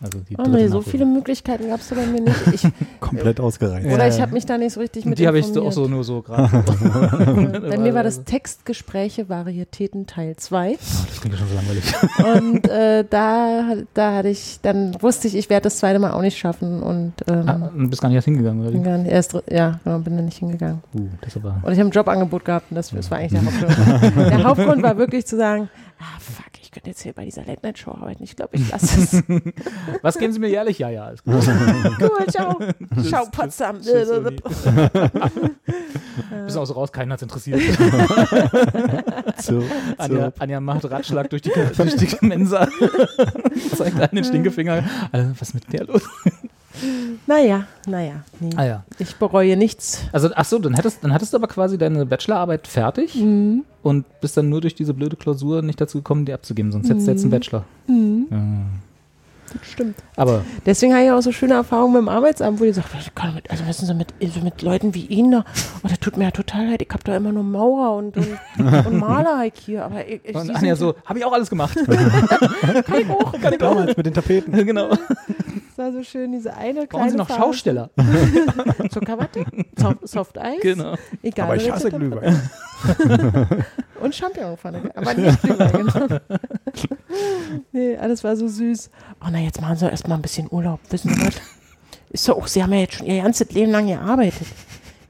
Also 0.00 0.20
die 0.20 0.36
Oh 0.38 0.48
nee, 0.48 0.68
so 0.68 0.80
viele 0.80 1.04
Möglichkeiten 1.04 1.68
gab 1.68 1.80
es 1.80 1.88
da 1.88 1.96
bei 1.96 2.06
mir 2.06 2.20
nicht. 2.20 2.46
Ich, 2.52 2.62
Komplett 3.00 3.40
ausgereizt. 3.40 3.86
Ja, 3.86 3.94
oder 3.94 4.06
ich 4.06 4.20
habe 4.20 4.32
mich 4.32 4.46
da 4.46 4.56
nicht 4.56 4.72
so 4.72 4.80
richtig 4.80 5.04
mit 5.04 5.18
Die 5.18 5.26
habe 5.26 5.40
ich 5.40 5.46
so 5.46 5.66
auch 5.66 5.72
so 5.72 5.88
nur 5.88 6.04
so 6.04 6.22
gerade. 6.22 6.62
Bei 7.68 7.78
mir 7.78 7.94
war 7.94 8.04
das 8.04 8.24
Textgespräche, 8.24 9.28
Varietäten 9.28 10.06
Teil 10.06 10.36
2. 10.36 10.76
Das 10.76 11.20
klingt 11.20 11.34
ja 11.34 11.38
schon 11.38 11.48
so 11.48 11.54
langweilig. 11.54 11.84
Und 12.52 12.68
äh, 12.68 13.04
da, 13.08 13.74
da 13.94 14.14
hatte 14.16 14.28
ich, 14.28 14.60
dann 14.62 14.96
wusste 15.02 15.26
ich, 15.26 15.36
ich 15.36 15.50
werde 15.50 15.64
das 15.64 15.78
zweite 15.78 15.98
Mal 15.98 16.12
auch 16.12 16.22
nicht 16.22 16.38
schaffen. 16.38 16.80
Und 16.82 17.14
ähm, 17.26 17.48
Ah, 17.48 17.70
du 17.76 17.88
bist 17.88 18.00
gar 18.00 18.08
nicht 18.08 18.16
erst 18.16 18.26
hingegangen, 18.26 18.66
oder? 18.66 18.78
gar 18.78 18.98
nicht, 18.98 19.10
erst, 19.10 19.36
ja, 19.50 19.80
genau, 19.82 19.98
bin 19.98 20.16
dann 20.16 20.26
nicht 20.26 20.38
hingegangen. 20.38 20.80
Uh, 20.94 21.08
das 21.22 21.36
aber. 21.36 21.60
Und 21.62 21.72
ich 21.72 21.78
habe 21.78 21.88
ein 21.88 21.92
Jobangebot 21.92 22.44
gehabt 22.44 22.70
und 22.70 22.76
das, 22.76 22.90
das 22.90 23.10
war 23.10 23.18
eigentlich 23.18 23.40
der 23.40 23.44
Hauptgrund. 23.44 24.30
der 24.30 24.44
Hauptgrund 24.44 24.82
war 24.82 24.96
wirklich 24.96 25.26
zu 25.26 25.36
sagen, 25.36 25.68
ah 25.98 26.18
fuck, 26.18 26.50
ich 26.62 26.70
könnte 26.70 26.90
jetzt 26.90 27.02
hier 27.02 27.12
bei 27.12 27.24
dieser 27.24 27.44
Late-Night-Show 27.44 27.90
arbeiten. 27.90 28.22
Ich 28.22 28.36
glaube, 28.36 28.56
ich 28.56 28.70
lasse 28.70 29.00
es. 29.00 29.22
Was 30.02 30.18
geben 30.18 30.32
Sie 30.32 30.38
mir 30.38 30.48
jährlich? 30.48 30.78
Ja, 30.78 30.90
ja, 30.90 31.04
alles 31.06 31.22
gut. 31.22 31.34
cool, 32.00 32.26
ciao. 32.28 32.58
Ciao, 33.02 33.26
Potsdam. 33.30 33.80
Tschüss, 33.80 34.10
auch 36.56 36.64
so 36.66 36.72
raus, 36.74 36.92
keinen 36.92 37.12
hat's 37.12 37.22
interessiert. 37.22 37.60
Zirp, 39.38 39.64
Anja. 39.96 40.32
Anja 40.38 40.60
macht 40.60 40.90
Ratschlag 40.90 41.30
durch 41.30 41.42
die, 41.42 41.52
durch 41.76 41.96
die 41.96 42.26
Mensa. 42.26 42.68
Zeigt 43.76 44.00
einen 44.00 44.14
den 44.14 44.24
Stinkefinger. 44.24 44.84
Also, 45.12 45.30
was 45.32 45.48
ist 45.48 45.54
mit 45.54 45.72
der 45.72 45.84
los? 45.84 46.02
Naja, 47.26 47.66
naja. 47.86 48.22
Nee. 48.40 48.50
Ah 48.56 48.64
ja. 48.64 48.84
Ich 48.98 49.16
bereue 49.16 49.56
nichts. 49.56 50.02
Also, 50.12 50.28
ach 50.34 50.44
so, 50.44 50.58
dann 50.58 50.74
hättest, 50.74 51.02
dann 51.02 51.12
hattest 51.12 51.32
du 51.32 51.36
aber 51.38 51.48
quasi 51.48 51.78
deine 51.78 52.06
Bachelorarbeit 52.06 52.66
fertig 52.66 53.14
Mhm. 53.16 53.64
und 53.82 54.04
bist 54.20 54.36
dann 54.36 54.48
nur 54.48 54.60
durch 54.60 54.74
diese 54.74 54.94
blöde 54.94 55.16
Klausur 55.16 55.62
nicht 55.62 55.80
dazu 55.80 55.98
gekommen, 55.98 56.24
die 56.24 56.32
abzugeben. 56.32 56.70
Sonst 56.72 56.88
hättest 56.90 57.06
du 57.06 57.10
jetzt 57.12 57.22
einen 57.22 57.30
Bachelor. 57.30 57.64
Mhm. 57.86 58.26
Ja. 58.30 58.36
Das 59.52 59.66
stimmt. 59.70 59.96
Aber 60.16 60.42
Deswegen 60.66 60.94
habe 60.94 61.04
ich 61.04 61.10
auch 61.10 61.20
so 61.20 61.32
schöne 61.32 61.54
Erfahrungen 61.54 61.92
mit 61.94 62.02
dem 62.02 62.08
Arbeitsamt, 62.08 62.60
wo 62.60 62.64
die 62.64 62.72
kann 63.14 63.34
mit, 63.34 63.50
also 63.50 63.66
wissen 63.66 63.86
Sie, 63.86 63.94
mit, 63.94 64.12
so 64.32 64.40
mit 64.40 64.62
Leuten 64.62 64.94
wie 64.94 65.06
Ihnen 65.06 65.32
da, 65.32 65.44
oh, 65.82 65.88
das 65.88 65.98
tut 66.00 66.16
mir 66.16 66.24
ja 66.24 66.30
total 66.30 66.68
leid, 66.68 66.82
ich 66.82 66.88
habe 66.90 67.02
da 67.04 67.16
immer 67.16 67.32
nur 67.32 67.42
Maurer 67.42 67.96
und, 67.96 68.16
und, 68.16 68.38
und 68.86 68.98
Maler 68.98 69.38
halt 69.38 69.56
hier, 69.56 69.84
aber 69.84 70.06
ich, 70.06 70.20
ich 70.24 70.34
und 70.34 70.50
Anja 70.54 70.76
so, 70.76 70.94
habe 71.04 71.18
ich 71.18 71.24
auch 71.24 71.32
alles 71.32 71.48
gemacht. 71.48 71.78
kann 71.86 73.00
ich 73.00 73.10
auch, 73.10 73.32
kann 73.40 73.52
ich 73.54 73.62
auch. 73.62 73.74
Damals 73.74 73.96
mit 73.96 74.06
den 74.06 74.14
Tapeten. 74.14 74.52
genau. 74.66 74.88
Das 74.88 74.98
war 75.76 75.92
so 75.92 76.02
schön, 76.02 76.32
diese 76.32 76.54
eine 76.54 76.86
kleine 76.86 76.88
Brauchen 76.88 77.10
Sie 77.10 77.16
noch 77.16 77.28
Phase. 77.28 77.40
Schausteller? 77.40 77.90
Zuckerwatte, 78.90 79.44
Soft, 79.76 80.08
Soft 80.08 80.38
Eis, 80.38 80.60
Genau. 80.60 80.94
egal. 81.22 81.46
Aber 81.46 81.56
ich 81.56 81.70
hasse. 81.70 81.90
Glühwein. 81.90 82.50
Und 84.00 84.14
Champignonpfanne, 84.14 84.90
aber 84.94 85.14
nicht 85.14 85.42
Glühwein, 85.42 85.72
genau. 85.86 86.20
Nee, 87.72 87.96
alles 87.96 88.22
war 88.22 88.36
so 88.36 88.46
süß. 88.46 88.90
Oh 89.22 89.28
na, 89.30 89.38
jetzt 89.38 89.60
machen 89.60 89.76
Sie 89.76 89.86
erst 89.88 90.06
mal 90.06 90.14
ein 90.16 90.22
bisschen 90.22 90.46
Urlaub, 90.50 90.80
wissen 90.90 91.12
Sie 91.14 91.20
was? 91.26 91.34
Ist 92.10 92.28
doch 92.28 92.36
auch, 92.36 92.46
Sie 92.46 92.62
haben 92.62 92.72
ja 92.72 92.80
jetzt 92.80 92.94
schon 92.94 93.06
Ihr 93.06 93.22
ganzes 93.22 93.50
Leben 93.50 93.72
lang 93.72 93.86
gearbeitet. 93.86 94.46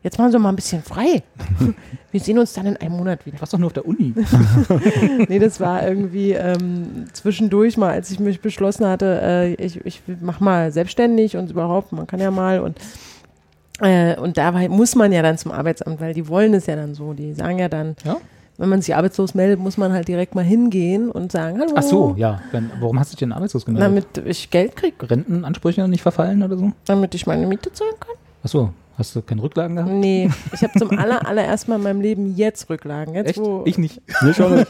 Jetzt 0.03 0.19
machen 0.19 0.31
Sie 0.31 0.39
mal 0.39 0.51
ein 0.51 0.57
bisschen 0.57 0.83
frei. 0.83 1.23
Wir 2.13 2.21
sehen 2.21 2.39
uns 2.39 2.53
dann 2.55 2.67
in 2.67 2.77
einem 2.79 2.97
Monat 2.97 3.27
wieder. 3.27 3.37
Du 3.37 3.41
warst 3.43 3.53
doch 3.53 3.59
nur 3.59 3.67
auf 3.67 3.73
der 3.75 3.85
Uni. 3.87 4.15
Nee, 5.29 5.39
das 5.39 5.61
war 5.61 5.87
irgendwie 5.87 6.33
ähm, 6.33 7.07
zwischendurch 7.13 7.77
mal, 7.77 7.91
als 7.91 8.11
ich 8.11 8.19
mich 8.19 8.41
beschlossen 8.41 8.87
hatte, 8.87 9.21
äh, 9.23 9.55
ich, 9.55 9.85
ich 9.85 10.03
mach 10.21 10.41
mal 10.41 10.73
selbstständig 10.73 11.37
und 11.37 11.51
überhaupt, 11.51 11.93
man 11.93 12.07
kann 12.07 12.21
ja 12.21 12.31
mal 12.31 12.61
und 12.61 12.79
äh, 13.81 14.17
und 14.17 14.39
da 14.39 14.51
muss 14.69 14.95
man 14.95 15.13
ja 15.13 15.23
dann 15.23 15.37
zum 15.39 15.53
Arbeitsamt, 15.53 16.01
weil 16.01 16.15
die 16.15 16.27
wollen 16.29 16.55
es 16.55 16.67
ja 16.67 16.77
dann 16.77 16.95
so. 16.95 17.13
Die 17.13 17.35
sagen 17.35 17.59
ja 17.59 17.69
dann, 17.69 17.95
Ja? 18.05 18.17
Wenn 18.59 18.69
man 18.69 18.83
sich 18.83 18.95
arbeitslos 18.95 19.35
meldet, 19.35 19.61
muss 19.61 19.77
man 19.77 19.93
halt 19.93 20.09
direkt 20.09 20.35
mal 20.35 20.45
hingehen 20.45 21.11
und 21.11 21.31
sagen, 21.31 21.61
hallo. 21.61 21.73
Ach 21.77 21.83
so, 21.83 22.15
ja. 22.19 22.43
Wenn, 22.51 22.71
warum 22.81 22.99
hast 22.99 23.13
du 23.13 23.15
dich 23.15 23.21
denn 23.21 23.33
arbeitslos 23.33 23.65
gemeldet? 23.65 23.89
Damit 24.17 24.29
ich 24.29 24.51
Geld 24.51 24.75
kriege, 24.75 25.09
Rentenansprüche 25.09 25.87
nicht 25.87 26.03
verfallen 26.03 26.43
oder 26.43 26.59
so? 26.59 26.73
damit 26.85 27.15
ich 27.15 27.27
meine 27.27 27.47
Miete 27.47 27.73
zahlen 27.73 27.95
kann? 28.01 28.17
Ach 28.43 28.49
so, 28.49 28.71
hast 28.97 29.15
du 29.15 29.23
keine 29.23 29.45
Rücklagen 29.45 29.77
gehabt? 29.77 29.93
Nee, 29.93 30.29
ich 30.53 30.63
habe 30.65 30.77
zum 30.77 30.91
aller, 30.99 31.25
allerersten 31.25 31.71
Mal 31.71 31.77
in 31.77 31.83
meinem 31.85 32.01
Leben 32.01 32.35
jetzt 32.35 32.69
Rücklagen. 32.69 33.15
Jetzt, 33.15 33.31
Echt? 33.31 33.39
wo, 33.39 33.63
Ich 33.65 33.79
nicht. 33.79 34.03
Nee, 34.23 34.35
schon 34.35 34.57
nicht. 34.57 34.69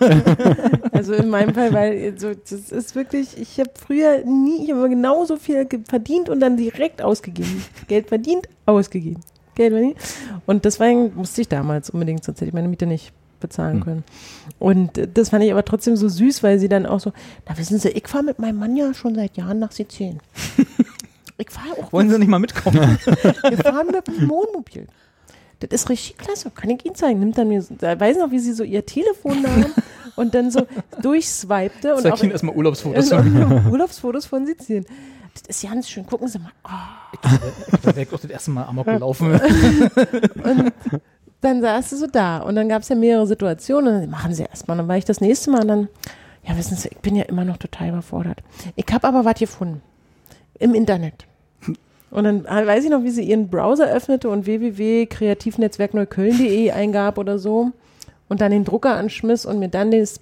Also 0.93 1.15
in 1.15 1.31
meinem 1.31 1.55
Fall, 1.55 1.73
weil 1.73 2.19
so, 2.19 2.35
das 2.35 2.71
ist 2.71 2.95
wirklich, 2.95 3.41
ich 3.41 3.59
habe 3.59 3.71
früher 3.75 4.23
nie, 4.27 4.65
ich 4.65 4.71
habe 4.71 4.87
genauso 4.91 5.37
viel 5.37 5.67
verdient 5.89 6.29
und 6.29 6.41
dann 6.41 6.59
direkt 6.59 7.01
ausgegeben. 7.01 7.65
Geld 7.87 8.09
verdient, 8.09 8.49
ausgegeben. 8.67 9.23
Geld 9.55 9.73
verdient. 9.73 9.97
Und 10.45 10.67
deswegen 10.67 11.15
musste 11.15 11.41
ich 11.41 11.49
damals 11.49 11.89
unbedingt, 11.89 12.23
sonst 12.23 12.43
hätte 12.43 12.49
ich 12.49 12.55
meine 12.55 12.69
Miete 12.69 12.87
nicht 12.87 13.15
bezahlen 13.41 13.77
Hm. 13.79 13.85
können. 13.85 14.05
Und 14.59 14.93
das 15.15 15.31
fand 15.31 15.45
ich 15.45 15.51
aber 15.53 15.65
trotzdem 15.65 15.97
so 15.97 16.09
süß, 16.09 16.43
weil 16.43 16.59
sie 16.59 16.69
dann 16.69 16.87
auch 16.87 17.01
so, 17.01 17.13
na 17.49 17.57
wissen 17.59 17.79
Sie, 17.79 17.89
ich 17.91 18.07
fahre 18.09 18.25
mit 18.25 18.39
meinem 18.39 18.59
Mann 18.59 18.77
ja 18.77 18.93
schon 18.95 19.15
seit 19.15 19.37
Jahren 19.37 19.59
nach 19.59 19.73
Sizilien. 19.73 20.21
Ich 21.41 21.51
fahre 21.53 21.81
auch, 21.81 21.93
Wollen 21.93 22.11
Sie 22.11 22.19
nicht 22.19 22.27
mal 22.27 22.41
mitkommen? 22.41 22.99
wir 23.07 23.59
fahren 23.59 23.87
mit 23.93 24.09
dem 24.09 24.29
Wohnmobil. 24.29 24.89
Das 25.61 25.71
ist 25.71 25.89
richtig 25.89 26.19
klasse, 26.19 26.51
kann 26.51 26.69
ich 26.71 26.85
Ihnen 26.85 26.97
zeigen. 26.97 27.21
Nimmt 27.21 27.39
dann 27.39 27.47
mir, 27.47 27.65
da 27.79 27.99
weiß 27.99 28.17
noch, 28.19 28.33
wie 28.33 28.41
sie 28.41 28.53
so 28.53 28.65
ihr 28.65 28.85
Telefon 28.85 29.43
nahm 29.43 29.67
und 30.17 30.35
dann 30.35 30.51
so 30.51 30.67
durchswipte 31.01 31.95
und 31.95 32.03
Zeig 32.03 32.21
Ihnen 32.25 32.33
erstmal 32.33 32.57
Urlaubsfotos. 32.57 33.13
also, 33.13 33.71
Urlaubsfotos 33.71 34.27
von 34.27 34.47
Sizilien. 34.47 34.85
Das 35.35 35.43
ist 35.63 35.63
ganz 35.71 35.89
schön. 35.89 36.05
Gucken 36.07 36.27
Sie 36.27 36.41
mal. 36.41 36.51
Oh. 36.65 37.29
Da 37.83 37.87
wäre 37.95 38.03
ich 38.03 38.09
doch 38.09 38.19
das 38.19 38.31
erste 38.33 38.51
Mal 38.51 38.65
Amok 38.65 38.87
gelaufen. 38.87 39.31
Und 39.33 40.73
dann 41.41 41.61
saß 41.61 41.91
sie 41.91 41.97
so 41.97 42.09
da. 42.09 42.39
Und 42.39 42.57
dann 42.57 42.69
gab 42.69 42.83
es 42.83 42.89
ja 42.89 42.97
mehrere 42.97 43.25
Situationen. 43.27 43.95
Und 43.95 44.01
dann 44.03 44.11
machen 44.11 44.35
Sie 44.35 44.43
erstmal. 44.43 44.77
Dann 44.77 44.89
war 44.89 44.97
ich 44.97 45.05
das 45.05 45.21
nächste 45.21 45.51
Mal. 45.51 45.61
Und 45.63 45.69
dann, 45.69 45.89
ja, 46.47 46.57
wissen 46.57 46.77
Sie, 46.77 46.89
ich 46.89 46.99
bin 46.99 47.15
ja 47.15 47.23
immer 47.25 47.45
noch 47.45 47.59
total 47.59 47.91
überfordert. 47.91 48.43
Ich 48.75 48.87
habe 48.93 49.07
aber 49.07 49.25
was 49.25 49.39
gefunden. 49.39 49.81
Im 50.59 50.75
Internet. 50.75 51.27
Und 52.11 52.25
dann 52.25 52.45
äh, 52.47 52.67
weiß 52.67 52.83
ich 52.85 52.91
noch, 52.91 53.05
wie 53.05 53.11
sie 53.11 53.23
ihren 53.23 53.51
Browser 53.51 53.87
öffnete 53.87 54.31
und 54.31 54.47
www.kreativnetzwerkneukölln.de 54.47 56.71
eingab 56.71 57.19
oder 57.19 57.39
so. 57.39 57.73
Und 58.31 58.41
dann 58.41 58.51
den 58.51 58.65
Drucker 58.65 58.97
anschmiss 58.97 59.45
und 59.45 59.59
mir 59.59 59.69
dann 59.69 59.91
des, 59.91 60.19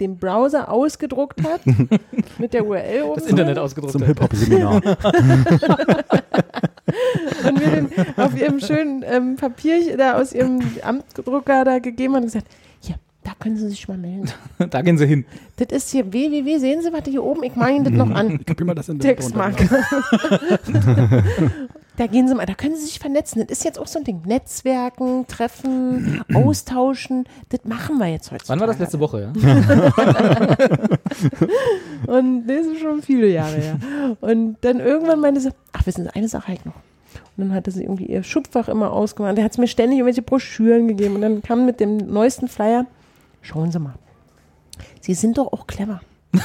den 0.00 0.18
Browser 0.18 0.68
ausgedruckt 0.68 1.44
hat. 1.44 1.60
mit 2.38 2.52
der 2.52 2.66
URL 2.66 3.04
oben. 3.04 3.20
Das 3.20 3.28
Internet 3.28 3.56
ausgedruckt. 3.56 3.92
Zum 3.92 4.02
hat. 4.02 4.08
Hip-Hop-Seminar. 4.08 4.82
und 7.46 7.58
mir 7.58 7.70
den 7.70 7.88
auf 8.16 8.36
ihrem 8.36 8.60
schönen 8.60 9.04
ähm, 9.06 9.36
Papier 9.36 9.96
da 9.96 10.20
aus 10.20 10.32
ihrem 10.32 10.60
Amtdrucker 10.82 11.64
da 11.64 11.78
gegeben 11.78 12.14
hat 12.14 12.22
und 12.22 12.26
gesagt, 12.26 12.48
hier, 12.80 12.96
da 13.22 13.32
können 13.38 13.56
Sie 13.56 13.68
sich 13.68 13.86
mal 13.88 13.98
melden. 13.98 14.30
Da 14.70 14.82
gehen 14.82 14.98
Sie 14.98 15.06
hin. 15.06 15.24
Das 15.56 15.68
ist 15.70 15.90
hier 15.90 16.12
www, 16.12 16.58
sehen 16.58 16.82
Sie, 16.82 16.92
was 16.92 17.04
hier 17.04 17.22
oben, 17.22 17.44
ich 17.44 17.54
mache 17.54 17.70
Ihnen 17.72 17.84
das 17.84 17.94
noch 17.94 18.10
an. 18.10 18.30
Ich 18.40 18.46
gucke 18.46 18.64
mir 18.64 18.74
das 18.74 18.88
in 18.88 18.98
den 18.98 19.02
Textmarke. 19.02 19.68
Da 21.96 22.06
gehen 22.06 22.26
Sie 22.26 22.34
mal, 22.34 22.46
da 22.46 22.54
können 22.54 22.76
Sie 22.76 22.84
sich 22.84 22.98
vernetzen. 22.98 23.46
Das 23.46 23.58
ist 23.58 23.64
jetzt 23.64 23.78
auch 23.78 23.86
so 23.86 23.98
ein 23.98 24.04
Ding. 24.04 24.22
Netzwerken, 24.24 25.26
treffen, 25.26 26.24
austauschen, 26.34 27.26
das 27.50 27.60
machen 27.64 27.98
wir 27.98 28.06
jetzt 28.06 28.30
heute. 28.30 28.44
Wann 28.48 28.60
war 28.60 28.66
das 28.66 28.78
letzte 28.78 28.98
Woche, 28.98 29.20
ja? 29.20 29.32
Und 32.06 32.46
das 32.46 32.66
ist 32.66 32.80
schon 32.80 33.02
viele 33.02 33.28
Jahre 33.28 33.56
her. 33.56 33.78
Und 34.20 34.56
dann 34.62 34.80
irgendwann 34.80 35.20
meinte 35.20 35.40
sie, 35.40 35.50
ach, 35.72 35.86
wissen 35.86 36.04
Sie, 36.04 36.14
eine 36.14 36.28
Sache 36.28 36.48
halt 36.48 36.64
noch. 36.64 36.76
Und 37.36 37.44
dann 37.44 37.54
hatte 37.54 37.70
sie 37.70 37.82
irgendwie 37.82 38.06
ihr 38.06 38.22
Schubfach 38.22 38.68
immer 38.68 38.92
ausgemacht. 38.92 39.36
Der 39.36 39.44
hat 39.44 39.52
es 39.52 39.58
mir 39.58 39.68
ständig 39.68 39.98
irgendwelche 39.98 40.22
Broschüren 40.22 40.88
gegeben. 40.88 41.16
Und 41.16 41.22
dann 41.22 41.42
kam 41.42 41.66
mit 41.66 41.80
dem 41.80 41.98
neuesten 41.98 42.48
Flyer, 42.48 42.86
schauen 43.42 43.70
Sie 43.70 43.78
mal. 43.78 43.94
Sie 45.00 45.14
sind 45.14 45.38
doch 45.38 45.52
auch 45.52 45.66
clever. 45.66 46.00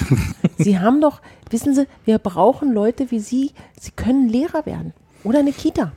Sie 0.58 0.80
haben 0.80 1.00
doch, 1.00 1.22
wissen 1.50 1.74
Sie, 1.74 1.88
wir 2.04 2.20
brauchen 2.20 2.74
Leute 2.74 3.12
wie 3.12 3.20
Sie. 3.20 3.52
Sie 3.80 3.92
können 3.92 4.28
Lehrer 4.28 4.66
werden. 4.66 4.94
Oder 5.28 5.40
eine 5.40 5.52
Kita. 5.52 5.92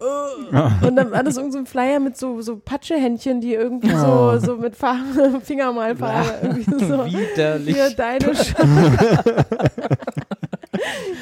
Und 0.00 0.96
dann 0.96 1.12
war 1.12 1.22
das 1.22 1.36
irgend 1.36 1.52
so 1.52 1.58
ein 1.60 1.66
Flyer 1.66 2.00
mit 2.00 2.16
so, 2.16 2.40
so 2.40 2.56
Patschehändchen, 2.56 3.40
die 3.40 3.54
irgendwie 3.54 3.94
so, 3.94 4.36
so 4.38 4.56
mit 4.56 4.74
Farbe, 4.82 5.40
Fingermalfarbe 5.40 6.38
irgendwie 6.42 6.84
so. 6.84 7.04
Widerlich. 7.06 7.76
Hier 7.76 7.90
deine 7.90 8.18
Chance. 8.32 9.34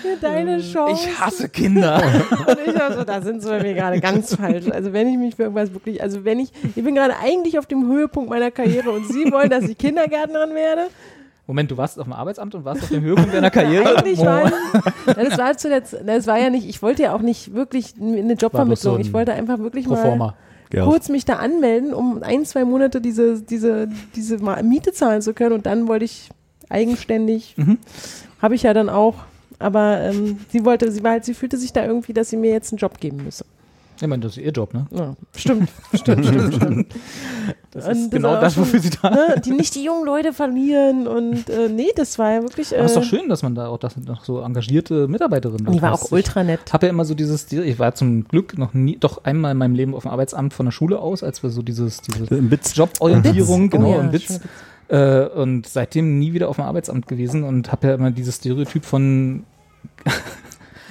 Hier 0.00 0.16
deine 0.18 0.60
Chance. 0.62 1.08
Ich 1.08 1.20
hasse 1.20 1.50
Kinder. 1.50 2.02
Und 2.46 2.58
ich 2.66 2.80
also, 2.80 3.04
da 3.04 3.20
sind 3.20 3.42
sie 3.42 3.50
bei 3.50 3.62
mir 3.62 3.74
gerade 3.74 4.00
ganz 4.00 4.34
falsch. 4.34 4.70
Also 4.70 4.94
wenn 4.94 5.08
ich 5.08 5.18
mich 5.18 5.36
für 5.36 5.42
irgendwas 5.42 5.74
wirklich, 5.74 6.02
also 6.02 6.24
wenn 6.24 6.40
ich, 6.40 6.50
ich 6.74 6.82
bin 6.82 6.94
gerade 6.94 7.16
eigentlich 7.22 7.58
auf 7.58 7.66
dem 7.66 7.86
Höhepunkt 7.86 8.30
meiner 8.30 8.50
Karriere 8.50 8.90
und 8.92 9.06
Sie 9.08 9.30
wollen, 9.30 9.50
dass 9.50 9.64
ich 9.64 9.76
Kindergärtnerin 9.76 10.54
werde. 10.54 10.86
Moment, 11.50 11.68
du 11.68 11.76
warst 11.76 11.98
auf 11.98 12.04
dem 12.04 12.12
Arbeitsamt 12.12 12.54
und 12.54 12.64
warst 12.64 12.84
auf 12.84 12.90
dem 12.90 13.02
Höhepunkt 13.02 13.34
deiner 13.34 13.50
Karriere? 13.50 13.96
Eigentlich 13.98 14.20
war 14.20 14.44
ich, 14.46 14.52
das 15.16 15.36
war 15.36 15.56
zuletzt, 15.56 15.96
das 16.06 16.28
war 16.28 16.38
ja 16.38 16.48
nicht, 16.48 16.68
ich 16.68 16.80
wollte 16.80 17.02
ja 17.02 17.12
auch 17.12 17.22
nicht 17.22 17.54
wirklich 17.54 17.94
eine 18.00 18.34
Jobvermittlung. 18.34 18.92
so 18.94 18.94
ein 18.94 19.00
ich 19.00 19.12
wollte 19.12 19.32
einfach 19.32 19.58
wirklich 19.58 19.88
mal 19.88 19.96
Proforma. 19.96 20.36
Ja. 20.72 20.84
kurz 20.84 21.08
mich 21.08 21.24
da 21.24 21.34
anmelden, 21.38 21.92
um 21.92 22.22
ein, 22.22 22.44
zwei 22.44 22.64
Monate 22.64 23.00
diese, 23.00 23.42
diese, 23.42 23.88
diese 24.14 24.38
Miete 24.62 24.92
zahlen 24.92 25.22
zu 25.22 25.34
können 25.34 25.52
und 25.54 25.66
dann 25.66 25.88
wollte 25.88 26.04
ich 26.04 26.28
eigenständig, 26.68 27.54
Mhm. 27.56 27.78
habe 28.40 28.54
ich 28.54 28.62
ja 28.62 28.72
dann 28.72 28.88
auch, 28.88 29.16
aber 29.58 29.98
ähm, 30.02 30.38
sie 30.50 30.64
wollte, 30.64 30.92
sie 30.92 31.02
war 31.02 31.10
halt, 31.10 31.24
sie 31.24 31.34
fühlte 31.34 31.56
sich 31.56 31.72
da 31.72 31.84
irgendwie, 31.84 32.12
dass 32.12 32.30
sie 32.30 32.36
mir 32.36 32.52
jetzt 32.52 32.72
einen 32.72 32.78
Job 32.78 33.00
geben 33.00 33.24
müsse. 33.24 33.44
Ich 34.02 34.08
meine, 34.08 34.22
das 34.22 34.36
ist 34.36 34.42
ihr 34.42 34.50
Job, 34.50 34.72
ne? 34.72 34.86
Ja, 34.90 35.14
stimmt, 35.36 35.68
stimmt, 35.94 36.26
stimmt, 36.26 36.54
stimmt. 36.54 36.94
Das 37.72 37.86
Und 37.86 37.92
ist 37.92 38.10
genau 38.10 38.34
auch 38.34 38.40
das, 38.40 38.56
wofür 38.56 38.80
sie 38.80 38.90
da 38.90 39.10
ne, 39.10 39.40
Die 39.44 39.52
nicht 39.52 39.76
die 39.76 39.84
jungen 39.84 40.04
Leute 40.04 40.32
verlieren 40.32 41.06
und 41.06 41.48
äh, 41.48 41.68
nee, 41.68 41.86
das 41.94 42.18
war 42.18 42.32
ja 42.32 42.42
wirklich. 42.42 42.72
Äh, 42.72 42.78
Aber 42.78 42.86
ist 42.86 42.96
doch 42.96 43.04
schön, 43.04 43.28
dass 43.28 43.44
man 43.44 43.54
da 43.54 43.68
auch 43.68 43.78
das 43.78 43.96
noch 43.96 44.24
so 44.24 44.40
engagierte 44.40 45.06
Mitarbeiterinnen 45.06 45.72
Die 45.72 45.80
war 45.80 45.92
hast. 45.92 46.06
auch 46.06 46.12
ultra 46.12 46.42
nett. 46.42 46.58
Ich 46.66 46.72
habe 46.72 46.86
ja 46.86 46.90
immer 46.90 47.04
so 47.04 47.14
dieses, 47.14 47.50
ich 47.52 47.78
war 47.78 47.94
zum 47.94 48.24
Glück 48.24 48.58
noch 48.58 48.74
nie, 48.74 48.96
doch 48.98 49.22
einmal 49.24 49.52
in 49.52 49.58
meinem 49.58 49.76
Leben 49.76 49.94
auf 49.94 50.02
dem 50.02 50.10
Arbeitsamt 50.10 50.52
von 50.52 50.66
der 50.66 50.72
Schule 50.72 50.98
aus, 50.98 51.22
als 51.22 51.44
wir 51.44 51.50
so 51.50 51.62
dieses, 51.62 52.00
diese. 52.00 52.24
Joborientierung, 52.74 53.70
genau, 53.70 53.90
Oh 53.90 53.94
ja, 53.94 54.00
im 54.00 54.10
Bitz. 54.10 54.40
Äh, 54.88 55.26
und 55.26 55.68
seitdem 55.68 56.18
nie 56.18 56.32
wieder 56.32 56.48
auf 56.48 56.56
dem 56.56 56.64
Arbeitsamt 56.64 57.06
gewesen 57.06 57.44
und 57.44 57.70
habe 57.70 57.86
ja 57.86 57.94
immer 57.94 58.10
dieses 58.10 58.36
Stereotyp 58.36 58.84
von 58.84 59.44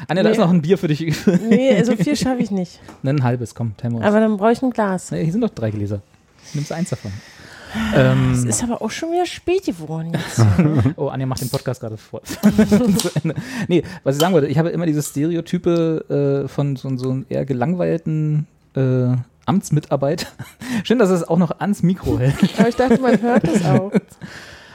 Anja, 0.08 0.24
da 0.24 0.30
Nee. 0.30 0.36
ist 0.36 0.40
noch 0.40 0.50
ein 0.50 0.62
Bier 0.62 0.78
für 0.78 0.88
dich. 0.88 1.14
Nee, 1.50 1.74
also 1.76 1.96
viel 1.96 2.16
schaffe 2.18 2.42
ich 2.42 2.52
nicht. 2.52 2.80
ein 3.04 3.24
halbes, 3.24 3.54
komm, 3.56 3.76
teilen 3.78 3.94
wir 3.94 3.98
uns. 3.98 4.06
Aber 4.08 4.20
dann 4.20 4.38
brauche 4.38 4.52
ich 4.52 4.62
ein 4.62 4.72
Glas. 4.72 5.12
Nee, 5.12 5.24
hier 5.24 5.32
sind 5.34 5.42
doch 5.42 5.50
drei 5.50 5.72
Gläser. 5.72 6.02
Nimmst 6.54 6.72
eins 6.72 6.90
davon. 6.90 7.12
ähm, 7.96 8.32
Es 8.34 8.44
ist 8.46 8.64
aber 8.64 8.82
auch 8.82 8.90
schon 8.90 9.12
wieder 9.12 9.26
spät 9.28 9.66
geworden 9.66 10.14
jetzt. 10.14 10.44
Oh, 10.96 11.08
Anja 11.10 11.28
macht 11.28 11.42
den 11.42 11.50
Podcast 11.50 11.80
gerade 11.82 11.98
vor. 11.98 12.22
Nee, 13.68 13.84
was 14.04 14.16
ich 14.16 14.22
sagen 14.22 14.34
wollte, 14.34 14.48
ich 14.48 14.58
habe 14.58 14.70
immer 14.70 14.86
diese 14.86 15.02
Stereotype 15.04 16.44
äh, 16.46 16.48
von 16.48 16.76
so, 16.76 16.96
so 16.98 17.12
einem 17.12 17.26
eher 17.30 17.46
gelangweilten 17.46 18.48
äh, 18.76 19.16
Amtsmitarbeit. 19.46 20.28
Schön, 20.84 21.00
dass 21.00 21.10
es 21.10 21.24
auch 21.28 21.38
noch 21.38 21.60
ans 21.60 21.84
Mikro 21.84 22.20
hält. 22.20 22.36
aber 22.58 22.70
ich 22.70 22.76
dachte, 22.76 23.00
man 23.02 23.22
hört 23.22 23.48
das 23.48 23.66
auch. 23.66 23.92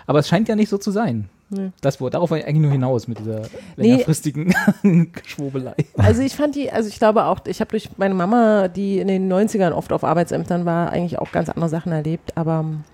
Aber 0.06 0.18
es 0.18 0.28
scheint 0.28 0.48
ja 0.48 0.56
nicht 0.56 0.68
so 0.68 0.78
zu 0.78 0.90
sein. 0.90 1.28
Nee. 1.50 1.70
Das, 1.82 2.00
wo- 2.00 2.08
darauf 2.08 2.30
war 2.30 2.38
ich 2.38 2.46
eigentlich 2.46 2.62
nur 2.62 2.72
hinaus 2.72 3.06
mit 3.06 3.18
dieser 3.18 3.42
Nee. 3.76 3.90
längerfristigen 3.90 4.54
Geschwobelei. 5.12 5.74
Also 5.96 6.22
ich 6.22 6.34
fand 6.34 6.54
die, 6.54 6.70
also 6.72 6.88
ich 6.88 6.98
glaube 6.98 7.24
auch, 7.26 7.40
ich 7.46 7.60
habe 7.60 7.70
durch 7.70 7.90
meine 7.96 8.14
Mama, 8.14 8.68
die 8.68 8.98
in 8.98 9.08
den 9.08 9.32
90ern 9.32 9.72
oft 9.72 9.92
auf 9.92 10.04
Arbeitsämtern 10.04 10.64
war, 10.64 10.90
eigentlich 10.90 11.18
auch 11.18 11.30
ganz 11.32 11.48
andere 11.48 11.68
Sachen 11.68 11.92
erlebt, 11.92 12.32
aber 12.36 12.60
ähm, 12.60 12.84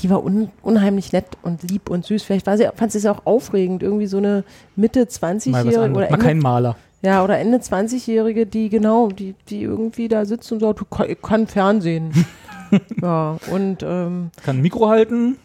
die 0.00 0.10
war 0.10 0.24
un, 0.24 0.50
unheimlich 0.62 1.12
nett 1.12 1.26
und 1.42 1.62
lieb 1.70 1.88
und 1.88 2.04
süß. 2.04 2.22
Vielleicht 2.24 2.46
war 2.46 2.56
sie, 2.56 2.66
fand 2.74 2.90
sie 2.90 2.98
es 2.98 3.06
auch 3.06 3.26
aufregend, 3.26 3.82
irgendwie 3.82 4.06
so 4.06 4.16
eine 4.18 4.44
Mitte 4.76 5.00
Mal 5.00 5.06
was 5.06 5.20
20-Jährige 5.22 5.80
anderes. 5.80 5.96
oder 5.96 6.08
Ende, 6.10 6.18
kein 6.24 6.38
Maler. 6.40 6.76
ja, 7.02 7.22
oder 7.22 7.38
Ende 7.38 7.58
20-Jährige, 7.58 8.46
die 8.46 8.70
genau, 8.70 9.08
die, 9.08 9.34
die 9.48 9.62
irgendwie 9.62 10.08
da 10.08 10.24
sitzt 10.24 10.50
und 10.50 10.60
sagt, 10.60 10.80
kann, 10.90 11.08
ich 11.10 11.22
kann 11.22 11.46
Fernsehen. 11.46 12.12
ja, 13.02 13.36
und 13.52 13.82
ähm, 13.84 14.30
Kann 14.44 14.56
ein 14.58 14.62
Mikro 14.62 14.88
halten. 14.88 15.36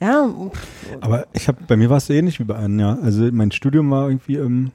Ja, 0.00 0.28
Aber 1.00 1.26
ich 1.32 1.48
habe, 1.48 1.58
bei 1.66 1.76
mir 1.76 1.90
war 1.90 1.98
es 1.98 2.06
so 2.06 2.12
ähnlich 2.12 2.40
wie 2.40 2.44
bei 2.44 2.56
Anja. 2.56 2.98
Also 3.02 3.28
mein 3.32 3.50
Studium 3.52 3.90
war 3.90 4.08
irgendwie 4.08 4.36
im 4.36 4.72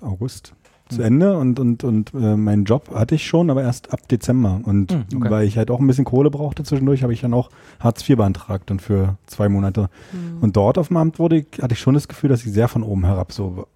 August 0.00 0.54
zu 0.88 1.02
Ende 1.02 1.36
und, 1.36 1.60
und, 1.60 1.84
und 1.84 2.14
äh, 2.14 2.36
meinen 2.36 2.64
Job 2.64 2.94
hatte 2.94 3.14
ich 3.14 3.26
schon, 3.26 3.50
aber 3.50 3.62
erst 3.62 3.92
ab 3.92 4.08
Dezember. 4.08 4.60
Und 4.62 4.92
Hm, 4.92 5.04
okay. 5.16 5.30
weil 5.30 5.46
ich 5.46 5.58
halt 5.58 5.70
auch 5.70 5.80
ein 5.80 5.86
bisschen 5.86 6.04
Kohle 6.04 6.30
brauchte 6.30 6.62
zwischendurch, 6.62 7.02
habe 7.02 7.12
ich 7.12 7.20
dann 7.20 7.34
auch 7.34 7.50
Hartz 7.80 8.08
IV 8.08 8.16
beantragt 8.16 8.70
dann 8.70 8.80
für 8.80 9.18
zwei 9.26 9.48
Monate. 9.48 9.90
Hm. 10.12 10.38
Und 10.40 10.56
dort 10.56 10.78
auf 10.78 10.88
dem 10.88 10.96
Amt 10.96 11.18
wurde 11.18 11.38
ich, 11.38 11.46
hatte 11.60 11.74
ich 11.74 11.80
schon 11.80 11.94
das 11.94 12.08
Gefühl, 12.08 12.30
dass 12.30 12.44
ich 12.44 12.52
sehr 12.52 12.68
von 12.68 12.82
oben 12.82 13.04
herab 13.04 13.32
so 13.32 13.66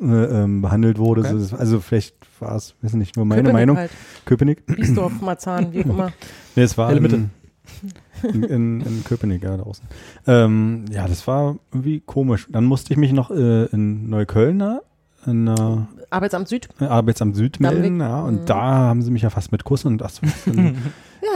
äh, 0.00 0.04
ähm, 0.06 0.62
behandelt 0.62 0.98
wurde. 0.98 1.22
Okay. 1.22 1.38
So, 1.38 1.56
also 1.56 1.80
vielleicht 1.80 2.14
war 2.40 2.56
es, 2.56 2.74
weiß 2.82 2.94
nicht, 2.94 3.16
nur 3.16 3.24
meine 3.26 3.42
Köpenick 3.42 3.54
Meinung. 3.54 3.76
Halt. 3.76 3.90
Köpenick. 4.24 4.66
Biesdorf, 4.66 5.20
Marzahn, 5.20 5.72
wie 5.72 5.80
auch 5.80 5.86
immer. 5.86 6.12
Nee, 6.56 6.62
es 6.62 6.78
war 6.78 6.88
Helle 6.88 7.28
in, 8.22 8.42
in, 8.44 8.80
in, 8.80 9.04
Köpenick, 9.04 9.42
ja, 9.42 9.56
da 9.56 9.62
draußen. 9.62 9.84
Ähm, 10.26 10.84
ja, 10.90 11.06
das 11.06 11.26
war 11.26 11.56
irgendwie 11.72 12.00
komisch. 12.04 12.46
Dann 12.50 12.64
musste 12.64 12.92
ich 12.92 12.96
mich 12.98 13.12
noch 13.12 13.30
äh, 13.30 13.64
in 13.66 14.08
Neukölln 14.10 14.58
da, 14.58 14.80
in 15.26 15.48
einer 15.48 15.88
Arbeitsamt 16.10 16.48
Süd. 16.48 16.68
Arbeitsamt 16.80 17.34
Süd 17.36 17.58
melden, 17.60 18.00
ja, 18.00 18.22
und 18.22 18.42
Mhm. 18.42 18.46
da 18.46 18.56
haben 18.62 19.02
sie 19.02 19.10
mich 19.10 19.22
ja 19.22 19.30
fast 19.30 19.50
mit 19.52 19.64
Kuss 19.64 19.84
und 19.84 19.98
das. 19.98 20.20
Und, 20.46 20.76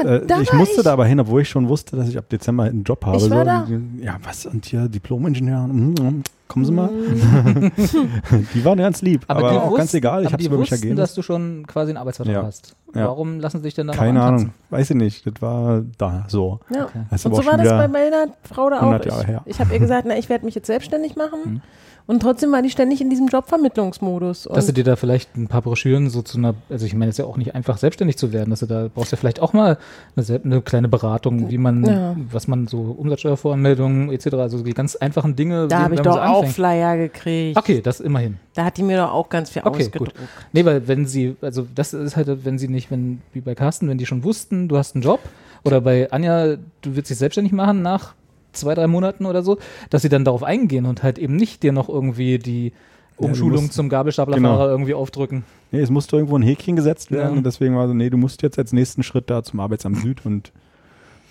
Ja, 0.04 0.08
äh, 0.08 0.26
da 0.26 0.40
ich 0.40 0.52
musste 0.52 0.76
ich. 0.78 0.84
da 0.84 0.92
aber 0.92 1.06
hin, 1.06 1.18
obwohl 1.18 1.42
ich 1.42 1.48
schon 1.48 1.68
wusste, 1.68 1.96
dass 1.96 2.08
ich 2.08 2.16
ab 2.16 2.28
Dezember 2.28 2.64
einen 2.64 2.84
Job 2.84 3.04
habe. 3.04 3.16
Ich 3.16 3.28
war 3.30 3.38
so. 3.66 3.74
da. 3.74 3.80
Ja, 4.00 4.18
was? 4.22 4.46
Und 4.46 4.66
hier 4.66 4.88
Diplom-Ingenieur, 4.88 5.66
mm, 5.66 5.94
mm, 5.94 6.22
kommen 6.50 6.64
Sie 6.66 6.72
mal. 6.72 6.90
Die 8.54 8.64
waren 8.64 8.78
ganz 8.78 9.00
lieb, 9.02 9.24
aber, 9.28 9.40
die 9.50 9.56
auch 9.56 9.70
ganz 9.76 9.88
wussten- 9.88 9.96
egal, 9.98 10.20
ich 10.22 10.26
aber 10.26 10.32
habe 10.34 10.42
es 10.42 10.48
mich 10.50 10.58
wussten, 10.58 10.74
ergehen 10.74 10.96
dass 10.96 11.14
du 11.14 11.22
schon 11.22 11.66
quasi 11.66 11.90
einen 11.90 11.96
Arbeitsvertrag 11.98 12.34
Ja. 12.34 12.42
hast. 12.42 12.76
Ja. 12.94 13.06
Warum 13.06 13.38
lassen 13.40 13.58
sie 13.58 13.64
dich 13.64 13.74
denn 13.74 13.86
dann 13.86 13.96
Keine 13.96 14.18
noch 14.18 14.26
Ahnung, 14.26 14.52
weiß 14.70 14.90
ich 14.90 14.96
nicht. 14.96 15.24
Das 15.26 15.34
war 15.40 15.82
da 15.96 16.24
so. 16.28 16.60
Ja. 16.74 16.86
Und 16.86 17.24
aber 17.24 17.36
so 17.36 17.46
war 17.46 17.56
das 17.56 17.68
bei 17.68 17.88
meiner 17.88 18.26
Frau 18.42 18.68
da 18.68 18.78
auch. 18.78 18.82
100 18.82 19.06
Jahre 19.06 19.20
Ich, 19.22 19.28
her. 19.28 19.42
ich 19.46 19.60
habe 19.60 19.72
ihr 19.72 19.78
gesagt, 19.78 20.06
na, 20.08 20.18
ich 20.18 20.28
werde 20.28 20.44
mich 20.44 20.54
jetzt 20.56 20.66
selbstständig 20.66 21.14
machen. 21.16 21.38
Mhm. 21.44 21.62
Und 22.06 22.20
trotzdem 22.20 22.50
war 22.52 22.62
die 22.62 22.70
ständig 22.70 23.00
in 23.00 23.08
diesem 23.10 23.28
Jobvermittlungsmodus. 23.28 24.46
Und 24.46 24.56
Dass 24.56 24.66
du 24.66 24.72
dir 24.72 24.84
da 24.84 24.96
vielleicht 24.96 25.36
ein 25.36 25.48
paar 25.48 25.62
Broschüren 25.62 26.10
so 26.10 26.22
zu 26.22 26.38
einer, 26.38 26.54
also 26.68 26.86
ich 26.86 26.94
meine, 26.94 27.10
es 27.10 27.14
ist 27.14 27.18
ja 27.18 27.24
auch 27.26 27.36
nicht 27.36 27.54
einfach 27.54 27.78
selbstständig 27.78 28.16
zu 28.16 28.32
werden, 28.32 28.50
dass 28.50 28.60
du 28.60 28.66
da 28.66 28.88
brauchst 28.92 29.12
ja 29.12 29.18
vielleicht 29.18 29.40
auch 29.40 29.52
mal 29.52 29.78
eine, 30.16 30.40
eine 30.44 30.62
kleine 30.62 30.88
Beratung, 30.88 31.50
wie 31.50 31.58
man, 31.58 31.84
Ja. 31.84 32.16
was 32.30 32.48
man 32.48 32.66
so 32.66 32.80
Umsatzsteuervoranmeldungen 32.98 34.10
etc., 34.12 34.34
also 34.34 34.62
die 34.62 34.74
ganz 34.74 34.96
einfachen 34.96 35.36
Dinge. 35.36 35.68
da 35.68 35.80
habe 35.82 35.94
ich 35.94 36.00
doch 36.00 36.20
auch. 36.20 36.46
Flyer 36.46 36.96
gekriegt. 36.96 37.56
Okay, 37.56 37.80
das 37.80 38.00
immerhin. 38.00 38.38
Da 38.54 38.64
hat 38.64 38.76
die 38.76 38.82
mir 38.82 38.96
doch 38.96 39.12
auch 39.12 39.28
ganz 39.28 39.50
viel 39.50 39.62
Okay, 39.64 39.84
ausgedruckt. 39.84 40.14
Nee, 40.52 40.64
weil 40.64 40.86
wenn 40.88 41.06
sie, 41.06 41.36
also 41.40 41.66
das 41.74 41.94
ist 41.94 42.16
halt, 42.16 42.44
wenn 42.44 42.58
sie 42.58 42.68
nicht, 42.68 42.90
wenn, 42.90 43.22
wie 43.32 43.40
bei 43.40 43.54
Carsten, 43.54 43.88
wenn 43.88 43.98
die 43.98 44.06
schon 44.06 44.24
wussten, 44.24 44.68
du 44.68 44.76
hast 44.76 44.94
einen 44.94 45.02
Job, 45.02 45.20
oder 45.62 45.80
bei 45.80 46.10
Anja, 46.10 46.56
du 46.56 46.96
willst 46.96 47.10
dich 47.10 47.18
selbstständig 47.18 47.52
machen 47.52 47.82
nach 47.82 48.14
zwei, 48.52 48.74
drei 48.74 48.86
Monaten 48.86 49.26
oder 49.26 49.42
so, 49.42 49.58
dass 49.90 50.02
sie 50.02 50.08
dann 50.08 50.24
darauf 50.24 50.42
eingehen 50.42 50.86
und 50.86 51.02
halt 51.02 51.18
eben 51.18 51.36
nicht 51.36 51.62
dir 51.62 51.72
noch 51.72 51.88
irgendwie 51.88 52.38
die 52.38 52.72
Umschulung 53.16 53.62
musst- 53.64 53.74
zum 53.74 53.88
Gabelstaplerfahrer 53.88 54.58
genau. 54.64 54.70
irgendwie 54.70 54.94
aufdrücken. 54.94 55.44
Nee, 55.72 55.80
es 55.80 55.90
musste 55.90 56.16
irgendwo 56.16 56.36
ein 56.36 56.42
Häkchen 56.42 56.74
gesetzt 56.76 57.10
werden 57.10 57.30
Ja. 57.32 57.36
und 57.36 57.44
deswegen 57.44 57.76
war 57.76 57.86
so, 57.86 57.94
nee, 57.94 58.08
du 58.10 58.16
musst 58.16 58.42
jetzt 58.42 58.58
als 58.58 58.72
nächsten 58.72 59.02
Schritt 59.02 59.28
da 59.30 59.42
zum 59.42 59.60
Arbeitsamt 59.60 59.98
Süd 59.98 60.24
und 60.24 60.52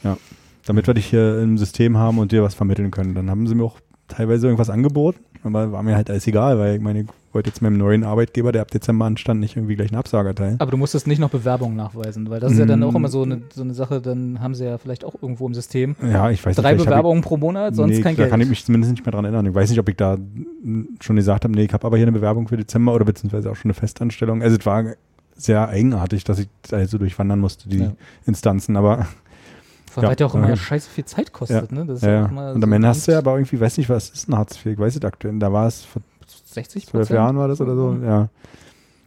ja, 0.04 0.18
damit 0.66 0.86
wir 0.88 0.94
dich 0.94 1.08
hier 1.08 1.40
im 1.42 1.58
System 1.58 1.98
haben 1.98 2.20
und 2.20 2.32
dir 2.32 2.44
was 2.44 2.54
vermitteln 2.54 2.92
können. 2.92 3.16
Dann 3.16 3.30
haben 3.30 3.48
sie 3.48 3.56
mir 3.56 3.64
auch 3.64 3.80
teilweise 4.08 4.48
irgendwas 4.48 4.70
angeboten, 4.70 5.20
aber 5.44 5.72
war 5.72 5.84
mir 5.84 5.96
halt 5.96 6.10
alles 6.10 6.28
egal, 6.28 6.58
weil 6.60 6.76
ich 6.76 6.82
meine, 6.82 7.02
ich 7.02 7.08
wollte 7.32 7.50
jetzt 7.50 7.62
meinem 7.62 7.78
neuen 7.78 8.04
Arbeitgeber, 8.04 8.52
der 8.52 8.62
ab 8.64 8.72
Dezember 8.72 9.06
anstand, 9.06 9.40
nicht 9.40 9.56
irgendwie 9.56 9.76
gleich 9.76 9.90
eine 9.90 10.00
Absage 10.00 10.30
erteilen. 10.30 10.56
Aber 10.60 10.72
du 10.72 10.78
musstest 10.78 11.06
nicht 11.08 11.20
noch 11.20 11.30
Bewerbungen 11.30 11.76
nachweisen, 11.78 12.30
weil 12.30 12.40
das 12.40 12.52
ist 12.54 12.58
ja 12.60 12.66
dann 12.66 12.82
auch 12.84 12.92
Mm. 12.94 12.96
immer 12.98 13.08
so 13.08 13.22
eine, 13.24 13.42
so 13.54 13.62
eine 13.62 13.74
Sache, 13.74 14.02
dann 14.02 14.40
haben 14.42 14.56
sie 14.56 14.66
ja 14.66 14.78
vielleicht 14.78 15.06
auch 15.06 15.14
irgendwo 15.22 15.46
im 15.48 15.54
System 15.54 15.96
Ja, 16.02 16.30
ich 16.32 16.44
weiß 16.46 16.56
drei 16.56 16.72
nicht. 16.74 16.82
hab 16.82 16.88
Bewerbungen 16.88 17.22
pro 17.22 17.38
Monat, 17.38 17.72
Ich, 17.72 17.78
sonst 17.78 17.96
nee, 17.98 18.02
kein 18.02 18.16
da 18.16 18.24
Geld. 18.24 18.32
kann 18.32 18.42
ich 18.42 18.50
mich 18.50 18.66
zumindest 18.66 18.92
nicht 18.92 19.06
mehr 19.06 19.12
dran 19.12 19.26
erinnern. 19.26 19.46
Ich 19.46 19.54
weiß 19.54 19.70
nicht, 19.70 19.80
ob 19.80 19.88
ich 19.90 19.96
da 19.96 20.18
mm, 20.18 20.84
schon 21.02 21.16
gesagt 21.16 21.44
habe, 21.44 21.54
nee, 21.54 21.64
ich 21.66 21.74
habe 21.74 21.86
aber 21.86 21.98
hier 21.98 22.06
eine 22.06 22.12
Bewerbung 22.14 22.48
für 22.48 22.58
Dezember 22.58 22.94
oder 22.96 23.06
beziehungsweise 23.06 23.52
auch 23.52 23.56
schon 23.56 23.70
eine 23.70 23.76
Festanstellung. 23.76 24.42
Also 24.42 24.58
es 24.58 24.66
war 24.66 24.84
sehr 25.36 25.70
eigenartig, 25.70 26.24
dass 26.26 26.40
ich 26.40 26.50
also 26.72 26.98
durchwandern 26.98 27.40
musste, 27.40 27.70
die 27.70 27.78
Ja. 27.80 27.92
Instanzen, 28.26 28.76
aber 28.76 29.08
Weil 30.02 30.10
Ja, 30.10 30.10
ja, 30.22 30.26
auch 30.28 30.36
immer 30.36 30.50
ja. 30.50 30.56
scheiße 30.56 30.90
viel 30.90 31.06
Zeit 31.06 31.32
kostet, 31.34 31.72
ne? 31.72 31.86
Das 31.86 31.98
ist 31.98 32.04
ja, 32.04 32.12
ja. 32.12 32.26
immer 32.28 32.52
Und 32.54 32.64
am 32.64 32.72
Ende 32.74 32.88
hast 32.88 33.08
du 33.08 33.12
ja 33.12 33.18
nicht 33.18 33.28
aber 33.28 33.34
irgendwie, 33.36 33.60
weiß 33.60 33.78
nicht, 33.78 33.90
was 33.90 34.10
ist 34.10 34.28
ein 34.30 34.38
Hartz 34.38 34.56
IV, 34.58 34.68
ich 34.74 34.80
weiß 34.80 34.96
es 34.96 35.06
aktuell, 35.06 35.38
da 35.40 35.52
war 35.54 35.68
es 35.68 35.84
vor 35.86 36.02
60 36.46 36.88
zwölf 36.88 37.10
Jahren 37.10 37.38
war 37.38 37.48
das 37.48 37.62
oder 37.62 37.76
so, 37.76 37.98
ja. 38.04 38.30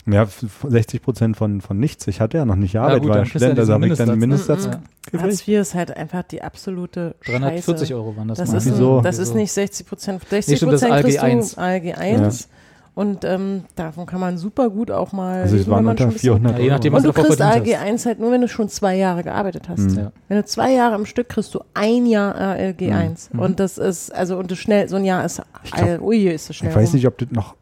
Ja, 0.05 0.23
f- 0.25 0.67
60 0.69 1.01
Prozent 1.01 1.37
von, 1.37 1.61
von 1.61 1.79
nichts. 1.79 2.09
Ich 2.09 2.21
hatte 2.21 2.37
ja 2.37 2.45
noch 2.45 2.57
nicht 2.57 2.77
Arbeit, 2.77 3.05
ja 3.05 3.19
ja 3.19 3.25
Student, 3.25 3.57
also 3.61 3.73
habe 3.75 3.87
ich 3.87 3.95
dann 3.97 4.07
diesen 4.09 4.19
Mindestsatz 4.19 4.67
Mhm. 4.67 4.71
Hartz 4.73 4.83
gekriegt. 5.13 5.49
IV 5.49 5.61
ist 5.61 5.75
halt 5.77 5.97
einfach 5.97 6.25
die 6.25 6.43
absolute 6.43 7.15
340 7.25 7.89
Scheiße. 7.89 7.95
Euro 7.95 8.17
waren 8.17 8.27
das, 8.27 8.39
Das, 8.39 8.51
mal. 8.51 8.57
ist, 8.59 8.67
ein, 8.67 8.73
Wieso? 8.73 9.01
das 9.01 9.19
ist 9.19 9.29
Wieso? 9.29 9.39
nicht 9.39 9.53
60 9.53 9.87
Prozent. 9.87 10.23
60 10.29 10.57
stimmt, 10.57 10.73
das 10.73 10.83
ist 10.83 10.89
Prozent 10.89 11.05
kriegst 11.05 11.23
ALG 11.23 11.33
1. 11.37 11.55
du 11.55 11.61
ALG 11.61 11.95
1. 11.95 12.49
Und 12.95 13.25
ähm, 13.25 13.63
davon 13.75 14.05
kann 14.05 14.21
man 14.21 14.37
super 14.37 14.69
gut 14.69 14.91
auch 14.91 15.13
mal. 15.13 15.41
Also 15.43 15.57
es 15.57 15.67
waren 15.69 15.87
unter 15.87 16.05
ein 16.05 16.11
bisschen- 16.11 16.21
400 16.39 16.59
Ja, 16.59 16.63
je 16.65 16.71
nachdem, 16.71 16.93
Euro. 16.95 17.07
Und 17.09 17.17
du 17.17 17.23
kriegst 17.23 17.41
ALG 17.41 17.75
1 17.77 18.05
halt 18.05 18.21
nur, 18.21 18.31
wenn 18.33 18.43
du 18.43 18.49
schon 18.49 18.69
zwei 18.69 18.97
Jahre 18.97 19.23
gearbeitet 19.23 19.69
hast. 19.71 19.79
Mhm. 19.93 19.97
Ja. 19.97 20.13
Wenn 20.29 20.37
du 20.37 20.45
zwei 20.45 20.73
Jahre 20.73 20.97
im 20.97 21.07
Stück 21.07 21.31
kriegst 21.31 21.55
du 21.55 21.61
ein 21.73 22.05
Jahr 22.05 22.35
ALG 22.35 22.89
Mhm. 22.89 22.93
1. 22.93 23.31
Und 23.37 23.61
das 23.61 23.79
ist, 23.79 24.15
also, 24.15 24.37
und 24.39 24.51
du 24.51 24.57
schnell, 24.57 24.89
so 24.91 24.97
ein 24.97 25.05
Jahr 25.07 25.25
ist, 25.25 25.41
Ich 25.65 25.71
glaub- 25.73 26.03
ui, 26.03 26.27
ist 26.29 26.51
das 26.51 26.57
schnell. 26.57 26.71
Ich 26.71 26.77
weiß 26.77 26.89
rum. 26.91 26.97
nicht, 26.97 27.07
ob 27.07 27.17
das 27.17 27.31
noch 27.31 27.55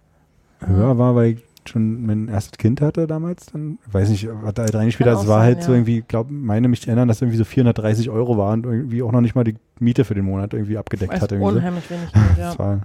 höher 0.66 0.98
war, 0.98 1.14
weil 1.14 1.32
ich 1.34 1.44
schon 1.68 2.04
mein 2.06 2.26
erstes 2.26 2.58
Kind 2.58 2.80
hatte 2.80 3.06
damals. 3.06 3.46
Dann 3.52 3.78
ich 3.86 3.94
weiß 3.94 4.08
nicht, 4.08 4.26
was 4.42 4.54
da 4.54 4.62
halt 4.62 4.74
reingespielt 4.74 5.08
hat. 5.08 5.18
Es 5.20 5.28
war 5.28 5.38
sein, 5.38 5.44
halt 5.44 5.62
so 5.62 5.70
ja. 5.70 5.76
irgendwie, 5.78 6.02
glaube 6.08 6.32
meine 6.32 6.66
mich 6.66 6.80
zu 6.80 6.88
erinnern, 6.88 7.06
dass 7.06 7.20
irgendwie 7.22 7.38
so 7.38 7.44
430 7.44 8.10
Euro 8.10 8.36
waren 8.36 8.64
und 8.66 8.72
irgendwie 8.72 9.02
auch 9.02 9.12
noch 9.12 9.20
nicht 9.20 9.36
mal 9.36 9.44
die 9.44 9.54
Miete 9.78 10.04
für 10.04 10.14
den 10.14 10.24
Monat 10.24 10.54
irgendwie 10.54 10.76
abgedeckt 10.76 11.20
hat. 11.20 11.30
Irgendwie 11.30 11.50
so. 11.52 11.56
unheimlich 11.58 11.88
wenig. 11.88 12.12
Geld, 12.12 12.24
ja. 12.36 12.48
Das 12.48 12.58
war, 12.58 12.80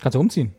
Kannst 0.00 0.14
du 0.14 0.20
umziehen. 0.20 0.52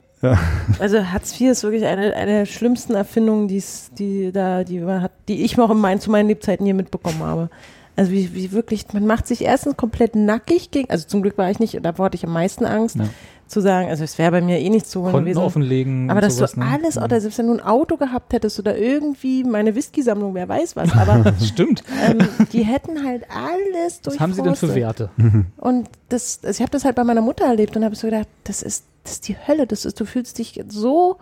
Also 0.79 1.11
Hartz 1.11 1.39
IV 1.39 1.51
ist 1.51 1.63
wirklich 1.63 1.85
eine, 1.85 2.13
eine 2.13 2.31
der 2.31 2.45
schlimmsten 2.45 2.95
Erfindungen, 2.95 3.47
die's, 3.47 3.91
die 3.97 4.31
da, 4.31 4.63
die 4.63 4.79
man 4.79 5.01
hat, 5.01 5.11
die 5.27 5.43
ich 5.43 5.57
noch 5.57 5.69
in 5.69 5.77
meinen, 5.77 5.99
zu 5.99 6.09
meinen 6.09 6.29
Lebzeiten 6.29 6.65
hier 6.65 6.75
mitbekommen 6.75 7.19
habe. 7.19 7.49
Also 7.95 8.11
wie, 8.11 8.33
wie 8.33 8.51
wirklich, 8.51 8.85
man 8.93 9.05
macht 9.05 9.27
sich 9.27 9.43
erstens 9.43 9.77
komplett 9.77 10.15
nackig 10.15 10.71
gegen, 10.71 10.89
also 10.89 11.07
zum 11.07 11.21
Glück 11.21 11.37
war 11.37 11.51
ich 11.51 11.59
nicht, 11.59 11.77
da 11.83 11.95
hatte 11.97 12.15
ich 12.15 12.25
am 12.25 12.33
meisten 12.33 12.65
Angst, 12.65 12.95
Ja. 12.95 13.05
Zu 13.47 13.61
sagen, 13.61 13.89
also 13.89 14.03
es 14.03 14.17
wäre 14.17 14.31
bei 14.31 14.41
mir 14.41 14.59
eh 14.59 14.69
nicht 14.69 14.87
so 14.87 15.03
Konten 15.03 15.25
gewesen. 15.25 15.39
offenlegen. 15.39 16.09
Aber 16.09 16.21
dass 16.21 16.37
sowas, 16.37 16.53
du 16.53 16.61
ne? 16.61 16.65
alles, 16.71 16.97
oder 16.97 17.19
selbst 17.21 17.37
wenn 17.37 17.47
du 17.47 17.53
ein 17.53 17.61
Auto 17.61 17.97
gehabt 17.97 18.33
hättest 18.33 18.59
oder 18.59 18.77
irgendwie 18.77 19.43
meine 19.43 19.75
Whisky-Sammlung, 19.75 20.33
wer 20.33 20.47
weiß 20.49 20.75
was, 20.75 20.91
aber 20.95 21.33
Stimmt. 21.43 21.83
ähm, 22.07 22.19
die 22.51 22.63
hätten 22.63 23.05
halt 23.05 23.23
alles 23.29 24.01
Was 24.03 24.19
haben 24.19 24.33
sie 24.33 24.41
denn 24.41 24.55
für. 24.55 24.73
Werte? 24.73 25.09
Und 25.57 25.89
das, 26.09 26.39
also 26.43 26.57
ich 26.57 26.61
habe 26.61 26.71
das 26.71 26.85
halt 26.85 26.95
bei 26.95 27.03
meiner 27.03 27.21
Mutter 27.21 27.45
erlebt 27.45 27.75
und 27.75 27.83
habe 27.83 27.95
so 27.95 28.07
gedacht, 28.07 28.27
das 28.43 28.61
ist, 28.61 28.85
das 29.03 29.13
ist 29.13 29.27
die 29.27 29.35
Hölle. 29.47 29.67
Das 29.67 29.85
ist, 29.85 29.99
du 29.99 30.05
fühlst 30.05 30.37
dich 30.37 30.59
so 30.69 31.17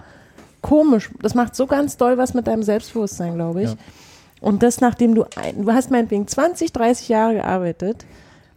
komisch. 0.61 1.09
Das 1.21 1.33
macht 1.35 1.55
so 1.55 1.67
ganz 1.67 1.97
doll 1.97 2.17
was 2.17 2.33
mit 2.33 2.47
deinem 2.47 2.63
Selbstbewusstsein, 2.63 3.35
glaube 3.35 3.63
ich. 3.63 3.69
Ja. 3.69 3.75
Und 4.41 4.63
das, 4.63 4.81
nachdem 4.81 5.15
du, 5.15 5.25
ein, 5.35 5.65
du 5.65 5.71
hast 5.71 5.91
meinetwegen 5.91 6.27
20, 6.27 6.73
30 6.73 7.09
Jahre 7.09 7.35
gearbeitet, 7.35 8.05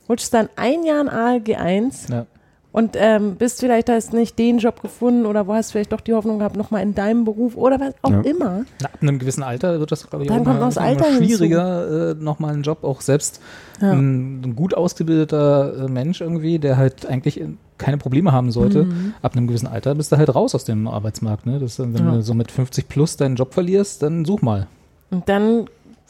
rutschst 0.08 0.32
dann 0.32 0.48
ein 0.56 0.82
Jahr 0.84 1.00
in 1.00 1.08
ALG 1.08 1.56
1 1.56 2.08
Ja. 2.08 2.26
Und 2.74 2.96
ähm, 2.98 3.36
bist 3.36 3.60
vielleicht, 3.60 3.88
hast 3.88 4.12
nicht 4.12 4.36
den 4.36 4.58
Job 4.58 4.82
gefunden 4.82 5.26
oder 5.26 5.46
wo 5.46 5.54
hast 5.54 5.70
vielleicht 5.70 5.92
doch 5.92 6.00
die 6.00 6.12
Hoffnung 6.12 6.40
gehabt, 6.40 6.56
nochmal 6.56 6.82
in 6.82 6.92
deinem 6.94 7.24
Beruf 7.24 7.56
oder 7.56 7.78
was 7.78 7.94
auch 8.02 8.10
Ja. 8.10 8.20
immer. 8.22 8.64
Na, 8.82 8.88
ab 8.88 8.98
einem 9.00 9.20
gewissen 9.20 9.44
Alter 9.44 9.78
wird 9.78 9.92
das, 9.92 10.10
glaube 10.10 10.24
ich, 10.24 10.28
Dann 10.28 10.40
auch 10.40 10.44
kommt 10.44 10.56
immer, 10.58 10.70
immer 10.72 10.80
Alter 10.82 11.04
hinzu. 11.06 11.24
schwieriger, 11.24 12.10
äh, 12.10 12.14
nochmal 12.14 12.52
einen 12.52 12.64
Job, 12.64 12.82
auch 12.82 13.00
selbst 13.00 13.40
Ja. 13.80 13.92
ein, 13.92 14.42
ein 14.42 14.56
gut 14.56 14.74
ausgebildeter 14.74 15.84
äh, 15.84 15.88
Mensch 15.88 16.20
irgendwie, 16.20 16.58
der 16.58 16.76
halt 16.76 17.06
eigentlich 17.06 17.40
keine 17.78 17.96
Probleme 17.96 18.32
haben 18.32 18.50
sollte. 18.50 18.84
Mhm. 18.84 19.14
Ab 19.22 19.36
einem 19.36 19.46
gewissen 19.46 19.68
Alter 19.68 19.94
bist 19.94 20.10
du 20.12 20.16
halt 20.16 20.34
raus 20.34 20.54
aus 20.56 20.64
dem 20.64 20.88
Arbeitsmarkt. 20.88 21.46
Ne? 21.46 21.60
Das, 21.60 21.78
äh, 21.78 21.84
wenn 21.94 22.04
Ja. 22.06 22.12
du 22.12 22.22
so 22.22 22.34
mit 22.34 22.50
50 22.50 22.88
plus 22.88 23.16
deinen 23.16 23.36
Job 23.36 23.54
verlierst, 23.54 24.02
dann 24.02 24.24
such 24.24 24.42
mal. 24.42 24.66
Und 25.12 25.28
dann 25.28 25.66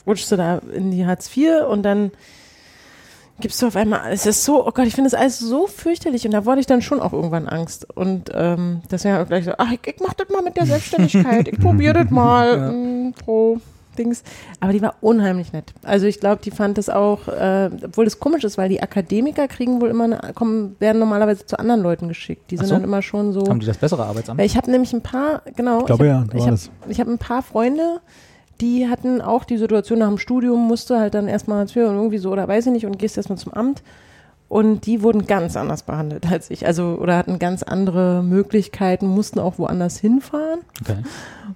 rutschst 0.07 0.33
du 0.33 0.37
da 0.37 0.61
in 0.75 0.91
die 0.91 1.05
Hartz 1.07 1.35
IV 1.37 1.67
und 1.69 1.83
dann 1.83 2.11
gibst 3.41 3.61
du 3.61 3.67
auf 3.67 3.77
einmal, 3.77 4.13
es 4.13 4.27
ist 4.27 4.45
so, 4.45 4.67
oh 4.67 4.71
Gott, 4.71 4.87
ich 4.87 4.95
finde 4.95 5.11
das 5.11 5.19
alles 5.19 5.39
so 5.39 5.67
fürchterlich 5.67 6.25
und 6.25 6.31
da 6.33 6.47
wurde 6.47 6.61
ich 6.61 6.67
dann 6.67 6.83
schon 6.83 7.01
auch 7.01 7.13
irgendwann 7.13 7.49
Angst 7.49 7.87
und 7.97 8.31
ähm, 8.33 8.83
deswegen 8.91 9.17
auch 9.17 9.27
gleich 9.27 9.45
so, 9.45 9.53
ach, 9.59 9.73
ich, 9.73 9.81
ich 9.87 10.01
mach 10.01 10.15
das 10.15 10.29
mal 10.29 10.43
mit 10.43 10.57
der 10.57 10.67
Selbstständigkeit, 10.67 11.49
ich 11.49 11.59
probiere 11.59 11.95
das 11.95 12.11
mal 12.11 12.57
Ja. 12.57 12.73
mm, 12.73 13.15
pro 13.15 13.59
Dings. 13.97 14.23
Aber 14.61 14.73
die 14.73 14.83
war 14.83 14.97
unheimlich 15.01 15.53
nett. 15.53 15.73
Also 15.83 16.07
ich 16.07 16.21
glaube, 16.21 16.41
die 16.43 16.51
fand 16.51 16.79
das 16.79 16.89
auch, 16.89 17.29
äh, 17.29 17.71
obwohl 17.85 18.05
das 18.05 18.19
komisch 18.19 18.45
ist, 18.45 18.59
weil 18.59 18.69
die 18.69 18.83
Akademiker 18.83 19.49
kriegen 19.49 19.81
wohl 19.81 19.89
immer, 19.89 20.05
eine, 20.05 20.33
kommen, 20.35 20.77
werden 20.79 20.99
normalerweise 20.99 21.47
zu 21.47 21.59
anderen 21.59 21.83
Leuten 21.83 22.09
geschickt. 22.09 22.51
Die 22.51 22.57
sind 22.57 22.67
so. 22.67 22.75
dann 22.75 22.85
immer 22.85 23.03
schon 23.03 23.33
so. 23.33 23.47
Haben 23.49 23.61
die 23.61 23.67
das 23.67 23.79
bessere 23.79 24.05
Arbeitsamt? 24.05 24.41
Ich 24.41 24.57
habe 24.57 24.71
nämlich 24.71 24.93
ein 24.93 25.03
paar, 25.03 25.43
genau. 25.57 25.81
Ich 25.81 25.87
glaube 25.87 26.05
ich 26.05 26.11
ja, 26.11 26.21
hab, 26.21 26.31
da 26.31 26.37
ich 26.37 26.45
war 26.45 26.53
hab, 26.53 26.99
habe 26.99 27.11
ein 27.13 27.19
paar 27.19 27.43
Freunde, 27.43 28.01
die 28.61 28.89
hatten 28.89 29.21
auch 29.21 29.45
die 29.45 29.59
Situation 29.59 29.99
nach 29.99 30.09
dem 30.09 30.19
Studium, 30.19 30.67
musste 30.67 30.99
halt 30.99 31.15
dann 31.15 31.29
erstmal 31.29 31.59
Hartz 31.59 31.75
IV 31.75 31.85
und 31.89 31.97
irgendwie 31.97 32.19
so 32.19 32.31
oder 32.31 32.47
weiß 32.47 32.67
ich 32.67 32.73
nicht 32.73 32.87
und 32.87 32.99
gehst 32.99 33.17
erstmal 33.17 33.39
zum 33.39 33.53
Amt. 33.53 33.83
Und 34.49 34.87
die 34.87 35.03
wurden 35.03 35.27
ganz 35.27 35.57
anders 35.57 35.83
behandelt 35.83 36.31
als 36.31 36.51
ich. 36.51 36.67
Also, 36.67 36.99
oder 37.01 37.17
hatten 37.17 37.39
ganz 37.39 37.63
andere 37.63 38.23
Möglichkeiten, 38.23 39.07
mussten 39.09 39.41
auch 39.41 39.59
woanders 39.59 39.99
hinfahren. 39.99 40.61
Okay. 40.81 40.99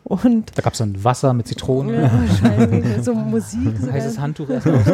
Und 0.05 0.51
Da 0.57 0.62
gab 0.62 0.73
es 0.73 0.79
dann 0.79 1.05
Wasser 1.05 1.33
mit 1.35 1.47
Zitronen, 1.47 1.95
ja, 1.95 2.11
wahrscheinlich 2.11 3.05
so 3.05 3.15
Musik. 3.15 3.77
So 3.79 3.93
heißes 3.93 4.19
Handtuch 4.19 4.49
erstmal 4.49 4.77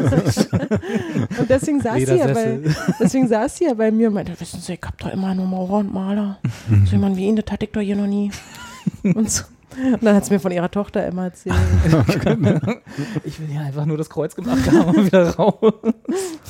und 1.38 1.48
deswegen 1.48 1.80
saß 1.80 1.96
sie 1.96 2.16
ja 2.16 2.26
bei, 2.26 2.58
deswegen 3.00 3.28
saß 3.28 3.56
sie 3.56 3.64
ja 3.64 3.74
bei 3.74 3.90
mir 3.90 4.08
und 4.08 4.14
meinte, 4.14 4.38
wissen 4.38 4.60
Sie, 4.60 4.74
ich 4.74 4.80
hab 4.82 4.98
doch 4.98 5.10
immer 5.12 5.34
nur 5.34 5.46
Maurer 5.46 5.78
und 5.78 5.94
Maler. 5.94 6.38
So 6.84 6.92
jemand 6.92 7.16
wie 7.16 7.26
ihn, 7.26 7.36
das 7.36 7.50
hatte 7.50 7.64
ich 7.64 7.72
doch 7.72 7.80
hier 7.80 7.96
noch 7.96 8.06
nie. 8.06 8.30
Und, 9.02 9.30
so. 9.30 9.44
Und 9.76 10.04
dann 10.04 10.14
hat 10.14 10.24
sie 10.24 10.32
mir 10.32 10.40
von 10.40 10.52
ihrer 10.52 10.70
Tochter 10.70 11.06
immer 11.06 11.24
erzählt. 11.24 11.56
Ich 13.24 13.40
will 13.40 13.52
ja 13.54 13.62
einfach 13.62 13.86
nur 13.86 13.96
das 13.96 14.10
Kreuz 14.10 14.34
gemacht 14.34 14.70
haben 14.70 14.96
und 14.96 15.06
wieder 15.06 15.30
raus. 15.30 15.54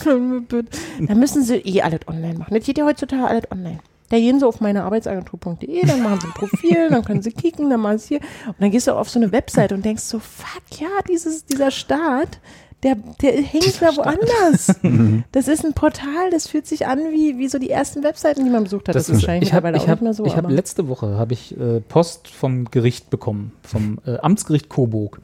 Da 0.05 1.15
müssen 1.15 1.43
sie 1.43 1.57
eh 1.57 1.83
alles 1.83 2.01
online 2.07 2.39
machen. 2.39 2.55
Das 2.55 2.65
geht 2.65 2.79
ja 2.79 2.85
heutzutage 2.85 3.27
alles 3.27 3.51
online. 3.51 3.81
Da 4.11 4.19
gehen 4.19 4.39
sie 4.39 4.47
auf 4.47 4.61
meine 4.61 4.85
Arbeitsagentur.de, 4.85 5.87
dann 5.87 6.03
machen 6.03 6.21
sie 6.21 6.27
ein 6.27 6.35
Profil, 6.35 6.89
dann 6.91 7.05
können 7.05 7.23
sie 7.23 7.33
kicken, 7.33 7.71
dann 7.71 7.81
machen 7.81 7.99
sie 7.99 8.09
hier. 8.09 8.21
Und 8.47 8.61
dann 8.61 8.71
gehst 8.71 8.87
du 8.87 8.93
auf 8.93 9.09
so 9.09 9.19
eine 9.19 9.33
Webseite 9.33 9.75
und 9.75 9.85
denkst 9.85 10.03
so, 10.03 10.19
fuck 10.19 10.81
ja, 10.81 10.89
dieses, 11.09 11.47
dieser 11.47 11.71
Staat, 11.71 12.39
der, 12.85 12.97
der 13.23 13.33
hängt 13.43 13.81
da 13.83 13.97
woanders. 13.97 14.75
Das 15.33 15.49
ist 15.49 15.65
ein 15.65 15.73
Portal, 15.73 16.31
das 16.31 16.47
fühlt 16.47 16.67
sich 16.67 16.87
an 16.87 16.99
wie, 17.11 17.39
wie 17.39 17.49
so 17.49 17.59
die 17.59 17.71
ersten 17.71 18.03
Webseiten, 18.05 18.45
die 18.45 18.51
man 18.51 18.65
besucht 18.65 18.89
hat. 18.89 18.95
Das, 18.95 19.09
ist 19.09 19.15
wahrscheinlich 19.17 19.49
ich 19.49 19.55
habe 19.55 19.67
mittlerweile 19.73 19.77
ich 19.79 19.83
auch 19.83 19.89
hab, 19.89 20.01
nicht 20.03 20.05
mehr 20.05 20.15
so. 20.15 20.25
ich 20.27 20.37
hab 20.37 20.45
aber- 20.45 20.55
letzte 20.55 20.87
Woche 20.89 21.17
habe 21.19 21.33
ich 21.33 21.59
äh, 21.59 21.81
Post 21.81 22.29
vom 22.29 22.67
Gericht 22.71 23.11
bekommen, 23.11 23.53
vom 23.63 23.99
äh, 24.07 24.19
Amtsgericht 24.19 24.69
Coburg, 24.69 25.21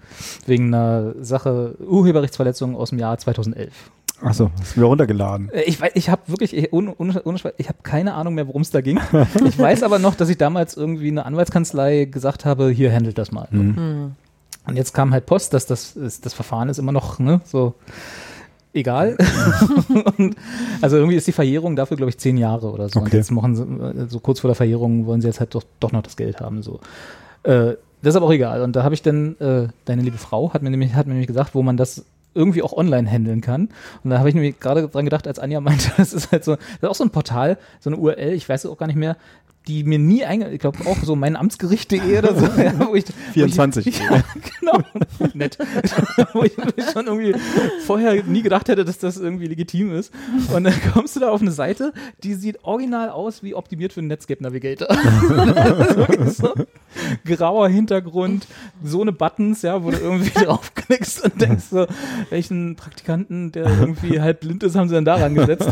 wegen 0.46 0.74
einer 0.74 1.14
Sache 1.20 1.76
Urheberrechtsverletzung 1.86 2.74
aus 2.76 2.90
dem 2.90 2.98
Jahr 2.98 3.16
2011. 3.18 3.72
Achso, 4.22 4.50
hast 4.60 4.72
du 4.72 4.76
wieder 4.76 4.86
runtergeladen. 4.88 5.50
Äh, 5.50 5.62
Ich, 5.62 5.78
weiß- 5.80 5.92
ich 5.94 6.10
habe 6.10 6.22
wirklich, 6.26 6.54
ich, 6.56 6.72
ohne, 6.72 6.94
ohne, 6.96 7.22
ich 7.58 7.68
habe 7.68 7.78
keine 7.82 8.14
Ahnung 8.14 8.34
mehr, 8.34 8.46
worum 8.48 8.62
es 8.62 8.70
da 8.70 8.80
ging. 8.80 9.00
Ich 9.46 9.58
weiß 9.58 9.82
aber 9.82 9.98
noch, 9.98 10.14
dass 10.14 10.28
ich 10.28 10.36
damals 10.38 10.76
irgendwie 10.76 11.08
eine 11.08 11.24
Anwaltskanzlei 11.24 12.04
gesagt 12.06 12.44
habe, 12.44 12.68
hier 12.70 12.92
handelt 12.92 13.16
das 13.18 13.32
mal. 13.32 13.48
Mhm. 13.50 13.76
Hm. 13.76 14.12
Und 14.66 14.76
jetzt 14.76 14.92
kam 14.92 15.12
halt 15.12 15.26
Post, 15.26 15.54
dass 15.54 15.66
das, 15.66 15.96
ist, 15.96 16.26
das 16.26 16.34
Verfahren 16.34 16.68
ist 16.68 16.78
immer 16.78 16.92
noch 16.92 17.18
ne, 17.18 17.40
so 17.44 17.74
egal. 18.72 19.16
und, 20.18 20.36
also 20.80 20.96
irgendwie 20.96 21.16
ist 21.16 21.26
die 21.26 21.32
Verjährung 21.32 21.76
dafür, 21.76 21.96
glaube 21.96 22.10
ich, 22.10 22.18
zehn 22.18 22.36
Jahre 22.36 22.70
oder 22.70 22.88
so. 22.88 23.00
Und 23.00 23.06
Okay. 23.06 23.16
jetzt 23.16 23.30
machen 23.30 23.56
sie, 23.56 23.62
äh, 23.62 24.06
so 24.08 24.20
kurz 24.20 24.40
vor 24.40 24.48
der 24.48 24.54
Verjährung 24.54 25.06
wollen 25.06 25.20
sie 25.20 25.26
jetzt 25.26 25.40
halt 25.40 25.54
doch, 25.54 25.64
doch 25.80 25.92
noch 25.92 26.02
das 26.02 26.16
Geld 26.16 26.40
haben. 26.40 26.62
So. 26.62 26.80
Äh, 27.42 27.74
das 28.02 28.14
ist 28.14 28.16
aber 28.16 28.26
auch 28.26 28.32
egal. 28.32 28.62
Und 28.62 28.76
da 28.76 28.82
habe 28.82 28.94
ich 28.94 29.02
dann, 29.02 29.36
äh, 29.40 29.68
deine 29.84 30.02
liebe 30.02 30.18
Frau 30.18 30.52
hat 30.54 30.62
mir 30.62 30.70
nämlich, 30.70 30.94
hat 30.94 31.06
mir 31.06 31.12
nämlich 31.14 31.26
gesagt, 31.26 31.54
wo 31.54 31.62
man 31.62 31.76
das 31.76 32.04
irgendwie 32.32 32.62
auch 32.62 32.72
online 32.72 33.10
handeln 33.10 33.40
kann. 33.40 33.70
Und 34.04 34.10
da 34.10 34.18
habe 34.18 34.28
ich 34.28 34.34
nämlich 34.34 34.60
gerade 34.60 34.88
dran 34.88 35.04
gedacht, 35.04 35.26
als 35.26 35.38
Anja 35.38 35.60
meinte, 35.60 35.90
das 35.96 36.12
ist 36.12 36.30
halt 36.30 36.44
so, 36.44 36.54
das 36.56 36.64
ist 36.82 36.88
auch 36.88 36.94
so 36.94 37.04
ein 37.04 37.10
Portal, 37.10 37.58
so 37.80 37.90
eine 37.90 37.96
URL, 37.98 38.32
ich 38.34 38.48
weiß 38.48 38.64
es 38.64 38.70
auch 38.70 38.78
gar 38.78 38.86
nicht 38.86 38.96
mehr, 38.96 39.16
die 39.68 39.84
mir 39.84 39.98
nie 39.98 40.24
einge, 40.24 40.50
ich 40.50 40.58
glaube 40.58 40.78
auch 40.86 40.96
so 41.02 41.14
mein 41.14 41.36
Amtsgericht.de 41.36 42.18
oder 42.18 42.34
so, 42.34 42.46
ja, 42.60 42.72
wo 42.88 42.94
ich, 42.94 43.04
24. 43.32 43.86
Wo 43.86 43.90
ich, 43.90 44.00
ja, 44.10 44.24
genau, 44.58 44.78
nett. 45.34 45.58
wo 46.32 46.42
ich 46.44 46.52
schon 46.92 47.06
irgendwie 47.06 47.34
vorher 47.84 48.22
nie 48.24 48.42
gedacht 48.42 48.68
hätte, 48.68 48.84
dass 48.84 48.98
das 48.98 49.18
irgendwie 49.18 49.46
legitim 49.46 49.94
ist. 49.94 50.12
Und 50.54 50.64
dann 50.64 50.74
kommst 50.92 51.16
du 51.16 51.20
da 51.20 51.30
auf 51.30 51.42
eine 51.42 51.52
Seite, 51.52 51.92
die 52.22 52.34
sieht 52.34 52.64
original 52.64 53.10
aus 53.10 53.42
wie 53.42 53.54
optimiert 53.54 53.92
für 53.92 54.00
einen 54.00 54.08
Netscape 54.08 54.42
Navigator. 54.42 54.88
So 56.26 56.54
grauer 57.24 57.68
Hintergrund, 57.68 58.46
so 58.82 59.02
eine 59.02 59.12
Buttons, 59.12 59.62
ja, 59.62 59.84
wo 59.84 59.90
du 59.90 59.98
irgendwie 59.98 60.30
draufklickst 60.30 61.24
und 61.24 61.40
denkst 61.40 61.64
so, 61.70 61.86
welchen 62.30 62.76
Praktikanten, 62.76 63.52
der 63.52 63.66
irgendwie 63.66 64.20
halb 64.20 64.40
blind 64.40 64.62
ist, 64.62 64.74
haben 64.74 64.88
sie 64.88 64.94
dann 64.94 65.04
daran 65.04 65.34
gesetzt. 65.34 65.68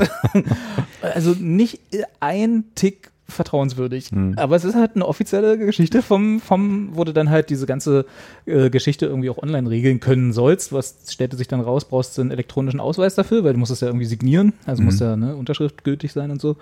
Also 1.00 1.34
nicht 1.38 1.80
ein 2.20 2.64
Tick 2.74 3.10
vertrauenswürdig. 3.28 4.10
Hm. 4.10 4.34
Aber 4.36 4.56
es 4.56 4.64
ist 4.64 4.74
halt 4.74 4.92
eine 4.94 5.06
offizielle 5.06 5.58
Geschichte 5.58 6.02
vom, 6.02 6.40
vom, 6.40 6.90
wo 6.94 7.04
du 7.04 7.12
dann 7.12 7.30
halt 7.30 7.50
diese 7.50 7.66
ganze 7.66 8.06
äh, 8.46 8.70
Geschichte 8.70 9.06
irgendwie 9.06 9.30
auch 9.30 9.38
online 9.38 9.68
regeln 9.68 10.00
können 10.00 10.32
sollst. 10.32 10.72
Was 10.72 10.96
stellte 11.08 11.36
sich 11.36 11.48
dann 11.48 11.60
raus, 11.60 11.84
brauchst 11.84 12.16
du 12.16 12.22
einen 12.22 12.30
elektronischen 12.30 12.80
Ausweis 12.80 13.14
dafür, 13.14 13.44
weil 13.44 13.52
du 13.52 13.58
musst 13.58 13.72
es 13.72 13.80
ja 13.80 13.88
irgendwie 13.88 14.06
signieren, 14.06 14.54
also 14.66 14.82
muss 14.82 14.94
Mhm. 15.00 15.06
ja 15.06 15.16
ne, 15.16 15.36
Unterschrift 15.36 15.84
gültig 15.84 16.12
sein 16.12 16.30
und 16.30 16.40
so. 16.40 16.56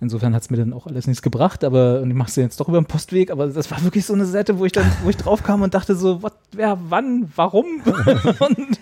Insofern 0.00 0.34
hat 0.34 0.42
es 0.42 0.50
mir 0.50 0.58
dann 0.58 0.72
auch 0.72 0.86
alles 0.86 1.06
nichts 1.06 1.22
gebracht, 1.22 1.64
aber 1.64 2.02
und 2.02 2.10
ich 2.10 2.16
mach's 2.16 2.36
jetzt 2.36 2.60
doch 2.60 2.68
über 2.68 2.80
den 2.80 2.86
Postweg, 2.86 3.30
aber 3.30 3.46
das 3.46 3.70
war 3.70 3.82
wirklich 3.82 4.04
so 4.04 4.12
eine 4.12 4.26
Seite, 4.26 4.58
wo 4.58 4.66
ich 4.66 4.72
dann, 4.72 4.84
wo 5.02 5.08
ich 5.08 5.16
drauf 5.16 5.42
kam 5.42 5.62
und 5.62 5.72
dachte 5.72 5.96
so, 5.96 6.22
what, 6.22 6.34
wer, 6.52 6.78
wann, 6.88 7.30
warum? 7.34 7.66
und 8.40 8.78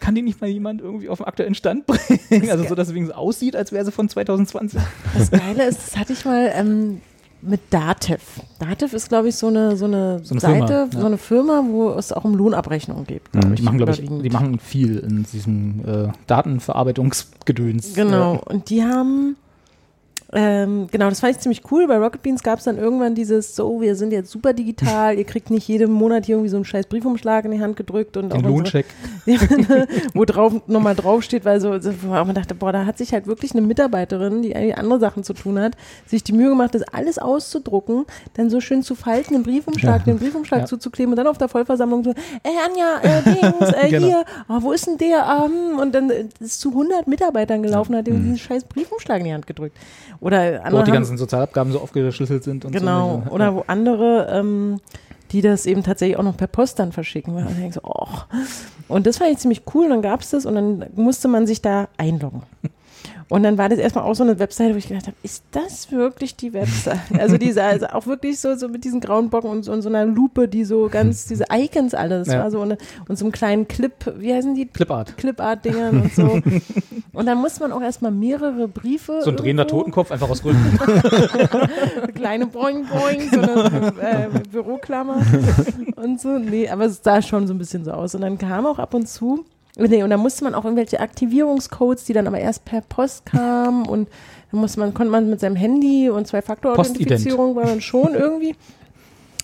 kann 0.00 0.14
die 0.14 0.22
nicht 0.22 0.40
mal 0.40 0.48
jemand 0.48 0.80
irgendwie 0.80 1.08
auf 1.10 1.18
den 1.18 1.26
aktuellen 1.26 1.54
Stand 1.54 1.86
bringen? 1.86 2.50
Also 2.50 2.64
so, 2.64 2.74
dass 2.74 2.88
es 2.88 2.94
wenigstens 2.94 3.16
aussieht, 3.16 3.54
als 3.54 3.72
wäre 3.72 3.84
sie 3.84 3.92
von 3.92 4.08
2020. 4.08 4.80
Das 5.16 5.30
Geile 5.30 5.66
ist, 5.66 5.78
das 5.88 5.96
hatte 5.98 6.14
ich 6.14 6.24
mal 6.24 6.50
ähm, 6.54 7.00
mit 7.42 7.60
Dativ. 7.70 8.40
Dativ 8.58 8.92
ist, 8.92 9.08
glaube 9.08 9.28
ich, 9.28 9.36
so 9.36 9.48
eine, 9.48 9.76
so 9.76 9.84
eine, 9.84 10.20
So 10.22 10.34
eine 10.34 10.40
Seite, 10.40 10.66
Firma, 10.66 10.88
ja. 10.92 11.00
so 11.00 11.06
eine 11.06 11.18
Firma, 11.18 11.64
wo 11.68 11.90
es 11.90 12.12
auch 12.12 12.24
um 12.24 12.34
Lohnabrechnungen 12.34 13.06
geht. 13.06 13.22
Mhm. 13.34 13.54
Die 13.54 13.62
machen, 13.62 13.78
glaube 13.78 13.92
ich, 13.92 14.00
die 14.00 14.30
machen 14.30 14.58
viel 14.58 14.98
in 14.98 15.24
diesem 15.24 15.80
äh, 15.86 16.08
Datenverarbeitungsgedöns. 16.26 17.94
Genau, 17.94 18.42
und 18.44 18.70
die 18.70 18.82
haben, 18.82 19.36
ähm, 20.38 20.86
genau, 20.90 21.08
das 21.08 21.20
fand 21.20 21.32
ich 21.34 21.38
ziemlich 21.40 21.62
cool. 21.70 21.86
Bei 21.88 21.96
Rocket 21.96 22.22
Beans 22.22 22.42
gab 22.42 22.58
es 22.58 22.64
dann 22.66 22.76
irgendwann 22.78 23.14
dieses, 23.14 23.56
so, 23.56 23.80
wir 23.80 23.96
sind 23.96 24.12
jetzt 24.12 24.30
super 24.30 24.52
digital, 24.52 25.16
ihr 25.16 25.24
kriegt 25.24 25.50
nicht 25.50 25.66
jeden 25.66 25.90
Monat 25.90 26.26
hier 26.26 26.34
irgendwie 26.36 26.50
so 26.50 26.56
einen 26.56 26.64
scheiß 26.66 26.86
Briefumschlag 26.86 27.44
in 27.46 27.52
die 27.52 27.60
Hand 27.60 27.76
gedrückt 27.76 28.16
und 28.18 28.32
Den 28.32 28.40
auch 28.44 28.48
Lohncheck. 28.48 28.84
wo 30.14 30.24
drauf 30.24 30.52
nochmal 30.66 30.94
draufsteht, 30.94 31.44
weil 31.44 31.60
so, 31.60 31.78
so 31.80 31.90
wo 32.02 32.08
man 32.08 32.34
dachte, 32.34 32.54
boah, 32.54 32.72
da 32.72 32.86
hat 32.86 32.98
sich 32.98 33.12
halt 33.12 33.26
wirklich 33.26 33.52
eine 33.52 33.62
Mitarbeiterin, 33.62 34.42
die 34.42 34.54
eigentlich 34.54 34.76
andere 34.76 35.00
Sachen 35.00 35.24
zu 35.24 35.32
tun 35.32 35.58
hat, 35.58 35.72
sich 36.06 36.22
die 36.22 36.32
Mühe 36.32 36.48
gemacht, 36.50 36.74
das 36.74 36.82
alles 36.82 37.18
auszudrucken, 37.18 38.04
dann 38.34 38.50
so 38.50 38.60
schön 38.60 38.82
zu 38.82 38.94
falten, 38.94 39.34
den 39.34 39.42
Briefumschlag, 39.42 40.04
den 40.04 40.18
Briefumschlag 40.18 40.60
Ja. 40.60 40.66
zuzukleben 40.66 41.12
und 41.12 41.16
dann 41.16 41.26
auf 41.26 41.38
der 41.38 41.48
Vollversammlung 41.48 42.04
so, 42.04 42.10
ey 42.42 42.52
Anja, 42.64 43.00
äh, 43.02 43.22
Dings, 43.22 43.72
äh, 43.72 43.88
Genau. 43.90 44.06
hier, 44.06 44.24
oh, 44.48 44.58
wo 44.60 44.72
ist 44.72 44.86
denn 44.86 44.98
der? 44.98 45.46
Ähm, 45.46 45.78
und 45.78 45.94
dann 45.94 46.10
äh, 46.10 46.26
ist 46.40 46.60
zu 46.60 46.70
100 46.70 47.06
Mitarbeitern 47.06 47.62
gelaufen, 47.62 47.96
hat 47.96 48.06
Mhm. 48.06 48.12
ihm 48.14 48.22
diesen 48.22 48.38
scheiß 48.38 48.64
Briefumschlag 48.64 49.18
in 49.20 49.24
die 49.24 49.32
Hand 49.32 49.46
gedrückt. 49.46 49.76
Oder 50.26 50.54
Wo 50.54 50.56
auch 50.56 50.64
andere 50.64 50.84
die 50.84 50.90
haben, 50.90 50.96
ganzen 50.96 51.18
Sozialabgaben 51.18 51.72
so 51.72 51.80
aufgeschlüsselt 51.80 52.42
sind 52.42 52.64
und 52.64 52.72
Genau, 52.72 53.22
so. 53.24 53.32
oder 53.32 53.54
wo 53.54 53.64
andere, 53.68 54.28
ähm, 54.32 54.80
die 55.30 55.40
das 55.40 55.66
eben 55.66 55.82
tatsächlich 55.82 56.18
auch 56.18 56.22
noch 56.24 56.36
per 56.36 56.48
Post 56.48 56.78
dann 56.80 56.92
verschicken. 56.92 57.34
Und 57.36 57.44
dann 57.46 57.56
denkst 57.56 57.76
so, 57.76 57.80
oh. 57.84 58.06
Und 58.88 59.06
das 59.06 59.18
fand 59.18 59.30
ich 59.30 59.38
ziemlich 59.38 59.62
cool. 59.74 59.84
Und 59.84 59.90
dann 59.90 60.02
gab 60.02 60.20
es 60.20 60.30
das 60.30 60.46
und 60.46 60.54
dann 60.54 60.86
musste 60.94 61.28
man 61.28 61.46
sich 61.46 61.62
da 61.62 61.88
einloggen. 61.96 62.42
Und 63.28 63.42
dann 63.42 63.58
war 63.58 63.68
das 63.68 63.80
erstmal 63.80 64.04
auch 64.04 64.14
so 64.14 64.22
eine 64.22 64.38
Webseite, 64.38 64.72
wo 64.74 64.78
ich 64.78 64.86
gedacht 64.86 65.08
habe, 65.08 65.16
ist 65.24 65.42
das 65.50 65.90
wirklich 65.90 66.36
die 66.36 66.52
Webseite? 66.52 67.00
Also 67.18 67.38
diese, 67.38 67.62
also 67.64 67.86
auch 67.86 68.06
wirklich 68.06 68.38
so, 68.38 68.54
so 68.54 68.68
mit 68.68 68.84
diesen 68.84 69.00
grauen 69.00 69.30
Bocken 69.30 69.50
und 69.50 69.64
so, 69.64 69.72
und 69.72 69.82
so 69.82 69.88
einer 69.88 70.04
Lupe, 70.06 70.46
die 70.46 70.64
so 70.64 70.88
ganz, 70.90 71.26
diese 71.26 71.44
Icons 71.52 71.92
alles, 71.94 72.28
Ja. 72.28 72.38
war 72.40 72.50
so 72.52 72.60
eine, 72.60 72.78
und 73.08 73.18
so 73.18 73.24
einem 73.24 73.32
kleinen 73.32 73.66
Clip, 73.66 73.92
wie 74.18 74.32
heißen 74.32 74.54
die? 74.54 74.66
Clipart. 74.66 75.16
Clipart-Dingern 75.16 76.02
und 76.02 76.14
so. 76.14 76.40
Und 77.12 77.24
dann 77.24 77.38
muss 77.38 77.58
man 77.60 77.72
auch 77.72 77.80
erstmal 77.80 78.10
mehrere 78.10 78.68
Briefe. 78.68 79.20
So 79.22 79.30
ein 79.30 79.36
drehender 79.36 79.62
irgendwo- 79.62 79.78
Totenkopf 79.78 80.12
einfach 80.12 80.28
aus 80.28 80.42
Gründen. 80.42 80.78
kleine 82.14 82.46
Boing 82.46 82.84
Boing, 82.86 83.30
so 83.30 83.40
eine 83.40 83.92
äh, 84.00 84.28
Büroklammer 84.52 85.22
und 85.96 86.20
so. 86.20 86.38
Nee, 86.38 86.68
aber 86.68 86.84
es 86.84 87.00
sah 87.02 87.22
schon 87.22 87.46
so 87.46 87.54
ein 87.54 87.58
bisschen 87.58 87.84
so 87.84 87.92
aus. 87.92 88.14
Und 88.14 88.20
dann 88.20 88.36
kam 88.38 88.66
auch 88.66 88.78
ab 88.78 88.92
und 88.94 89.06
zu, 89.08 89.44
nee, 89.76 90.02
und 90.02 90.10
da 90.10 90.16
musste 90.16 90.44
man 90.44 90.54
auch 90.54 90.64
irgendwelche 90.64 91.00
Aktivierungscodes, 91.00 92.04
die 92.04 92.12
dann 92.12 92.26
aber 92.26 92.38
erst 92.38 92.64
per 92.64 92.80
Post 92.80 93.26
kamen 93.26 93.86
und 93.86 94.08
dann 94.50 94.60
musste 94.60 94.80
man, 94.80 94.94
konnte 94.94 95.10
man 95.10 95.28
mit 95.28 95.40
seinem 95.40 95.56
Handy 95.56 96.08
und 96.10 96.26
Zwei-Faktor-Authentifizierung 96.26 97.56
war 97.56 97.64
dann 97.64 97.80
schon 97.80 98.14
irgendwie. 98.14 98.54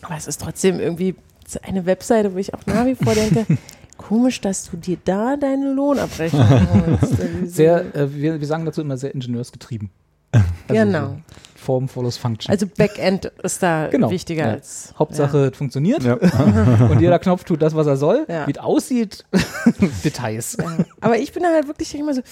Aber 0.03 0.17
es 0.17 0.27
ist 0.27 0.41
trotzdem 0.41 0.81
irgendwie 0.81 1.15
eine 1.63 1.87
Webseite, 1.87 2.35
wo 2.35 2.39
ich 2.39 2.55
auch 2.55 2.65
nach 2.67 2.87
wie 2.87 2.95
vor 2.95 3.15
denke, 3.15 3.47
komisch, 3.99 4.41
dass 4.41 4.71
du 4.71 4.77
dir 4.77 4.97
da 5.05 5.37
deine 5.37 5.73
Lohnabrechnung 5.73 6.49
holst. 7.01 7.17
Sehr, 7.45 7.95
äh, 7.95 8.13
wir, 8.15 8.41
wir 8.41 8.47
sagen 8.47 8.65
dazu 8.65 8.81
immer 8.81 8.97
sehr 8.97 9.15
ingenieursgetrieben. 9.15 9.91
Also 10.69 10.85
Genau. 10.85 11.07
so 11.09 11.17
Form 11.63 11.89
follows 11.89 12.17
Function. 12.19 12.51
Also 12.51 12.67
Backend 12.67 13.27
ist 13.43 13.63
da 13.63 13.87
Genau, 13.89 14.11
wichtiger 14.11 14.47
ja. 14.47 14.51
als 14.53 14.93
Hauptsache, 14.99 15.47
es 15.53 15.57
funktioniert 15.57 16.03
Ja. 16.03 16.15
und 16.91 17.01
jeder 17.01 17.19
Knopf 17.19 17.45
tut 17.45 17.63
das, 17.63 17.75
was 17.75 17.87
er 17.87 17.97
soll. 17.97 18.27
Ja. 18.29 18.47
Wie 18.47 18.53
es 18.53 18.59
aussieht, 18.59 19.25
Details. 20.05 20.57
Ja. 20.61 20.85
Aber 21.01 21.19
ich 21.19 21.33
bin 21.33 21.43
da 21.43 21.51
halt 21.51 21.69
wirklich 21.69 21.95
immer 21.95 22.15
so, 22.15 22.23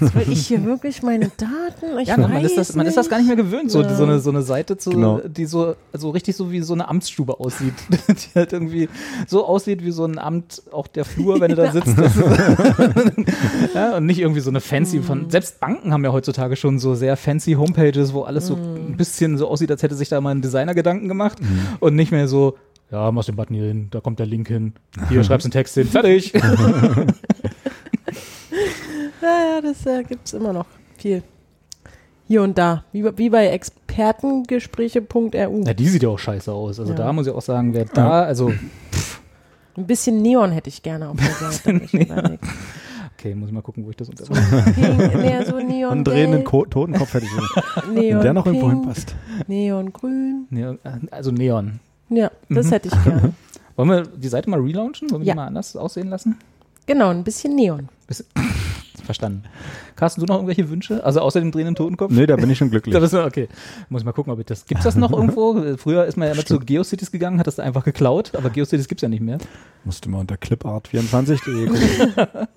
soll 0.00 0.22
ich 0.28 0.46
hier 0.48 0.64
wirklich 0.64 1.02
meine 1.02 1.30
Daten? 1.36 1.98
Ich 2.00 2.08
Ja, 2.08 2.16
man 2.18 2.44
ist, 2.44 2.58
das, 2.58 2.74
man 2.74 2.86
ist 2.86 2.96
das 2.96 3.08
gar 3.08 3.16
nicht 3.18 3.26
mehr 3.26 3.36
gewöhnt, 3.36 3.70
so, 3.70 3.80
Ja. 3.82 3.94
so, 3.94 4.02
eine, 4.04 4.18
so 4.20 4.28
eine 4.30 4.42
Seite, 4.42 4.76
zu, 4.76 4.90
Genau. 4.90 5.20
die 5.20 5.46
so 5.46 5.74
also 5.92 6.10
richtig 6.10 6.36
so 6.36 6.52
wie 6.52 6.60
so 6.60 6.74
eine 6.74 6.88
Amtsstube 6.88 7.40
aussieht. 7.40 7.72
die 8.08 8.34
halt 8.38 8.52
irgendwie 8.52 8.88
so 9.26 9.46
aussieht 9.46 9.82
wie 9.82 9.90
so 9.90 10.04
ein 10.04 10.18
Amt, 10.18 10.62
auch 10.72 10.86
der 10.88 11.04
Flur, 11.06 11.40
wenn 11.40 11.50
du 11.50 11.56
da 11.56 11.72
sitzt. 11.72 11.94
Ja, 13.74 13.96
und 13.96 14.06
nicht 14.06 14.18
irgendwie 14.18 14.40
so 14.40 14.50
eine 14.50 14.60
fancy 14.60 14.98
Mhm. 14.98 15.02
von. 15.04 15.30
Selbst 15.30 15.60
Banken 15.60 15.92
haben 15.92 16.04
ja 16.04 16.12
heutzutage 16.12 16.56
schon 16.56 16.78
so 16.78 16.94
sehr 16.94 17.16
fancy 17.16 17.52
Homepages, 17.54 18.12
wo 18.12 18.22
alles 18.22 18.46
so 18.46 18.56
Mhm. 18.56 18.92
ein 18.92 18.96
bisschen 18.96 19.38
so 19.38 19.48
aussieht, 19.48 19.70
als 19.70 19.82
hätte 19.82 19.94
sich 19.94 20.08
da 20.08 20.20
mal 20.20 20.30
ein 20.34 20.42
Designer 20.42 20.74
Gedanken 20.74 21.08
gemacht 21.08 21.38
und 21.80 21.94
nicht 21.96 22.12
mehr 22.12 22.28
so. 22.28 22.56
Ja, 22.90 23.10
machst 23.10 23.28
den 23.28 23.36
Button 23.36 23.54
hier 23.54 23.64
hin, 23.68 23.88
da 23.90 24.00
kommt 24.00 24.18
der 24.18 24.26
Link 24.26 24.48
hin. 24.48 24.74
Hier 25.08 25.24
schreibst 25.24 25.44
du 25.44 25.48
einen 25.48 25.52
Text 25.52 25.74
hin, 25.74 25.86
fertig. 25.86 26.32
Ja, 29.22 29.54
ja, 29.54 29.60
das 29.60 29.84
äh, 29.86 30.02
gibt 30.04 30.26
es 30.26 30.32
immer 30.34 30.52
noch 30.52 30.66
viel. 30.98 31.22
Hier 32.28 32.42
und 32.42 32.56
da. 32.58 32.84
Wie, 32.92 33.04
wie 33.18 33.30
bei 33.30 33.46
expertengespräche.ru. 33.48 35.62
Na, 35.64 35.74
die 35.74 35.88
sieht 35.88 36.02
ja 36.02 36.08
auch 36.08 36.18
scheiße 36.18 36.50
aus. 36.52 36.78
Also 36.80 36.92
Ja. 36.92 36.98
da 36.98 37.12
muss 37.12 37.26
ich 37.26 37.32
auch 37.32 37.42
sagen, 37.42 37.74
wer 37.74 37.84
da, 37.86 38.22
also 38.24 38.52
Ein 39.76 39.86
bisschen 39.86 40.20
Neon 40.22 40.50
hätte 40.52 40.68
ich 40.68 40.82
gerne 40.82 41.08
auf 41.08 41.16
der 41.16 41.50
Seite. 41.50 42.38
Okay, 43.18 43.34
muss 43.36 43.48
ich 43.50 43.54
mal 43.54 43.62
gucken, 43.62 43.84
wo 43.86 43.90
ich 43.90 43.96
das 43.96 44.08
unter. 44.08 44.24
so 44.24 44.32
pink, 44.34 45.14
mehr 45.14 45.46
so 45.46 45.56
Neon 45.60 45.92
Einen 45.92 46.02
drehenden 46.04 46.42
Ko 46.42 46.64
Totenkopf 46.64 47.14
hätte 47.14 47.26
ich. 47.26 47.32
Neon 47.94 48.16
Wenn 48.16 48.20
der 48.22 48.32
noch 48.32 48.46
irgendwo 48.46 48.66
pink, 48.68 48.80
hinpasst. 48.80 49.14
Neon 49.46 49.92
grün. 49.92 50.46
Neon, 50.50 50.78
also 51.12 51.30
Neon. 51.30 51.78
Ja, 52.08 52.32
das 52.48 52.66
Mhm. 52.66 52.70
hätte 52.70 52.88
ich 52.88 53.04
gerne. 53.04 53.32
Wollen 53.76 53.88
wir 53.90 54.02
die 54.02 54.26
Seite 54.26 54.50
mal 54.50 54.58
relaunchen? 54.58 55.08
Wollen 55.12 55.22
wir 55.22 55.26
Ja. 55.28 55.34
die 55.34 55.36
mal 55.36 55.46
anders 55.46 55.76
aussehen 55.76 56.08
lassen? 56.08 56.36
Genau, 56.86 57.10
ein 57.10 57.22
bisschen 57.22 57.54
Neon. 57.54 57.88
Bis- 58.08 58.24
Verstanden. 59.04 59.42
Carsten, 59.96 60.20
du 60.20 60.26
noch 60.26 60.36
irgendwelche 60.36 60.68
Wünsche? 60.70 61.04
Also 61.04 61.20
außer 61.20 61.40
dem 61.40 61.50
drehenden 61.50 61.74
Totenkopf? 61.74 62.12
Nee, 62.12 62.26
da 62.26 62.36
bin 62.36 62.48
ich 62.50 62.58
schon 62.58 62.70
glücklich. 62.70 62.92
Da 62.94 63.00
bist 63.00 63.12
du, 63.12 63.24
okay. 63.24 63.48
Muss 63.88 64.02
ich 64.02 64.06
mal 64.06 64.12
gucken, 64.12 64.32
ob 64.32 64.38
ich 64.38 64.46
das. 64.46 64.64
Gibt 64.66 64.78
es 64.80 64.84
das 64.84 64.96
noch 64.96 65.12
irgendwo? 65.12 65.76
Früher 65.76 66.04
ist 66.04 66.16
man 66.16 66.28
ja 66.28 66.34
immer 66.34 66.44
zu 66.44 66.58
GeoCities 66.58 67.10
gegangen, 67.10 67.38
hat 67.38 67.46
das 67.46 67.56
da 67.56 67.62
einfach 67.62 67.84
geklaut, 67.84 68.32
aber 68.34 68.50
GeoCities 68.50 68.88
gibt 68.88 69.00
es 69.00 69.02
ja 69.02 69.08
nicht 69.08 69.22
mehr. 69.22 69.38
Musste 69.84 70.08
mal 70.08 70.18
unter 70.20 70.36
clipart24.de 70.36 71.66
gucken. 71.66 72.28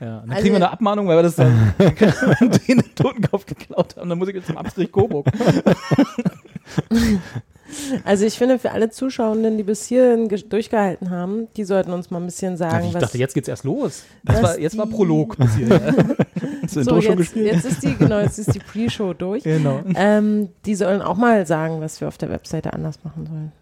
Ja. 0.00 0.20
Dann 0.20 0.30
Also- 0.30 0.42
kriegen 0.42 0.52
wir 0.54 0.56
eine 0.58 0.70
Abmahnung, 0.70 1.08
weil 1.08 1.16
wir 1.16 1.22
das 1.24 1.34
dann 1.34 1.74
den 2.68 2.82
Totenkopf 2.94 3.46
geklaut 3.46 3.96
haben. 3.96 4.08
Dann 4.08 4.16
muss 4.16 4.28
ich 4.28 4.34
jetzt 4.36 4.46
zum 4.46 4.56
Amtsgericht 4.56 4.92
Coburg. 4.92 5.26
Also 8.04 8.24
ich 8.24 8.34
finde, 8.38 8.58
für 8.58 8.72
alle 8.72 8.90
Zuschauenden, 8.90 9.56
die 9.56 9.62
bis 9.62 9.86
hierhin 9.86 10.28
ge- 10.28 10.42
durchgehalten 10.48 11.10
haben, 11.10 11.48
die 11.56 11.64
sollten 11.64 11.92
uns 11.92 12.10
mal 12.10 12.18
ein 12.20 12.26
bisschen 12.26 12.56
sagen, 12.56 12.86
ich 12.88 12.94
was... 12.94 13.02
dachte, 13.02 13.18
jetzt 13.18 13.34
geht's 13.34 13.48
erst 13.48 13.64
los. 13.64 14.04
Das 14.24 14.36
was 14.36 14.42
war, 14.42 14.58
jetzt 14.58 14.76
war 14.78 14.86
die- 14.86 14.92
Prolog 14.94 15.36
bis 15.36 15.54
hierher. 15.56 15.94
Hast 16.62 16.74
so, 16.74 16.98
jetzt, 16.98 17.34
jetzt 17.34 17.64
ist 17.64 17.82
die, 17.82 17.94
genau, 17.94 18.20
jetzt 18.20 18.38
ist 18.38 18.54
die 18.54 18.58
Pre-Show 18.58 19.14
durch. 19.14 19.42
genau. 19.44 19.80
Ähm, 19.94 20.48
die 20.66 20.74
sollen 20.74 21.00
auch 21.02 21.16
mal 21.16 21.46
sagen, 21.46 21.80
was 21.80 22.00
wir 22.00 22.08
auf 22.08 22.18
der 22.18 22.30
Webseite 22.30 22.72
anders 22.72 22.98
machen 23.04 23.26
sollen. 23.26 23.52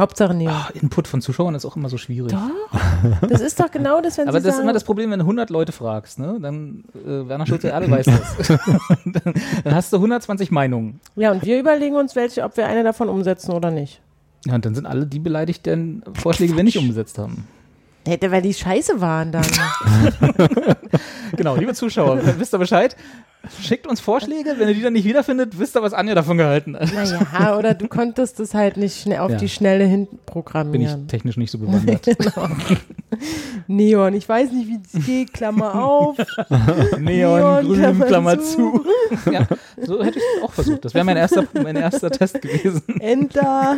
Hauptsache 0.00 0.32
Neon. 0.32 0.50
Ah, 0.52 0.70
Input 0.72 1.06
von 1.06 1.20
Zuschauern 1.20 1.54
ist 1.54 1.66
auch 1.66 1.76
immer 1.76 1.90
so 1.90 1.98
schwierig. 1.98 2.32
Doch, 2.32 3.28
das 3.28 3.42
ist 3.42 3.60
doch 3.60 3.70
genau 3.70 4.00
das, 4.00 4.16
wenn 4.16 4.28
Aber 4.28 4.40
sie 4.40 4.44
das 4.44 4.54
ist 4.54 4.56
sagen, 4.56 4.64
immer 4.64 4.72
das 4.72 4.84
Problem, 4.84 5.10
wenn 5.10 5.18
du 5.18 5.24
100 5.24 5.50
Leute 5.50 5.72
fragst, 5.72 6.18
ne? 6.18 6.38
Dann 6.40 6.84
äh, 7.04 7.28
Werner 7.28 7.46
Schulze-Erdel 7.46 7.90
weiß 7.90 8.06
das. 8.06 8.58
dann, 9.04 9.34
dann 9.64 9.74
hast 9.74 9.92
du 9.92 9.98
120 9.98 10.50
Meinungen. 10.50 11.00
Ja, 11.16 11.30
und 11.30 11.44
wir 11.44 11.60
überlegen 11.60 11.96
uns 11.96 12.16
welche, 12.16 12.44
ob 12.44 12.56
wir 12.56 12.66
eine 12.66 12.82
davon 12.82 13.10
umsetzen 13.10 13.52
oder 13.52 13.70
nicht. 13.70 14.00
Ja, 14.46 14.54
und 14.54 14.64
dann 14.64 14.74
sind 14.74 14.86
alle 14.86 15.06
die 15.06 15.18
beleidigt, 15.18 15.66
deren 15.66 16.02
Vorschläge 16.14 16.56
wir 16.56 16.64
nicht 16.64 16.78
umgesetzt 16.78 17.18
haben. 17.18 17.46
Hätte, 18.08 18.30
weil 18.30 18.40
die 18.40 18.54
scheiße 18.54 19.02
waren 19.02 19.30
dann. 19.30 19.44
Genau, 21.36 21.56
liebe 21.56 21.74
Zuschauer, 21.74 22.18
wisst 22.38 22.54
ihr 22.54 22.58
Bescheid? 22.58 22.96
Schickt 23.62 23.86
uns 23.86 24.00
Vorschläge, 24.00 24.54
wenn 24.58 24.68
ihr 24.68 24.74
die 24.74 24.82
dann 24.82 24.92
nicht 24.92 25.06
wiederfindet, 25.06 25.58
wisst 25.58 25.74
ihr, 25.76 25.82
was 25.82 25.92
Anja 25.94 26.14
davon 26.14 26.36
gehalten 26.36 26.76
hat. 26.76 26.92
naja, 26.92 27.56
oder 27.58 27.72
du 27.74 27.88
konntest 27.88 28.38
es 28.38 28.52
halt 28.54 28.76
nicht 28.76 29.00
schnell 29.00 29.20
auf 29.20 29.30
Ja. 29.30 29.36
die 29.38 29.48
Schnelle 29.48 29.84
hin 29.86 30.06
Bin 30.06 30.18
ich 30.18 30.26
programmieren. 30.26 31.08
technisch 31.08 31.36
nicht 31.38 31.50
so 31.50 31.58
bewandert. 31.58 32.04
genau. 32.18 32.48
Neon, 33.66 34.14
ich 34.14 34.28
weiß 34.28 34.52
nicht, 34.52 34.68
wie 34.68 34.78
es 34.98 35.06
geht, 35.06 35.32
Klammer 35.32 35.74
auf. 35.82 36.16
Neon, 36.98 37.04
Neon, 37.04 37.64
grün, 37.66 37.78
Klammer 37.80 38.06
Klammer, 38.06 38.40
zu. 38.40 38.84
zu. 39.24 39.30
ja, 39.32 39.46
so 39.80 40.02
hätte 40.04 40.18
ich 40.18 40.24
es 40.36 40.42
auch 40.42 40.52
versucht. 40.52 40.84
Das 40.84 40.94
wäre 40.94 41.04
mein 41.04 41.16
erster, 41.16 41.44
mein 41.54 41.76
erster 41.76 42.10
Test 42.10 42.40
gewesen. 42.42 42.82
Enter. 43.00 43.42
Ah, 43.42 43.76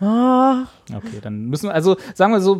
Okay, 0.00 1.20
dann 1.20 1.46
müssen 1.46 1.68
wir, 1.68 1.74
also 1.74 1.96
sagen 2.14 2.32
wir 2.32 2.40
so, 2.40 2.56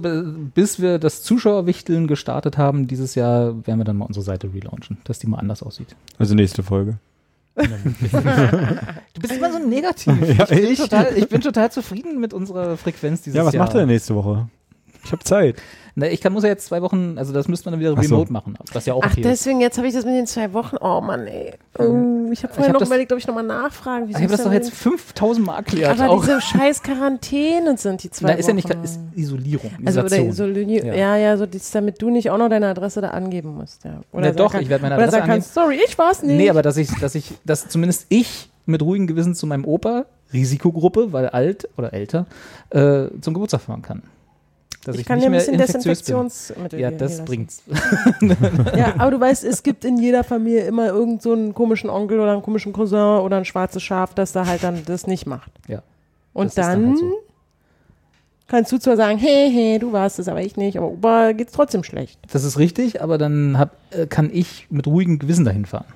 bis 0.55 0.81
wir 0.81 0.99
das 0.99 1.23
Zuschauerwichteln 1.23 2.07
gestartet 2.07 2.59
haben 2.59 2.87
dieses 2.87 3.15
Jahr, 3.15 3.67
werden 3.67 3.79
wir 3.81 3.85
dann 3.85 3.97
mal 3.97 4.05
unsere 4.05 4.25
Seite 4.25 4.53
relaunchen, 4.53 4.99
dass 5.05 5.19
die 5.19 5.27
mal 5.27 5.39
anders 5.39 5.63
aussieht. 5.63 5.97
Also 6.19 6.35
nächste 6.35 6.63
Folge. 6.63 6.99
Du 9.15 9.21
bist 9.21 9.35
immer 9.35 9.53
so 9.53 9.59
negativ. 9.59 10.15
Ja, 10.39 10.51
ich, 10.51 10.61
bin 10.69 10.77
total, 10.77 11.17
ich 11.17 11.29
bin 11.29 11.41
total 11.43 11.71
zufrieden 11.71 12.19
mit 12.21 12.33
unserer 12.33 12.77
Frequenz 12.77 13.23
dieses 13.23 13.37
Ja, 13.37 13.45
was 13.45 13.53
Jahr. 13.55 13.65
macht 13.65 13.75
er 13.75 13.81
denn 13.81 13.89
nächste 13.89 14.15
Woche? 14.15 14.49
Ich 15.05 15.13
habe 15.13 15.23
Zeit. 15.23 15.57
Na, 15.95 16.07
ich 16.07 16.23
kann, 16.23 16.33
muss 16.33 16.43
ja 16.43 16.49
jetzt 16.49 16.65
zwei 16.67 16.81
Wochen, 16.81 17.17
also 17.19 17.35
das 17.35 17.49
müsste 17.49 17.67
man 17.67 17.73
dann 17.73 17.81
wieder 17.81 17.95
Ach 17.99 18.03
so. 18.03 18.15
remote 18.15 18.33
machen, 18.33 18.57
was 18.73 18.87
ja 18.87 18.95
auch 18.95 19.03
Ach, 19.05 19.11
okay 19.13 19.21
ist. 19.21 19.27
deswegen, 19.29 19.61
jetzt 19.61 19.77
habe 19.77 19.87
ich 19.89 19.93
das 19.95 20.07
mit 20.07 20.15
den 20.15 20.27
zwei 20.27 20.53
Wochen. 20.55 20.77
Oh 20.81 21.03
Mann, 21.03 21.27
ey. 21.27 21.53
Oh, 21.79 22.31
ich 22.33 22.43
habe 22.43 22.55
vorher 22.55 22.69
hab 22.69 22.73
noch 22.75 22.79
das- 22.81 22.89
überlegt, 22.89 23.13
ob 23.13 23.19
ich 23.19 23.27
nochmal 23.27 23.45
nachfragen. 23.45 24.09
Ich 24.09 24.17
habe 24.17 24.27
das 24.29 24.43
doch 24.43 24.53
jetzt 24.53 24.73
5000 24.73 25.47
Mal 25.47 25.57
erklärt. 25.57 26.01
Aber 26.01 26.11
auch. 26.11 26.21
diese 26.25 26.41
scheiß 26.41 26.83
Quarantäne 26.83 27.77
sind 27.77 28.03
die 28.03 28.11
zwei 28.11 28.29
Na, 28.29 28.33
ist 28.35 28.47
ja 28.49 28.57
Wochen. 28.57 28.57
nicht, 28.57 28.85
ist 28.85 29.01
Isolierung, 29.15 29.71
also 29.85 30.01
oder 30.01 30.07
Isolation. 30.17 30.51
Isoli 30.57 30.77
Ja. 30.79 30.95
ja. 30.95 31.17
ja, 31.17 31.37
so 31.37 31.45
dies, 31.45 31.71
damit 31.73 32.01
du 32.01 32.09
nicht 32.11 32.31
auch 32.31 32.39
noch 32.39 32.49
deine 32.49 32.69
Adresse 32.69 33.03
da 33.03 33.09
angeben 33.11 33.55
musst. 33.57 33.85
Ja. 33.85 34.01
Oder 34.13 34.29
Na 34.29 34.33
doch, 34.33 34.53
kann- 34.53 34.63
ich 34.63 34.69
werde 34.71 34.83
meine 34.83 34.95
Oder 34.95 35.05
Adresse 35.05 35.19
sagen 35.19 35.31
kannst, 35.31 35.53
sorry, 35.53 35.79
ich 35.87 35.99
war's 35.99 36.23
nicht. 36.23 36.37
Nee, 36.39 36.49
aber 36.49 36.63
dass 36.63 36.79
ich, 36.79 36.89
dass 37.01 37.15
ich, 37.15 37.33
dass 37.45 37.69
zumindest 37.69 38.07
ich 38.09 38.49
mit 38.65 38.81
ruhigem 38.81 39.07
Gewissen 39.07 39.35
zu 39.35 39.47
meinem 39.47 39.65
Opa, 39.67 40.07
Risikogruppe, 40.33 41.13
weil 41.13 41.29
alt 41.29 41.69
oder 41.77 41.93
älter, 41.93 42.25
äh, 42.71 43.09
zum 43.21 43.35
Geburtstag 43.35 43.61
fahren 43.61 43.83
kann. 43.83 44.03
Dass 44.85 44.97
ich 44.97 45.03
ich, 45.03 45.07
kann 45.07 45.21
dir 45.21 45.27
ein 45.27 45.33
bisschen. 45.33 45.59
Desinfektionsmittel 45.59 46.81
Ja, 46.81 46.91
das 46.91 47.25
bringt's. 47.25 47.63
Ja, 48.77 48.95
aber 48.99 49.13
du 49.13 49.21
weißt, 49.21 49.45
es 49.45 49.63
gibt 49.63 49.85
in 49.85 49.97
jeder 49.99 50.25
Familie 50.25 50.65
immer 50.65 50.87
irgendeinen 50.89 51.21
so 51.21 51.33
einen 51.33 51.55
komischen 51.55 51.89
Onkel 51.89 52.19
oder 52.19 52.33
einen 52.33 52.43
komischen 52.43 52.73
Cousin 52.73 53.21
oder 53.21 53.37
ein 53.37 53.45
schwarzes 53.45 53.83
Schaf, 53.83 54.15
das 54.15 54.33
da 54.33 54.47
halt 54.47 54.65
dann 54.65 54.83
das 54.85 55.07
nicht 55.07 55.27
macht. 55.27 55.53
Ja, 55.69 55.83
Und 56.33 56.49
ist 56.49 56.59
dann, 56.59 56.89
halt 56.89 56.99
so. 56.99 57.19
kannst 58.49 58.73
du 58.73 58.79
zwar 58.79 58.97
sagen, 58.97 59.19
hey, 59.19 59.51
hey, 59.53 59.79
du 59.79 59.93
warst 59.93 60.19
es, 60.19 60.27
aber 60.27 60.43
ich 60.43 60.57
nicht, 60.57 60.77
aber 60.77 60.89
Opa 60.89 61.33
geht's 61.33 61.53
trotzdem 61.53 61.85
schlecht. 61.85 62.19
Das 62.33 62.43
ist 62.43 62.59
richtig, 62.59 63.01
aber 63.03 63.19
dann 63.19 63.59
hab, 63.59 63.77
äh, 63.91 64.07
kann 64.07 64.31
ich 64.33 64.67
mit 64.71 64.87
ruhigem 64.89 65.21
Gewissen 65.21 65.45
dahin 65.45 65.65
fahren. 65.65 65.87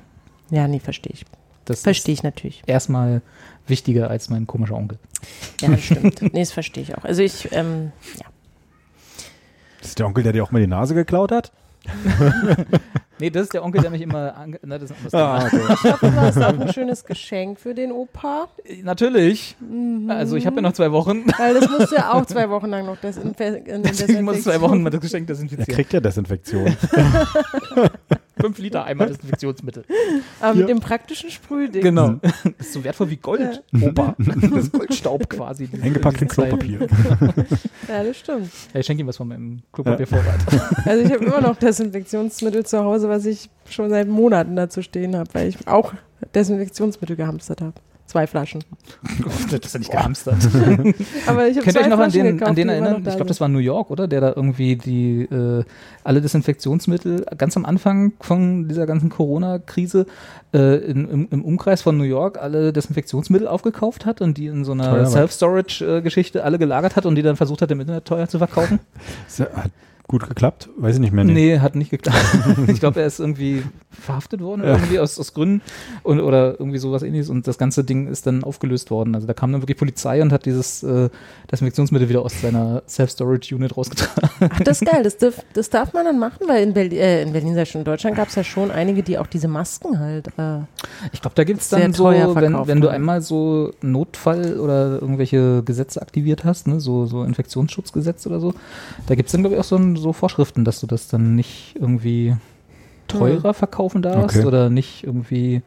Ja, 0.50 0.68
nee, 0.68 0.78
verstehe 0.78 1.12
ich. 1.12 1.24
Das 1.64 1.82
Verstehe 1.82 2.12
ich 2.12 2.22
natürlich. 2.22 2.62
erstmal 2.66 3.22
wichtiger 3.66 4.08
als 4.08 4.30
mein 4.30 4.46
komischer 4.46 4.76
Onkel. 4.76 4.98
Ja, 5.60 5.68
das 5.68 5.82
stimmt. 5.82 6.22
nee, 6.32 6.40
das 6.40 6.52
verstehe 6.52 6.84
ich 6.84 6.96
auch. 6.96 7.04
Also 7.04 7.22
ich, 7.22 7.48
ähm, 7.50 7.90
ja. 8.20 8.26
Das 9.80 9.88
ist 9.88 9.98
der 9.98 10.06
Onkel, 10.06 10.22
der 10.24 10.32
dir 10.32 10.42
auch 10.42 10.50
mal 10.50 10.60
die 10.60 10.66
Nase 10.66 10.94
geklaut 10.94 11.32
hat? 11.32 11.52
Nee, 13.18 13.30
das 13.30 13.44
ist 13.44 13.54
der 13.54 13.64
Onkel, 13.64 13.80
der 13.80 13.90
mich 13.90 14.02
immer 14.02 14.36
ange 14.36 14.58
Na, 14.62 14.76
das 14.76 14.90
ist 14.90 15.14
Ah, 15.14 15.46
okay. 15.46 15.60
Ich 15.72 15.84
hoffe, 15.90 16.06
du 16.10 16.16
hast 16.16 16.36
auch 16.36 16.58
ein 16.60 16.70
schönes 16.70 17.02
Geschenk 17.02 17.58
für 17.58 17.74
den 17.74 17.90
Opa. 17.90 18.48
Natürlich. 18.82 19.56
Mhm. 19.58 20.10
Also 20.10 20.36
ich 20.36 20.44
habe 20.46 20.56
ja 20.56 20.62
noch 20.62 20.74
zwei 20.74 20.92
Wochen. 20.92 21.24
Weil 21.38 21.54
das 21.54 21.66
musst 21.70 21.92
du 21.92 21.96
ja 21.96 22.12
auch 22.12 22.26
zwei 22.26 22.50
Wochen 22.50 22.66
lang 22.66 22.84
noch 22.84 22.98
desinfe 22.98 23.42
in 23.44 23.82
Deswegen 23.84 24.22
muss 24.22 24.42
zwei 24.42 24.60
Wochen 24.60 24.82
mal 24.82 24.90
das 24.90 25.00
Geschenk 25.00 25.24
Er 25.24 25.34
desinfizieren. 25.34 25.74
kriegt 25.74 25.94
ja 25.94 26.00
Desinfektion. 26.00 26.76
Fünf 28.38 28.58
Liter 28.58 28.84
Eimer 28.84 29.06
Desinfektionsmittel. 29.06 29.84
Aber 30.40 30.54
Ja. 30.54 30.60
mit 30.60 30.68
dem 30.68 30.80
praktischen 30.80 31.30
Sprühding. 31.30 31.82
Genau. 31.82 32.16
Das 32.22 32.34
ist 32.58 32.72
so 32.74 32.84
wertvoll 32.84 33.10
wie 33.10 33.16
Gold, 33.16 33.62
Opa. 33.80 34.14
Das 34.18 34.64
ist 34.64 34.72
Goldstaub 34.72 35.28
quasi. 35.30 35.68
Eingepackt 35.80 36.22
in 36.22 36.28
Klopapier. 36.28 36.86
Ja, 37.88 38.02
das 38.02 38.16
stimmt. 38.18 38.50
Ja, 38.74 38.80
ich 38.80 38.86
schenke 38.86 39.02
ihm 39.02 39.06
was 39.06 39.16
von 39.16 39.28
meinem 39.28 39.62
Klopapiervorrat. 39.72 40.40
Also 40.84 41.04
ich 41.04 41.12
habe 41.12 41.24
immer 41.24 41.40
noch 41.40 41.56
Desinfektionsmittel 41.56 42.66
zu 42.66 42.82
Hause, 42.82 43.08
was 43.08 43.24
ich 43.26 43.48
schon 43.70 43.88
seit 43.90 44.08
Monaten 44.08 44.56
dazu 44.56 44.82
stehen 44.82 45.14
habe, 45.16 45.30
weil 45.34 45.48
ich 45.48 45.66
auch 45.68 45.94
Desinfektionsmittel 46.34 47.16
gehamstert 47.16 47.60
habe. 47.60 47.74
Zwei 48.06 48.28
Flaschen. 48.28 48.62
das 49.50 49.60
ist 49.60 49.72
ja 49.72 49.78
nicht 49.78 49.90
gehamstert. 49.90 50.36
Aber 51.26 51.48
ich 51.48 51.56
habe 51.56 51.64
Könnt 51.64 51.76
ihr 51.76 51.80
euch 51.80 51.88
noch 51.88 51.98
an 51.98 52.12
den, 52.12 52.24
gekauft, 52.24 52.48
an 52.48 52.54
den 52.54 52.68
erinnern? 52.68 52.96
Ich 52.98 53.16
glaube, 53.16 53.26
das 53.26 53.40
war 53.40 53.48
New 53.48 53.58
York, 53.58 53.90
oder? 53.90 54.06
Der 54.06 54.20
da 54.20 54.32
irgendwie 54.34 54.76
die 54.76 55.22
äh, 55.22 55.64
alle 56.04 56.20
Desinfektionsmittel 56.20 57.26
ganz 57.36 57.56
am 57.56 57.64
Anfang 57.64 58.12
von 58.20 58.68
dieser 58.68 58.86
ganzen 58.86 59.10
Corona-Krise 59.10 60.06
äh, 60.54 60.76
im, 60.76 61.28
im 61.30 61.44
Umkreis 61.44 61.82
von 61.82 61.96
New 61.96 62.04
York 62.04 62.38
alle 62.38 62.72
Desinfektionsmittel 62.72 63.48
aufgekauft 63.48 64.06
hat 64.06 64.20
und 64.20 64.38
die 64.38 64.46
in 64.46 64.64
so 64.64 64.72
einer. 64.72 65.06
Self-Storage-Geschichte 65.06 66.44
alle 66.44 66.58
gelagert 66.58 66.94
hat 66.94 67.06
und 67.06 67.16
die 67.16 67.22
dann 67.22 67.36
versucht 67.36 67.60
hat, 67.62 67.70
im 67.72 67.80
Internet 67.80 68.04
teuer 68.04 68.28
zu 68.28 68.38
verkaufen. 68.38 68.78
Gut 70.08 70.28
geklappt, 70.28 70.68
weiß 70.76 70.94
ich 70.96 71.00
nicht 71.00 71.12
mehr. 71.12 71.24
Nee, 71.24 71.58
hat 71.58 71.74
nicht 71.74 71.90
geklappt. 71.90 72.18
ich 72.68 72.78
glaube, 72.78 73.00
er 73.00 73.06
ist 73.08 73.18
irgendwie 73.18 73.64
verhaftet 73.90 74.40
worden, 74.40 74.62
irgendwie 74.62 75.00
aus, 75.00 75.18
aus 75.18 75.34
Gründen 75.34 75.62
und, 76.04 76.20
oder 76.20 76.60
irgendwie 76.60 76.78
sowas 76.78 77.02
ähnliches 77.02 77.28
und 77.28 77.48
das 77.48 77.58
ganze 77.58 77.82
Ding 77.82 78.06
ist 78.06 78.24
dann 78.26 78.44
aufgelöst 78.44 78.92
worden. 78.92 79.16
Also 79.16 79.26
da 79.26 79.34
kam 79.34 79.50
dann 79.50 79.62
wirklich 79.62 79.76
Polizei 79.78 80.22
und 80.22 80.32
hat 80.32 80.46
dieses 80.46 80.84
äh, 80.84 81.08
Desinfektionsmittel 81.50 82.08
wieder 82.08 82.22
aus 82.22 82.40
seiner 82.40 82.82
Self-Storage-Unit 82.88 83.76
rausgetragen. 83.76 84.30
Ach, 84.48 84.60
das 84.60 84.80
ist 84.82 84.88
geil. 84.88 85.02
Das, 85.02 85.16
darf, 85.16 85.42
das 85.54 85.70
darf 85.70 85.92
man 85.92 86.04
dann 86.04 86.20
machen, 86.20 86.46
weil 86.46 86.62
in, 86.62 86.72
Berlin, 86.72 86.98
äh, 86.98 87.22
in 87.22 87.32
Berlin, 87.32 87.66
schon, 87.66 87.80
in 87.80 87.84
Deutschland 87.84 88.16
gab 88.16 88.28
es 88.28 88.36
ja 88.36 88.44
schon 88.44 88.70
einige, 88.70 89.02
die 89.02 89.18
auch 89.18 89.26
diese 89.26 89.48
Masken 89.48 89.98
halt. 89.98 90.28
Äh, 90.38 90.58
Ich 91.12 91.20
glaube, 91.20 91.34
da 91.34 91.42
gibt 91.42 91.62
es 91.62 91.68
dann 91.68 91.92
so, 91.94 92.04
wenn, 92.04 92.54
wenn 92.68 92.80
du 92.80 92.88
haben. 92.88 92.94
einmal 92.94 93.22
so 93.22 93.72
Notfall 93.82 94.60
oder 94.60 95.00
irgendwelche 95.00 95.64
Gesetze 95.64 96.00
aktiviert 96.00 96.44
hast, 96.44 96.68
ne, 96.68 96.78
so, 96.78 97.06
so 97.06 97.24
Infektionsschutzgesetz 97.24 98.24
oder 98.26 98.38
so, 98.38 98.54
da 99.08 99.14
gibt 99.16 99.28
es 99.28 99.32
dann, 99.32 99.40
glaube 99.42 99.54
ich, 99.56 99.60
auch 99.60 99.64
so, 99.64 99.76
ein- 99.76 99.95
so 99.96 100.12
Vorschriften, 100.12 100.64
dass 100.64 100.80
du 100.80 100.86
das 100.86 101.08
dann 101.08 101.34
nicht 101.34 101.74
irgendwie 101.78 102.36
teurer 103.08 103.54
verkaufen 103.54 104.02
darfst 104.02 104.36
Okay. 104.36 104.46
oder 104.46 104.70
nicht 104.70 105.04
irgendwie. 105.04 105.62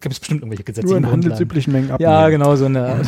Gibt 0.00 0.14
es 0.14 0.18
bestimmt 0.20 0.40
irgendwelche 0.40 0.64
Gesetze 0.64 0.88
Nur 0.88 0.96
in 0.96 1.10
handelsüblichen 1.10 1.74
Mengen 1.74 1.90
abnehmen. 1.90 2.10
Ja, 2.10 2.28
genau, 2.30 2.56
so 2.56 2.64
eine. 2.64 3.02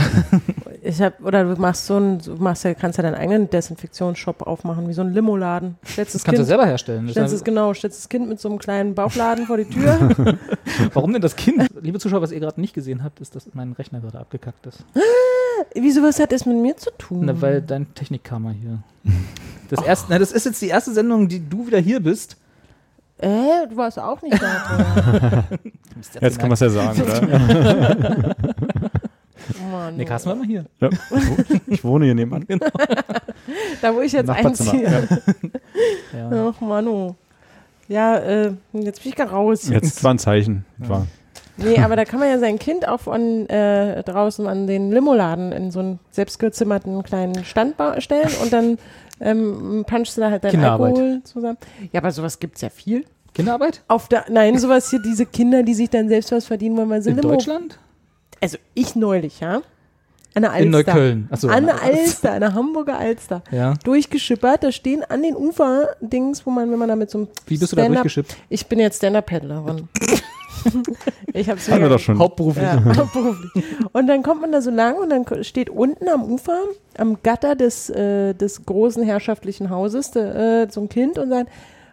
ich 0.83 1.01
hab, 1.01 1.25
oder 1.25 1.45
du 1.45 1.59
machst 1.59 1.87
so 1.87 1.97
ein, 1.97 2.19
du 2.19 2.35
machst 2.35 2.65
ja, 2.65 2.75
kannst 2.75 2.99
ja 2.99 3.03
deinen 3.03 3.15
eigenen 3.15 3.49
Desinfektionsshop 3.49 4.43
aufmachen, 4.43 4.87
wie 4.89 4.93
so 4.93 5.01
ein 5.01 5.15
Limoladen. 5.15 5.77
Stellst 5.87 6.15
das 6.15 6.21
Das 6.21 6.25
kannst 6.25 6.39
du 6.39 6.43
Kind, 6.43 6.49
selber 6.49 6.67
herstellen. 6.67 7.09
Stellst 7.09 7.35
es 7.35 7.43
genau, 7.43 7.73
stellst 7.73 7.99
das 7.99 8.09
Kind 8.11 8.29
mit 8.29 8.41
so 8.41 8.51
einem 8.51 8.59
kleinen 8.59 8.95
Bauchladen 8.95 9.47
vor 9.47 9.57
die 9.57 9.65
Tür. 9.65 10.11
warum 10.93 11.15
denn 11.15 11.23
das 11.23 11.35
Kind? 11.35 11.67
Liebe 11.81 11.99
Zuschauer, 11.99 12.21
was 12.21 12.31
ihr 12.31 12.41
gerade 12.41 12.61
nicht 12.61 12.75
gesehen 12.75 13.03
habt, 13.03 13.21
ist, 13.21 13.35
dass 13.35 13.49
mein 13.55 13.73
Rechner 13.73 14.01
gerade 14.01 14.19
abgekackt 14.21 14.67
ist. 14.67 14.85
Wieso, 15.75 16.03
was 16.03 16.19
hat 16.21 16.33
das 16.33 16.47
mit 16.47 16.57
mir 16.57 16.77
zu 16.77 16.91
tun? 16.99 17.25
Na, 17.27 17.41
weil 17.41 17.63
dein 17.63 17.93
Technikkammer 17.95 18.53
hier. 18.53 18.79
Das, 19.71 19.83
erste, 19.85 20.07
na, 20.11 20.19
das 20.19 20.33
ist 20.33 20.47
jetzt 20.47 20.61
die 20.63 20.69
erste 20.69 20.93
Sendung, 20.93 21.29
die 21.29 21.41
du 21.49 21.67
wieder 21.67 21.79
hier 21.79 22.01
bist. 22.01 22.37
äh, 23.19 23.67
du 23.69 23.77
warst 23.77 23.99
auch 23.99 24.21
nicht 24.23 24.41
da. 24.43 25.45
Du 25.93 25.99
bist 25.99 26.15
Jetzt 26.21 26.39
kann 26.39 26.49
man 26.49 26.55
es 26.55 26.61
ja 26.61 26.71
sagen, 26.71 27.03
oder? 27.03 28.37
Oh 29.61 29.71
Mann, 29.73 29.97
Nee, 29.97 30.05
Carsten 30.05 30.31
war 30.31 30.37
mal 30.37 30.47
hier. 30.47 30.65
ja. 30.81 30.89
Ich 31.67 31.83
wohne 31.85 32.05
hier 32.07 32.15
nebenan. 32.15 32.47
da 33.83 33.93
wo 33.95 34.01
ich 34.01 34.13
jetzt 34.13 34.27
Nachbarzimmer. 34.29 34.73
einziehe. 34.73 35.09
Ja. 36.13 36.31
Ja. 36.33 36.53
Ach 36.57 36.61
Manu. 36.61 37.15
Ja, 37.89 38.17
äh, 38.19 38.53
jetzt 38.73 39.03
bin 39.03 39.11
ich 39.11 39.17
gar 39.17 39.29
raus. 39.29 39.69
Jetzt 39.69 40.03
war 40.05 40.15
ein 40.15 40.19
Zeichen. 40.19 40.65
War. 40.79 41.07
Nee, 41.65 41.79
aber 41.79 41.97
da 41.97 42.05
kann 42.05 42.21
man 42.21 42.29
ja 42.29 42.39
sein 42.39 42.59
Kind 42.59 42.87
auch 42.87 43.01
von 43.01 43.49
äh, 43.49 44.03
draußen 44.03 44.47
an 44.47 44.67
den 44.67 44.91
Limoladen 44.91 45.53
in 45.53 45.71
so 45.71 45.81
einen 45.81 45.99
selbstgezimmerten 46.11 47.03
kleinen 47.03 47.45
Stand 47.45 47.77
stellen 47.99 48.31
und 48.43 48.53
dann 48.53 48.79
ähm, 49.21 49.85
punchst 49.87 50.17
du 50.17 50.23
da 50.23 50.31
halt 50.31 50.45
deinen. 50.45 50.65
Alkohol 50.65 51.23
zusammen. 51.25 51.59
Ja, 51.93 52.01
aber 52.01 52.11
sowas 52.11 52.39
gibt's 52.39 52.61
ja 52.61 52.69
viel. 52.71 53.05
Kinderarbeit? 53.35 53.83
Auf 53.89 54.09
der, 54.09 54.27
nein, 54.29 54.59
sowas 54.59 54.91
hier, 54.91 55.01
diese 55.01 55.25
Kinder, 55.27 55.63
die 55.63 55.75
sich 55.75 55.89
dann 55.89 56.09
selbst 56.09 56.33
was 56.33 56.47
verdienen 56.47 56.77
wollen, 56.77 56.91
weil 56.91 57.03
sie 57.03 57.11
In 57.11 57.17
Limo. 57.17 57.31
Deutschland? 57.31 57.79
Also 58.41 58.59
ich 58.75 58.95
neulich, 58.95 59.41
ja. 59.41 59.63
An 60.35 60.43
der 60.43 60.53
Alster. 60.53 60.65
In 60.65 60.71
Neukölln. 60.71 61.29
Achso, 61.31 61.49
An 61.49 61.67
der 61.67 61.83
Alster, 61.83 62.33
an 62.33 62.41
der 62.41 62.55
Hamburger 62.55 62.99
Alster. 62.99 63.43
Ja. 63.51 63.75
Durchgeschippert, 63.85 64.65
da 64.65 64.73
stehen 64.73 65.05
an 65.09 65.23
den 65.23 65.37
Ufer-Dings, 65.37 66.47
wo 66.47 66.51
man, 66.51 66.71
wenn 66.71 66.79
man 66.79 66.89
da 66.89 66.97
mit 66.97 67.11
so 67.11 67.19
einem 67.19 67.29
Wie 67.47 67.59
bist 67.59 67.73
du 67.73 67.77
da 67.77 67.87
durchgeschippt? 67.87 68.37
Ich 68.49 68.67
bin 68.67 68.79
jetzt 68.79 68.99
Stand-Up-Paddlerin. 68.99 69.89
ich 71.33 71.49
hab's 71.51 71.67
Haben 71.69 71.75
wir 71.79 71.83
mega- 71.85 71.89
doch 71.97 71.99
schon. 72.01 72.19
Hauptberuflich. 72.19 72.65
Ja, 72.65 72.83
hauptberuflich. 72.97 73.51
Und 73.93 74.07
dann 74.07 74.23
kommt 74.23 74.41
man 74.41 74.53
da 74.53 74.61
so 74.61 74.71
lang 74.71 74.97
und 74.97 75.11
dann 75.11 75.25
steht 75.45 75.71
unten 75.71 76.09
am 76.09 76.23
Ufer, 76.25 76.59
am 76.99 77.19
Gatter 77.23 77.55
des, 77.57 77.91
äh, 77.91 78.35
des 78.35 78.65
großen 78.67 79.03
herrschaftlichen 79.03 79.71
Hauses, 79.71 80.11
de, 80.13 80.23
äh, 80.65 80.69
so 80.71 80.81
ein 80.83 80.89
Kind 80.89 81.19
und 81.19 81.29
sagt, 81.31 81.51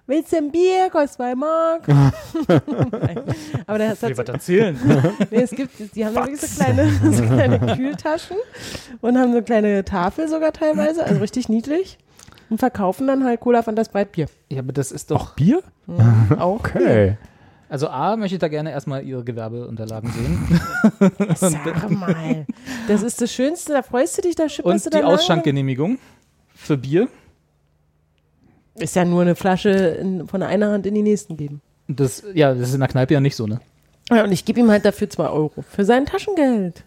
willst 0.08 0.32
du 0.32 0.38
ein 0.38 0.52
Bier? 0.52 0.90
Kostet 0.92 1.14
zwei 1.14 1.36
Mark. 1.36 1.88
Aber 3.68 3.78
der 3.78 3.90
hat, 3.90 3.98
Ich 3.98 4.02
will 4.04 4.18
was 4.18 4.28
erzählen. 4.28 4.78
nee, 5.32 5.42
es 5.42 5.52
gibt, 5.52 5.96
die 5.96 6.06
haben 6.06 6.16
da 6.16 6.26
wirklich 6.26 6.42
so 6.42 6.64
kleine, 6.64 6.90
so 7.12 7.24
kleine 7.24 7.76
Kühltaschen 7.76 8.38
und 9.02 9.18
haben 9.18 9.32
so 9.32 9.38
eine 9.38 9.44
kleine 9.44 9.86
Tafel 9.86 10.28
sogar 10.28 10.52
teilweise, 10.54 11.04
also 11.06 11.20
richtig 11.22 11.50
niedlich. 11.50 11.98
Und 12.50 12.58
verkaufen 12.58 13.06
dann 13.06 13.24
halt 13.26 13.42
Cola, 13.42 13.62
Fanta, 13.62 13.86
Sprite, 13.86 14.10
Bier. 14.12 14.26
ja, 14.50 14.60
aber 14.60 14.74
das 14.74 14.92
ist 14.92 15.12
doch. 15.12 15.36
Bier? 15.36 15.62
Auch 16.40 16.60
Okay. 16.62 17.18
Also 17.70 17.88
A, 17.88 18.16
möchte 18.18 18.36
ich 18.36 18.40
da 18.40 18.48
gerne 18.48 18.72
erstmal 18.72 19.06
ihre 19.06 19.24
Gewerbeunterlagen 19.24 20.12
sehen. 20.12 20.62
Sag 21.36 21.90
mal. 21.92 22.48
Das 22.88 23.04
ist 23.04 23.22
das 23.22 23.32
Schönste, 23.32 23.74
da 23.74 23.84
freust 23.84 24.18
du 24.18 24.24
dich, 24.24 24.36
da 24.36 24.50
schipperst 24.50 24.86
du 24.86 24.90
Und 24.90 24.94
die 24.96 24.98
dann. 25.02 25.06
Ausschankgenehmigung 25.06 26.00
für 26.56 26.78
Bier. 26.78 27.08
Ist 28.76 28.96
ja 28.96 29.06
nur 29.06 29.22
eine 29.22 29.36
Flasche 29.36 29.70
in, 29.70 30.28
von 30.28 30.42
einer 30.42 30.72
Hand 30.72 30.88
in 30.88 30.96
die 30.96 31.04
nächsten 31.04 31.38
geben. 31.38 31.62
Das, 31.88 32.24
ja, 32.34 32.54
das 32.54 32.70
ist 32.70 32.74
in 32.74 32.80
der 32.80 32.90
Kneipe 32.90 33.14
ja 33.14 33.20
nicht 33.20 33.36
so, 33.36 33.46
ne? 33.46 33.60
Ja, 34.10 34.24
und 34.24 34.32
ich 34.32 34.46
gebe 34.46 34.60
ihm 34.60 34.72
halt 34.72 34.86
dafür 34.86 35.10
zwei 35.10 35.28
Euro. 35.30 35.62
Für 35.62 35.86
sein 35.86 36.06
Taschengeld. 36.06 36.84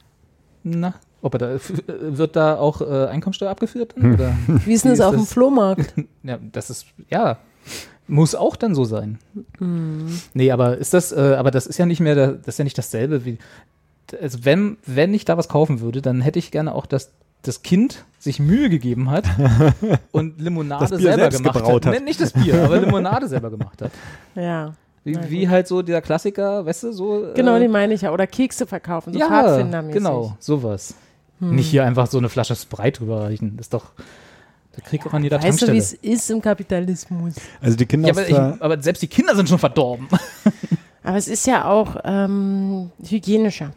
Na, 0.64 0.94
ob 1.22 1.34
er 1.34 1.38
da, 1.38 1.50
äh, 1.54 1.60
wird 1.86 2.34
da 2.34 2.56
auch 2.56 2.80
äh, 2.80 3.06
Einkommensteuer 3.06 3.50
abgeführt? 3.50 3.94
Oder? 3.96 4.34
Wie 4.64 4.72
ist 4.72 4.84
denn 4.84 4.90
das 4.90 5.00
auf 5.00 5.14
dem? 5.14 5.26
Flohmarkt? 5.26 5.94
Ja, 6.24 6.38
das 6.40 6.70
ist, 6.70 6.86
ja, 7.08 7.38
muss 8.08 8.34
auch 8.34 8.56
dann 8.56 8.74
so 8.74 8.84
sein. 8.84 9.18
Hm. 9.58 10.20
Nee, 10.34 10.50
aber 10.50 10.76
ist 10.78 10.92
das, 10.94 11.12
äh, 11.12 11.34
aber 11.38 11.50
das 11.50 11.66
ist 11.66 11.78
ja 11.78 11.86
nicht 11.86 12.00
mehr, 12.00 12.14
da- 12.14 12.32
das 12.32 12.48
ist 12.48 12.58
ja 12.58 12.64
nicht 12.64 12.76
dasselbe 12.78 13.24
wie, 13.24 13.38
also 14.20 14.44
wenn, 14.44 14.76
wenn 14.86 15.14
ich 15.14 15.24
da 15.24 15.36
was 15.38 15.48
kaufen 15.48 15.80
würde, 15.80 16.02
dann 16.02 16.20
hätte 16.20 16.38
ich 16.38 16.50
gerne 16.50 16.74
auch, 16.74 16.86
dass 16.86 17.10
das 17.42 17.62
Kind 17.62 18.04
sich 18.18 18.38
Mühe 18.38 18.68
gegeben 18.70 19.10
hat 19.10 19.24
und 20.12 20.40
Limonade 20.40 20.88
Das 20.90 20.98
Bier 21.00 21.12
selber 21.14 21.28
gemacht 21.30 21.56
hat. 21.62 21.86
hat. 21.86 21.94
Nee, 21.94 22.00
nicht 22.00 22.20
das 22.20 22.32
Bier, 22.32 22.62
aber 22.64 22.78
Limonade 22.80 23.26
selber 23.28 23.50
gemacht 23.50 23.82
hat. 23.82 23.90
Ja. 24.34 24.74
Wie, 25.04 25.16
wie 25.30 25.48
halt 25.48 25.66
so 25.66 25.82
dieser 25.82 26.00
Klassiker, 26.00 26.64
weißt 26.64 26.84
du, 26.84 26.92
so. 26.92 27.26
Genau, 27.34 27.56
äh, 27.56 27.60
die 27.60 27.66
meine 27.68 27.94
ich 27.94 28.02
ja. 28.02 28.12
Oder 28.12 28.28
Kekse 28.28 28.66
verkaufen, 28.66 29.12
so 29.12 29.18
ja, 29.18 29.26
Pfadfindermäßig. 29.26 29.94
genau, 30.00 30.36
sowas. 30.38 30.94
Hm. 31.40 31.56
Nicht 31.56 31.68
hier 31.68 31.84
einfach 31.84 32.06
so 32.06 32.18
eine 32.18 32.28
Flasche 32.28 32.54
Sprite 32.54 33.00
drüberreichen. 33.00 33.56
Das 33.56 33.66
ist 33.66 33.74
doch, 33.74 33.86
da 34.72 34.80
kriegt 34.82 35.06
auch 35.06 35.12
an 35.12 35.22
jeder 35.22 35.36
Weißt 35.36 35.62
du, 35.62 35.66
Tankstelle. 35.66 35.72
wie 35.74 35.78
es 35.78 35.92
ist 35.92 36.30
im 36.30 36.40
Kapitalismus? 36.40 37.34
Also 37.60 37.76
die 37.76 37.86
Kinder 37.86 38.08
ja, 38.08 38.14
aber, 38.14 38.28
ich, 38.28 38.62
aber 38.62 38.82
selbst 38.82 39.02
die 39.02 39.08
Kinder 39.08 39.36
sind 39.36 39.48
schon 39.48 39.58
verdorben. 39.58 40.08
Aber 41.04 41.16
es 41.16 41.26
ist 41.26 41.48
ja 41.48 41.64
auch 41.64 41.96
ähm, 42.04 42.92
hygienischer. 43.04 43.72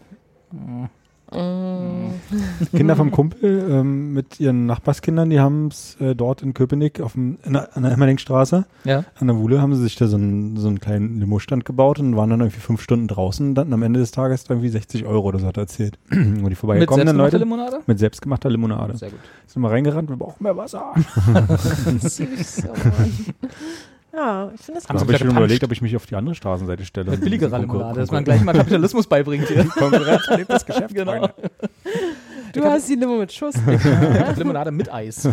Kinder 2.76 2.96
vom 2.96 3.12
Kumpel 3.12 3.68
ähm, 3.70 4.14
mit 4.14 4.40
ihren 4.40 4.66
Nachbarskindern, 4.66 5.30
die 5.30 5.40
haben 5.40 5.68
es 5.68 5.98
äh, 6.00 6.16
dort 6.16 6.42
in 6.42 6.54
Köpenick 6.54 7.02
auf 7.02 7.14
dem, 7.14 7.38
in 7.44 7.54
der, 7.54 7.76
an 7.76 7.84
der 7.84 7.92
Emmerdingstraße, 7.92 8.66
Ja. 8.84 9.04
an 9.20 9.28
der 9.28 9.38
Wuhle, 9.38 9.62
haben 9.62 9.76
sie 9.76 9.84
sich 9.84 9.96
da 9.96 10.08
so 10.08 10.18
einen, 10.18 10.58
so 10.58 10.68
einen 10.68 10.80
kleinen 10.80 11.20
Limo-Stand 11.20 11.66
gebaut 11.66 12.00
und 12.00 12.16
waren 12.16 12.30
dann 12.30 12.40
irgendwie 12.42 12.60
fünf 12.60 12.82
Stunden 12.82 13.08
draußen 13.08 13.48
und 13.50 13.56
dann 13.56 13.72
am 13.74 13.84
Ende 13.84 14.00
des 14.00 14.12
Tages 14.12 14.46
irgendwie 14.50 14.70
60 14.70 15.06
Euro 15.06 15.28
oder 15.28 15.40
so 15.40 15.48
hat 15.48 15.58
er 15.58 15.64
erzählt. 15.64 16.00
Wo 16.10 16.16
die 16.16 16.42
Mit 16.44 16.58
vorbeigekommenen 16.58 17.08
selbstgemachter 17.08 17.14
Leute 17.18 17.38
Limonade? 17.38 17.80
mit 17.86 18.00
selbstgemachter 18.00 18.50
Limonade. 18.50 18.98
Sehr 18.98 19.10
gut. 19.12 19.20
Sind 19.48 19.62
mal 19.62 19.70
reingerannt, 19.72 20.10
wir 20.10 20.18
brauchen 20.18 20.44
mehr 20.44 20.56
Wasser. 20.58 20.94
Süß. 22.02 22.64
Oh 22.68 22.74
Mann. 22.84 23.12
Ja, 24.16 24.52
ich 24.56 24.62
finde 24.62 24.80
das 24.82 24.84
sie 24.90 25.00
habe 25.00 25.12
ich 25.12 25.18
schon 25.20 25.30
überlegt, 25.30 25.64
ob 25.64 25.72
ich 25.72 25.82
mich 25.82 25.96
auf 25.96 26.06
die 26.06 26.16
andere 26.16 26.36
Straßenseite 26.36 26.86
stelle. 26.86 27.18
Billigerer 27.18 27.58
Konkur- 27.58 27.62
Limonade, 27.80 28.00
dass 28.00 28.12
man 28.12 28.24
gleich 28.24 28.44
mal 28.44 28.54
Kapitalismus 28.58 29.08
beibringt 29.08 29.48
hier. 29.48 29.66
Konkurrenz 29.66 30.28
belebt 30.28 30.50
das 30.50 30.66
Geschäft. 30.66 30.86
Genau. 30.96 31.28
Du 32.54 32.64
hast 32.64 32.88
die 32.88 32.96
Limo 32.96 33.18
mit 33.18 33.34
Schuss. 33.34 33.56
Limonade 34.38 34.72
mit 34.72 34.90
Eis. 34.94 35.28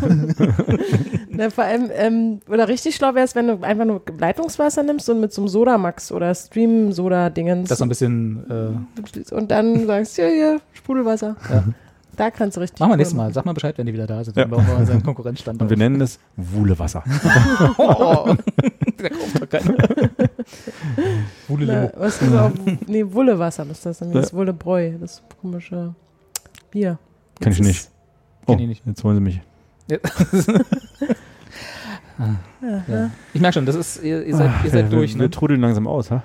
Na, 1.28 1.50
vor 1.50 1.62
allem, 1.62 1.88
ähm, 1.94 2.40
oder 2.48 2.66
richtig 2.66 2.96
schlau 2.96 3.14
wäre 3.14 3.24
es, 3.24 3.36
wenn 3.36 3.46
du 3.46 3.62
einfach 3.62 3.84
nur 3.84 4.02
Leitungswasser 4.18 4.82
nimmst 4.82 5.08
und 5.08 5.20
mit 5.20 5.32
so 5.32 5.42
einem 5.42 5.48
Sodamax 5.48 6.10
oder 6.10 6.34
Stream-Soda-Dingens 6.34 7.68
Das 7.68 7.76
ist 7.76 7.78
so 7.78 7.84
ein 7.84 7.88
bisschen, 7.88 8.82
äh, 9.30 9.34
und 9.34 9.50
dann 9.52 9.86
sagst, 9.86 10.18
ja, 10.18 10.26
hier, 10.26 10.60
Sprudelwasser. 10.72 11.36
Ja. 11.48 11.64
Da 12.16 12.30
kannst 12.30 12.56
du 12.56 12.60
richtig. 12.60 12.78
Machen 12.80 12.92
wir 12.92 12.96
nächstes 12.96 13.16
Mal. 13.16 13.32
Sag 13.32 13.44
mal 13.46 13.54
Bescheid, 13.54 13.76
wenn 13.78 13.86
die 13.86 13.92
wieder 13.92 14.06
da 14.06 14.22
sind. 14.22 14.36
Ja. 14.36 14.44
Dann 14.44 14.50
bauen 14.50 14.66
wir 14.66 14.84
seinen 14.86 15.02
Konkurrenzstand 15.02 15.62
Und 15.62 15.70
wir 15.70 15.76
nennen 15.76 16.00
es 16.00 16.18
Wuhlewasser. 16.36 17.02
oh, 17.78 18.34
da 18.98 19.08
kauft 19.08 19.40
doch 19.40 19.48
keiner. 19.48 19.74
Wuhle 21.48 21.66
Na, 21.66 22.00
was 22.00 22.20
ist 22.20 22.34
auch, 22.34 22.50
nee, 22.86 23.04
Wullewasser 23.06 23.66
ist 23.70 23.86
das. 23.86 24.00
Ja. 24.00 24.06
Das 24.08 24.34
Wullebräu, 24.34 24.92
das 25.00 25.22
komische 25.40 25.94
Bier. 26.70 26.98
Kenn 27.40 27.52
ich 27.52 27.58
Jetzt 27.58 27.66
nicht. 27.66 27.88
Oh, 28.46 28.52
Kenn 28.52 28.60
ich 28.60 28.68
nicht. 28.68 28.82
jetzt 28.86 29.04
wollen 29.04 29.16
sie 29.16 29.22
mich. 29.22 29.40
Ja. 29.90 29.98
Ja, 32.60 32.84
Ja. 32.86 33.10
Ich 33.34 33.40
merke 33.40 33.54
schon, 33.54 33.66
das 33.66 33.74
ist, 33.74 34.02
ihr, 34.02 34.24
ihr 34.24 34.36
seid, 34.36 34.50
ihr 34.58 34.64
wir, 34.64 34.70
seid 34.70 34.92
durch, 34.92 35.12
wir, 35.12 35.16
ne? 35.18 35.22
wir 35.24 35.30
trudeln 35.30 35.60
langsam 35.60 35.86
aus, 35.88 36.10
ha? 36.10 36.22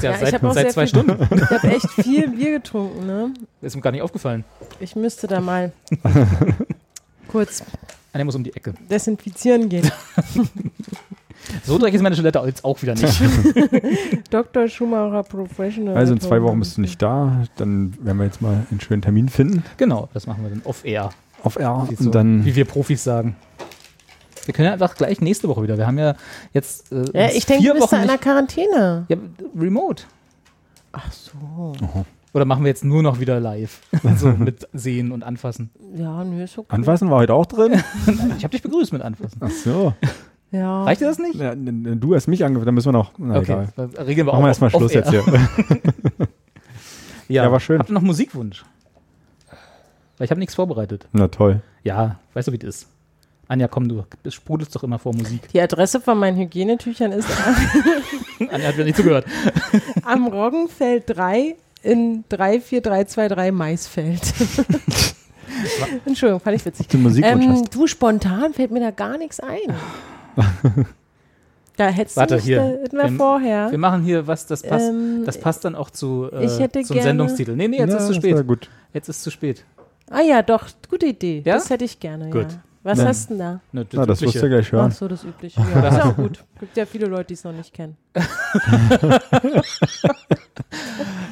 Ja, 0.00 0.10
Ja, 0.10 0.16
ich 0.22 0.30
seit, 0.30 0.44
auch 0.44 0.52
seit 0.54 0.64
sehr 0.64 0.72
zwei 0.72 0.86
viel- 0.86 0.88
Stunden. 0.88 1.28
Ich 1.36 1.50
habe 1.50 1.68
echt 1.68 1.90
viel 1.90 2.28
Bier 2.30 2.50
getrunken, 2.58 3.06
ne? 3.06 3.34
Ist 3.60 3.76
mir 3.76 3.82
gar 3.82 3.90
nicht 3.92 4.02
aufgefallen. 4.02 4.44
Ich 4.80 4.96
müsste 4.96 5.26
da 5.26 5.40
mal 5.40 5.72
kurz 7.28 7.62
Einer 8.12 8.24
muss 8.24 8.34
um 8.34 8.44
die 8.44 8.54
Ecke. 8.54 8.74
desinfizieren 8.90 9.68
gehen. 9.68 9.90
So 11.64 11.76
dreckig 11.76 11.96
ist 11.96 12.02
meine 12.02 12.14
Toilette 12.14 12.40
jetzt 12.46 12.64
auch 12.64 12.80
wieder 12.82 12.94
nicht. 12.94 13.20
Dr. 14.30 14.68
Schumacher 14.68 15.24
Professional. 15.24 15.96
Also 15.96 16.12
in 16.12 16.20
zwei 16.20 16.40
Wochen 16.40 16.60
bist 16.60 16.76
du 16.76 16.80
nicht 16.80 17.02
da. 17.02 17.44
Dann 17.56 17.94
werden 18.00 18.18
wir 18.18 18.24
jetzt 18.26 18.40
mal 18.40 18.64
einen 18.70 18.80
schönen 18.80 19.02
Termin 19.02 19.28
finden. 19.28 19.64
genau, 19.76 20.08
das 20.14 20.28
machen 20.28 20.44
wir 20.44 20.50
dann 20.50 20.62
off-air. 20.64 21.10
Auf 21.42 21.56
R. 21.56 21.86
Wie 21.90 21.96
Und 21.96 22.04
so, 22.04 22.10
dann. 22.10 22.44
wie 22.44 22.54
wir 22.54 22.64
Profis 22.64 23.02
sagen. 23.02 23.34
Wir 24.44 24.54
können 24.54 24.66
ja 24.66 24.72
einfach 24.72 24.94
gleich 24.94 25.20
nächste 25.20 25.48
Woche 25.48 25.62
wieder. 25.62 25.76
Wir 25.78 25.86
haben 25.86 25.98
ja 25.98 26.14
jetzt 26.52 26.90
äh, 26.92 27.04
Ja, 27.14 27.28
ich 27.30 27.46
denke, 27.46 27.62
vier 27.62 27.74
du 27.74 27.80
bist 27.80 27.92
da 27.92 27.96
Wochen 27.96 28.02
in 28.02 28.08
der 28.08 28.18
Quarantäne. 28.18 29.04
ja, 29.08 29.16
Remote. 29.58 30.04
Ach 30.92 31.10
so. 31.12 31.72
Oder 32.34 32.44
machen 32.46 32.64
wir 32.64 32.68
jetzt 32.68 32.84
nur 32.84 33.02
noch 33.02 33.20
wieder 33.20 33.38
live? 33.40 33.80
so 34.16 34.28
mit 34.32 34.66
Sehen 34.72 35.12
und 35.12 35.22
Anfassen. 35.22 35.70
Ja, 35.94 36.24
nö, 36.24 36.42
ist 36.42 36.56
okay. 36.58 36.74
Anfassen 36.74 37.10
war 37.10 37.18
heute 37.18 37.34
auch 37.34 37.46
drin. 37.46 37.82
Ich 38.38 38.44
habe 38.44 38.50
dich 38.52 38.62
begrüßt 38.62 38.92
mit 38.92 39.02
Anfassen. 39.02 39.38
Ach 39.40 39.50
so. 39.50 39.94
Ja. 40.50 40.84
Reicht 40.84 41.00
dir 41.00 41.06
das 41.06 41.18
nicht? 41.18 41.36
Ja, 41.36 41.54
du 41.54 42.14
hast 42.14 42.26
mich 42.26 42.44
angefangen, 42.44 42.66
dann 42.66 42.74
müssen 42.74 42.88
wir 42.88 42.92
noch. 42.98 43.12
Na, 43.18 43.36
okay, 43.38 43.66
egal. 43.76 43.90
regeln 44.06 44.26
wir 44.26 44.32
Machen 44.32 44.40
wir 44.40 44.44
auch 44.44 44.46
erstmal 44.48 44.68
off- 44.74 44.80
Schluss 44.80 44.92
jetzt 44.94 45.10
hier. 45.10 45.22
Ja, 47.28 47.44
Ja, 47.44 47.52
war 47.52 47.60
schön. 47.60 47.78
Habt 47.78 47.88
ihr 47.90 47.94
noch 47.94 48.02
Musikwunsch? 48.02 48.64
Weil 50.18 50.24
ich 50.26 50.30
habe 50.30 50.40
nichts 50.40 50.54
vorbereitet. 50.54 51.08
Na 51.12 51.28
toll. 51.28 51.62
Ja, 51.84 52.18
weißt 52.34 52.48
du, 52.48 52.52
wie 52.52 52.58
das 52.58 52.76
ist? 52.82 52.88
Anja, 53.48 53.68
komm, 53.68 53.88
du 53.88 54.04
sprudelst 54.30 54.74
doch 54.74 54.82
immer 54.82 54.98
vor 54.98 55.14
Musik. 55.14 55.48
Die 55.48 55.60
Adresse 55.60 56.00
von 56.00 56.18
meinen 56.18 56.36
Hygienetüchern 56.38 57.12
ist 57.12 57.28
Anja 58.50 58.68
hat 58.68 58.74
wieder 58.74 58.84
nicht 58.84 58.96
zugehört. 58.96 59.26
am 60.04 60.26
Roggenfeld 60.26 61.04
3 61.06 61.56
in 61.82 62.24
34323 62.28 63.52
Maisfeld. 63.52 64.22
Entschuldigung, 66.06 66.40
fand 66.40 66.56
ich 66.56 66.64
witzig. 66.64 66.86
Ähm, 66.94 67.64
du, 67.70 67.86
spontan 67.86 68.54
fällt 68.54 68.70
mir 68.70 68.80
da 68.80 68.90
gar 68.90 69.18
nichts 69.18 69.38
ein. 69.40 69.58
Da 71.76 71.88
hättest 71.88 72.16
Warte, 72.16 72.34
du 72.34 72.38
mich 72.38 72.44
hier. 72.44 72.56
da 72.58 72.64
hätten 72.68 72.96
wir 72.96 73.10
Wir- 73.10 73.16
vorher. 73.16 73.70
Wir 73.70 73.78
machen 73.78 74.02
hier 74.02 74.26
was, 74.26 74.46
das 74.46 74.62
passt, 74.62 74.88
Ähm, 74.90 75.22
das 75.26 75.38
passt 75.38 75.64
dann 75.64 75.74
auch 75.74 75.90
zu, 75.90 76.28
äh, 76.32 76.44
ich 76.44 76.58
hätte 76.58 76.82
zum 76.82 76.94
gerne- 76.94 77.08
Sendungstitel. 77.10 77.54
Nee, 77.56 77.68
nee, 77.68 77.78
jetzt 77.78 77.90
Ja, 77.90 77.98
ist 77.98 78.06
zu 78.06 78.14
spät. 78.14 78.44
Jetzt 78.94 79.08
ist 79.08 79.22
zu 79.22 79.30
spät. 79.30 79.64
Ah 80.10 80.20
ja, 80.20 80.42
doch, 80.42 80.68
gute 80.88 81.06
Idee. 81.06 81.42
Ja? 81.44 81.54
Das 81.54 81.70
hätte 81.70 81.84
ich 81.84 81.98
gerne, 82.00 82.30
Gut. 82.30 82.52
ja. 82.52 82.62
Was 82.84 82.98
Dann- 82.98 83.06
hast 83.08 83.24
du 83.24 83.34
denn 83.34 83.38
da? 83.38 83.60
Ne, 83.70 83.86
Na, 83.92 84.06
das 84.06 84.20
wirst 84.22 84.34
du 84.34 84.48
gleich 84.48 84.66
Ach 84.68 84.72
hören. 84.72 84.90
so, 84.90 85.06
das 85.06 85.22
Übliche. 85.24 85.60
Ja, 85.60 85.88
ist 85.88 85.96
ja 85.98 86.04
auch 86.04 86.16
gut. 86.16 86.44
Gibt 86.58 86.76
ja 86.76 86.84
viele 86.84 87.06
Leute, 87.06 87.26
die 87.28 87.34
es 87.34 87.44
noch 87.44 87.52
nicht 87.52 87.72
kennen. 87.72 87.96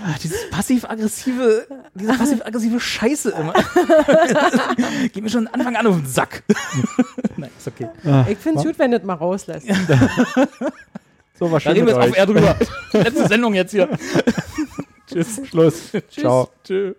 Ah, 0.02 0.14
dieses 0.22 0.48
passiv-aggressive, 0.50 1.66
diese 1.94 2.12
passiv-aggressive 2.16 2.80
Scheiße 2.80 3.30
immer. 3.30 3.52
Geht 5.12 5.22
mir 5.22 5.28
schon 5.28 5.44
von 5.46 5.54
Anfang 5.54 5.76
an 5.76 5.86
auf 5.86 5.96
den 5.96 6.06
Sack. 6.06 6.42
Nein, 7.36 7.50
ist 7.56 7.68
okay. 7.68 7.88
Ich 8.28 8.38
finde 8.38 8.60
es 8.60 8.66
gut, 8.66 8.78
wenn 8.78 8.90
du 8.92 8.98
das 8.98 9.06
mal 9.06 9.14
rauslässt. 9.14 9.66
So, 11.38 11.50
war 11.50 11.58
Da 11.58 11.60
schön 11.60 11.72
reden 11.72 11.86
wir 11.86 11.94
jetzt 11.94 12.10
auf. 12.10 12.16
R 12.16 12.26
drüber. 12.26 12.56
Letzte 12.92 13.28
Sendung 13.28 13.54
jetzt 13.54 13.70
hier. 13.72 13.88
Tschüss. 15.06 15.40
Schluss. 15.48 15.90
Tschüss. 15.92 16.02
Ciao. 16.10 16.48
Tschö. 16.64 16.94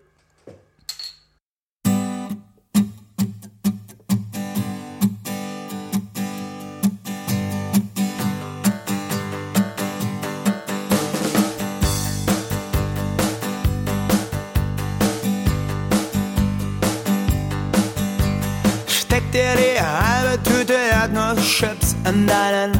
Deinen 22.32 22.72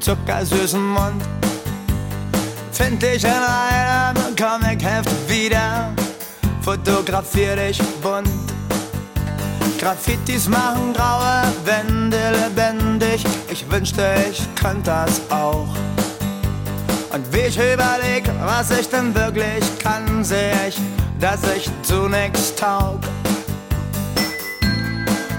zuckersüßen 0.00 0.84
Mund. 0.84 1.22
Find 2.72 3.00
dich 3.00 3.22
in 3.22 3.30
einem 3.30 4.34
Comicheft 4.36 5.10
wieder, 5.28 5.92
fotografier 6.60 7.54
dich 7.56 7.80
bunt. 8.02 8.28
Graffitis 9.78 10.48
machen 10.48 10.92
graue 10.92 11.42
Wände 11.64 12.18
lebendig, 12.42 13.24
ich 13.48 13.70
wünschte, 13.70 14.04
ich 14.30 14.42
könnte 14.56 14.90
das 14.90 15.20
auch. 15.30 15.68
Und 17.12 17.32
wie 17.32 17.46
ich 17.48 17.56
überleg, 17.56 18.28
was 18.44 18.70
ich 18.72 18.88
denn 18.88 19.14
wirklich 19.14 19.64
kann, 19.78 20.24
seh 20.24 20.50
ich, 20.68 20.80
dass 21.20 21.40
ich 21.56 21.70
zu 21.82 22.08
nix 22.08 22.54
taug. 22.56 22.98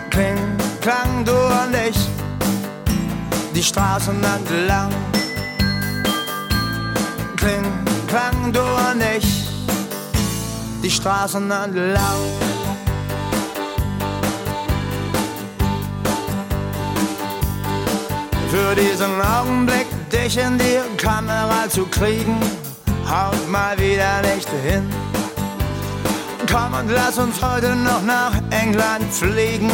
Kling, 0.09 0.37
klang, 0.79 1.25
du 1.25 1.33
und 1.33 1.75
ich, 1.89 2.14
die 3.55 3.63
Straßen 3.63 4.21
entlang. 4.21 4.91
Kling, 7.37 7.65
klang, 8.07 8.51
du 8.51 8.59
und 8.59 9.01
ich, 9.17 9.47
die 10.83 10.91
Straßen 10.91 11.49
entlang. 11.49 12.19
Für 18.49 18.75
diesen 18.75 19.21
Augenblick, 19.21 19.87
dich 20.11 20.37
in 20.37 20.57
die 20.57 20.79
Kamera 20.97 21.69
zu 21.69 21.85
kriegen, 21.85 22.37
haut 23.09 23.49
mal 23.49 23.77
wieder 23.79 24.21
nicht 24.33 24.49
hin. 24.65 24.89
Komm 26.51 26.73
und 26.73 26.89
lass 26.89 27.17
uns 27.17 27.41
heute 27.41 27.75
noch 27.75 28.01
nach 28.01 28.33
England 28.49 29.11
fliegen. 29.11 29.71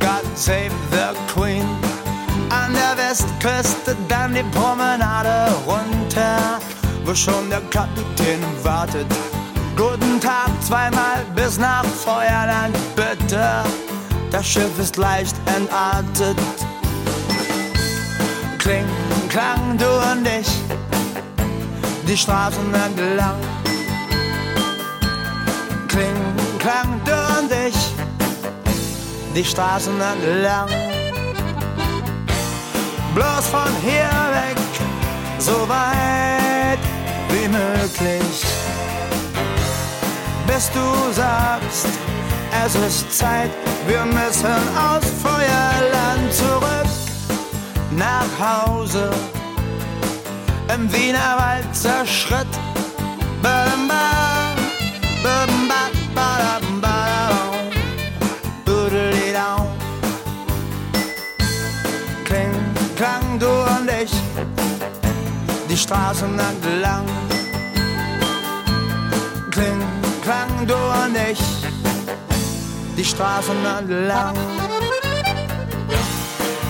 God 0.00 0.24
save 0.34 0.72
the 0.90 1.16
Queen. 1.32 1.85
An 2.48 2.72
der 2.74 2.96
Westküste 2.96 3.96
dann 4.08 4.34
die 4.34 4.44
Promenade 4.44 5.52
runter, 5.66 6.60
wo 7.04 7.14
schon 7.14 7.50
der 7.50 7.60
Kapitän 7.70 8.40
wartet. 8.62 9.06
Guten 9.76 10.20
Tag, 10.20 10.50
zweimal 10.60 11.24
bis 11.34 11.58
nach 11.58 11.84
Feuerland, 11.84 12.76
bitte. 12.94 13.64
Das 14.30 14.46
Schiff 14.46 14.78
ist 14.78 14.96
leicht 14.96 15.36
entartet. 15.56 16.36
Kling, 18.58 18.86
klang, 19.28 19.76
du 19.78 19.86
und 20.12 20.26
ich, 20.26 20.48
die 22.08 22.16
Straßen 22.16 22.74
entlang. 22.74 23.38
Kling, 25.88 26.16
klang, 26.58 27.00
du 27.04 27.12
und 27.38 27.52
ich, 27.68 27.76
die 29.34 29.44
Straßen 29.44 29.94
entlang. 30.00 30.95
Bloß 33.16 33.46
von 33.46 33.74
hier 33.80 34.10
weg, 34.34 34.58
so 35.38 35.66
weit 35.66 36.78
wie 37.30 37.48
möglich. 37.48 38.44
Bis 40.46 40.70
du 40.70 41.12
sagst, 41.12 41.88
es 42.66 42.74
ist 42.74 43.18
Zeit, 43.18 43.50
wir 43.86 44.04
müssen 44.04 44.60
aus 44.76 45.04
Feuerland 45.22 46.30
zurück 46.30 46.92
nach 47.92 48.28
Hause. 48.38 49.08
Im 50.74 50.92
Wienerwalzer 50.92 52.04
Schritt. 52.04 52.52
Badam, 53.40 53.88
bam, 53.88 54.58
badam, 55.22 55.68
bam, 55.68 55.68
badam, 55.68 56.14
badam, 56.14 56.65
ich, 63.88 64.12
die 65.68 65.76
Straßen 65.76 66.38
entlang. 66.38 67.06
Kling, 69.50 69.82
klang, 70.22 70.66
du 70.66 70.74
und 70.74 71.16
ich, 71.30 71.40
die 72.96 73.04
Straßen 73.04 73.64
entlang. 73.64 74.36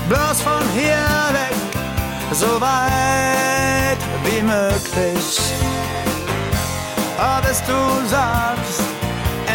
Bloß 0.09 0.41
von 0.41 0.63
hier 0.75 1.07
weg, 1.33 1.57
so 2.33 2.61
weit 2.61 3.99
wie 4.25 4.43
möglich. 4.43 5.41
Bis 7.57 7.63
du 7.69 8.09
sagst, 8.09 8.83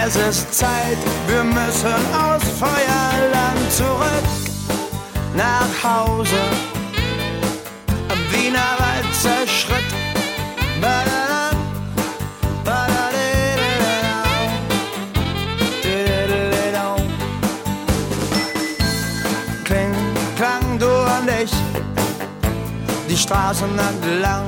Es 0.03 0.15
ist 0.15 0.53
Zeit, 0.53 0.97
wir 1.27 1.43
müssen 1.43 1.93
aus 2.13 2.41
Feuerland 2.57 3.71
zurück 3.71 4.23
nach 5.35 5.83
Hause. 5.83 6.70
Am 8.41 8.47
Wiener 8.47 8.75
Wald 8.79 9.05
zerschritt. 9.13 9.91
Badadam. 10.81 11.57
Kling, 19.63 19.95
klang 20.35 20.79
du 20.79 20.87
die 23.07 23.17
Straßen 23.17 23.69
entlang. 23.77 24.45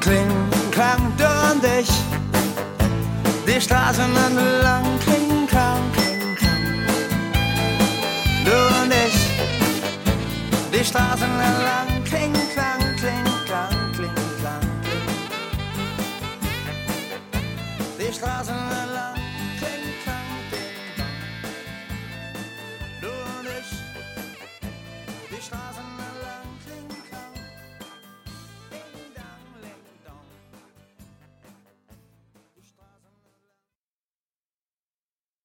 Kling, 0.00 0.30
klang 0.70 1.12
du 1.16 1.24
und 1.50 1.64
ich, 1.80 1.90
die 3.46 3.60
Straßen 3.60 4.16
entlang. 4.26 4.84
Kling, 5.00 5.46
klang, 5.46 5.80
kling, 5.92 6.36
klang. 6.36 6.64
Du 8.44 8.82
und 8.82 8.92
ich, 8.92 9.29
die 10.72 10.84
Straßen 10.84 11.40
entlang. 11.40 12.04
Kling, 12.04 12.32
klang, 12.54 12.96
kling, 12.96 13.24
klang, 13.46 13.92
kling, 13.92 14.14
klang. 14.40 14.60
Die 17.98 18.12
Straßen 18.12 18.54